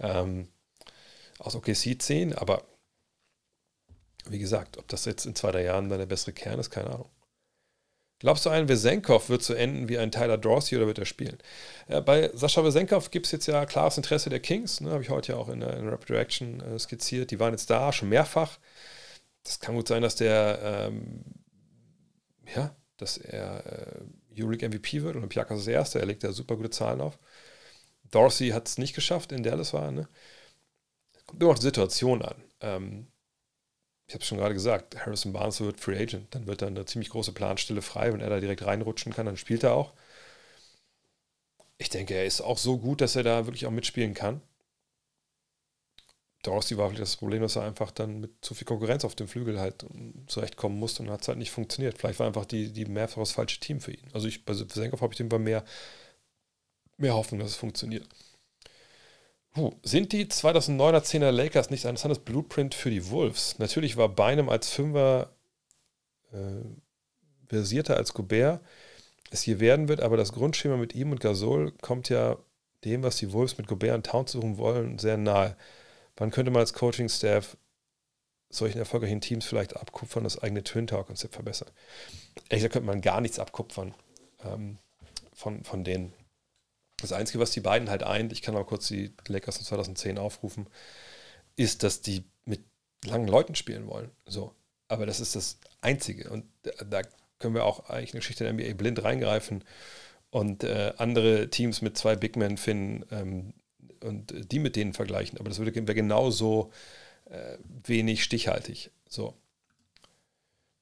ähm, 0.00 0.48
aus 1.38 1.56
OKC 1.56 2.00
ziehen, 2.00 2.34
aber 2.34 2.62
wie 4.26 4.38
gesagt, 4.38 4.78
ob 4.78 4.88
das 4.88 5.04
jetzt 5.04 5.26
in 5.26 5.34
zwei, 5.34 5.52
drei 5.52 5.64
Jahren 5.64 5.88
dann 5.88 5.98
der 5.98 6.06
bessere 6.06 6.32
Kern 6.32 6.58
ist, 6.58 6.70
keine 6.70 6.90
Ahnung. 6.90 7.10
Glaubst 8.20 8.44
du, 8.46 8.50
ein 8.50 8.68
Wesenkov 8.68 9.28
wird 9.28 9.44
so 9.44 9.54
enden 9.54 9.88
wie 9.88 9.96
ein 9.96 10.10
Tyler 10.10 10.38
Dorsey 10.38 10.76
oder 10.76 10.88
wird 10.88 10.98
er 10.98 11.04
spielen? 11.04 11.38
Ja, 11.88 12.00
bei 12.00 12.30
Sascha 12.34 12.64
Wesenkov 12.64 13.12
gibt 13.12 13.26
es 13.26 13.32
jetzt 13.32 13.46
ja 13.46 13.64
klares 13.64 13.96
Interesse 13.96 14.28
der 14.28 14.40
Kings, 14.40 14.80
ne, 14.80 14.90
habe 14.90 15.02
ich 15.04 15.10
heute 15.10 15.32
ja 15.32 15.38
auch 15.38 15.48
in, 15.48 15.62
in 15.62 15.88
Rapid 15.88 16.10
Reaction 16.10 16.60
äh, 16.60 16.78
skizziert. 16.80 17.30
Die 17.30 17.38
waren 17.38 17.52
jetzt 17.52 17.70
da, 17.70 17.92
schon 17.92 18.08
mehrfach. 18.08 18.58
Das 19.44 19.60
kann 19.60 19.76
gut 19.76 19.86
sein, 19.86 20.02
dass 20.02 20.16
der, 20.16 20.58
ähm, 20.62 21.22
ja, 22.54 22.74
dass 22.96 23.18
er 23.18 23.64
äh, 23.66 24.40
Euroleague 24.40 24.68
MVP 24.68 25.02
wird. 25.02 25.14
Olympiakos 25.14 25.60
ist 25.60 25.68
der 25.68 25.74
Erste, 25.74 26.00
er 26.00 26.06
legt 26.06 26.24
ja 26.24 26.32
super 26.32 26.56
gute 26.56 26.70
Zahlen 26.70 27.00
auf. 27.00 27.18
Dorsey 28.10 28.48
hat 28.50 28.66
es 28.68 28.78
nicht 28.78 28.94
geschafft, 28.94 29.30
in 29.30 29.44
Dallas 29.44 29.72
war, 29.72 29.92
ne? 29.92 30.08
Kommt 31.26 31.42
immer 31.42 31.52
auf 31.52 31.58
die 31.58 31.66
Situation 31.66 32.22
an. 32.22 32.42
Ähm, 32.60 33.06
ich 34.08 34.14
habe 34.14 34.22
es 34.22 34.28
schon 34.28 34.38
gerade 34.38 34.54
gesagt, 34.54 35.04
Harrison 35.06 35.32
Barnes 35.32 35.60
wird 35.60 35.80
Free 35.80 35.98
Agent. 35.98 36.34
Dann 36.34 36.46
wird 36.46 36.62
da 36.62 36.66
eine 36.66 36.84
ziemlich 36.86 37.10
große 37.10 37.32
Planstelle 37.32 37.82
frei. 37.82 38.12
Wenn 38.12 38.20
er 38.20 38.30
da 38.30 38.40
direkt 38.40 38.64
reinrutschen 38.64 39.12
kann, 39.12 39.26
dann 39.26 39.36
spielt 39.36 39.62
er 39.64 39.74
auch. 39.74 39.92
Ich 41.76 41.88
denke, 41.88 42.14
er 42.14 42.24
ist 42.24 42.40
auch 42.40 42.56
so 42.56 42.78
gut, 42.78 43.00
dass 43.00 43.16
er 43.16 43.24
da 43.24 43.46
wirklich 43.46 43.66
auch 43.66 43.72
mitspielen 43.72 44.14
kann. 44.14 44.40
Dorsey 46.42 46.78
war 46.78 46.88
vielleicht 46.88 47.02
das 47.02 47.16
Problem, 47.16 47.42
dass 47.42 47.56
er 47.56 47.64
einfach 47.64 47.90
dann 47.90 48.20
mit 48.20 48.30
zu 48.44 48.54
viel 48.54 48.66
Konkurrenz 48.66 49.04
auf 49.04 49.14
dem 49.16 49.28
Flügel 49.28 49.58
halt 49.60 49.84
zurechtkommen 50.28 50.78
musste 50.78 51.02
und 51.02 51.10
hat 51.10 51.22
es 51.22 51.28
halt 51.28 51.38
nicht 51.38 51.50
funktioniert. 51.50 51.98
Vielleicht 51.98 52.20
war 52.20 52.26
einfach 52.28 52.44
die, 52.46 52.72
die 52.72 52.84
mehrfach 52.86 53.18
das 53.18 53.32
falsche 53.32 53.60
Team 53.60 53.80
für 53.80 53.92
ihn. 53.92 54.06
Also 54.12 54.28
ich, 54.28 54.44
bei 54.44 54.54
Senkov 54.54 55.00
habe 55.02 55.12
ich 55.12 55.18
dem 55.18 55.28
mehr, 55.42 55.64
mehr 56.96 57.14
Hoffnung, 57.14 57.40
dass 57.40 57.50
es 57.50 57.56
funktioniert. 57.56 58.06
Puh, 59.54 59.72
sind 59.82 60.12
die 60.12 60.26
2009er 60.26 61.02
10er 61.02 61.30
Lakers 61.30 61.70
nicht 61.70 61.84
ein 61.84 61.90
interessantes 61.90 62.20
Blueprint 62.20 62.74
für 62.74 62.90
die 62.90 63.10
Wolves? 63.10 63.58
Natürlich 63.58 63.96
war 63.96 64.08
Beinem 64.08 64.48
als 64.48 64.70
Fünfer 64.70 65.32
äh, 66.32 66.64
versierter 67.48 67.96
als 67.96 68.14
Gobert 68.14 68.60
es 69.30 69.42
hier 69.42 69.60
werden 69.60 69.88
wird, 69.88 70.00
aber 70.00 70.16
das 70.16 70.32
Grundschema 70.32 70.76
mit 70.76 70.94
ihm 70.94 71.12
und 71.12 71.20
Gasol 71.20 71.72
kommt 71.82 72.08
ja 72.08 72.38
dem, 72.84 73.02
was 73.02 73.16
die 73.16 73.32
Wolves 73.32 73.58
mit 73.58 73.66
Gobert 73.66 73.94
und 73.94 74.06
Town 74.06 74.26
suchen 74.26 74.56
wollen, 74.58 74.98
sehr 74.98 75.16
nahe. 75.16 75.56
Wann 76.16 76.30
könnte 76.30 76.50
man 76.50 76.60
als 76.60 76.72
Coaching-Staff 76.72 77.56
solchen 78.50 78.78
erfolgreichen 78.78 79.20
Teams 79.20 79.44
vielleicht 79.44 79.76
abkupfern, 79.76 80.24
das 80.24 80.42
eigene 80.42 80.62
Twin 80.62 80.86
Tower-Konzept 80.86 81.34
verbessern? 81.34 81.70
Ehrlich 82.48 82.62
gesagt 82.62 82.72
könnte 82.72 82.86
man 82.86 83.00
gar 83.00 83.20
nichts 83.20 83.38
abkupfern 83.38 83.94
ähm, 84.44 84.78
von, 85.34 85.64
von 85.64 85.84
denen. 85.84 86.12
Das 87.00 87.12
Einzige, 87.12 87.38
was 87.38 87.52
die 87.52 87.60
beiden 87.60 87.90
halt 87.90 88.02
eint, 88.02 88.32
ich 88.32 88.42
kann 88.42 88.54
mal 88.54 88.64
kurz 88.64 88.88
die 88.88 89.12
Lakers 89.28 89.58
von 89.58 89.66
2010 89.66 90.18
aufrufen, 90.18 90.68
ist, 91.56 91.82
dass 91.82 92.00
die 92.00 92.24
mit 92.44 92.60
langen 93.04 93.28
Leuten 93.28 93.54
spielen 93.54 93.86
wollen. 93.86 94.10
So. 94.26 94.54
Aber 94.88 95.06
das 95.06 95.20
ist 95.20 95.36
das 95.36 95.58
Einzige. 95.80 96.30
Und 96.30 96.44
da 96.62 97.02
können 97.38 97.54
wir 97.54 97.64
auch 97.64 97.88
eigentlich 97.88 98.10
in 98.10 98.16
die 98.16 98.18
Geschichte 98.18 98.44
der 98.44 98.52
NBA 98.52 98.74
blind 98.74 99.02
reingreifen 99.02 99.62
und 100.30 100.64
äh, 100.64 100.92
andere 100.96 101.50
Teams 101.50 101.82
mit 101.82 101.96
zwei 101.96 102.16
Big 102.16 102.36
Men 102.36 102.56
finden 102.56 103.04
ähm, 103.10 103.54
und 104.00 104.52
die 104.52 104.58
mit 104.58 104.74
denen 104.74 104.92
vergleichen. 104.92 105.38
Aber 105.38 105.48
das 105.48 105.60
wäre 105.60 105.72
genauso 105.72 106.72
äh, 107.26 107.58
wenig 107.84 108.24
stichhaltig. 108.24 108.90
So. 109.08 109.34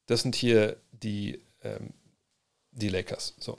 Das 0.07 0.23
sind 0.23 0.35
hier 0.35 0.77
die, 0.93 1.43
ähm, 1.63 1.93
die 2.71 2.89
Lakers. 2.89 3.35
So 3.39 3.59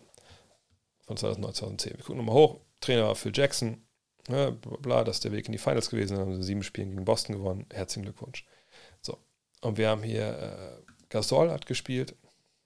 von 1.08 1.18
2009, 1.18 1.54
2010. 1.54 1.98
Wir 1.98 2.04
gucken 2.04 2.18
nochmal 2.18 2.36
hoch. 2.36 2.60
Trainer 2.82 3.06
war 3.06 3.16
Phil 3.16 3.32
Jackson. 3.34 3.88
Ja, 4.28 4.52
bla, 4.52 4.78
bla, 4.78 5.04
das 5.04 5.18
ist 5.18 5.24
der 5.24 5.32
Weg 5.32 5.46
in 5.46 5.54
die 5.54 5.58
Finals 5.58 5.90
gewesen. 5.90 6.18
Dann 6.18 6.26
haben 6.26 6.36
sie 6.36 6.44
sieben 6.44 6.64
Spielen 6.64 6.92
gegen 6.92 7.06
Boston 7.06 7.38
gewonnen. 7.38 7.66
Herzlichen 7.72 8.04
Glückwunsch. 8.04 8.46
So. 9.02 9.18
Und 9.62 9.78
wir 9.78 9.90
haben 9.90 10.04
hier 10.04 10.78
äh, 10.86 10.92
Gasol 11.10 11.50
hat 11.50 11.66
gespielt. 11.66 12.16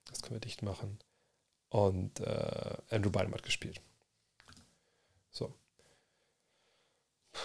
Das 0.10 0.22
können 0.22 0.36
wir 0.36 0.42
dicht 0.42 0.64
machen. 0.64 1.00
Und 1.70 2.20
äh, 2.20 2.78
Andrew 2.90 3.12
Bynum 3.12 3.34
hat 3.34 3.44
gespielt. 3.44 3.80
So. 5.30 5.54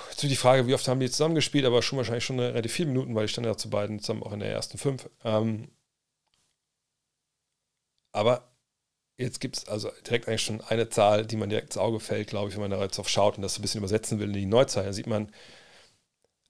Jetzt 0.09 0.23
die 0.23 0.35
Frage, 0.35 0.67
wie 0.67 0.75
oft 0.75 0.89
haben 0.89 0.99
die 0.99 1.11
zusammen 1.11 1.35
gespielt, 1.35 1.67
aber 1.67 1.83
schon 1.83 1.99
wahrscheinlich 1.99 2.25
schon 2.25 2.41
relativ 2.41 2.73
viele 2.73 2.89
Minuten, 2.89 3.15
weil 3.15 3.27
ich 3.27 3.31
stand 3.31 3.47
ja 3.47 3.57
zu 3.57 3.71
beiden 3.71 4.01
zusammen 4.01 4.23
auch 4.23 4.33
in 4.33 4.41
der 4.41 4.51
ersten 4.51 4.79
fünf. 4.79 5.09
Ähm, 5.23 5.71
aber 8.13 8.56
Jetzt 9.19 9.41
gibt 9.41 9.57
es 9.57 9.69
also 9.69 9.91
direkt 10.07 10.29
eigentlich 10.29 10.43
schon 10.43 10.61
eine 10.61 10.91
Zahl, 10.91 11.25
die 11.25 11.37
man 11.37 11.49
direkt 11.49 11.69
ins 11.69 11.79
Auge 11.79 12.01
fällt, 12.01 12.29
glaube 12.29 12.51
ich, 12.51 12.55
wenn 12.55 12.61
man 12.61 12.71
da 12.71 12.83
jetzt 12.83 12.99
drauf 12.99 13.09
schaut 13.09 13.37
und 13.37 13.43
das 13.43 13.59
ein 13.59 13.63
bisschen 13.63 13.79
übersetzen 13.79 14.19
will 14.19 14.29
in 14.29 14.35
die 14.35 14.47
Neuzeit. 14.47 14.87
Da 14.87 14.93
sieht 14.93 15.07
man, 15.07 15.33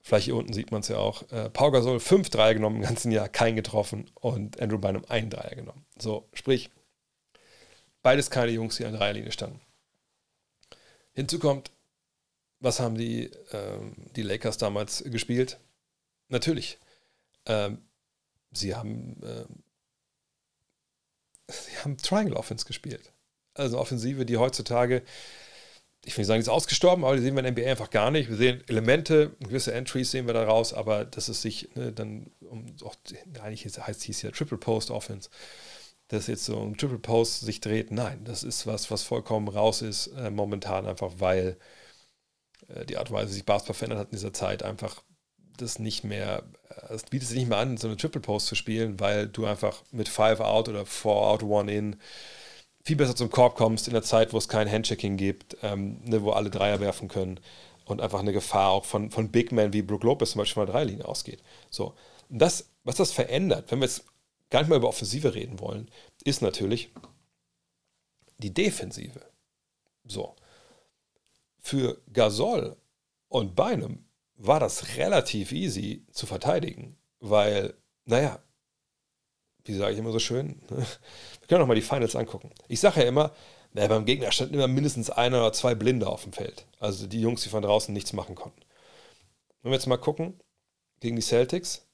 vielleicht 0.02 0.24
hier 0.24 0.34
unten 0.34 0.52
sieht 0.52 0.72
man 0.72 0.80
es 0.80 0.88
ja 0.88 0.98
auch, 0.98 1.30
äh, 1.30 1.48
Pau 1.48 1.70
Gasol 1.70 2.00
fünf 2.00 2.28
Dreier 2.28 2.54
genommen 2.54 2.76
im 2.76 2.82
ganzen 2.82 3.12
Jahr, 3.12 3.28
kein 3.28 3.54
getroffen 3.54 4.10
und 4.14 4.60
Andrew 4.60 4.78
Bynum 4.78 5.04
einen 5.08 5.30
Dreier 5.30 5.54
genommen. 5.54 5.86
So, 5.96 6.28
sprich, 6.32 6.70
beides 8.02 8.30
keine 8.30 8.50
Jungs, 8.50 8.76
die 8.76 8.84
an 8.84 8.92
der 8.92 9.00
Dreierlinie 9.00 9.30
standen. 9.30 9.60
Hinzu 11.12 11.38
kommt, 11.38 11.70
was 12.58 12.80
haben 12.80 12.96
die, 12.96 13.30
ähm, 13.52 13.94
die 14.16 14.22
Lakers 14.22 14.58
damals 14.58 15.04
gespielt? 15.04 15.58
Natürlich, 16.28 16.78
ähm, 17.46 17.78
sie 18.50 18.74
haben 18.74 19.20
ähm, 19.22 19.62
sie 21.48 21.76
haben 21.78 21.96
Triangle 21.96 22.36
Offense 22.36 22.64
gespielt. 22.64 23.12
Also 23.54 23.76
eine 23.76 23.82
Offensive, 23.82 24.26
die 24.26 24.36
heutzutage, 24.36 25.02
ich 26.04 26.16
will 26.16 26.22
nicht 26.22 26.28
sagen, 26.28 26.38
die 26.38 26.44
ist 26.44 26.48
ausgestorben, 26.48 27.04
aber 27.04 27.16
die 27.16 27.22
sehen 27.22 27.34
wir 27.34 27.44
in 27.44 27.54
der 27.54 27.64
NBA 27.64 27.70
einfach 27.70 27.90
gar 27.90 28.10
nicht. 28.10 28.28
Wir 28.28 28.36
sehen 28.36 28.62
Elemente, 28.68 29.34
gewisse 29.40 29.72
Entries 29.72 30.10
sehen 30.10 30.26
wir 30.26 30.34
da 30.34 30.44
raus, 30.44 30.72
aber 30.72 31.04
dass 31.04 31.28
es 31.28 31.42
sich 31.42 31.74
ne, 31.74 31.92
dann 31.92 32.30
um, 32.40 32.66
auch, 32.84 32.94
eigentlich 33.42 33.64
heißt 33.64 34.08
es 34.08 34.22
ja 34.22 34.30
Triple 34.30 34.58
Post 34.58 34.90
Offense, 34.90 35.30
dass 36.08 36.28
jetzt 36.28 36.44
so 36.44 36.56
um 36.58 36.76
Triple 36.76 36.98
Post 36.98 37.40
sich 37.40 37.60
dreht, 37.60 37.90
nein, 37.90 38.24
das 38.24 38.44
ist 38.44 38.66
was, 38.66 38.90
was 38.90 39.02
vollkommen 39.02 39.48
raus 39.48 39.82
ist 39.82 40.08
äh, 40.08 40.30
momentan, 40.30 40.86
einfach 40.86 41.14
weil 41.18 41.56
äh, 42.68 42.84
die 42.86 42.96
Art 42.96 43.10
und 43.10 43.16
Weise, 43.16 43.30
wie 43.30 43.34
sich 43.34 43.44
Basketball 43.44 43.74
verändert 43.74 43.98
hat 43.98 44.08
in 44.08 44.16
dieser 44.16 44.32
Zeit, 44.32 44.62
einfach 44.62 45.02
das 45.56 45.78
nicht 45.78 46.04
mehr, 46.04 46.42
es 46.88 47.04
bietet 47.04 47.28
sich 47.28 47.38
nicht 47.38 47.48
mehr 47.48 47.58
an, 47.58 47.76
so 47.76 47.88
eine 47.88 47.96
Triple 47.96 48.20
Post 48.20 48.46
zu 48.46 48.54
spielen, 48.54 49.00
weil 49.00 49.28
du 49.28 49.46
einfach 49.46 49.82
mit 49.90 50.08
Five 50.08 50.40
Out 50.40 50.68
oder 50.68 50.86
Four 50.86 51.28
Out, 51.28 51.42
One 51.42 51.72
In 51.72 51.96
viel 52.86 52.96
besser 52.96 53.16
zum 53.16 53.30
Korb 53.30 53.56
kommst 53.56 53.88
in 53.88 53.94
der 53.94 54.04
Zeit, 54.04 54.32
wo 54.32 54.38
es 54.38 54.48
kein 54.48 54.70
Handchecking 54.70 55.16
gibt, 55.16 55.56
ähm, 55.62 56.00
ne, 56.04 56.22
wo 56.22 56.30
alle 56.30 56.50
Dreier 56.50 56.78
werfen 56.78 57.08
können 57.08 57.40
und 57.84 58.00
einfach 58.00 58.20
eine 58.20 58.32
Gefahr 58.32 58.70
auch 58.70 58.84
von, 58.84 59.10
von 59.10 59.32
Big 59.32 59.50
Men 59.50 59.72
wie 59.72 59.82
Brook 59.82 60.04
Lopez 60.04 60.30
zum 60.30 60.38
Beispiel 60.38 60.64
mal 60.64 60.70
Dreilinie 60.70 61.06
ausgeht. 61.06 61.42
So. 61.68 61.94
Und 62.28 62.38
das, 62.38 62.70
was 62.84 62.96
das 62.96 63.10
verändert, 63.10 63.70
wenn 63.70 63.80
wir 63.80 63.86
jetzt 63.86 64.04
gar 64.50 64.60
nicht 64.60 64.68
mal 64.68 64.76
über 64.76 64.88
Offensive 64.88 65.34
reden 65.34 65.58
wollen, 65.58 65.90
ist 66.24 66.42
natürlich 66.42 66.92
die 68.38 68.54
Defensive. 68.54 69.20
So. 70.04 70.36
Für 71.58 72.00
Gasol 72.12 72.76
und 73.28 73.56
Bynum 73.56 74.05
war 74.36 74.60
das 74.60 74.96
relativ 74.96 75.52
easy 75.52 76.04
zu 76.12 76.26
verteidigen, 76.26 76.96
weil, 77.20 77.74
naja, 78.04 78.38
wie 79.64 79.74
sage 79.74 79.92
ich 79.92 79.98
immer 79.98 80.12
so 80.12 80.18
schön, 80.18 80.60
wir 80.68 81.48
können 81.48 81.62
auch 81.62 81.66
mal 81.66 81.74
die 81.74 81.82
Finals 81.82 82.16
angucken. 82.16 82.50
Ich 82.68 82.80
sage 82.80 83.00
ja 83.00 83.08
immer, 83.08 83.32
naja, 83.72 83.88
beim 83.88 84.04
Gegner 84.04 84.32
standen 84.32 84.54
immer 84.54 84.68
mindestens 84.68 85.10
einer 85.10 85.38
oder 85.38 85.52
zwei 85.52 85.74
Blinde 85.74 86.06
auf 86.06 86.22
dem 86.22 86.32
Feld. 86.32 86.66
Also 86.78 87.06
die 87.06 87.20
Jungs, 87.20 87.42
die 87.42 87.48
von 87.48 87.62
draußen 87.62 87.92
nichts 87.92 88.12
machen 88.12 88.34
konnten. 88.34 88.60
Wenn 89.62 89.72
wir 89.72 89.76
jetzt 89.76 89.86
mal 89.86 89.96
gucken, 89.96 90.40
gegen 91.00 91.16
die 91.16 91.22
Celtics, 91.22 91.86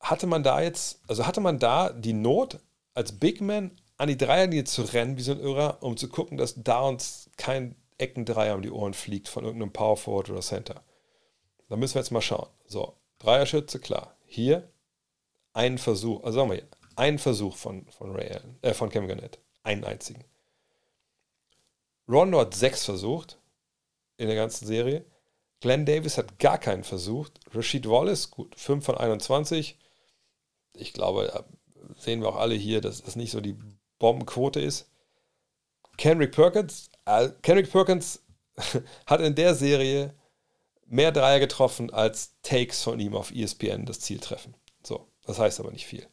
hatte 0.00 0.26
man 0.26 0.42
da 0.42 0.60
jetzt, 0.60 1.00
also 1.08 1.26
hatte 1.26 1.40
man 1.40 1.58
da 1.58 1.90
die 1.90 2.12
Not, 2.12 2.58
als 2.94 3.18
Big 3.18 3.40
Man 3.40 3.70
an 3.96 4.08
die 4.08 4.18
Dreierlinie 4.18 4.64
zu 4.64 4.82
rennen, 4.82 5.16
wie 5.16 5.22
so 5.22 5.32
ein 5.32 5.40
Irrer, 5.40 5.82
um 5.82 5.96
zu 5.96 6.08
gucken, 6.08 6.36
dass 6.36 6.54
da 6.56 6.80
uns 6.80 7.30
kein 7.36 7.74
Eckendreier 8.02 8.54
um 8.54 8.62
die 8.62 8.70
Ohren 8.70 8.94
fliegt 8.94 9.28
von 9.28 9.44
irgendeinem 9.44 9.72
Power 9.72 9.96
Forward 9.96 10.30
oder 10.30 10.40
Center. 10.40 10.82
Da 11.68 11.76
müssen 11.76 11.94
wir 11.94 12.02
jetzt 12.02 12.10
mal 12.10 12.20
schauen. 12.20 12.48
So, 12.66 12.96
Dreierschütze, 13.18 13.78
klar. 13.78 14.16
Hier 14.26 14.70
ein 15.54 15.78
Versuch, 15.78 16.22
also 16.24 16.38
sagen 16.38 16.50
wir 16.50 16.56
hier, 16.56 16.68
ein 16.96 17.18
Versuch 17.18 17.56
von, 17.56 17.86
von 17.86 18.12
Ray 18.12 18.30
Allen, 18.30 18.58
äh, 18.62 18.74
von 18.74 18.90
Kevin 18.90 19.08
Garnett. 19.08 19.38
Einen 19.62 19.84
einzigen. 19.84 20.24
Rondo 22.08 22.40
hat 22.40 22.54
sechs 22.54 22.84
versucht 22.84 23.38
in 24.16 24.26
der 24.26 24.36
ganzen 24.36 24.66
Serie. 24.66 25.04
Glenn 25.60 25.86
Davis 25.86 26.18
hat 26.18 26.38
gar 26.38 26.58
keinen 26.58 26.84
versucht. 26.84 27.38
Rashid 27.54 27.88
Wallace, 27.88 28.30
gut, 28.30 28.58
5 28.58 28.84
von 28.84 28.98
21. 28.98 29.78
Ich 30.74 30.92
glaube, 30.92 31.44
sehen 31.96 32.20
wir 32.20 32.28
auch 32.28 32.36
alle 32.36 32.54
hier, 32.54 32.80
dass 32.80 33.02
das 33.02 33.16
nicht 33.16 33.30
so 33.30 33.40
die 33.40 33.56
Bombenquote 33.98 34.60
ist. 34.60 34.90
Kendrick 35.96 36.32
Perkins, 36.32 36.90
äh, 37.04 37.30
Kendrick 37.42 37.70
Perkins 37.70 38.22
hat 39.06 39.20
in 39.20 39.34
der 39.34 39.54
Serie 39.54 40.14
mehr 40.86 41.12
Dreier 41.12 41.40
getroffen 41.40 41.90
als 41.92 42.34
Takes 42.42 42.82
von 42.82 43.00
ihm 43.00 43.14
auf 43.14 43.32
ESPN 43.32 43.86
das 43.86 44.00
Ziel 44.00 44.20
treffen. 44.20 44.54
So, 44.82 45.08
das 45.24 45.38
heißt 45.38 45.60
aber 45.60 45.70
nicht 45.70 45.86
viel. 45.86 46.06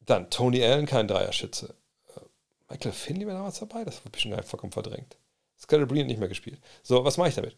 Dann 0.00 0.30
Tony 0.30 0.62
Allen, 0.62 0.86
kein 0.86 1.08
Dreierschütze. 1.08 1.74
Äh, 2.14 2.20
Michael 2.68 2.92
Finley 2.92 3.26
war 3.26 3.34
damals 3.34 3.58
dabei, 3.58 3.84
das 3.84 4.02
ich 4.14 4.20
schon 4.20 4.42
vollkommen 4.42 4.72
verdrängt. 4.72 5.16
Scalabrine 5.58 6.02
hat 6.02 6.08
nicht 6.08 6.18
mehr 6.20 6.28
gespielt. 6.28 6.60
So, 6.82 7.04
was 7.04 7.16
mache 7.16 7.30
ich 7.30 7.34
damit? 7.34 7.56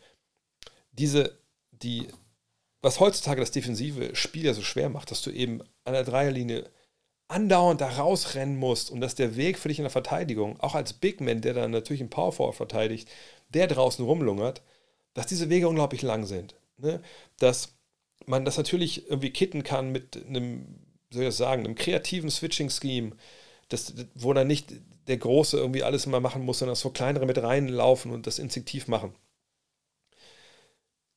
Diese, 0.93 1.39
die, 1.73 2.09
was 2.81 3.01
heutzutage 3.01 3.41
das 3.41 3.51
defensive 3.51 4.15
Spiel 4.15 4.45
ja 4.45 4.55
so 4.55 4.62
schwer 4.62 4.89
macht, 4.89 5.11
dass 5.11 5.23
du 5.23 5.31
eben 5.31 5.62
an 5.85 5.95
der 5.95 6.05
Dreierlinie 6.05 6.70
andauernd 7.28 7.81
da 7.81 7.89
rausrennen 7.89 8.57
musst 8.57 8.90
und 8.90 9.00
dass 9.00 9.15
der 9.15 9.36
Weg 9.36 9.58
für 9.58 9.68
dich 9.68 9.78
in 9.78 9.84
der 9.84 9.90
Verteidigung, 9.90 10.58
auch 10.60 10.74
als 10.74 10.94
Big 10.94 11.20
Man, 11.20 11.42
der 11.42 11.55
dann 11.55 11.70
natürlich 11.70 12.00
im 12.00 12.10
Power 12.10 12.32
Forward 12.32 12.57
verteidigt, 12.57 13.08
der 13.50 13.66
draußen 13.66 14.05
rumlungert, 14.05 14.62
dass 15.15 15.26
diese 15.26 15.50
Wege 15.50 15.68
unglaublich 15.68 16.02
lang 16.02 16.24
sind. 16.24 16.57
Ne? 16.78 17.02
Dass 17.39 17.74
man 18.26 18.44
das 18.44 18.57
natürlich 18.57 19.08
irgendwie 19.08 19.31
kitten 19.31 19.62
kann 19.62 19.92
mit 19.92 20.16
einem, 20.26 20.66
soll 21.10 21.23
ich 21.23 21.28
das 21.28 21.36
sagen, 21.36 21.65
einem 21.65 21.74
kreativen 21.74 22.31
Switching-Scheme, 22.31 23.12
wo 24.15 24.32
dann 24.32 24.47
nicht 24.47 24.73
der 25.07 25.18
Große 25.18 25.57
irgendwie 25.57 25.82
alles 25.82 26.07
immer 26.07 26.20
machen 26.20 26.42
muss, 26.42 26.58
sondern 26.58 26.73
dass 26.73 26.81
so 26.81 26.90
kleinere 26.90 27.26
mit 27.26 27.42
reinlaufen 27.42 28.10
und 28.10 28.26
das 28.26 28.39
instinktiv 28.39 28.89
machen. 28.89 29.15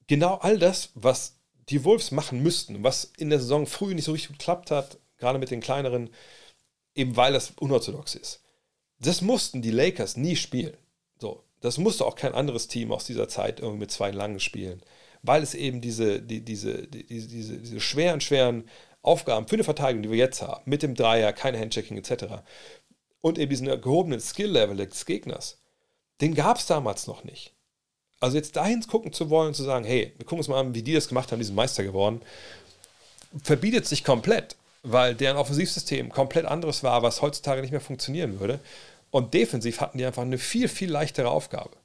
Genau 0.08 0.36
all 0.36 0.58
das, 0.58 0.90
was 0.94 1.38
die 1.70 1.84
Wolves 1.86 2.12
machen 2.12 2.42
müssten, 2.44 2.84
was 2.84 3.06
in 3.18 3.30
der 3.30 3.40
Saison 3.40 3.66
früh 3.66 3.94
nicht 3.94 4.06
so 4.06 4.12
richtig 4.12 4.38
geklappt 4.38 4.72
hat, 4.72 4.98
gerade 5.22 5.40
mit 5.40 5.52
den 5.52 5.62
kleineren, 5.62 6.10
eben 6.96 7.16
weil 7.16 7.34
das 7.34 7.52
unorthodox 7.52 8.16
ist. 8.16 8.42
Das 9.00 9.22
mussten 9.22 9.62
die 9.62 9.72
Lakers 9.72 10.18
nie 10.18 10.36
spielen. 10.36 10.76
So, 11.20 11.44
das 11.62 11.78
musste 11.78 12.06
auch 12.06 12.16
kein 12.16 12.34
anderes 12.34 12.68
Team 12.68 12.92
aus 12.92 13.06
dieser 13.06 13.30
Zeit 13.30 13.60
irgendwie 13.60 13.80
mit 13.80 13.92
zwei 13.92 14.12
langen 14.12 14.40
spielen, 14.40 14.82
weil 15.24 15.42
es 15.44 15.54
eben 15.54 15.80
diese, 15.82 16.22
die, 16.22 16.42
diese, 16.42 16.88
die, 16.88 17.06
diese, 17.06 17.58
diese 17.58 17.80
schweren, 17.80 18.20
schweren 18.22 18.68
Aufgaben 19.04 19.48
für 19.48 19.56
eine 19.56 19.64
Verteidigung, 19.64 20.04
die 20.04 20.12
wir 20.12 20.18
jetzt 20.18 20.42
haben, 20.42 20.62
mit 20.66 20.84
dem 20.84 20.96
Dreier, 20.96 21.34
kein 21.34 21.58
Handchecking 21.58 21.98
etc. 21.98 22.44
und 23.22 23.40
eben 23.40 23.50
diesen 23.50 23.68
gehobenen 23.68 24.20
Skill-Level 24.20 24.78
des 24.78 25.06
Gegners, 25.06 25.58
den 26.20 26.36
gab 26.36 26.58
es 26.58 26.66
damals 26.66 27.08
noch 27.08 27.24
nicht. 27.24 27.54
Also 28.20 28.38
jetzt 28.38 28.56
dahin 28.56 28.86
gucken 28.86 29.14
zu 29.14 29.32
wollen, 29.32 29.56
zu 29.56 29.64
sagen, 29.64 29.84
hey, 29.84 30.14
wir 30.18 30.26
gucken 30.26 30.40
uns 30.40 30.48
mal 30.48 30.60
an, 30.60 30.76
wie 30.76 30.84
die 30.84 30.94
das 30.94 31.08
gemacht 31.08 31.32
haben, 31.32 31.40
die 31.40 31.46
sind 31.46 31.56
Meister 31.56 31.84
geworden, 31.84 32.22
verbietet 33.44 33.88
sich 33.88 34.04
komplett, 34.04 34.56
weil 34.84 35.16
deren 35.16 35.38
Offensivsystem 35.38 36.10
komplett 36.10 36.46
anderes 36.46 36.84
war, 36.84 37.04
was 37.04 37.22
heutzutage 37.22 37.62
nicht 37.62 37.72
mehr 37.72 37.82
funktionieren 37.82 38.40
würde. 38.40 38.60
Und 39.10 39.34
defensiv 39.34 39.82
hatten 39.82 39.98
die 39.98 40.06
einfach 40.06 40.22
eine 40.24 40.38
viel, 40.38 40.68
viel 40.68 40.90
leichtere 40.90 41.30
Aufgabe. 41.30 41.78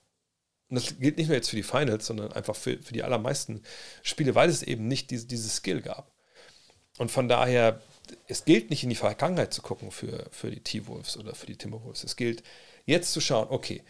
Und 0.68 0.76
das 0.76 0.99
gilt 0.99 1.16
nicht 1.16 1.28
nur 1.28 1.36
jetzt 1.36 1.50
für 1.50 1.57
die 1.57 1.62
Finals, 1.62 2.07
sondern 2.07 2.33
einfach 2.33 2.57
für, 2.57 2.78
für 2.78 2.92
die 2.92 3.02
allermeisten 3.02 3.62
Spiele, 4.02 4.34
weil 4.34 4.49
es 4.49 4.62
eben 4.62 4.89
nicht 4.89 5.10
diese, 5.10 5.26
dieses 5.26 5.57
Skill 5.57 5.81
gab. 5.81 6.12
Und 6.99 7.10
von 7.10 7.28
daher, 7.28 7.81
es 8.26 8.44
gilt 8.44 8.70
nicht 8.70 8.83
in 8.83 8.89
die 8.91 8.97
Vergangenheit 8.97 9.52
zu 9.52 9.62
gucken 9.62 9.91
für, 9.91 10.26
für 10.31 10.50
die 10.50 10.60
T-Wolves 10.60 11.16
oder 11.18 11.34
für 11.34 11.47
die 11.47 11.57
Timberwolves. 11.57 12.05
Es 12.05 12.16
gilt 12.16 12.42
jetzt 12.84 13.12
zu 13.12 13.20
schauen, 13.20 13.49
okay, 13.50 13.83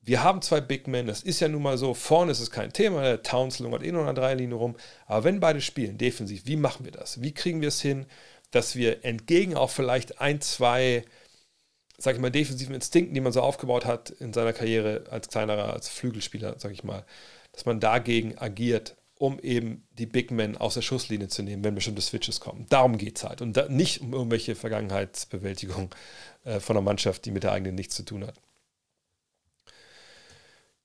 wir 0.00 0.22
haben 0.22 0.40
zwei 0.42 0.60
Big 0.60 0.88
Men, 0.88 1.06
das 1.06 1.22
ist 1.22 1.40
ja 1.40 1.48
nun 1.48 1.62
mal 1.62 1.76
so. 1.76 1.92
Vorne 1.92 2.32
ist 2.32 2.40
es 2.40 2.50
kein 2.50 2.72
Thema, 2.72 3.02
der 3.02 3.22
Towns 3.22 3.58
lungert 3.58 3.82
eh 3.82 3.92
nur 3.92 4.06
an 4.06 4.14
der 4.14 4.24
Dreierlinie 4.24 4.56
rum. 4.56 4.76
Aber 5.06 5.24
wenn 5.24 5.40
beide 5.40 5.60
spielen, 5.60 5.98
defensiv, 5.98 6.46
wie 6.46 6.56
machen 6.56 6.84
wir 6.84 6.92
das? 6.92 7.20
Wie 7.20 7.32
kriegen 7.32 7.60
wir 7.60 7.68
es 7.68 7.82
hin, 7.82 8.06
dass 8.50 8.76
wir 8.76 9.04
entgegen 9.04 9.54
auch 9.54 9.70
vielleicht 9.70 10.20
ein, 10.20 10.40
zwei, 10.40 11.04
sag 11.98 12.14
ich 12.14 12.20
mal, 12.20 12.30
defensiven 12.30 12.74
Instinkten, 12.74 13.14
die 13.14 13.20
man 13.20 13.32
so 13.32 13.42
aufgebaut 13.42 13.84
hat 13.84 14.10
in 14.10 14.32
seiner 14.32 14.52
Karriere 14.52 15.04
als 15.10 15.28
kleinerer, 15.28 15.72
als 15.72 15.88
Flügelspieler, 15.88 16.54
sag 16.58 16.72
ich 16.72 16.84
mal, 16.84 17.04
dass 17.52 17.66
man 17.66 17.80
dagegen 17.80 18.38
agiert, 18.38 18.96
um 19.18 19.38
eben 19.40 19.86
die 19.90 20.06
Big 20.06 20.30
Men 20.30 20.56
aus 20.56 20.74
der 20.74 20.82
Schusslinie 20.82 21.28
zu 21.28 21.42
nehmen, 21.42 21.64
wenn 21.64 21.74
bestimmte 21.74 22.02
Switches 22.02 22.40
kommen. 22.40 22.66
Darum 22.68 22.96
geht 22.98 23.18
es 23.18 23.24
halt. 23.24 23.42
Und 23.42 23.56
da, 23.56 23.68
nicht 23.68 24.00
um 24.00 24.14
irgendwelche 24.14 24.54
Vergangenheitsbewältigung 24.54 25.94
äh, 26.44 26.60
von 26.60 26.76
einer 26.76 26.84
Mannschaft, 26.84 27.24
die 27.24 27.32
mit 27.32 27.42
der 27.42 27.52
eigenen 27.52 27.74
nichts 27.74 27.96
zu 27.96 28.04
tun 28.04 28.26
hat. 28.26 28.40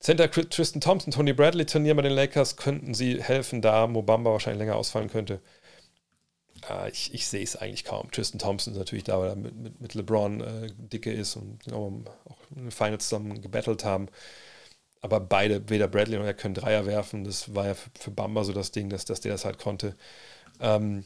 Center 0.04 0.30
Tristan 0.30 0.82
Thompson, 0.82 1.12
Tony 1.12 1.32
Bradley 1.32 1.66
trainieren 1.66 1.96
bei 1.96 2.04
den 2.04 2.12
Lakers. 2.12 2.58
Könnten 2.58 2.94
sie 2.94 3.24
helfen, 3.24 3.62
da 3.62 3.88
Mobamba 3.88 4.32
wahrscheinlich 4.32 4.60
länger 4.60 4.76
ausfallen 4.76 5.10
könnte? 5.10 5.42
Äh, 6.70 6.90
ich, 6.92 7.14
ich 7.14 7.26
sehe 7.28 7.44
es 7.44 7.56
eigentlich 7.56 7.86
kaum. 7.86 8.12
Tristan 8.12 8.40
Thompson 8.40 8.74
ist 8.74 8.80
natürlich 8.80 9.06
da, 9.06 9.20
weil 9.20 9.30
er 9.30 9.36
mit, 9.38 9.56
mit, 9.56 9.82
mit 9.82 9.94
LeBron 9.94 10.42
äh, 10.42 10.68
dicke 10.78 11.12
ist 11.12 11.38
und 11.38 11.64
genau, 11.64 12.04
auch 12.26 12.38
eine 12.56 12.72
Final 12.72 13.00
zusammen 13.00 13.42
gebettelt 13.42 13.86
haben. 13.86 14.08
Aber 15.02 15.20
beide, 15.22 15.70
weder 15.70 15.88
Bradley 15.88 16.18
noch 16.18 16.26
er 16.26 16.34
können 16.34 16.54
Dreier 16.54 16.86
werfen. 16.86 17.24
Das 17.24 17.56
war 17.56 17.68
ja 17.68 17.74
für, 17.74 17.90
für 17.98 18.12
Bamba 18.12 18.44
so 18.44 18.54
das 18.54 18.72
Ding, 18.72 18.90
dass, 18.90 19.06
dass 19.06 19.22
der 19.22 19.34
das 19.34 19.46
halt 19.46 19.58
konnte. 19.58 19.96
Ähm, 20.60 21.06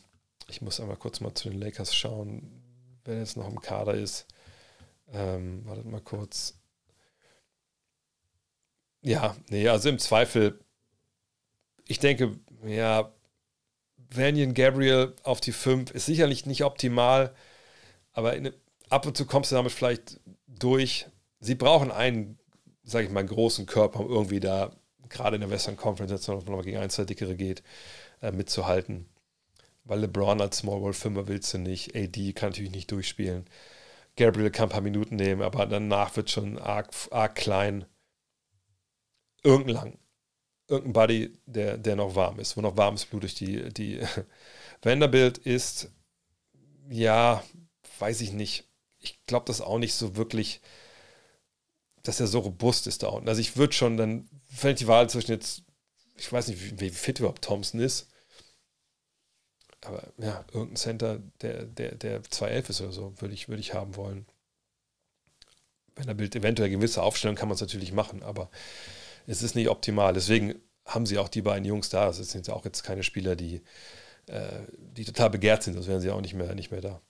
ich 0.50 0.62
muss 0.64 0.80
einmal 0.80 0.98
kurz 0.98 1.20
mal 1.20 1.36
zu 1.36 1.50
den 1.50 1.60
Lakers 1.60 1.96
schauen, 1.96 2.64
wer 3.06 3.20
jetzt 3.20 3.38
noch 3.38 3.48
im 3.50 3.62
Kader 3.62 3.94
ist. 3.94 4.28
Ähm, 5.14 5.66
wartet 5.66 5.86
mal 5.86 6.02
kurz. 6.02 6.57
Ja, 9.02 9.36
nee, 9.50 9.68
also 9.68 9.90
im 9.90 10.00
Zweifel, 10.00 10.60
ich 11.88 12.00
denke, 12.00 12.38
ja, 12.66 13.12
Vanian 14.10 14.54
Gabriel 14.54 15.14
auf 15.24 15.42
die 15.42 15.52
5 15.52 15.92
ist 15.92 16.06
sicherlich 16.06 16.46
nicht 16.46 16.64
optimal, 16.64 17.34
aber 18.14 18.32
eine, 18.32 18.54
ab 18.90 19.06
und 19.06 19.18
zu 19.18 19.26
kommst 19.26 19.52
du 19.52 19.56
damit 19.56 19.72
vielleicht 19.72 20.20
durch. 20.48 21.08
Sie 21.40 21.56
brauchen 21.56 21.92
einen, 21.92 22.40
sage 22.84 23.08
ich 23.08 23.12
mal, 23.12 23.26
großen 23.26 23.66
Körper, 23.66 24.00
um 24.02 24.10
irgendwie 24.10 24.40
da, 24.40 24.72
gerade 25.10 25.36
in 25.36 25.42
der 25.42 25.52
Western 25.52 25.78
Conference, 25.78 26.12
jetzt 26.12 26.28
noch 26.28 26.46
mal 26.46 26.64
gegen 26.64 26.78
ein, 26.78 26.90
zwei 26.90 27.06
dickere 27.06 27.36
geht, 27.36 27.64
äh, 28.22 28.32
mitzuhalten. 28.32 29.08
Weil 29.84 30.02
LeBron 30.02 30.42
als 30.42 30.60
Small 30.60 30.82
Ball 30.82 30.94
5 30.94 31.28
willst 31.28 31.54
du 31.54 31.60
nicht. 31.60 31.96
AD 31.96 32.34
kann 32.34 32.50
natürlich 32.50 32.72
nicht 32.72 32.92
durchspielen. 32.92 33.46
Gabriel 34.18 34.52
kann 34.52 34.68
ein 34.68 34.72
paar 34.72 34.82
Minuten 34.82 35.16
nehmen, 35.16 35.42
aber 35.42 35.66
danach 35.66 36.16
wird 36.18 36.30
schon 36.32 36.58
arg, 36.58 36.90
arg 37.12 37.36
klein 37.36 37.86
irgendein 39.44 39.76
lang. 39.76 40.00
Irgendein 40.68 40.94
Buddy, 40.94 41.40
der, 41.46 41.78
der 41.78 41.96
noch 41.96 42.16
warm 42.16 42.40
ist, 42.40 42.58
wo 42.58 42.62
noch 42.62 42.76
warmes 42.76 43.06
Blut 43.06 43.24
durch 43.24 43.36
die, 43.36 43.70
die 43.74 44.02
Vanderbilt 44.82 45.38
ist, 45.38 45.92
ja, 46.90 47.44
weiß 48.00 48.22
ich 48.22 48.34
nicht. 48.34 48.66
Ich 49.00 49.26
glaube 49.26 49.46
das 49.46 49.62
auch 49.62 49.80
nicht 49.80 49.94
so 49.94 50.16
wirklich, 50.18 50.62
dass 52.04 52.20
er 52.20 52.28
so 52.28 52.40
robust 52.40 52.88
ist 52.88 53.04
da 53.04 53.08
unten. 53.08 53.30
Also 53.30 53.42
ich 53.42 53.58
würde 53.58 53.74
schon 53.74 53.98
dann, 53.98 54.30
fällt 54.50 54.80
die 54.80 54.88
Wahl 54.88 55.10
zwischen 55.10 55.32
jetzt, 55.32 55.64
ich 56.18 56.32
weiß 56.32 56.48
nicht, 56.48 56.80
wie, 56.80 56.90
fit 56.90 57.20
überhaupt 57.20 57.44
Thompson 57.44 57.80
ist, 57.80 58.10
aber 59.82 60.12
ja, 60.18 60.44
irgendein 60.52 60.76
Center, 60.76 61.20
der, 61.42 61.66
der, 61.66 61.96
der 61.96 62.24
211 62.24 62.70
ist 62.70 62.82
oder 62.82 62.92
so, 62.92 63.14
würde 63.22 63.34
ich, 63.34 63.48
würd 63.48 63.60
ich 63.60 63.74
haben 63.74 63.96
wollen. 63.96 64.26
Vanderbilt 65.96 66.36
eventuell 66.36 66.70
gewisse 66.70 67.02
Aufstellungen 67.04 67.38
kann 67.38 67.50
man 67.50 67.56
es 67.56 67.62
natürlich 67.62 67.92
machen, 67.92 68.24
aber 68.24 68.50
es 69.28 69.44
ist 69.44 69.56
nicht 69.56 69.70
optimal. 69.70 70.14
Deswegen 70.14 70.56
haben 70.86 71.06
sie 71.06 71.18
auch 71.20 71.28
die 71.30 71.42
beiden 71.42 71.66
Jungs 71.66 71.90
da. 71.90 72.08
Das 72.08 72.18
sind 72.18 72.48
ja 72.48 72.54
auch 72.54 72.66
jetzt 72.66 72.84
keine 72.84 73.04
Spieler, 73.04 73.36
die, 73.36 73.62
äh, 74.28 74.62
die 74.78 75.06
total 75.06 75.30
begehrt 75.30 75.64
sind. 75.64 75.78
Das 75.78 75.88
wären 75.88 76.02
sie 76.02 76.10
auch 76.10 76.22
nicht 76.22 76.34
mehr, 76.34 76.56
nicht 76.56 76.72
mehr 76.72 76.82
da. 76.82 77.02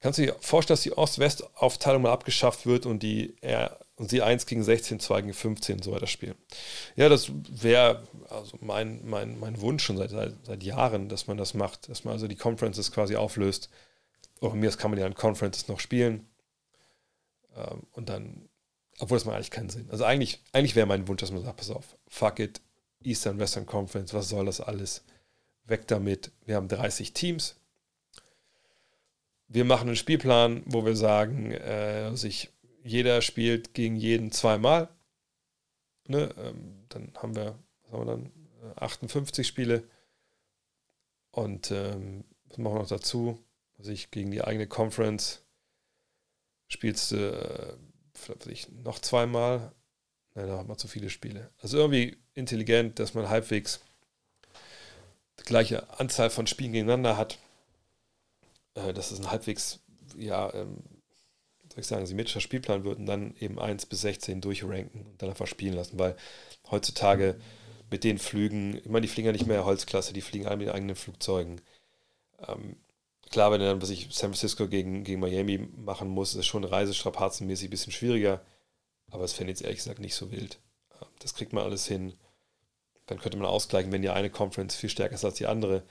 Kannst 0.00 0.18
du 0.18 0.26
dir 0.26 0.36
vorstellen, 0.40 0.76
dass 0.76 0.82
die 0.82 0.96
Ost-West-Aufteilung 0.96 2.02
mal 2.02 2.12
abgeschafft 2.12 2.66
wird 2.66 2.86
und 2.86 3.02
die 3.02 3.36
R 3.40 3.80
und 3.96 4.10
sie 4.10 4.22
1 4.22 4.46
gegen 4.46 4.62
16, 4.62 5.00
2 5.00 5.22
gegen 5.22 5.34
15 5.34 5.78
und 5.78 5.82
so 5.82 5.90
weiter 5.90 6.06
spielen? 6.06 6.36
Ja, 6.94 7.08
das 7.08 7.32
wäre 7.48 8.06
also 8.28 8.56
mein, 8.60 9.00
mein, 9.04 9.40
mein 9.40 9.60
Wunsch 9.60 9.82
schon 9.82 9.96
seit, 9.96 10.10
seit, 10.10 10.34
seit 10.44 10.62
Jahren, 10.62 11.08
dass 11.08 11.26
man 11.26 11.36
das 11.36 11.54
macht, 11.54 11.88
dass 11.88 12.04
man 12.04 12.12
also 12.12 12.28
die 12.28 12.36
Conferences 12.36 12.92
quasi 12.92 13.16
auflöst. 13.16 13.70
Auch 14.40 14.54
mir 14.54 14.70
kann 14.70 14.92
man 14.92 15.00
ja 15.00 15.06
in 15.06 15.14
Conferences 15.14 15.66
noch 15.66 15.80
spielen. 15.80 16.28
Ähm, 17.56 17.82
und 17.90 18.08
dann 18.08 18.47
obwohl 18.98 19.16
das 19.16 19.24
macht 19.24 19.36
eigentlich 19.36 19.50
keinen 19.50 19.70
Sinn. 19.70 19.88
Also 19.90 20.04
eigentlich, 20.04 20.42
eigentlich 20.52 20.76
wäre 20.76 20.86
mein 20.86 21.06
Wunsch, 21.08 21.20
dass 21.20 21.30
man 21.30 21.42
sagt, 21.42 21.56
pass 21.56 21.70
auf, 21.70 21.96
fuck 22.08 22.38
it, 22.40 22.60
Eastern 23.02 23.38
Western 23.38 23.66
Conference, 23.66 24.12
was 24.12 24.28
soll 24.28 24.46
das 24.46 24.60
alles? 24.60 25.04
Weg 25.64 25.86
damit. 25.86 26.32
Wir 26.44 26.56
haben 26.56 26.68
30 26.68 27.12
Teams. 27.12 27.56
Wir 29.46 29.64
machen 29.64 29.88
einen 29.88 29.96
Spielplan, 29.96 30.62
wo 30.66 30.84
wir 30.84 30.96
sagen, 30.96 31.52
äh, 31.52 32.14
sich 32.16 32.50
jeder 32.82 33.22
spielt 33.22 33.74
gegen 33.74 33.96
jeden 33.96 34.32
zweimal. 34.32 34.88
Ne? 36.06 36.34
Ähm, 36.38 36.84
dann 36.88 37.12
haben 37.16 37.36
wir, 37.36 37.58
was 37.82 37.92
haben 37.92 38.06
wir 38.06 38.12
dann? 38.16 38.32
58 38.76 39.46
äh, 39.46 39.48
Spiele. 39.48 39.84
Und 41.30 41.70
ähm, 41.70 42.24
was 42.48 42.58
machen 42.58 42.74
wir 42.74 42.80
noch 42.80 42.88
dazu? 42.88 43.38
Also 43.78 43.92
ich 43.92 44.10
gegen 44.10 44.30
die 44.30 44.42
eigene 44.42 44.66
Conference 44.66 45.44
spielst 46.68 47.12
du 47.12 47.16
äh, 47.16 47.76
vielleicht 48.18 48.70
noch 48.84 48.98
zweimal. 48.98 49.72
Nein, 50.34 50.48
da 50.48 50.58
hat 50.58 50.68
man 50.68 50.78
zu 50.78 50.88
viele 50.88 51.10
Spiele. 51.10 51.50
Also 51.58 51.78
irgendwie 51.78 52.16
intelligent, 52.34 52.98
dass 52.98 53.14
man 53.14 53.28
halbwegs 53.28 53.80
die 55.40 55.44
gleiche 55.44 55.98
Anzahl 55.98 56.30
von 56.30 56.46
Spielen 56.46 56.72
gegeneinander 56.72 57.16
hat. 57.16 57.38
Äh, 58.74 58.92
dass 58.92 59.10
es 59.10 59.20
ein 59.20 59.30
halbwegs, 59.30 59.80
ja, 60.16 60.52
ähm, 60.54 60.78
soll 61.70 61.80
ich 61.80 61.86
sagen, 61.86 62.06
symmetrischer 62.06 62.40
Spielplan 62.40 62.84
wird 62.84 62.98
und 62.98 63.06
dann 63.06 63.34
eben 63.40 63.58
1 63.58 63.86
bis 63.86 64.00
16 64.02 64.40
durchranken 64.40 65.06
und 65.06 65.22
dann 65.22 65.30
einfach 65.30 65.46
spielen 65.46 65.74
lassen, 65.74 65.98
weil 65.98 66.16
heutzutage 66.70 67.38
mit 67.90 68.04
den 68.04 68.18
Flügen, 68.18 68.76
ich 68.76 68.86
meine, 68.86 69.02
die 69.02 69.08
fliegen 69.08 69.26
ja 69.26 69.32
nicht 69.32 69.46
mehr 69.46 69.64
Holzklasse, 69.64 70.12
die 70.12 70.20
fliegen 70.20 70.46
alle 70.46 70.58
mit 70.58 70.68
eigenen 70.68 70.96
Flugzeugen. 70.96 71.60
Ähm, 72.46 72.76
Klar, 73.30 73.52
wenn 73.52 73.60
er 73.60 73.68
dann, 73.68 73.82
was 73.82 73.90
ich 73.90 74.08
San 74.10 74.30
Francisco 74.30 74.68
gegen, 74.68 75.04
gegen 75.04 75.20
Miami 75.20 75.58
machen 75.58 76.08
muss, 76.08 76.34
ist 76.34 76.46
schon 76.46 76.64
reisestrapazenmäßig 76.64 77.68
ein 77.68 77.70
bisschen 77.70 77.92
schwieriger. 77.92 78.40
Aber 79.10 79.24
es 79.24 79.32
fände 79.32 79.52
ich 79.52 79.58
jetzt 79.58 79.64
ehrlich 79.64 79.78
gesagt 79.78 80.00
nicht 80.00 80.14
so 80.14 80.30
wild. 80.30 80.58
Das 81.20 81.34
kriegt 81.34 81.52
man 81.52 81.64
alles 81.64 81.86
hin. 81.86 82.14
Dann 83.06 83.18
könnte 83.18 83.38
man 83.38 83.46
ausgleichen, 83.46 83.92
wenn 83.92 84.02
die 84.02 84.10
eine 84.10 84.30
Conference 84.30 84.76
viel 84.76 84.90
stärker 84.90 85.14
ist 85.14 85.24
als 85.24 85.34
die 85.34 85.46
andere. 85.46 85.82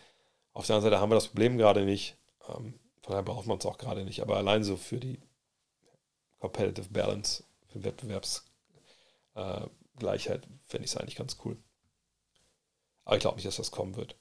Auf 0.54 0.68
der 0.68 0.76
anderen 0.76 0.92
Seite 0.92 1.02
haben 1.02 1.12
wir 1.12 1.16
das 1.16 1.28
Problem 1.28 1.58
gerade 1.58 1.86
nicht. 1.86 2.18
Ähm, 2.48 2.80
von 3.02 3.12
daher 3.12 3.24
braucht 3.24 3.48
man 3.48 3.58
es 3.58 3.66
auch 3.66 3.78
gerade 3.78 4.04
nicht. 4.04 4.22
Aber 4.22 4.38
allein 4.38 4.64
so 4.64 4.78
für 4.78 5.00
die 5.00 5.20
Competitive 6.40 6.90
Balance, 6.90 7.44
für 7.68 7.84
Wettbewerbsgleichheit, 7.84 10.46
äh, 10.46 10.50
fände 10.66 10.86
ich 10.86 10.92
es 10.92 10.98
eigentlich 10.98 11.16
ganz 11.16 11.38
cool. 11.46 11.58
Aber 13.06 13.16
ich 13.16 13.22
glaube 13.22 13.38
nicht, 13.38 13.48
dass 13.48 13.58
das 13.58 13.72
kommen 13.72 13.96
wird. 13.96 14.16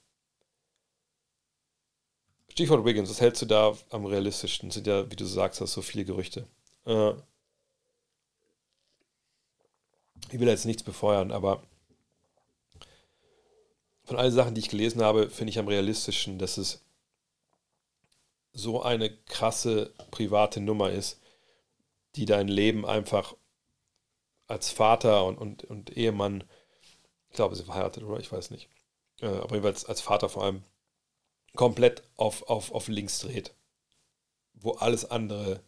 Stichwort 2.57 2.85
Wiggins, 2.85 3.07
was 3.11 3.21
hältst 3.21 3.43
du 3.43 3.45
da 3.45 3.77
am 3.91 4.07
realistischsten? 4.07 4.71
Sind 4.71 4.87
ja, 4.87 5.11
wie 5.11 5.15
du 5.15 5.25
sagst, 5.25 5.61
hast 5.61 5.73
so 5.73 5.83
viele 5.83 6.05
Gerüchte. 6.05 6.47
Äh, 6.87 7.11
ich 10.31 10.39
will 10.39 10.47
jetzt 10.47 10.65
nichts 10.65 10.81
befeuern, 10.81 11.31
aber 11.31 11.61
von 14.05 14.17
allen 14.17 14.31
Sachen, 14.31 14.55
die 14.55 14.61
ich 14.61 14.69
gelesen 14.69 15.03
habe, 15.03 15.29
finde 15.29 15.51
ich 15.51 15.59
am 15.59 15.67
realistischen, 15.67 16.39
dass 16.39 16.57
es 16.57 16.83
so 18.53 18.81
eine 18.81 19.15
krasse 19.15 19.93
private 20.09 20.59
Nummer 20.59 20.89
ist, 20.89 21.21
die 22.15 22.25
dein 22.25 22.47
Leben 22.47 22.87
einfach 22.87 23.35
als 24.47 24.71
Vater 24.71 25.25
und, 25.25 25.37
und, 25.37 25.63
und 25.65 25.95
Ehemann, 25.95 26.43
ich 27.29 27.35
glaube, 27.35 27.55
sie 27.55 27.65
verheiratet 27.65 28.01
oder 28.01 28.19
ich 28.19 28.31
weiß 28.31 28.49
nicht, 28.49 28.67
äh, 29.21 29.27
aber 29.27 29.57
jeweils 29.57 29.85
als 29.85 30.01
Vater 30.01 30.27
vor 30.27 30.43
allem, 30.43 30.63
komplett 31.57 32.03
auf, 32.15 32.43
auf, 32.43 32.71
auf 32.71 32.87
links 32.87 33.19
dreht. 33.19 33.53
Wo 34.53 34.71
alles 34.71 35.09
andere 35.11 35.61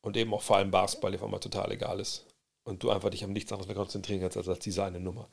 und 0.00 0.16
eben 0.16 0.32
auch 0.32 0.42
vor 0.42 0.56
allem 0.56 0.70
Basketball 0.70 1.12
einfach 1.12 1.28
mal 1.28 1.38
total 1.38 1.70
egal 1.72 2.00
ist. 2.00 2.24
Und 2.64 2.82
du 2.82 2.90
einfach 2.90 3.10
dich 3.10 3.24
am 3.24 3.32
nichts 3.32 3.52
anderes 3.52 3.66
mehr 3.68 3.76
konzentrieren 3.76 4.20
kannst 4.20 4.36
als, 4.36 4.48
als 4.48 4.60
diese 4.60 4.84
eine 4.84 5.00
Nummer. 5.00 5.28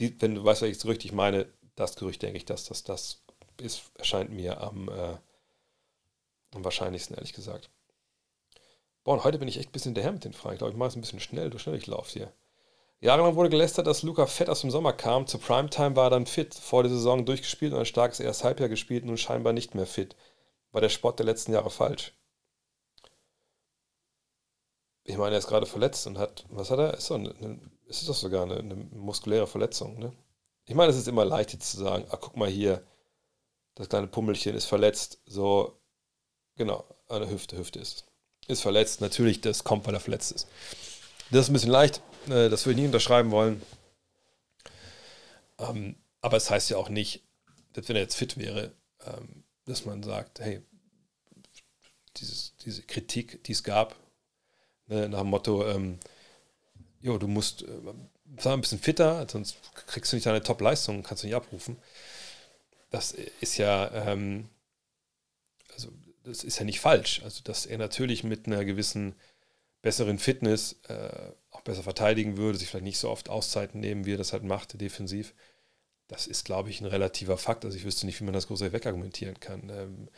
Die, 0.00 0.20
wenn 0.20 0.34
du 0.34 0.44
weißt, 0.44 0.62
was 0.62 0.68
ich 0.68 0.78
so 0.78 0.88
richtig 0.88 1.12
meine, 1.12 1.46
das 1.76 1.96
Gerücht 1.96 2.22
denke 2.22 2.36
ich, 2.36 2.44
dass 2.44 2.64
das, 2.64 2.84
das 2.84 3.22
ist, 3.60 3.92
erscheint 3.96 4.30
mir 4.30 4.60
am, 4.60 4.88
äh, 4.88 5.16
am 6.54 6.64
wahrscheinlichsten, 6.64 7.16
ehrlich 7.16 7.32
gesagt. 7.32 7.70
Boah, 9.04 9.14
und 9.14 9.24
heute 9.24 9.38
bin 9.38 9.48
ich 9.48 9.58
echt 9.58 9.68
ein 9.68 9.72
bisschen 9.72 9.90
hinterher 9.90 10.12
mit 10.12 10.24
den 10.24 10.32
Fragen. 10.32 10.54
Ich 10.54 10.58
glaube, 10.58 10.72
ich 10.72 10.78
mache 10.78 10.88
es 10.88 10.96
ein 10.96 11.00
bisschen 11.00 11.20
schnell, 11.20 11.50
du 11.50 11.58
schnell 11.58 11.76
ich 11.76 11.86
laufe 11.86 12.10
hier. 12.10 12.32
Jahrelang 13.04 13.36
wurde 13.36 13.50
gelästert, 13.50 13.86
dass 13.86 14.02
Luca 14.02 14.24
fett 14.24 14.48
aus 14.48 14.62
dem 14.62 14.70
Sommer 14.70 14.94
kam. 14.94 15.26
Zur 15.26 15.38
Primetime 15.38 15.94
war 15.94 16.06
er 16.06 16.10
dann 16.10 16.24
fit, 16.24 16.54
vor 16.54 16.82
der 16.82 16.90
Saison 16.90 17.26
durchgespielt 17.26 17.74
und 17.74 17.78
ein 17.78 17.84
starkes 17.84 18.18
erstes 18.18 18.44
Halbjahr 18.44 18.70
gespielt, 18.70 19.04
nun 19.04 19.18
scheinbar 19.18 19.52
nicht 19.52 19.74
mehr 19.74 19.86
fit. 19.86 20.16
War 20.72 20.80
der 20.80 20.88
Sport 20.88 21.18
der 21.18 21.26
letzten 21.26 21.52
Jahre 21.52 21.68
falsch? 21.68 22.14
Ich 25.02 25.18
meine, 25.18 25.34
er 25.34 25.38
ist 25.38 25.48
gerade 25.48 25.66
verletzt 25.66 26.06
und 26.06 26.16
hat, 26.16 26.46
was 26.48 26.70
hat 26.70 26.78
er? 26.78 26.94
Ist, 26.94 27.10
doch 27.10 27.16
eine, 27.16 27.60
ist 27.84 28.08
doch 28.08 28.14
sogar 28.14 28.44
eine, 28.44 28.56
eine 28.56 28.74
muskuläre 28.74 29.46
Verletzung, 29.46 29.98
ne? 29.98 30.14
Ich 30.64 30.74
meine, 30.74 30.90
es 30.90 30.96
ist 30.96 31.06
immer 31.06 31.26
leicht 31.26 31.52
jetzt 31.52 31.72
zu 31.72 31.76
sagen, 31.76 32.06
ah, 32.08 32.16
guck 32.16 32.38
mal 32.38 32.48
hier, 32.48 32.82
das 33.74 33.90
kleine 33.90 34.06
Pummelchen 34.06 34.54
ist 34.54 34.64
verletzt, 34.64 35.20
so, 35.26 35.78
genau, 36.56 36.86
eine 37.10 37.28
Hüfte, 37.28 37.58
Hüfte 37.58 37.80
ist. 37.80 38.06
Ist 38.48 38.62
verletzt, 38.62 39.02
natürlich, 39.02 39.42
das 39.42 39.62
kommt, 39.62 39.86
weil 39.86 39.92
er 39.92 40.00
verletzt 40.00 40.32
ist. 40.32 40.48
Das 41.30 41.42
ist 41.42 41.50
ein 41.50 41.52
bisschen 41.52 41.70
leicht, 41.70 42.00
äh, 42.28 42.48
das 42.48 42.66
würde 42.66 42.72
ich 42.72 42.82
nie 42.82 42.86
unterschreiben 42.86 43.30
wollen. 43.30 43.62
Ähm, 45.58 45.96
aber 46.20 46.36
es 46.36 46.50
heißt 46.50 46.70
ja 46.70 46.76
auch 46.76 46.88
nicht, 46.88 47.22
dass 47.72 47.88
wenn 47.88 47.96
er 47.96 48.02
jetzt 48.02 48.16
fit 48.16 48.38
wäre, 48.38 48.72
ähm, 49.06 49.44
dass 49.66 49.84
man 49.84 50.02
sagt, 50.02 50.40
hey, 50.40 50.62
dieses, 52.16 52.54
diese 52.64 52.82
Kritik, 52.82 53.42
die 53.44 53.52
es 53.52 53.64
gab, 53.64 53.96
ne, 54.86 55.08
nach 55.08 55.20
dem 55.20 55.28
Motto, 55.28 55.66
ähm, 55.68 55.98
jo, 57.00 57.18
du 57.18 57.28
musst 57.28 57.62
äh, 57.62 57.68
sei 58.38 58.52
ein 58.52 58.60
bisschen 58.60 58.78
fitter, 58.78 59.26
sonst 59.28 59.56
kriegst 59.86 60.12
du 60.12 60.16
nicht 60.16 60.26
deine 60.26 60.42
Top-Leistung, 60.42 61.02
kannst 61.02 61.22
du 61.22 61.26
nicht 61.26 61.36
abrufen. 61.36 61.76
Das 62.90 63.12
ist 63.12 63.58
ja, 63.58 63.90
ähm, 63.92 64.48
also 65.72 65.90
das 66.24 66.44
ist 66.44 66.58
ja 66.58 66.64
nicht 66.64 66.80
falsch. 66.80 67.22
Also, 67.24 67.42
dass 67.42 67.66
er 67.66 67.78
natürlich 67.78 68.24
mit 68.24 68.46
einer 68.46 68.64
gewissen 68.64 69.14
besseren 69.82 70.18
Fitness 70.18 70.76
äh, 70.88 71.32
besser 71.64 71.82
verteidigen 71.82 72.36
würde, 72.36 72.58
sich 72.58 72.68
vielleicht 72.68 72.84
nicht 72.84 72.98
so 72.98 73.10
oft 73.10 73.28
Auszeiten 73.28 73.80
nehmen, 73.80 74.04
wie 74.04 74.14
er 74.14 74.18
das 74.18 74.32
halt 74.32 74.44
macht, 74.44 74.80
defensiv. 74.80 75.34
Das 76.06 76.26
ist, 76.26 76.44
glaube 76.44 76.70
ich, 76.70 76.80
ein 76.80 76.86
relativer 76.86 77.38
Fakt. 77.38 77.64
Also 77.64 77.76
ich 77.76 77.84
wüsste 77.84 78.06
nicht, 78.06 78.20
wie 78.20 78.24
man 78.24 78.34
das 78.34 78.46
groß 78.46 78.60
wegargumentieren 78.60 79.40
kann. 79.40 79.70
Ähm, 79.70 80.08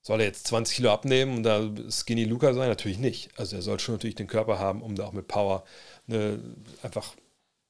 soll 0.00 0.20
er 0.20 0.26
jetzt 0.26 0.46
20 0.48 0.76
Kilo 0.76 0.90
abnehmen 0.90 1.36
und 1.36 1.42
da 1.44 1.70
Skinny 1.90 2.24
Luca 2.24 2.54
sein? 2.54 2.68
Natürlich 2.68 2.98
nicht. 2.98 3.30
Also 3.38 3.56
er 3.56 3.62
soll 3.62 3.78
schon 3.78 3.94
natürlich 3.94 4.14
den 4.14 4.26
Körper 4.26 4.58
haben, 4.58 4.82
um 4.82 4.96
da 4.96 5.06
auch 5.06 5.12
mit 5.12 5.28
Power 5.28 5.64
ne, 6.06 6.40
einfach 6.82 7.14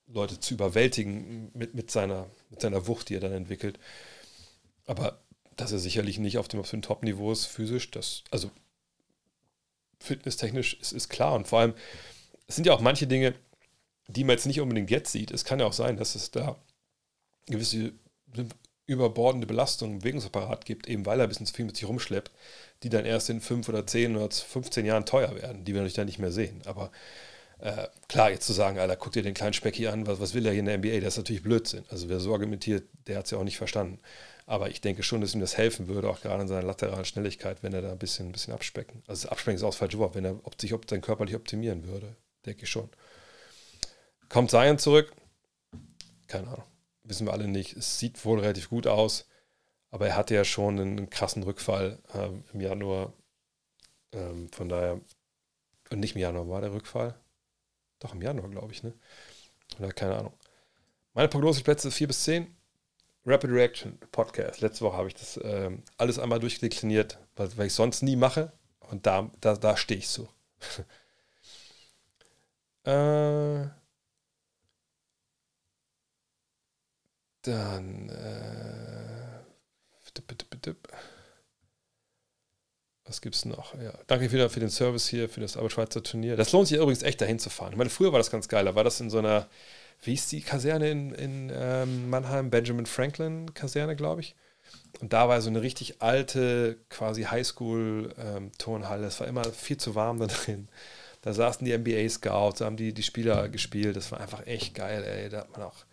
Leute 0.06 0.38
zu 0.38 0.54
überwältigen 0.54 1.50
mit, 1.54 1.74
mit, 1.74 1.90
seiner, 1.90 2.28
mit 2.50 2.60
seiner 2.60 2.86
Wucht, 2.86 3.08
die 3.08 3.14
er 3.14 3.20
dann 3.20 3.32
entwickelt. 3.32 3.78
Aber 4.86 5.20
dass 5.56 5.72
er 5.72 5.78
sicherlich 5.78 6.18
nicht 6.18 6.38
auf 6.38 6.48
dem 6.48 6.60
absoluten 6.60 6.82
Top-Niveau 6.82 7.32
ist, 7.32 7.46
physisch, 7.46 7.90
das, 7.90 8.24
also 8.30 8.50
fitnesstechnisch 10.00 10.74
ist, 10.74 10.92
ist 10.92 11.08
klar. 11.08 11.34
Und 11.34 11.46
vor 11.46 11.60
allem, 11.60 11.74
es 12.46 12.56
sind 12.56 12.66
ja 12.66 12.72
auch 12.74 12.80
manche 12.80 13.06
Dinge, 13.06 13.34
die 14.08 14.24
man 14.24 14.36
jetzt 14.36 14.46
nicht 14.46 14.60
unbedingt 14.60 14.90
jetzt 14.90 15.12
sieht. 15.12 15.30
Es 15.30 15.44
kann 15.44 15.60
ja 15.60 15.66
auch 15.66 15.72
sein, 15.72 15.96
dass 15.96 16.14
es 16.14 16.30
da 16.30 16.56
gewisse 17.46 17.92
überbordende 18.86 19.46
Belastung 19.46 19.92
im 19.92 19.98
Bewegungsapparat 20.00 20.64
gibt, 20.66 20.88
eben 20.88 21.06
weil 21.06 21.18
er 21.18 21.24
ein 21.24 21.28
bisschen 21.28 21.46
zu 21.46 21.54
viel 21.54 21.64
mit 21.64 21.76
sich 21.76 21.88
rumschleppt, 21.88 22.30
die 22.82 22.90
dann 22.90 23.06
erst 23.06 23.30
in 23.30 23.40
fünf 23.40 23.68
oder 23.68 23.86
zehn 23.86 24.16
oder 24.16 24.30
15 24.30 24.84
Jahren 24.84 25.06
teuer 25.06 25.34
werden, 25.36 25.64
die 25.64 25.72
wir 25.72 25.80
natürlich 25.80 25.94
dann 25.94 26.06
nicht 26.06 26.18
mehr 26.18 26.32
sehen. 26.32 26.60
Aber 26.66 26.90
äh, 27.60 27.86
klar, 28.08 28.30
jetzt 28.30 28.46
zu 28.46 28.52
sagen, 28.52 28.78
Alter, 28.78 28.96
guck 28.96 29.12
dir 29.12 29.22
den 29.22 29.32
kleinen 29.32 29.54
Specki 29.54 29.86
an, 29.86 30.06
was, 30.06 30.20
was 30.20 30.34
will 30.34 30.44
er 30.44 30.52
hier 30.52 30.60
in 30.60 30.66
der 30.66 30.76
NBA, 30.78 31.00
das 31.00 31.14
ist 31.14 31.18
natürlich 31.18 31.42
Blödsinn. 31.42 31.84
Also 31.88 32.10
wer 32.10 32.20
so 32.20 32.34
argumentiert, 32.34 32.84
der 33.06 33.18
hat 33.18 33.24
es 33.24 33.30
ja 33.30 33.38
auch 33.38 33.44
nicht 33.44 33.56
verstanden. 33.56 34.00
Aber 34.46 34.68
ich 34.68 34.82
denke 34.82 35.02
schon, 35.02 35.22
dass 35.22 35.34
ihm 35.34 35.40
das 35.40 35.56
helfen 35.56 35.88
würde, 35.88 36.10
auch 36.10 36.20
gerade 36.20 36.42
in 36.42 36.48
seiner 36.48 36.66
lateralen 36.66 37.06
Schnelligkeit, 37.06 37.62
wenn 37.62 37.72
er 37.72 37.80
da 37.80 37.92
ein 37.92 37.98
bisschen, 37.98 38.28
ein 38.28 38.32
bisschen 38.32 38.52
abspecken. 38.52 39.02
Also 39.06 39.30
abspecken 39.30 39.56
ist 39.56 39.62
auch 39.62 39.70
das 39.70 39.76
falsche 39.76 39.98
Wort, 39.98 40.14
wenn 40.14 40.26
er 40.26 40.38
ob 40.42 40.60
sich 40.60 40.74
ob 40.74 40.88
sein 40.90 41.00
körperlich 41.00 41.34
optimieren 41.34 41.86
würde, 41.86 42.14
denke 42.46 42.64
ich 42.64 42.70
schon. 42.70 42.88
Kommt 44.28 44.50
Zion 44.50 44.78
zurück? 44.78 45.12
Keine 46.26 46.48
Ahnung. 46.48 46.64
Wissen 47.04 47.26
wir 47.26 47.32
alle 47.32 47.48
nicht. 47.48 47.76
Es 47.76 47.98
sieht 47.98 48.24
wohl 48.24 48.40
relativ 48.40 48.70
gut 48.70 48.86
aus, 48.86 49.28
aber 49.90 50.08
er 50.08 50.16
hatte 50.16 50.34
ja 50.34 50.44
schon 50.44 50.80
einen 50.80 51.10
krassen 51.10 51.42
Rückfall 51.42 51.98
ähm, 52.14 52.44
im 52.52 52.60
Januar. 52.60 53.12
Ähm, 54.12 54.50
von 54.52 54.68
daher, 54.68 55.00
und 55.90 56.00
nicht 56.00 56.14
im 56.14 56.20
Januar 56.22 56.48
war 56.48 56.60
der 56.60 56.72
Rückfall. 56.72 57.14
Doch 58.00 58.14
im 58.14 58.22
Januar, 58.22 58.48
glaube 58.48 58.72
ich, 58.72 58.82
ne? 58.82 58.94
Oder 59.78 59.92
keine 59.92 60.16
Ahnung. 60.16 60.32
Meine 61.12 61.28
Prognoseplätze 61.28 61.90
4 61.90 62.06
bis 62.08 62.24
10. 62.24 62.54
Rapid 63.26 63.50
Reaction 63.50 63.98
Podcast. 64.12 64.60
Letzte 64.60 64.84
Woche 64.84 64.96
habe 64.96 65.08
ich 65.08 65.14
das 65.14 65.40
ähm, 65.42 65.82
alles 65.96 66.18
einmal 66.18 66.40
durchdekliniert, 66.40 67.18
weil, 67.36 67.56
weil 67.56 67.66
ich 67.68 67.74
sonst 67.74 68.02
nie 68.02 68.16
mache. 68.16 68.52
Und 68.80 69.06
da, 69.06 69.30
da, 69.40 69.56
da 69.56 69.76
stehe 69.76 69.98
ich 69.98 70.08
so. 70.08 70.28
äh, 72.84 73.68
dann. 77.42 78.08
Äh, 78.08 79.40
was 83.06 83.20
gibt 83.20 83.34
es 83.34 83.44
noch? 83.44 83.74
Ja, 83.74 83.92
danke 84.06 84.32
wieder 84.32 84.48
für 84.48 84.60
den 84.60 84.70
Service 84.70 85.08
hier, 85.08 85.28
für 85.28 85.40
das 85.40 85.58
Schweizer 85.68 86.02
Turnier. 86.02 86.36
Das 86.36 86.52
lohnt 86.52 86.68
sich 86.68 86.78
übrigens 86.78 87.02
echt 87.02 87.20
dahin 87.20 87.38
zu 87.38 87.50
fahren. 87.50 87.72
Ich 87.72 87.78
meine, 87.78 87.90
früher 87.90 88.12
war 88.12 88.18
das 88.18 88.30
ganz 88.30 88.48
geil. 88.48 88.64
Da 88.64 88.74
war 88.74 88.84
das 88.84 89.00
in 89.00 89.10
so 89.10 89.18
einer 89.18 89.48
wie 90.02 90.14
ist 90.14 90.32
die 90.32 90.40
Kaserne 90.40 90.90
in, 90.90 91.12
in 91.14 91.52
ähm, 91.54 92.10
Mannheim? 92.10 92.50
Benjamin 92.50 92.86
Franklin 92.86 93.54
Kaserne, 93.54 93.96
glaube 93.96 94.20
ich. 94.20 94.34
Und 95.00 95.12
da 95.12 95.28
war 95.28 95.40
so 95.40 95.50
eine 95.50 95.62
richtig 95.62 96.02
alte, 96.02 96.78
quasi 96.88 97.24
Highschool-Turnhalle. 97.24 99.02
Ähm, 99.02 99.08
es 99.08 99.20
war 99.20 99.26
immer 99.26 99.44
viel 99.44 99.76
zu 99.76 99.94
warm 99.94 100.18
da 100.18 100.26
drin. 100.26 100.68
Da 101.24 101.32
saßen 101.32 101.64
die 101.64 101.76
NBA-Scouts, 101.76 102.58
da 102.58 102.66
haben 102.66 102.76
die, 102.76 102.92
die 102.92 103.02
Spieler 103.02 103.48
gespielt. 103.48 103.96
Das 103.96 104.12
war 104.12 104.20
einfach 104.20 104.46
echt 104.46 104.74
geil, 104.74 105.02
ey. 105.04 105.30
Da 105.30 105.40
hat 105.40 105.52
man 105.52 105.62
auch, 105.62 105.86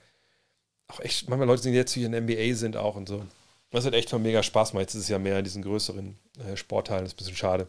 auch 0.87 0.99
echt, 0.99 1.29
manchmal 1.29 1.47
Leute, 1.47 1.63
die 1.63 1.69
jetzt 1.69 1.93
hier 1.93 2.05
in 2.05 2.11
der 2.11 2.21
NBA 2.21 2.55
sind 2.55 2.75
auch 2.75 2.95
und 2.95 3.07
so. 3.07 3.23
Das 3.69 3.85
hat 3.85 3.93
echt 3.93 4.09
schon 4.09 4.21
mega 4.21 4.43
Spaß 4.43 4.71
gemacht. 4.71 4.83
Jetzt 4.83 4.95
ist 4.95 5.03
es 5.03 5.09
ja 5.09 5.19
mehr 5.19 5.37
in 5.37 5.45
diesen 5.45 5.63
größeren 5.63 6.17
äh, 6.45 6.57
Sporthallen. 6.57 7.05
Das 7.05 7.13
ist 7.13 7.15
ein 7.15 7.23
bisschen 7.23 7.37
schade. 7.37 7.67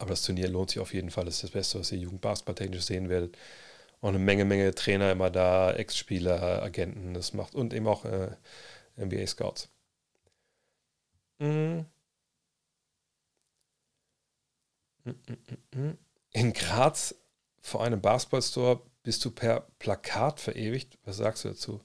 Aber 0.00 0.10
das 0.10 0.22
Turnier 0.22 0.48
lohnt 0.48 0.70
sich 0.70 0.80
auf 0.80 0.92
jeden 0.92 1.10
Fall. 1.10 1.26
Das 1.26 1.36
ist 1.36 1.44
das 1.44 1.50
Beste, 1.52 1.78
was 1.78 1.92
ihr 1.92 1.98
Jugendbasketball-technisch 1.98 2.82
sehen 2.82 3.08
werdet 3.08 3.36
auch 4.00 4.08
eine 4.08 4.18
Menge, 4.18 4.44
Menge 4.44 4.74
Trainer 4.74 5.12
immer 5.12 5.30
da, 5.30 5.72
Ex-Spieler, 5.72 6.62
Agenten, 6.62 7.14
das 7.14 7.34
macht 7.34 7.54
und 7.54 7.74
eben 7.74 7.86
auch 7.86 8.04
äh, 8.04 8.30
NBA-Scouts. 8.96 9.68
Mhm. 11.38 11.86
In 16.32 16.52
Graz 16.52 17.14
vor 17.60 17.82
einem 17.82 18.00
Basketballstore 18.00 18.82
bist 19.02 19.24
du 19.24 19.30
per 19.30 19.60
Plakat 19.78 20.40
verewigt. 20.40 20.98
Was 21.04 21.16
sagst 21.16 21.44
du 21.44 21.48
dazu? 21.48 21.80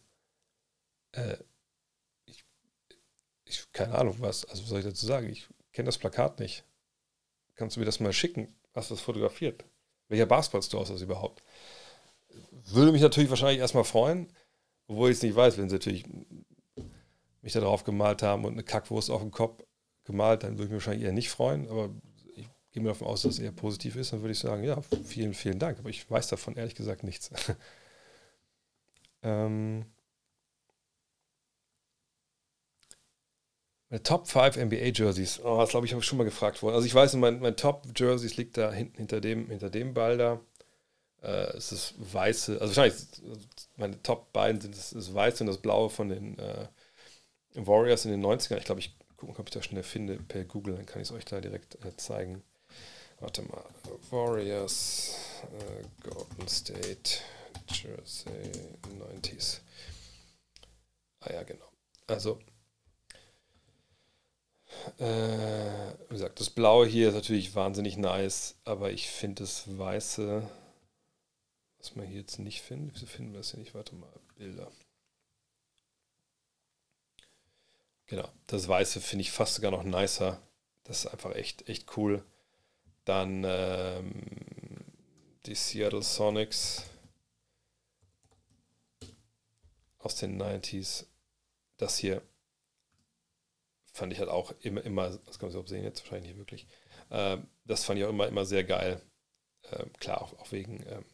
Äh, 1.11 1.37
ich, 2.25 2.43
ich, 3.45 3.71
keine 3.71 3.95
Ahnung, 3.95 4.15
was. 4.19 4.45
Also, 4.45 4.63
was 4.63 4.69
soll 4.69 4.79
ich 4.79 4.85
dazu 4.85 5.05
sagen? 5.05 5.29
Ich 5.29 5.47
kenne 5.71 5.87
das 5.87 5.97
Plakat 5.97 6.39
nicht. 6.39 6.63
Kannst 7.55 7.75
du 7.75 7.79
mir 7.79 7.85
das 7.85 7.99
mal 7.99 8.13
schicken? 8.13 8.47
Du 8.73 8.81
das 8.81 8.99
fotografiert? 8.99 9.63
Welcher 10.09 10.25
Basketballstore 10.25 10.83
ist 10.83 10.91
das 10.91 11.01
überhaupt? 11.01 11.41
würde 12.65 12.91
mich 12.91 13.01
natürlich 13.01 13.29
wahrscheinlich 13.29 13.59
erstmal 13.59 13.83
freuen, 13.83 14.27
obwohl 14.87 15.09
ich 15.09 15.17
es 15.17 15.23
nicht 15.23 15.35
weiß, 15.35 15.57
wenn 15.57 15.69
sie 15.69 15.75
natürlich 15.75 16.05
mich 17.41 17.53
da 17.53 17.59
drauf 17.59 17.83
gemalt 17.83 18.23
haben 18.23 18.45
und 18.45 18.53
eine 18.53 18.63
Kackwurst 18.63 19.09
auf 19.09 19.21
dem 19.21 19.31
Kopf 19.31 19.63
gemalt, 20.03 20.43
dann 20.43 20.53
würde 20.53 20.65
ich 20.65 20.69
mich 20.71 20.85
wahrscheinlich 20.85 21.05
eher 21.05 21.13
nicht 21.13 21.29
freuen, 21.29 21.67
aber 21.69 21.89
ich 22.75 22.77
gehe 22.77 22.83
mir 22.83 22.89
davon 22.89 23.07
aus, 23.07 23.21
dass 23.21 23.35
es 23.35 23.39
eher 23.39 23.53
positiv 23.53 23.95
ist, 23.95 24.11
dann 24.11 24.19
würde 24.19 24.33
ich 24.33 24.39
sagen, 24.39 24.61
ja, 24.65 24.81
vielen, 25.05 25.33
vielen 25.33 25.59
Dank, 25.59 25.79
aber 25.79 25.87
ich 25.89 26.11
weiß 26.11 26.27
davon 26.27 26.57
ehrlich 26.57 26.75
gesagt 26.75 27.03
nichts. 27.05 27.31
ähm, 29.23 29.85
meine 33.87 34.03
Top 34.03 34.27
5 34.27 34.57
NBA 34.57 34.91
Jerseys, 34.93 35.39
oh, 35.41 35.57
das 35.59 35.69
glaube 35.69 35.85
ich, 35.85 35.93
habe 35.93 36.01
ich 36.01 36.05
schon 36.05 36.17
mal 36.17 36.25
gefragt 36.25 36.61
worden. 36.61 36.75
Also 36.75 36.85
ich 36.85 36.93
weiß, 36.93 37.13
mein, 37.13 37.39
mein 37.39 37.55
Top 37.55 37.87
Jerseys 37.95 38.35
liegt 38.35 38.57
da 38.57 38.73
hinten 38.73 38.97
hinter 38.97 39.21
dem, 39.21 39.47
hinter 39.49 39.69
dem 39.69 39.93
Ball 39.93 40.17
da. 40.17 40.41
Äh, 41.21 41.55
es 41.55 41.71
ist 41.71 41.93
weiße, 41.97 42.59
also 42.59 42.75
wahrscheinlich 42.75 43.01
meine 43.77 44.03
Top 44.03 44.33
beiden 44.33 44.59
sind 44.59 44.75
das, 44.75 44.89
das 44.89 45.13
Weiße 45.13 45.43
und 45.43 45.47
das 45.47 45.59
Blaue 45.59 45.89
von 45.89 46.09
den 46.09 46.37
äh, 46.39 46.67
Warriors 47.53 48.03
in 48.03 48.11
den 48.11 48.25
90ern. 48.25 48.57
Ich 48.57 48.65
glaube, 48.65 48.81
ich 48.81 48.97
gucke 49.15 49.31
mal, 49.31 49.39
ob 49.39 49.47
ich 49.47 49.53
das 49.53 49.63
schnell 49.63 49.83
finde 49.83 50.17
per 50.17 50.43
Google, 50.43 50.75
dann 50.75 50.85
kann 50.85 51.01
ich 51.01 51.07
es 51.07 51.15
euch 51.15 51.23
da 51.23 51.39
direkt 51.39 51.75
äh, 51.85 51.95
zeigen. 51.95 52.43
Warte 53.19 53.41
mal. 53.43 53.63
Warriors, 54.11 55.15
äh, 55.59 56.07
Golden 56.07 56.47
State, 56.47 57.21
Jersey, 57.69 58.51
90s. 58.99 59.61
Ah 61.21 61.33
ja, 61.33 61.43
genau. 61.43 61.65
Also, 62.07 62.39
äh, 64.99 65.93
wie 66.09 66.13
gesagt, 66.13 66.39
das 66.39 66.49
Blaue 66.49 66.85
hier 66.85 67.09
ist 67.09 67.15
natürlich 67.15 67.55
wahnsinnig 67.55 67.97
nice, 67.97 68.55
aber 68.65 68.91
ich 68.91 69.09
finde 69.09 69.43
das 69.43 69.77
Weiße, 69.77 70.47
was 71.79 71.95
man 71.95 72.05
hier 72.05 72.19
jetzt 72.19 72.39
nicht 72.39 72.61
findet, 72.61 72.95
wieso 72.95 73.05
finden 73.05 73.31
wir 73.33 73.39
das 73.39 73.51
hier 73.51 73.59
nicht? 73.59 73.73
Warte 73.73 73.95
mal, 73.95 74.11
Bilder. 74.37 74.71
Genau, 78.07 78.29
das 78.47 78.67
Weiße 78.67 79.01
finde 79.01 79.21
ich 79.21 79.31
fast 79.31 79.55
sogar 79.55 79.71
noch 79.71 79.83
nicer. 79.83 80.39
Das 80.83 80.99
ist 80.99 81.07
einfach 81.07 81.33
echt, 81.33 81.67
echt 81.67 81.97
cool. 81.97 82.23
Dann 83.05 83.43
ähm, 83.45 84.11
die 85.45 85.55
Seattle 85.55 86.01
Sonics 86.01 86.83
aus 89.99 90.15
den 90.15 90.41
90s. 90.41 91.05
Das 91.77 91.97
hier 91.97 92.21
fand 93.95 94.11
ich 94.11 94.19
halt 94.19 94.29
auch 94.29 94.53
immer, 94.61 94.83
immer 94.83 95.09
das 95.25 95.39
kann 95.39 95.49
man 95.49 95.53
so 95.53 95.65
sehen 95.65 95.83
jetzt 95.83 96.01
wahrscheinlich 96.01 96.31
nicht 96.31 96.37
wirklich. 96.37 96.67
Ähm, 97.11 97.47
das 97.63 97.83
fand 97.85 97.99
ich 97.99 98.05
auch 98.05 98.09
immer, 98.09 98.27
immer 98.27 98.45
sehr 98.45 98.63
geil. 98.63 99.01
Ähm, 99.71 99.91
klar, 99.99 100.21
auch, 100.21 100.37
auch 100.39 100.51
wegen, 100.51 100.83
ähm, 100.87 101.05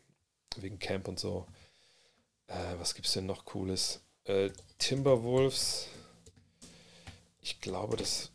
wegen 0.58 0.80
Camp 0.80 1.08
und 1.08 1.20
so. 1.20 1.48
Äh, 2.48 2.80
was 2.80 2.96
gibt 2.96 3.08
es 3.08 3.14
denn 3.14 3.26
noch 3.26 3.46
Cooles? 3.46 4.02
Äh, 4.26 4.50
Timberwolves. 4.78 5.88
Ich 7.40 7.62
glaube, 7.62 7.98
das 7.98 8.32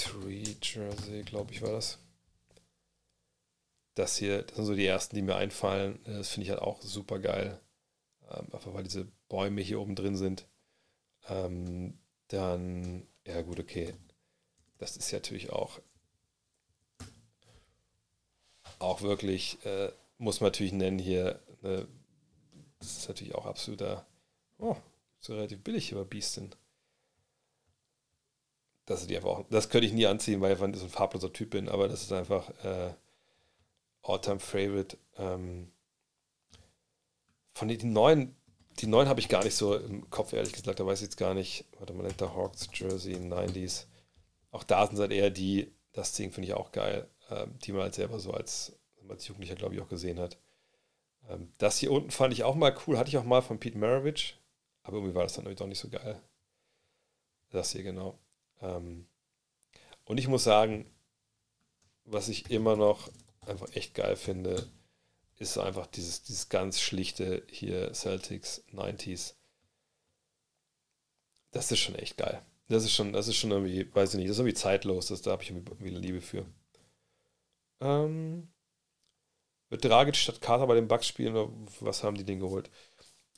Tree 0.00 0.44
Jersey, 0.62 1.22
glaube 1.22 1.52
ich, 1.52 1.62
war 1.62 1.72
das. 1.72 1.98
Das 3.94 4.16
hier, 4.16 4.42
das 4.42 4.56
sind 4.56 4.64
so 4.66 4.74
die 4.74 4.86
ersten, 4.86 5.16
die 5.16 5.22
mir 5.22 5.36
einfallen. 5.36 5.98
Das 6.04 6.30
finde 6.30 6.44
ich 6.44 6.50
halt 6.50 6.62
auch 6.62 6.80
super 6.82 7.18
geil. 7.18 7.60
Ähm, 8.30 8.46
einfach 8.52 8.74
weil 8.74 8.84
diese 8.84 9.08
Bäume 9.28 9.60
hier 9.60 9.80
oben 9.80 9.96
drin 9.96 10.16
sind. 10.16 10.46
Ähm, 11.28 11.98
dann, 12.28 13.06
ja 13.26 13.42
gut, 13.42 13.58
okay. 13.58 13.94
Das 14.78 14.96
ist 14.96 15.10
ja 15.10 15.18
natürlich 15.18 15.50
auch, 15.50 15.80
auch 18.78 19.02
wirklich, 19.02 19.64
äh, 19.64 19.90
muss 20.18 20.40
man 20.40 20.48
natürlich 20.48 20.72
nennen 20.72 20.98
hier, 20.98 21.40
ne, 21.62 21.88
das 22.78 22.98
ist 22.98 23.08
natürlich 23.08 23.34
auch 23.34 23.46
absoluter, 23.46 24.06
oh, 24.58 24.76
so 25.18 25.34
relativ 25.34 25.64
billig 25.64 25.88
hier 25.88 25.98
bei 25.98 26.04
Beastin. 26.04 26.54
Das, 28.88 29.02
ist 29.02 29.10
die 29.10 29.16
einfach 29.16 29.28
auch, 29.28 29.44
das 29.50 29.68
könnte 29.68 29.86
ich 29.86 29.92
nie 29.92 30.06
anziehen, 30.06 30.40
weil 30.40 30.54
ich 30.54 30.58
so 30.58 30.64
ein 30.64 30.90
farbloser 30.90 31.30
Typ 31.30 31.50
bin, 31.50 31.68
aber 31.68 31.88
das 31.88 32.02
ist 32.02 32.10
einfach 32.10 32.48
äh, 32.64 32.94
All-Time 34.02 34.40
Favorite. 34.40 34.96
Ähm, 35.18 35.70
von 37.52 37.68
den 37.68 37.92
neuen, 37.92 38.34
die 38.78 38.86
neuen 38.86 39.06
habe 39.06 39.20
ich 39.20 39.28
gar 39.28 39.44
nicht 39.44 39.56
so 39.56 39.76
im 39.76 40.08
Kopf, 40.08 40.32
ehrlich 40.32 40.54
gesagt, 40.54 40.80
da 40.80 40.86
weiß 40.86 41.00
ich 41.00 41.08
jetzt 41.08 41.18
gar 41.18 41.34
nicht. 41.34 41.66
Warte 41.78 41.92
mal, 41.92 42.10
der 42.10 42.34
Hawks 42.34 42.66
Jersey 42.72 43.16
90s. 43.16 43.84
Auch 44.52 44.64
da 44.64 44.86
sind 44.86 44.98
halt 44.98 45.12
eher 45.12 45.28
die, 45.28 45.70
das 45.92 46.14
Ding 46.14 46.32
finde 46.32 46.48
ich 46.48 46.54
auch 46.54 46.72
geil, 46.72 47.10
ähm, 47.28 47.58
die 47.58 47.72
man 47.72 47.82
halt 47.82 47.94
selber 47.94 48.18
so 48.18 48.32
als, 48.32 48.72
als 49.06 49.28
Jugendlicher, 49.28 49.56
glaube 49.56 49.74
ich, 49.74 49.82
auch 49.82 49.88
gesehen 49.88 50.18
hat. 50.18 50.38
Ähm, 51.28 51.52
das 51.58 51.76
hier 51.76 51.92
unten 51.92 52.10
fand 52.10 52.32
ich 52.32 52.42
auch 52.42 52.54
mal 52.54 52.74
cool, 52.86 52.96
hatte 52.96 53.10
ich 53.10 53.18
auch 53.18 53.24
mal 53.24 53.42
von 53.42 53.60
Pete 53.60 53.76
Maravich, 53.76 54.38
aber 54.82 54.96
irgendwie 54.96 55.14
war 55.14 55.24
das 55.24 55.34
dann 55.34 55.44
irgendwie 55.44 55.62
doch 55.62 55.66
nicht 55.66 55.78
so 55.78 55.90
geil. 55.90 56.22
Das 57.50 57.72
hier 57.72 57.82
genau. 57.82 58.18
Ähm, 58.60 59.06
und 60.04 60.18
ich 60.18 60.28
muss 60.28 60.44
sagen, 60.44 60.86
was 62.04 62.28
ich 62.28 62.50
immer 62.50 62.76
noch 62.76 63.10
einfach 63.40 63.70
echt 63.74 63.94
geil 63.94 64.16
finde, 64.16 64.68
ist 65.38 65.58
einfach 65.58 65.86
dieses, 65.86 66.22
dieses 66.22 66.48
ganz 66.48 66.80
schlichte 66.80 67.44
hier 67.50 67.92
Celtics 67.94 68.64
90s. 68.72 69.34
Das 71.50 71.70
ist 71.70 71.78
schon 71.78 71.94
echt 71.94 72.16
geil. 72.16 72.42
Das 72.68 72.84
ist 72.84 72.92
schon, 72.92 73.12
das 73.12 73.28
ist 73.28 73.36
schon 73.36 73.50
irgendwie, 73.50 73.92
weiß 73.94 74.14
ich 74.14 74.18
nicht, 74.18 74.28
das 74.28 74.36
ist 74.36 74.40
irgendwie 74.40 74.54
zeitlos, 74.54 75.06
das, 75.06 75.22
da 75.22 75.32
habe 75.32 75.42
ich 75.42 75.50
irgendwie 75.50 75.90
Liebe 75.90 76.20
für. 76.20 76.44
Ähm, 77.80 78.48
wird 79.70 79.84
Dragic 79.84 80.16
statt 80.16 80.40
Carter 80.40 80.66
bei 80.66 80.74
den 80.74 80.88
Bucks 80.88 81.06
spielen 81.06 81.36
oder 81.36 81.52
was 81.80 82.02
haben 82.02 82.16
die 82.16 82.24
denn 82.24 82.40
geholt? 82.40 82.70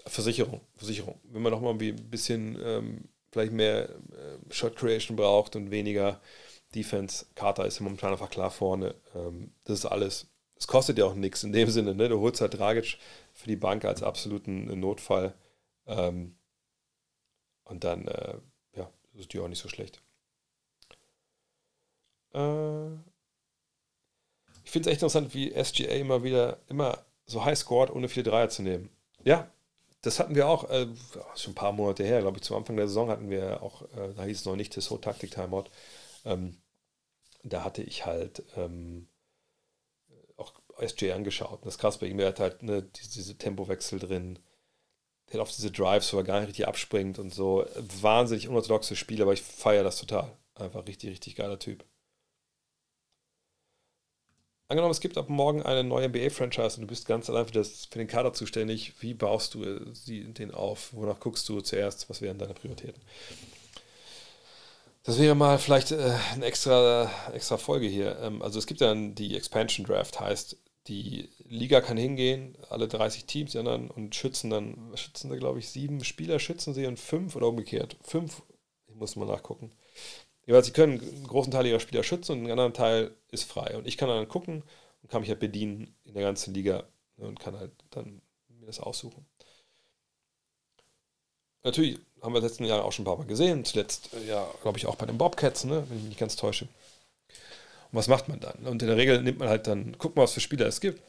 Versicherung, 0.07 0.61
Versicherung. 0.75 1.21
Wenn 1.25 1.43
man 1.43 1.53
noch 1.53 1.61
mal 1.61 1.75
ein 1.75 2.11
bisschen 2.11 2.59
ähm, 2.63 3.09
vielleicht 3.31 3.53
mehr 3.53 3.89
äh, 3.91 4.53
Shot 4.53 4.77
Creation 4.77 5.17
braucht 5.17 5.57
und 5.57 5.71
weniger 5.71 6.21
Defense. 6.75 7.27
Carter 7.35 7.67
ist 7.67 7.81
momentan 7.81 8.13
einfach 8.13 8.31
klar 8.31 8.51
vorne. 8.51 8.95
Ähm, 9.15 9.53
das 9.65 9.81
ist 9.81 9.87
alles. 9.87 10.27
Es 10.57 10.67
kostet 10.67 10.99
ja 10.99 11.07
auch 11.07 11.15
nichts 11.15 11.43
in 11.43 11.53
dem 11.53 11.71
Sinne. 11.71 11.95
Ne? 11.95 12.09
Du 12.09 12.21
holst 12.21 12.41
halt 12.41 12.59
Dragic 12.59 12.99
für 13.33 13.49
die 13.49 13.57
Bank 13.57 13.85
als 13.85 14.03
absoluten 14.03 14.79
Notfall. 14.79 15.35
Ähm, 15.87 16.37
und 17.65 17.85
dann, 17.85 18.09
äh, 18.09 18.35
ja, 18.75 18.91
ist 19.15 19.33
die 19.33 19.41
auch 19.41 19.49
nicht 19.49 19.63
so 19.63 19.69
schlecht. 19.69 20.03
Äh, 22.35 22.93
ich 24.65 24.71
finde 24.71 24.89
es 24.89 24.93
echt 24.93 25.03
interessant, 25.03 25.35
wie 25.35 25.53
SGA 25.53 25.95
immer 25.95 26.23
wieder, 26.23 26.59
immer 26.69 27.05
so 27.27 27.45
high 27.45 27.59
scored, 27.59 27.91
ohne 27.91 28.09
viele 28.09 28.25
Dreier 28.25 28.49
zu 28.49 28.63
nehmen. 28.63 28.91
Ja, 29.25 29.51
das 30.03 30.19
hatten 30.19 30.35
wir 30.35 30.49
auch 30.49 30.71
äh, 30.71 30.87
schon 31.37 31.53
ein 31.53 31.55
paar 31.55 31.73
Monate 31.73 32.05
her, 32.05 32.21
glaube 32.21 32.39
ich, 32.39 32.43
zum 32.43 32.57
Anfang 32.57 32.77
der 32.77 32.89
Saison 32.89 33.11
hatten 33.11 33.31
wir 33.31 33.63
auch, 33.63 33.83
äh, 33.93 34.15
da 34.15 34.25
hieß 34.25 34.41
es 34.41 34.45
noch 34.47 34.57
nicht 34.57 34.77
das 34.77 34.89
Taktik 35.01 35.31
Timeout. 35.31 35.65
Ähm, 36.25 36.61
da 37.43 37.65
hatte 37.65 37.83
ich 37.83 38.07
halt 38.07 38.43
ähm, 38.57 39.09
auch 40.37 40.53
SJ 40.79 41.13
angeschaut. 41.13 41.65
das 41.65 41.79
krass 41.79 41.99
bei 41.99 42.07
ihm, 42.07 42.19
er 42.19 42.29
hat 42.29 42.41
halt 42.41 42.63
ne, 42.63 42.83
diese, 42.83 43.11
diese 43.11 43.39
Tempowechsel 43.39 43.99
drin. 43.99 44.39
Der 45.29 45.35
hat 45.35 45.43
auf 45.43 45.55
diese 45.55 45.71
Drives, 45.71 46.13
wo 46.13 46.19
er 46.19 46.25
gar 46.25 46.41
nicht 46.41 46.49
richtig 46.49 46.67
abspringt 46.67 47.19
und 47.19 47.33
so. 47.33 47.67
Wahnsinnig 48.01 48.49
unorthodoxe 48.49 48.97
Spiel, 48.97 49.23
aber 49.23 49.33
ich 49.33 49.43
feiere 49.43 49.85
das 49.85 49.99
total. 49.99 50.37
Einfach 50.55 50.87
richtig, 50.87 51.11
richtig 51.11 51.37
geiler 51.37 51.59
Typ. 51.59 51.85
Angenommen, 54.71 54.93
es 54.93 55.01
gibt 55.01 55.19
ab 55.19 55.29
morgen 55.29 55.65
eine 55.65 55.83
neue 55.83 56.09
NBA-Franchise 56.09 56.77
und 56.77 56.83
du 56.83 56.87
bist 56.87 57.05
ganz 57.09 57.29
allein 57.29 57.45
für, 57.45 57.53
das, 57.55 57.87
für 57.87 57.99
den 57.99 58.07
Kader 58.07 58.33
zuständig. 58.33 58.93
Wie 59.01 59.15
baust 59.15 59.55
du 59.55 59.65
äh, 59.65 59.81
den 60.07 60.55
auf? 60.55 60.93
Wonach 60.93 61.19
guckst 61.19 61.49
du 61.49 61.61
zuerst? 61.61 62.09
Was 62.09 62.23
wären 62.23 62.39
deine 62.39 62.55
Prioritäten? 62.55 63.03
Das 65.03 65.19
wäre 65.19 65.35
mal 65.35 65.59
vielleicht 65.59 65.91
äh, 65.91 66.13
eine 66.35 66.47
extra, 66.47 67.11
extra 67.35 67.57
Folge 67.57 67.89
hier. 67.89 68.17
Ähm, 68.21 68.43
also 68.43 68.61
es 68.61 68.69
gibt 68.69 68.81
dann 68.81 69.17
die 69.17 69.35
Expansion 69.35 69.85
Draft, 69.85 70.21
heißt, 70.21 70.57
die 70.87 71.29
Liga 71.49 71.81
kann 71.81 71.97
hingehen, 71.97 72.57
alle 72.69 72.87
30 72.87 73.25
Teams 73.25 73.57
anderen 73.57 73.91
und 73.91 74.15
schützen 74.15 74.51
dann, 74.51 74.93
schützen 74.95 75.31
da 75.31 75.37
glaube 75.37 75.59
ich 75.59 75.69
sieben 75.69 76.05
Spieler, 76.05 76.39
schützen 76.39 76.75
sie 76.75 76.87
und 76.87 77.01
fünf 77.01 77.35
oder 77.35 77.49
umgekehrt. 77.49 77.97
Fünf, 78.03 78.41
ich 78.87 78.95
muss 78.95 79.17
mal 79.17 79.27
nachgucken. 79.27 79.73
Jeweils, 80.47 80.67
sie 80.67 80.73
können 80.73 81.01
einen 81.01 81.27
großen 81.27 81.53
Teil 81.53 81.67
ihrer 81.67 81.81
Spieler 81.81 82.03
schützen 82.03 82.33
und 82.33 82.39
einen 82.39 82.51
anderen 82.51 82.75
Teil 82.75 83.15
ist 83.31 83.45
frei. 83.45 83.77
Und 83.77 83.87
ich 83.87 83.97
kann 83.97 84.09
dann 84.09 84.29
gucken 84.29 84.63
und 85.03 85.11
kann 85.11 85.21
mich 85.21 85.31
halt 85.31 85.41
bedienen 85.41 85.95
in 86.05 86.15
der 86.15 86.23
ganzen 86.23 86.55
Liga 86.55 86.85
ne, 87.17 87.27
und 87.27 87.39
kann 87.39 87.59
halt 87.59 87.73
dann 87.91 88.21
mir 88.49 88.67
das 88.67 88.81
aussuchen. 88.81 89.27
Natürlich 91.63 91.99
haben 92.23 92.33
wir 92.33 92.41
den 92.41 92.49
letzten 92.49 92.65
Jahren 92.65 92.81
auch 92.81 92.93
schon 92.93 93.03
ein 93.03 93.07
paar 93.07 93.19
Mal 93.19 93.27
gesehen. 93.27 93.65
Zuletzt, 93.65 94.15
äh, 94.15 94.27
ja, 94.27 94.51
glaube 94.63 94.79
ich, 94.79 94.87
auch 94.87 94.97
bei 94.97 95.07
den 95.07 95.19
Bobcats, 95.19 95.65
ne, 95.65 95.85
wenn 95.89 95.99
ich 95.99 96.03
mich 96.05 96.11
nicht 96.11 96.21
ganz 96.21 96.37
täusche. 96.37 96.65
Und 96.65 97.99
was 97.99 98.09
macht 98.09 98.29
man 98.29 98.41
dann? 98.41 98.67
Und 98.67 98.83
in 98.83 98.89
der 98.89 98.97
Regel 98.97 99.23
nimmt 99.23 99.39
man 99.39 99.49
halt 99.49 99.67
dann, 99.67 99.97
guckt 99.99 100.17
mal, 100.17 100.23
was 100.23 100.33
für 100.33 100.41
Spieler 100.41 100.67
es 100.67 100.81
gibt. 100.81 101.03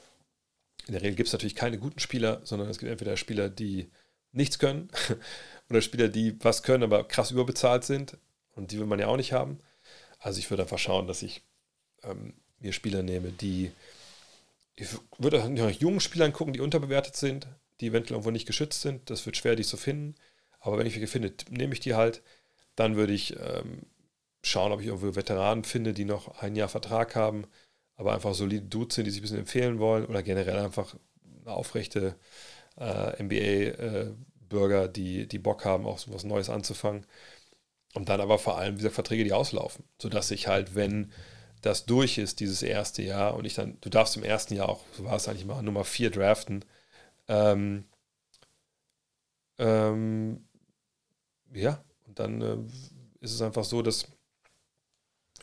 In 0.87 0.93
der 0.93 1.01
Regel 1.01 1.15
gibt 1.15 1.27
es 1.27 1.33
natürlich 1.33 1.55
keine 1.55 1.77
guten 1.77 1.99
Spieler, 1.99 2.41
sondern 2.43 2.69
es 2.69 2.79
gibt 2.79 2.91
entweder 2.91 3.15
Spieler, 3.17 3.49
die 3.49 3.89
nichts 4.31 4.59
können 4.59 4.89
oder 5.69 5.81
Spieler, 5.81 6.07
die 6.07 6.43
was 6.43 6.63
können, 6.63 6.83
aber 6.83 7.03
krass 7.07 7.31
überbezahlt 7.31 7.83
sind. 7.83 8.17
Und 8.55 8.71
die 8.71 8.79
will 8.79 8.85
man 8.85 8.99
ja 8.99 9.07
auch 9.07 9.17
nicht 9.17 9.33
haben. 9.33 9.59
Also 10.19 10.39
ich 10.39 10.49
würde 10.49 10.63
einfach 10.63 10.79
schauen, 10.79 11.07
dass 11.07 11.21
ich 11.23 11.41
ähm, 12.03 12.33
mir 12.59 12.73
Spieler 12.73 13.03
nehme, 13.03 13.31
die. 13.31 13.71
Ich 14.75 14.87
würde 15.17 15.43
auch 15.43 15.49
nach 15.49 15.69
jungen 15.69 15.99
Spielern 15.99 16.33
gucken, 16.33 16.53
die 16.53 16.61
unterbewertet 16.61 17.15
sind, 17.15 17.47
die 17.79 17.87
eventuell 17.87 18.15
irgendwo 18.15 18.31
nicht 18.31 18.47
geschützt 18.47 18.81
sind. 18.81 19.09
Das 19.09 19.25
wird 19.25 19.37
schwer, 19.37 19.55
die 19.55 19.63
zu 19.63 19.77
finden. 19.77 20.15
Aber 20.59 20.77
wenn 20.77 20.87
ich 20.87 20.93
welche 20.95 21.07
finde, 21.07 21.33
nehme 21.49 21.73
ich 21.73 21.79
die 21.79 21.95
halt. 21.95 22.21
Dann 22.75 22.95
würde 22.95 23.13
ich 23.13 23.35
ähm, 23.37 23.81
schauen, 24.43 24.71
ob 24.71 24.81
ich 24.81 24.87
irgendwo 24.87 25.15
Veteranen 25.15 25.63
finde, 25.63 25.93
die 25.93 26.05
noch 26.05 26.39
ein 26.41 26.55
Jahr 26.55 26.69
Vertrag 26.69 27.15
haben, 27.15 27.45
aber 27.95 28.13
einfach 28.13 28.33
solide 28.33 28.65
Dudes 28.65 28.95
sind, 28.95 29.05
die 29.05 29.11
sich 29.11 29.19
ein 29.19 29.23
bisschen 29.23 29.39
empfehlen 29.39 29.79
wollen 29.79 30.05
oder 30.05 30.23
generell 30.23 30.57
einfach 30.59 30.95
eine 31.45 31.53
aufrechte 31.53 32.15
äh, 32.79 33.21
NBA-Bürger, 33.23 34.85
äh, 34.85 34.91
die, 34.91 35.27
die 35.27 35.39
Bock 35.39 35.65
haben, 35.65 35.85
auch 35.85 35.99
so 35.99 36.13
was 36.13 36.23
Neues 36.23 36.49
anzufangen. 36.49 37.05
Und 37.93 38.09
dann 38.09 38.21
aber 38.21 38.39
vor 38.39 38.57
allem, 38.57 38.77
gesagt, 38.77 38.95
Verträge, 38.95 39.23
die 39.23 39.33
auslaufen. 39.33 39.83
Sodass 40.01 40.31
ich 40.31 40.47
halt, 40.47 40.75
wenn 40.75 41.11
das 41.61 41.85
durch 41.85 42.17
ist, 42.17 42.39
dieses 42.39 42.63
erste 42.63 43.03
Jahr, 43.03 43.35
und 43.35 43.45
ich 43.45 43.55
dann, 43.55 43.77
du 43.81 43.89
darfst 43.89 44.17
im 44.17 44.23
ersten 44.23 44.55
Jahr 44.55 44.69
auch, 44.69 44.83
so 44.93 45.03
war 45.05 45.15
es 45.15 45.27
eigentlich 45.27 45.45
mal, 45.45 45.61
Nummer 45.61 45.83
4 45.83 46.09
draften, 46.09 46.65
ähm, 47.27 47.85
ähm, 49.57 50.43
ja, 51.53 51.83
und 52.07 52.19
dann 52.19 52.41
äh, 52.41 52.57
ist 53.21 53.33
es 53.33 53.41
einfach 53.41 53.63
so, 53.63 53.81
dass 53.81 54.07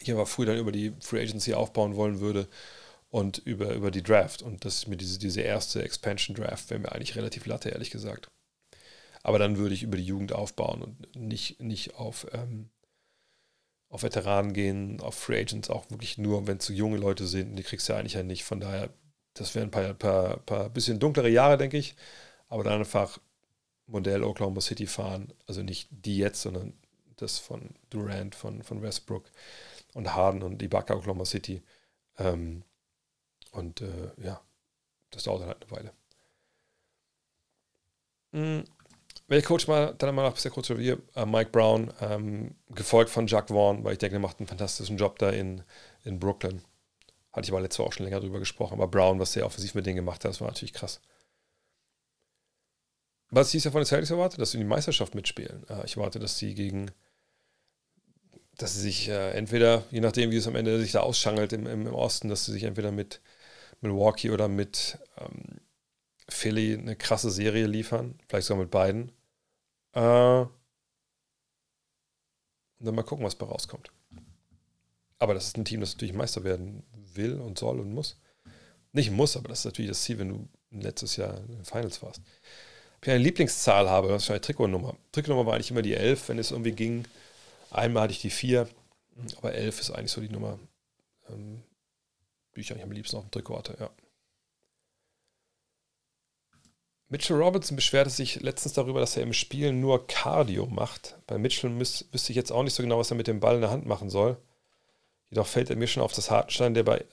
ich 0.01 0.11
aber 0.13 0.27
früh 0.27 0.45
dann 0.45 0.59
über 0.59 0.73
die 0.73 0.93
Free 1.01 1.23
Agency 1.23 1.55
aufbauen 1.55 1.97
wollen 1.97 2.21
würde 2.21 2.49
und 3.11 3.39
über, 3.39 3.75
über 3.75 3.91
die 3.91 4.03
Draft. 4.03 4.43
Und 4.43 4.65
das 4.65 4.77
ist 4.77 4.89
mir 4.89 4.97
diese, 4.97 5.19
diese 5.19 5.41
erste 5.43 5.83
Expansion 5.83 6.37
Draft, 6.37 6.71
wäre 6.71 6.81
mir 6.81 6.93
eigentlich 6.93 7.17
relativ 7.17 7.47
latte, 7.47 7.71
ehrlich 7.71 7.91
gesagt. 7.91 8.29
Aber 9.29 9.39
dann 9.39 9.59
würde 9.59 9.75
ich 9.75 9.83
über 9.83 9.99
die 9.99 10.07
Jugend 10.07 10.33
aufbauen 10.33 10.83
und 10.83 11.15
nicht, 11.15 11.61
nicht 11.61 11.97
auf, 11.97 12.27
ähm, 12.33 12.71
auf 13.91 14.03
Veteranen 14.03 14.55
gehen, 14.55 15.03
auf 15.03 15.17
Free 15.17 15.39
Agents 15.39 15.69
auch 15.69 15.91
wirklich 15.91 16.17
nur, 16.17 16.47
wenn 16.47 16.57
es 16.57 16.65
so 16.65 16.73
junge 16.73 16.97
Leute 16.97 17.27
sind. 17.27 17.55
Die 17.55 17.63
kriegst 17.63 17.87
du 17.87 17.93
ja 17.93 17.99
eigentlich 17.99 18.15
ja 18.15 18.23
nicht. 18.23 18.45
Von 18.45 18.59
daher, 18.59 18.89
das 19.35 19.55
wären 19.55 19.69
ein 19.69 19.71
paar, 19.71 19.93
paar, 19.93 20.39
paar 20.39 20.71
bisschen 20.71 20.99
dunklere 20.99 21.29
Jahre, 21.29 21.59
denke 21.59 21.77
ich. 21.77 21.95
Aber 22.49 22.65
dann 22.65 22.79
einfach 22.79 23.21
Modell 23.87 24.23
Oklahoma 24.23 24.63
City 24.63 24.87
fahren. 24.87 25.35
Also 25.47 25.63
nicht 25.63 25.89
die 25.91 26.17
jetzt, 26.17 26.41
sondern 26.41 26.73
das 27.17 27.39
von 27.39 27.75
Durant, 27.91 28.35
von, 28.35 28.63
von 28.63 28.81
Westbrook 28.81 29.31
und 29.93 30.15
Harden 30.15 30.43
und 30.43 30.63
Ibaka 30.63 30.95
Oklahoma 30.95 31.27
City. 31.27 31.63
Ähm, 32.17 32.65
und 33.51 33.83
äh, 33.83 34.11
ja, 34.23 34.41
das 35.11 35.25
dauert 35.25 35.43
dann 35.43 35.49
halt 35.49 35.63
eine 35.65 35.71
Weile. 35.71 35.93
Mhm. 38.33 38.65
Welcher 39.29 39.47
Coach 39.47 39.69
mal, 39.69 39.95
dann 39.99 40.09
einmal 40.09 40.25
noch 40.25 40.33
ein 40.33 40.35
bisschen 40.35 40.51
kurz 40.51 40.71
Review. 40.71 40.97
Äh, 41.15 41.27
Mike 41.27 41.51
Brown, 41.51 41.93
ähm, 42.01 42.55
gefolgt 42.71 43.11
von 43.11 43.27
Jack 43.27 43.49
Vaughn, 43.49 43.85
weil 43.85 43.93
ich 43.93 43.99
denke, 43.99 44.17
er 44.17 44.21
macht 44.21 44.41
einen 44.41 44.47
fantastischen 44.47 44.97
Job 44.97 45.19
da 45.19 45.29
in, 45.29 45.63
in 46.05 46.19
Brooklyn. 46.19 46.63
Hatte 47.33 47.45
ich 47.45 47.53
aber 47.53 47.61
letztes 47.61 47.79
Mal 47.79 47.85
auch 47.85 47.93
schon 47.93 48.05
länger 48.05 48.21
drüber 48.21 48.39
gesprochen. 48.39 48.75
Aber 48.75 48.89
Brown, 48.89 49.21
was 49.21 49.33
der 49.33 49.45
offensiv 49.45 49.75
mit 49.75 49.85
denen 49.85 49.97
gemacht 49.97 50.25
hat, 50.25 50.31
das 50.31 50.41
war 50.41 50.49
natürlich 50.49 50.73
krass. 50.73 51.03
Was 53.31 53.53
ich 53.53 53.65
ja 53.65 53.71
von 53.71 53.83
den 53.83 53.87
Celtics 53.87 54.11
erwarte, 54.11 54.39
dass 54.39 54.53
sie 54.53 54.57
in 54.57 54.65
die 54.65 54.69
Meisterschaft 54.69 55.15
mitspielen. 55.15 55.67
Äh, 55.69 55.85
ich 55.85 55.97
erwarte, 55.97 56.19
dass 56.19 56.39
sie 56.39 56.55
gegen, 56.55 56.91
dass 58.57 58.75
sie 58.75 58.81
sich 58.81 59.11
äh, 59.11 59.33
entweder, 59.33 59.85
je 59.91 60.01
nachdem, 60.01 60.31
wie 60.31 60.37
es 60.37 60.47
am 60.47 60.57
Ende 60.57 60.81
sich 60.81 60.93
da 60.93 61.01
ausschangelt 61.01 61.53
im, 61.53 61.67
im, 61.67 61.87
Osten, 61.89 62.31
dass 62.31 62.47
sie 62.47 62.53
sich 62.53 62.65
entweder 62.65 62.93
mit 62.93 63.21
Milwaukee 63.83 64.31
oder 64.31 64.49
mit 64.49 64.99
ähm, 65.19 65.61
Philly 66.31 66.79
eine 66.79 66.97
krasse 66.97 67.31
Serie 67.31 67.67
liefern, 67.67 68.19
vielleicht 68.27 68.47
sogar 68.47 68.63
mit 68.63 68.71
beiden. 68.71 69.13
Äh, 69.99 70.47
und 72.79 72.87
dann 72.87 72.95
mal 72.95 73.03
gucken, 73.03 73.27
was 73.27 73.35
bei 73.35 73.47
rauskommt. 73.47 73.91
Aber 75.19 75.35
das 75.35 75.49
ist 75.49 75.57
ein 75.57 75.65
Team, 75.65 75.81
das 75.81 75.95
natürlich 75.95 76.15
Meister 76.15 76.45
werden 76.45 76.85
will 77.15 77.41
und 77.41 77.59
soll 77.59 77.81
und 77.81 77.93
muss. 77.93 78.21
Nicht 78.93 79.11
muss, 79.11 79.37
aber 79.37 79.49
das 79.49 79.61
ist 79.61 79.65
natürlich 79.65 79.91
das 79.91 80.03
Ziel, 80.03 80.21
wenn 80.21 80.29
du 80.29 80.49
letztes 80.71 81.17
Jahr 81.17 81.39
in 81.39 81.49
den 81.49 81.65
Finals 81.65 82.01
warst. 82.03 82.21
Ob 82.97 83.07
ich 83.07 83.11
eine 83.11 83.23
Lieblingszahl 83.23 83.91
habe, 83.91 84.09
das 84.09 84.23
ist 84.23 84.31
eine 84.31 84.41
Trikotnummer. 84.41 84.97
Trikotnummer 85.11 85.47
war 85.47 85.55
eigentlich 85.55 85.73
immer 85.73 85.83
die 85.83 85.95
11, 85.95 86.29
wenn 86.29 86.39
es 86.39 86.53
irgendwie 86.53 86.73
ging. 86.73 87.05
Einmal 87.71 88.05
hatte 88.05 88.13
ich 88.13 88.21
die 88.21 88.31
4, 88.31 88.69
aber 89.39 89.53
11 89.53 89.81
ist 89.81 89.91
eigentlich 89.91 90.13
so 90.13 90.21
die 90.21 90.29
Nummer, 90.29 90.61
ähm, 91.29 91.65
die 92.55 92.61
ich 92.61 92.71
eigentlich 92.71 92.85
am 92.85 92.93
liebsten 92.93 93.17
auf 93.17 93.25
dem 93.25 93.33
Trikot 93.33 93.59
hatte, 93.59 93.77
ja. 93.81 93.91
Mitchell 97.11 97.41
Robinson 97.41 97.77
beschwerte 97.77 98.11
sich 98.11 98.41
letztens 98.41 98.75
darüber, 98.75 99.01
dass 99.01 99.17
er 99.17 99.23
im 99.23 99.33
Spiel 99.33 99.73
nur 99.73 100.07
Cardio 100.07 100.67
macht. 100.67 101.17
Bei 101.27 101.39
Mitchell 101.39 101.71
müß, 101.71 102.09
wüsste 102.13 102.33
ich 102.33 102.37
jetzt 102.37 102.53
auch 102.53 102.63
nicht 102.63 102.75
so 102.75 102.83
genau, 102.83 102.99
was 102.99 103.11
er 103.11 103.17
mit 103.17 103.27
dem 103.27 103.41
Ball 103.41 103.55
in 103.55 103.63
der 103.63 103.71
Hand 103.71 103.87
machen 103.87 104.11
soll. 104.11 104.37
Jedoch 105.31 105.47
fällt 105.47 105.71
er 105.71 105.77
mir 105.77 105.87
schon 105.87 106.03
auf 106.03 106.13
das 106.13 106.31
Hartenstein, 106.31 106.75
der 106.75 106.83
bei 106.83 107.05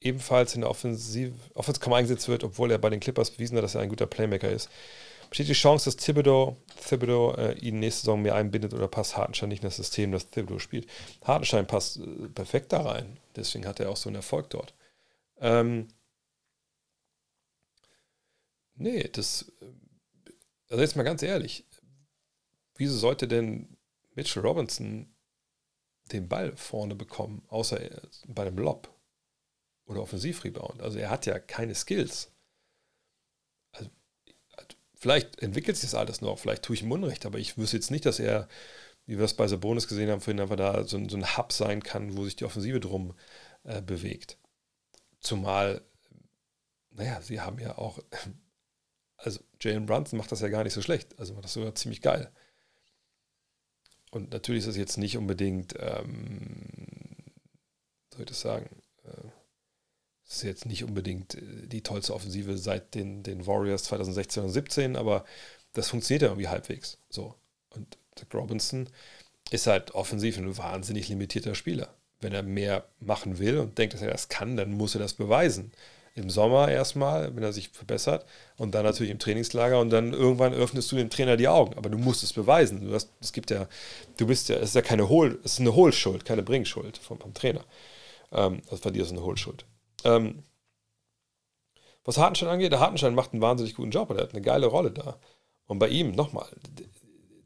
ebenfalls 0.00 0.54
in 0.54 0.62
der 0.62 0.70
Offensive, 0.70 1.34
Offensive 1.54 1.94
eingesetzt 1.94 2.28
wird, 2.28 2.44
obwohl 2.44 2.70
er 2.70 2.78
bei 2.78 2.90
den 2.90 3.00
Clippers 3.00 3.30
bewiesen 3.30 3.56
hat, 3.56 3.64
dass 3.64 3.74
er 3.74 3.82
ein 3.82 3.88
guter 3.88 4.06
Playmaker 4.06 4.50
ist. 4.50 4.70
Besteht 5.28 5.48
die 5.48 5.52
Chance, 5.52 5.84
dass 5.84 5.96
Thibodeau, 5.96 6.56
Thibodeau 6.88 7.34
äh, 7.34 7.52
ihn 7.58 7.78
nächste 7.78 8.02
Saison 8.02 8.20
mehr 8.20 8.34
einbindet 8.34 8.74
oder 8.74 8.88
passt 8.88 9.16
Hartenstein 9.16 9.50
nicht 9.50 9.62
in 9.62 9.68
das 9.68 9.76
System, 9.76 10.10
das 10.10 10.28
Thibodeau 10.28 10.58
spielt? 10.58 10.88
Hartenstein 11.22 11.66
passt 11.66 11.98
äh, 11.98 12.28
perfekt 12.34 12.72
da 12.72 12.82
rein. 12.82 13.16
Deswegen 13.36 13.66
hat 13.66 13.78
er 13.78 13.90
auch 13.90 13.96
so 13.96 14.08
einen 14.08 14.16
Erfolg 14.16 14.50
dort. 14.50 14.74
Ähm, 15.40 15.88
nee, 18.80 19.08
das. 19.08 19.52
Also 20.68 20.82
jetzt 20.82 20.96
mal 20.96 21.02
ganz 21.02 21.22
ehrlich. 21.22 21.66
Wieso 22.76 22.96
sollte 22.96 23.28
denn 23.28 23.76
Mitchell 24.14 24.42
Robinson 24.42 25.14
den 26.12 26.28
Ball 26.28 26.56
vorne 26.56 26.94
bekommen, 26.94 27.42
außer 27.48 27.80
bei 28.26 28.44
dem 28.44 28.58
Lob? 28.58 28.92
oder 29.90 30.02
Offensivrebound. 30.02 30.80
Also 30.80 30.98
er 30.98 31.10
hat 31.10 31.26
ja 31.26 31.38
keine 31.38 31.74
Skills. 31.74 32.32
Also, 33.72 33.90
vielleicht 34.94 35.40
entwickelt 35.40 35.76
sich 35.76 35.90
das 35.90 35.98
alles 35.98 36.20
noch, 36.20 36.38
vielleicht 36.38 36.62
tue 36.62 36.74
ich 36.74 36.82
ihm 36.82 36.92
Unrecht, 36.92 37.26
aber 37.26 37.38
ich 37.38 37.58
wüsste 37.58 37.76
jetzt 37.76 37.90
nicht, 37.90 38.06
dass 38.06 38.18
er, 38.18 38.48
wie 39.06 39.18
wir 39.18 39.24
es 39.24 39.34
bei 39.34 39.48
Sabonis 39.48 39.88
gesehen 39.88 40.10
haben, 40.10 40.20
vorhin 40.20 40.40
einfach 40.40 40.56
da 40.56 40.86
so, 40.86 41.08
so 41.08 41.16
ein 41.16 41.36
Hub 41.36 41.52
sein 41.52 41.82
kann, 41.82 42.16
wo 42.16 42.24
sich 42.24 42.36
die 42.36 42.44
Offensive 42.44 42.80
drum 42.80 43.14
äh, 43.64 43.82
bewegt. 43.82 44.38
Zumal, 45.20 45.82
naja, 46.90 47.20
sie 47.20 47.40
haben 47.40 47.58
ja 47.58 47.76
auch, 47.76 47.98
also 49.22 49.40
Jalen 49.60 49.86
Brunson 49.86 50.18
macht 50.18 50.32
das 50.32 50.40
ja 50.40 50.48
gar 50.48 50.64
nicht 50.64 50.72
so 50.72 50.82
schlecht, 50.82 51.18
also 51.18 51.34
macht 51.34 51.44
das 51.44 51.52
sogar 51.52 51.74
ziemlich 51.74 52.02
geil. 52.02 52.30
Und 54.10 54.32
natürlich 54.32 54.60
ist 54.60 54.68
das 54.68 54.76
jetzt 54.76 54.98
nicht 54.98 55.16
unbedingt, 55.16 55.74
ähm, 55.78 56.66
soll 58.12 58.20
ich 58.22 58.26
das 58.26 58.40
sagen, 58.40 58.68
äh, 59.04 59.28
das 60.24 60.36
ist 60.36 60.42
jetzt 60.42 60.66
nicht 60.66 60.84
unbedingt 60.84 61.34
äh, 61.34 61.66
die 61.66 61.82
tollste 61.82 62.14
Offensive 62.14 62.58
seit 62.58 62.94
den, 62.94 63.22
den 63.22 63.46
Warriors 63.46 63.84
2016 63.84 64.42
und 64.44 64.50
17, 64.50 64.96
aber 64.96 65.24
das 65.72 65.88
funktioniert 65.88 66.22
ja 66.22 66.28
irgendwie 66.28 66.48
halbwegs. 66.48 66.98
So. 67.08 67.34
Und 67.70 67.98
Zach 68.16 68.26
Robinson 68.34 68.88
ist 69.50 69.66
halt 69.66 69.92
offensiv 69.92 70.38
ein 70.38 70.56
wahnsinnig 70.56 71.08
limitierter 71.08 71.54
Spieler. 71.54 71.94
Wenn 72.20 72.32
er 72.32 72.42
mehr 72.42 72.86
machen 72.98 73.38
will 73.38 73.58
und 73.58 73.78
denkt, 73.78 73.94
dass 73.94 74.02
er 74.02 74.10
das 74.10 74.28
kann, 74.28 74.56
dann 74.56 74.72
muss 74.72 74.94
er 74.94 75.00
das 75.00 75.14
beweisen. 75.14 75.72
Im 76.14 76.28
Sommer 76.28 76.68
erstmal, 76.68 77.34
wenn 77.34 77.42
er 77.42 77.52
sich 77.52 77.68
verbessert 77.68 78.26
und 78.56 78.74
dann 78.74 78.84
natürlich 78.84 79.12
im 79.12 79.18
Trainingslager 79.18 79.78
und 79.78 79.90
dann 79.90 80.12
irgendwann 80.12 80.52
öffnest 80.52 80.90
du 80.90 80.96
dem 80.96 81.08
Trainer 81.08 81.36
die 81.36 81.48
Augen. 81.48 81.74
Aber 81.76 81.88
du 81.88 81.98
musst 81.98 82.22
es 82.22 82.32
beweisen. 82.32 82.86
Du 82.86 82.92
hast, 82.92 83.10
es 83.20 83.32
gibt 83.32 83.50
ja, 83.50 83.68
du 84.16 84.26
bist 84.26 84.48
ja, 84.48 84.56
es 84.56 84.70
ist 84.70 84.74
ja 84.74 84.82
keine 84.82 85.08
Hohl, 85.08 85.38
es 85.44 85.54
ist 85.54 85.60
eine 85.60 85.74
Hohlschuld, 85.74 86.24
keine 86.24 86.42
Bringschuld 86.42 86.98
vom, 86.98 87.18
vom 87.18 87.32
Trainer. 87.32 87.64
Ähm, 88.32 88.60
also 88.64 88.78
von 88.78 88.92
dir 88.92 89.02
ist 89.02 89.12
eine 89.12 89.22
Hohlschuld. 89.22 89.64
Ähm, 90.04 90.42
was 92.04 92.18
Hartenstein 92.18 92.48
angeht, 92.48 92.72
der 92.72 92.80
Hartenstein 92.80 93.14
macht 93.14 93.32
einen 93.32 93.42
wahnsinnig 93.42 93.74
guten 93.74 93.90
Job 93.90 94.10
und 94.10 94.16
er 94.16 94.24
hat 94.24 94.32
eine 94.32 94.42
geile 94.42 94.66
Rolle 94.66 94.90
da. 94.90 95.18
Und 95.66 95.78
bei 95.78 95.88
ihm, 95.88 96.12
nochmal, 96.12 96.48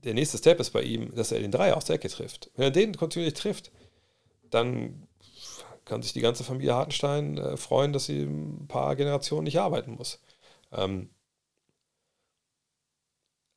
der 0.04 0.14
nächste 0.14 0.38
Step 0.38 0.60
ist 0.60 0.70
bei 0.70 0.82
ihm, 0.82 1.14
dass 1.14 1.32
er 1.32 1.40
den 1.40 1.50
Dreier 1.50 1.76
aus 1.76 1.84
der 1.84 1.96
Ecke 1.96 2.08
trifft. 2.08 2.50
Wenn 2.56 2.64
er 2.64 2.70
den 2.70 2.96
kontinuierlich 2.96 3.38
trifft, 3.38 3.72
dann 4.50 5.06
kann 5.84 6.02
sich 6.02 6.12
die 6.12 6.20
ganze 6.20 6.44
Familie 6.44 6.74
Hartenstein 6.74 7.38
äh, 7.38 7.56
freuen, 7.56 7.92
dass 7.92 8.06
sie 8.06 8.22
ein 8.22 8.66
paar 8.68 8.96
Generationen 8.96 9.44
nicht 9.44 9.58
arbeiten 9.60 9.92
muss. 9.92 10.20
Ähm, 10.72 11.10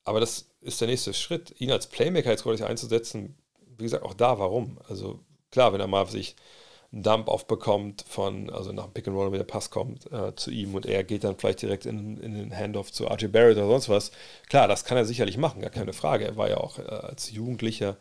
aber 0.03 0.19
das 0.19 0.49
ist 0.61 0.80
der 0.81 0.88
nächste 0.88 1.14
Schritt, 1.14 1.53
ihn 1.59 1.72
als 1.72 1.88
Playmaker 1.88 2.31
jetzt 2.31 2.45
einzusetzen. 2.45 3.38
Wie 3.77 3.83
gesagt, 3.83 4.03
auch 4.03 4.14
da, 4.14 4.39
warum? 4.39 4.80
Also 4.88 5.19
klar, 5.51 5.73
wenn 5.73 5.81
er 5.81 5.88
mal 5.88 6.07
sich 6.07 6.35
einen 6.98 7.03
Dump 7.03 7.27
aufbekommt 7.27 8.03
von, 8.08 8.50
also 8.50 8.72
nach 8.72 8.85
dem 8.85 8.93
Pick 8.93 9.08
and 9.08 9.16
Roll, 9.16 9.32
wenn 9.32 9.38
der 9.38 9.45
Pass 9.45 9.69
kommt 9.69 10.11
äh, 10.11 10.35
zu 10.35 10.50
ihm 10.50 10.74
und 10.74 10.88
er 10.88 11.03
geht 11.03 11.24
dann 11.24 11.38
vielleicht 11.38 11.61
direkt 11.61 11.85
in, 11.85 12.17
in 12.17 12.34
den 12.34 12.56
Handoff 12.56 12.92
zu 12.92 13.06
RJ 13.06 13.27
Barrett 13.27 13.58
oder 13.58 13.67
sonst 13.67 13.90
was. 13.90 14.11
Klar, 14.50 14.67
das 14.67 14.84
kann 14.84 14.98
er 14.98 15.06
sicherlich 15.06 15.38
machen, 15.38 15.61
gar 15.61 15.69
keine 15.69 15.93
Frage. 15.93 16.26
Er 16.26 16.38
war 16.38 16.50
ja 16.50 16.58
auch 16.58 16.80
äh, 16.80 16.84
als 16.84 17.32
Jugendlicher 17.32 17.98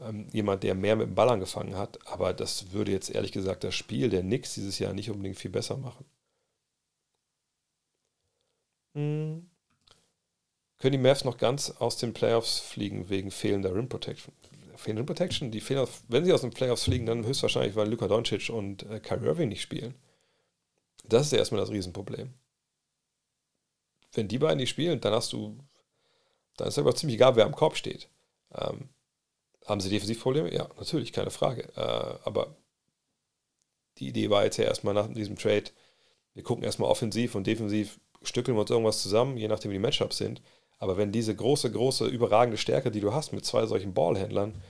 ähm, 0.00 0.26
jemand, 0.32 0.64
der 0.64 0.74
mehr 0.74 0.96
mit 0.96 1.06
dem 1.06 1.14
Ball 1.14 1.28
angefangen 1.28 1.76
hat, 1.76 1.98
aber 2.06 2.34
das 2.34 2.72
würde 2.72 2.90
jetzt 2.90 3.10
ehrlich 3.10 3.32
gesagt 3.32 3.62
das 3.62 3.74
Spiel 3.74 4.10
der 4.10 4.22
Knicks 4.22 4.54
dieses 4.54 4.78
Jahr 4.80 4.92
nicht 4.92 5.10
unbedingt 5.10 5.38
viel 5.38 5.50
besser 5.50 5.76
machen. 5.76 6.04
Hm. 8.94 9.48
Können 10.78 10.92
die 10.92 10.98
Mavs 10.98 11.24
noch 11.24 11.38
ganz 11.38 11.70
aus 11.70 11.98
den 11.98 12.14
Playoffs 12.14 12.58
fliegen 12.58 13.08
wegen 13.10 13.30
fehlender 13.30 13.74
Rim 13.74 13.88
Protection? 13.88 14.34
Fehlende 14.80 15.04
Protection. 15.04 15.50
Die 15.50 15.60
fehlen, 15.60 15.86
wenn 16.08 16.24
sie 16.24 16.32
aus 16.32 16.40
den 16.40 16.50
Playoffs 16.50 16.84
fliegen, 16.84 17.06
dann 17.06 17.24
höchstwahrscheinlich, 17.24 17.76
weil 17.76 17.88
Luka 17.88 18.08
Doncic 18.08 18.50
und 18.50 18.82
äh, 18.84 19.00
Kyrie 19.00 19.26
Irving 19.26 19.48
nicht 19.48 19.62
spielen. 19.62 19.94
Das 21.04 21.26
ist 21.26 21.32
ja 21.32 21.38
erstmal 21.38 21.60
das 21.60 21.70
Riesenproblem. 21.70 22.34
Wenn 24.12 24.28
die 24.28 24.38
beiden 24.38 24.58
nicht 24.58 24.70
spielen, 24.70 25.00
dann 25.00 25.12
hast 25.12 25.32
du, 25.32 25.58
dann 26.56 26.68
ist 26.68 26.74
es 26.74 26.78
aber 26.78 26.94
ziemlich 26.94 27.16
egal, 27.16 27.36
wer 27.36 27.46
am 27.46 27.54
Korb 27.54 27.76
steht. 27.76 28.08
Ähm, 28.52 28.88
haben 29.66 29.80
sie 29.80 29.90
Defensivprobleme? 29.90 30.52
Ja, 30.52 30.68
natürlich, 30.76 31.12
keine 31.12 31.30
Frage. 31.30 31.68
Äh, 31.76 32.18
aber 32.24 32.56
die 33.98 34.08
Idee 34.08 34.30
war 34.30 34.44
jetzt 34.44 34.56
ja 34.56 34.64
erstmal 34.64 34.94
nach 34.94 35.12
diesem 35.12 35.36
Trade, 35.36 35.70
wir 36.34 36.42
gucken 36.42 36.64
erstmal 36.64 36.90
offensiv 36.90 37.34
und 37.34 37.46
defensiv, 37.46 38.00
stückeln 38.22 38.56
wir 38.56 38.62
uns 38.62 38.70
irgendwas 38.70 39.02
zusammen, 39.02 39.36
je 39.36 39.48
nachdem 39.48 39.70
wie 39.70 39.76
die 39.76 39.80
Matchups 39.80 40.18
sind. 40.18 40.42
Aber 40.80 40.96
wenn 40.96 41.12
diese 41.12 41.36
große, 41.36 41.70
große, 41.70 42.06
überragende 42.06 42.56
Stärke, 42.56 42.90
die 42.90 43.00
du 43.00 43.12
hast 43.12 43.32
mit 43.32 43.44
zwei 43.44 43.66
solchen 43.66 43.92
Ballhändlern, 43.94 44.60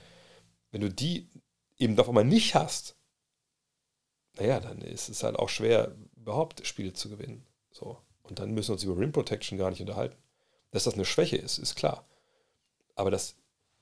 wenn 0.69 0.81
du 0.81 0.89
die 0.89 1.29
eben 1.77 1.95
doch 1.95 2.09
einmal 2.09 2.25
nicht 2.25 2.53
hast, 2.53 2.97
naja, 4.37 4.59
dann 4.59 4.81
ist 4.81 5.09
es 5.09 5.23
halt 5.23 5.37
auch 5.37 5.49
schwer, 5.49 5.95
überhaupt 6.17 6.67
Spiele 6.67 6.93
zu 6.93 7.09
gewinnen. 7.09 7.45
So. 7.71 7.97
Und 8.23 8.39
dann 8.39 8.51
müssen 8.51 8.69
wir 8.69 8.73
uns 8.73 8.83
über 8.83 8.97
Rim 8.97 9.13
Protection 9.13 9.57
gar 9.57 9.69
nicht 9.69 9.81
unterhalten. 9.81 10.17
Dass 10.71 10.83
das 10.83 10.93
eine 10.93 11.05
Schwäche 11.05 11.37
ist, 11.37 11.57
ist 11.57 11.75
klar. 11.75 12.05
Aber 12.95 13.09
das, 13.09 13.35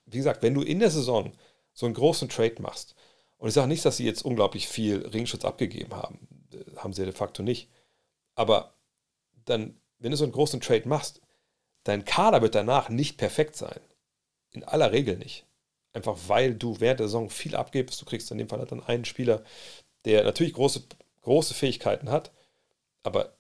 wie 0.06 0.17
gesagt, 0.17 0.43
wenn 0.43 0.53
du 0.53 0.61
in 0.61 0.80
der 0.80 0.91
Saison 0.91 1.33
so 1.74 1.88
einen 1.88 1.95
großen 1.95 2.30
Trade 2.30 2.61
machst, 2.61 2.95
und 3.38 3.48
ich 3.48 3.56
sage 3.56 3.67
nicht, 3.67 3.85
dass 3.85 3.98
sie 3.98 4.06
jetzt 4.06 4.24
unglaublich 4.24 4.67
viel 4.67 5.06
Ringschutz 5.08 5.45
abgegeben 5.45 5.95
haben, 5.95 6.48
äh, 6.53 6.75
haben 6.77 6.93
sie 6.93 7.06
de 7.06 7.14
facto 7.14 7.41
nicht. 7.41 7.69
Aber 8.35 8.75
dann, 9.45 9.80
wenn 9.98 10.11
du 10.11 10.17
so 10.17 10.25
einen 10.25 10.33
großen 10.33 10.61
Trade 10.61 10.88
machst, 10.88 11.22
dein 11.83 12.06
Kader 12.06 12.41
wird 12.41 12.56
danach 12.56 12.90
nicht 12.90 13.17
perfekt 13.17 13.56
sein. 13.56 13.80
In 14.51 14.64
aller 14.64 14.91
Regel 14.91 15.17
nicht. 15.17 15.45
Einfach 15.93 16.17
weil 16.27 16.56
du 16.56 16.80
während 16.80 16.99
der 16.99 17.08
Saison 17.08 17.30
viel 17.30 17.56
abgibst. 17.56 18.01
Du 18.01 18.06
kriegst 18.06 18.32
in 18.32 18.38
dem 18.38 18.49
Fall 18.49 18.66
dann 18.66 18.83
einen 18.83 19.06
Spieler, 19.06 19.43
der 20.06 20.24
natürlich 20.24 20.53
große, 20.53 20.83
große 21.22 21.53
Fähigkeiten 21.53 22.09
hat, 22.09 22.32
aber 23.03 23.33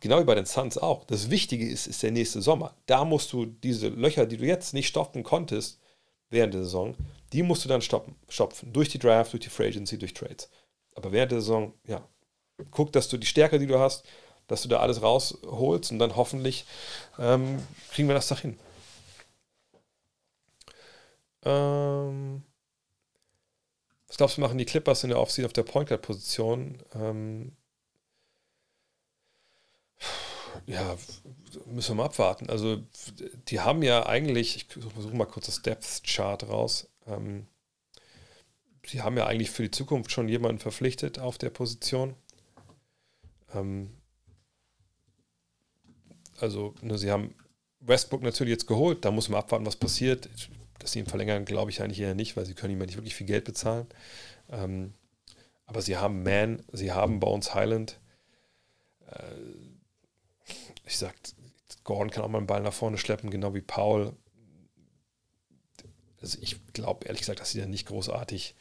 genau 0.00 0.20
wie 0.20 0.24
bei 0.24 0.34
den 0.34 0.46
Suns 0.46 0.78
auch. 0.78 1.04
Das 1.04 1.30
Wichtige 1.30 1.68
ist, 1.68 1.86
ist 1.86 2.02
der 2.02 2.10
nächste 2.10 2.42
Sommer. 2.42 2.76
Da 2.86 3.04
musst 3.04 3.32
du 3.32 3.46
diese 3.46 3.88
Löcher, 3.88 4.26
die 4.26 4.36
du 4.36 4.44
jetzt 4.44 4.74
nicht 4.74 4.88
stopfen 4.88 5.22
konntest 5.22 5.80
während 6.30 6.54
der 6.54 6.64
Saison, 6.64 6.96
die 7.32 7.42
musst 7.42 7.64
du 7.64 7.68
dann 7.68 7.80
stoppen, 7.82 8.14
stopfen. 8.28 8.72
Durch 8.72 8.88
die 8.88 8.98
Draft, 8.98 9.32
durch 9.32 9.42
die 9.42 9.48
Free 9.48 9.68
Agency, 9.68 9.98
durch 9.98 10.14
Trades. 10.14 10.50
Aber 10.94 11.12
während 11.12 11.32
der 11.32 11.40
Saison, 11.40 11.74
ja, 11.86 12.06
guck, 12.70 12.92
dass 12.92 13.08
du 13.08 13.16
die 13.16 13.26
Stärke, 13.26 13.58
die 13.58 13.66
du 13.66 13.78
hast, 13.78 14.04
dass 14.46 14.62
du 14.62 14.68
da 14.68 14.80
alles 14.80 15.02
rausholst 15.02 15.90
und 15.92 15.98
dann 15.98 16.16
hoffentlich 16.16 16.64
ähm, 17.18 17.62
kriegen 17.90 18.08
wir 18.08 18.14
das 18.14 18.28
doch 18.28 18.40
hin. 18.40 18.58
Ähm, 21.44 22.42
was 24.08 24.16
glaubst 24.16 24.36
du, 24.36 24.40
machen 24.40 24.58
die 24.58 24.64
Clippers 24.64 25.02
in 25.04 25.10
der 25.10 25.18
Offseason 25.20 25.46
auf 25.46 25.52
der 25.52 25.62
Point 25.62 25.88
Guard 25.88 26.02
Position? 26.02 26.78
Ähm, 26.94 27.52
ja, 30.66 30.96
müssen 31.66 31.90
wir 31.90 31.94
mal 31.96 32.04
abwarten. 32.06 32.48
Also, 32.48 32.82
die 33.48 33.60
haben 33.60 33.82
ja 33.82 34.06
eigentlich, 34.06 34.56
ich 34.56 34.66
versuche 34.66 35.16
mal 35.16 35.26
kurz 35.26 35.46
das 35.46 35.62
Depth 35.62 36.02
Chart 36.04 36.42
raus. 36.48 36.88
Ähm, 37.06 37.46
sie 38.86 39.02
haben 39.02 39.16
ja 39.16 39.26
eigentlich 39.26 39.50
für 39.50 39.64
die 39.64 39.70
Zukunft 39.70 40.10
schon 40.10 40.28
jemanden 40.28 40.60
verpflichtet 40.60 41.18
auf 41.18 41.38
der 41.38 41.50
Position. 41.50 42.14
Ähm, 43.52 43.90
also, 46.40 46.74
ne, 46.80 46.98
sie 46.98 47.10
haben 47.10 47.34
Westbrook 47.80 48.22
natürlich 48.22 48.52
jetzt 48.52 48.66
geholt, 48.66 49.04
da 49.04 49.10
muss 49.10 49.28
man 49.28 49.38
abwarten, 49.38 49.66
was 49.66 49.76
passiert. 49.76 50.28
Dass 50.78 50.92
sie 50.92 50.98
ihn 50.98 51.06
verlängern, 51.06 51.44
glaube 51.44 51.70
ich 51.70 51.80
eigentlich 51.80 52.00
eher 52.00 52.14
nicht, 52.14 52.36
weil 52.36 52.44
sie 52.44 52.54
können 52.54 52.74
ihm 52.74 52.80
ja 52.80 52.86
nicht 52.86 52.96
wirklich 52.96 53.14
viel 53.14 53.26
Geld 53.26 53.44
bezahlen. 53.44 53.86
Ähm, 54.50 54.92
aber 55.66 55.80
sie 55.80 55.96
haben 55.96 56.22
Man, 56.22 56.62
sie 56.72 56.92
haben 56.92 57.20
Bones 57.20 57.54
Highland. 57.54 58.00
Äh, 59.06 59.22
ich 60.84 60.98
sag, 60.98 61.14
Gordon 61.84 62.10
kann 62.10 62.22
auch 62.22 62.28
mal 62.28 62.38
einen 62.38 62.46
Ball 62.46 62.62
nach 62.62 62.72
vorne 62.72 62.98
schleppen, 62.98 63.30
genau 63.30 63.54
wie 63.54 63.62
Paul. 63.62 64.14
Also 66.20 66.38
ich 66.40 66.56
glaube 66.72 67.06
ehrlich 67.06 67.20
gesagt, 67.20 67.40
dass 67.40 67.52
sie 67.52 67.60
da 67.60 67.66
nicht 67.66 67.86
großartig 67.86 68.54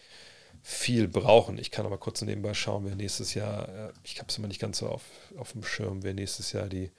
viel 0.62 1.08
brauchen. 1.10 1.58
Ich 1.58 1.72
kann 1.72 1.86
aber 1.86 1.98
kurz 1.98 2.22
nebenbei 2.22 2.54
schauen, 2.54 2.86
wer 2.86 2.96
nächstes 2.96 3.34
Jahr, 3.34 3.68
äh, 3.68 3.94
ich 4.04 4.20
habe 4.20 4.30
es 4.30 4.38
immer 4.38 4.48
nicht 4.48 4.62
ganz 4.62 4.78
so 4.78 4.88
auf, 4.88 5.04
auf 5.38 5.52
dem 5.52 5.64
Schirm, 5.64 6.04
wer 6.04 6.14
nächstes 6.14 6.54
Jahr 6.54 6.70
die 6.70 6.92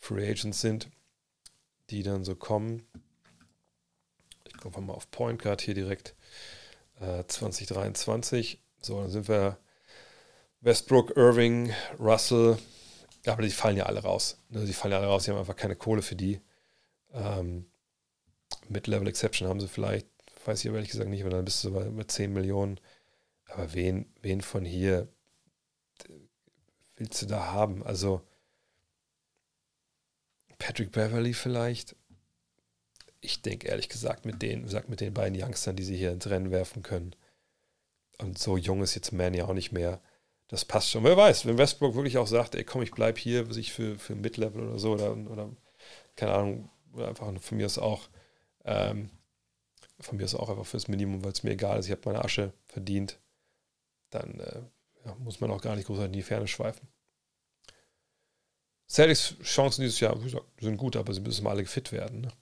Free 0.00 0.28
Agents 0.28 0.60
sind, 0.60 0.90
die 1.90 2.02
dann 2.02 2.24
so 2.24 2.34
kommen. 2.34 2.86
Ich 4.46 4.56
gucke 4.56 4.80
mal 4.80 4.94
auf 4.94 5.10
Point 5.10 5.40
Guard 5.40 5.60
hier 5.60 5.74
direkt. 5.74 6.16
Äh, 7.00 7.24
2023. 7.26 8.60
So, 8.80 9.00
dann 9.00 9.10
sind 9.10 9.28
wir 9.28 9.58
Westbrook, 10.62 11.16
Irving, 11.16 11.72
Russell, 11.98 12.58
aber 13.26 13.42
die 13.42 13.50
fallen 13.50 13.76
ja 13.76 13.84
alle 13.84 14.02
raus. 14.02 14.38
Ne? 14.48 14.64
Die 14.64 14.72
fallen 14.72 14.92
ja 14.92 14.98
alle 14.98 15.06
raus, 15.06 15.24
die 15.24 15.30
haben 15.30 15.38
einfach 15.38 15.56
keine 15.56 15.76
Kohle 15.76 16.02
für 16.02 16.16
die. 16.16 16.40
Ähm, 17.12 17.66
Mid-Level 18.68 19.08
Exception 19.08 19.48
haben 19.48 19.60
sie 19.60 19.68
vielleicht, 19.68 20.06
weiß 20.44 20.60
ich 20.60 20.68
aber 20.68 20.76
ehrlich 20.76 20.90
gesagt 20.90 21.10
nicht, 21.10 21.22
aber 21.22 21.30
dann 21.30 21.44
bist 21.44 21.62
du 21.64 21.72
bei, 21.72 21.84
bei 21.84 22.04
10 22.04 22.32
Millionen. 22.32 22.80
Aber 23.46 23.74
wen, 23.74 24.12
wen 24.22 24.40
von 24.40 24.64
hier 24.64 25.08
willst 26.96 27.22
du 27.22 27.26
da 27.26 27.52
haben? 27.52 27.82
Also 27.82 28.22
Patrick 30.60 30.92
Beverly 30.92 31.34
vielleicht. 31.34 31.96
Ich 33.20 33.42
denke 33.42 33.66
ehrlich 33.66 33.88
gesagt 33.88 34.24
mit 34.24 34.40
den, 34.42 34.66
mit 34.86 35.00
den 35.00 35.12
beiden 35.12 35.40
Youngstern, 35.40 35.74
die 35.74 35.82
sie 35.82 35.96
hier 35.96 36.12
ins 36.12 36.30
Rennen 36.30 36.52
werfen 36.52 36.84
können. 36.84 37.16
Und 38.18 38.38
so 38.38 38.56
jung 38.56 38.82
ist 38.82 38.94
jetzt 38.94 39.12
Man 39.12 39.34
ja 39.34 39.46
auch 39.46 39.54
nicht 39.54 39.72
mehr 39.72 40.00
das 40.50 40.64
passt 40.64 40.90
schon. 40.90 41.04
Wer 41.04 41.16
weiß, 41.16 41.46
wenn 41.46 41.58
Westbrook 41.58 41.94
wirklich 41.94 42.18
auch 42.18 42.26
sagt, 42.26 42.56
ey 42.56 42.64
komm, 42.64 42.82
ich 42.82 42.90
bleib 42.90 43.18
hier, 43.18 43.52
sich 43.52 43.72
für, 43.72 43.96
für 43.96 44.16
Mid-Level 44.16 44.68
oder 44.68 44.78
so, 44.80 44.92
oder, 44.94 45.16
oder 45.16 45.48
keine 46.16 46.32
Ahnung, 46.32 46.70
oder 46.92 47.06
einfach 47.06 47.32
von 47.40 47.56
mir 47.56 47.66
ist 47.66 47.78
auch, 47.78 48.08
ähm, 48.64 49.10
von 50.00 50.16
mir 50.16 50.24
ist 50.24 50.34
auch 50.34 50.50
einfach 50.50 50.66
fürs 50.66 50.88
Minimum, 50.88 51.22
weil 51.22 51.30
es 51.30 51.44
mir 51.44 51.52
egal 51.52 51.78
ist, 51.78 51.86
ich 51.86 51.92
habe 51.92 52.02
meine 52.04 52.24
Asche 52.24 52.52
verdient, 52.66 53.20
dann 54.10 54.40
äh, 54.40 54.62
ja, 55.04 55.14
muss 55.20 55.40
man 55.40 55.52
auch 55.52 55.62
gar 55.62 55.76
nicht 55.76 55.86
großartig 55.86 56.08
in 56.08 56.18
die 56.18 56.22
Ferne 56.22 56.48
schweifen. 56.48 56.88
Celtics 58.90 59.36
Chancen 59.42 59.82
dieses 59.82 60.00
Jahr 60.00 60.18
gesagt, 60.18 60.44
sind 60.60 60.76
gut, 60.76 60.96
aber 60.96 61.14
sie 61.14 61.20
müssen 61.20 61.44
mal 61.44 61.50
alle 61.50 61.64
fit 61.64 61.92
werden. 61.92 62.22
Ne? 62.22 62.32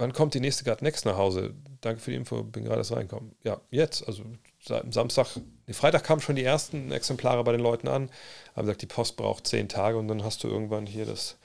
wann 0.00 0.12
kommt 0.12 0.34
die 0.34 0.40
nächste 0.40 0.64
Guard 0.64 0.82
Next 0.82 1.04
nach 1.04 1.16
Hause? 1.16 1.54
Danke 1.82 2.00
für 2.00 2.10
die 2.10 2.16
Info, 2.16 2.42
bin 2.42 2.64
gerade 2.64 2.78
erst 2.78 2.92
reingekommen. 2.92 3.36
Ja, 3.44 3.60
jetzt, 3.70 4.06
also 4.08 4.24
seit 4.60 4.92
Samstag, 4.92 5.36
nee, 5.66 5.74
Freitag 5.74 6.04
kamen 6.04 6.22
schon 6.22 6.36
die 6.36 6.44
ersten 6.44 6.90
Exemplare 6.90 7.44
bei 7.44 7.52
den 7.52 7.60
Leuten 7.60 7.86
an, 7.86 8.10
haben 8.56 8.66
gesagt, 8.66 8.82
die 8.82 8.86
Post 8.86 9.16
braucht 9.16 9.46
zehn 9.46 9.68
Tage 9.68 9.98
und 9.98 10.08
dann 10.08 10.24
hast 10.24 10.42
du 10.42 10.48
irgendwann 10.48 10.86
hier 10.86 11.04
das 11.04 11.36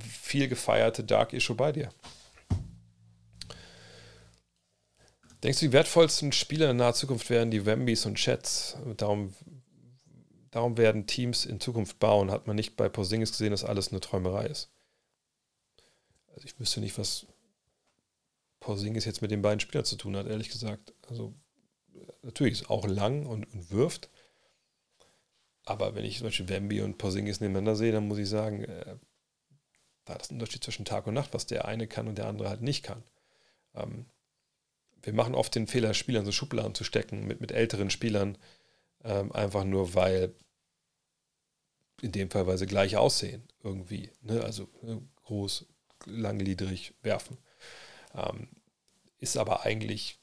viel 0.00 0.48
gefeierte 0.48 1.04
Dark 1.04 1.32
Issue 1.34 1.54
bei 1.54 1.70
dir. 1.70 1.90
Denkst 5.44 5.60
du, 5.60 5.66
die 5.66 5.72
wertvollsten 5.72 6.32
Spieler 6.32 6.70
in 6.70 6.78
naher 6.78 6.94
Zukunft 6.94 7.30
werden 7.30 7.52
die 7.52 7.64
Wembys 7.64 8.06
und 8.06 8.16
Chats? 8.16 8.76
Darum, 8.96 9.34
darum 10.50 10.76
werden 10.76 11.06
Teams 11.06 11.44
in 11.44 11.60
Zukunft 11.60 11.98
bauen. 11.98 12.30
Hat 12.30 12.46
man 12.46 12.56
nicht 12.56 12.76
bei 12.76 12.88
Porzingis 12.88 13.32
gesehen, 13.32 13.50
dass 13.50 13.64
alles 13.64 13.90
eine 13.90 14.00
Träumerei 14.00 14.46
ist? 14.46 14.70
Also 16.34 16.46
ich 16.46 16.58
wüsste 16.58 16.80
nicht, 16.80 16.98
was 16.98 17.26
Porzingis 18.60 19.04
jetzt 19.04 19.22
mit 19.22 19.30
den 19.30 19.42
beiden 19.42 19.60
Spielern 19.60 19.84
zu 19.84 19.96
tun 19.96 20.16
hat, 20.16 20.26
ehrlich 20.26 20.50
gesagt. 20.50 20.94
Also 21.08 21.34
natürlich 22.22 22.54
ist 22.54 22.70
auch 22.70 22.86
lang 22.86 23.26
und, 23.26 23.44
und 23.52 23.70
wirft. 23.70 24.10
Aber 25.64 25.94
wenn 25.94 26.04
ich 26.04 26.18
zum 26.18 26.28
Beispiel 26.28 26.48
Wemby 26.48 26.80
und 26.80 26.98
Porzingis 26.98 27.40
nebeneinander 27.40 27.76
sehe, 27.76 27.92
dann 27.92 28.08
muss 28.08 28.18
ich 28.18 28.28
sagen, 28.28 28.64
äh, 28.64 28.96
da 30.06 30.14
ist 30.14 30.30
ein 30.30 30.36
Unterschied 30.36 30.64
zwischen 30.64 30.86
Tag 30.86 31.06
und 31.06 31.14
Nacht, 31.14 31.34
was 31.34 31.46
der 31.46 31.66
eine 31.66 31.86
kann 31.86 32.08
und 32.08 32.16
der 32.16 32.26
andere 32.26 32.48
halt 32.48 32.62
nicht 32.62 32.82
kann. 32.82 33.02
Ähm, 33.74 34.06
wir 35.02 35.12
machen 35.12 35.34
oft 35.34 35.54
den 35.54 35.66
Fehler, 35.66 35.94
Spielern 35.94 36.24
so 36.24 36.32
Schubladen 36.32 36.74
zu 36.74 36.84
stecken 36.84 37.26
mit, 37.26 37.40
mit 37.40 37.52
älteren 37.52 37.90
Spielern, 37.90 38.38
ähm, 39.04 39.32
einfach 39.32 39.64
nur 39.64 39.94
weil, 39.94 40.34
in 42.02 42.12
dem 42.12 42.30
Fall, 42.30 42.46
weil 42.46 42.58
sie 42.58 42.66
gleich 42.66 42.96
aussehen, 42.96 43.46
irgendwie. 43.62 44.10
Ne? 44.22 44.42
Also 44.42 44.68
ne? 44.82 45.02
groß, 45.24 45.66
langgliedrig, 46.06 46.94
werfen. 47.02 47.38
Ähm, 48.14 48.48
ist 49.18 49.36
aber 49.36 49.64
eigentlich, 49.64 50.18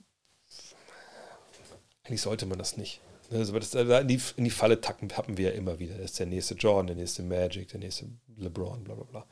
eigentlich 2.03 2.21
sollte 2.21 2.45
man 2.45 2.57
das 2.57 2.77
nicht. 2.77 3.01
Ne, 3.29 3.39
also 3.39 3.57
das, 3.57 3.73
in, 3.73 4.07
die, 4.07 4.21
in 4.37 4.43
die 4.43 4.49
Falle 4.49 4.81
tacken 4.81 5.11
haben 5.17 5.37
wir 5.37 5.51
ja 5.51 5.55
immer 5.55 5.79
wieder. 5.79 5.95
Das 5.95 6.11
ist 6.11 6.19
der 6.19 6.27
nächste 6.27 6.55
Jordan, 6.55 6.87
der 6.87 6.95
nächste 6.95 7.23
Magic, 7.23 7.69
der 7.69 7.79
nächste 7.79 8.09
LeBron, 8.37 8.83
bla 8.83 8.95
bla 8.95 9.03
bla. 9.03 9.27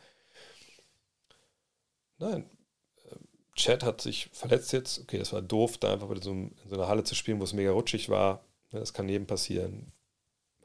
Nein, 2.17 2.49
ähm, 3.11 3.27
Chad 3.55 3.83
hat 3.83 4.01
sich 4.01 4.29
verletzt 4.33 4.73
jetzt. 4.73 4.99
Okay, 4.99 5.17
das 5.17 5.33
war 5.33 5.41
doof, 5.41 5.77
da 5.77 5.93
einfach 5.93 6.09
in 6.09 6.21
so 6.21 6.75
einer 6.75 6.87
Halle 6.87 7.03
zu 7.03 7.15
spielen, 7.15 7.39
wo 7.39 7.43
es 7.43 7.53
mega 7.53 7.71
rutschig 7.71 8.09
war. 8.09 8.45
Ne, 8.73 8.79
das 8.79 8.93
kann 8.93 9.07
jedem 9.07 9.27
passieren. 9.27 9.93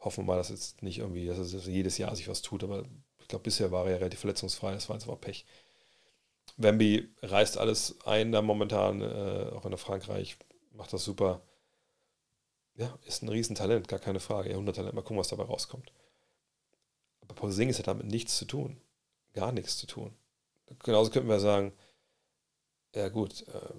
Hoffen 0.01 0.25
wir 0.25 0.29
mal, 0.33 0.37
dass 0.37 0.49
jetzt 0.49 0.83
nicht 0.83 0.99
irgendwie, 0.99 1.27
dass 1.27 1.39
es 1.39 1.67
jedes 1.67 1.99
Jahr 1.99 2.15
sich 2.17 2.29
was 2.29 2.43
tut, 2.43 2.65
aber 2.65 2.85
ich 3.21 3.29
glaube, 3.29 3.45
bisher 3.45 3.71
war 3.71 3.85
er 3.87 3.93
ja 3.93 3.97
relativ 3.99 4.21
verletzungsfrei. 4.21 4.73
Das 4.73 4.89
war 4.89 4.95
einfach 4.95 5.21
Pech. 5.21 5.45
Wemby 6.57 7.09
reißt 7.23 7.59
alles 7.59 7.97
ein 8.07 8.33
da 8.33 8.43
momentan, 8.43 9.03
äh, 9.03 9.51
auch 9.55 9.65
in 9.67 9.77
Frankreich, 9.77 10.39
macht 10.73 10.93
das 10.93 11.05
super. 11.05 11.43
Ja, 12.77 12.97
ist 13.07 13.23
ein 13.23 13.29
Riesentalent, 13.29 13.89
gar 13.89 13.99
keine 13.99 14.21
Frage. 14.21 14.51
Jahrhunderttalent, 14.51 14.95
mal 14.95 15.03
gucken, 15.03 15.19
was 15.19 15.29
dabei 15.29 15.45
rauskommt. 15.45 15.93
Aber 17.21 17.35
Porzingis 17.35 17.79
hat 17.79 17.89
damit 17.89 18.07
nichts 18.07 18.37
zu 18.39 18.45
tun. 18.45 18.81
Gar 19.35 19.53
nichts 19.53 19.77
zu 19.77 19.87
tun. 19.87 20.17
Genauso 20.85 21.11
könnten 21.11 21.29
wir 21.29 21.41
sagen, 21.41 21.73
ja 22.95 23.09
gut, 23.09 23.47
äh, 23.49 23.75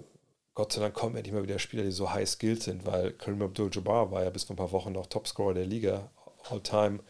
Gott 0.54 0.72
sei 0.72 0.80
Dank 0.80 0.94
kommen 0.94 1.16
endlich 1.16 1.34
mal 1.34 1.42
wieder 1.42 1.58
Spieler, 1.58 1.84
die 1.84 1.92
so 1.92 2.12
high 2.12 2.28
skilled 2.28 2.62
sind, 2.62 2.84
weil 2.86 3.12
Kareem 3.12 3.42
Abdul-Jabbar 3.42 4.10
war 4.10 4.24
ja 4.24 4.30
bis 4.30 4.44
vor 4.44 4.54
ein 4.54 4.58
paar 4.58 4.72
Wochen 4.72 4.92
noch 4.92 5.06
Topscorer 5.06 5.54
der 5.54 5.66
Liga, 5.66 6.10
all 6.50 6.60
time. 6.62 7.00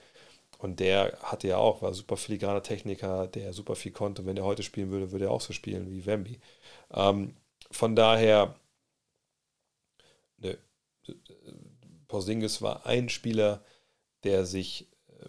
Und 0.59 0.79
der 0.79 1.19
hatte 1.23 1.49
ja 1.49 1.57
auch, 1.57 1.81
war 1.81 1.95
super 1.95 2.17
filigraner 2.19 2.63
Techniker, 2.63 3.27
der 3.27 3.53
super 3.55 3.77
viel 3.77 3.93
konnte. 3.93 4.27
Wenn 4.27 4.37
er 4.37 4.45
heute 4.45 4.63
spielen 4.63 4.91
würde, 4.91 5.11
würde 5.11 5.27
er 5.27 5.31
auch 5.31 5.41
so 5.41 5.53
spielen 5.55 5.91
wie 5.91 6.05
Wemby. 6.05 6.39
Ähm, 6.93 7.35
von 7.71 7.97
daher, 7.97 8.55
Porzingis 12.09 12.61
war 12.61 12.87
ein 12.87 13.09
Spieler, 13.09 13.65
der 14.25 14.45
sich 14.45 14.89
äh, 15.09 15.29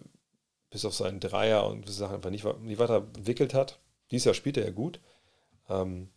bis 0.70 0.84
auf 0.84 0.94
seinen 0.94 1.20
Dreier 1.20 1.66
und 1.66 1.88
Sachen 1.88 2.16
einfach 2.16 2.30
nicht, 2.30 2.44
nicht 2.60 2.78
weiter 2.78 3.06
entwickelt 3.16 3.54
hat. 3.54 3.78
Dieses 4.10 4.26
Jahr 4.26 4.34
spielt 4.34 4.58
er 4.58 4.70
gut. 4.72 5.00
Ähm, 5.68 6.10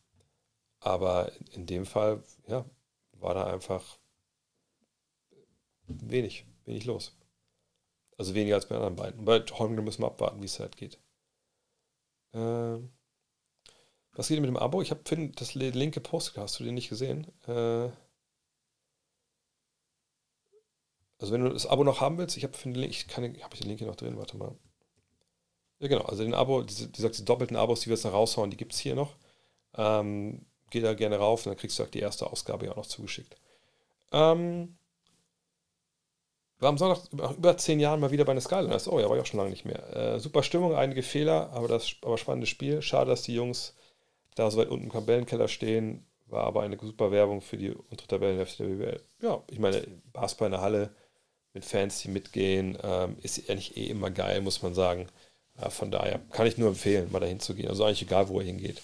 aber 0.85 1.31
in 1.51 1.65
dem 1.65 1.85
Fall, 1.85 2.23
ja, 2.47 2.65
war 3.13 3.33
da 3.33 3.47
einfach 3.47 3.97
wenig, 5.87 6.45
wenig 6.65 6.85
los. 6.85 7.17
Also 8.17 8.35
weniger 8.35 8.55
als 8.55 8.67
bei 8.67 8.75
anderen 8.75 8.95
beiden. 8.95 9.25
Bei 9.25 9.39
Holmgren 9.39 9.83
müssen 9.83 10.03
wir 10.03 10.07
abwarten, 10.07 10.41
wie 10.41 10.45
es 10.45 10.59
halt 10.59 10.77
geht. 10.77 10.99
Ähm, 12.33 12.91
was 14.13 14.27
geht 14.27 14.39
mit 14.39 14.47
dem 14.47 14.57
Abo? 14.57 14.81
Ich 14.81 14.91
habe 14.91 15.01
das 15.35 15.55
linke 15.55 15.99
Post, 15.99 16.37
hast 16.37 16.59
du 16.59 16.63
den 16.63 16.75
nicht 16.75 16.89
gesehen? 16.89 17.27
Äh, 17.47 17.89
also 21.17 21.33
wenn 21.33 21.43
du 21.43 21.49
das 21.49 21.65
Abo 21.65 21.83
noch 21.83 21.99
haben 21.99 22.17
willst, 22.17 22.37
ich 22.37 22.43
habe 22.43 22.57
den 22.57 22.75
Link, 22.75 22.91
ich 22.91 23.07
kann, 23.07 23.23
den 23.23 23.35
Link 23.67 23.79
hier 23.79 23.87
noch 23.87 23.95
drin, 23.95 24.17
warte 24.17 24.37
mal. 24.37 24.55
Ja 25.79 25.87
genau, 25.87 26.03
also 26.03 26.23
den 26.23 26.33
Abo, 26.33 26.61
diese, 26.61 26.87
diese, 26.89 27.09
diese 27.09 27.25
doppelten 27.25 27.57
Abos, 27.57 27.81
die 27.81 27.87
wir 27.87 27.95
jetzt 27.95 28.05
noch 28.05 28.13
raushauen, 28.13 28.51
die 28.51 28.57
gibt 28.57 28.73
es 28.73 28.79
hier 28.79 28.95
noch. 28.95 29.17
Ähm, 29.73 30.45
geh 30.75 30.81
da 30.81 30.93
gerne 30.93 31.17
rauf 31.17 31.45
und 31.45 31.51
dann 31.51 31.57
kriegst 31.57 31.79
du 31.79 31.83
auch 31.83 31.89
die 31.89 32.01
erste 32.01 32.27
Ausgabe 32.27 32.65
ja 32.65 32.73
auch 32.73 32.77
noch 32.77 32.85
zugeschickt. 32.85 33.37
Ähm, 34.11 34.77
war 36.59 36.69
am 36.69 36.77
Sonntag 36.77 37.13
nach 37.13 37.37
über 37.37 37.57
zehn 37.57 37.79
Jahren 37.79 38.01
mal 38.01 38.11
wieder 38.11 38.25
bei 38.25 38.33
einer 38.33 38.41
Skyliners. 38.41 38.89
Oh 38.89 38.99
ja, 38.99 39.09
war 39.09 39.15
ich 39.15 39.21
auch 39.21 39.25
schon 39.25 39.39
lange 39.39 39.51
nicht 39.51 39.63
mehr. 39.63 39.95
Äh, 39.95 40.19
super 40.19 40.43
Stimmung, 40.43 40.75
einige 40.75 41.01
Fehler, 41.01 41.49
aber 41.53 41.69
das 41.69 41.95
aber 42.01 42.17
spannendes 42.17 42.49
Spiel. 42.49 42.81
Schade, 42.81 43.09
dass 43.09 43.21
die 43.21 43.35
Jungs 43.35 43.73
da 44.35 44.51
so 44.51 44.57
weit 44.57 44.67
unten 44.67 44.85
im 44.85 44.91
Tabellenkeller 44.91 45.47
stehen. 45.47 46.05
War 46.27 46.43
aber 46.43 46.63
eine 46.63 46.77
super 46.77 47.11
Werbung 47.11 47.39
für 47.39 47.55
die 47.57 47.71
untere 47.71 48.07
Tabellenhälfte 48.07 48.63
der 48.63 48.75
BWL. 48.75 49.01
Ja, 49.21 49.43
ich 49.49 49.59
meine, 49.59 49.85
Basketball 50.11 50.47
in 50.47 50.51
der 50.53 50.61
Halle 50.61 50.89
mit 51.53 51.63
Fans, 51.63 52.01
die 52.01 52.09
mitgehen, 52.09 52.77
ähm, 52.83 53.15
ist 53.21 53.49
eigentlich 53.49 53.77
eh 53.77 53.85
immer 53.85 54.11
geil, 54.11 54.41
muss 54.41 54.61
man 54.61 54.73
sagen. 54.73 55.07
Äh, 55.57 55.69
von 55.69 55.91
daher 55.91 56.19
kann 56.31 56.47
ich 56.47 56.57
nur 56.57 56.69
empfehlen, 56.69 57.11
mal 57.11 57.19
dahin 57.19 57.39
zu 57.39 57.55
gehen. 57.55 57.69
Also 57.69 57.85
eigentlich 57.85 58.01
egal, 58.01 58.27
wo 58.27 58.39
er 58.39 58.45
hingeht. 58.45 58.81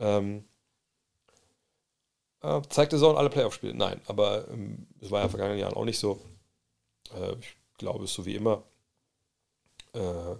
Ähm, 0.00 0.44
äh, 2.42 2.62
zeigt 2.68 2.92
der 2.92 2.98
Zone 2.98 3.18
alle 3.18 3.30
Playoff-Spiele? 3.30 3.74
Nein, 3.74 4.00
aber 4.06 4.48
ähm, 4.48 4.86
es 5.00 5.10
war 5.10 5.20
ja 5.20 5.24
in 5.24 5.28
den 5.28 5.30
vergangenen 5.30 5.60
Jahren 5.60 5.74
auch 5.74 5.84
nicht 5.84 5.98
so. 5.98 6.20
Äh, 7.14 7.34
ich 7.40 7.56
glaube, 7.78 8.04
es 8.04 8.10
ist 8.10 8.16
so 8.16 8.26
wie 8.26 8.36
immer. 8.36 8.64
Äh, 9.94 10.36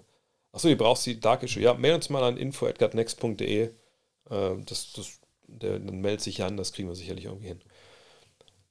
achso, 0.53 0.69
ihr 0.69 0.79
braucht 0.79 1.05
die 1.07 1.21
Dark 1.21 1.43
Issue. 1.43 1.63
Ja, 1.63 1.75
mail 1.75 1.95
uns 1.95 2.11
mal 2.11 2.23
an 2.23 2.37
info.next.de. 2.37 3.63
Äh, 3.63 3.73
das, 4.65 4.93
das, 4.93 5.21
dann 5.49 6.01
meldet 6.01 6.21
sich 6.21 6.43
an, 6.43 6.57
das 6.57 6.73
kriegen 6.73 6.89
wir 6.89 6.95
sicherlich 6.95 7.25
irgendwie 7.25 7.49
hin. 7.49 7.61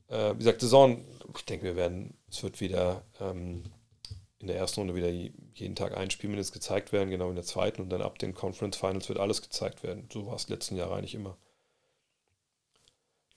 Äh, 0.09 0.33
wie 0.33 0.39
gesagt, 0.39 0.61
Saison, 0.61 1.03
ich 1.35 1.45
denke, 1.45 1.65
wir 1.65 1.75
werden, 1.75 2.17
es 2.29 2.43
wird 2.43 2.61
wieder 2.61 3.03
ähm, 3.19 3.63
in 4.39 4.47
der 4.47 4.57
ersten 4.57 4.81
Runde 4.81 4.95
wieder 4.95 5.09
jeden 5.09 5.75
Tag 5.75 5.97
ein 5.97 6.11
Spiel 6.11 6.35
gezeigt 6.35 6.91
werden, 6.91 7.09
genau 7.09 7.29
in 7.29 7.35
der 7.35 7.43
zweiten 7.43 7.81
und 7.81 7.89
dann 7.89 8.01
ab 8.01 8.19
den 8.19 8.33
Conference 8.33 8.77
Finals 8.77 9.09
wird 9.09 9.19
alles 9.19 9.41
gezeigt 9.41 9.83
werden. 9.83 10.07
So 10.13 10.27
war 10.27 10.35
es 10.35 10.49
letzten 10.49 10.75
Jahre 10.75 10.95
eigentlich 10.95 11.15
immer. 11.15 11.37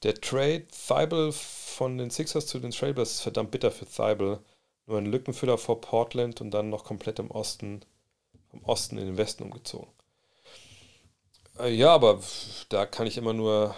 Der 0.02 0.14
Trade 0.14 0.66
Thibel 0.68 1.32
von 1.32 1.98
den 1.98 2.10
Sixers 2.10 2.46
zu 2.46 2.58
den 2.58 2.70
Trailblazers 2.70 3.16
ist 3.16 3.20
verdammt 3.20 3.50
bitter 3.50 3.70
für 3.70 3.86
Thibel. 3.86 4.40
Nur 4.86 4.98
ein 4.98 5.06
Lückenfüller 5.06 5.58
vor 5.58 5.80
Portland 5.80 6.40
und 6.40 6.50
dann 6.50 6.70
noch 6.70 6.84
komplett 6.84 7.18
im 7.18 7.30
Osten, 7.30 7.82
vom 8.50 8.64
Osten 8.64 8.98
in 8.98 9.06
den 9.06 9.16
Westen 9.18 9.44
umgezogen. 9.44 9.90
Äh, 11.58 11.74
ja, 11.74 11.94
aber 11.94 12.20
da 12.70 12.86
kann 12.86 13.06
ich 13.06 13.18
immer 13.18 13.32
nur 13.32 13.74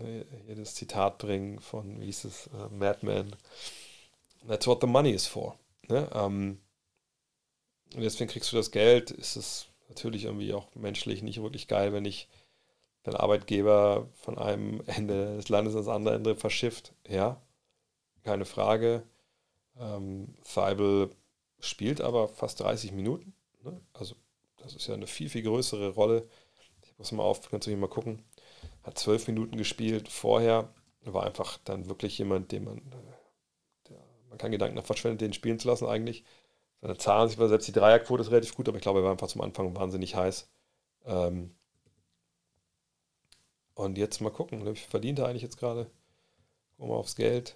äh, 0.00 0.24
hier 0.46 0.56
das 0.56 0.74
Zitat 0.74 1.18
bringen 1.18 1.60
von, 1.60 2.00
wie 2.00 2.06
hieß 2.06 2.24
es, 2.24 2.46
äh, 2.48 2.74
Madman. 2.74 3.34
That's 4.46 4.66
what 4.66 4.80
the 4.80 4.86
money 4.86 5.10
is 5.10 5.26
for. 5.26 5.58
Ne? 5.88 6.08
Ähm, 6.14 6.60
deswegen 7.94 8.30
kriegst 8.30 8.52
du 8.52 8.56
das 8.56 8.70
Geld. 8.70 9.10
Ist 9.10 9.36
es 9.36 9.66
natürlich 9.88 10.24
irgendwie 10.24 10.52
auch 10.52 10.68
menschlich 10.74 11.22
nicht 11.22 11.42
wirklich 11.42 11.68
geil, 11.68 11.92
wenn 11.92 12.04
ich 12.04 12.28
dein 13.08 13.20
Arbeitgeber 13.20 14.08
von 14.14 14.38
einem 14.38 14.82
Ende 14.86 15.36
des 15.36 15.48
Landes 15.48 15.74
ans 15.74 15.88
andere 15.88 16.14
Ende 16.14 16.36
verschifft. 16.36 16.94
Ja, 17.06 17.40
keine 18.22 18.44
Frage. 18.44 19.02
Ähm, 19.78 20.34
Thibel 20.44 21.10
spielt 21.60 22.00
aber 22.00 22.28
fast 22.28 22.60
30 22.60 22.92
Minuten. 22.92 23.34
Ne? 23.62 23.80
Also 23.92 24.14
das 24.58 24.74
ist 24.74 24.86
ja 24.86 24.94
eine 24.94 25.06
viel, 25.06 25.28
viel 25.28 25.42
größere 25.42 25.90
Rolle. 25.90 26.28
Ich 26.82 26.98
muss 26.98 27.12
mal 27.12 27.22
auf, 27.22 27.48
kannst 27.48 27.66
du 27.66 27.70
hier 27.70 27.78
mal 27.78 27.88
gucken. 27.88 28.24
Hat 28.82 28.98
zwölf 28.98 29.26
Minuten 29.28 29.56
gespielt. 29.56 30.08
Vorher 30.08 30.72
war 31.02 31.24
einfach 31.24 31.58
dann 31.64 31.88
wirklich 31.88 32.18
jemand, 32.18 32.52
den 32.52 32.64
man, 32.64 32.82
der, 33.88 33.98
man 34.28 34.38
kann 34.38 34.50
Gedanken 34.50 34.82
verschwendet, 34.82 35.20
den 35.20 35.32
spielen 35.32 35.58
zu 35.58 35.68
lassen 35.68 35.86
eigentlich. 35.86 36.24
Seine 36.80 36.96
Zahlen, 36.96 37.28
selbst 37.28 37.66
die 37.66 37.72
Dreierquote 37.72 38.22
ist 38.22 38.30
relativ 38.30 38.54
gut, 38.54 38.68
aber 38.68 38.76
ich 38.76 38.82
glaube, 38.82 39.00
er 39.00 39.04
war 39.04 39.12
einfach 39.12 39.28
zum 39.28 39.40
Anfang 39.40 39.74
wahnsinnig 39.74 40.14
heiß. 40.14 40.48
Ähm, 41.06 41.57
und 43.78 43.96
jetzt 43.96 44.20
mal 44.20 44.30
gucken, 44.30 44.66
wie 44.66 44.74
viel 44.74 44.90
verdient 44.90 45.20
er 45.20 45.28
eigentlich 45.28 45.42
jetzt 45.42 45.56
gerade? 45.56 45.86
Gucken 46.76 46.90
wir 46.90 46.96
aufs 46.96 47.14
Geld. 47.14 47.54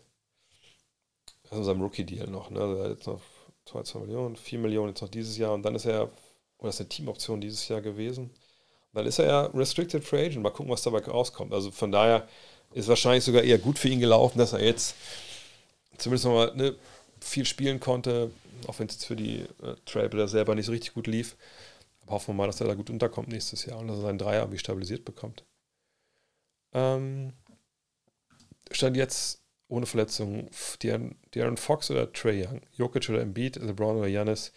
Das 1.43 1.53
ist 1.53 1.59
unser 1.59 1.75
Rookie-Deal 1.75 2.29
noch. 2.29 2.49
Ne? 2.51 2.61
Also 2.61 2.77
er 2.77 2.85
hat 2.85 2.91
jetzt 2.93 3.07
noch 3.09 3.21
2, 3.65 3.83
2 3.83 3.99
Millionen, 3.99 4.37
4 4.37 4.59
Millionen 4.61 4.91
jetzt 4.91 5.03
noch 5.03 5.09
dieses 5.09 5.37
Jahr 5.37 5.53
und 5.53 5.65
dann 5.65 5.75
ist 5.75 5.85
er, 5.85 6.11
oder 6.59 6.69
ist 6.69 6.79
eine 6.79 6.89
Teamoption 6.89 7.41
dieses 7.41 7.67
Jahr 7.67 7.81
gewesen. 7.81 8.27
Und 8.27 8.95
dann 8.95 9.07
ist 9.07 9.19
er 9.19 9.27
ja 9.27 9.47
Restricted 9.47 10.05
Free 10.05 10.27
Agent. 10.27 10.45
Mal 10.45 10.51
gucken, 10.51 10.71
was 10.71 10.83
dabei 10.83 11.01
rauskommt. 11.01 11.53
Also 11.53 11.73
von 11.73 11.91
daher 11.91 12.29
ist 12.73 12.87
wahrscheinlich 12.87 13.25
sogar 13.25 13.43
eher 13.43 13.59
gut 13.59 13.77
für 13.77 13.89
ihn 13.89 13.99
gelaufen, 13.99 14.39
dass 14.39 14.53
er 14.53 14.65
jetzt 14.65 14.95
zumindest 15.99 16.25
nochmal 16.25 16.55
ne, 16.55 16.77
viel 17.19 17.45
spielen 17.47 17.81
konnte, 17.81 18.31
auch 18.69 18.79
wenn 18.79 18.87
es 18.87 18.95
jetzt 18.95 19.07
für 19.07 19.17
die 19.17 19.41
äh, 19.41 19.75
Trailblazer 19.87 20.29
selber 20.29 20.55
nicht 20.55 20.67
so 20.67 20.73
richtig 20.73 20.95
gut 20.95 21.09
lief. 21.09 21.37
Aber 22.03 22.13
hoffen 22.13 22.29
wir 22.29 22.35
mal, 22.35 22.47
dass 22.47 22.61
er 22.61 22.69
da 22.69 22.75
gut 22.75 22.91
unterkommt 22.91 23.27
nächstes 23.27 23.67
Jahr 23.67 23.81
und 23.81 23.89
dass 23.89 23.97
er 23.97 24.03
seinen 24.03 24.19
Dreier 24.19 24.43
irgendwie 24.43 24.59
stabilisiert 24.59 25.05
bekommt. 25.05 25.43
Ähm, 26.73 27.33
stand 28.71 28.97
jetzt 28.97 29.43
ohne 29.69 29.87
Verletzung 29.87 30.51
Darren 30.81 31.57
Fox 31.57 31.91
oder 31.91 32.13
Trey 32.13 32.47
Young, 32.47 32.61
Jokic 32.73 33.09
oder 33.09 33.21
Embiid, 33.23 33.57
LeBron 33.57 33.97
oder 33.97 34.09
Giannis, 34.09 34.53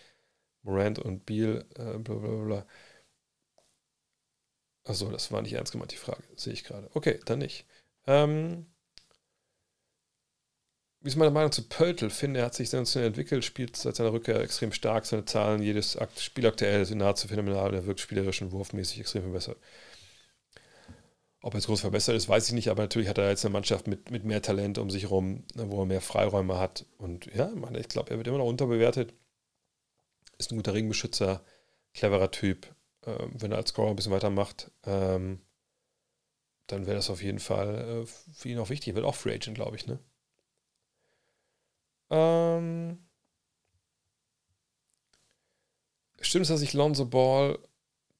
Morant 0.64 1.00
und 1.00 1.26
Beal, 1.26 1.66
äh, 1.76 1.98
bla 1.98 2.16
bla 2.16 2.44
bla. 2.44 2.66
Achso, 4.84 5.10
das 5.10 5.32
war 5.32 5.42
nicht 5.42 5.54
ernst 5.54 5.72
gemeint, 5.72 5.92
die 5.92 5.98
Frage, 5.98 6.24
sehe 6.36 6.54
ich 6.54 6.64
gerade. 6.64 6.90
Okay, 6.94 7.20
dann 7.26 7.40
nicht. 7.40 7.66
Ähm, 8.08 8.68
wie 11.02 11.10
ist 11.10 11.16
meine 11.16 11.32
Meinung 11.32 11.52
zu 11.52 11.68
Pöltl? 11.68 12.10
Finde, 12.10 12.40
er 12.40 12.48
hat 12.48 12.56
sich 12.56 12.70
sensationell 12.70 13.10
entwickelt, 13.10 13.46
spielt 13.46 13.76
seit 13.76 13.96
seiner 13.96 14.12
Rückkehr 14.12 14.42
extrem 14.42 14.72
stark, 14.72 15.06
seine 15.06 15.26
Zahlen, 15.26 15.62
jedes 15.62 15.98
Spiel 16.18 16.48
aktuell 16.48 16.86
sind 16.86 16.98
nahezu 16.98 17.28
phänomenal, 17.28 17.74
er 17.74 17.86
wirkt 17.86 18.00
spielerisch 18.00 18.42
und 18.42 18.52
wurfmäßig 18.52 19.00
extrem 19.00 19.22
verbessert. 19.22 19.58
Ob 21.46 21.54
er 21.54 21.60
jetzt 21.60 21.68
groß 21.68 21.82
verbessert 21.82 22.16
ist, 22.16 22.28
weiß 22.28 22.48
ich 22.48 22.54
nicht, 22.56 22.70
aber 22.70 22.82
natürlich 22.82 23.08
hat 23.08 23.20
er 23.20 23.30
jetzt 23.30 23.46
eine 23.46 23.54
Mannschaft 23.54 23.86
mit, 23.86 24.10
mit 24.10 24.24
mehr 24.24 24.42
Talent 24.42 24.80
um 24.80 24.90
sich 24.90 25.04
herum, 25.04 25.44
ne, 25.54 25.70
wo 25.70 25.82
er 25.82 25.86
mehr 25.86 26.02
Freiräume 26.02 26.58
hat. 26.58 26.88
Und 26.98 27.28
ja, 27.36 27.54
ich 27.74 27.88
glaube, 27.88 28.10
er 28.10 28.18
wird 28.18 28.26
immer 28.26 28.40
noch 28.40 28.48
unterbewertet. 28.48 29.14
Ist 30.40 30.52
ein 30.52 30.56
guter 30.56 30.74
Ringbeschützer, 30.74 31.46
cleverer 31.94 32.32
Typ. 32.32 32.74
Ähm, 33.06 33.30
wenn 33.36 33.52
er 33.52 33.60
als 33.60 33.70
Scorer 33.70 33.92
ein 33.92 33.96
bisschen 33.96 34.12
weitermacht, 34.12 34.72
ähm, 34.86 35.40
dann 36.66 36.88
wäre 36.88 36.96
das 36.96 37.12
auf 37.12 37.22
jeden 37.22 37.38
Fall 37.38 38.06
äh, 38.06 38.06
für 38.08 38.50
ihn 38.50 38.58
auch 38.58 38.72
wichtig. 38.72 38.88
Er 38.88 38.96
wird 38.96 39.06
auch 39.06 39.14
Free 39.14 39.36
Agent, 39.36 39.54
glaube 39.54 39.76
ich, 39.76 39.86
ne? 39.86 40.00
Ähm, 42.10 43.06
Stimmt 46.22 46.42
es, 46.42 46.50
dass 46.50 46.60
sich 46.60 46.74
Lonzo 46.74 47.06
Ball 47.06 47.60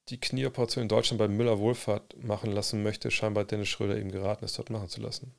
die 0.08 0.20
Knieoperation 0.20 0.82
in 0.82 0.88
Deutschland 0.88 1.18
bei 1.18 1.28
Müller 1.28 1.58
Wohlfahrt 1.58 2.22
machen 2.22 2.52
lassen 2.52 2.82
möchte, 2.82 3.10
scheinbar 3.10 3.44
Dennis 3.44 3.68
Schröder 3.68 3.98
ihm 3.98 4.12
geraten 4.12 4.44
ist, 4.44 4.58
dort 4.58 4.70
machen 4.70 4.88
zu 4.88 5.00
lassen. 5.00 5.34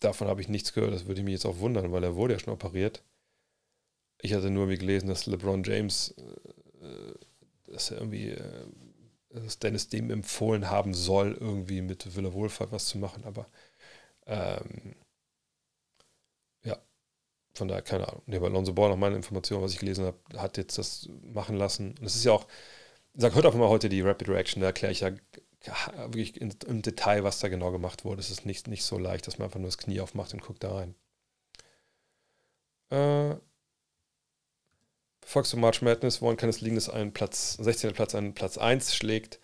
Davon 0.00 0.28
habe 0.28 0.40
ich 0.40 0.48
nichts 0.48 0.72
gehört, 0.72 0.92
das 0.92 1.06
würde 1.06 1.22
mich 1.22 1.32
jetzt 1.32 1.46
auch 1.46 1.58
wundern, 1.58 1.92
weil 1.92 2.04
er 2.04 2.16
wurde 2.16 2.34
ja 2.34 2.40
schon 2.40 2.52
operiert. 2.52 3.02
Ich 4.20 4.34
hatte 4.34 4.50
nur 4.50 4.68
wie 4.68 4.78
gelesen, 4.78 5.08
dass 5.08 5.26
LeBron 5.26 5.64
James, 5.64 6.14
äh, 6.80 7.14
dass 7.66 7.90
er 7.90 7.98
irgendwie, 7.98 8.30
äh, 8.30 8.66
dass 9.30 9.58
Dennis 9.58 9.88
dem 9.88 10.10
empfohlen 10.10 10.68
haben 10.68 10.92
soll, 10.92 11.36
irgendwie 11.40 11.80
mit 11.80 12.14
Müller 12.14 12.32
Wohlfahrt 12.34 12.72
was 12.72 12.86
zu 12.88 12.98
machen, 12.98 13.24
aber 13.24 13.46
ähm, 14.26 14.94
ja, 16.64 16.78
von 17.54 17.68
daher 17.68 17.82
keine 17.82 18.08
Ahnung. 18.08 18.22
Nee, 18.26 18.38
bei 18.38 18.46
Alonso 18.46 18.72
Ball, 18.74 18.90
nach 18.90 18.96
meiner 18.96 19.16
Information, 19.16 19.62
was 19.62 19.72
ich 19.72 19.78
gelesen 19.78 20.06
habe, 20.06 20.18
hat 20.36 20.56
jetzt 20.56 20.78
das 20.78 21.08
machen 21.22 21.56
lassen. 21.56 21.94
Und 21.98 22.06
es 22.06 22.16
ist 22.16 22.24
ja 22.24 22.32
auch, 22.32 22.46
sag, 23.14 23.34
hört 23.34 23.46
einfach 23.46 23.58
mal 23.58 23.68
heute 23.68 23.88
die 23.88 24.00
Rapid 24.00 24.28
Reaction, 24.28 24.60
da 24.60 24.68
erkläre 24.68 24.92
ich 24.92 25.00
ja 25.00 25.10
wirklich 26.08 26.40
im 26.40 26.82
Detail, 26.82 27.24
was 27.24 27.40
da 27.40 27.48
genau 27.48 27.70
gemacht 27.70 28.04
wurde. 28.04 28.20
Es 28.20 28.30
ist 28.30 28.46
nicht, 28.46 28.68
nicht 28.68 28.84
so 28.84 28.98
leicht, 28.98 29.26
dass 29.26 29.38
man 29.38 29.46
einfach 29.46 29.60
nur 29.60 29.68
das 29.68 29.78
Knie 29.78 30.00
aufmacht 30.00 30.34
und 30.34 30.42
guckt 30.42 30.64
da 30.64 30.74
rein. 30.74 30.94
Äh, 32.90 33.36
Fox 35.24 35.54
und 35.54 35.60
March 35.60 35.82
Madness, 35.82 36.20
woran 36.20 36.36
kann 36.36 36.48
es 36.48 36.60
liegen, 36.60 36.74
dass 36.74 36.88
ein 36.88 37.12
Platz, 37.12 37.54
16. 37.54 37.92
Platz 37.92 38.14
einen 38.14 38.34
Platz 38.34 38.58
1 38.58 38.94
schlägt? 38.94 39.38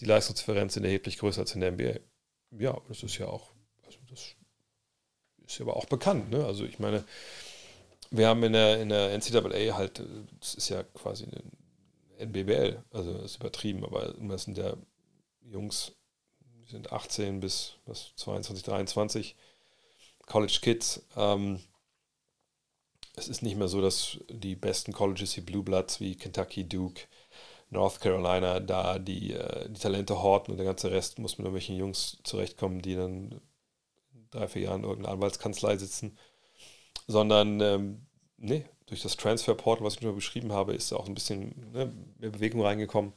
Die 0.00 0.04
Leistungsdifferenz 0.04 0.74
sind 0.74 0.84
erheblich 0.84 1.18
größer 1.18 1.42
als 1.42 1.54
in 1.54 1.60
der 1.60 1.72
NBA. 1.72 2.00
Ja, 2.58 2.80
das 2.88 3.02
ist 3.02 3.18
ja 3.18 3.28
auch, 3.28 3.52
also 3.86 3.98
das 4.10 4.34
ist 5.46 5.60
aber 5.60 5.76
auch 5.76 5.86
bekannt. 5.86 6.30
Ne? 6.30 6.44
Also 6.44 6.64
ich 6.64 6.80
meine, 6.80 7.04
wir 8.10 8.26
haben 8.26 8.42
in 8.42 8.52
der, 8.52 8.82
in 8.82 8.88
der 8.88 9.16
NCAA 9.16 9.76
halt, 9.76 10.02
das 10.40 10.54
ist 10.54 10.68
ja 10.68 10.82
quasi 10.82 11.24
eine 11.24 11.40
NBBL, 12.22 12.82
also 12.90 13.12
ist 13.18 13.36
übertrieben, 13.36 13.84
aber 13.84 14.14
das 14.18 14.44
sind 14.44 14.58
ja 14.58 14.76
Jungs, 15.42 15.92
die 16.40 16.70
sind 16.70 16.92
18 16.92 17.40
bis 17.40 17.74
was, 17.86 18.12
22, 18.16 18.64
23, 18.64 19.36
College 20.26 20.58
Kids. 20.62 21.04
Ähm, 21.16 21.60
es 23.14 23.28
ist 23.28 23.42
nicht 23.42 23.56
mehr 23.56 23.68
so, 23.68 23.80
dass 23.80 24.18
die 24.30 24.56
besten 24.56 24.92
Colleges, 24.92 25.32
die 25.32 25.40
Blue 25.40 25.62
Bloods 25.62 26.00
wie 26.00 26.16
Kentucky, 26.16 26.68
Duke, 26.68 27.02
North 27.70 28.00
Carolina, 28.00 28.60
da 28.60 28.98
die, 28.98 29.32
äh, 29.32 29.68
die 29.68 29.80
Talente 29.80 30.22
horten 30.22 30.52
und 30.52 30.58
der 30.58 30.66
ganze 30.66 30.90
Rest 30.90 31.18
muss 31.18 31.38
mit 31.38 31.46
irgendwelchen 31.46 31.76
Jungs 31.76 32.18
zurechtkommen, 32.22 32.82
die 32.82 32.94
dann 32.94 33.40
drei, 34.30 34.48
vier 34.48 34.62
Jahren 34.62 34.82
in 34.82 34.88
irgendeiner 34.88 35.14
Anwaltskanzlei 35.14 35.76
sitzen. 35.76 36.18
Sondern, 37.06 37.60
ähm, 37.60 38.06
nee, 38.36 38.64
durch 38.86 39.02
das 39.02 39.16
Transferportal, 39.16 39.84
was 39.84 39.94
ich 39.94 40.02
nur 40.02 40.14
beschrieben 40.14 40.52
habe, 40.52 40.74
ist 40.74 40.92
auch 40.92 41.06
ein 41.06 41.14
bisschen 41.14 41.70
ne, 41.72 41.92
mehr 42.18 42.30
Bewegung 42.30 42.62
reingekommen. 42.62 43.12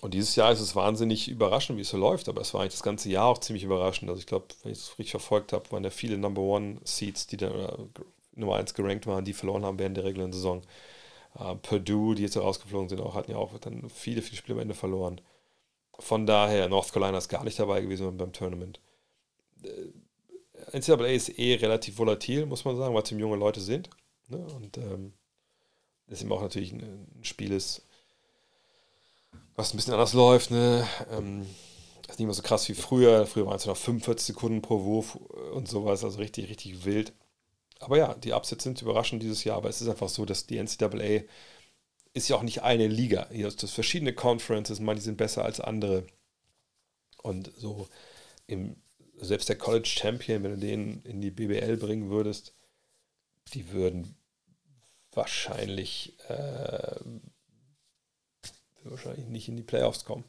Und 0.00 0.12
dieses 0.12 0.36
Jahr 0.36 0.52
ist 0.52 0.60
es 0.60 0.76
wahnsinnig 0.76 1.28
überraschend, 1.28 1.78
wie 1.78 1.82
es 1.82 1.88
so 1.88 1.96
läuft, 1.96 2.28
aber 2.28 2.42
es 2.42 2.52
war 2.52 2.60
eigentlich 2.60 2.74
das 2.74 2.82
ganze 2.82 3.08
Jahr 3.08 3.26
auch 3.26 3.38
ziemlich 3.38 3.64
überraschend. 3.64 4.10
Also 4.10 4.20
ich 4.20 4.26
glaube, 4.26 4.46
wenn 4.62 4.72
ich 4.72 4.78
es 4.78 4.98
richtig 4.98 5.12
verfolgt 5.12 5.52
habe, 5.52 5.70
waren 5.72 5.84
ja 5.84 5.90
viele 5.90 6.18
Number 6.18 6.42
One 6.42 6.78
Seeds, 6.84 7.26
die 7.26 7.38
dann 7.38 7.90
Nummer 8.34 8.56
1 8.56 8.74
gerankt 8.74 9.06
waren, 9.06 9.24
die 9.24 9.32
verloren 9.32 9.64
haben 9.64 9.78
während 9.78 9.96
der 9.96 10.04
regulären 10.04 10.32
Saison. 10.32 10.62
Uh, 11.36 11.56
Purdue, 11.56 12.14
die 12.14 12.22
jetzt 12.22 12.36
rausgeflogen 12.36 12.88
sind, 12.88 13.00
auch, 13.00 13.14
hatten 13.14 13.32
ja 13.32 13.38
auch 13.38 13.58
dann 13.58 13.90
viele, 13.90 14.22
viele 14.22 14.36
Spiele 14.36 14.54
am 14.54 14.60
Ende 14.60 14.74
verloren. 14.74 15.20
Von 15.98 16.26
daher, 16.26 16.68
North 16.68 16.92
Carolina 16.92 17.18
ist 17.18 17.28
gar 17.28 17.42
nicht 17.42 17.58
dabei 17.58 17.80
gewesen 17.80 18.16
beim 18.16 18.32
Tournament. 18.32 18.80
Äh, 19.62 20.78
NCAA 20.78 21.06
ist 21.06 21.38
eh 21.38 21.54
relativ 21.54 21.98
volatil, 21.98 22.46
muss 22.46 22.64
man 22.64 22.76
sagen, 22.76 22.94
weil 22.94 23.02
es 23.02 23.10
eben 23.10 23.20
junge 23.20 23.36
Leute 23.36 23.60
sind. 23.60 23.90
Ne? 24.28 24.38
Und 24.38 24.78
ähm, 24.78 25.12
das 26.06 26.22
eben 26.22 26.32
auch 26.32 26.42
natürlich 26.42 26.72
ein, 26.72 26.80
ein, 26.80 27.24
Spiel 27.24 27.52
ist, 27.52 27.82
was 29.56 29.72
ein 29.72 29.76
bisschen 29.76 29.94
anders 29.94 30.12
läuft. 30.12 30.50
Ne? 30.50 30.86
Ähm, 31.10 31.46
ist 32.08 32.18
nicht 32.18 32.26
mehr 32.26 32.34
so 32.34 32.42
krass 32.42 32.68
wie 32.68 32.74
früher. 32.74 33.26
Früher 33.26 33.46
waren 33.46 33.56
es 33.56 33.66
noch 33.66 33.76
45 33.76 34.26
Sekunden 34.26 34.62
pro 34.62 34.84
Wurf 34.84 35.16
und 35.16 35.68
sowas, 35.68 36.04
also 36.04 36.18
richtig, 36.18 36.48
richtig 36.50 36.84
wild 36.84 37.12
aber 37.84 37.98
ja, 37.98 38.14
die 38.14 38.32
Upsets 38.32 38.64
sind 38.64 38.80
überraschend 38.80 39.22
dieses 39.22 39.44
Jahr, 39.44 39.58
aber 39.58 39.68
es 39.68 39.80
ist 39.80 39.88
einfach 39.88 40.08
so, 40.08 40.24
dass 40.24 40.46
die 40.46 40.58
NCAA 40.58 41.24
ist 42.14 42.28
ja 42.28 42.36
auch 42.36 42.42
nicht 42.42 42.62
eine 42.62 42.86
Liga. 42.86 43.28
Hier 43.30 43.46
hast 43.46 43.62
du 43.62 43.66
verschiedene 43.66 44.14
Conferences, 44.14 44.80
manche 44.80 45.02
sind 45.02 45.16
besser 45.16 45.44
als 45.44 45.60
andere. 45.60 46.06
Und 47.22 47.50
so 47.58 47.88
im, 48.46 48.76
selbst 49.16 49.48
der 49.48 49.58
College 49.58 49.88
Champion, 49.88 50.42
wenn 50.42 50.52
du 50.52 50.66
den 50.66 51.02
in 51.02 51.20
die 51.20 51.30
BBL 51.30 51.76
bringen 51.76 52.10
würdest, 52.10 52.54
die 53.52 53.70
würden 53.70 54.16
wahrscheinlich, 55.12 56.18
äh, 56.28 56.96
wahrscheinlich 58.82 59.26
nicht 59.26 59.48
in 59.48 59.56
die 59.56 59.62
Playoffs 59.62 60.04
kommen. 60.04 60.24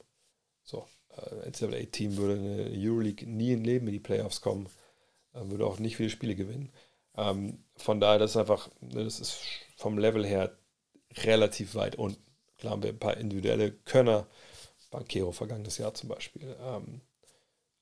So, 0.64 0.88
äh, 1.10 1.50
NCAA-Team 1.50 2.18
würde 2.18 2.34
eine 2.36 2.70
Euroleague 2.72 3.28
nie 3.28 3.54
im 3.54 3.64
Leben 3.64 3.88
in 3.88 3.94
die 3.94 4.00
Playoffs 4.00 4.42
kommen, 4.42 4.68
äh, 5.34 5.42
würde 5.44 5.66
auch 5.66 5.80
nicht 5.80 5.98
viele 5.98 6.10
Spiele 6.10 6.36
gewinnen. 6.36 6.72
Ähm, 7.18 7.64
von 7.78 8.00
daher, 8.00 8.20
das 8.20 8.32
ist 8.32 8.38
einfach, 8.38 8.70
ne, 8.82 9.04
das 9.04 9.20
ist 9.20 9.38
vom 9.78 9.98
Level 9.98 10.26
her 10.26 10.58
relativ 11.24 11.76
weit 11.76 11.96
unten. 11.96 12.24
Klar 12.58 12.74
haben 12.74 12.84
wir 12.84 12.90
ein 12.92 13.00
paar 13.00 13.18
individuelle 13.18 13.72
Könner, 13.72 14.28
Bankero 14.92 15.32
vergangenes 15.32 15.78
Jahr 15.78 15.94
zum 15.94 16.10
Beispiel. 16.10 16.56
Ähm, 16.60 17.02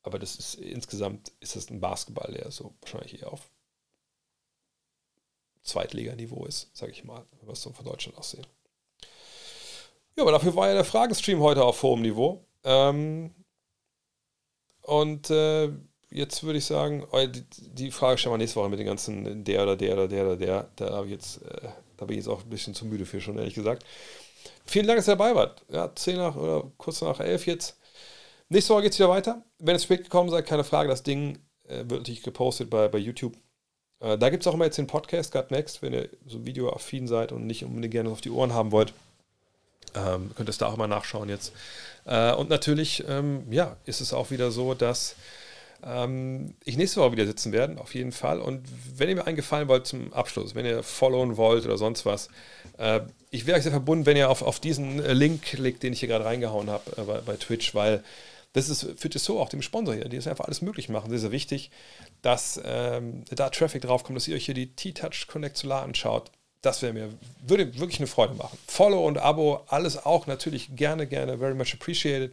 aber 0.01 0.19
das 0.19 0.35
ist 0.35 0.55
insgesamt 0.55 1.31
ist 1.39 1.55
das 1.55 1.69
ein 1.69 1.79
Basketball, 1.79 2.33
der 2.33 2.51
so 2.51 2.75
wahrscheinlich 2.81 3.21
eher 3.21 3.31
auf 3.31 3.49
Zweitliganiveau 5.63 6.45
ist, 6.45 6.69
sage 6.75 6.91
ich 6.91 7.03
mal, 7.03 7.25
was 7.41 7.61
so 7.61 7.71
von 7.71 7.85
Deutschland 7.85 8.17
aussehen. 8.17 8.45
Ja, 10.15 10.23
aber 10.23 10.31
dafür 10.31 10.55
war 10.55 10.67
ja 10.67 10.75
der 10.75 10.85
Fragenstream 10.85 11.39
heute 11.39 11.63
auf 11.63 11.81
hohem 11.81 12.01
Niveau. 12.01 12.45
Ähm, 12.63 13.33
und 14.81 15.29
äh, 15.29 15.69
jetzt 16.11 16.43
würde 16.43 16.59
ich 16.59 16.65
sagen, 16.65 17.07
oh, 17.11 17.25
die, 17.27 17.91
Frage 17.91 18.17
stellen 18.17 18.33
wir 18.33 18.37
nächste 18.37 18.59
Woche 18.59 18.69
mit 18.69 18.79
den 18.79 18.85
ganzen 18.85 19.43
der 19.43 19.63
oder 19.63 19.75
der 19.75 19.93
oder 19.93 20.07
der 20.07 20.25
oder 20.25 20.35
der. 20.35 20.69
Da, 20.75 20.91
habe 20.91 21.07
ich 21.07 21.13
jetzt, 21.13 21.41
äh, 21.41 21.69
da 21.97 22.05
bin 22.05 22.17
ich 22.17 22.25
jetzt 22.25 22.33
auch 22.33 22.43
ein 22.43 22.49
bisschen 22.49 22.75
zu 22.75 22.85
müde 22.85 23.05
für 23.05 23.21
schon, 23.21 23.37
ehrlich 23.37 23.55
gesagt. 23.55 23.83
Vielen 24.65 24.87
Dank, 24.87 24.97
dass 24.97 25.07
ihr 25.07 25.15
dabei 25.15 25.35
wart. 25.35 25.63
Ja, 25.69 25.93
10 25.93 26.17
nach 26.17 26.35
oder 26.35 26.71
kurz 26.77 27.01
nach 27.01 27.19
11 27.19 27.47
jetzt. 27.47 27.77
Nächste 28.49 28.73
Woche 28.73 28.83
geht 28.83 28.91
es 28.91 28.99
wieder 28.99 29.09
weiter. 29.09 29.43
Wenn 29.57 29.75
ihr 29.75 29.79
spät 29.79 30.03
gekommen 30.03 30.29
seid, 30.29 30.45
keine 30.45 30.63
Frage, 30.63 30.89
das 30.89 31.03
Ding 31.03 31.39
äh, 31.67 31.77
wird 31.77 32.01
natürlich 32.01 32.23
gepostet 32.23 32.69
bei, 32.69 32.87
bei 32.87 32.99
YouTube. 32.99 33.35
Äh, 34.03 34.17
da 34.17 34.29
gibt 34.29 34.43
es 34.43 34.47
auch 34.47 34.53
immer 34.53 34.65
jetzt 34.65 34.77
den 34.77 34.87
Podcast, 34.87 35.31
Gut 35.31 35.49
Next, 35.49 35.81
wenn 35.81 35.93
ihr 35.93 36.09
so 36.27 36.45
videoaffin 36.45 37.07
seid 37.07 37.31
und 37.31 37.47
nicht 37.47 37.63
unbedingt 37.63 37.93
gerne 37.93 38.09
auf 38.09 38.21
die 38.21 38.31
Ohren 38.31 38.53
haben 38.53 38.71
wollt. 38.71 38.93
Ähm, 39.95 40.31
könnt 40.35 40.49
ihr 40.49 40.51
es 40.51 40.57
da 40.57 40.67
auch 40.67 40.77
mal 40.77 40.87
nachschauen 40.87 41.29
jetzt. 41.29 41.53
Äh, 42.05 42.33
und 42.33 42.49
natürlich, 42.49 43.03
ähm, 43.07 43.43
ja, 43.51 43.77
ist 43.85 44.01
es 44.01 44.13
auch 44.13 44.31
wieder 44.31 44.51
so, 44.51 44.73
dass 44.73 45.15
ähm, 45.85 46.55
ich 46.63 46.77
nächste 46.77 47.01
Woche 47.01 47.11
wieder 47.11 47.25
sitzen 47.25 47.51
werde, 47.51 47.79
auf 47.79 47.93
jeden 47.93 48.11
Fall. 48.11 48.39
Und 48.39 48.63
wenn 48.97 49.09
ihr 49.09 49.15
mir 49.15 49.27
einen 49.27 49.35
Gefallen 49.35 49.67
wollt 49.67 49.85
zum 49.85 50.13
Abschluss, 50.13 50.55
wenn 50.55 50.65
ihr 50.65 50.83
followen 50.83 51.37
wollt 51.37 51.65
oder 51.65 51.77
sonst 51.77 52.05
was, 52.05 52.29
äh, 52.77 53.01
ich 53.31 53.45
wäre 53.45 53.57
euch 53.57 53.63
sehr 53.63 53.71
verbunden, 53.71 54.05
wenn 54.05 54.17
ihr 54.17 54.29
auf, 54.29 54.41
auf 54.41 54.59
diesen 54.59 55.03
äh, 55.03 55.13
Link 55.13 55.43
klickt, 55.43 55.83
den 55.83 55.93
ich 55.93 55.99
hier 55.99 56.09
gerade 56.09 56.25
reingehauen 56.25 56.69
habe 56.69 56.83
äh, 56.97 57.01
bei, 57.01 57.17
bei, 57.19 57.35
Twitch, 57.35 57.75
weil 57.75 58.03
das 58.53 58.69
ist 58.69 58.87
für 58.97 59.09
so 59.17 59.39
auch 59.39 59.49
dem 59.49 59.61
Sponsor 59.61 59.95
hier, 59.95 60.05
die 60.05 60.15
das 60.15 60.27
einfach 60.27 60.45
alles 60.45 60.61
möglich 60.61 60.87
machen. 60.87 61.09
Sehr, 61.09 61.19
sehr 61.19 61.31
wichtig, 61.31 61.71
dass 62.21 62.61
ähm, 62.63 63.25
da 63.31 63.49
Traffic 63.49 63.81
draufkommt, 63.81 64.15
dass 64.15 64.27
ihr 64.27 64.35
euch 64.35 64.45
hier 64.45 64.53
die 64.53 64.75
T-Touch 64.75 65.27
Connect 65.27 65.57
Solar 65.57 65.83
anschaut. 65.83 66.31
Das 66.61 66.81
wäre 66.81 66.93
mir, 66.93 67.09
würde 67.41 67.77
wirklich 67.79 67.99
eine 67.99 68.07
Freude 68.07 68.35
machen. 68.35 68.57
Follow 68.67 69.05
und 69.05 69.17
Abo, 69.17 69.63
alles 69.67 70.05
auch 70.05 70.27
natürlich 70.27 70.75
gerne, 70.75 71.07
gerne, 71.07 71.39
very 71.39 71.55
much 71.55 71.73
appreciated. 71.73 72.31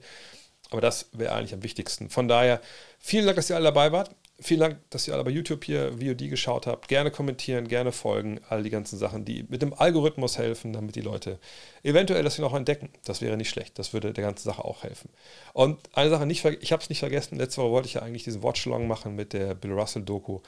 Aber 0.70 0.81
das 0.81 1.08
wäre 1.12 1.34
eigentlich 1.34 1.55
am 1.55 1.62
wichtigsten. 1.62 2.10
Von 2.10 2.28
daher, 2.28 2.60
vielen 2.99 3.24
Dank, 3.24 3.36
dass 3.36 3.50
ihr 3.50 3.57
alle 3.57 3.65
dabei 3.65 3.90
wart. 3.90 4.15
Vielen 4.43 4.60
Dank, 4.60 4.78
dass 4.89 5.07
ihr 5.07 5.12
alle 5.12 5.25
bei 5.25 5.31
YouTube 5.31 5.65
hier 5.65 5.93
VOD 5.93 6.31
geschaut 6.31 6.67
habt. 6.67 6.89
Gerne 6.89 7.10
kommentieren, 7.10 7.69
gerne 7.69 7.93
folgen. 7.93 8.41
All 8.49 8.62
die 8.62 8.70
ganzen 8.70 8.99
Sachen, 8.99 9.27
die 9.27 9.44
mit 9.49 9.60
dem 9.60 9.75
Algorithmus 9.75 10.39
helfen, 10.39 10.73
damit 10.73 10.97
die 10.97 11.02
Leute 11.02 11.39
eventuell 11.83 12.23
das 12.23 12.36
hier 12.36 12.44
noch 12.44 12.55
entdecken. 12.55 12.89
Das 13.05 13.20
wäre 13.20 13.36
nicht 13.36 13.51
schlecht. 13.51 13.78
Das 13.78 13.93
würde 13.93 14.15
der 14.15 14.25
ganzen 14.25 14.44
Sache 14.44 14.65
auch 14.65 14.83
helfen. 14.83 15.10
Und 15.52 15.78
eine 15.93 16.09
Sache, 16.09 16.25
nicht, 16.25 16.43
ich 16.44 16.73
habe 16.73 16.83
es 16.83 16.89
nicht 16.89 17.01
vergessen. 17.01 17.36
Letzte 17.36 17.60
Woche 17.60 17.70
wollte 17.70 17.89
ich 17.89 17.94
ja 17.94 18.02
eigentlich 18.02 18.25
diesen 18.25 18.43
Watchalong 18.43 18.89
machen 18.89 19.15
mit 19.15 19.35
der 19.35 19.55
Bill 19.55 19.73
Russell-Doku. 19.73 20.41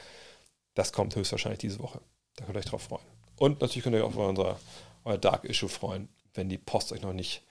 Das 0.75 0.93
kommt 0.93 1.15
höchstwahrscheinlich 1.15 1.59
diese 1.59 1.79
Woche. 1.79 2.01
Da 2.37 2.47
könnt 2.47 2.57
ihr 2.57 2.61
euch 2.61 2.67
drauf 2.67 2.83
freuen. 2.83 3.05
Und 3.37 3.61
natürlich 3.61 3.85
könnt 3.85 3.95
ihr 3.95 4.03
euch 4.03 4.09
auch 4.09 4.15
über 4.15 4.29
unser, 4.29 4.59
euer 5.05 5.19
Dark 5.19 5.45
Issue 5.45 5.69
freuen, 5.69 6.09
wenn 6.33 6.49
die 6.49 6.59
Post 6.59 6.93
euch 6.93 7.03
noch 7.03 7.13
nicht 7.13 7.43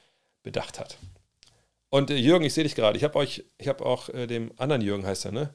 bedacht 0.42 0.80
hat. 0.80 0.98
Und 1.92 2.10
äh, 2.10 2.16
Jürgen, 2.16 2.46
ich 2.46 2.56
sehe 2.56 2.64
dich 2.64 2.74
gerade. 2.74 2.98
Ich 2.98 3.04
habe 3.04 3.20
euch, 3.20 3.44
ich 3.60 3.68
habe 3.68 3.86
auch 3.86 4.10
äh, 4.10 4.26
dem 4.26 4.52
anderen 4.58 4.82
Jürgen 4.82 5.06
heißt 5.06 5.26
er, 5.26 5.34
ne? 5.34 5.54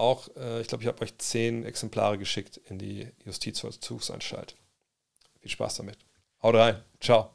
Auch, 0.00 0.34
äh, 0.34 0.62
ich 0.62 0.68
glaube, 0.68 0.82
ich 0.82 0.88
habe 0.88 1.02
euch 1.02 1.16
zehn 1.18 1.62
Exemplare 1.62 2.16
geschickt 2.16 2.56
in 2.68 2.78
die 2.78 3.12
Justizvollzugsanstalt. 3.26 4.56
Viel 5.40 5.50
Spaß 5.50 5.76
damit. 5.76 5.98
Haut 6.42 6.54
rein. 6.54 6.82
Ciao. 7.00 7.34